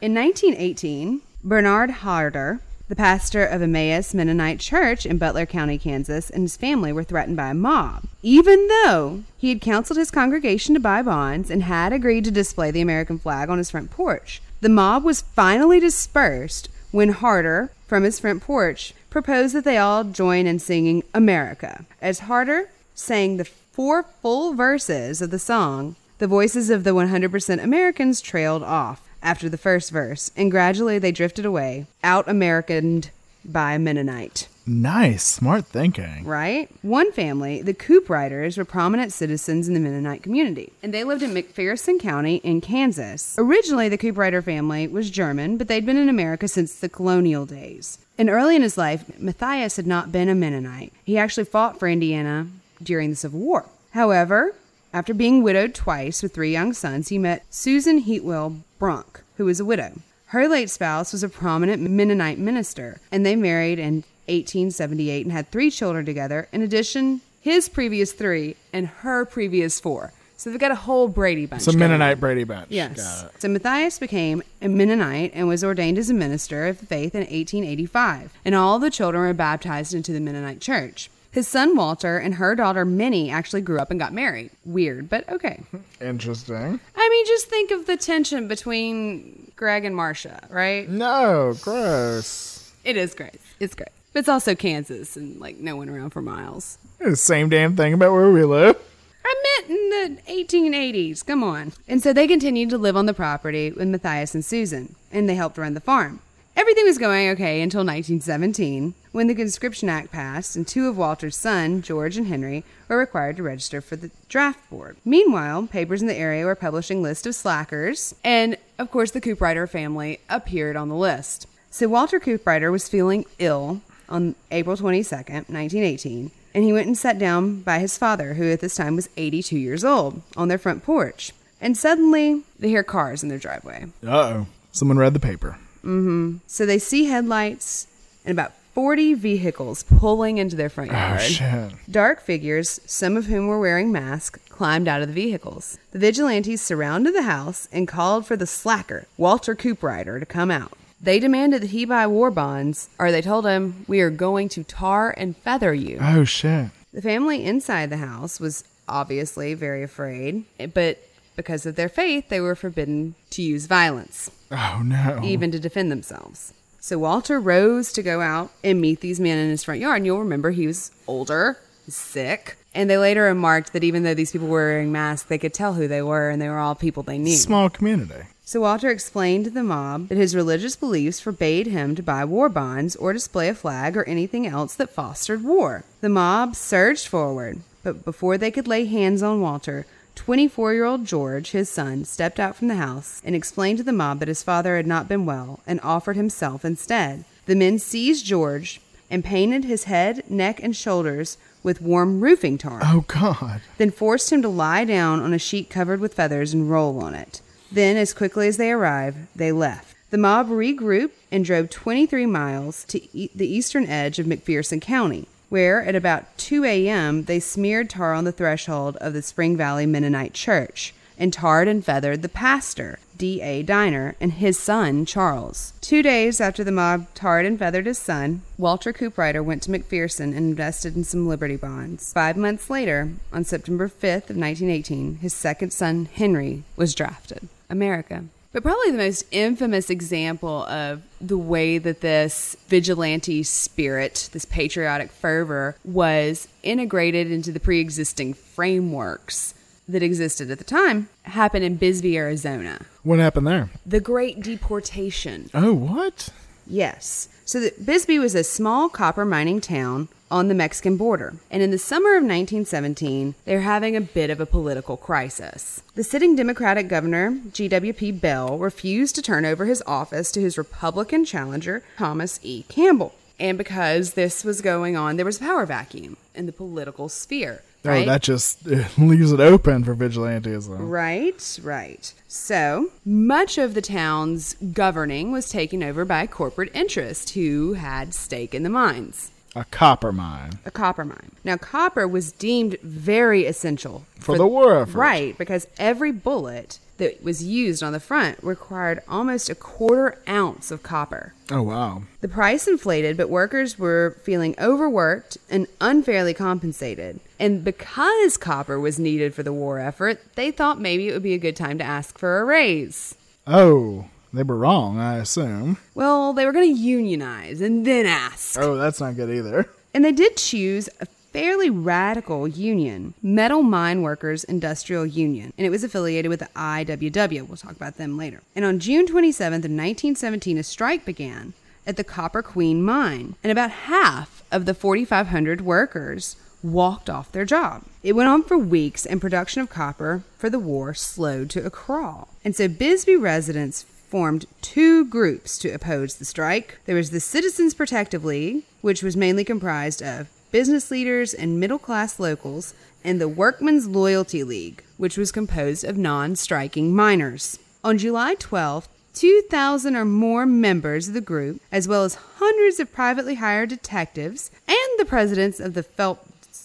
In 0.00 0.14
1918, 0.14 1.20
Bernard 1.44 1.90
Harder, 1.90 2.58
the 2.88 2.96
pastor 2.96 3.44
of 3.44 3.60
Emmaus 3.60 4.14
Mennonite 4.14 4.60
Church 4.60 5.04
in 5.04 5.18
Butler 5.18 5.44
County, 5.44 5.76
Kansas, 5.76 6.30
and 6.30 6.42
his 6.42 6.56
family 6.56 6.90
were 6.90 7.04
threatened 7.04 7.36
by 7.36 7.50
a 7.50 7.54
mob, 7.54 8.04
even 8.22 8.66
though 8.66 9.24
he 9.36 9.50
had 9.50 9.60
counseled 9.60 9.98
his 9.98 10.10
congregation 10.10 10.74
to 10.74 10.80
buy 10.80 11.02
bonds 11.02 11.50
and 11.50 11.62
had 11.62 11.92
agreed 11.92 12.24
to 12.24 12.30
display 12.30 12.70
the 12.70 12.80
American 12.80 13.18
flag 13.18 13.50
on 13.50 13.58
his 13.58 13.70
front 13.70 13.90
porch. 13.90 14.40
The 14.62 14.70
mob 14.70 15.04
was 15.04 15.20
finally 15.20 15.78
dispersed 15.78 16.70
when 16.90 17.10
Harder, 17.10 17.70
from 17.86 18.04
his 18.04 18.18
front 18.18 18.42
porch, 18.42 18.94
proposed 19.10 19.54
that 19.54 19.64
they 19.64 19.76
all 19.76 20.04
join 20.04 20.46
in 20.46 20.58
singing 20.58 21.02
America. 21.12 21.84
As 22.00 22.20
Harder 22.20 22.70
sang 22.94 23.36
the 23.36 23.44
four 23.44 24.02
full 24.02 24.54
verses 24.54 25.20
of 25.20 25.30
the 25.30 25.38
song, 25.38 25.96
the 26.18 26.26
voices 26.26 26.70
of 26.70 26.84
the 26.84 26.90
100% 26.90 27.62
Americans 27.62 28.20
trailed 28.20 28.62
off 28.62 29.07
after 29.22 29.48
the 29.48 29.58
first 29.58 29.90
verse, 29.90 30.30
and 30.36 30.50
gradually 30.50 30.98
they 30.98 31.12
drifted 31.12 31.44
away, 31.44 31.86
out 32.02 32.28
Americaned 32.28 33.10
by 33.44 33.78
Mennonite. 33.78 34.48
Nice. 34.66 35.24
Smart 35.24 35.64
thinking. 35.64 36.24
Right? 36.24 36.68
One 36.82 37.10
family, 37.12 37.62
the 37.62 37.72
Coopriders, 37.72 38.58
were 38.58 38.66
prominent 38.66 39.12
citizens 39.12 39.66
in 39.66 39.72
the 39.72 39.80
Mennonite 39.80 40.22
community, 40.22 40.72
and 40.82 40.92
they 40.92 41.04
lived 41.04 41.22
in 41.22 41.30
McPherson 41.30 41.98
County 41.98 42.36
in 42.36 42.60
Kansas. 42.60 43.34
Originally, 43.38 43.88
the 43.88 43.96
Cooprider 43.96 44.44
family 44.44 44.86
was 44.86 45.10
German, 45.10 45.56
but 45.56 45.68
they'd 45.68 45.86
been 45.86 45.96
in 45.96 46.10
America 46.10 46.46
since 46.48 46.74
the 46.74 46.88
colonial 46.88 47.46
days. 47.46 47.98
And 48.18 48.28
early 48.28 48.56
in 48.56 48.62
his 48.62 48.76
life, 48.76 49.18
Matthias 49.18 49.76
had 49.76 49.86
not 49.86 50.12
been 50.12 50.28
a 50.28 50.34
Mennonite. 50.34 50.92
He 51.04 51.16
actually 51.16 51.44
fought 51.44 51.78
for 51.78 51.88
Indiana 51.88 52.48
during 52.82 53.10
the 53.10 53.16
Civil 53.16 53.40
War. 53.40 53.66
However, 53.92 54.54
after 54.92 55.14
being 55.14 55.42
widowed 55.42 55.74
twice 55.74 56.22
with 56.22 56.34
three 56.34 56.52
young 56.52 56.72
sons, 56.74 57.08
he 57.08 57.16
met 57.16 57.46
Susan 57.48 58.02
Heatwole 58.02 58.60
Brunk, 58.78 59.22
who 59.36 59.44
was 59.44 59.60
a 59.60 59.64
widow. 59.64 59.92
Her 60.26 60.46
late 60.46 60.70
spouse 60.70 61.12
was 61.12 61.22
a 61.22 61.28
prominent 61.28 61.82
Mennonite 61.82 62.38
minister, 62.38 63.00
and 63.10 63.24
they 63.24 63.34
married 63.34 63.78
in 63.78 64.04
1878 64.26 65.24
and 65.24 65.32
had 65.32 65.50
three 65.50 65.70
children 65.70 66.04
together, 66.04 66.48
in 66.52 66.62
addition, 66.62 67.22
his 67.40 67.68
previous 67.68 68.12
three 68.12 68.56
and 68.72 68.86
her 68.88 69.24
previous 69.24 69.80
four. 69.80 70.12
So 70.36 70.50
they've 70.50 70.60
got 70.60 70.70
a 70.70 70.76
whole 70.76 71.08
Brady 71.08 71.46
bunch. 71.46 71.62
Some 71.62 71.72
going 71.78 71.90
Mennonite. 71.90 72.20
Brady 72.20 72.44
Bunch. 72.44 72.70
Yes. 72.70 73.22
Got 73.22 73.34
it. 73.34 73.42
So 73.42 73.48
Matthias 73.48 73.98
became 73.98 74.42
a 74.62 74.68
Mennonite 74.68 75.32
and 75.34 75.48
was 75.48 75.64
ordained 75.64 75.98
as 75.98 76.10
a 76.10 76.14
minister 76.14 76.68
of 76.68 76.78
the 76.78 76.86
faith 76.86 77.14
in 77.14 77.22
1885, 77.22 78.34
and 78.44 78.54
all 78.54 78.78
the 78.78 78.90
children 78.90 79.24
were 79.24 79.34
baptized 79.34 79.94
into 79.94 80.12
the 80.12 80.20
Mennonite 80.20 80.60
church. 80.60 81.10
His 81.30 81.46
son 81.46 81.76
Walter 81.76 82.18
and 82.18 82.34
her 82.34 82.54
daughter 82.54 82.84
Minnie 82.84 83.30
actually 83.30 83.60
grew 83.60 83.78
up 83.78 83.90
and 83.90 84.00
got 84.00 84.12
married. 84.12 84.50
Weird, 84.64 85.08
but 85.08 85.28
okay. 85.28 85.62
Interesting. 86.00 86.80
I 86.96 87.08
mean, 87.08 87.26
just 87.26 87.48
think 87.48 87.70
of 87.70 87.86
the 87.86 87.96
tension 87.96 88.48
between 88.48 89.52
Greg 89.56 89.84
and 89.84 89.94
Marcia, 89.94 90.46
right? 90.50 90.88
No, 90.88 91.54
gross. 91.60 92.72
It 92.84 92.96
is 92.96 93.14
gross. 93.14 93.36
It's 93.60 93.74
great. 93.74 93.90
But 94.12 94.20
it's 94.20 94.28
also 94.28 94.54
Kansas 94.54 95.16
and 95.16 95.38
like 95.38 95.58
no 95.58 95.76
one 95.76 95.88
around 95.88 96.10
for 96.10 96.22
miles. 96.22 96.78
It's 97.00 97.10
the 97.10 97.16
same 97.16 97.48
damn 97.50 97.76
thing 97.76 97.92
about 97.92 98.12
where 98.12 98.30
we 98.30 98.44
live. 98.44 98.76
I 99.24 99.62
meant 99.66 99.70
in 99.70 99.90
the 100.16 100.32
1880s. 100.32 101.26
Come 101.26 101.44
on. 101.44 101.72
And 101.86 102.02
so 102.02 102.12
they 102.14 102.26
continued 102.26 102.70
to 102.70 102.78
live 102.78 102.96
on 102.96 103.06
the 103.06 103.12
property 103.14 103.70
with 103.70 103.88
Matthias 103.88 104.34
and 104.34 104.44
Susan, 104.44 104.94
and 105.12 105.28
they 105.28 105.34
helped 105.34 105.58
run 105.58 105.74
the 105.74 105.80
farm. 105.80 106.20
Everything 106.58 106.86
was 106.86 106.98
going 106.98 107.28
okay 107.28 107.62
until 107.62 107.82
1917, 107.82 108.92
when 109.12 109.28
the 109.28 109.34
Conscription 109.36 109.88
Act 109.88 110.10
passed, 110.10 110.56
and 110.56 110.66
two 110.66 110.88
of 110.88 110.98
Walter's 110.98 111.36
sons, 111.36 111.86
George 111.86 112.16
and 112.16 112.26
Henry, 112.26 112.64
were 112.88 112.98
required 112.98 113.36
to 113.36 113.44
register 113.44 113.80
for 113.80 113.94
the 113.94 114.10
draft 114.28 114.68
board. 114.68 114.96
Meanwhile, 115.04 115.68
papers 115.68 116.02
in 116.02 116.08
the 116.08 116.16
area 116.16 116.44
were 116.44 116.56
publishing 116.56 117.00
lists 117.00 117.28
of 117.28 117.36
slackers, 117.36 118.12
and 118.24 118.56
of 118.76 118.90
course, 118.90 119.12
the 119.12 119.20
Cooprider 119.20 119.68
family 119.68 120.18
appeared 120.28 120.74
on 120.74 120.88
the 120.88 120.96
list. 120.96 121.46
So 121.70 121.86
Walter 121.86 122.18
Cooprider 122.18 122.72
was 122.72 122.88
feeling 122.88 123.24
ill 123.38 123.80
on 124.08 124.34
April 124.50 124.76
22nd, 124.76 125.48
1918, 125.48 126.32
and 126.54 126.64
he 126.64 126.72
went 126.72 126.88
and 126.88 126.98
sat 126.98 127.20
down 127.20 127.60
by 127.60 127.78
his 127.78 127.96
father, 127.96 128.34
who 128.34 128.50
at 128.50 128.58
this 128.58 128.74
time 128.74 128.96
was 128.96 129.08
82 129.16 129.56
years 129.56 129.84
old, 129.84 130.22
on 130.36 130.48
their 130.48 130.58
front 130.58 130.82
porch. 130.82 131.30
And 131.60 131.76
suddenly, 131.76 132.42
they 132.58 132.68
hear 132.68 132.82
cars 132.82 133.22
in 133.22 133.28
their 133.28 133.38
driveway. 133.38 133.86
Uh 134.04 134.10
oh. 134.10 134.46
Someone 134.72 134.98
read 134.98 135.14
the 135.14 135.20
paper. 135.20 135.56
Mm-hmm. 135.78 136.36
So 136.46 136.66
they 136.66 136.78
see 136.78 137.06
headlights 137.06 137.86
and 138.24 138.32
about 138.32 138.52
40 138.74 139.14
vehicles 139.14 139.82
pulling 139.82 140.38
into 140.38 140.54
their 140.54 140.68
front 140.68 140.92
yard. 140.92 141.20
Oh, 141.20 141.24
shit. 141.24 141.72
Dark 141.90 142.20
figures, 142.20 142.80
some 142.86 143.16
of 143.16 143.26
whom 143.26 143.48
were 143.48 143.58
wearing 143.58 143.90
masks, 143.90 144.38
climbed 144.48 144.86
out 144.86 145.02
of 145.02 145.08
the 145.08 145.14
vehicles. 145.14 145.78
The 145.90 145.98
vigilantes 145.98 146.62
surrounded 146.62 147.14
the 147.14 147.22
house 147.22 147.68
and 147.72 147.88
called 147.88 148.26
for 148.26 148.36
the 148.36 148.46
slacker, 148.46 149.06
Walter 149.16 149.56
Cooprider, 149.56 150.20
to 150.20 150.26
come 150.26 150.50
out. 150.50 150.74
They 151.00 151.18
demanded 151.18 151.62
that 151.62 151.70
he 151.70 151.84
buy 151.84 152.06
war 152.06 152.30
bonds, 152.30 152.88
or 152.98 153.10
they 153.10 153.22
told 153.22 153.46
him, 153.46 153.84
We 153.88 154.00
are 154.00 154.10
going 154.10 154.48
to 154.50 154.64
tar 154.64 155.14
and 155.16 155.36
feather 155.36 155.72
you. 155.72 155.98
Oh, 156.00 156.24
shit. 156.24 156.70
The 156.92 157.02
family 157.02 157.44
inside 157.44 157.90
the 157.90 157.98
house 157.98 158.40
was 158.40 158.64
obviously 158.88 159.54
very 159.54 159.82
afraid, 159.82 160.44
but 160.74 160.98
because 161.36 161.66
of 161.66 161.76
their 161.76 161.88
faith, 161.88 162.28
they 162.28 162.40
were 162.40 162.54
forbidden 162.56 163.14
to 163.30 163.42
use 163.42 163.66
violence, 163.66 164.30
Oh, 164.50 164.82
no. 164.84 165.20
even 165.22 165.50
to 165.52 165.58
defend 165.58 165.90
themselves. 165.92 166.52
So 166.80 166.98
Walter 166.98 167.38
rose 167.38 167.92
to 167.92 168.02
go 168.02 168.20
out 168.20 168.50
and 168.64 168.80
meet 168.80 169.00
these 169.00 169.20
men 169.20 169.36
in 169.38 169.50
his 169.50 169.64
front 169.64 169.80
yard. 169.80 169.98
And 169.98 170.06
you'll 170.06 170.20
remember 170.20 170.50
he 170.50 170.66
was 170.66 170.90
older, 171.06 171.58
sick. 171.88 172.56
And 172.74 172.88
they 172.88 172.96
later 172.96 173.24
remarked 173.24 173.72
that 173.72 173.84
even 173.84 174.04
though 174.04 174.14
these 174.14 174.32
people 174.32 174.48
were 174.48 174.68
wearing 174.68 174.92
masks, 174.92 175.28
they 175.28 175.38
could 175.38 175.52
tell 175.52 175.74
who 175.74 175.88
they 175.88 176.02
were 176.02 176.30
and 176.30 176.40
they 176.40 176.48
were 176.48 176.58
all 176.58 176.74
people 176.74 177.02
they 177.02 177.18
knew. 177.18 177.34
Small 177.36 177.68
community. 177.68 178.28
So 178.44 178.60
Walter 178.62 178.88
explained 178.88 179.44
to 179.44 179.50
the 179.50 179.62
mob 179.62 180.08
that 180.08 180.16
his 180.16 180.34
religious 180.34 180.76
beliefs 180.76 181.20
forbade 181.20 181.66
him 181.66 181.94
to 181.94 182.02
buy 182.02 182.24
war 182.24 182.48
bonds 182.48 182.96
or 182.96 183.12
display 183.12 183.48
a 183.50 183.54
flag 183.54 183.94
or 183.96 184.04
anything 184.04 184.46
else 184.46 184.74
that 184.76 184.88
fostered 184.88 185.44
war. 185.44 185.84
The 186.00 186.08
mob 186.08 186.56
surged 186.56 187.08
forward, 187.08 187.58
but 187.82 188.06
before 188.06 188.38
they 188.38 188.50
could 188.50 188.66
lay 188.66 188.86
hands 188.86 189.22
on 189.22 189.42
Walter, 189.42 189.84
24 190.18 190.74
year 190.74 190.84
old 190.84 191.04
George, 191.04 191.52
his 191.52 191.70
son, 191.70 192.04
stepped 192.04 192.40
out 192.40 192.56
from 192.56 192.66
the 192.66 192.74
house 192.74 193.22
and 193.24 193.36
explained 193.36 193.78
to 193.78 193.84
the 193.84 193.92
mob 193.92 194.18
that 194.18 194.28
his 194.28 194.42
father 194.42 194.76
had 194.76 194.86
not 194.86 195.08
been 195.08 195.24
well 195.24 195.60
and 195.64 195.80
offered 195.82 196.16
himself 196.16 196.64
instead. 196.64 197.24
The 197.46 197.54
men 197.54 197.78
seized 197.78 198.26
George, 198.26 198.80
and 199.10 199.24
painted 199.24 199.64
his 199.64 199.84
head, 199.84 200.28
neck, 200.28 200.60
and 200.62 200.76
shoulders 200.76 201.38
with 201.62 201.80
warm 201.80 202.20
roofing 202.20 202.58
tar. 202.58 202.80
Oh, 202.82 203.04
God. 203.06 203.62
Then 203.78 203.90
forced 203.90 204.30
him 204.30 204.42
to 204.42 204.48
lie 204.48 204.84
down 204.84 205.20
on 205.20 205.32
a 205.32 205.38
sheet 205.38 205.70
covered 205.70 206.00
with 206.00 206.14
feathers 206.14 206.52
and 206.52 206.70
roll 206.70 207.00
on 207.00 207.14
it. 207.14 207.40
Then, 207.70 207.96
as 207.96 208.12
quickly 208.12 208.48
as 208.48 208.56
they 208.56 208.72
arrived, 208.72 209.18
they 209.36 209.52
left. 209.52 209.96
The 210.10 210.18
mob 210.18 210.48
regrouped 210.48 211.12
and 211.30 211.44
drove 211.44 211.70
23 211.70 212.26
miles 212.26 212.84
to 212.86 213.16
e- 213.16 213.30
the 213.34 213.46
eastern 213.46 213.86
edge 213.86 214.18
of 214.18 214.26
McPherson 214.26 214.80
County, 214.80 215.28
where 215.48 215.82
at 215.82 215.94
about 215.94 216.36
2 216.38 216.64
a.m. 216.64 217.24
they 217.24 217.40
smeared 217.40 217.90
tar 217.90 218.14
on 218.14 218.24
the 218.24 218.32
threshold 218.32 218.96
of 218.96 219.12
the 219.12 219.22
Spring 219.22 219.56
Valley 219.56 219.86
Mennonite 219.86 220.34
Church 220.34 220.94
and 221.18 221.32
tarred 221.32 221.68
and 221.68 221.84
feathered 221.84 222.22
the 222.22 222.28
pastor, 222.28 222.98
D.A. 223.16 223.62
Diner, 223.64 224.14
and 224.20 224.34
his 224.34 224.58
son, 224.58 225.04
Charles. 225.04 225.72
Two 225.80 226.02
days 226.02 226.40
after 226.40 226.62
the 226.62 226.70
mob 226.70 227.12
tarred 227.14 227.44
and 227.44 227.58
feathered 227.58 227.86
his 227.86 227.98
son, 227.98 228.42
Walter 228.56 228.92
Cooprider 228.92 229.44
went 229.44 229.62
to 229.64 229.70
McPherson 229.70 230.26
and 230.26 230.36
invested 230.36 230.94
in 230.94 231.02
some 231.02 231.26
Liberty 231.26 231.56
bonds. 231.56 232.12
Five 232.12 232.36
months 232.36 232.70
later, 232.70 233.10
on 233.32 233.44
September 233.44 233.88
5th 233.88 234.30
of 234.30 234.36
1918, 234.36 235.16
his 235.16 235.34
second 235.34 235.72
son, 235.72 236.08
Henry, 236.12 236.62
was 236.76 236.94
drafted. 236.94 237.48
America. 237.68 238.24
But 238.52 238.62
probably 238.62 238.90
the 238.90 238.98
most 238.98 239.24
infamous 239.30 239.90
example 239.90 240.64
of 240.64 241.02
the 241.20 241.36
way 241.36 241.76
that 241.78 242.00
this 242.00 242.56
vigilante 242.68 243.42
spirit, 243.42 244.30
this 244.32 244.46
patriotic 244.46 245.10
fervor, 245.10 245.76
was 245.84 246.48
integrated 246.62 247.30
into 247.30 247.52
the 247.52 247.60
pre 247.60 247.78
existing 247.78 248.34
frameworks 248.34 249.54
that 249.86 250.02
existed 250.02 250.50
at 250.50 250.58
the 250.58 250.64
time 250.64 251.08
happened 251.22 251.64
in 251.64 251.76
Bisbee, 251.76 252.16
Arizona. 252.16 252.84
What 253.02 253.18
happened 253.18 253.46
there? 253.46 253.70
The 253.86 254.00
Great 254.00 254.42
Deportation. 254.42 255.50
Oh, 255.54 255.72
what? 255.72 256.30
Yes. 256.66 257.28
So 257.44 257.60
the, 257.60 257.72
Bisbee 257.82 258.18
was 258.18 258.34
a 258.34 258.44
small 258.44 258.88
copper 258.88 259.24
mining 259.24 259.60
town 259.60 260.08
on 260.30 260.48
the 260.48 260.54
Mexican 260.54 260.96
border. 260.96 261.36
And 261.50 261.62
in 261.62 261.70
the 261.70 261.78
summer 261.78 262.10
of 262.10 262.22
1917, 262.22 263.34
they're 263.44 263.60
having 263.60 263.96
a 263.96 264.00
bit 264.00 264.30
of 264.30 264.40
a 264.40 264.46
political 264.46 264.96
crisis. 264.96 265.82
The 265.94 266.04
sitting 266.04 266.36
Democratic 266.36 266.88
governor, 266.88 267.38
G.W.P. 267.52 268.12
Bell, 268.12 268.58
refused 268.58 269.14
to 269.16 269.22
turn 269.22 269.44
over 269.44 269.64
his 269.66 269.82
office 269.86 270.30
to 270.32 270.40
his 270.40 270.58
Republican 270.58 271.24
challenger, 271.24 271.82
Thomas 271.96 272.40
E. 272.42 272.64
Campbell. 272.68 273.14
And 273.40 273.56
because 273.56 274.14
this 274.14 274.44
was 274.44 274.60
going 274.60 274.96
on, 274.96 275.16
there 275.16 275.26
was 275.26 275.36
a 275.38 275.44
power 275.44 275.64
vacuum 275.64 276.16
in 276.34 276.46
the 276.46 276.52
political 276.52 277.08
sphere. 277.08 277.62
Oh, 277.84 277.90
right? 277.90 278.02
Oh, 278.02 278.10
that 278.10 278.22
just 278.22 278.66
it 278.66 278.86
leaves 278.98 279.32
it 279.32 279.40
open 279.40 279.84
for 279.84 279.94
vigilantism. 279.94 280.76
Right, 280.80 281.58
right. 281.62 282.12
So 282.26 282.90
much 283.04 283.56
of 283.56 283.74
the 283.74 283.82
town's 283.82 284.54
governing 284.54 285.30
was 285.30 285.48
taken 285.48 285.82
over 285.82 286.04
by 286.04 286.26
corporate 286.26 286.74
interests 286.74 287.32
who 287.32 287.74
had 287.74 288.14
stake 288.14 288.54
in 288.54 288.64
the 288.64 288.70
mines. 288.70 289.30
A 289.54 289.64
copper 289.64 290.12
mine. 290.12 290.58
A 290.64 290.70
copper 290.70 291.04
mine. 291.04 291.32
Now, 291.44 291.56
copper 291.56 292.06
was 292.06 292.32
deemed 292.32 292.78
very 292.80 293.46
essential 293.46 294.04
for, 294.16 294.34
for 294.34 294.38
the 294.38 294.46
war 294.46 294.82
effort. 294.82 294.98
Right, 294.98 295.38
because 295.38 295.66
every 295.78 296.12
bullet 296.12 296.78
that 296.98 297.22
was 297.22 297.42
used 297.42 297.82
on 297.82 297.92
the 297.92 298.00
front 298.00 298.38
required 298.42 299.00
almost 299.08 299.48
a 299.48 299.54
quarter 299.54 300.18
ounce 300.28 300.70
of 300.70 300.82
copper. 300.82 301.32
Oh, 301.50 301.62
wow. 301.62 302.02
The 302.20 302.28
price 302.28 302.68
inflated, 302.68 303.16
but 303.16 303.30
workers 303.30 303.78
were 303.78 304.16
feeling 304.22 304.54
overworked 304.60 305.38
and 305.48 305.66
unfairly 305.80 306.34
compensated. 306.34 307.20
And 307.38 307.64
because 307.64 308.36
copper 308.36 308.78
was 308.78 308.98
needed 308.98 309.34
for 309.34 309.42
the 309.42 309.52
war 309.52 309.78
effort, 309.78 310.20
they 310.34 310.50
thought 310.50 310.80
maybe 310.80 311.08
it 311.08 311.12
would 311.12 311.22
be 311.22 311.34
a 311.34 311.38
good 311.38 311.56
time 311.56 311.78
to 311.78 311.84
ask 311.84 312.18
for 312.18 312.40
a 312.40 312.44
raise. 312.44 313.14
Oh, 313.46 314.06
they 314.32 314.42
were 314.42 314.56
wrong, 314.56 314.98
I 314.98 315.18
assume. 315.18 315.78
Well, 315.94 316.32
they 316.32 316.44
were 316.44 316.52
going 316.52 316.74
to 316.74 316.80
unionize 316.80 317.60
and 317.60 317.86
then 317.86 318.06
ask. 318.06 318.58
Oh, 318.58 318.76
that's 318.76 319.00
not 319.00 319.16
good 319.16 319.30
either. 319.30 319.68
And 319.94 320.04
they 320.04 320.12
did 320.12 320.36
choose 320.36 320.88
a 321.00 321.06
fairly 321.06 321.70
radical 321.70 322.48
union, 322.48 323.14
Metal 323.22 323.62
Mine 323.62 324.02
Workers 324.02 324.44
Industrial 324.44 325.06
Union, 325.06 325.52
and 325.56 325.66
it 325.66 325.70
was 325.70 325.84
affiliated 325.84 326.28
with 326.30 326.40
the 326.40 326.48
IWW. 326.56 327.46
We'll 327.46 327.56
talk 327.56 327.76
about 327.76 327.96
them 327.96 328.16
later. 328.16 328.42
And 328.56 328.64
on 328.64 328.78
June 328.78 329.06
27th 329.06 329.64
of 329.64 329.70
1917, 329.70 330.58
a 330.58 330.62
strike 330.62 331.04
began 331.04 331.52
at 331.86 331.96
the 331.96 332.04
Copper 332.04 332.42
Queen 332.42 332.82
mine, 332.82 333.34
and 333.42 333.50
about 333.50 333.70
half 333.70 334.42
of 334.50 334.66
the 334.66 334.74
4,500 334.74 335.60
workers 335.62 336.36
walked 336.62 337.08
off 337.08 337.32
their 337.32 337.44
job. 337.44 337.84
It 338.02 338.14
went 338.14 338.28
on 338.28 338.42
for 338.42 338.58
weeks, 338.58 339.06
and 339.06 339.20
production 339.20 339.62
of 339.62 339.70
copper 339.70 340.22
for 340.36 340.50
the 340.50 340.58
war 340.58 340.92
slowed 340.92 341.50
to 341.50 341.64
a 341.64 341.70
crawl. 341.70 342.28
And 342.44 342.54
so 342.56 342.68
Bisbee 342.68 343.16
residents 343.16 343.86
formed 344.08 344.46
two 344.62 345.04
groups 345.04 345.58
to 345.58 345.70
oppose 345.70 346.14
the 346.14 346.24
strike. 346.24 346.78
There 346.86 346.96
was 346.96 347.10
the 347.10 347.20
Citizens 347.20 347.74
Protective 347.74 348.24
League, 348.24 348.64
which 348.80 349.02
was 349.02 349.16
mainly 349.16 349.44
comprised 349.44 350.02
of 350.02 350.28
business 350.50 350.90
leaders 350.90 351.34
and 351.34 351.60
middle 351.60 351.78
class 351.78 352.18
locals, 352.18 352.74
and 353.04 353.20
the 353.20 353.28
Workmen's 353.28 353.86
Loyalty 353.86 354.42
League, 354.42 354.82
which 354.96 355.18
was 355.18 355.30
composed 355.30 355.84
of 355.84 355.96
non 355.96 356.36
striking 356.36 356.94
miners. 356.94 357.58
On 357.84 357.98
July 357.98 358.34
12th, 358.34 358.88
2,000 359.14 359.96
or 359.96 360.04
more 360.04 360.46
members 360.46 361.08
of 361.08 361.14
the 361.14 361.20
group, 361.20 361.60
as 361.72 361.88
well 361.88 362.04
as 362.04 362.14
hundreds 362.38 362.78
of 362.80 362.92
privately 362.92 363.36
hired 363.36 363.68
detectives 363.68 364.50
and 364.66 364.76
the 364.98 365.04
presidents 365.04 365.60
of 365.60 365.74
the 365.74 365.82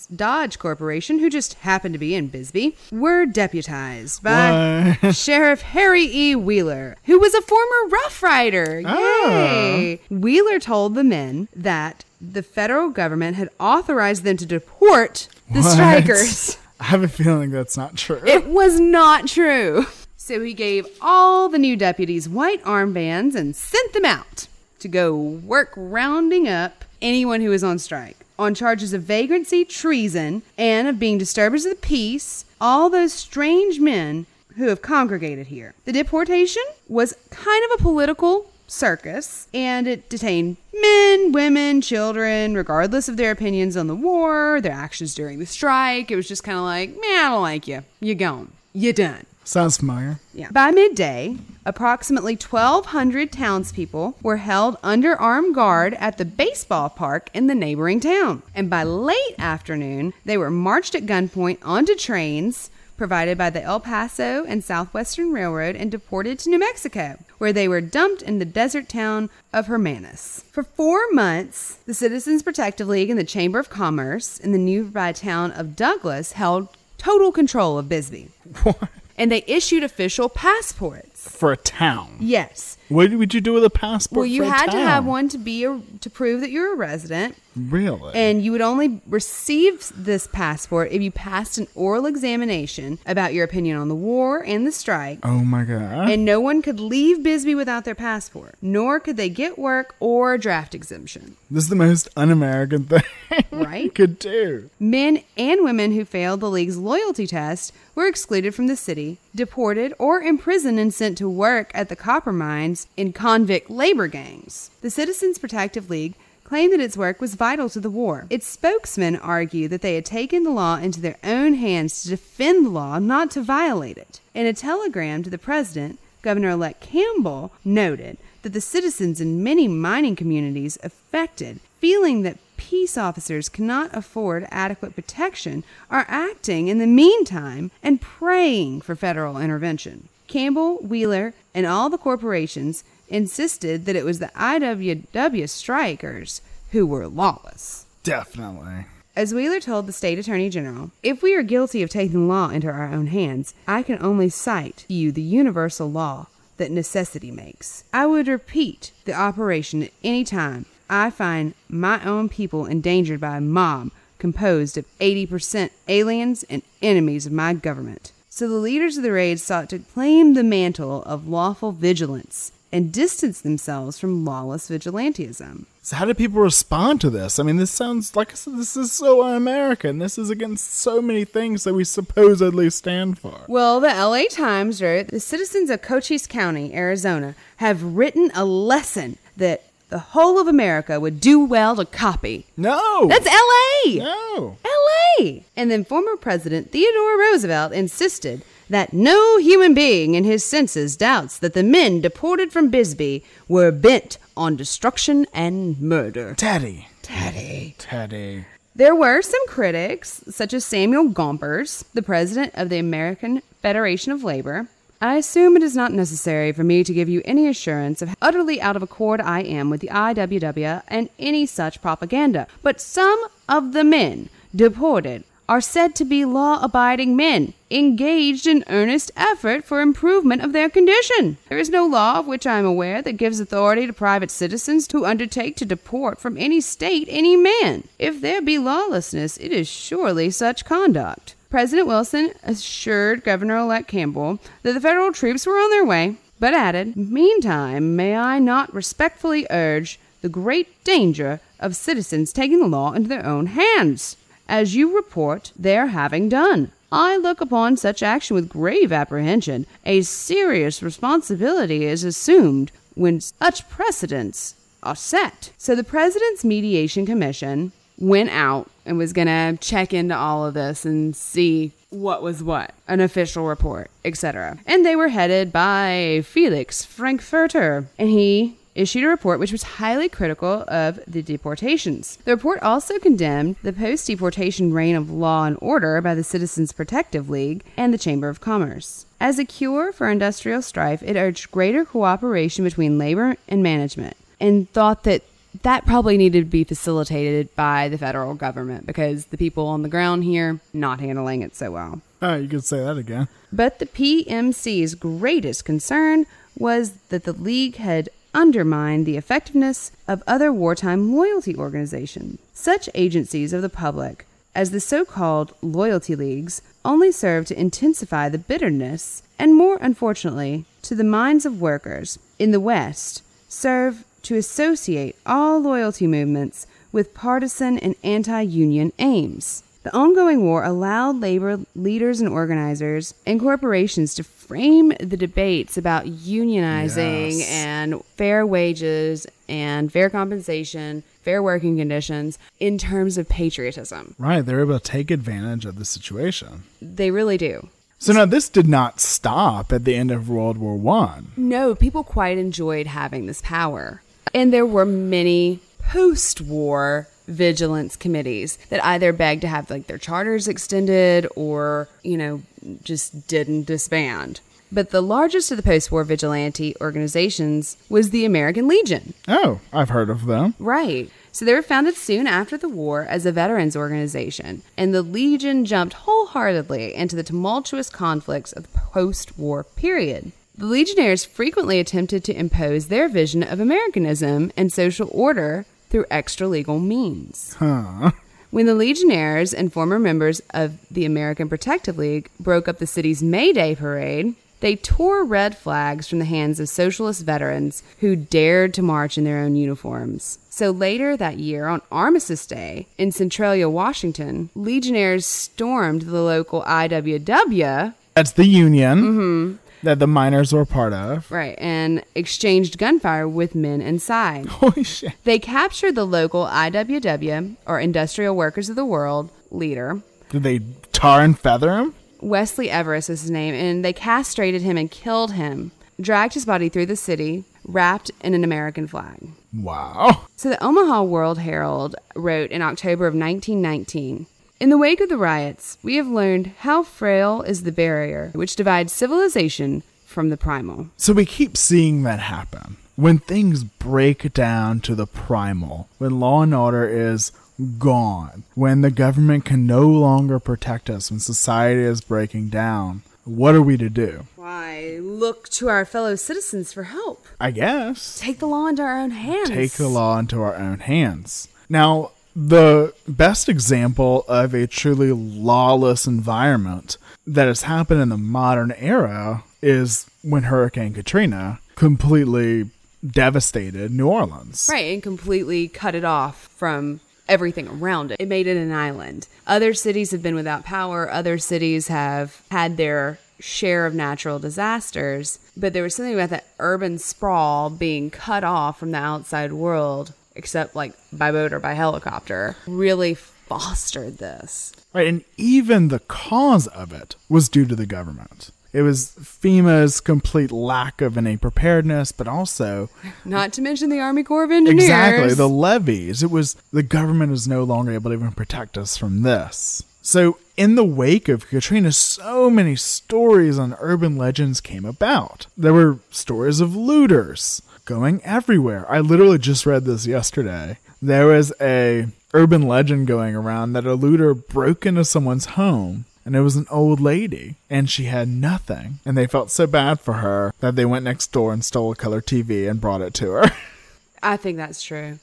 Dodge 0.07 0.59
Corporation, 0.59 1.19
who 1.19 1.29
just 1.29 1.55
happened 1.55 1.93
to 1.93 1.99
be 1.99 2.15
in 2.15 2.27
Bisbee, 2.27 2.75
were 2.91 3.25
deputized 3.25 4.23
by 4.23 4.97
Sheriff 5.13 5.61
Harry 5.61 6.03
E. 6.05 6.35
Wheeler, 6.35 6.97
who 7.05 7.19
was 7.19 7.33
a 7.33 7.41
former 7.41 7.87
Rough 7.89 8.21
Rider. 8.23 8.81
Ah. 8.85 9.27
Yay! 9.27 10.01
Oh. 10.11 10.15
Wheeler 10.15 10.59
told 10.59 10.95
the 10.95 11.03
men 11.03 11.47
that 11.55 12.03
the 12.21 12.43
federal 12.43 12.89
government 12.89 13.35
had 13.37 13.49
authorized 13.59 14.23
them 14.23 14.37
to 14.37 14.45
deport 14.45 15.27
the 15.51 15.61
What? 15.61 15.71
strikers. 15.71 16.57
I 16.79 16.85
have 16.85 17.03
a 17.03 17.07
feeling 17.07 17.51
that's 17.51 17.77
not 17.77 17.95
true. 17.95 18.21
It 18.25 18.45
was 18.47 18.79
not 18.79 19.27
true. 19.27 19.85
So 20.17 20.41
he 20.41 20.53
gave 20.53 20.87
all 21.01 21.49
the 21.49 21.57
new 21.59 21.75
deputies 21.75 22.29
white 22.29 22.63
armbands 22.63 23.35
and 23.35 23.55
sent 23.55 23.91
them 23.93 24.05
out 24.05 24.47
to 24.79 24.87
go 24.87 25.15
work 25.15 25.73
rounding 25.75 26.47
up 26.47 26.85
anyone 27.01 27.41
who 27.41 27.49
was 27.49 27.63
on 27.63 27.77
strike 27.79 28.22
on 28.37 28.55
charges 28.55 28.93
of 28.93 29.03
vagrancy, 29.03 29.63
treason, 29.65 30.41
and 30.57 30.87
of 30.87 30.99
being 30.99 31.17
disturbers 31.17 31.65
of 31.65 31.71
the 31.71 31.77
peace, 31.77 32.45
all 32.59 32.89
those 32.89 33.13
strange 33.13 33.79
men 33.79 34.25
who 34.55 34.67
have 34.67 34.81
congregated 34.81 35.47
here. 35.47 35.73
The 35.85 35.91
deportation 35.91 36.63
was 36.87 37.15
kind 37.29 37.63
of 37.65 37.79
a 37.79 37.83
political 37.83 38.51
circus, 38.67 39.47
and 39.53 39.87
it 39.87 40.09
detained 40.09 40.57
men, 40.73 41.31
women, 41.31 41.81
children, 41.81 42.55
regardless 42.55 43.07
of 43.07 43.17
their 43.17 43.31
opinions 43.31 43.77
on 43.77 43.87
the 43.87 43.95
war, 43.95 44.61
their 44.61 44.71
actions 44.71 45.13
during 45.13 45.39
the 45.39 45.45
strike. 45.45 46.11
It 46.11 46.15
was 46.15 46.27
just 46.27 46.43
kind 46.43 46.57
of 46.57 46.63
like, 46.63 46.89
man, 46.89 47.25
I 47.25 47.29
don't 47.29 47.41
like 47.41 47.67
you. 47.67 47.83
You're 47.99 48.15
gone. 48.15 48.51
You're 48.73 48.93
done. 48.93 49.25
Sounds 49.43 49.77
familiar. 49.77 50.19
Yeah. 50.33 50.49
By 50.51 50.71
midday, 50.71 51.37
approximately 51.65 52.35
1,200 52.35 53.31
townspeople 53.31 54.17
were 54.21 54.37
held 54.37 54.77
under 54.83 55.15
armed 55.15 55.55
guard 55.55 55.93
at 55.95 56.17
the 56.17 56.25
baseball 56.25 56.89
park 56.89 57.29
in 57.33 57.47
the 57.47 57.55
neighboring 57.55 57.99
town. 57.99 58.43
And 58.55 58.69
by 58.69 58.83
late 58.83 59.35
afternoon, 59.37 60.13
they 60.25 60.37
were 60.37 60.49
marched 60.49 60.95
at 60.95 61.05
gunpoint 61.05 61.59
onto 61.63 61.95
trains 61.95 62.69
provided 62.97 63.37
by 63.37 63.49
the 63.49 63.61
El 63.61 63.79
Paso 63.79 64.45
and 64.45 64.63
Southwestern 64.63 65.31
Railroad 65.33 65.75
and 65.75 65.91
deported 65.91 66.39
to 66.39 66.49
New 66.49 66.59
Mexico, 66.59 67.17
where 67.37 67.51
they 67.51 67.67
were 67.67 67.81
dumped 67.81 68.21
in 68.21 68.39
the 68.39 68.45
desert 68.45 68.87
town 68.87 69.29
of 69.51 69.67
Hermanas. 69.67 70.45
For 70.51 70.63
four 70.63 71.11
months, 71.11 71.79
the 71.85 71.93
Citizens 71.93 72.43
Protective 72.43 72.87
League 72.87 73.09
and 73.09 73.19
the 73.19 73.23
Chamber 73.23 73.59
of 73.59 73.69
Commerce 73.69 74.39
in 74.39 74.51
the 74.51 74.57
nearby 74.57 75.11
town 75.11 75.51
of 75.51 75.75
Douglas 75.75 76.33
held 76.33 76.69
total 76.97 77.31
control 77.31 77.77
of 77.77 77.89
Bisbee. 77.89 78.29
What? 78.63 78.89
And 79.23 79.31
they 79.31 79.45
issued 79.47 79.85
official 79.85 80.27
passports. 80.27 81.29
For 81.29 81.53
a 81.53 81.55
town. 81.55 82.17
Yes. 82.19 82.77
What 82.93 83.11
would 83.11 83.33
you 83.33 83.41
do 83.41 83.53
with 83.53 83.63
a 83.63 83.69
passport? 83.69 84.17
Well, 84.17 84.25
you 84.25 84.43
had 84.43 84.67
to 84.71 84.77
have 84.77 85.05
one 85.05 85.29
to 85.29 85.37
be 85.37 85.63
a, 85.63 85.79
to 86.01 86.09
prove 86.09 86.41
that 86.41 86.51
you're 86.51 86.73
a 86.73 86.77
resident, 86.77 87.35
Really? 87.55 88.13
and 88.15 88.43
you 88.43 88.51
would 88.51 88.61
only 88.61 89.01
receive 89.07 89.91
this 89.95 90.27
passport 90.27 90.91
if 90.91 91.01
you 91.01 91.11
passed 91.11 91.57
an 91.57 91.67
oral 91.75 92.05
examination 92.05 92.99
about 93.05 93.33
your 93.33 93.45
opinion 93.45 93.77
on 93.77 93.89
the 93.89 93.95
war 93.95 94.43
and 94.43 94.65
the 94.67 94.71
strike. 94.71 95.19
oh 95.23 95.43
my 95.43 95.63
god. 95.63 96.09
And 96.09 96.25
no 96.25 96.39
one 96.39 96.61
could 96.61 96.79
leave 96.79 97.21
Bisbee 97.23 97.55
without 97.55 97.85
their 97.85 97.95
passport, 97.95 98.55
nor 98.61 98.99
could 98.99 99.17
they 99.17 99.29
get 99.29 99.57
work 99.59 99.95
or 99.99 100.33
a 100.33 100.39
draft 100.39 100.73
exemption. 100.75 101.35
this 101.51 101.63
is 101.65 101.69
the 101.69 101.75
most 101.75 102.09
un-American 102.15 102.83
thing 102.85 103.03
Right? 103.51 103.85
you 103.85 103.91
could 103.91 104.19
do. 104.19 104.69
Men 104.79 105.21
and 105.37 105.63
women 105.63 105.93
who 105.93 106.05
failed 106.05 106.39
the 106.39 106.49
league's 106.49 106.77
loyalty 106.77 107.27
test 107.27 107.71
were 107.95 108.07
excluded 108.07 108.53
from 108.55 108.65
the 108.67 108.75
city, 108.75 109.19
deported, 109.35 109.93
or 109.99 110.21
imprisoned 110.21 110.79
and 110.79 110.93
sent 110.93 111.17
to 111.19 111.29
work 111.29 111.69
at 111.75 111.89
the 111.89 111.95
copper 111.95 112.33
mines 112.33 112.82
in 112.97 113.13
convict 113.13 113.69
labor 113.69 114.07
gangs. 114.07 114.71
The 114.81 114.89
Citizens 114.89 115.37
Protective 115.37 115.89
League 115.89 116.15
claimed 116.43 116.73
that 116.73 116.79
its 116.79 116.97
work 116.97 117.21
was 117.21 117.35
vital 117.35 117.69
to 117.69 117.79
the 117.79 117.89
war. 117.89 118.27
Its 118.29 118.45
spokesman 118.45 119.15
argued 119.15 119.71
that 119.71 119.81
they 119.81 119.95
had 119.95 120.05
taken 120.05 120.43
the 120.43 120.51
law 120.51 120.77
into 120.77 121.01
their 121.01 121.17
own 121.23 121.55
hands 121.55 122.03
to 122.03 122.09
defend 122.09 122.65
the 122.65 122.69
law, 122.69 122.99
not 122.99 123.31
to 123.31 123.41
violate 123.41 123.97
it. 123.97 124.19
In 124.33 124.45
a 124.45 124.53
telegram 124.53 125.23
to 125.23 125.29
the 125.29 125.37
president, 125.37 125.99
Governor 126.21 126.49
elect 126.49 126.81
Campbell 126.81 127.51
noted 127.65 128.17
that 128.43 128.53
the 128.53 128.61
citizens 128.61 129.19
in 129.19 129.43
many 129.43 129.67
mining 129.67 130.15
communities 130.15 130.77
affected, 130.83 131.59
feeling 131.79 132.21
that 132.21 132.37
peace 132.55 132.97
officers 132.97 133.49
cannot 133.49 133.89
afford 133.93 134.47
adequate 134.51 134.95
protection, 134.95 135.63
are 135.89 136.05
acting 136.07 136.67
in 136.67 136.77
the 136.77 136.87
meantime 136.87 137.71
and 137.81 137.99
praying 137.99 138.81
for 138.81 138.95
federal 138.95 139.37
intervention. 139.37 140.07
Campbell, 140.33 140.77
Wheeler, 140.77 141.35
and 141.53 141.67
all 141.67 141.91
the 141.91 141.97
corporations 141.99 142.83
insisted 143.07 143.85
that 143.85 143.95
it 143.95 144.03
was 144.03 144.17
the 144.17 144.31
IWW 144.35 145.47
strikers 145.47 146.41
who 146.71 146.87
were 146.87 147.07
lawless. 147.07 147.85
Definitely. 148.01 148.87
As 149.15 149.31
Wheeler 149.31 149.59
told 149.59 149.85
the 149.85 149.93
state 149.93 150.17
attorney 150.17 150.49
general, 150.49 150.89
if 151.03 151.21
we 151.21 151.35
are 151.35 151.43
guilty 151.43 151.83
of 151.83 151.91
taking 151.91 152.27
law 152.27 152.49
into 152.49 152.67
our 152.67 152.85
own 152.91 153.05
hands, 153.07 153.53
I 153.67 153.83
can 153.83 154.01
only 154.01 154.27
cite 154.27 154.85
to 154.87 154.93
you 154.95 155.11
the 155.11 155.21
universal 155.21 155.91
law 155.91 156.25
that 156.57 156.71
necessity 156.71 157.29
makes. 157.29 157.83
I 157.93 158.07
would 158.07 158.27
repeat 158.27 158.91
the 159.05 159.13
operation 159.13 159.83
at 159.83 159.91
any 160.03 160.23
time 160.23 160.65
I 160.89 161.11
find 161.11 161.53
my 161.69 162.03
own 162.03 162.27
people 162.27 162.65
endangered 162.65 163.21
by 163.21 163.37
a 163.37 163.41
mob 163.41 163.91
composed 164.17 164.79
of 164.79 164.87
80% 164.97 165.69
aliens 165.87 166.41
and 166.49 166.63
enemies 166.81 167.27
of 167.27 167.31
my 167.33 167.53
government. 167.53 168.12
So 168.35 168.47
the 168.47 168.55
leaders 168.55 168.97
of 168.97 169.03
the 169.03 169.11
raid 169.11 169.39
sought 169.39 169.69
to 169.69 169.77
claim 169.77 170.33
the 170.33 170.43
mantle 170.43 171.03
of 171.03 171.27
lawful 171.27 171.71
vigilance 171.71 172.51
and 172.71 172.91
distance 172.91 173.39
themselves 173.39 173.99
from 173.99 174.25
lawless 174.25 174.71
vigilantism. 174.71 175.65
So 175.83 175.97
how 175.97 176.05
did 176.05 176.17
people 176.17 176.41
respond 176.41 176.99
to 177.01 177.11
this? 177.11 177.37
I 177.37 177.43
mean, 177.43 177.57
this 177.57 177.69
sounds 177.69 178.15
like 178.15 178.31
I 178.31 178.33
said, 178.33 178.57
this 178.57 178.75
is 178.75 178.91
so 178.91 179.21
un-American. 179.21 179.99
This 179.99 180.17
is 180.17 180.31
against 180.31 180.73
so 180.73 180.99
many 180.99 181.25
things 181.25 181.63
that 181.63 181.75
we 181.75 181.83
supposedly 181.83 182.71
stand 182.71 183.19
for. 183.19 183.41
Well, 183.47 183.79
the 183.79 183.89
LA 183.89 184.23
Times 184.31 184.81
wrote 184.81 185.09
the 185.09 185.19
citizens 185.19 185.69
of 185.69 185.83
Cochise 185.83 186.25
County, 186.25 186.73
Arizona, 186.73 187.35
have 187.57 187.83
written 187.83 188.31
a 188.33 188.45
lesson 188.45 189.19
that 189.37 189.61
the 189.93 189.99
whole 189.99 190.39
of 190.39 190.47
America 190.47 190.99
would 190.99 191.19
do 191.19 191.45
well 191.45 191.75
to 191.75 191.85
copy. 191.85 192.47
No. 192.57 193.05
That's 193.05 193.27
LA. 193.27 194.03
No. 194.03 194.57
LA. 194.65 195.41
And 195.55 195.69
then 195.69 195.85
former 195.85 196.17
President 196.17 196.71
Theodore 196.71 197.19
Roosevelt 197.19 197.73
insisted 197.73 198.43
that 198.71 198.91
no 198.91 199.37
human 199.37 199.75
being 199.75 200.15
in 200.15 200.23
his 200.23 200.43
senses 200.43 200.97
doubts 200.97 201.37
that 201.37 201.53
the 201.53 201.61
men 201.61 202.01
deported 202.01 202.51
from 202.51 202.71
Bisbee 202.71 203.23
were 203.47 203.71
bent 203.71 204.17
on 204.35 204.55
destruction 204.55 205.27
and 205.31 205.79
murder. 205.79 206.33
Teddy. 206.33 206.87
Teddy. 207.03 207.75
Teddy. 207.77 208.45
There 208.75 208.95
were 208.95 209.21
some 209.21 209.45
critics, 209.45 210.23
such 210.27 210.55
as 210.55 210.65
Samuel 210.65 211.09
Gompers, 211.09 211.85
the 211.93 212.01
president 212.01 212.51
of 212.55 212.69
the 212.69 212.79
American 212.79 213.43
Federation 213.61 214.11
of 214.11 214.23
Labor. 214.23 214.69
I 215.03 215.17
assume 215.17 215.57
it 215.57 215.63
is 215.63 215.75
not 215.75 215.91
necessary 215.91 216.53
for 216.53 216.63
me 216.63 216.81
to 216.85 216.93
give 216.93 217.09
you 217.09 217.21
any 217.25 217.45
assurance 217.49 218.01
of 218.01 218.07
how 218.07 218.15
utterly 218.21 218.61
out 218.61 218.77
of 218.77 218.81
accord 218.81 219.19
I 219.19 219.41
am 219.41 219.69
with 219.69 219.81
the 219.81 219.89
IWW 219.89 220.81
and 220.87 221.09
any 221.19 221.45
such 221.45 221.81
propaganda, 221.81 222.47
but 222.61 222.79
some 222.79 223.21
of 223.49 223.73
the 223.73 223.83
men 223.83 224.29
deported 224.55 225.25
are 225.49 225.59
said 225.59 225.93
to 225.95 226.05
be 226.05 226.23
law 226.23 226.63
abiding 226.63 227.17
men, 227.17 227.53
engaged 227.69 228.47
in 228.47 228.63
earnest 228.69 229.11
effort 229.17 229.65
for 229.65 229.81
improvement 229.81 230.41
of 230.41 230.53
their 230.53 230.69
condition. 230.69 231.35
There 231.49 231.57
is 231.57 231.69
no 231.69 231.85
law 231.85 232.19
of 232.19 232.27
which 232.27 232.47
I 232.47 232.57
am 232.57 232.65
aware 232.65 233.01
that 233.01 233.17
gives 233.17 233.41
authority 233.41 233.85
to 233.85 233.91
private 233.91 234.31
citizens 234.31 234.87
to 234.87 235.05
undertake 235.05 235.57
to 235.57 235.65
deport 235.65 236.17
from 236.17 236.37
any 236.37 236.61
state 236.61 237.09
any 237.11 237.35
man. 237.35 237.89
If 237.99 238.21
there 238.21 238.41
be 238.41 238.57
lawlessness, 238.57 239.35
it 239.35 239.51
is 239.51 239.67
surely 239.67 240.29
such 240.29 240.63
conduct. 240.63 241.35
President 241.53 241.87
Wilson 241.87 242.31
assured 242.41 243.23
Governor 243.23 243.57
elect 243.57 243.87
Campbell 243.87 244.39
that 244.63 244.73
the 244.73 244.81
federal 244.81 245.11
troops 245.11 245.45
were 245.45 245.53
on 245.53 245.69
their 245.69 245.85
way, 245.85 246.15
but 246.39 246.55
added, 246.55 246.97
Meantime, 246.97 247.95
may 247.95 248.15
I 248.15 248.39
not 248.39 248.73
respectfully 248.73 249.45
urge 249.51 249.99
the 250.23 250.29
great 250.29 250.83
danger 250.83 251.41
of 251.59 251.75
citizens 251.75 252.33
taking 252.33 252.59
the 252.59 252.65
law 252.65 252.93
into 252.93 253.07
their 253.07 253.23
own 253.23 253.45
hands? 253.45 254.17
as 254.49 254.73
you 254.73 254.95
report 254.95 255.51
their 255.55 255.85
having 255.89 256.27
done. 256.27 256.71
I 256.91 257.17
look 257.17 257.39
upon 257.39 257.77
such 257.77 258.01
action 258.01 258.33
with 258.33 258.49
grave 258.49 258.91
apprehension. 258.91 259.67
A 259.85 260.01
serious 260.01 260.81
responsibility 260.81 261.85
is 261.85 262.03
assumed 262.03 262.71
when 262.95 263.21
such 263.21 263.69
precedents 263.69 264.55
are 264.81 264.95
set. 264.95 265.51
So 265.59 265.75
the 265.75 265.83
President's 265.83 266.43
Mediation 266.43 267.05
Commission 267.05 267.73
went 267.99 268.31
out 268.31 268.71
and 268.85 268.97
was 268.97 269.13
going 269.13 269.27
to 269.27 269.57
check 269.61 269.93
into 269.93 270.15
all 270.15 270.45
of 270.45 270.53
this 270.53 270.85
and 270.85 271.15
see 271.15 271.71
what 271.89 272.23
was 272.23 272.43
what, 272.43 272.73
an 272.87 272.99
official 272.99 273.45
report, 273.45 273.89
etc. 274.03 274.57
And 274.65 274.85
they 274.85 274.95
were 274.95 275.09
headed 275.09 275.51
by 275.51 276.23
Felix 276.25 276.83
Frankfurter, 276.83 277.87
and 277.97 278.09
he 278.09 278.57
issued 278.75 279.03
a 279.03 279.07
report 279.07 279.39
which 279.39 279.51
was 279.51 279.63
highly 279.63 280.09
critical 280.09 280.65
of 280.67 280.99
the 281.07 281.21
deportations. 281.21 282.17
The 282.25 282.31
report 282.31 282.61
also 282.63 282.97
condemned 282.99 283.57
the 283.61 283.73
post 283.73 284.07
deportation 284.07 284.73
reign 284.73 284.95
of 284.95 285.11
law 285.11 285.45
and 285.45 285.57
order 285.61 286.01
by 286.01 286.15
the 286.15 286.23
Citizens 286.23 286.71
Protective 286.71 287.29
League 287.29 287.63
and 287.77 287.93
the 287.93 287.99
Chamber 287.99 288.29
of 288.29 288.41
Commerce. 288.41 289.05
As 289.19 289.39
a 289.39 289.45
cure 289.45 289.91
for 289.91 290.09
industrial 290.09 290.61
strife, 290.61 291.03
it 291.03 291.15
urged 291.15 291.51
greater 291.51 291.85
cooperation 291.85 292.63
between 292.63 292.97
labor 292.97 293.37
and 293.47 293.63
management 293.63 294.17
and 294.39 294.69
thought 294.71 295.03
that 295.03 295.23
that 295.61 295.85
probably 295.85 296.17
needed 296.17 296.39
to 296.39 296.49
be 296.49 296.63
facilitated 296.63 297.55
by 297.55 297.87
the 297.89 297.97
federal 297.97 298.33
government 298.33 298.85
because 298.87 299.27
the 299.27 299.37
people 299.37 299.67
on 299.67 299.83
the 299.83 299.89
ground 299.89 300.23
here 300.23 300.59
not 300.73 300.99
handling 300.99 301.41
it 301.41 301.55
so 301.55 301.71
well. 301.71 302.01
Oh, 302.21 302.35
you 302.35 302.47
could 302.47 302.63
say 302.63 302.79
that 302.79 302.97
again. 302.97 303.27
But 303.51 303.79
the 303.79 303.85
PMC's 303.85 304.95
greatest 304.95 305.65
concern 305.65 306.25
was 306.57 306.93
that 307.09 307.23
the 307.23 307.33
league 307.33 307.75
had 307.75 308.09
undermined 308.33 309.05
the 309.05 309.17
effectiveness 309.17 309.91
of 310.07 310.23
other 310.25 310.51
wartime 310.51 311.15
loyalty 311.15 311.55
organizations. 311.55 312.39
Such 312.53 312.89
agencies 312.95 313.53
of 313.53 313.61
the 313.61 313.69
public 313.69 314.25
as 314.55 314.71
the 314.71 314.79
so 314.79 315.03
called 315.03 315.53
loyalty 315.61 316.15
leagues 316.15 316.61
only 316.85 317.11
serve 317.11 317.45
to 317.47 317.59
intensify 317.59 318.29
the 318.29 318.37
bitterness 318.37 319.23
and, 319.39 319.55
more 319.55 319.77
unfortunately, 319.81 320.65
to 320.83 320.95
the 320.95 321.03
minds 321.03 321.45
of 321.45 321.61
workers 321.61 322.19
in 322.37 322.51
the 322.51 322.59
West, 322.59 323.23
serve 323.47 324.05
to 324.23 324.35
associate 324.35 325.15
all 325.25 325.59
loyalty 325.59 326.07
movements 326.07 326.67
with 326.91 327.13
partisan 327.13 327.77
and 327.79 327.95
anti 328.03 328.41
union 328.41 328.91
aims. 328.99 329.63
The 329.83 329.93
ongoing 329.93 330.43
war 330.45 330.63
allowed 330.63 331.19
labor 331.19 331.59
leaders 331.75 332.21
and 332.21 332.29
organizers 332.29 333.13
and 333.25 333.37
corporations 333.39 334.15
to 334.15 334.23
frame 334.23 334.93
the 334.99 335.17
debates 335.17 335.77
about 335.77 336.05
unionizing 336.05 337.39
Yes. 337.39 337.49
and 337.51 338.01
fair 338.15 338.45
wages 338.45 339.27
and 339.49 339.91
fair 339.91 340.09
compensation, 340.09 341.03
fair 341.21 341.43
working 341.43 341.75
conditions 341.77 342.39
in 342.61 342.77
terms 342.77 343.17
of 343.17 343.27
patriotism. 343.27 344.15
Right, 344.17 344.41
they're 344.45 344.61
able 344.61 344.79
to 344.79 344.83
take 344.91 345.11
advantage 345.11 345.65
of 345.65 345.77
the 345.77 345.83
situation. 345.85 346.63
They 346.81 347.11
really 347.11 347.37
do. 347.37 347.67
So 347.99 348.13
now 348.13 348.25
this 348.25 348.47
did 348.47 348.67
not 348.69 349.01
stop 349.01 349.73
at 349.73 349.83
the 349.83 349.95
end 349.95 350.11
of 350.11 350.29
World 350.29 350.57
War 350.57 350.75
One. 350.77 351.31
No, 351.35 351.75
people 351.75 352.03
quite 352.05 352.37
enjoyed 352.37 352.87
having 352.87 353.25
this 353.25 353.41
power. 353.41 354.01
And 354.33 354.51
there 354.51 354.65
were 354.65 354.85
many 354.85 355.59
post 355.79 356.41
war 356.41 357.07
vigilance 357.27 357.95
committees 357.95 358.57
that 358.69 358.83
either 358.83 359.13
begged 359.13 359.41
to 359.41 359.47
have 359.47 359.69
like 359.69 359.87
their 359.87 359.97
charters 359.97 360.47
extended 360.47 361.27
or, 361.35 361.87
you 362.03 362.17
know, 362.17 362.41
just 362.83 363.27
didn't 363.27 363.63
disband. 363.63 364.41
But 364.71 364.89
the 364.89 365.01
largest 365.01 365.51
of 365.51 365.57
the 365.57 365.63
post 365.63 365.91
war 365.91 366.03
vigilante 366.03 366.75
organizations 366.81 367.77
was 367.89 368.09
the 368.09 368.25
American 368.25 368.67
Legion. 368.67 369.13
Oh, 369.27 369.61
I've 369.71 369.89
heard 369.89 370.09
of 370.09 370.25
them. 370.25 370.55
Right. 370.57 371.11
So 371.31 371.45
they 371.45 371.53
were 371.53 371.61
founded 371.61 371.95
soon 371.95 372.27
after 372.27 372.57
the 372.57 372.69
war 372.69 373.03
as 373.03 373.25
a 373.25 373.31
veterans 373.31 373.75
organization, 373.75 374.61
and 374.77 374.93
the 374.93 375.01
Legion 375.01 375.65
jumped 375.65 375.93
wholeheartedly 375.93 376.93
into 376.93 377.15
the 377.15 377.23
tumultuous 377.23 377.89
conflicts 377.89 378.51
of 378.51 378.63
the 378.63 378.79
post 378.79 379.37
war 379.37 379.63
period. 379.63 380.31
The 380.55 380.65
Legionnaires 380.67 381.25
frequently 381.25 381.79
attempted 381.79 382.23
to 382.25 382.37
impose 382.37 382.87
their 382.87 383.09
vision 383.09 383.41
of 383.41 383.59
Americanism 383.59 384.51
and 384.55 384.71
social 384.71 385.09
order 385.11 385.65
through 385.89 386.05
extra 386.11 386.47
legal 386.47 386.79
means. 386.79 387.55
Huh. 387.57 388.11
When 388.51 388.67
the 388.67 388.75
Legionnaires 388.75 389.51
and 389.51 389.73
former 389.73 389.97
members 389.97 390.43
of 390.51 390.77
the 390.91 391.05
American 391.05 391.49
Protective 391.49 391.97
League 391.97 392.29
broke 392.39 392.67
up 392.67 392.77
the 392.77 392.85
city's 392.85 393.23
May 393.23 393.51
Day 393.51 393.73
parade, 393.73 394.35
they 394.59 394.75
tore 394.75 395.25
red 395.25 395.57
flags 395.57 396.07
from 396.07 396.19
the 396.19 396.25
hands 396.25 396.59
of 396.59 396.69
socialist 396.69 397.25
veterans 397.25 397.81
who 397.99 398.15
dared 398.15 398.75
to 398.75 398.83
march 398.83 399.17
in 399.17 399.23
their 399.23 399.39
own 399.39 399.55
uniforms. 399.55 400.37
So 400.49 400.69
later 400.69 401.17
that 401.17 401.39
year, 401.39 401.67
on 401.67 401.81
Armistice 401.91 402.45
Day 402.45 402.85
in 402.99 403.11
Centralia, 403.11 403.67
Washington, 403.67 404.51
Legionnaires 404.53 405.25
stormed 405.25 406.03
the 406.03 406.21
local 406.21 406.61
IWW. 406.61 407.95
That's 408.13 408.31
the 408.33 408.45
union 408.45 409.01
mm-hmm. 409.01 409.62
That 409.83 409.99
the 409.99 410.07
miners 410.07 410.53
were 410.53 410.65
part 410.65 410.93
of. 410.93 411.29
Right, 411.31 411.55
and 411.59 412.03
exchanged 412.15 412.77
gunfire 412.77 413.27
with 413.27 413.53
men 413.53 413.81
inside. 413.81 414.45
Holy 414.47 414.83
shit. 414.83 415.13
They 415.23 415.39
captured 415.39 415.95
the 415.95 416.05
local 416.05 416.45
IWW, 416.45 417.57
or 417.65 417.79
Industrial 417.79 418.35
Workers 418.35 418.69
of 418.69 418.75
the 418.75 418.85
World, 418.85 419.29
leader. 419.51 420.01
Did 420.29 420.43
they 420.43 420.61
tar 420.91 421.21
and 421.21 421.37
feather 421.37 421.77
him? 421.77 421.93
Wesley 422.21 422.69
Everest 422.69 423.09
is 423.09 423.21
his 423.21 423.31
name, 423.31 423.53
and 423.53 423.83
they 423.83 423.93
castrated 423.93 424.61
him 424.61 424.77
and 424.77 424.89
killed 424.89 425.33
him. 425.33 425.71
dragged 426.01 426.33
his 426.33 426.45
body 426.45 426.69
through 426.69 426.87
the 426.87 426.95
city, 426.95 427.43
wrapped 427.65 428.09
in 428.21 428.33
an 428.33 428.43
American 428.43 428.87
flag. 428.87 429.19
Wow. 429.53 430.25
So 430.35 430.49
the 430.49 430.63
Omaha 430.63 431.03
World 431.03 431.37
Herald 431.39 431.95
wrote 432.15 432.49
in 432.49 432.61
October 432.63 433.05
of 433.05 433.13
1919 433.13 434.25
In 434.59 434.69
the 434.69 434.77
wake 434.77 435.01
of 435.01 435.09
the 435.09 435.17
riots, 435.17 435.77
we 435.83 435.95
have 435.95 436.07
learned 436.07 436.47
how 436.59 436.83
frail 436.83 437.41
is 437.41 437.63
the 437.63 437.71
barrier 437.71 438.31
which 438.33 438.55
divides 438.55 438.93
civilization 438.93 439.83
from 440.05 440.29
the 440.29 440.37
primal. 440.37 440.89
So 440.95 441.11
we 441.13 441.25
keep 441.25 441.57
seeing 441.57 442.03
that 442.03 442.19
happen. 442.19 442.77
When 442.95 443.17
things 443.17 443.63
break 443.63 444.31
down 444.33 444.81
to 444.81 444.93
the 444.93 445.07
primal, 445.07 445.89
when 445.97 446.19
law 446.19 446.43
and 446.43 446.53
order 446.53 446.87
is 446.87 447.31
gone, 447.79 448.43
when 448.53 448.81
the 448.81 448.91
government 448.91 449.45
can 449.45 449.65
no 449.65 449.87
longer 449.87 450.39
protect 450.39 450.89
us, 450.89 451.09
when 451.09 451.19
society 451.19 451.81
is 451.81 452.01
breaking 452.01 452.49
down, 452.49 453.01
what 453.25 453.55
are 453.55 453.61
we 453.61 453.77
to 453.77 453.89
do? 453.89 454.27
Why, 454.35 454.99
look 455.01 455.49
to 455.49 455.69
our 455.69 455.85
fellow 455.85 456.15
citizens 456.15 456.71
for 456.71 456.83
help. 456.83 457.25
I 457.39 457.51
guess. 457.51 458.19
Take 458.19 458.37
the 458.37 458.47
law 458.47 458.67
into 458.67 458.83
our 458.83 458.99
own 458.99 459.11
hands. 459.11 459.49
Take 459.49 459.71
the 459.73 459.87
law 459.87 460.19
into 460.19 460.41
our 460.41 460.55
own 460.55 460.79
hands. 460.79 461.47
Now, 461.69 462.11
the 462.35 462.93
best 463.07 463.49
example 463.49 464.25
of 464.27 464.53
a 464.53 464.67
truly 464.67 465.11
lawless 465.11 466.07
environment 466.07 466.97
that 467.27 467.47
has 467.47 467.63
happened 467.63 468.01
in 468.01 468.09
the 468.09 468.17
modern 468.17 468.71
era 468.73 469.43
is 469.61 470.07
when 470.21 470.43
Hurricane 470.43 470.93
Katrina 470.93 471.59
completely 471.75 472.69
devastated 473.05 473.91
New 473.91 474.07
Orleans. 474.07 474.69
Right, 474.71 474.93
and 474.93 475.03
completely 475.03 475.67
cut 475.67 475.95
it 475.95 476.03
off 476.05 476.47
from 476.55 477.01
everything 477.27 477.67
around 477.67 478.11
it. 478.11 478.17
It 478.19 478.27
made 478.27 478.47
it 478.47 478.57
an 478.57 478.71
island. 478.71 479.27
Other 479.47 479.73
cities 479.73 480.11
have 480.11 480.21
been 480.21 480.35
without 480.35 480.65
power, 480.65 481.09
other 481.09 481.37
cities 481.37 481.87
have 481.87 482.41
had 482.51 482.77
their 482.77 483.19
share 483.39 483.85
of 483.85 483.93
natural 483.93 484.39
disasters, 484.39 485.39
but 485.55 485.73
there 485.73 485.83
was 485.83 485.95
something 485.95 486.13
about 486.13 486.29
that 486.29 486.47
urban 486.59 486.97
sprawl 486.97 487.69
being 487.69 488.09
cut 488.09 488.43
off 488.43 488.79
from 488.79 488.91
the 488.91 488.97
outside 488.97 489.51
world, 489.51 490.13
except 490.35 490.75
like 490.75 490.93
by 491.11 491.31
boat 491.31 491.53
or 491.53 491.59
by 491.59 491.73
helicopter, 491.73 492.55
really 492.67 493.13
fostered 493.13 494.17
this. 494.17 494.71
Right, 494.93 495.07
and 495.07 495.23
even 495.37 495.87
the 495.87 495.99
cause 495.99 496.67
of 496.67 496.93
it 496.93 497.15
was 497.29 497.49
due 497.49 497.65
to 497.65 497.75
the 497.75 497.85
government. 497.85 498.51
It 498.73 498.81
was 498.81 499.11
FEMA's 499.19 500.01
complete 500.01 500.51
lack 500.51 500.99
of 500.99 501.15
any 501.15 501.37
preparedness, 501.37 502.11
but 502.11 502.27
also 502.27 502.89
not 503.25 503.53
to 503.53 503.61
mention 503.61 503.89
the 503.89 503.99
Army 503.99 504.23
Corps 504.23 504.45
of 504.45 504.51
Engineers. 504.51 504.85
Exactly, 504.85 505.33
the 505.35 505.49
levees. 505.49 506.23
It 506.23 506.31
was 506.31 506.55
the 506.71 506.83
government 506.83 507.31
is 507.31 507.47
no 507.47 507.63
longer 507.63 507.91
able 507.91 508.09
to 508.09 508.17
even 508.17 508.31
protect 508.31 508.77
us 508.77 508.97
from 508.97 509.21
this. 509.21 509.83
So, 510.01 510.37
in 510.57 510.75
the 510.75 510.83
wake 510.83 511.29
of 511.29 511.47
Katrina, 511.47 511.91
so 511.93 512.49
many 512.49 512.75
stories 512.75 513.57
on 513.57 513.77
urban 513.79 514.17
legends 514.17 514.59
came 514.59 514.83
about. 514.83 515.47
There 515.55 515.73
were 515.73 515.99
stories 516.11 516.59
of 516.59 516.75
looters 516.75 517.61
going 517.85 518.21
everywhere. 518.23 518.89
I 518.89 518.99
literally 518.99 519.37
just 519.37 519.65
read 519.65 519.85
this 519.85 520.05
yesterday. 520.05 520.77
There 521.01 521.27
was 521.27 521.53
a 521.59 522.07
urban 522.33 522.67
legend 522.67 523.07
going 523.07 523.35
around 523.35 523.73
that 523.73 523.85
a 523.85 523.93
looter 523.93 524.33
broke 524.33 524.85
into 524.85 525.05
someone's 525.05 525.45
home 525.45 526.05
and 526.25 526.35
it 526.35 526.41
was 526.41 526.55
an 526.55 526.65
old 526.71 526.99
lady 526.99 527.55
and 527.69 527.89
she 527.89 528.05
had 528.05 528.27
nothing 528.27 528.99
and 529.05 529.17
they 529.17 529.27
felt 529.27 529.51
so 529.51 529.67
bad 529.67 529.99
for 529.99 530.13
her 530.15 530.53
that 530.59 530.75
they 530.75 530.85
went 530.85 531.03
next 531.03 531.31
door 531.31 531.53
and 531.53 531.63
stole 531.63 531.91
a 531.91 531.95
color 531.95 532.21
TV 532.21 532.69
and 532.69 532.81
brought 532.81 533.01
it 533.01 533.13
to 533.15 533.31
her. 533.31 533.51
I 534.23 534.37
think 534.37 534.57
that's 534.57 534.81
true. 534.81 535.19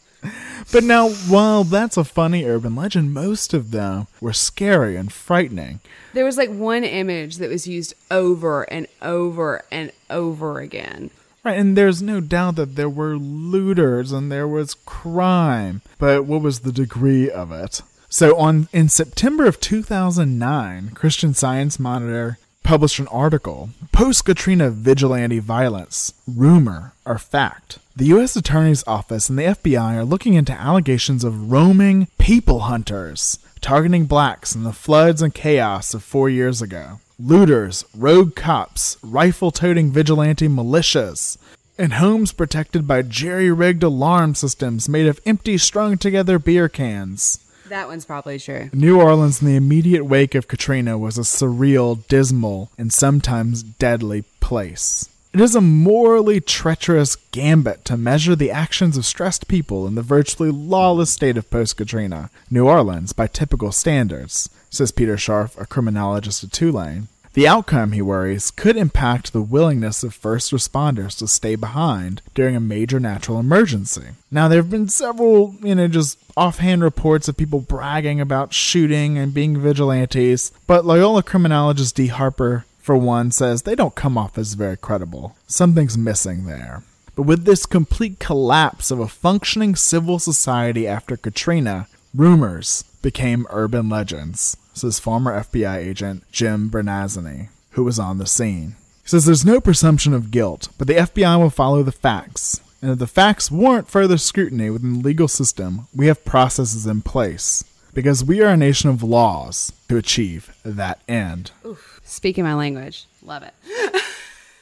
But 0.71 0.85
now, 0.85 1.09
while 1.09 1.65
that's 1.65 1.97
a 1.97 2.05
funny 2.05 2.45
urban 2.45 2.77
legend, 2.77 3.15
most 3.15 3.55
of 3.55 3.71
them 3.71 4.07
were 4.21 4.35
scary 4.35 4.97
and 4.97 5.11
frightening. 5.11 5.81
There 6.13 6.27
was 6.27 6.37
like 6.37 6.51
one 6.51 6.85
image 6.85 7.39
that 7.39 7.49
was 7.49 7.67
used 7.67 7.95
over 8.11 8.65
and 8.65 8.87
over 9.01 9.65
and 9.71 9.93
over 10.11 10.61
again. 10.61 11.11
Right, 11.43 11.59
and 11.59 11.77
there's 11.77 12.03
no 12.03 12.21
doubt 12.21 12.57
that 12.57 12.77
there 12.77 12.89
were 12.89 13.17
looters 13.17 14.13
and 14.13 14.31
there 14.31 14.47
was 14.47 14.75
crime, 14.75 15.81
but 15.99 16.27
what 16.27 16.43
was 16.43 16.61
the 16.61 16.73
degree 16.73 17.31
of 17.31 17.51
it? 17.51 17.81
So 18.11 18.37
on 18.37 18.69
in 18.73 18.89
September 18.89 19.47
of 19.47 19.61
2009, 19.61 20.91
Christian 20.91 21.33
Science 21.33 21.79
Monitor 21.79 22.39
published 22.63 22.99
an 22.99 23.09
article, 23.09 23.71
Post 23.91 24.27
Katrina 24.27 24.71
Vigilante 24.71 25.39
Violence, 25.39 26.13
Rumor 26.27 26.93
or 27.07 27.19
Fact. 27.19 27.79
The 27.97 28.07
U.S. 28.07 28.37
Attorney's 28.37 28.85
Office 28.87 29.29
and 29.31 29.39
the 29.39 29.45
FBI 29.45 29.97
are 29.97 30.05
looking 30.05 30.35
into 30.35 30.53
allegations 30.53 31.25
of 31.25 31.51
roaming 31.51 32.09
people 32.19 32.61
hunters 32.61 33.39
targeting 33.61 34.07
blacks 34.07 34.55
in 34.55 34.63
the 34.63 34.73
floods 34.73 35.23
and 35.23 35.35
chaos 35.35 35.95
of 35.95 36.03
four 36.03 36.31
years 36.31 36.63
ago. 36.63 37.01
Looters, 37.23 37.85
rogue 37.95 38.35
cops, 38.35 38.97
rifle 39.03 39.51
toting 39.51 39.93
vigilante 39.93 40.49
militias, 40.49 41.37
and 41.77 41.93
homes 41.95 42.33
protected 42.33 42.89
by 42.89 43.03
jerry 43.03 43.51
rigged 43.51 43.83
alarm 43.83 44.35
systems 44.35 44.89
made 44.89 45.07
of 45.07 45.21
empty, 45.27 45.59
strung 45.59 45.99
together 45.99 46.39
beer 46.39 46.67
cans. 46.67 47.39
That 47.69 47.89
one's 47.89 48.07
probably 48.07 48.39
true. 48.39 48.71
New 48.73 48.99
Orleans 48.99 49.43
in 49.43 49.49
the 49.49 49.57
immediate 49.57 50.05
wake 50.05 50.35
of 50.35 50.49
Katrina 50.49 50.97
was 50.97 51.19
a 51.19 51.21
surreal, 51.21 52.07
dismal, 52.09 52.71
and 52.79 52.91
sometimes 52.91 53.63
deadly 53.63 54.23
place. 54.41 55.07
It 55.35 55.41
is 55.41 55.55
a 55.55 55.61
morally 55.61 56.41
treacherous 56.41 57.17
gambit 57.17 57.85
to 57.85 57.97
measure 57.99 58.35
the 58.35 58.51
actions 58.51 58.97
of 58.97 59.07
stressed 59.07 59.47
people 59.47 59.87
in 59.87 59.95
the 59.95 60.03
virtually 60.03 60.51
lawless 60.51 61.11
state 61.11 61.37
of 61.37 61.51
post 61.51 61.77
Katrina, 61.77 62.31
New 62.51 62.67
Orleans, 62.67 63.13
by 63.13 63.27
typical 63.27 63.71
standards, 63.73 64.49
says 64.71 64.91
Peter 64.91 65.17
Scharf, 65.17 65.61
a 65.61 65.67
criminologist 65.67 66.43
at 66.43 66.51
Tulane. 66.51 67.07
The 67.33 67.47
outcome, 67.47 67.93
he 67.93 68.03
worries, 68.03 68.51
could 68.51 68.77
impact 68.77 69.33
the 69.33 69.41
willingness 69.41 70.03
of 70.03 70.15
first 70.15 70.51
responders 70.51 71.17
to 71.19 71.29
stay 71.29 71.55
behind 71.55 72.23
during 72.35 72.57
a 72.57 72.61
major 72.61 72.99
natural 72.99 73.39
emergency. 73.39 74.09
Now, 74.33 74.49
there 74.49 74.61
have 74.61 74.71
been 74.71 74.89
several, 74.89 75.55
you 75.63 75.77
know, 75.77 75.87
just 75.87 76.19
offhand 76.37 76.83
reports 76.83 77.29
of 77.29 77.37
people 77.37 77.61
bragging 77.61 78.21
about 78.21 78.53
shooting 78.53 79.17
and 79.17 79.33
being 79.33 79.61
vigilantes, 79.61 80.51
but 80.67 80.85
Loyola 80.85 81.23
criminologist 81.23 81.95
Dee 81.95 82.09
Harper, 82.09 82.65
for 82.81 82.97
one, 82.97 83.31
says 83.31 83.63
they 83.63 83.77
don't 83.77 83.95
come 83.95 84.19
off 84.19 84.37
as 84.37 84.55
very 84.55 84.77
credible. 84.77 85.37
Something's 85.47 85.97
missing 85.97 86.47
there. 86.47 86.83
But 87.15 87.23
with 87.23 87.45
this 87.45 87.65
complete 87.65 88.19
collapse 88.19 88.91
of 88.91 88.99
a 88.99 89.07
functioning 89.07 89.77
civil 89.77 90.19
society 90.19 90.89
after 90.89 91.17
Katrina, 91.17 91.87
rumors 92.13 92.83
became 93.03 93.47
urban 93.51 93.89
legends 93.89 94.57
says 94.73 94.99
former 94.99 95.39
FBI 95.41 95.77
agent 95.77 96.25
Jim 96.33 96.71
Bernazzani, 96.71 97.49
who 97.71 97.85
was 97.85 97.99
on 97.99 98.19
the 98.19 98.27
scene. 98.27 98.77
He 99.03 99.09
says 99.09 99.25
there's 99.25 99.45
no 99.45 99.61
presumption 99.61 100.15
of 100.15 100.31
guilt, 100.31 100.69
but 100.79 100.87
the 100.87 100.95
FBI 100.95 101.39
will 101.39 101.51
follow 101.51 101.83
the 101.83 101.93
facts. 101.93 102.61
And 102.83 102.91
if 102.91 102.99
the 102.99 103.07
facts 103.07 103.51
warrant 103.51 103.89
further 103.89 104.17
scrutiny 104.17 104.71
within 104.71 104.95
the 104.95 105.05
legal 105.07 105.29
system, 105.29 105.87
we 105.95 106.07
have 106.07 106.25
processes 106.25 106.87
in 106.87 107.03
place. 107.03 107.65
Because 107.93 108.23
we 108.23 108.41
are 108.41 108.53
a 108.53 108.57
nation 108.57 108.89
of 108.89 109.03
laws 109.03 109.73
to 109.89 109.97
achieve 109.97 110.55
that 110.65 111.01
end. 111.09 111.51
Oof. 111.67 112.01
Speaking 112.05 112.45
my 112.45 112.55
language. 112.55 113.07
Love 113.23 113.43
it. 113.43 113.53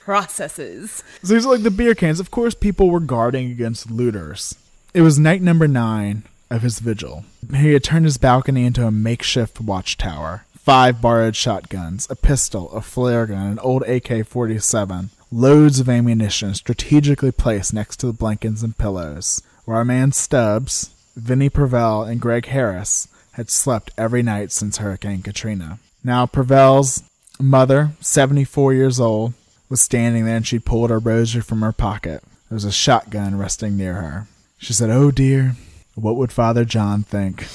processes. 0.00 1.04
So 1.22 1.34
these 1.34 1.44
are 1.44 1.52
like 1.52 1.62
the 1.62 1.70
beer 1.70 1.94
cans. 1.94 2.18
Of 2.18 2.30
course, 2.30 2.54
people 2.54 2.88
were 2.88 2.98
guarding 2.98 3.50
against 3.50 3.90
looters. 3.90 4.54
It 4.94 5.02
was 5.02 5.18
night 5.18 5.42
number 5.42 5.68
nine 5.68 6.22
of 6.50 6.62
his 6.62 6.78
vigil. 6.78 7.24
He 7.54 7.72
had 7.72 7.84
turned 7.84 8.04
his 8.04 8.18
balcony 8.18 8.64
into 8.64 8.86
a 8.86 8.90
makeshift 8.90 9.60
watchtower. 9.60 10.44
Five 10.58 11.00
borrowed 11.00 11.36
shotguns, 11.36 12.06
a 12.10 12.16
pistol, 12.16 12.70
a 12.72 12.80
flare 12.80 13.26
gun, 13.26 13.46
an 13.52 13.58
old 13.60 13.82
AK 13.84 14.26
47, 14.26 15.10
loads 15.30 15.80
of 15.80 15.88
ammunition 15.88 16.54
strategically 16.54 17.32
placed 17.32 17.72
next 17.72 17.96
to 17.98 18.06
the 18.06 18.12
blankets 18.12 18.62
and 18.62 18.76
pillows, 18.76 19.42
where 19.64 19.76
our 19.78 19.84
man 19.84 20.12
Stubbs, 20.12 20.90
Vinnie 21.16 21.50
Pervel, 21.50 22.02
and 22.02 22.20
Greg 22.20 22.46
Harris 22.46 23.08
had 23.32 23.50
slept 23.50 23.92
every 23.96 24.22
night 24.22 24.52
since 24.52 24.78
Hurricane 24.78 25.22
Katrina. 25.22 25.78
Now, 26.04 26.26
Pervel's 26.26 27.02
mother, 27.40 27.90
74 28.00 28.74
years 28.74 29.00
old, 29.00 29.32
was 29.68 29.80
standing 29.80 30.24
there 30.24 30.36
and 30.36 30.46
she'd 30.46 30.64
pulled 30.64 30.90
her 30.90 30.98
rosary 30.98 31.42
from 31.42 31.60
her 31.60 31.72
pocket. 31.72 32.22
There 32.48 32.56
was 32.56 32.64
a 32.64 32.72
shotgun 32.72 33.38
resting 33.38 33.76
near 33.76 33.94
her. 33.94 34.26
She 34.58 34.72
said, 34.72 34.90
Oh 34.90 35.10
dear, 35.10 35.54
what 36.02 36.16
would 36.16 36.32
Father 36.32 36.64
John 36.64 37.02
think? 37.02 37.46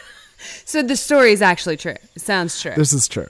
so 0.64 0.82
the 0.82 0.96
story 0.96 1.32
is 1.32 1.42
actually 1.42 1.76
true. 1.76 1.96
It 2.14 2.22
sounds 2.22 2.60
true. 2.60 2.74
This 2.76 2.92
is 2.92 3.08
true. 3.08 3.28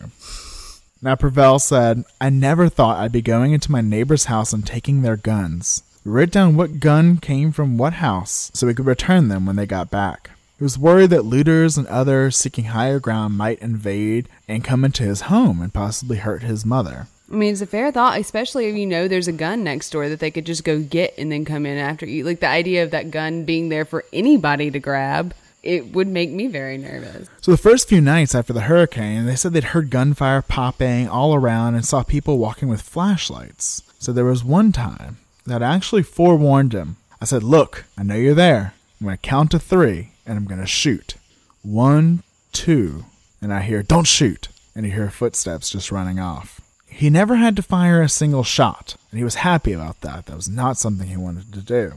Now, 1.02 1.14
Pervel 1.14 1.60
said, 1.60 2.04
I 2.20 2.30
never 2.30 2.68
thought 2.68 2.98
I'd 2.98 3.12
be 3.12 3.22
going 3.22 3.52
into 3.52 3.70
my 3.70 3.80
neighbor's 3.80 4.24
house 4.24 4.52
and 4.52 4.66
taking 4.66 5.02
their 5.02 5.16
guns. 5.16 5.82
We 6.04 6.12
wrote 6.12 6.30
down 6.30 6.56
what 6.56 6.80
gun 6.80 7.18
came 7.18 7.52
from 7.52 7.78
what 7.78 7.94
house 7.94 8.50
so 8.54 8.66
we 8.66 8.74
could 8.74 8.86
return 8.86 9.28
them 9.28 9.44
when 9.44 9.56
they 9.56 9.66
got 9.66 9.90
back. 9.90 10.30
He 10.58 10.64
was 10.64 10.78
worried 10.78 11.10
that 11.10 11.24
looters 11.24 11.76
and 11.76 11.86
others 11.88 12.36
seeking 12.36 12.66
higher 12.66 12.98
ground 12.98 13.36
might 13.36 13.58
invade 13.58 14.28
and 14.48 14.64
come 14.64 14.84
into 14.84 15.02
his 15.02 15.22
home 15.22 15.60
and 15.60 15.74
possibly 15.74 16.16
hurt 16.16 16.42
his 16.42 16.64
mother. 16.64 17.08
I 17.30 17.34
mean, 17.34 17.52
it's 17.52 17.60
a 17.60 17.66
fair 17.66 17.90
thought, 17.90 18.20
especially 18.20 18.66
if 18.66 18.76
you 18.76 18.86
know 18.86 19.08
there's 19.08 19.26
a 19.26 19.32
gun 19.32 19.64
next 19.64 19.90
door 19.90 20.08
that 20.08 20.20
they 20.20 20.30
could 20.30 20.46
just 20.46 20.62
go 20.62 20.80
get 20.80 21.14
and 21.18 21.30
then 21.30 21.44
come 21.44 21.66
in 21.66 21.76
after 21.76 22.06
you. 22.06 22.24
Like 22.24 22.40
the 22.40 22.48
idea 22.48 22.84
of 22.84 22.92
that 22.92 23.10
gun 23.10 23.44
being 23.44 23.68
there 23.68 23.84
for 23.84 24.04
anybody 24.12 24.70
to 24.70 24.78
grab, 24.78 25.34
it 25.64 25.92
would 25.92 26.06
make 26.06 26.30
me 26.30 26.46
very 26.46 26.78
nervous. 26.78 27.28
So 27.40 27.50
the 27.50 27.56
first 27.56 27.88
few 27.88 28.00
nights 28.00 28.34
after 28.34 28.52
the 28.52 28.62
hurricane, 28.62 29.26
they 29.26 29.34
said 29.34 29.52
they'd 29.52 29.64
heard 29.64 29.90
gunfire 29.90 30.40
popping 30.40 31.08
all 31.08 31.34
around 31.34 31.74
and 31.74 31.84
saw 31.84 32.04
people 32.04 32.38
walking 32.38 32.68
with 32.68 32.80
flashlights. 32.80 33.82
So 33.98 34.12
there 34.12 34.24
was 34.24 34.44
one 34.44 34.70
time 34.70 35.16
that 35.46 35.64
I 35.64 35.74
actually 35.74 36.04
forewarned 36.04 36.72
him. 36.72 36.96
I 37.20 37.24
said, 37.24 37.42
Look, 37.42 37.86
I 37.98 38.04
know 38.04 38.14
you're 38.14 38.34
there. 38.34 38.74
I'm 39.00 39.06
going 39.06 39.16
to 39.16 39.22
count 39.22 39.50
to 39.50 39.58
three 39.58 40.10
and 40.24 40.38
I'm 40.38 40.44
going 40.44 40.60
to 40.60 40.66
shoot. 40.66 41.16
One, 41.62 42.22
two. 42.52 43.06
And 43.42 43.52
I 43.52 43.62
hear, 43.62 43.82
Don't 43.82 44.06
shoot. 44.06 44.48
And 44.76 44.86
you 44.86 44.92
hear 44.92 45.10
footsteps 45.10 45.70
just 45.70 45.90
running 45.90 46.20
off. 46.20 46.60
He 46.96 47.10
never 47.10 47.36
had 47.36 47.56
to 47.56 47.62
fire 47.62 48.00
a 48.00 48.08
single 48.08 48.42
shot, 48.42 48.96
and 49.10 49.18
he 49.18 49.24
was 49.24 49.34
happy 49.36 49.72
about 49.72 50.00
that. 50.00 50.24
That 50.26 50.36
was 50.36 50.48
not 50.48 50.78
something 50.78 51.06
he 51.08 51.16
wanted 51.18 51.52
to 51.52 51.60
do. 51.60 51.92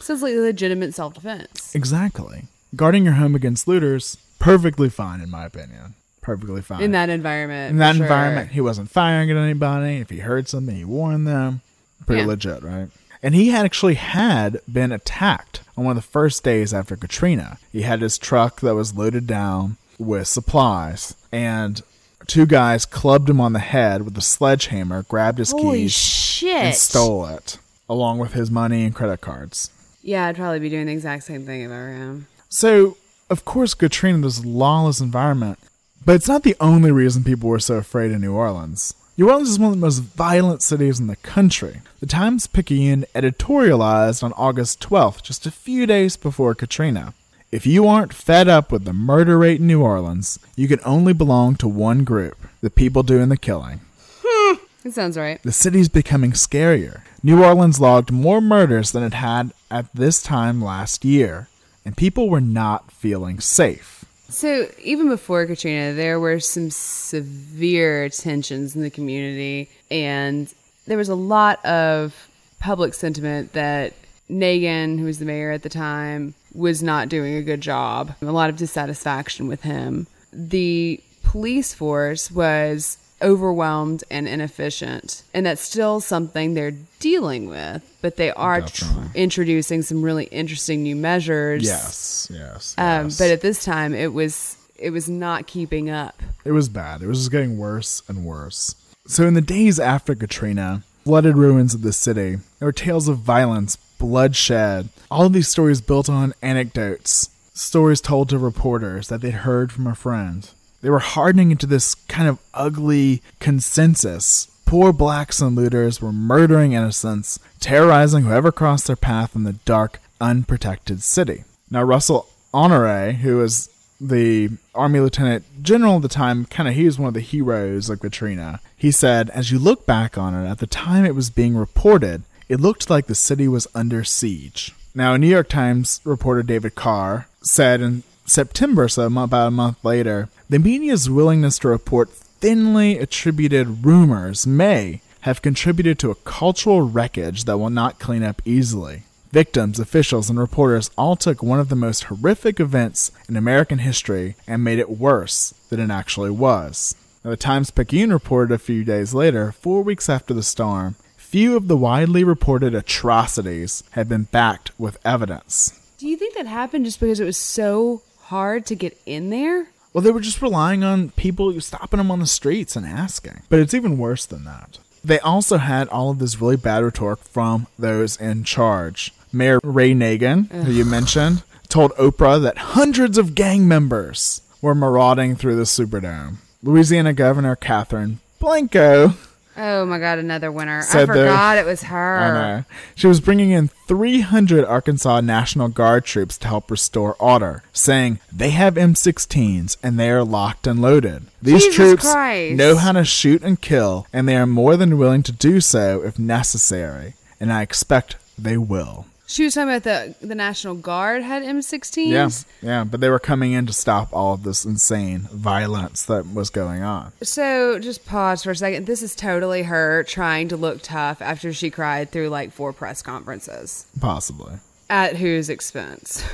Sounds 0.00 0.22
like 0.22 0.34
legitimate 0.34 0.94
self 0.94 1.12
defense. 1.14 1.74
Exactly. 1.74 2.44
Guarding 2.74 3.04
your 3.04 3.14
home 3.14 3.34
against 3.34 3.68
looters, 3.68 4.16
perfectly 4.38 4.88
fine, 4.88 5.20
in 5.20 5.28
my 5.30 5.44
opinion. 5.44 5.94
Perfectly 6.22 6.62
fine. 6.62 6.80
In 6.82 6.92
that 6.92 7.10
environment. 7.10 7.72
In 7.72 7.76
that 7.78 7.96
sure. 7.96 8.06
environment, 8.06 8.50
he 8.52 8.62
wasn't 8.62 8.90
firing 8.90 9.30
at 9.30 9.36
anybody. 9.36 9.96
If 9.98 10.08
he 10.08 10.20
heard 10.20 10.48
something, 10.48 10.74
he 10.76 10.84
warned 10.84 11.26
them. 11.26 11.60
Pretty 12.06 12.22
Yeah. 12.22 12.28
legit, 12.28 12.62
right? 12.62 12.88
And 13.22 13.34
he 13.34 13.48
had 13.48 13.66
actually 13.66 13.94
had 13.96 14.60
been 14.70 14.92
attacked 14.92 15.60
on 15.76 15.84
one 15.84 15.96
of 15.98 16.02
the 16.02 16.08
first 16.08 16.42
days 16.42 16.72
after 16.72 16.96
Katrina. 16.96 17.58
He 17.70 17.82
had 17.82 18.00
his 18.00 18.16
truck 18.16 18.60
that 18.62 18.74
was 18.74 18.94
loaded 18.94 19.26
down 19.26 19.76
with 19.98 20.26
supplies, 20.26 21.14
and 21.32 21.82
two 22.28 22.46
guys 22.46 22.84
clubbed 22.86 23.28
him 23.28 23.40
on 23.40 23.52
the 23.54 23.58
head 23.58 24.02
with 24.02 24.16
a 24.16 24.20
sledgehammer, 24.20 25.02
grabbed 25.02 25.38
his 25.38 25.50
Holy 25.50 25.78
keys, 25.80 25.92
shit. 25.92 26.56
and 26.56 26.74
stole 26.76 27.26
it, 27.26 27.58
along 27.88 28.18
with 28.18 28.34
his 28.34 28.50
money 28.50 28.84
and 28.84 28.94
credit 28.94 29.20
cards. 29.20 29.70
Yeah, 30.02 30.26
I'd 30.26 30.36
probably 30.36 30.60
be 30.60 30.68
doing 30.68 30.86
the 30.86 30.92
exact 30.92 31.24
same 31.24 31.44
thing 31.44 31.62
if 31.62 31.70
I 31.70 31.74
were 31.74 31.88
him. 31.88 32.26
So, 32.48 32.96
of 33.28 33.44
course, 33.44 33.74
Katrina, 33.74 34.18
this 34.18 34.44
lawless 34.44 35.00
environment, 35.00 35.58
but 36.04 36.14
it's 36.14 36.28
not 36.28 36.44
the 36.44 36.56
only 36.60 36.92
reason 36.92 37.24
people 37.24 37.48
were 37.48 37.58
so 37.58 37.74
afraid 37.76 38.12
of 38.12 38.20
New 38.20 38.32
Orleans. 38.32 38.94
New 39.16 39.28
Orleans 39.28 39.50
is 39.50 39.58
one 39.58 39.72
of 39.72 39.74
the 39.74 39.84
most 39.84 39.98
violent 39.98 40.62
cities 40.62 41.00
in 41.00 41.08
the 41.08 41.16
country. 41.16 41.80
The 41.98 42.06
Times 42.06 42.46
Picayune 42.46 43.04
editorialized 43.16 44.22
on 44.22 44.32
August 44.34 44.80
12th, 44.80 45.22
just 45.22 45.44
a 45.44 45.50
few 45.50 45.86
days 45.86 46.16
before 46.16 46.54
Katrina. 46.54 47.14
If 47.50 47.66
you 47.66 47.86
aren't 47.86 48.12
fed 48.12 48.46
up 48.46 48.70
with 48.70 48.84
the 48.84 48.92
murder 48.92 49.38
rate 49.38 49.58
in 49.58 49.66
New 49.66 49.80
Orleans, 49.80 50.38
you 50.54 50.68
can 50.68 50.80
only 50.84 51.14
belong 51.14 51.56
to 51.56 51.68
one 51.68 52.04
group 52.04 52.36
the 52.60 52.68
people 52.68 53.02
doing 53.02 53.30
the 53.30 53.38
killing. 53.38 53.80
Hmm, 54.22 54.56
that 54.82 54.92
sounds 54.92 55.16
right. 55.16 55.42
The 55.42 55.52
city's 55.52 55.88
becoming 55.88 56.32
scarier. 56.32 57.00
New 57.22 57.42
Orleans 57.42 57.80
logged 57.80 58.12
more 58.12 58.42
murders 58.42 58.92
than 58.92 59.02
it 59.02 59.14
had 59.14 59.52
at 59.70 59.86
this 59.94 60.22
time 60.22 60.62
last 60.62 61.06
year, 61.06 61.48
and 61.86 61.96
people 61.96 62.28
were 62.28 62.42
not 62.42 62.92
feeling 62.92 63.40
safe. 63.40 64.04
So 64.28 64.70
even 64.82 65.08
before 65.08 65.46
Katrina, 65.46 65.94
there 65.94 66.20
were 66.20 66.40
some 66.40 66.68
severe 66.68 68.10
tensions 68.10 68.76
in 68.76 68.82
the 68.82 68.90
community, 68.90 69.70
and 69.90 70.52
there 70.86 70.98
was 70.98 71.08
a 71.08 71.14
lot 71.14 71.64
of 71.64 72.28
public 72.60 72.92
sentiment 72.92 73.54
that 73.54 73.94
Nagin, 74.28 74.98
who 74.98 75.06
was 75.06 75.18
the 75.18 75.24
mayor 75.24 75.50
at 75.50 75.62
the 75.62 75.70
time, 75.70 76.34
was 76.54 76.82
not 76.82 77.08
doing 77.08 77.34
a 77.34 77.42
good 77.42 77.60
job. 77.60 78.14
A 78.22 78.26
lot 78.26 78.50
of 78.50 78.56
dissatisfaction 78.56 79.48
with 79.48 79.62
him. 79.62 80.06
The 80.32 81.00
police 81.22 81.74
force 81.74 82.30
was 82.30 82.98
overwhelmed 83.20 84.04
and 84.10 84.28
inefficient, 84.28 85.24
and 85.34 85.44
that's 85.46 85.60
still 85.60 86.00
something 86.00 86.54
they're 86.54 86.74
dealing 87.00 87.48
with. 87.48 87.82
But 88.00 88.16
they 88.16 88.30
are 88.30 88.62
tr- 88.62 88.84
introducing 89.14 89.82
some 89.82 90.02
really 90.02 90.24
interesting 90.26 90.82
new 90.82 90.96
measures. 90.96 91.64
Yes, 91.64 92.28
yes. 92.32 92.74
Um, 92.78 93.06
yes. 93.06 93.18
But 93.18 93.30
at 93.30 93.40
this 93.40 93.64
time, 93.64 93.94
it 93.94 94.12
was 94.12 94.56
it 94.78 94.90
was 94.90 95.08
not 95.08 95.46
keeping 95.46 95.90
up. 95.90 96.22
It 96.44 96.52
was 96.52 96.68
bad. 96.68 97.02
It 97.02 97.06
was 97.06 97.18
just 97.18 97.32
getting 97.32 97.58
worse 97.58 98.02
and 98.08 98.24
worse. 98.24 98.74
So, 99.06 99.26
in 99.26 99.34
the 99.34 99.40
days 99.40 99.80
after 99.80 100.14
Katrina, 100.14 100.82
flooded 101.04 101.36
ruins 101.36 101.74
of 101.74 101.82
the 101.82 101.92
city, 101.92 102.36
there 102.58 102.66
were 102.66 102.72
tales 102.72 103.08
of 103.08 103.18
violence, 103.18 103.78
bloodshed. 103.98 104.88
All 105.10 105.26
of 105.26 105.32
these 105.32 105.48
stories 105.48 105.80
built 105.80 106.08
on 106.08 106.34
anecdotes, 106.42 107.30
stories 107.52 108.00
told 108.00 108.28
to 108.28 108.38
reporters 108.38 109.08
that 109.08 109.20
they'd 109.20 109.30
heard 109.32 109.72
from 109.72 109.86
a 109.86 109.94
friend. 109.94 110.48
They 110.80 110.90
were 110.90 111.00
hardening 111.00 111.50
into 111.50 111.66
this 111.66 111.94
kind 111.94 112.28
of 112.28 112.38
ugly 112.54 113.22
consensus. 113.40 114.46
Poor 114.64 114.92
blacks 114.92 115.40
and 115.40 115.56
looters 115.56 116.00
were 116.00 116.12
murdering 116.12 116.72
innocents, 116.72 117.38
terrorizing 117.58 118.24
whoever 118.24 118.52
crossed 118.52 118.86
their 118.86 118.96
path 118.96 119.34
in 119.34 119.44
the 119.44 119.54
dark, 119.54 120.00
unprotected 120.20 121.02
city. 121.02 121.44
Now, 121.70 121.82
Russell 121.82 122.28
Honore, 122.54 123.12
who 123.12 123.38
was 123.38 123.70
the 124.00 124.50
Army 124.74 125.00
Lieutenant 125.00 125.44
General 125.62 125.96
at 125.96 126.02
the 126.02 126.08
time, 126.08 126.44
kind 126.44 126.68
of 126.68 126.74
he 126.74 126.84
was 126.84 126.98
one 126.98 127.08
of 127.08 127.14
the 127.14 127.20
heroes 127.20 127.90
of 127.90 128.00
Katrina. 128.00 128.60
He 128.76 128.92
said, 128.92 129.30
as 129.30 129.50
you 129.50 129.58
look 129.58 129.86
back 129.86 130.16
on 130.16 130.34
it, 130.34 130.48
at 130.48 130.58
the 130.58 130.66
time 130.66 131.04
it 131.04 131.14
was 131.14 131.30
being 131.30 131.56
reported, 131.56 132.22
it 132.48 132.60
looked 132.60 132.88
like 132.90 133.06
the 133.06 133.14
city 133.14 133.48
was 133.48 133.66
under 133.74 134.04
siege. 134.04 134.72
Now, 134.94 135.16
New 135.16 135.28
York 135.28 135.48
Times 135.48 136.00
reporter 136.04 136.42
David 136.42 136.74
Carr 136.74 137.28
said 137.42 137.80
in 137.80 138.02
September, 138.26 138.88
so 138.88 139.06
about 139.06 139.48
a 139.48 139.50
month 139.50 139.84
later, 139.84 140.28
the 140.48 140.58
media's 140.58 141.08
willingness 141.08 141.58
to 141.60 141.68
report 141.68 142.10
thinly 142.10 142.98
attributed 142.98 143.84
rumors 143.84 144.46
may 144.46 145.00
have 145.22 145.42
contributed 145.42 145.98
to 145.98 146.10
a 146.10 146.14
cultural 146.14 146.82
wreckage 146.82 147.44
that 147.44 147.58
will 147.58 147.70
not 147.70 147.98
clean 147.98 148.22
up 148.22 148.40
easily. 148.44 149.02
Victims, 149.30 149.78
officials, 149.78 150.30
and 150.30 150.38
reporters 150.38 150.90
all 150.96 151.16
took 151.16 151.42
one 151.42 151.60
of 151.60 151.68
the 151.68 151.76
most 151.76 152.04
horrific 152.04 152.58
events 152.58 153.12
in 153.28 153.36
American 153.36 153.78
history 153.78 154.36
and 154.46 154.64
made 154.64 154.78
it 154.78 154.88
worse 154.90 155.52
than 155.68 155.80
it 155.80 155.90
actually 155.90 156.30
was. 156.30 156.94
Now, 157.22 157.30
the 157.30 157.36
Times 157.36 157.70
Picayune 157.70 158.12
reported 158.12 158.54
a 158.54 158.58
few 158.58 158.84
days 158.84 159.12
later, 159.12 159.52
four 159.52 159.82
weeks 159.82 160.08
after 160.08 160.32
the 160.32 160.42
storm, 160.42 160.96
few 161.28 161.58
of 161.58 161.68
the 161.68 161.76
widely 161.76 162.24
reported 162.24 162.74
atrocities 162.74 163.84
have 163.90 164.08
been 164.08 164.22
backed 164.22 164.70
with 164.78 164.96
evidence. 165.04 165.78
Do 165.98 166.08
you 166.08 166.16
think 166.16 166.34
that 166.34 166.46
happened 166.46 166.86
just 166.86 167.00
because 167.00 167.20
it 167.20 167.26
was 167.26 167.36
so 167.36 168.00
hard 168.22 168.64
to 168.64 168.74
get 168.74 168.98
in 169.04 169.28
there? 169.28 169.66
Well, 169.92 170.00
they 170.00 170.10
were 170.10 170.22
just 170.22 170.40
relying 170.40 170.82
on 170.82 171.10
people 171.10 171.60
stopping 171.60 171.98
them 171.98 172.10
on 172.10 172.20
the 172.20 172.26
streets 172.26 172.76
and 172.76 172.86
asking. 172.86 173.42
But 173.50 173.58
it's 173.58 173.74
even 173.74 173.98
worse 173.98 174.24
than 174.24 174.44
that. 174.44 174.78
They 175.04 175.18
also 175.18 175.58
had 175.58 175.88
all 175.88 176.10
of 176.10 176.18
this 176.18 176.40
really 176.40 176.56
bad 176.56 176.82
rhetoric 176.82 177.18
from 177.18 177.66
those 177.78 178.16
in 178.16 178.44
charge. 178.44 179.12
Mayor 179.30 179.60
Ray 179.62 179.92
Nagin, 179.92 180.50
who 180.50 180.72
you 180.72 180.86
mentioned, 180.86 181.42
told 181.68 181.92
Oprah 181.96 182.40
that 182.40 182.56
hundreds 182.56 183.18
of 183.18 183.34
gang 183.34 183.68
members 183.68 184.40
were 184.62 184.74
marauding 184.74 185.36
through 185.36 185.56
the 185.56 185.64
Superdome. 185.64 186.36
Louisiana 186.62 187.12
Governor 187.12 187.54
Catherine 187.54 188.20
Blanco 188.38 189.12
Oh 189.60 189.84
my 189.84 189.98
god, 189.98 190.20
another 190.20 190.52
winner. 190.52 190.84
I 190.92 191.04
forgot 191.04 191.58
it 191.58 191.66
was 191.66 191.82
her. 191.82 192.18
I 192.18 192.30
know. 192.30 192.64
She 192.94 193.08
was 193.08 193.20
bringing 193.20 193.50
in 193.50 193.68
300 193.88 194.64
Arkansas 194.64 195.20
National 195.20 195.66
Guard 195.66 196.04
troops 196.04 196.38
to 196.38 196.48
help 196.48 196.70
restore 196.70 197.16
order, 197.18 197.64
saying 197.72 198.20
they 198.32 198.50
have 198.50 198.74
M16s 198.74 199.76
and 199.82 199.98
they 199.98 200.10
are 200.10 200.22
locked 200.22 200.68
and 200.68 200.80
loaded. 200.80 201.24
These 201.42 201.64
Jesus 201.64 201.74
troops 201.74 202.12
Christ. 202.12 202.56
know 202.56 202.76
how 202.76 202.92
to 202.92 203.04
shoot 203.04 203.42
and 203.42 203.60
kill, 203.60 204.06
and 204.12 204.28
they 204.28 204.36
are 204.36 204.46
more 204.46 204.76
than 204.76 204.96
willing 204.96 205.24
to 205.24 205.32
do 205.32 205.60
so 205.60 206.02
if 206.04 206.20
necessary, 206.20 207.14
and 207.40 207.52
I 207.52 207.62
expect 207.62 208.16
they 208.38 208.56
will. 208.56 209.06
She 209.30 209.44
was 209.44 209.52
talking 209.52 209.68
about 209.68 209.82
the 209.82 210.14
the 210.26 210.34
National 210.34 210.74
Guard 210.74 211.22
had 211.22 211.42
M16s. 211.42 212.06
Yeah, 212.06 212.30
yeah, 212.66 212.84
but 212.84 213.00
they 213.00 213.10
were 213.10 213.18
coming 213.18 213.52
in 213.52 213.66
to 213.66 213.74
stop 213.74 214.08
all 214.10 214.32
of 214.32 214.42
this 214.42 214.64
insane 214.64 215.28
violence 215.30 216.02
that 216.06 216.32
was 216.32 216.48
going 216.48 216.82
on. 216.82 217.12
So 217.22 217.78
just 217.78 218.06
pause 218.06 218.42
for 218.42 218.52
a 218.52 218.56
second. 218.56 218.86
This 218.86 219.02
is 219.02 219.14
totally 219.14 219.64
her 219.64 220.02
trying 220.04 220.48
to 220.48 220.56
look 220.56 220.80
tough 220.80 221.20
after 221.20 221.52
she 221.52 221.70
cried 221.70 222.10
through 222.10 222.30
like 222.30 222.52
four 222.52 222.72
press 222.72 223.02
conferences. 223.02 223.86
Possibly. 224.00 224.54
At 224.88 225.16
whose 225.16 225.50
expense? 225.50 226.24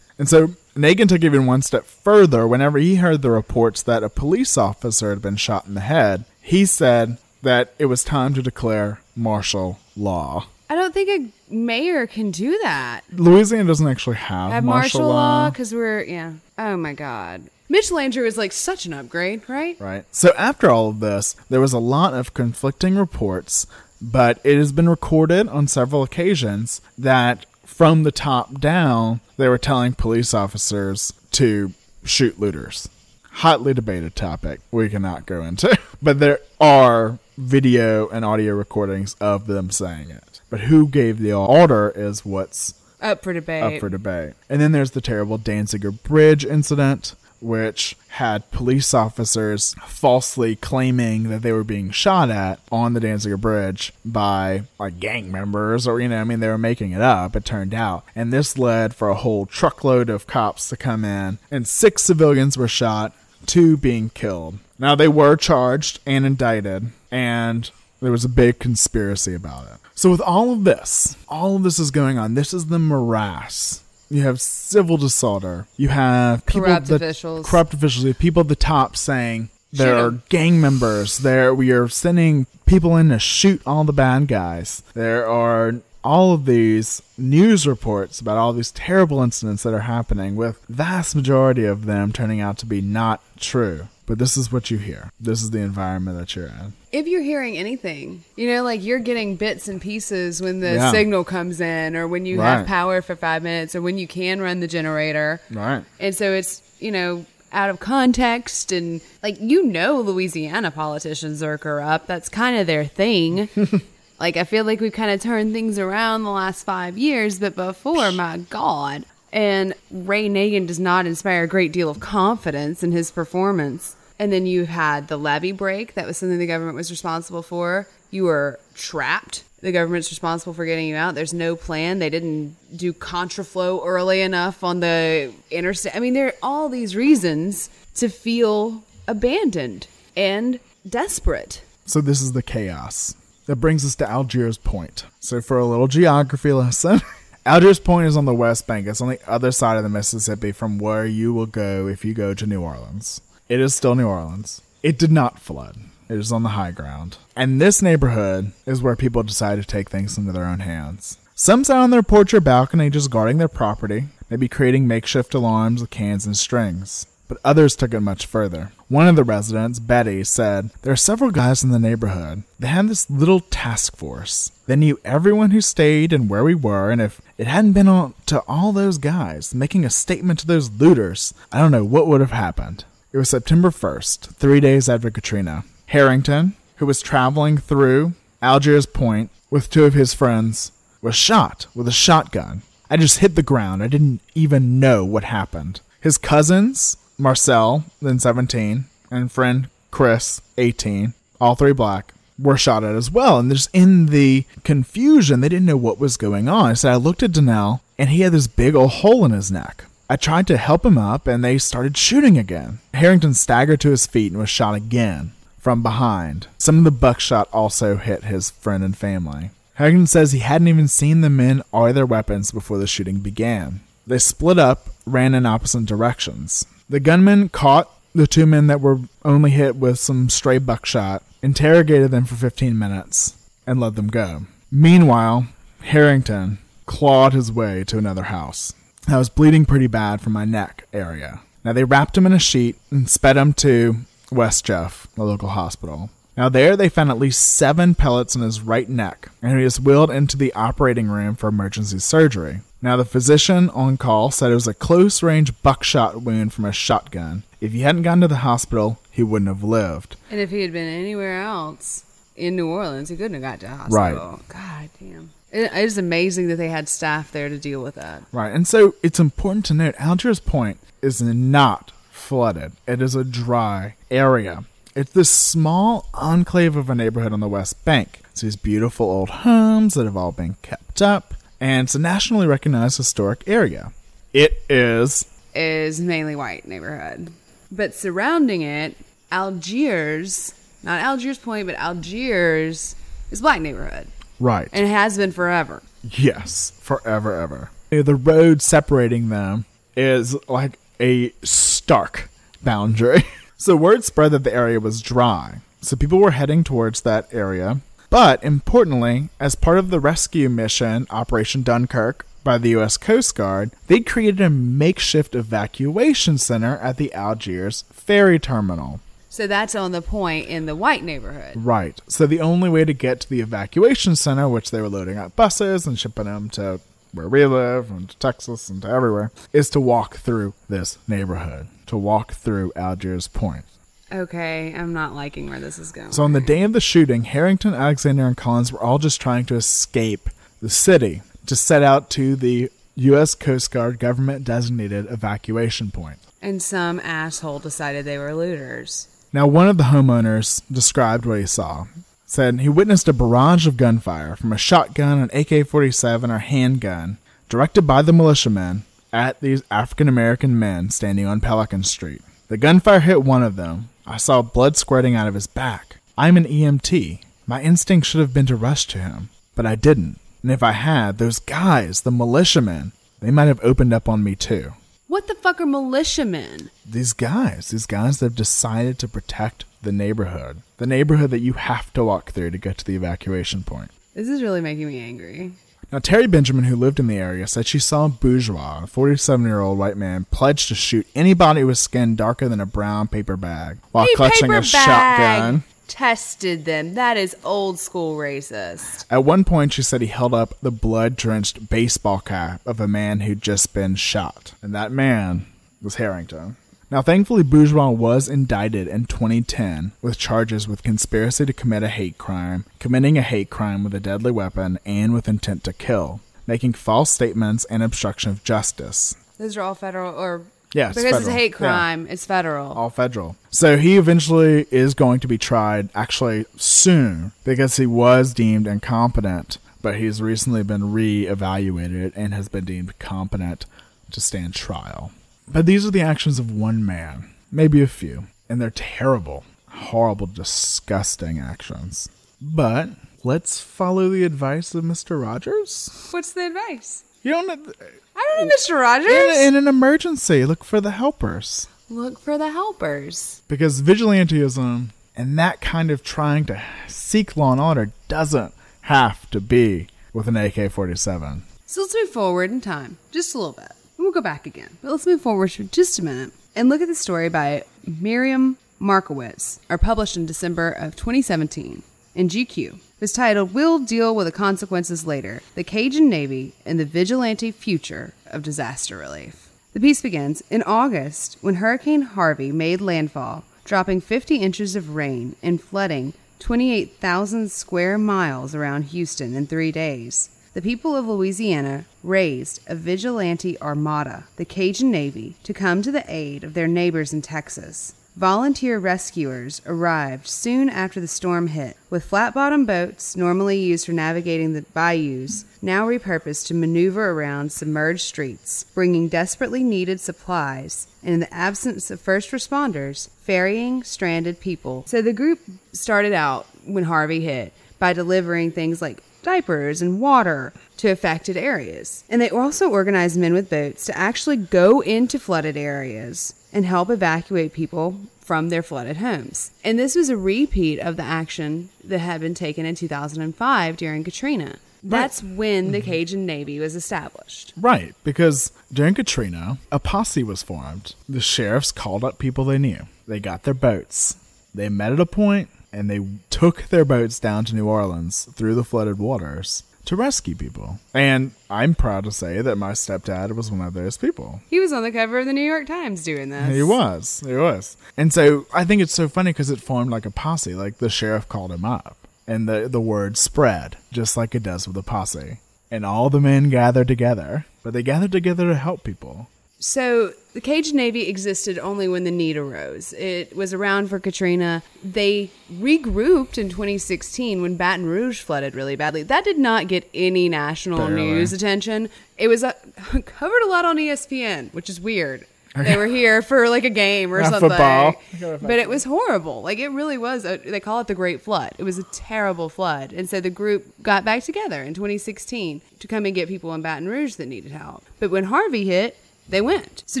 And 0.18 0.28
so 0.28 0.48
Nagin 0.76 1.08
took 1.08 1.24
even 1.24 1.46
one 1.46 1.62
step 1.62 1.84
further 1.84 2.46
whenever 2.46 2.78
he 2.78 2.96
heard 2.96 3.22
the 3.22 3.30
reports 3.30 3.82
that 3.82 4.04
a 4.04 4.08
police 4.08 4.56
officer 4.56 5.10
had 5.10 5.22
been 5.22 5.36
shot 5.36 5.66
in 5.66 5.74
the 5.74 5.80
head. 5.80 6.26
He 6.40 6.64
said 6.64 7.16
that 7.40 7.72
it 7.78 7.86
was 7.86 8.04
time 8.04 8.34
to 8.34 8.42
declare 8.42 9.00
martial 9.16 9.80
law. 9.96 10.46
I 10.70 10.74
don't 10.74 10.94
think 10.94 11.08
a 11.08 11.41
mayor 11.52 12.06
can 12.06 12.30
do 12.30 12.58
that. 12.62 13.02
Louisiana 13.12 13.64
doesn't 13.64 13.86
actually 13.86 14.16
have, 14.16 14.52
Have 14.52 14.64
martial, 14.64 15.00
martial 15.00 15.08
law. 15.08 15.14
law 15.44 15.50
because 15.50 15.74
we're 15.74 16.02
yeah. 16.02 16.32
Oh 16.58 16.76
my 16.76 16.92
god. 16.94 17.42
Mitch 17.68 17.88
Landrieu 17.90 18.26
is 18.26 18.36
like 18.36 18.52
such 18.52 18.84
an 18.86 18.92
upgrade, 18.92 19.48
right? 19.48 19.80
Right. 19.80 20.04
So 20.12 20.32
after 20.36 20.68
all 20.70 20.88
of 20.88 21.00
this, 21.00 21.34
there 21.48 21.60
was 21.60 21.72
a 21.72 21.78
lot 21.78 22.12
of 22.12 22.34
conflicting 22.34 22.96
reports, 22.96 23.66
but 24.00 24.40
it 24.44 24.58
has 24.58 24.72
been 24.72 24.88
recorded 24.88 25.48
on 25.48 25.68
several 25.68 26.02
occasions 26.02 26.82
that 26.98 27.46
from 27.64 28.02
the 28.02 28.12
top 28.12 28.60
down, 28.60 29.20
they 29.38 29.48
were 29.48 29.56
telling 29.58 29.94
police 29.94 30.34
officers 30.34 31.14
to 31.32 31.72
shoot 32.04 32.38
looters. 32.38 32.88
Hotly 33.36 33.72
debated 33.72 34.14
topic 34.14 34.60
we 34.70 34.90
cannot 34.90 35.24
go 35.24 35.42
into, 35.42 35.74
but 36.02 36.18
there 36.20 36.40
are 36.60 37.18
video 37.38 38.08
and 38.08 38.22
audio 38.24 38.54
recordings 38.54 39.14
of 39.18 39.46
them 39.46 39.70
saying 39.70 40.10
it. 40.10 40.31
But 40.52 40.60
who 40.68 40.86
gave 40.86 41.18
the 41.18 41.32
order 41.32 41.90
is 41.96 42.24
what's 42.26 42.74
Up 43.00 43.24
for 43.24 43.32
debate. 43.32 43.62
up 43.62 43.80
for 43.80 43.88
debate. 43.88 44.34
And 44.50 44.60
then 44.60 44.72
there's 44.72 44.90
the 44.92 45.00
terrible 45.00 45.38
Danziger 45.38 45.90
Bridge 46.04 46.44
incident. 46.44 47.14
which 47.40 47.96
had 48.08 48.48
police 48.52 48.94
officers 48.94 49.74
falsely 49.84 50.54
claiming 50.54 51.24
that 51.30 51.42
they 51.42 51.50
were 51.52 51.64
being 51.64 51.90
shot 51.90 52.30
at 52.30 52.60
on 52.70 52.92
the 52.94 53.00
Danziger 53.00 53.40
Bridge 53.40 53.92
by 54.04 54.62
like 54.78 55.00
gang 55.00 55.32
members 55.32 55.88
or, 55.88 56.00
you 56.00 56.06
know, 56.08 56.20
I 56.20 56.24
mean, 56.24 56.38
they 56.38 56.48
were 56.48 56.56
making 56.56 56.92
it 56.92 57.00
up, 57.00 57.34
it 57.34 57.44
turned 57.44 57.74
out. 57.74 58.04
And 58.14 58.32
this 58.32 58.56
led 58.56 58.94
for 58.94 59.08
a 59.08 59.16
whole 59.16 59.46
truckload 59.46 60.08
of 60.08 60.28
cops 60.28 60.68
to 60.68 60.76
come 60.76 61.04
in, 61.04 61.38
and 61.50 61.66
six 61.66 62.02
civilians 62.02 62.56
were 62.56 62.68
shot, 62.68 63.12
two 63.44 63.76
being 63.76 64.10
killed. 64.10 64.58
Now, 64.78 64.94
they 64.94 65.08
were 65.08 65.34
charged 65.34 65.98
and 66.06 66.24
indicted, 66.24 66.92
and 67.10 67.68
there 68.02 68.12
was 68.12 68.24
a 68.24 68.28
big 68.28 68.58
conspiracy 68.58 69.32
about 69.34 69.66
it. 69.66 69.78
So, 69.94 70.10
with 70.10 70.20
all 70.20 70.52
of 70.52 70.64
this, 70.64 71.16
all 71.28 71.56
of 71.56 71.62
this 71.62 71.78
is 71.78 71.90
going 71.90 72.18
on. 72.18 72.34
This 72.34 72.52
is 72.52 72.66
the 72.66 72.78
morass. 72.78 73.82
You 74.10 74.22
have 74.22 74.40
civil 74.40 74.98
disorder. 74.98 75.66
You 75.76 75.88
have 75.88 76.44
people 76.44 76.62
Corrupt 76.62 76.86
that, 76.88 76.96
officials. 76.96 77.48
Corrupt 77.48 77.72
officials. 77.72 78.04
You 78.04 78.10
have 78.10 78.18
people 78.18 78.40
at 78.40 78.48
the 78.48 78.56
top 78.56 78.96
saying 78.96 79.48
there 79.72 79.96
are 79.96 80.10
gang 80.28 80.60
members. 80.60 81.18
There, 81.18 81.54
we 81.54 81.70
are 81.70 81.88
sending 81.88 82.46
people 82.66 82.96
in 82.96 83.08
to 83.08 83.18
shoot 83.18 83.62
all 83.64 83.84
the 83.84 83.92
bad 83.92 84.28
guys. 84.28 84.82
There 84.94 85.26
are 85.26 85.76
all 86.04 86.34
of 86.34 86.46
these 86.46 87.00
news 87.16 87.66
reports 87.66 88.20
about 88.20 88.36
all 88.36 88.52
these 88.52 88.72
terrible 88.72 89.22
incidents 89.22 89.62
that 89.62 89.72
are 89.72 89.80
happening, 89.80 90.34
with 90.36 90.62
vast 90.68 91.14
majority 91.14 91.64
of 91.64 91.86
them 91.86 92.12
turning 92.12 92.40
out 92.40 92.58
to 92.58 92.66
be 92.66 92.80
not 92.80 93.22
true. 93.38 93.88
But 94.04 94.18
this 94.18 94.36
is 94.36 94.50
what 94.50 94.70
you 94.70 94.78
hear. 94.78 95.10
This 95.20 95.42
is 95.42 95.50
the 95.52 95.60
environment 95.60 96.18
that 96.18 96.34
you're 96.34 96.46
in. 96.48 96.72
If 96.90 97.06
you're 97.06 97.22
hearing 97.22 97.56
anything, 97.56 98.24
you 98.36 98.48
know, 98.48 98.62
like 98.64 98.82
you're 98.82 98.98
getting 98.98 99.36
bits 99.36 99.68
and 99.68 99.80
pieces 99.80 100.42
when 100.42 100.60
the 100.60 100.74
Yeah. 100.74 100.90
signal 100.90 101.24
comes 101.24 101.60
in, 101.60 101.94
or 101.96 102.08
when 102.08 102.26
you 102.26 102.40
Right. 102.40 102.58
have 102.58 102.66
power 102.66 103.00
for 103.00 103.14
five 103.16 103.42
minutes, 103.42 103.74
or 103.76 103.80
when 103.80 103.98
you 103.98 104.06
can 104.08 104.40
run 104.40 104.60
the 104.60 104.66
generator. 104.66 105.40
Right. 105.50 105.84
And 106.00 106.14
so 106.14 106.32
it's, 106.32 106.62
you 106.80 106.90
know, 106.90 107.24
out 107.52 107.70
of 107.70 107.78
context. 107.80 108.72
And 108.72 109.00
like, 109.22 109.36
you 109.40 109.64
know, 109.66 110.00
Louisiana 110.00 110.70
politicians 110.72 111.42
are 111.42 111.56
corrupt. 111.56 112.06
That's 112.08 112.28
kind 112.28 112.56
of 112.58 112.66
their 112.66 112.84
thing. 112.84 113.48
like, 114.20 114.36
I 114.36 114.44
feel 114.44 114.64
like 114.64 114.80
we've 114.80 114.92
kind 114.92 115.10
of 115.12 115.20
turned 115.20 115.52
things 115.52 115.78
around 115.78 116.24
the 116.24 116.30
last 116.30 116.64
five 116.64 116.98
years, 116.98 117.38
but 117.38 117.54
before, 117.54 118.10
my 118.10 118.38
God. 118.50 119.04
And 119.32 119.74
Ray 119.90 120.28
Nagin 120.28 120.66
does 120.66 120.78
not 120.78 121.06
inspire 121.06 121.44
a 121.44 121.48
great 121.48 121.72
deal 121.72 121.88
of 121.88 122.00
confidence 122.00 122.82
in 122.82 122.92
his 122.92 123.10
performance. 123.10 123.96
And 124.18 124.32
then 124.32 124.46
you 124.46 124.66
had 124.66 125.08
the 125.08 125.16
levee 125.16 125.52
break. 125.52 125.94
That 125.94 126.06
was 126.06 126.18
something 126.18 126.38
the 126.38 126.46
government 126.46 126.76
was 126.76 126.90
responsible 126.90 127.42
for. 127.42 127.88
You 128.10 128.24
were 128.24 128.60
trapped. 128.74 129.44
The 129.60 129.72
government's 129.72 130.10
responsible 130.10 130.52
for 130.52 130.66
getting 130.66 130.88
you 130.88 130.96
out. 130.96 131.14
There's 131.14 131.32
no 131.32 131.56
plan. 131.56 131.98
They 131.98 132.10
didn't 132.10 132.56
do 132.76 132.92
contraflow 132.92 133.80
early 133.84 134.20
enough 134.20 134.62
on 134.62 134.80
the 134.80 135.32
interstate. 135.50 135.96
I 135.96 136.00
mean, 136.00 136.14
there 136.14 136.26
are 136.26 136.34
all 136.42 136.68
these 136.68 136.94
reasons 136.94 137.70
to 137.94 138.08
feel 138.08 138.82
abandoned 139.08 139.86
and 140.16 140.60
desperate. 140.88 141.62
So 141.86 142.00
this 142.00 142.20
is 142.20 142.32
the 142.32 142.42
chaos. 142.42 143.14
That 143.46 143.56
brings 143.56 143.84
us 143.84 143.96
to 143.96 144.08
Algiers 144.08 144.58
Point. 144.58 145.04
So 145.20 145.40
for 145.40 145.58
a 145.58 145.64
little 145.64 145.88
geography 145.88 146.52
lesson, 146.52 147.00
Algiers 147.44 147.80
Point 147.80 148.06
is 148.06 148.16
on 148.16 148.24
the 148.24 148.32
west 148.32 148.68
bank. 148.68 148.86
It's 148.86 149.00
on 149.00 149.08
the 149.08 149.18
other 149.28 149.50
side 149.50 149.76
of 149.76 149.82
the 149.82 149.88
Mississippi 149.88 150.52
from 150.52 150.78
where 150.78 151.04
you 151.04 151.34
will 151.34 151.46
go 151.46 151.88
if 151.88 152.04
you 152.04 152.14
go 152.14 152.34
to 152.34 152.46
New 152.46 152.62
Orleans. 152.62 153.20
It 153.48 153.58
is 153.58 153.74
still 153.74 153.96
New 153.96 154.06
Orleans. 154.06 154.62
It 154.84 154.96
did 154.96 155.10
not 155.10 155.40
flood. 155.40 155.76
It 156.08 156.18
is 156.18 156.30
on 156.30 156.44
the 156.44 156.50
high 156.50 156.70
ground. 156.70 157.18
And 157.34 157.60
this 157.60 157.82
neighborhood 157.82 158.52
is 158.64 158.80
where 158.80 158.94
people 158.94 159.24
decide 159.24 159.56
to 159.56 159.64
take 159.64 159.90
things 159.90 160.16
into 160.16 160.30
their 160.30 160.44
own 160.44 160.60
hands. 160.60 161.18
Some 161.34 161.64
sat 161.64 161.78
on 161.78 161.90
their 161.90 162.04
porch 162.04 162.32
or 162.32 162.40
balcony 162.40 162.90
just 162.90 163.10
guarding 163.10 163.38
their 163.38 163.48
property, 163.48 164.04
maybe 164.30 164.46
creating 164.46 164.86
makeshift 164.86 165.34
alarms 165.34 165.80
with 165.80 165.90
cans 165.90 166.26
and 166.26 166.36
strings 166.36 167.06
but 167.32 167.40
others 167.46 167.74
took 167.74 167.94
it 167.94 168.00
much 168.00 168.26
further. 168.26 168.72
One 168.88 169.08
of 169.08 169.16
the 169.16 169.24
residents, 169.24 169.78
Betty, 169.78 170.22
said, 170.22 170.68
There 170.82 170.92
are 170.92 170.96
several 170.96 171.30
guys 171.30 171.64
in 171.64 171.70
the 171.70 171.78
neighborhood. 171.78 172.42
They 172.58 172.66
had 172.66 172.88
this 172.88 173.08
little 173.08 173.40
task 173.40 173.96
force. 173.96 174.52
They 174.66 174.76
knew 174.76 175.00
everyone 175.02 175.50
who 175.50 175.62
stayed 175.62 176.12
and 176.12 176.28
where 176.28 176.44
we 176.44 176.54
were, 176.54 176.90
and 176.90 177.00
if 177.00 177.22
it 177.42 177.48
hadn't 177.48 177.72
been 177.72 177.88
on 177.88 178.14
to 178.26 178.38
all 178.46 178.70
those 178.70 178.98
guys 178.98 179.52
making 179.52 179.84
a 179.84 179.90
statement 179.90 180.38
to 180.38 180.46
those 180.46 180.70
looters, 180.70 181.34
I 181.50 181.58
don't 181.58 181.72
know 181.72 181.84
what 181.84 182.06
would 182.06 182.20
have 182.20 182.30
happened. 182.30 182.84
It 183.12 183.18
was 183.18 183.30
September 183.30 183.70
1st, 183.70 184.36
three 184.36 184.60
days 184.60 184.88
after 184.88 185.10
Katrina. 185.10 185.64
Herrington, 185.86 186.54
who 186.76 186.86
was 186.86 187.02
traveling 187.02 187.58
through 187.58 188.12
Algiers 188.40 188.86
Point 188.86 189.32
with 189.50 189.70
two 189.70 189.84
of 189.84 189.94
his 189.94 190.14
friends, 190.14 190.70
was 191.00 191.16
shot 191.16 191.66
with 191.74 191.88
a 191.88 191.90
shotgun. 191.90 192.62
I 192.88 192.96
just 192.96 193.18
hit 193.18 193.34
the 193.34 193.42
ground. 193.42 193.82
I 193.82 193.88
didn't 193.88 194.20
even 194.36 194.78
know 194.78 195.04
what 195.04 195.24
happened. 195.24 195.80
His 196.00 196.18
cousins, 196.18 196.96
Marcel, 197.18 197.86
then 198.00 198.20
17, 198.20 198.84
and 199.10 199.32
friend 199.32 199.68
Chris, 199.90 200.40
18, 200.58 201.14
all 201.40 201.56
three 201.56 201.72
black, 201.72 202.14
were 202.42 202.56
shot 202.56 202.84
at 202.84 202.94
as 202.94 203.10
well. 203.10 203.38
And 203.38 203.50
just 203.50 203.70
in 203.72 204.06
the 204.06 204.44
confusion, 204.64 205.40
they 205.40 205.48
didn't 205.48 205.66
know 205.66 205.76
what 205.76 205.98
was 205.98 206.16
going 206.16 206.48
on. 206.48 206.76
So 206.76 206.90
I 206.90 206.96
looked 206.96 207.22
at 207.22 207.32
Donnell, 207.32 207.82
and 207.98 208.10
he 208.10 208.22
had 208.22 208.32
this 208.32 208.46
big 208.46 208.74
old 208.74 208.90
hole 208.90 209.24
in 209.24 209.30
his 209.30 209.52
neck. 209.52 209.84
I 210.10 210.16
tried 210.16 210.46
to 210.48 210.56
help 210.56 210.84
him 210.84 210.98
up, 210.98 211.26
and 211.26 211.42
they 211.42 211.58
started 211.58 211.96
shooting 211.96 212.36
again. 212.36 212.80
Herrington 212.92 213.34
staggered 213.34 213.80
to 213.80 213.90
his 213.90 214.06
feet 214.06 214.32
and 214.32 214.40
was 214.40 214.50
shot 214.50 214.74
again 214.74 215.32
from 215.58 215.82
behind. 215.82 216.48
Some 216.58 216.78
of 216.78 216.84
the 216.84 216.90
buckshot 216.90 217.48
also 217.52 217.96
hit 217.96 218.24
his 218.24 218.50
friend 218.50 218.82
and 218.82 218.96
family. 218.96 219.50
Herrington 219.74 220.08
says 220.08 220.32
he 220.32 220.40
hadn't 220.40 220.68
even 220.68 220.88
seen 220.88 221.20
the 221.20 221.30
men 221.30 221.62
or 221.72 221.92
their 221.92 222.04
weapons 222.04 222.50
before 222.50 222.78
the 222.78 222.86
shooting 222.86 223.20
began. 223.20 223.80
They 224.06 224.18
split 224.18 224.58
up, 224.58 224.88
ran 225.06 225.34
in 225.34 225.46
opposite 225.46 225.86
directions. 225.86 226.66
The 226.88 227.00
gunman 227.00 227.48
caught 227.48 227.90
the 228.14 228.26
two 228.26 228.46
men 228.46 228.66
that 228.66 228.80
were 228.80 229.00
only 229.24 229.50
hit 229.50 229.76
with 229.76 229.98
some 229.98 230.28
stray 230.28 230.58
buckshot, 230.58 231.22
interrogated 231.42 232.10
them 232.10 232.24
for 232.24 232.34
15 232.34 232.78
minutes, 232.78 233.36
and 233.66 233.80
let 233.80 233.96
them 233.96 234.08
go. 234.08 234.42
Meanwhile, 234.70 235.46
Herrington 235.82 236.58
clawed 236.86 237.32
his 237.32 237.50
way 237.52 237.84
to 237.84 237.98
another 237.98 238.24
house. 238.24 238.74
I 239.08 239.18
was 239.18 239.28
bleeding 239.28 239.64
pretty 239.64 239.86
bad 239.86 240.20
from 240.20 240.32
my 240.32 240.44
neck 240.44 240.86
area. 240.92 241.40
Now 241.64 241.72
they 241.72 241.84
wrapped 241.84 242.16
him 242.16 242.26
in 242.26 242.32
a 242.32 242.38
sheet 242.38 242.76
and 242.90 243.08
sped 243.08 243.36
him 243.36 243.52
to 243.54 243.96
West 244.30 244.64
Jeff, 244.64 245.06
the 245.14 245.24
local 245.24 245.50
hospital. 245.50 246.10
Now 246.36 246.48
there 246.48 246.76
they 246.76 246.88
found 246.88 247.10
at 247.10 247.18
least 247.18 247.42
seven 247.42 247.94
pellets 247.94 248.34
in 248.34 248.42
his 248.42 248.62
right 248.62 248.88
neck, 248.88 249.28
and 249.42 249.58
he 249.58 249.64
was 249.64 249.80
wheeled 249.80 250.10
into 250.10 250.36
the 250.36 250.52
operating 250.54 251.08
room 251.08 251.34
for 251.34 251.48
emergency 251.48 251.98
surgery. 251.98 252.60
Now 252.80 252.96
the 252.96 253.04
physician 253.04 253.68
on 253.70 253.96
call 253.96 254.30
said 254.30 254.50
it 254.50 254.54
was 254.54 254.66
a 254.66 254.74
close 254.74 255.22
range 255.22 255.52
buckshot 255.62 256.22
wound 256.22 256.52
from 256.52 256.64
a 256.64 256.72
shotgun. 256.72 257.42
If 257.62 257.70
he 257.70 257.82
hadn't 257.82 258.02
gone 258.02 258.20
to 258.22 258.26
the 258.28 258.38
hospital, 258.38 258.98
he 259.08 259.22
wouldn't 259.22 259.48
have 259.48 259.62
lived. 259.62 260.16
And 260.32 260.40
if 260.40 260.50
he 260.50 260.62
had 260.62 260.72
been 260.72 260.88
anywhere 260.88 261.40
else 261.40 262.02
in 262.36 262.56
New 262.56 262.66
Orleans, 262.66 263.08
he 263.08 263.14
couldn't 263.16 263.40
have 263.40 263.42
got 263.42 263.60
to 263.60 263.66
the 263.66 263.94
Right. 263.94 264.16
hospital. 264.16 264.40
God 264.48 264.88
damn. 264.98 265.30
It's 265.52 265.96
amazing 265.96 266.48
that 266.48 266.56
they 266.56 266.70
had 266.70 266.88
staff 266.88 267.30
there 267.30 267.48
to 267.48 267.58
deal 267.58 267.80
with 267.80 267.94
that. 267.94 268.24
Right, 268.32 268.52
and 268.52 268.66
so 268.66 268.96
it's 269.02 269.20
important 269.20 269.64
to 269.66 269.74
note 269.74 269.94
Algiers 269.98 270.40
Point 270.40 270.78
is 271.02 271.22
not 271.22 271.92
flooded. 272.10 272.72
It 272.88 273.00
is 273.00 273.14
a 273.14 273.22
dry 273.22 273.94
area. 274.10 274.64
It's 274.96 275.12
this 275.12 275.30
small 275.30 276.08
enclave 276.14 276.74
of 276.74 276.90
a 276.90 276.96
neighborhood 276.96 277.32
on 277.32 277.38
the 277.40 277.48
West 277.48 277.84
Bank. 277.84 278.22
It's 278.32 278.40
these 278.40 278.56
beautiful 278.56 279.06
old 279.08 279.30
homes 279.30 279.94
that 279.94 280.04
have 280.06 280.16
all 280.16 280.32
been 280.32 280.56
kept 280.62 281.00
up, 281.00 281.34
and 281.60 281.86
it's 281.86 281.94
a 281.94 282.00
nationally 282.00 282.48
recognized 282.48 282.96
historic 282.96 283.44
area. 283.46 283.92
It 284.32 284.62
is 284.68 285.26
Is 285.54 286.00
mainly 286.00 286.34
white 286.34 286.66
neighborhood. 286.66 287.30
But 287.72 287.94
surrounding 287.94 288.60
it, 288.60 288.96
Algiers, 289.30 290.54
not 290.82 291.00
Algiers 291.00 291.38
Point, 291.38 291.66
but 291.66 291.74
Algiers 291.76 292.94
is 293.30 293.40
black 293.40 293.62
neighborhood. 293.62 294.08
right. 294.38 294.68
And 294.74 294.84
it 294.84 294.90
has 294.90 295.16
been 295.16 295.32
forever. 295.32 295.82
Yes, 296.02 296.72
forever, 296.80 297.34
ever. 297.34 297.70
The 297.90 298.14
road 298.14 298.60
separating 298.60 299.30
them 299.30 299.64
is 299.96 300.36
like 300.48 300.78
a 301.00 301.30
stark 301.42 302.28
boundary. 302.62 303.24
so 303.56 303.74
word 303.74 304.04
spread 304.04 304.32
that 304.32 304.44
the 304.44 304.52
area 304.52 304.78
was 304.78 305.00
dry. 305.00 305.60
So 305.80 305.96
people 305.96 306.18
were 306.18 306.32
heading 306.32 306.64
towards 306.64 307.00
that 307.02 307.26
area. 307.32 307.80
But 308.10 308.44
importantly, 308.44 309.30
as 309.40 309.54
part 309.54 309.78
of 309.78 309.88
the 309.88 309.98
rescue 309.98 310.50
mission, 310.50 311.06
Operation 311.10 311.62
Dunkirk, 311.62 312.26
by 312.44 312.58
the 312.58 312.70
U.S. 312.70 312.96
Coast 312.96 313.34
Guard, 313.34 313.70
they 313.86 314.00
created 314.00 314.40
a 314.40 314.50
makeshift 314.50 315.34
evacuation 315.34 316.38
center 316.38 316.76
at 316.78 316.96
the 316.96 317.12
Algiers 317.12 317.84
ferry 317.92 318.38
terminal. 318.38 319.00
So 319.28 319.46
that's 319.46 319.74
on 319.74 319.92
the 319.92 320.02
point 320.02 320.48
in 320.48 320.66
the 320.66 320.76
white 320.76 321.02
neighborhood. 321.02 321.54
Right. 321.56 321.98
So 322.06 322.26
the 322.26 322.40
only 322.40 322.68
way 322.68 322.84
to 322.84 322.92
get 322.92 323.20
to 323.20 323.30
the 323.30 323.40
evacuation 323.40 324.14
center, 324.14 324.48
which 324.48 324.70
they 324.70 324.80
were 324.82 324.90
loading 324.90 325.16
up 325.16 325.34
buses 325.36 325.86
and 325.86 325.98
shipping 325.98 326.24
them 326.24 326.50
to 326.50 326.80
where 327.12 327.28
we 327.28 327.46
live 327.46 327.90
and 327.90 328.10
to 328.10 328.16
Texas 328.18 328.68
and 328.68 328.82
to 328.82 328.88
everywhere, 328.88 329.30
is 329.52 329.70
to 329.70 329.80
walk 329.80 330.16
through 330.16 330.52
this 330.68 330.98
neighborhood, 331.08 331.68
to 331.86 331.96
walk 331.96 332.32
through 332.32 332.72
Algiers 332.76 333.28
Point. 333.28 333.64
Okay, 334.12 334.74
I'm 334.74 334.92
not 334.92 335.14
liking 335.14 335.48
where 335.48 335.60
this 335.60 335.78
is 335.78 335.92
going. 335.92 336.12
So 336.12 336.24
on 336.24 336.34
the 336.34 336.40
day 336.40 336.62
of 336.62 336.74
the 336.74 336.80
shooting, 336.80 337.24
Herrington, 337.24 337.72
Alexander, 337.72 338.26
and 338.26 338.36
Collins 338.36 338.70
were 338.70 338.82
all 338.82 338.98
just 338.98 339.20
trying 339.20 339.46
to 339.46 339.54
escape 339.54 340.28
the 340.60 340.68
city 340.68 341.22
to 341.46 341.56
set 341.56 341.82
out 341.82 342.10
to 342.10 342.36
the 342.36 342.70
U.S. 342.96 343.34
Coast 343.34 343.70
Guard 343.70 343.98
government 343.98 344.44
designated 344.44 345.10
evacuation 345.10 345.90
point. 345.90 346.18
And 346.40 346.62
some 346.62 347.00
asshole 347.00 347.60
decided 347.60 348.04
they 348.04 348.18
were 348.18 348.34
looters. 348.34 349.08
Now, 349.32 349.46
one 349.46 349.68
of 349.68 349.78
the 349.78 349.84
homeowners 349.84 350.60
described 350.70 351.24
what 351.24 351.38
he 351.38 351.46
saw. 351.46 351.86
Said 352.26 352.60
he 352.60 352.68
witnessed 352.68 353.08
a 353.08 353.12
barrage 353.12 353.66
of 353.66 353.76
gunfire 353.76 354.36
from 354.36 354.52
a 354.52 354.58
shotgun, 354.58 355.18
an 355.18 355.30
AK 355.32 355.66
47, 355.66 356.30
or 356.30 356.38
handgun 356.38 357.18
directed 357.48 357.82
by 357.82 358.02
the 358.02 358.12
militiamen 358.12 358.84
at 359.12 359.40
these 359.40 359.62
African 359.70 360.08
American 360.08 360.58
men 360.58 360.90
standing 360.90 361.26
on 361.26 361.40
Pelican 361.40 361.82
Street. 361.82 362.22
The 362.48 362.56
gunfire 362.56 363.00
hit 363.00 363.22
one 363.22 363.42
of 363.42 363.56
them. 363.56 363.90
I 364.06 364.16
saw 364.16 364.42
blood 364.42 364.76
squirting 364.76 365.14
out 365.14 365.28
of 365.28 365.34
his 365.34 365.46
back. 365.46 365.98
I'm 366.16 366.36
an 366.36 366.44
EMT. 366.44 367.20
My 367.46 367.62
instinct 367.62 368.06
should 368.06 368.20
have 368.20 368.34
been 368.34 368.46
to 368.46 368.56
rush 368.56 368.86
to 368.88 368.98
him, 368.98 369.28
but 369.54 369.66
I 369.66 369.74
didn't. 369.74 370.18
And 370.42 370.50
if 370.50 370.62
I 370.62 370.72
had, 370.72 371.18
those 371.18 371.38
guys, 371.38 372.00
the 372.00 372.10
militiamen, 372.10 372.92
they 373.20 373.30
might 373.30 373.46
have 373.46 373.60
opened 373.62 373.92
up 373.92 374.08
on 374.08 374.24
me 374.24 374.34
too. 374.34 374.72
What 375.06 375.28
the 375.28 375.34
fuck 375.34 375.60
are 375.60 375.66
militiamen? 375.66 376.70
These 376.88 377.12
guys, 377.12 377.68
these 377.68 377.86
guys 377.86 378.18
that 378.18 378.26
have 378.26 378.34
decided 378.34 378.98
to 378.98 379.08
protect 379.08 379.64
the 379.82 379.92
neighborhood, 379.92 380.62
the 380.78 380.86
neighborhood 380.86 381.30
that 381.30 381.40
you 381.40 381.52
have 381.52 381.92
to 381.92 382.04
walk 382.04 382.32
through 382.32 382.50
to 382.50 382.58
get 382.58 382.78
to 382.78 382.84
the 382.84 382.96
evacuation 382.96 383.62
point. 383.62 383.90
This 384.14 384.28
is 384.28 384.42
really 384.42 384.60
making 384.60 384.86
me 384.86 384.98
angry. 385.00 385.52
Now, 385.92 385.98
Terry 385.98 386.26
Benjamin, 386.26 386.64
who 386.64 386.74
lived 386.74 386.98
in 386.98 387.06
the 387.06 387.18
area, 387.18 387.46
said 387.46 387.66
she 387.66 387.78
saw 387.78 388.06
a 388.06 388.08
bourgeois, 388.08 388.84
a 388.84 388.86
47 388.86 389.44
year 389.44 389.60
old 389.60 389.78
white 389.78 389.96
man, 389.98 390.24
pledge 390.30 390.66
to 390.68 390.74
shoot 390.74 391.06
anybody 391.14 391.62
with 391.64 391.76
skin 391.76 392.16
darker 392.16 392.48
than 392.48 392.60
a 392.60 392.66
brown 392.66 393.08
paper 393.08 393.36
bag 393.36 393.78
while 393.90 394.06
Hey, 394.06 394.14
clutching 394.14 394.48
paper 394.48 394.60
a 394.60 394.62
shotgun. 394.62 395.64
Bag 395.92 395.98
Tested 395.98 396.64
them. 396.64 396.94
That 396.94 397.16
is 397.16 397.36
old 397.44 397.78
school 397.78 398.16
racist. 398.16 399.04
At 399.10 399.24
one 399.24 399.44
point, 399.44 399.72
she 399.72 399.82
said 399.82 400.00
he 400.00 400.06
held 400.06 400.34
up 400.34 400.54
the 400.60 400.70
blood 400.70 401.16
drenched 401.16 401.68
baseball 401.68 402.20
cap 402.20 402.60
of 402.66 402.80
a 402.80 402.88
man 402.88 403.20
who'd 403.20 403.42
just 403.42 403.74
been 403.74 403.94
shot. 403.94 404.54
And 404.62 404.74
that 404.74 404.92
man 404.92 405.46
was 405.82 405.96
Herrington. 405.96 406.56
Now, 406.90 407.00
thankfully, 407.00 407.42
Bourgeois 407.42 407.90
was 407.90 408.28
indicted 408.28 408.86
in 408.86 409.06
2010 409.06 409.92
with 410.02 410.18
charges 410.18 410.68
with 410.68 410.82
conspiracy 410.82 411.46
to 411.46 411.52
commit 411.52 411.82
a 411.82 411.88
hate 411.88 412.18
crime, 412.18 412.66
committing 412.78 413.16
a 413.16 413.22
hate 413.22 413.48
crime 413.48 413.82
with 413.82 413.94
a 413.94 414.00
deadly 414.00 414.30
weapon, 414.30 414.78
and 414.84 415.14
with 415.14 415.28
intent 415.28 415.64
to 415.64 415.72
kill, 415.72 416.20
making 416.46 416.74
false 416.74 417.10
statements 417.10 417.64
and 417.66 417.82
obstruction 417.82 418.30
of 418.30 418.44
justice. 418.44 419.16
Those 419.38 419.56
are 419.56 419.62
all 419.62 419.74
federal 419.74 420.14
or 420.14 420.42
Yes, 420.74 420.94
because 420.94 421.04
it's 421.04 421.12
a 421.12 421.20
federal. 421.20 421.36
hate 421.36 421.50
Yeah. 421.52 421.56
crime. 421.58 422.06
It's 422.08 422.24
federal. 422.26 422.72
all 422.72 422.90
federal. 422.90 423.36
So 423.50 423.76
he 423.76 423.96
eventually 423.98 424.66
is 424.70 424.94
going 424.94 425.20
to 425.20 425.28
be 425.28 425.38
tried 425.38 425.88
actually 425.94 426.46
soon 426.56 427.32
because 427.44 427.76
he 427.76 427.86
was 427.86 428.32
deemed 428.32 428.66
incompetent, 428.66 429.58
but 429.82 429.96
he's 429.96 430.22
recently 430.22 430.62
been 430.62 430.92
re-evaluated 430.92 432.12
and 432.16 432.32
has 432.34 432.48
been 432.48 432.64
deemed 432.64 432.98
competent 432.98 433.66
to 434.12 434.20
stand 434.20 434.54
trial. 434.54 435.12
But 435.48 435.66
these 435.66 435.84
are 435.86 435.90
the 435.90 436.00
actions 436.00 436.38
of 436.38 436.50
one 436.50 436.84
man, 436.86 437.30
maybe 437.50 437.82
a 437.82 437.86
few, 437.86 438.24
and 438.48 438.60
they're 438.60 438.70
terrible, 438.70 439.44
horrible, 439.68 440.26
disgusting 440.26 441.38
actions. 441.38 442.08
But 442.40 442.90
let's 443.24 443.60
follow 443.60 444.08
the 444.08 444.24
advice 444.24 444.74
of 444.74 444.84
Mr. 444.84 445.20
Rogers. 445.20 446.08
What's 446.12 446.32
the 446.32 446.46
advice? 446.46 447.04
You 447.22 447.32
don't 447.32 447.46
know, 447.46 447.72
I 448.16 448.34
don't 448.38 448.48
know, 448.48 448.54
Mr. 448.54 448.80
Rogers. 448.80 449.10
in, 449.10 449.48
in 449.48 449.56
an 449.56 449.68
emergency, 449.68 450.44
look 450.44 450.64
for 450.64 450.80
the 450.80 450.92
helpers. 450.92 451.66
Look 451.88 452.18
for 452.18 452.38
the 452.38 452.50
helpers. 452.50 453.42
because 453.48 453.82
vigilantism 453.82 454.88
and 455.14 455.38
that 455.38 455.60
kind 455.60 455.90
of 455.90 456.02
trying 456.02 456.44
to 456.46 456.62
seek 456.88 457.36
law 457.36 457.52
and 457.52 457.60
order 457.60 457.90
doesn't 458.08 458.54
have 458.82 459.28
to 459.30 459.40
be 459.40 459.88
with 460.12 460.26
an 460.28 460.36
AK-47. 460.36 461.42
So 461.66 461.82
let's 461.82 461.94
move 461.94 462.10
forward 462.10 462.50
in 462.50 462.60
time, 462.60 462.96
just 463.10 463.34
a 463.34 463.38
little 463.38 463.52
bit. 463.52 463.70
And 463.70 464.04
we'll 464.04 464.12
go 464.12 464.20
back 464.22 464.46
again. 464.46 464.78
But 464.82 464.90
let's 464.92 465.06
move 465.06 465.20
forward 465.20 465.52
for 465.52 465.64
just 465.64 465.98
a 465.98 466.04
minute 466.04 466.32
and 466.56 466.68
look 466.68 466.80
at 466.80 466.88
the 466.88 466.94
story 466.94 467.28
by 467.28 467.64
Miriam 467.86 468.56
Markowitz, 468.78 469.60
or 469.70 469.78
published 469.78 470.16
in 470.16 470.26
December 470.26 470.70
of 470.70 470.96
2017 470.96 471.82
in 472.14 472.28
GQ. 472.28 472.78
Was 473.02 473.12
titled 473.12 473.52
We'll 473.52 473.80
Deal 473.80 474.14
with 474.14 474.28
the 474.28 474.30
Consequences 474.30 475.04
Later 475.04 475.42
The 475.56 475.64
Cajun 475.64 476.08
Navy 476.08 476.54
and 476.64 476.78
the 476.78 476.84
Vigilante 476.84 477.50
Future 477.50 478.14
of 478.28 478.44
Disaster 478.44 478.96
Relief. 478.96 479.50
The 479.72 479.80
piece 479.80 480.00
begins 480.00 480.44
in 480.50 480.62
August 480.62 481.36
when 481.40 481.56
Hurricane 481.56 482.02
Harvey 482.02 482.52
made 482.52 482.80
landfall, 482.80 483.42
dropping 483.64 484.02
50 484.02 484.36
inches 484.36 484.76
of 484.76 484.94
rain 484.94 485.34
and 485.42 485.60
flooding 485.60 486.12
28,000 486.38 487.50
square 487.50 487.98
miles 487.98 488.54
around 488.54 488.82
Houston 488.82 489.34
in 489.34 489.48
three 489.48 489.72
days. 489.72 490.30
The 490.54 490.62
people 490.62 490.94
of 490.94 491.08
Louisiana 491.08 491.86
raised 492.04 492.60
a 492.68 492.76
vigilante 492.76 493.60
armada, 493.60 494.28
the 494.36 494.44
Cajun 494.44 494.92
Navy, 494.92 495.34
to 495.42 495.52
come 495.52 495.82
to 495.82 495.90
the 495.90 496.04
aid 496.06 496.44
of 496.44 496.54
their 496.54 496.68
neighbors 496.68 497.12
in 497.12 497.20
Texas. 497.20 497.96
Volunteer 498.16 498.78
rescuers 498.78 499.62
arrived 499.64 500.26
soon 500.26 500.68
after 500.68 501.00
the 501.00 501.08
storm 501.08 501.46
hit, 501.46 501.78
with 501.88 502.04
flat 502.04 502.34
bottom 502.34 502.66
boats 502.66 503.16
normally 503.16 503.58
used 503.58 503.86
for 503.86 503.92
navigating 503.92 504.52
the 504.52 504.60
bayous, 504.74 505.46
now 505.62 505.86
repurposed 505.86 506.46
to 506.46 506.54
maneuver 506.54 507.12
around 507.12 507.50
submerged 507.50 508.02
streets, 508.02 508.64
bringing 508.74 509.08
desperately 509.08 509.64
needed 509.64 509.98
supplies, 509.98 510.88
and 511.02 511.14
in 511.14 511.20
the 511.20 511.34
absence 511.34 511.90
of 511.90 512.02
first 512.02 512.30
responders, 512.32 513.08
ferrying 513.22 513.82
stranded 513.82 514.40
people. 514.40 514.84
So 514.86 515.00
the 515.00 515.14
group 515.14 515.40
started 515.72 516.12
out 516.12 516.46
when 516.66 516.84
Harvey 516.84 517.20
hit 517.20 517.54
by 517.78 517.94
delivering 517.94 518.52
things 518.52 518.82
like 518.82 519.02
diapers 519.22 519.80
and 519.80 520.02
water 520.02 520.52
to 520.82 520.90
affected 520.90 521.36
areas. 521.36 522.02
And 522.10 522.20
they 522.20 522.28
also 522.28 522.68
organized 522.68 523.16
men 523.16 523.32
with 523.32 523.48
boats 523.48 523.86
to 523.86 523.96
actually 523.96 524.36
go 524.36 524.80
into 524.80 525.20
flooded 525.20 525.56
areas 525.56 526.34
and 526.52 526.66
help 526.66 526.90
evacuate 526.90 527.52
people 527.52 528.00
from 528.20 528.48
their 528.48 528.64
flooded 528.64 528.96
homes. 528.96 529.52
And 529.62 529.78
this 529.78 529.94
was 529.94 530.08
a 530.08 530.16
repeat 530.16 530.80
of 530.80 530.96
the 530.96 531.04
action 531.04 531.68
that 531.84 532.00
had 532.00 532.20
been 532.20 532.34
taken 532.34 532.66
in 532.66 532.74
2005 532.74 533.76
during 533.76 534.02
Katrina. 534.02 534.56
That's 534.82 535.22
when 535.22 535.70
the 535.70 535.78
mm-hmm. 535.78 535.88
Cajun 535.88 536.26
Navy 536.26 536.58
was 536.58 536.74
established. 536.74 537.52
Right, 537.56 537.94
because 538.02 538.50
during 538.72 538.94
Katrina, 538.94 539.58
a 539.70 539.78
posse 539.78 540.24
was 540.24 540.42
formed. 540.42 540.96
The 541.08 541.20
sheriffs 541.20 541.70
called 541.70 542.02
up 542.02 542.18
people 542.18 542.44
they 542.44 542.58
knew. 542.58 542.86
They 543.06 543.20
got 543.20 543.44
their 543.44 543.54
boats. 543.54 544.16
They 544.52 544.68
met 544.68 544.92
at 544.92 544.98
a 544.98 545.06
point 545.06 545.48
and 545.72 545.88
they 545.88 546.00
took 546.28 546.64
their 546.64 546.84
boats 546.84 547.20
down 547.20 547.44
to 547.44 547.54
New 547.54 547.68
Orleans 547.68 548.24
through 548.34 548.56
the 548.56 548.64
flooded 548.64 548.98
waters 548.98 549.62
to 549.84 549.96
rescue 549.96 550.34
people. 550.34 550.78
And 550.94 551.32
I'm 551.50 551.74
proud 551.74 552.04
to 552.04 552.12
say 552.12 552.40
that 552.40 552.56
my 552.56 552.72
stepdad 552.72 553.34
was 553.34 553.50
one 553.50 553.60
of 553.60 553.74
those 553.74 553.96
people. 553.96 554.40
He 554.48 554.60
was 554.60 554.72
on 554.72 554.82
the 554.82 554.92
cover 554.92 555.18
of 555.18 555.26
the 555.26 555.32
New 555.32 555.40
York 555.42 555.66
Times 555.66 556.04
doing 556.04 556.30
this. 556.30 556.54
He 556.54 556.62
was. 556.62 557.22
He 557.26 557.34
was. 557.34 557.76
And 557.96 558.12
so 558.12 558.46
I 558.54 558.64
think 558.64 558.82
it's 558.82 558.94
so 558.94 559.08
funny 559.08 559.30
because 559.30 559.50
it 559.50 559.60
formed 559.60 559.90
like 559.90 560.06
a 560.06 560.10
posse. 560.10 560.54
Like 560.54 560.78
the 560.78 560.88
sheriff 560.90 561.28
called 561.28 561.52
him 561.52 561.64
up, 561.64 561.96
and 562.26 562.48
the 562.48 562.68
the 562.68 562.80
word 562.80 563.16
spread 563.16 563.76
just 563.90 564.16
like 564.16 564.34
it 564.34 564.42
does 564.42 564.66
with 564.66 564.76
a 564.76 564.82
posse. 564.82 565.38
And 565.70 565.86
all 565.86 566.10
the 566.10 566.20
men 566.20 566.50
gathered 566.50 566.88
together, 566.88 567.46
but 567.62 567.72
they 567.72 567.82
gathered 567.82 568.12
together 568.12 568.46
to 568.48 568.54
help 568.54 568.84
people. 568.84 569.28
So 569.62 570.12
the 570.34 570.40
Cajun 570.40 570.76
Navy 570.76 571.08
existed 571.08 571.56
only 571.56 571.86
when 571.86 572.02
the 572.02 572.10
need 572.10 572.36
arose. 572.36 572.92
It 572.94 573.36
was 573.36 573.54
around 573.54 573.88
for 573.88 574.00
Katrina. 574.00 574.64
They 574.82 575.30
regrouped 575.52 576.36
in 576.36 576.48
2016 576.48 577.40
when 577.40 577.56
Baton 577.56 577.86
Rouge 577.86 578.20
flooded 578.22 578.56
really 578.56 578.74
badly. 578.74 579.04
That 579.04 579.22
did 579.22 579.38
not 579.38 579.68
get 579.68 579.88
any 579.94 580.28
national 580.28 580.78
Barely. 580.78 580.94
news 580.94 581.32
attention. 581.32 581.90
It 582.18 582.26
was 582.26 582.42
uh, 582.42 582.54
covered 583.04 583.42
a 583.44 583.46
lot 583.46 583.64
on 583.64 583.76
ESPN, 583.76 584.52
which 584.52 584.68
is 584.68 584.80
weird. 584.80 585.26
They 585.54 585.76
were 585.76 585.86
here 585.86 586.22
for 586.22 586.48
like 586.48 586.64
a 586.64 586.70
game 586.70 587.12
or 587.12 587.20
Not 587.20 587.30
something. 587.30 587.50
football. 587.50 587.94
But 588.40 588.58
it 588.58 588.68
was 588.68 588.84
horrible. 588.84 589.42
Like 589.42 589.58
it 589.58 589.68
really 589.68 589.98
was. 589.98 590.24
A, 590.24 590.38
they 590.38 590.60
call 590.60 590.80
it 590.80 590.86
the 590.88 590.94
Great 590.94 591.20
Flood. 591.20 591.52
It 591.58 591.62
was 591.62 591.78
a 591.78 591.82
terrible 591.84 592.48
flood. 592.48 592.92
And 592.92 593.08
so 593.08 593.20
the 593.20 593.30
group 593.30 593.66
got 593.82 594.04
back 594.04 594.24
together 594.24 594.62
in 594.62 594.74
2016 594.74 595.60
to 595.78 595.86
come 595.86 596.06
and 596.06 596.14
get 596.14 596.26
people 596.26 596.52
in 596.54 596.62
Baton 596.62 596.88
Rouge 596.88 597.14
that 597.16 597.28
needed 597.28 597.52
help. 597.52 597.84
But 598.00 598.10
when 598.10 598.24
Harvey 598.24 598.64
hit, 598.64 598.96
they 599.32 599.40
went. 599.40 599.82
So 599.86 600.00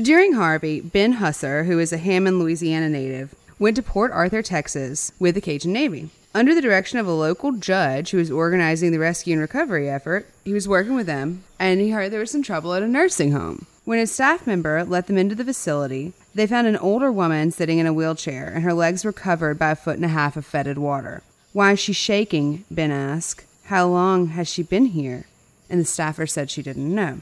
during 0.00 0.34
Harvey, 0.34 0.80
Ben 0.80 1.14
Husser, 1.14 1.64
who 1.64 1.78
is 1.78 1.92
a 1.92 1.96
Hammond, 1.96 2.38
Louisiana 2.38 2.88
native, 2.88 3.34
went 3.58 3.76
to 3.76 3.82
Port 3.82 4.12
Arthur, 4.12 4.42
Texas 4.42 5.10
with 5.18 5.34
the 5.34 5.40
Cajun 5.40 5.72
Navy. 5.72 6.10
Under 6.34 6.54
the 6.54 6.62
direction 6.62 6.98
of 6.98 7.06
a 7.06 7.12
local 7.12 7.52
judge 7.52 8.10
who 8.10 8.18
was 8.18 8.30
organizing 8.30 8.92
the 8.92 8.98
rescue 8.98 9.32
and 9.32 9.40
recovery 9.40 9.88
effort, 9.88 10.26
he 10.44 10.52
was 10.52 10.68
working 10.68 10.94
with 10.94 11.06
them 11.06 11.44
and 11.58 11.80
he 11.80 11.90
heard 11.90 12.12
there 12.12 12.20
was 12.20 12.30
some 12.30 12.42
trouble 12.42 12.74
at 12.74 12.82
a 12.82 12.88
nursing 12.88 13.32
home. 13.32 13.66
When 13.84 13.98
a 13.98 14.06
staff 14.06 14.46
member 14.46 14.84
let 14.84 15.06
them 15.06 15.18
into 15.18 15.34
the 15.34 15.44
facility, 15.44 16.12
they 16.34 16.46
found 16.46 16.66
an 16.66 16.76
older 16.76 17.10
woman 17.10 17.50
sitting 17.50 17.78
in 17.78 17.86
a 17.86 17.92
wheelchair 17.92 18.48
and 18.48 18.62
her 18.64 18.74
legs 18.74 19.04
were 19.04 19.12
covered 19.12 19.58
by 19.58 19.70
a 19.70 19.76
foot 19.76 19.96
and 19.96 20.04
a 20.04 20.08
half 20.08 20.36
of 20.36 20.46
fetid 20.46 20.78
water. 20.78 21.22
Why 21.52 21.72
is 21.72 21.80
she 21.80 21.92
shaking? 21.92 22.64
Ben 22.70 22.90
asked. 22.90 23.46
How 23.64 23.88
long 23.88 24.28
has 24.28 24.48
she 24.48 24.62
been 24.62 24.86
here? 24.86 25.26
And 25.70 25.80
the 25.80 25.84
staffer 25.84 26.26
said 26.26 26.50
she 26.50 26.62
didn't 26.62 26.94
know. 26.94 27.20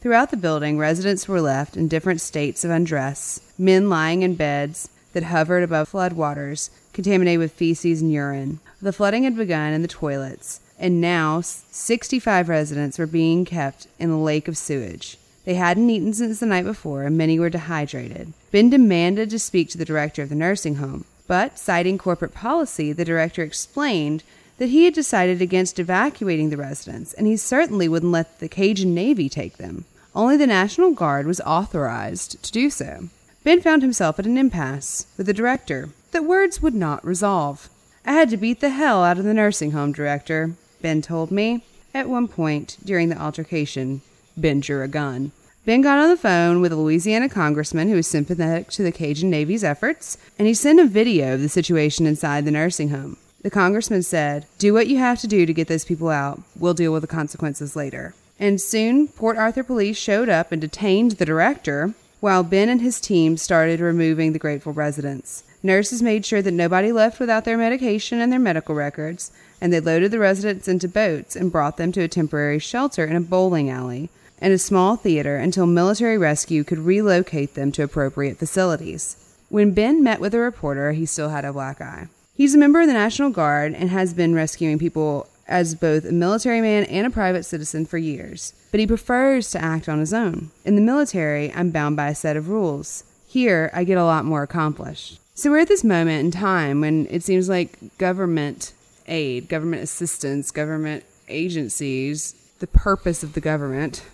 Throughout 0.00 0.30
the 0.30 0.38
building, 0.38 0.78
residents 0.78 1.28
were 1.28 1.42
left 1.42 1.76
in 1.76 1.86
different 1.86 2.22
states 2.22 2.64
of 2.64 2.70
undress, 2.70 3.38
men 3.58 3.90
lying 3.90 4.22
in 4.22 4.34
beds 4.34 4.88
that 5.12 5.24
hovered 5.24 5.62
above 5.62 5.92
floodwaters, 5.92 6.70
contaminated 6.94 7.38
with 7.38 7.52
feces 7.52 8.00
and 8.00 8.10
urine. 8.10 8.60
The 8.80 8.94
flooding 8.94 9.24
had 9.24 9.36
begun 9.36 9.74
in 9.74 9.82
the 9.82 9.88
toilets, 9.88 10.60
and 10.78 11.02
now 11.02 11.42
65 11.42 12.48
residents 12.48 12.98
were 12.98 13.06
being 13.06 13.44
kept 13.44 13.88
in 13.98 14.08
a 14.08 14.18
lake 14.18 14.48
of 14.48 14.56
sewage. 14.56 15.18
They 15.44 15.56
hadn't 15.56 15.90
eaten 15.90 16.14
since 16.14 16.40
the 16.40 16.46
night 16.46 16.64
before, 16.64 17.02
and 17.02 17.18
many 17.18 17.38
were 17.38 17.50
dehydrated. 17.50 18.32
Ben 18.50 18.70
demanded 18.70 19.28
to 19.28 19.38
speak 19.38 19.68
to 19.70 19.78
the 19.78 19.84
director 19.84 20.22
of 20.22 20.30
the 20.30 20.34
nursing 20.34 20.76
home, 20.76 21.04
but 21.26 21.58
citing 21.58 21.98
corporate 21.98 22.32
policy, 22.32 22.94
the 22.94 23.04
director 23.04 23.42
explained 23.42 24.22
that 24.56 24.70
he 24.70 24.86
had 24.86 24.94
decided 24.94 25.42
against 25.42 25.78
evacuating 25.78 26.48
the 26.48 26.56
residents, 26.56 27.12
and 27.12 27.26
he 27.26 27.36
certainly 27.36 27.86
wouldn't 27.88 28.12
let 28.12 28.40
the 28.40 28.48
Cajun 28.48 28.94
Navy 28.94 29.28
take 29.28 29.58
them. 29.58 29.84
Only 30.14 30.36
the 30.36 30.46
National 30.46 30.90
Guard 30.90 31.26
was 31.26 31.40
authorized 31.42 32.42
to 32.42 32.50
do 32.50 32.68
so. 32.68 33.08
Ben 33.44 33.60
found 33.60 33.82
himself 33.82 34.18
at 34.18 34.26
an 34.26 34.36
impasse 34.36 35.06
with 35.16 35.26
the 35.26 35.32
director 35.32 35.90
that 36.10 36.24
words 36.24 36.60
would 36.60 36.74
not 36.74 37.04
resolve. 37.04 37.70
I 38.04 38.12
had 38.12 38.28
to 38.30 38.36
beat 38.36 38.60
the 38.60 38.70
hell 38.70 39.04
out 39.04 39.18
of 39.18 39.24
the 39.24 39.34
nursing 39.34 39.70
home 39.70 39.92
director, 39.92 40.54
Ben 40.82 41.00
told 41.00 41.30
me. 41.30 41.64
At 41.94 42.08
one 42.08 42.28
point 42.28 42.76
during 42.84 43.08
the 43.08 43.20
altercation, 43.20 44.02
Ben 44.36 44.60
drew 44.60 44.82
a 44.82 44.88
gun. 44.88 45.32
Ben 45.64 45.80
got 45.80 45.98
on 45.98 46.08
the 46.08 46.16
phone 46.16 46.60
with 46.60 46.72
a 46.72 46.76
Louisiana 46.76 47.28
congressman 47.28 47.88
who 47.88 47.94
was 47.94 48.06
sympathetic 48.06 48.70
to 48.70 48.82
the 48.82 48.92
Cajun 48.92 49.30
Navy's 49.30 49.62
efforts, 49.62 50.18
and 50.38 50.48
he 50.48 50.54
sent 50.54 50.80
a 50.80 50.86
video 50.86 51.34
of 51.34 51.42
the 51.42 51.48
situation 51.48 52.06
inside 52.06 52.44
the 52.44 52.50
nursing 52.50 52.88
home. 52.88 53.16
The 53.42 53.50
congressman 53.50 54.02
said, 54.02 54.46
Do 54.58 54.72
what 54.72 54.86
you 54.86 54.98
have 54.98 55.20
to 55.20 55.26
do 55.26 55.46
to 55.46 55.54
get 55.54 55.68
those 55.68 55.84
people 55.84 56.08
out. 56.08 56.42
We'll 56.58 56.74
deal 56.74 56.92
with 56.92 57.02
the 57.02 57.06
consequences 57.06 57.76
later. 57.76 58.14
And 58.40 58.58
soon, 58.58 59.08
Port 59.08 59.36
Arthur 59.36 59.62
police 59.62 59.98
showed 59.98 60.30
up 60.30 60.50
and 60.50 60.60
detained 60.60 61.12
the 61.12 61.26
director, 61.26 61.92
while 62.20 62.42
Ben 62.42 62.70
and 62.70 62.80
his 62.80 62.98
team 62.98 63.36
started 63.36 63.80
removing 63.80 64.32
the 64.32 64.38
grateful 64.38 64.72
residents. 64.72 65.44
Nurses 65.62 66.02
made 66.02 66.24
sure 66.24 66.40
that 66.40 66.50
nobody 66.52 66.90
left 66.90 67.20
without 67.20 67.44
their 67.44 67.58
medication 67.58 68.18
and 68.18 68.32
their 68.32 68.40
medical 68.40 68.74
records, 68.74 69.30
and 69.60 69.70
they 69.70 69.80
loaded 69.80 70.10
the 70.10 70.18
residents 70.18 70.68
into 70.68 70.88
boats 70.88 71.36
and 71.36 71.52
brought 71.52 71.76
them 71.76 71.92
to 71.92 72.00
a 72.00 72.08
temporary 72.08 72.58
shelter 72.58 73.04
in 73.04 73.14
a 73.14 73.20
bowling 73.20 73.68
alley 73.68 74.08
and 74.40 74.54
a 74.54 74.58
small 74.58 74.96
theater 74.96 75.36
until 75.36 75.66
military 75.66 76.16
rescue 76.16 76.64
could 76.64 76.78
relocate 76.78 77.54
them 77.54 77.70
to 77.72 77.82
appropriate 77.82 78.38
facilities. 78.38 79.16
When 79.50 79.74
Ben 79.74 80.02
met 80.02 80.18
with 80.18 80.34
a 80.34 80.38
reporter, 80.38 80.92
he 80.92 81.04
still 81.04 81.28
had 81.28 81.44
a 81.44 81.52
black 81.52 81.82
eye. 81.82 82.08
He's 82.34 82.54
a 82.54 82.58
member 82.58 82.80
of 82.80 82.86
the 82.86 82.94
National 82.94 83.28
Guard 83.28 83.74
and 83.74 83.90
has 83.90 84.14
been 84.14 84.34
rescuing 84.34 84.78
people 84.78 85.28
as 85.50 85.74
both 85.74 86.06
a 86.06 86.12
military 86.12 86.60
man 86.60 86.84
and 86.84 87.06
a 87.06 87.10
private 87.10 87.42
citizen 87.42 87.84
for 87.84 87.98
years, 87.98 88.54
but 88.70 88.80
he 88.80 88.86
prefers 88.86 89.50
to 89.50 89.62
act 89.62 89.88
on 89.88 89.98
his 89.98 90.14
own. 90.14 90.50
In 90.64 90.76
the 90.76 90.80
military, 90.80 91.52
I'm 91.52 91.70
bound 91.70 91.96
by 91.96 92.08
a 92.08 92.14
set 92.14 92.36
of 92.36 92.48
rules. 92.48 93.04
Here, 93.26 93.70
I 93.74 93.84
get 93.84 93.98
a 93.98 94.04
lot 94.04 94.24
more 94.24 94.42
accomplished. 94.42 95.20
So 95.34 95.50
we're 95.50 95.58
at 95.58 95.68
this 95.68 95.84
moment 95.84 96.24
in 96.24 96.30
time 96.30 96.80
when 96.80 97.06
it 97.10 97.22
seems 97.22 97.48
like 97.48 97.98
government 97.98 98.72
aid, 99.06 99.48
government 99.48 99.82
assistance, 99.82 100.50
government 100.50 101.04
agencies, 101.28 102.34
the 102.60 102.66
purpose 102.66 103.22
of 103.22 103.32
the 103.32 103.40
government 103.40 104.04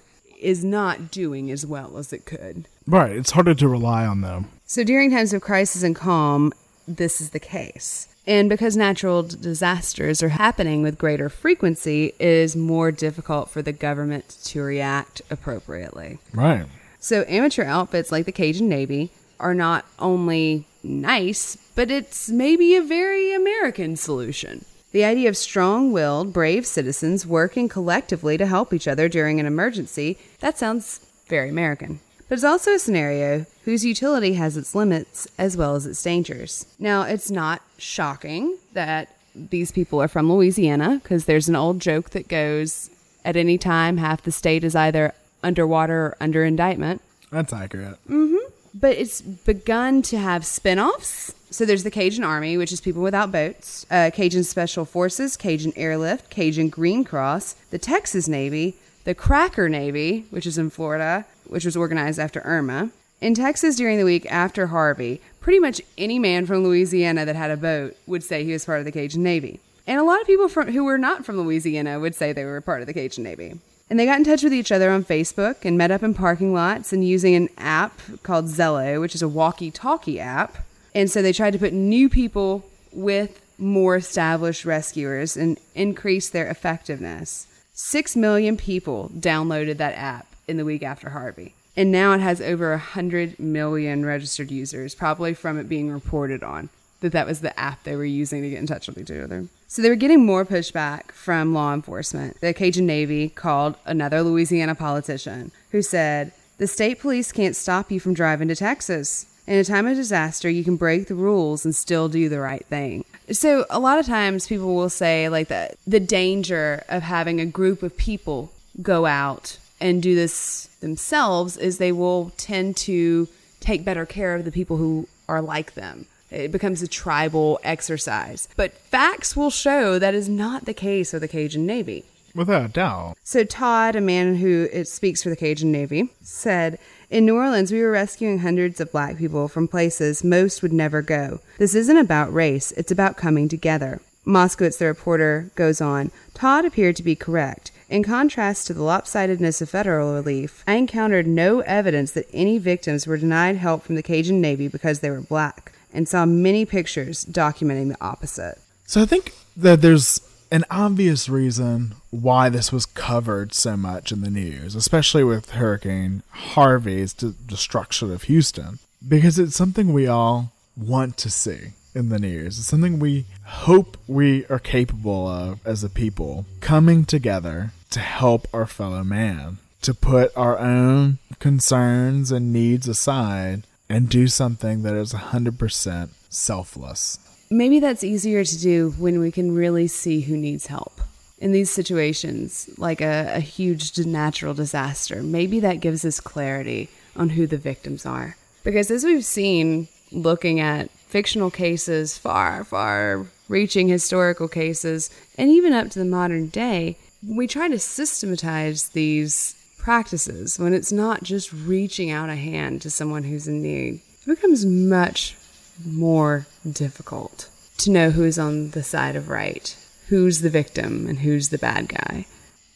is 0.40 0.64
not 0.64 1.10
doing 1.10 1.50
as 1.50 1.66
well 1.66 1.96
as 1.98 2.12
it 2.12 2.24
could. 2.24 2.66
Right. 2.86 3.12
It's 3.12 3.32
harder 3.32 3.54
to 3.54 3.68
rely 3.68 4.06
on 4.06 4.20
them. 4.20 4.48
So 4.66 4.84
during 4.84 5.10
times 5.10 5.32
of 5.32 5.42
crisis 5.42 5.82
and 5.82 5.96
calm, 5.96 6.52
this 6.86 7.20
is 7.20 7.30
the 7.30 7.40
case. 7.40 8.08
And 8.26 8.48
because 8.48 8.76
natural 8.76 9.22
disasters 9.22 10.22
are 10.22 10.30
happening 10.30 10.82
with 10.82 10.98
greater 10.98 11.28
frequency, 11.28 12.06
it 12.18 12.26
is 12.26 12.56
more 12.56 12.90
difficult 12.90 13.50
for 13.50 13.62
the 13.62 13.72
government 13.72 14.36
to 14.44 14.62
react 14.62 15.22
appropriately. 15.30 16.18
Right. 16.34 16.66
So 16.98 17.24
amateur 17.28 17.64
outfits 17.64 18.10
like 18.10 18.26
the 18.26 18.32
Cajun 18.32 18.68
Navy 18.68 19.10
are 19.38 19.54
not 19.54 19.84
only 19.98 20.66
nice, 20.82 21.56
but 21.74 21.90
it's 21.90 22.28
maybe 22.28 22.74
a 22.74 22.82
very 22.82 23.32
American 23.32 23.96
solution. 23.96 24.64
The 24.92 25.04
idea 25.04 25.28
of 25.28 25.36
strong 25.36 25.92
willed, 25.92 26.32
brave 26.32 26.66
citizens 26.66 27.26
working 27.26 27.68
collectively 27.68 28.38
to 28.38 28.46
help 28.46 28.72
each 28.72 28.88
other 28.88 29.08
during 29.08 29.38
an 29.38 29.46
emergency, 29.46 30.18
that 30.40 30.58
sounds 30.58 31.00
very 31.28 31.50
American. 31.50 32.00
But 32.28 32.36
it's 32.36 32.44
also 32.44 32.72
a 32.72 32.78
scenario 32.78 33.46
whose 33.64 33.84
utility 33.84 34.34
has 34.34 34.56
its 34.56 34.74
limits 34.74 35.28
as 35.38 35.56
well 35.56 35.74
as 35.74 35.86
its 35.86 36.02
dangers. 36.02 36.66
Now, 36.78 37.02
it's 37.02 37.30
not 37.30 37.62
shocking 37.78 38.58
that 38.72 39.14
these 39.34 39.70
people 39.70 40.02
are 40.02 40.08
from 40.08 40.32
Louisiana 40.32 41.00
because 41.02 41.26
there's 41.26 41.48
an 41.48 41.56
old 41.56 41.80
joke 41.80 42.10
that 42.10 42.28
goes 42.28 42.90
at 43.24 43.36
any 43.36 43.58
time, 43.58 43.98
half 43.98 44.22
the 44.22 44.32
state 44.32 44.64
is 44.64 44.76
either 44.76 45.12
underwater 45.42 45.96
or 45.96 46.16
under 46.20 46.44
indictment. 46.44 47.02
That's 47.30 47.52
accurate. 47.52 47.98
Mm-hmm. 48.08 48.36
But 48.72 48.96
it's 48.96 49.20
begun 49.20 50.02
to 50.02 50.18
have 50.18 50.46
spin 50.46 50.78
offs. 50.78 51.34
So 51.50 51.64
there's 51.64 51.82
the 51.82 51.90
Cajun 51.90 52.24
Army, 52.24 52.56
which 52.56 52.72
is 52.72 52.80
people 52.80 53.02
without 53.02 53.32
boats, 53.32 53.86
uh, 53.90 54.10
Cajun 54.12 54.44
Special 54.44 54.84
Forces, 54.84 55.36
Cajun 55.36 55.72
Airlift, 55.76 56.30
Cajun 56.30 56.68
Green 56.68 57.04
Cross, 57.04 57.54
the 57.70 57.78
Texas 57.78 58.28
Navy, 58.28 58.76
the 59.04 59.14
Cracker 59.14 59.68
Navy, 59.68 60.26
which 60.30 60.46
is 60.46 60.58
in 60.58 60.70
Florida, 60.70 61.24
which 61.48 61.64
was 61.64 61.76
organized 61.76 62.18
after 62.18 62.40
Irma. 62.40 62.90
In 63.20 63.34
Texas 63.34 63.76
during 63.76 63.98
the 63.98 64.04
week 64.04 64.30
after 64.30 64.66
Harvey, 64.66 65.20
pretty 65.40 65.58
much 65.58 65.80
any 65.96 66.18
man 66.18 66.44
from 66.44 66.62
Louisiana 66.62 67.24
that 67.24 67.36
had 67.36 67.50
a 67.50 67.56
boat 67.56 67.96
would 68.06 68.22
say 68.22 68.44
he 68.44 68.52
was 68.52 68.66
part 68.66 68.80
of 68.80 68.84
the 68.84 68.92
Cajun 68.92 69.22
Navy. 69.22 69.60
And 69.86 69.98
a 69.98 70.04
lot 70.04 70.20
of 70.20 70.26
people 70.26 70.48
from, 70.48 70.68
who 70.68 70.84
were 70.84 70.98
not 70.98 71.24
from 71.24 71.40
Louisiana 71.40 71.98
would 72.00 72.14
say 72.14 72.32
they 72.32 72.44
were 72.44 72.60
part 72.60 72.80
of 72.80 72.86
the 72.86 72.92
Cajun 72.92 73.24
Navy. 73.24 73.58
And 73.88 73.98
they 73.98 74.04
got 74.04 74.18
in 74.18 74.24
touch 74.24 74.42
with 74.42 74.52
each 74.52 74.72
other 74.72 74.90
on 74.90 75.04
Facebook 75.04 75.64
and 75.64 75.78
met 75.78 75.92
up 75.92 76.02
in 76.02 76.12
parking 76.12 76.52
lots 76.52 76.92
and 76.92 77.06
using 77.06 77.34
an 77.34 77.48
app 77.56 78.00
called 78.22 78.46
Zello, 78.46 79.00
which 79.00 79.14
is 79.14 79.22
a 79.22 79.28
walkie 79.28 79.70
talkie 79.70 80.18
app. 80.18 80.58
And 80.94 81.10
so 81.10 81.22
they 81.22 81.32
tried 81.32 81.52
to 81.52 81.58
put 81.58 81.72
new 81.72 82.08
people 82.08 82.64
with 82.92 83.40
more 83.58 83.96
established 83.96 84.64
rescuers 84.64 85.36
and 85.36 85.58
increase 85.74 86.28
their 86.28 86.48
effectiveness. 86.48 87.46
Six 87.72 88.16
million 88.16 88.56
people 88.56 89.10
downloaded 89.14 89.76
that 89.76 89.94
app 89.94 90.26
in 90.48 90.56
the 90.56 90.64
week 90.64 90.82
after 90.82 91.10
Harvey. 91.10 91.54
And 91.76 91.92
now 91.92 92.12
it 92.12 92.20
has 92.20 92.40
over 92.40 92.70
100 92.70 93.38
million 93.38 94.06
registered 94.06 94.50
users, 94.50 94.94
probably 94.94 95.34
from 95.34 95.58
it 95.58 95.68
being 95.68 95.90
reported 95.90 96.42
on 96.42 96.70
that 97.00 97.12
that 97.12 97.26
was 97.26 97.40
the 97.40 97.58
app 97.58 97.82
they 97.84 97.96
were 97.96 98.04
using 98.04 98.42
to 98.42 98.50
get 98.50 98.58
in 98.58 98.66
touch 98.66 98.86
with 98.86 98.98
each 98.98 99.10
other. 99.10 99.46
So 99.68 99.82
they 99.82 99.88
were 99.88 99.96
getting 99.96 100.24
more 100.24 100.44
pushback 100.44 101.12
from 101.12 101.52
law 101.52 101.74
enforcement. 101.74 102.40
The 102.40 102.54
Cajun 102.54 102.86
Navy 102.86 103.28
called 103.28 103.76
another 103.84 104.22
Louisiana 104.22 104.74
politician 104.74 105.50
who 105.72 105.82
said, 105.82 106.32
The 106.58 106.66
state 106.66 107.00
police 107.00 107.32
can't 107.32 107.56
stop 107.56 107.90
you 107.90 108.00
from 108.00 108.14
driving 108.14 108.48
to 108.48 108.56
Texas. 108.56 109.26
In 109.46 109.58
a 109.58 109.64
time 109.64 109.86
of 109.86 109.96
disaster, 109.96 110.48
you 110.48 110.64
can 110.64 110.76
break 110.76 111.06
the 111.06 111.14
rules 111.14 111.64
and 111.64 111.74
still 111.74 112.08
do 112.08 112.28
the 112.28 112.40
right 112.40 112.64
thing. 112.66 113.04
So 113.30 113.64
a 113.70 113.78
lot 113.78 113.98
of 113.98 114.06
times 114.06 114.46
people 114.46 114.74
will 114.74 114.90
say 114.90 115.28
like 115.28 115.48
that 115.48 115.76
the 115.86 116.00
danger 116.00 116.82
of 116.88 117.02
having 117.02 117.40
a 117.40 117.46
group 117.46 117.82
of 117.82 117.96
people 117.96 118.52
go 118.82 119.06
out 119.06 119.58
and 119.80 120.02
do 120.02 120.14
this 120.14 120.68
themselves 120.80 121.56
is 121.56 121.78
they 121.78 121.92
will 121.92 122.32
tend 122.36 122.76
to 122.76 123.28
take 123.60 123.84
better 123.84 124.06
care 124.06 124.34
of 124.34 124.44
the 124.44 124.52
people 124.52 124.76
who 124.76 125.08
are 125.28 125.42
like 125.42 125.74
them. 125.74 126.06
It 126.30 126.50
becomes 126.50 126.82
a 126.82 126.88
tribal 126.88 127.60
exercise. 127.62 128.48
But 128.56 128.72
facts 128.72 129.36
will 129.36 129.50
show 129.50 129.98
that 129.98 130.14
is 130.14 130.28
not 130.28 130.64
the 130.64 130.74
case 130.74 131.12
with 131.12 131.22
the 131.22 131.28
Cajun 131.28 131.66
Navy. 131.66 132.04
Without 132.34 132.64
a 132.64 132.68
doubt. 132.68 133.16
So 133.24 133.44
Todd, 133.44 133.96
a 133.96 134.00
man 134.00 134.36
who 134.36 134.68
it 134.72 134.88
speaks 134.88 135.22
for 135.22 135.30
the 135.30 135.36
Cajun 135.36 135.72
Navy, 135.72 136.10
said, 136.20 136.78
"In 137.08 137.24
New 137.24 137.36
Orleans, 137.36 137.72
we 137.72 137.80
were 137.80 137.90
rescuing 137.90 138.40
hundreds 138.40 138.80
of 138.80 138.92
black 138.92 139.16
people 139.16 139.48
from 139.48 139.68
places 139.68 140.22
most 140.22 140.62
would 140.62 140.72
never 140.72 141.00
go. 141.00 141.40
This 141.58 141.74
isn't 141.74 141.96
about 141.96 142.34
race; 142.34 142.72
it's 142.72 142.92
about 142.92 143.16
coming 143.16 143.48
together." 143.48 144.00
Moskowitz, 144.26 144.76
the 144.76 144.86
reporter, 144.86 145.50
goes 145.54 145.80
on. 145.80 146.10
Todd 146.34 146.64
appeared 146.64 146.96
to 146.96 147.02
be 147.02 147.14
correct. 147.14 147.70
In 147.88 148.02
contrast 148.02 148.66
to 148.66 148.74
the 148.74 148.80
lopsidedness 148.80 149.62
of 149.62 149.70
federal 149.70 150.12
relief, 150.12 150.64
I 150.66 150.74
encountered 150.74 151.28
no 151.28 151.60
evidence 151.60 152.10
that 152.12 152.26
any 152.32 152.58
victims 152.58 153.06
were 153.06 153.16
denied 153.16 153.56
help 153.56 153.84
from 153.84 153.94
the 153.94 154.02
Cajun 154.02 154.40
Navy 154.40 154.66
because 154.66 154.98
they 154.98 155.10
were 155.10 155.20
black, 155.20 155.72
and 155.92 156.08
saw 156.08 156.26
many 156.26 156.64
pictures 156.64 157.24
documenting 157.24 157.88
the 157.90 158.04
opposite. 158.04 158.58
So 158.86 159.02
I 159.02 159.06
think 159.06 159.34
that 159.56 159.82
there's 159.82 160.20
an 160.50 160.64
obvious 160.68 161.28
reason 161.28 161.94
why 162.10 162.48
this 162.48 162.72
was 162.72 162.86
covered 162.86 163.54
so 163.54 163.76
much 163.76 164.10
in 164.10 164.20
the 164.20 164.30
news, 164.30 164.74
especially 164.74 165.22
with 165.22 165.50
Hurricane 165.50 166.24
Harvey's 166.30 167.12
de- 167.12 167.30
destruction 167.30 168.12
of 168.12 168.24
Houston, 168.24 168.80
because 169.06 169.38
it's 169.38 169.54
something 169.54 169.92
we 169.92 170.08
all 170.08 170.50
want 170.76 171.16
to 171.18 171.30
see 171.30 171.74
in 171.94 172.08
the 172.08 172.18
news. 172.18 172.58
It's 172.58 172.66
something 172.66 172.98
we 172.98 173.26
hope 173.44 173.96
we 174.08 174.44
are 174.46 174.58
capable 174.58 175.28
of 175.28 175.64
as 175.64 175.84
a 175.84 175.88
people 175.88 176.46
coming 176.60 177.04
together 177.04 177.70
to 177.90 178.00
help 178.00 178.48
our 178.52 178.66
fellow 178.66 179.04
man, 179.04 179.58
to 179.82 179.94
put 179.94 180.36
our 180.36 180.58
own 180.58 181.18
concerns 181.38 182.32
and 182.32 182.52
needs 182.52 182.88
aside 182.88 183.62
and 183.88 184.08
do 184.08 184.26
something 184.26 184.82
that 184.82 184.94
is 184.94 185.12
100% 185.12 186.08
selfless. 186.28 187.18
Maybe 187.50 187.78
that's 187.78 188.02
easier 188.02 188.44
to 188.44 188.58
do 188.58 188.94
when 188.98 189.20
we 189.20 189.30
can 189.30 189.54
really 189.54 189.86
see 189.86 190.22
who 190.22 190.36
needs 190.36 190.66
help. 190.66 191.00
In 191.38 191.52
these 191.52 191.70
situations, 191.70 192.68
like 192.78 193.00
a, 193.00 193.32
a 193.34 193.40
huge 193.40 193.96
natural 193.98 194.54
disaster, 194.54 195.22
maybe 195.22 195.60
that 195.60 195.80
gives 195.80 196.04
us 196.04 196.18
clarity 196.18 196.88
on 197.14 197.30
who 197.30 197.46
the 197.46 197.58
victims 197.58 198.06
are. 198.06 198.36
Because 198.64 198.90
as 198.90 199.04
we've 199.04 199.24
seen, 199.24 199.86
looking 200.10 200.60
at 200.60 200.90
fictional 200.90 201.50
cases, 201.50 202.18
far, 202.18 202.64
far 202.64 203.26
reaching 203.48 203.88
historical 203.88 204.48
cases, 204.48 205.10
and 205.38 205.50
even 205.50 205.72
up 205.72 205.90
to 205.90 205.98
the 205.98 206.04
modern 206.04 206.48
day, 206.48 206.96
we 207.26 207.46
try 207.46 207.68
to 207.68 207.78
systematize 207.78 208.90
these 208.90 209.54
practices 209.78 210.58
when 210.58 210.74
it's 210.74 210.92
not 210.92 211.22
just 211.22 211.52
reaching 211.52 212.10
out 212.10 212.28
a 212.28 212.36
hand 212.36 212.82
to 212.82 212.90
someone 212.90 213.24
who's 213.24 213.48
in 213.48 213.62
need. 213.62 214.00
it 214.22 214.26
becomes 214.26 214.64
much 214.64 215.36
more 215.84 216.46
difficult 216.70 217.48
to 217.78 217.90
know 217.90 218.10
who's 218.10 218.38
on 218.38 218.70
the 218.70 218.82
side 218.82 219.16
of 219.16 219.28
right, 219.28 219.76
who's 220.08 220.40
the 220.40 220.50
victim, 220.50 221.06
and 221.08 221.20
who's 221.20 221.50
the 221.50 221.58
bad 221.58 221.88
guy. 221.88 222.26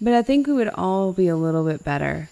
But 0.00 0.14
I 0.14 0.22
think 0.22 0.46
we 0.46 0.52
would 0.52 0.68
all 0.68 1.12
be 1.12 1.28
a 1.28 1.36
little 1.36 1.64
bit 1.64 1.84
better 1.84 2.28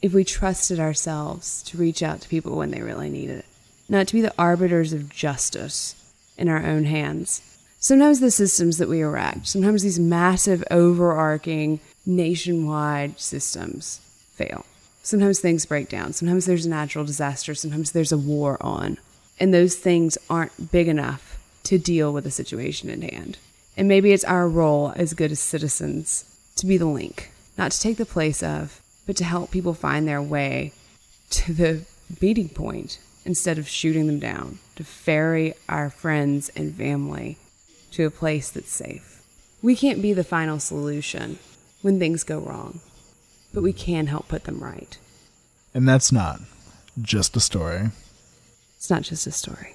if 0.00 0.12
we 0.12 0.24
trusted 0.24 0.78
ourselves 0.78 1.62
to 1.64 1.78
reach 1.78 2.02
out 2.02 2.20
to 2.20 2.28
people 2.28 2.56
when 2.56 2.70
they 2.70 2.82
really 2.82 3.10
need 3.10 3.30
it, 3.30 3.44
not 3.88 4.06
to 4.08 4.14
be 4.14 4.20
the 4.20 4.34
arbiters 4.38 4.92
of 4.92 5.08
justice 5.08 5.94
in 6.36 6.48
our 6.48 6.64
own 6.64 6.84
hands. 6.84 7.42
Sometimes 7.80 8.18
the 8.18 8.32
systems 8.32 8.78
that 8.78 8.88
we 8.88 9.02
erect, 9.02 9.46
sometimes 9.46 9.84
these 9.84 10.00
massive, 10.00 10.64
overarching, 10.68 11.78
nationwide 12.04 13.20
systems 13.20 14.00
fail. 14.32 14.66
Sometimes 15.04 15.38
things 15.38 15.64
break 15.64 15.88
down. 15.88 16.12
Sometimes 16.12 16.44
there's 16.44 16.66
a 16.66 16.70
natural 16.70 17.04
disaster. 17.04 17.54
Sometimes 17.54 17.92
there's 17.92 18.10
a 18.10 18.18
war 18.18 18.58
on. 18.60 18.98
And 19.38 19.54
those 19.54 19.76
things 19.76 20.18
aren't 20.28 20.72
big 20.72 20.88
enough 20.88 21.38
to 21.64 21.78
deal 21.78 22.12
with 22.12 22.24
the 22.24 22.32
situation 22.32 22.90
at 22.90 23.12
hand. 23.12 23.38
And 23.76 23.86
maybe 23.86 24.10
it's 24.12 24.24
our 24.24 24.48
role 24.48 24.92
as 24.96 25.14
good 25.14 25.30
as 25.30 25.38
citizens 25.38 26.24
to 26.56 26.66
be 26.66 26.78
the 26.78 26.86
link, 26.86 27.30
not 27.56 27.70
to 27.70 27.80
take 27.80 27.96
the 27.96 28.04
place 28.04 28.42
of, 28.42 28.82
but 29.06 29.16
to 29.18 29.24
help 29.24 29.52
people 29.52 29.72
find 29.72 30.06
their 30.08 30.20
way 30.20 30.72
to 31.30 31.52
the 31.52 31.82
meeting 32.20 32.48
point 32.48 32.98
instead 33.24 33.56
of 33.56 33.68
shooting 33.68 34.08
them 34.08 34.18
down, 34.18 34.58
to 34.74 34.82
ferry 34.82 35.54
our 35.68 35.90
friends 35.90 36.50
and 36.56 36.74
family 36.74 37.38
to 37.92 38.04
a 38.04 38.10
place 38.10 38.50
that's 38.50 38.70
safe. 38.70 39.22
We 39.62 39.74
can't 39.74 40.02
be 40.02 40.12
the 40.12 40.24
final 40.24 40.58
solution 40.58 41.38
when 41.82 41.98
things 41.98 42.24
go 42.24 42.38
wrong, 42.38 42.80
but 43.52 43.62
we 43.62 43.72
can 43.72 44.06
help 44.06 44.28
put 44.28 44.44
them 44.44 44.60
right. 44.60 44.98
And 45.74 45.88
that's 45.88 46.12
not 46.12 46.40
just 47.00 47.36
a 47.36 47.40
story. 47.40 47.90
It's 48.76 48.90
not 48.90 49.02
just 49.02 49.26
a 49.26 49.32
story. 49.32 49.74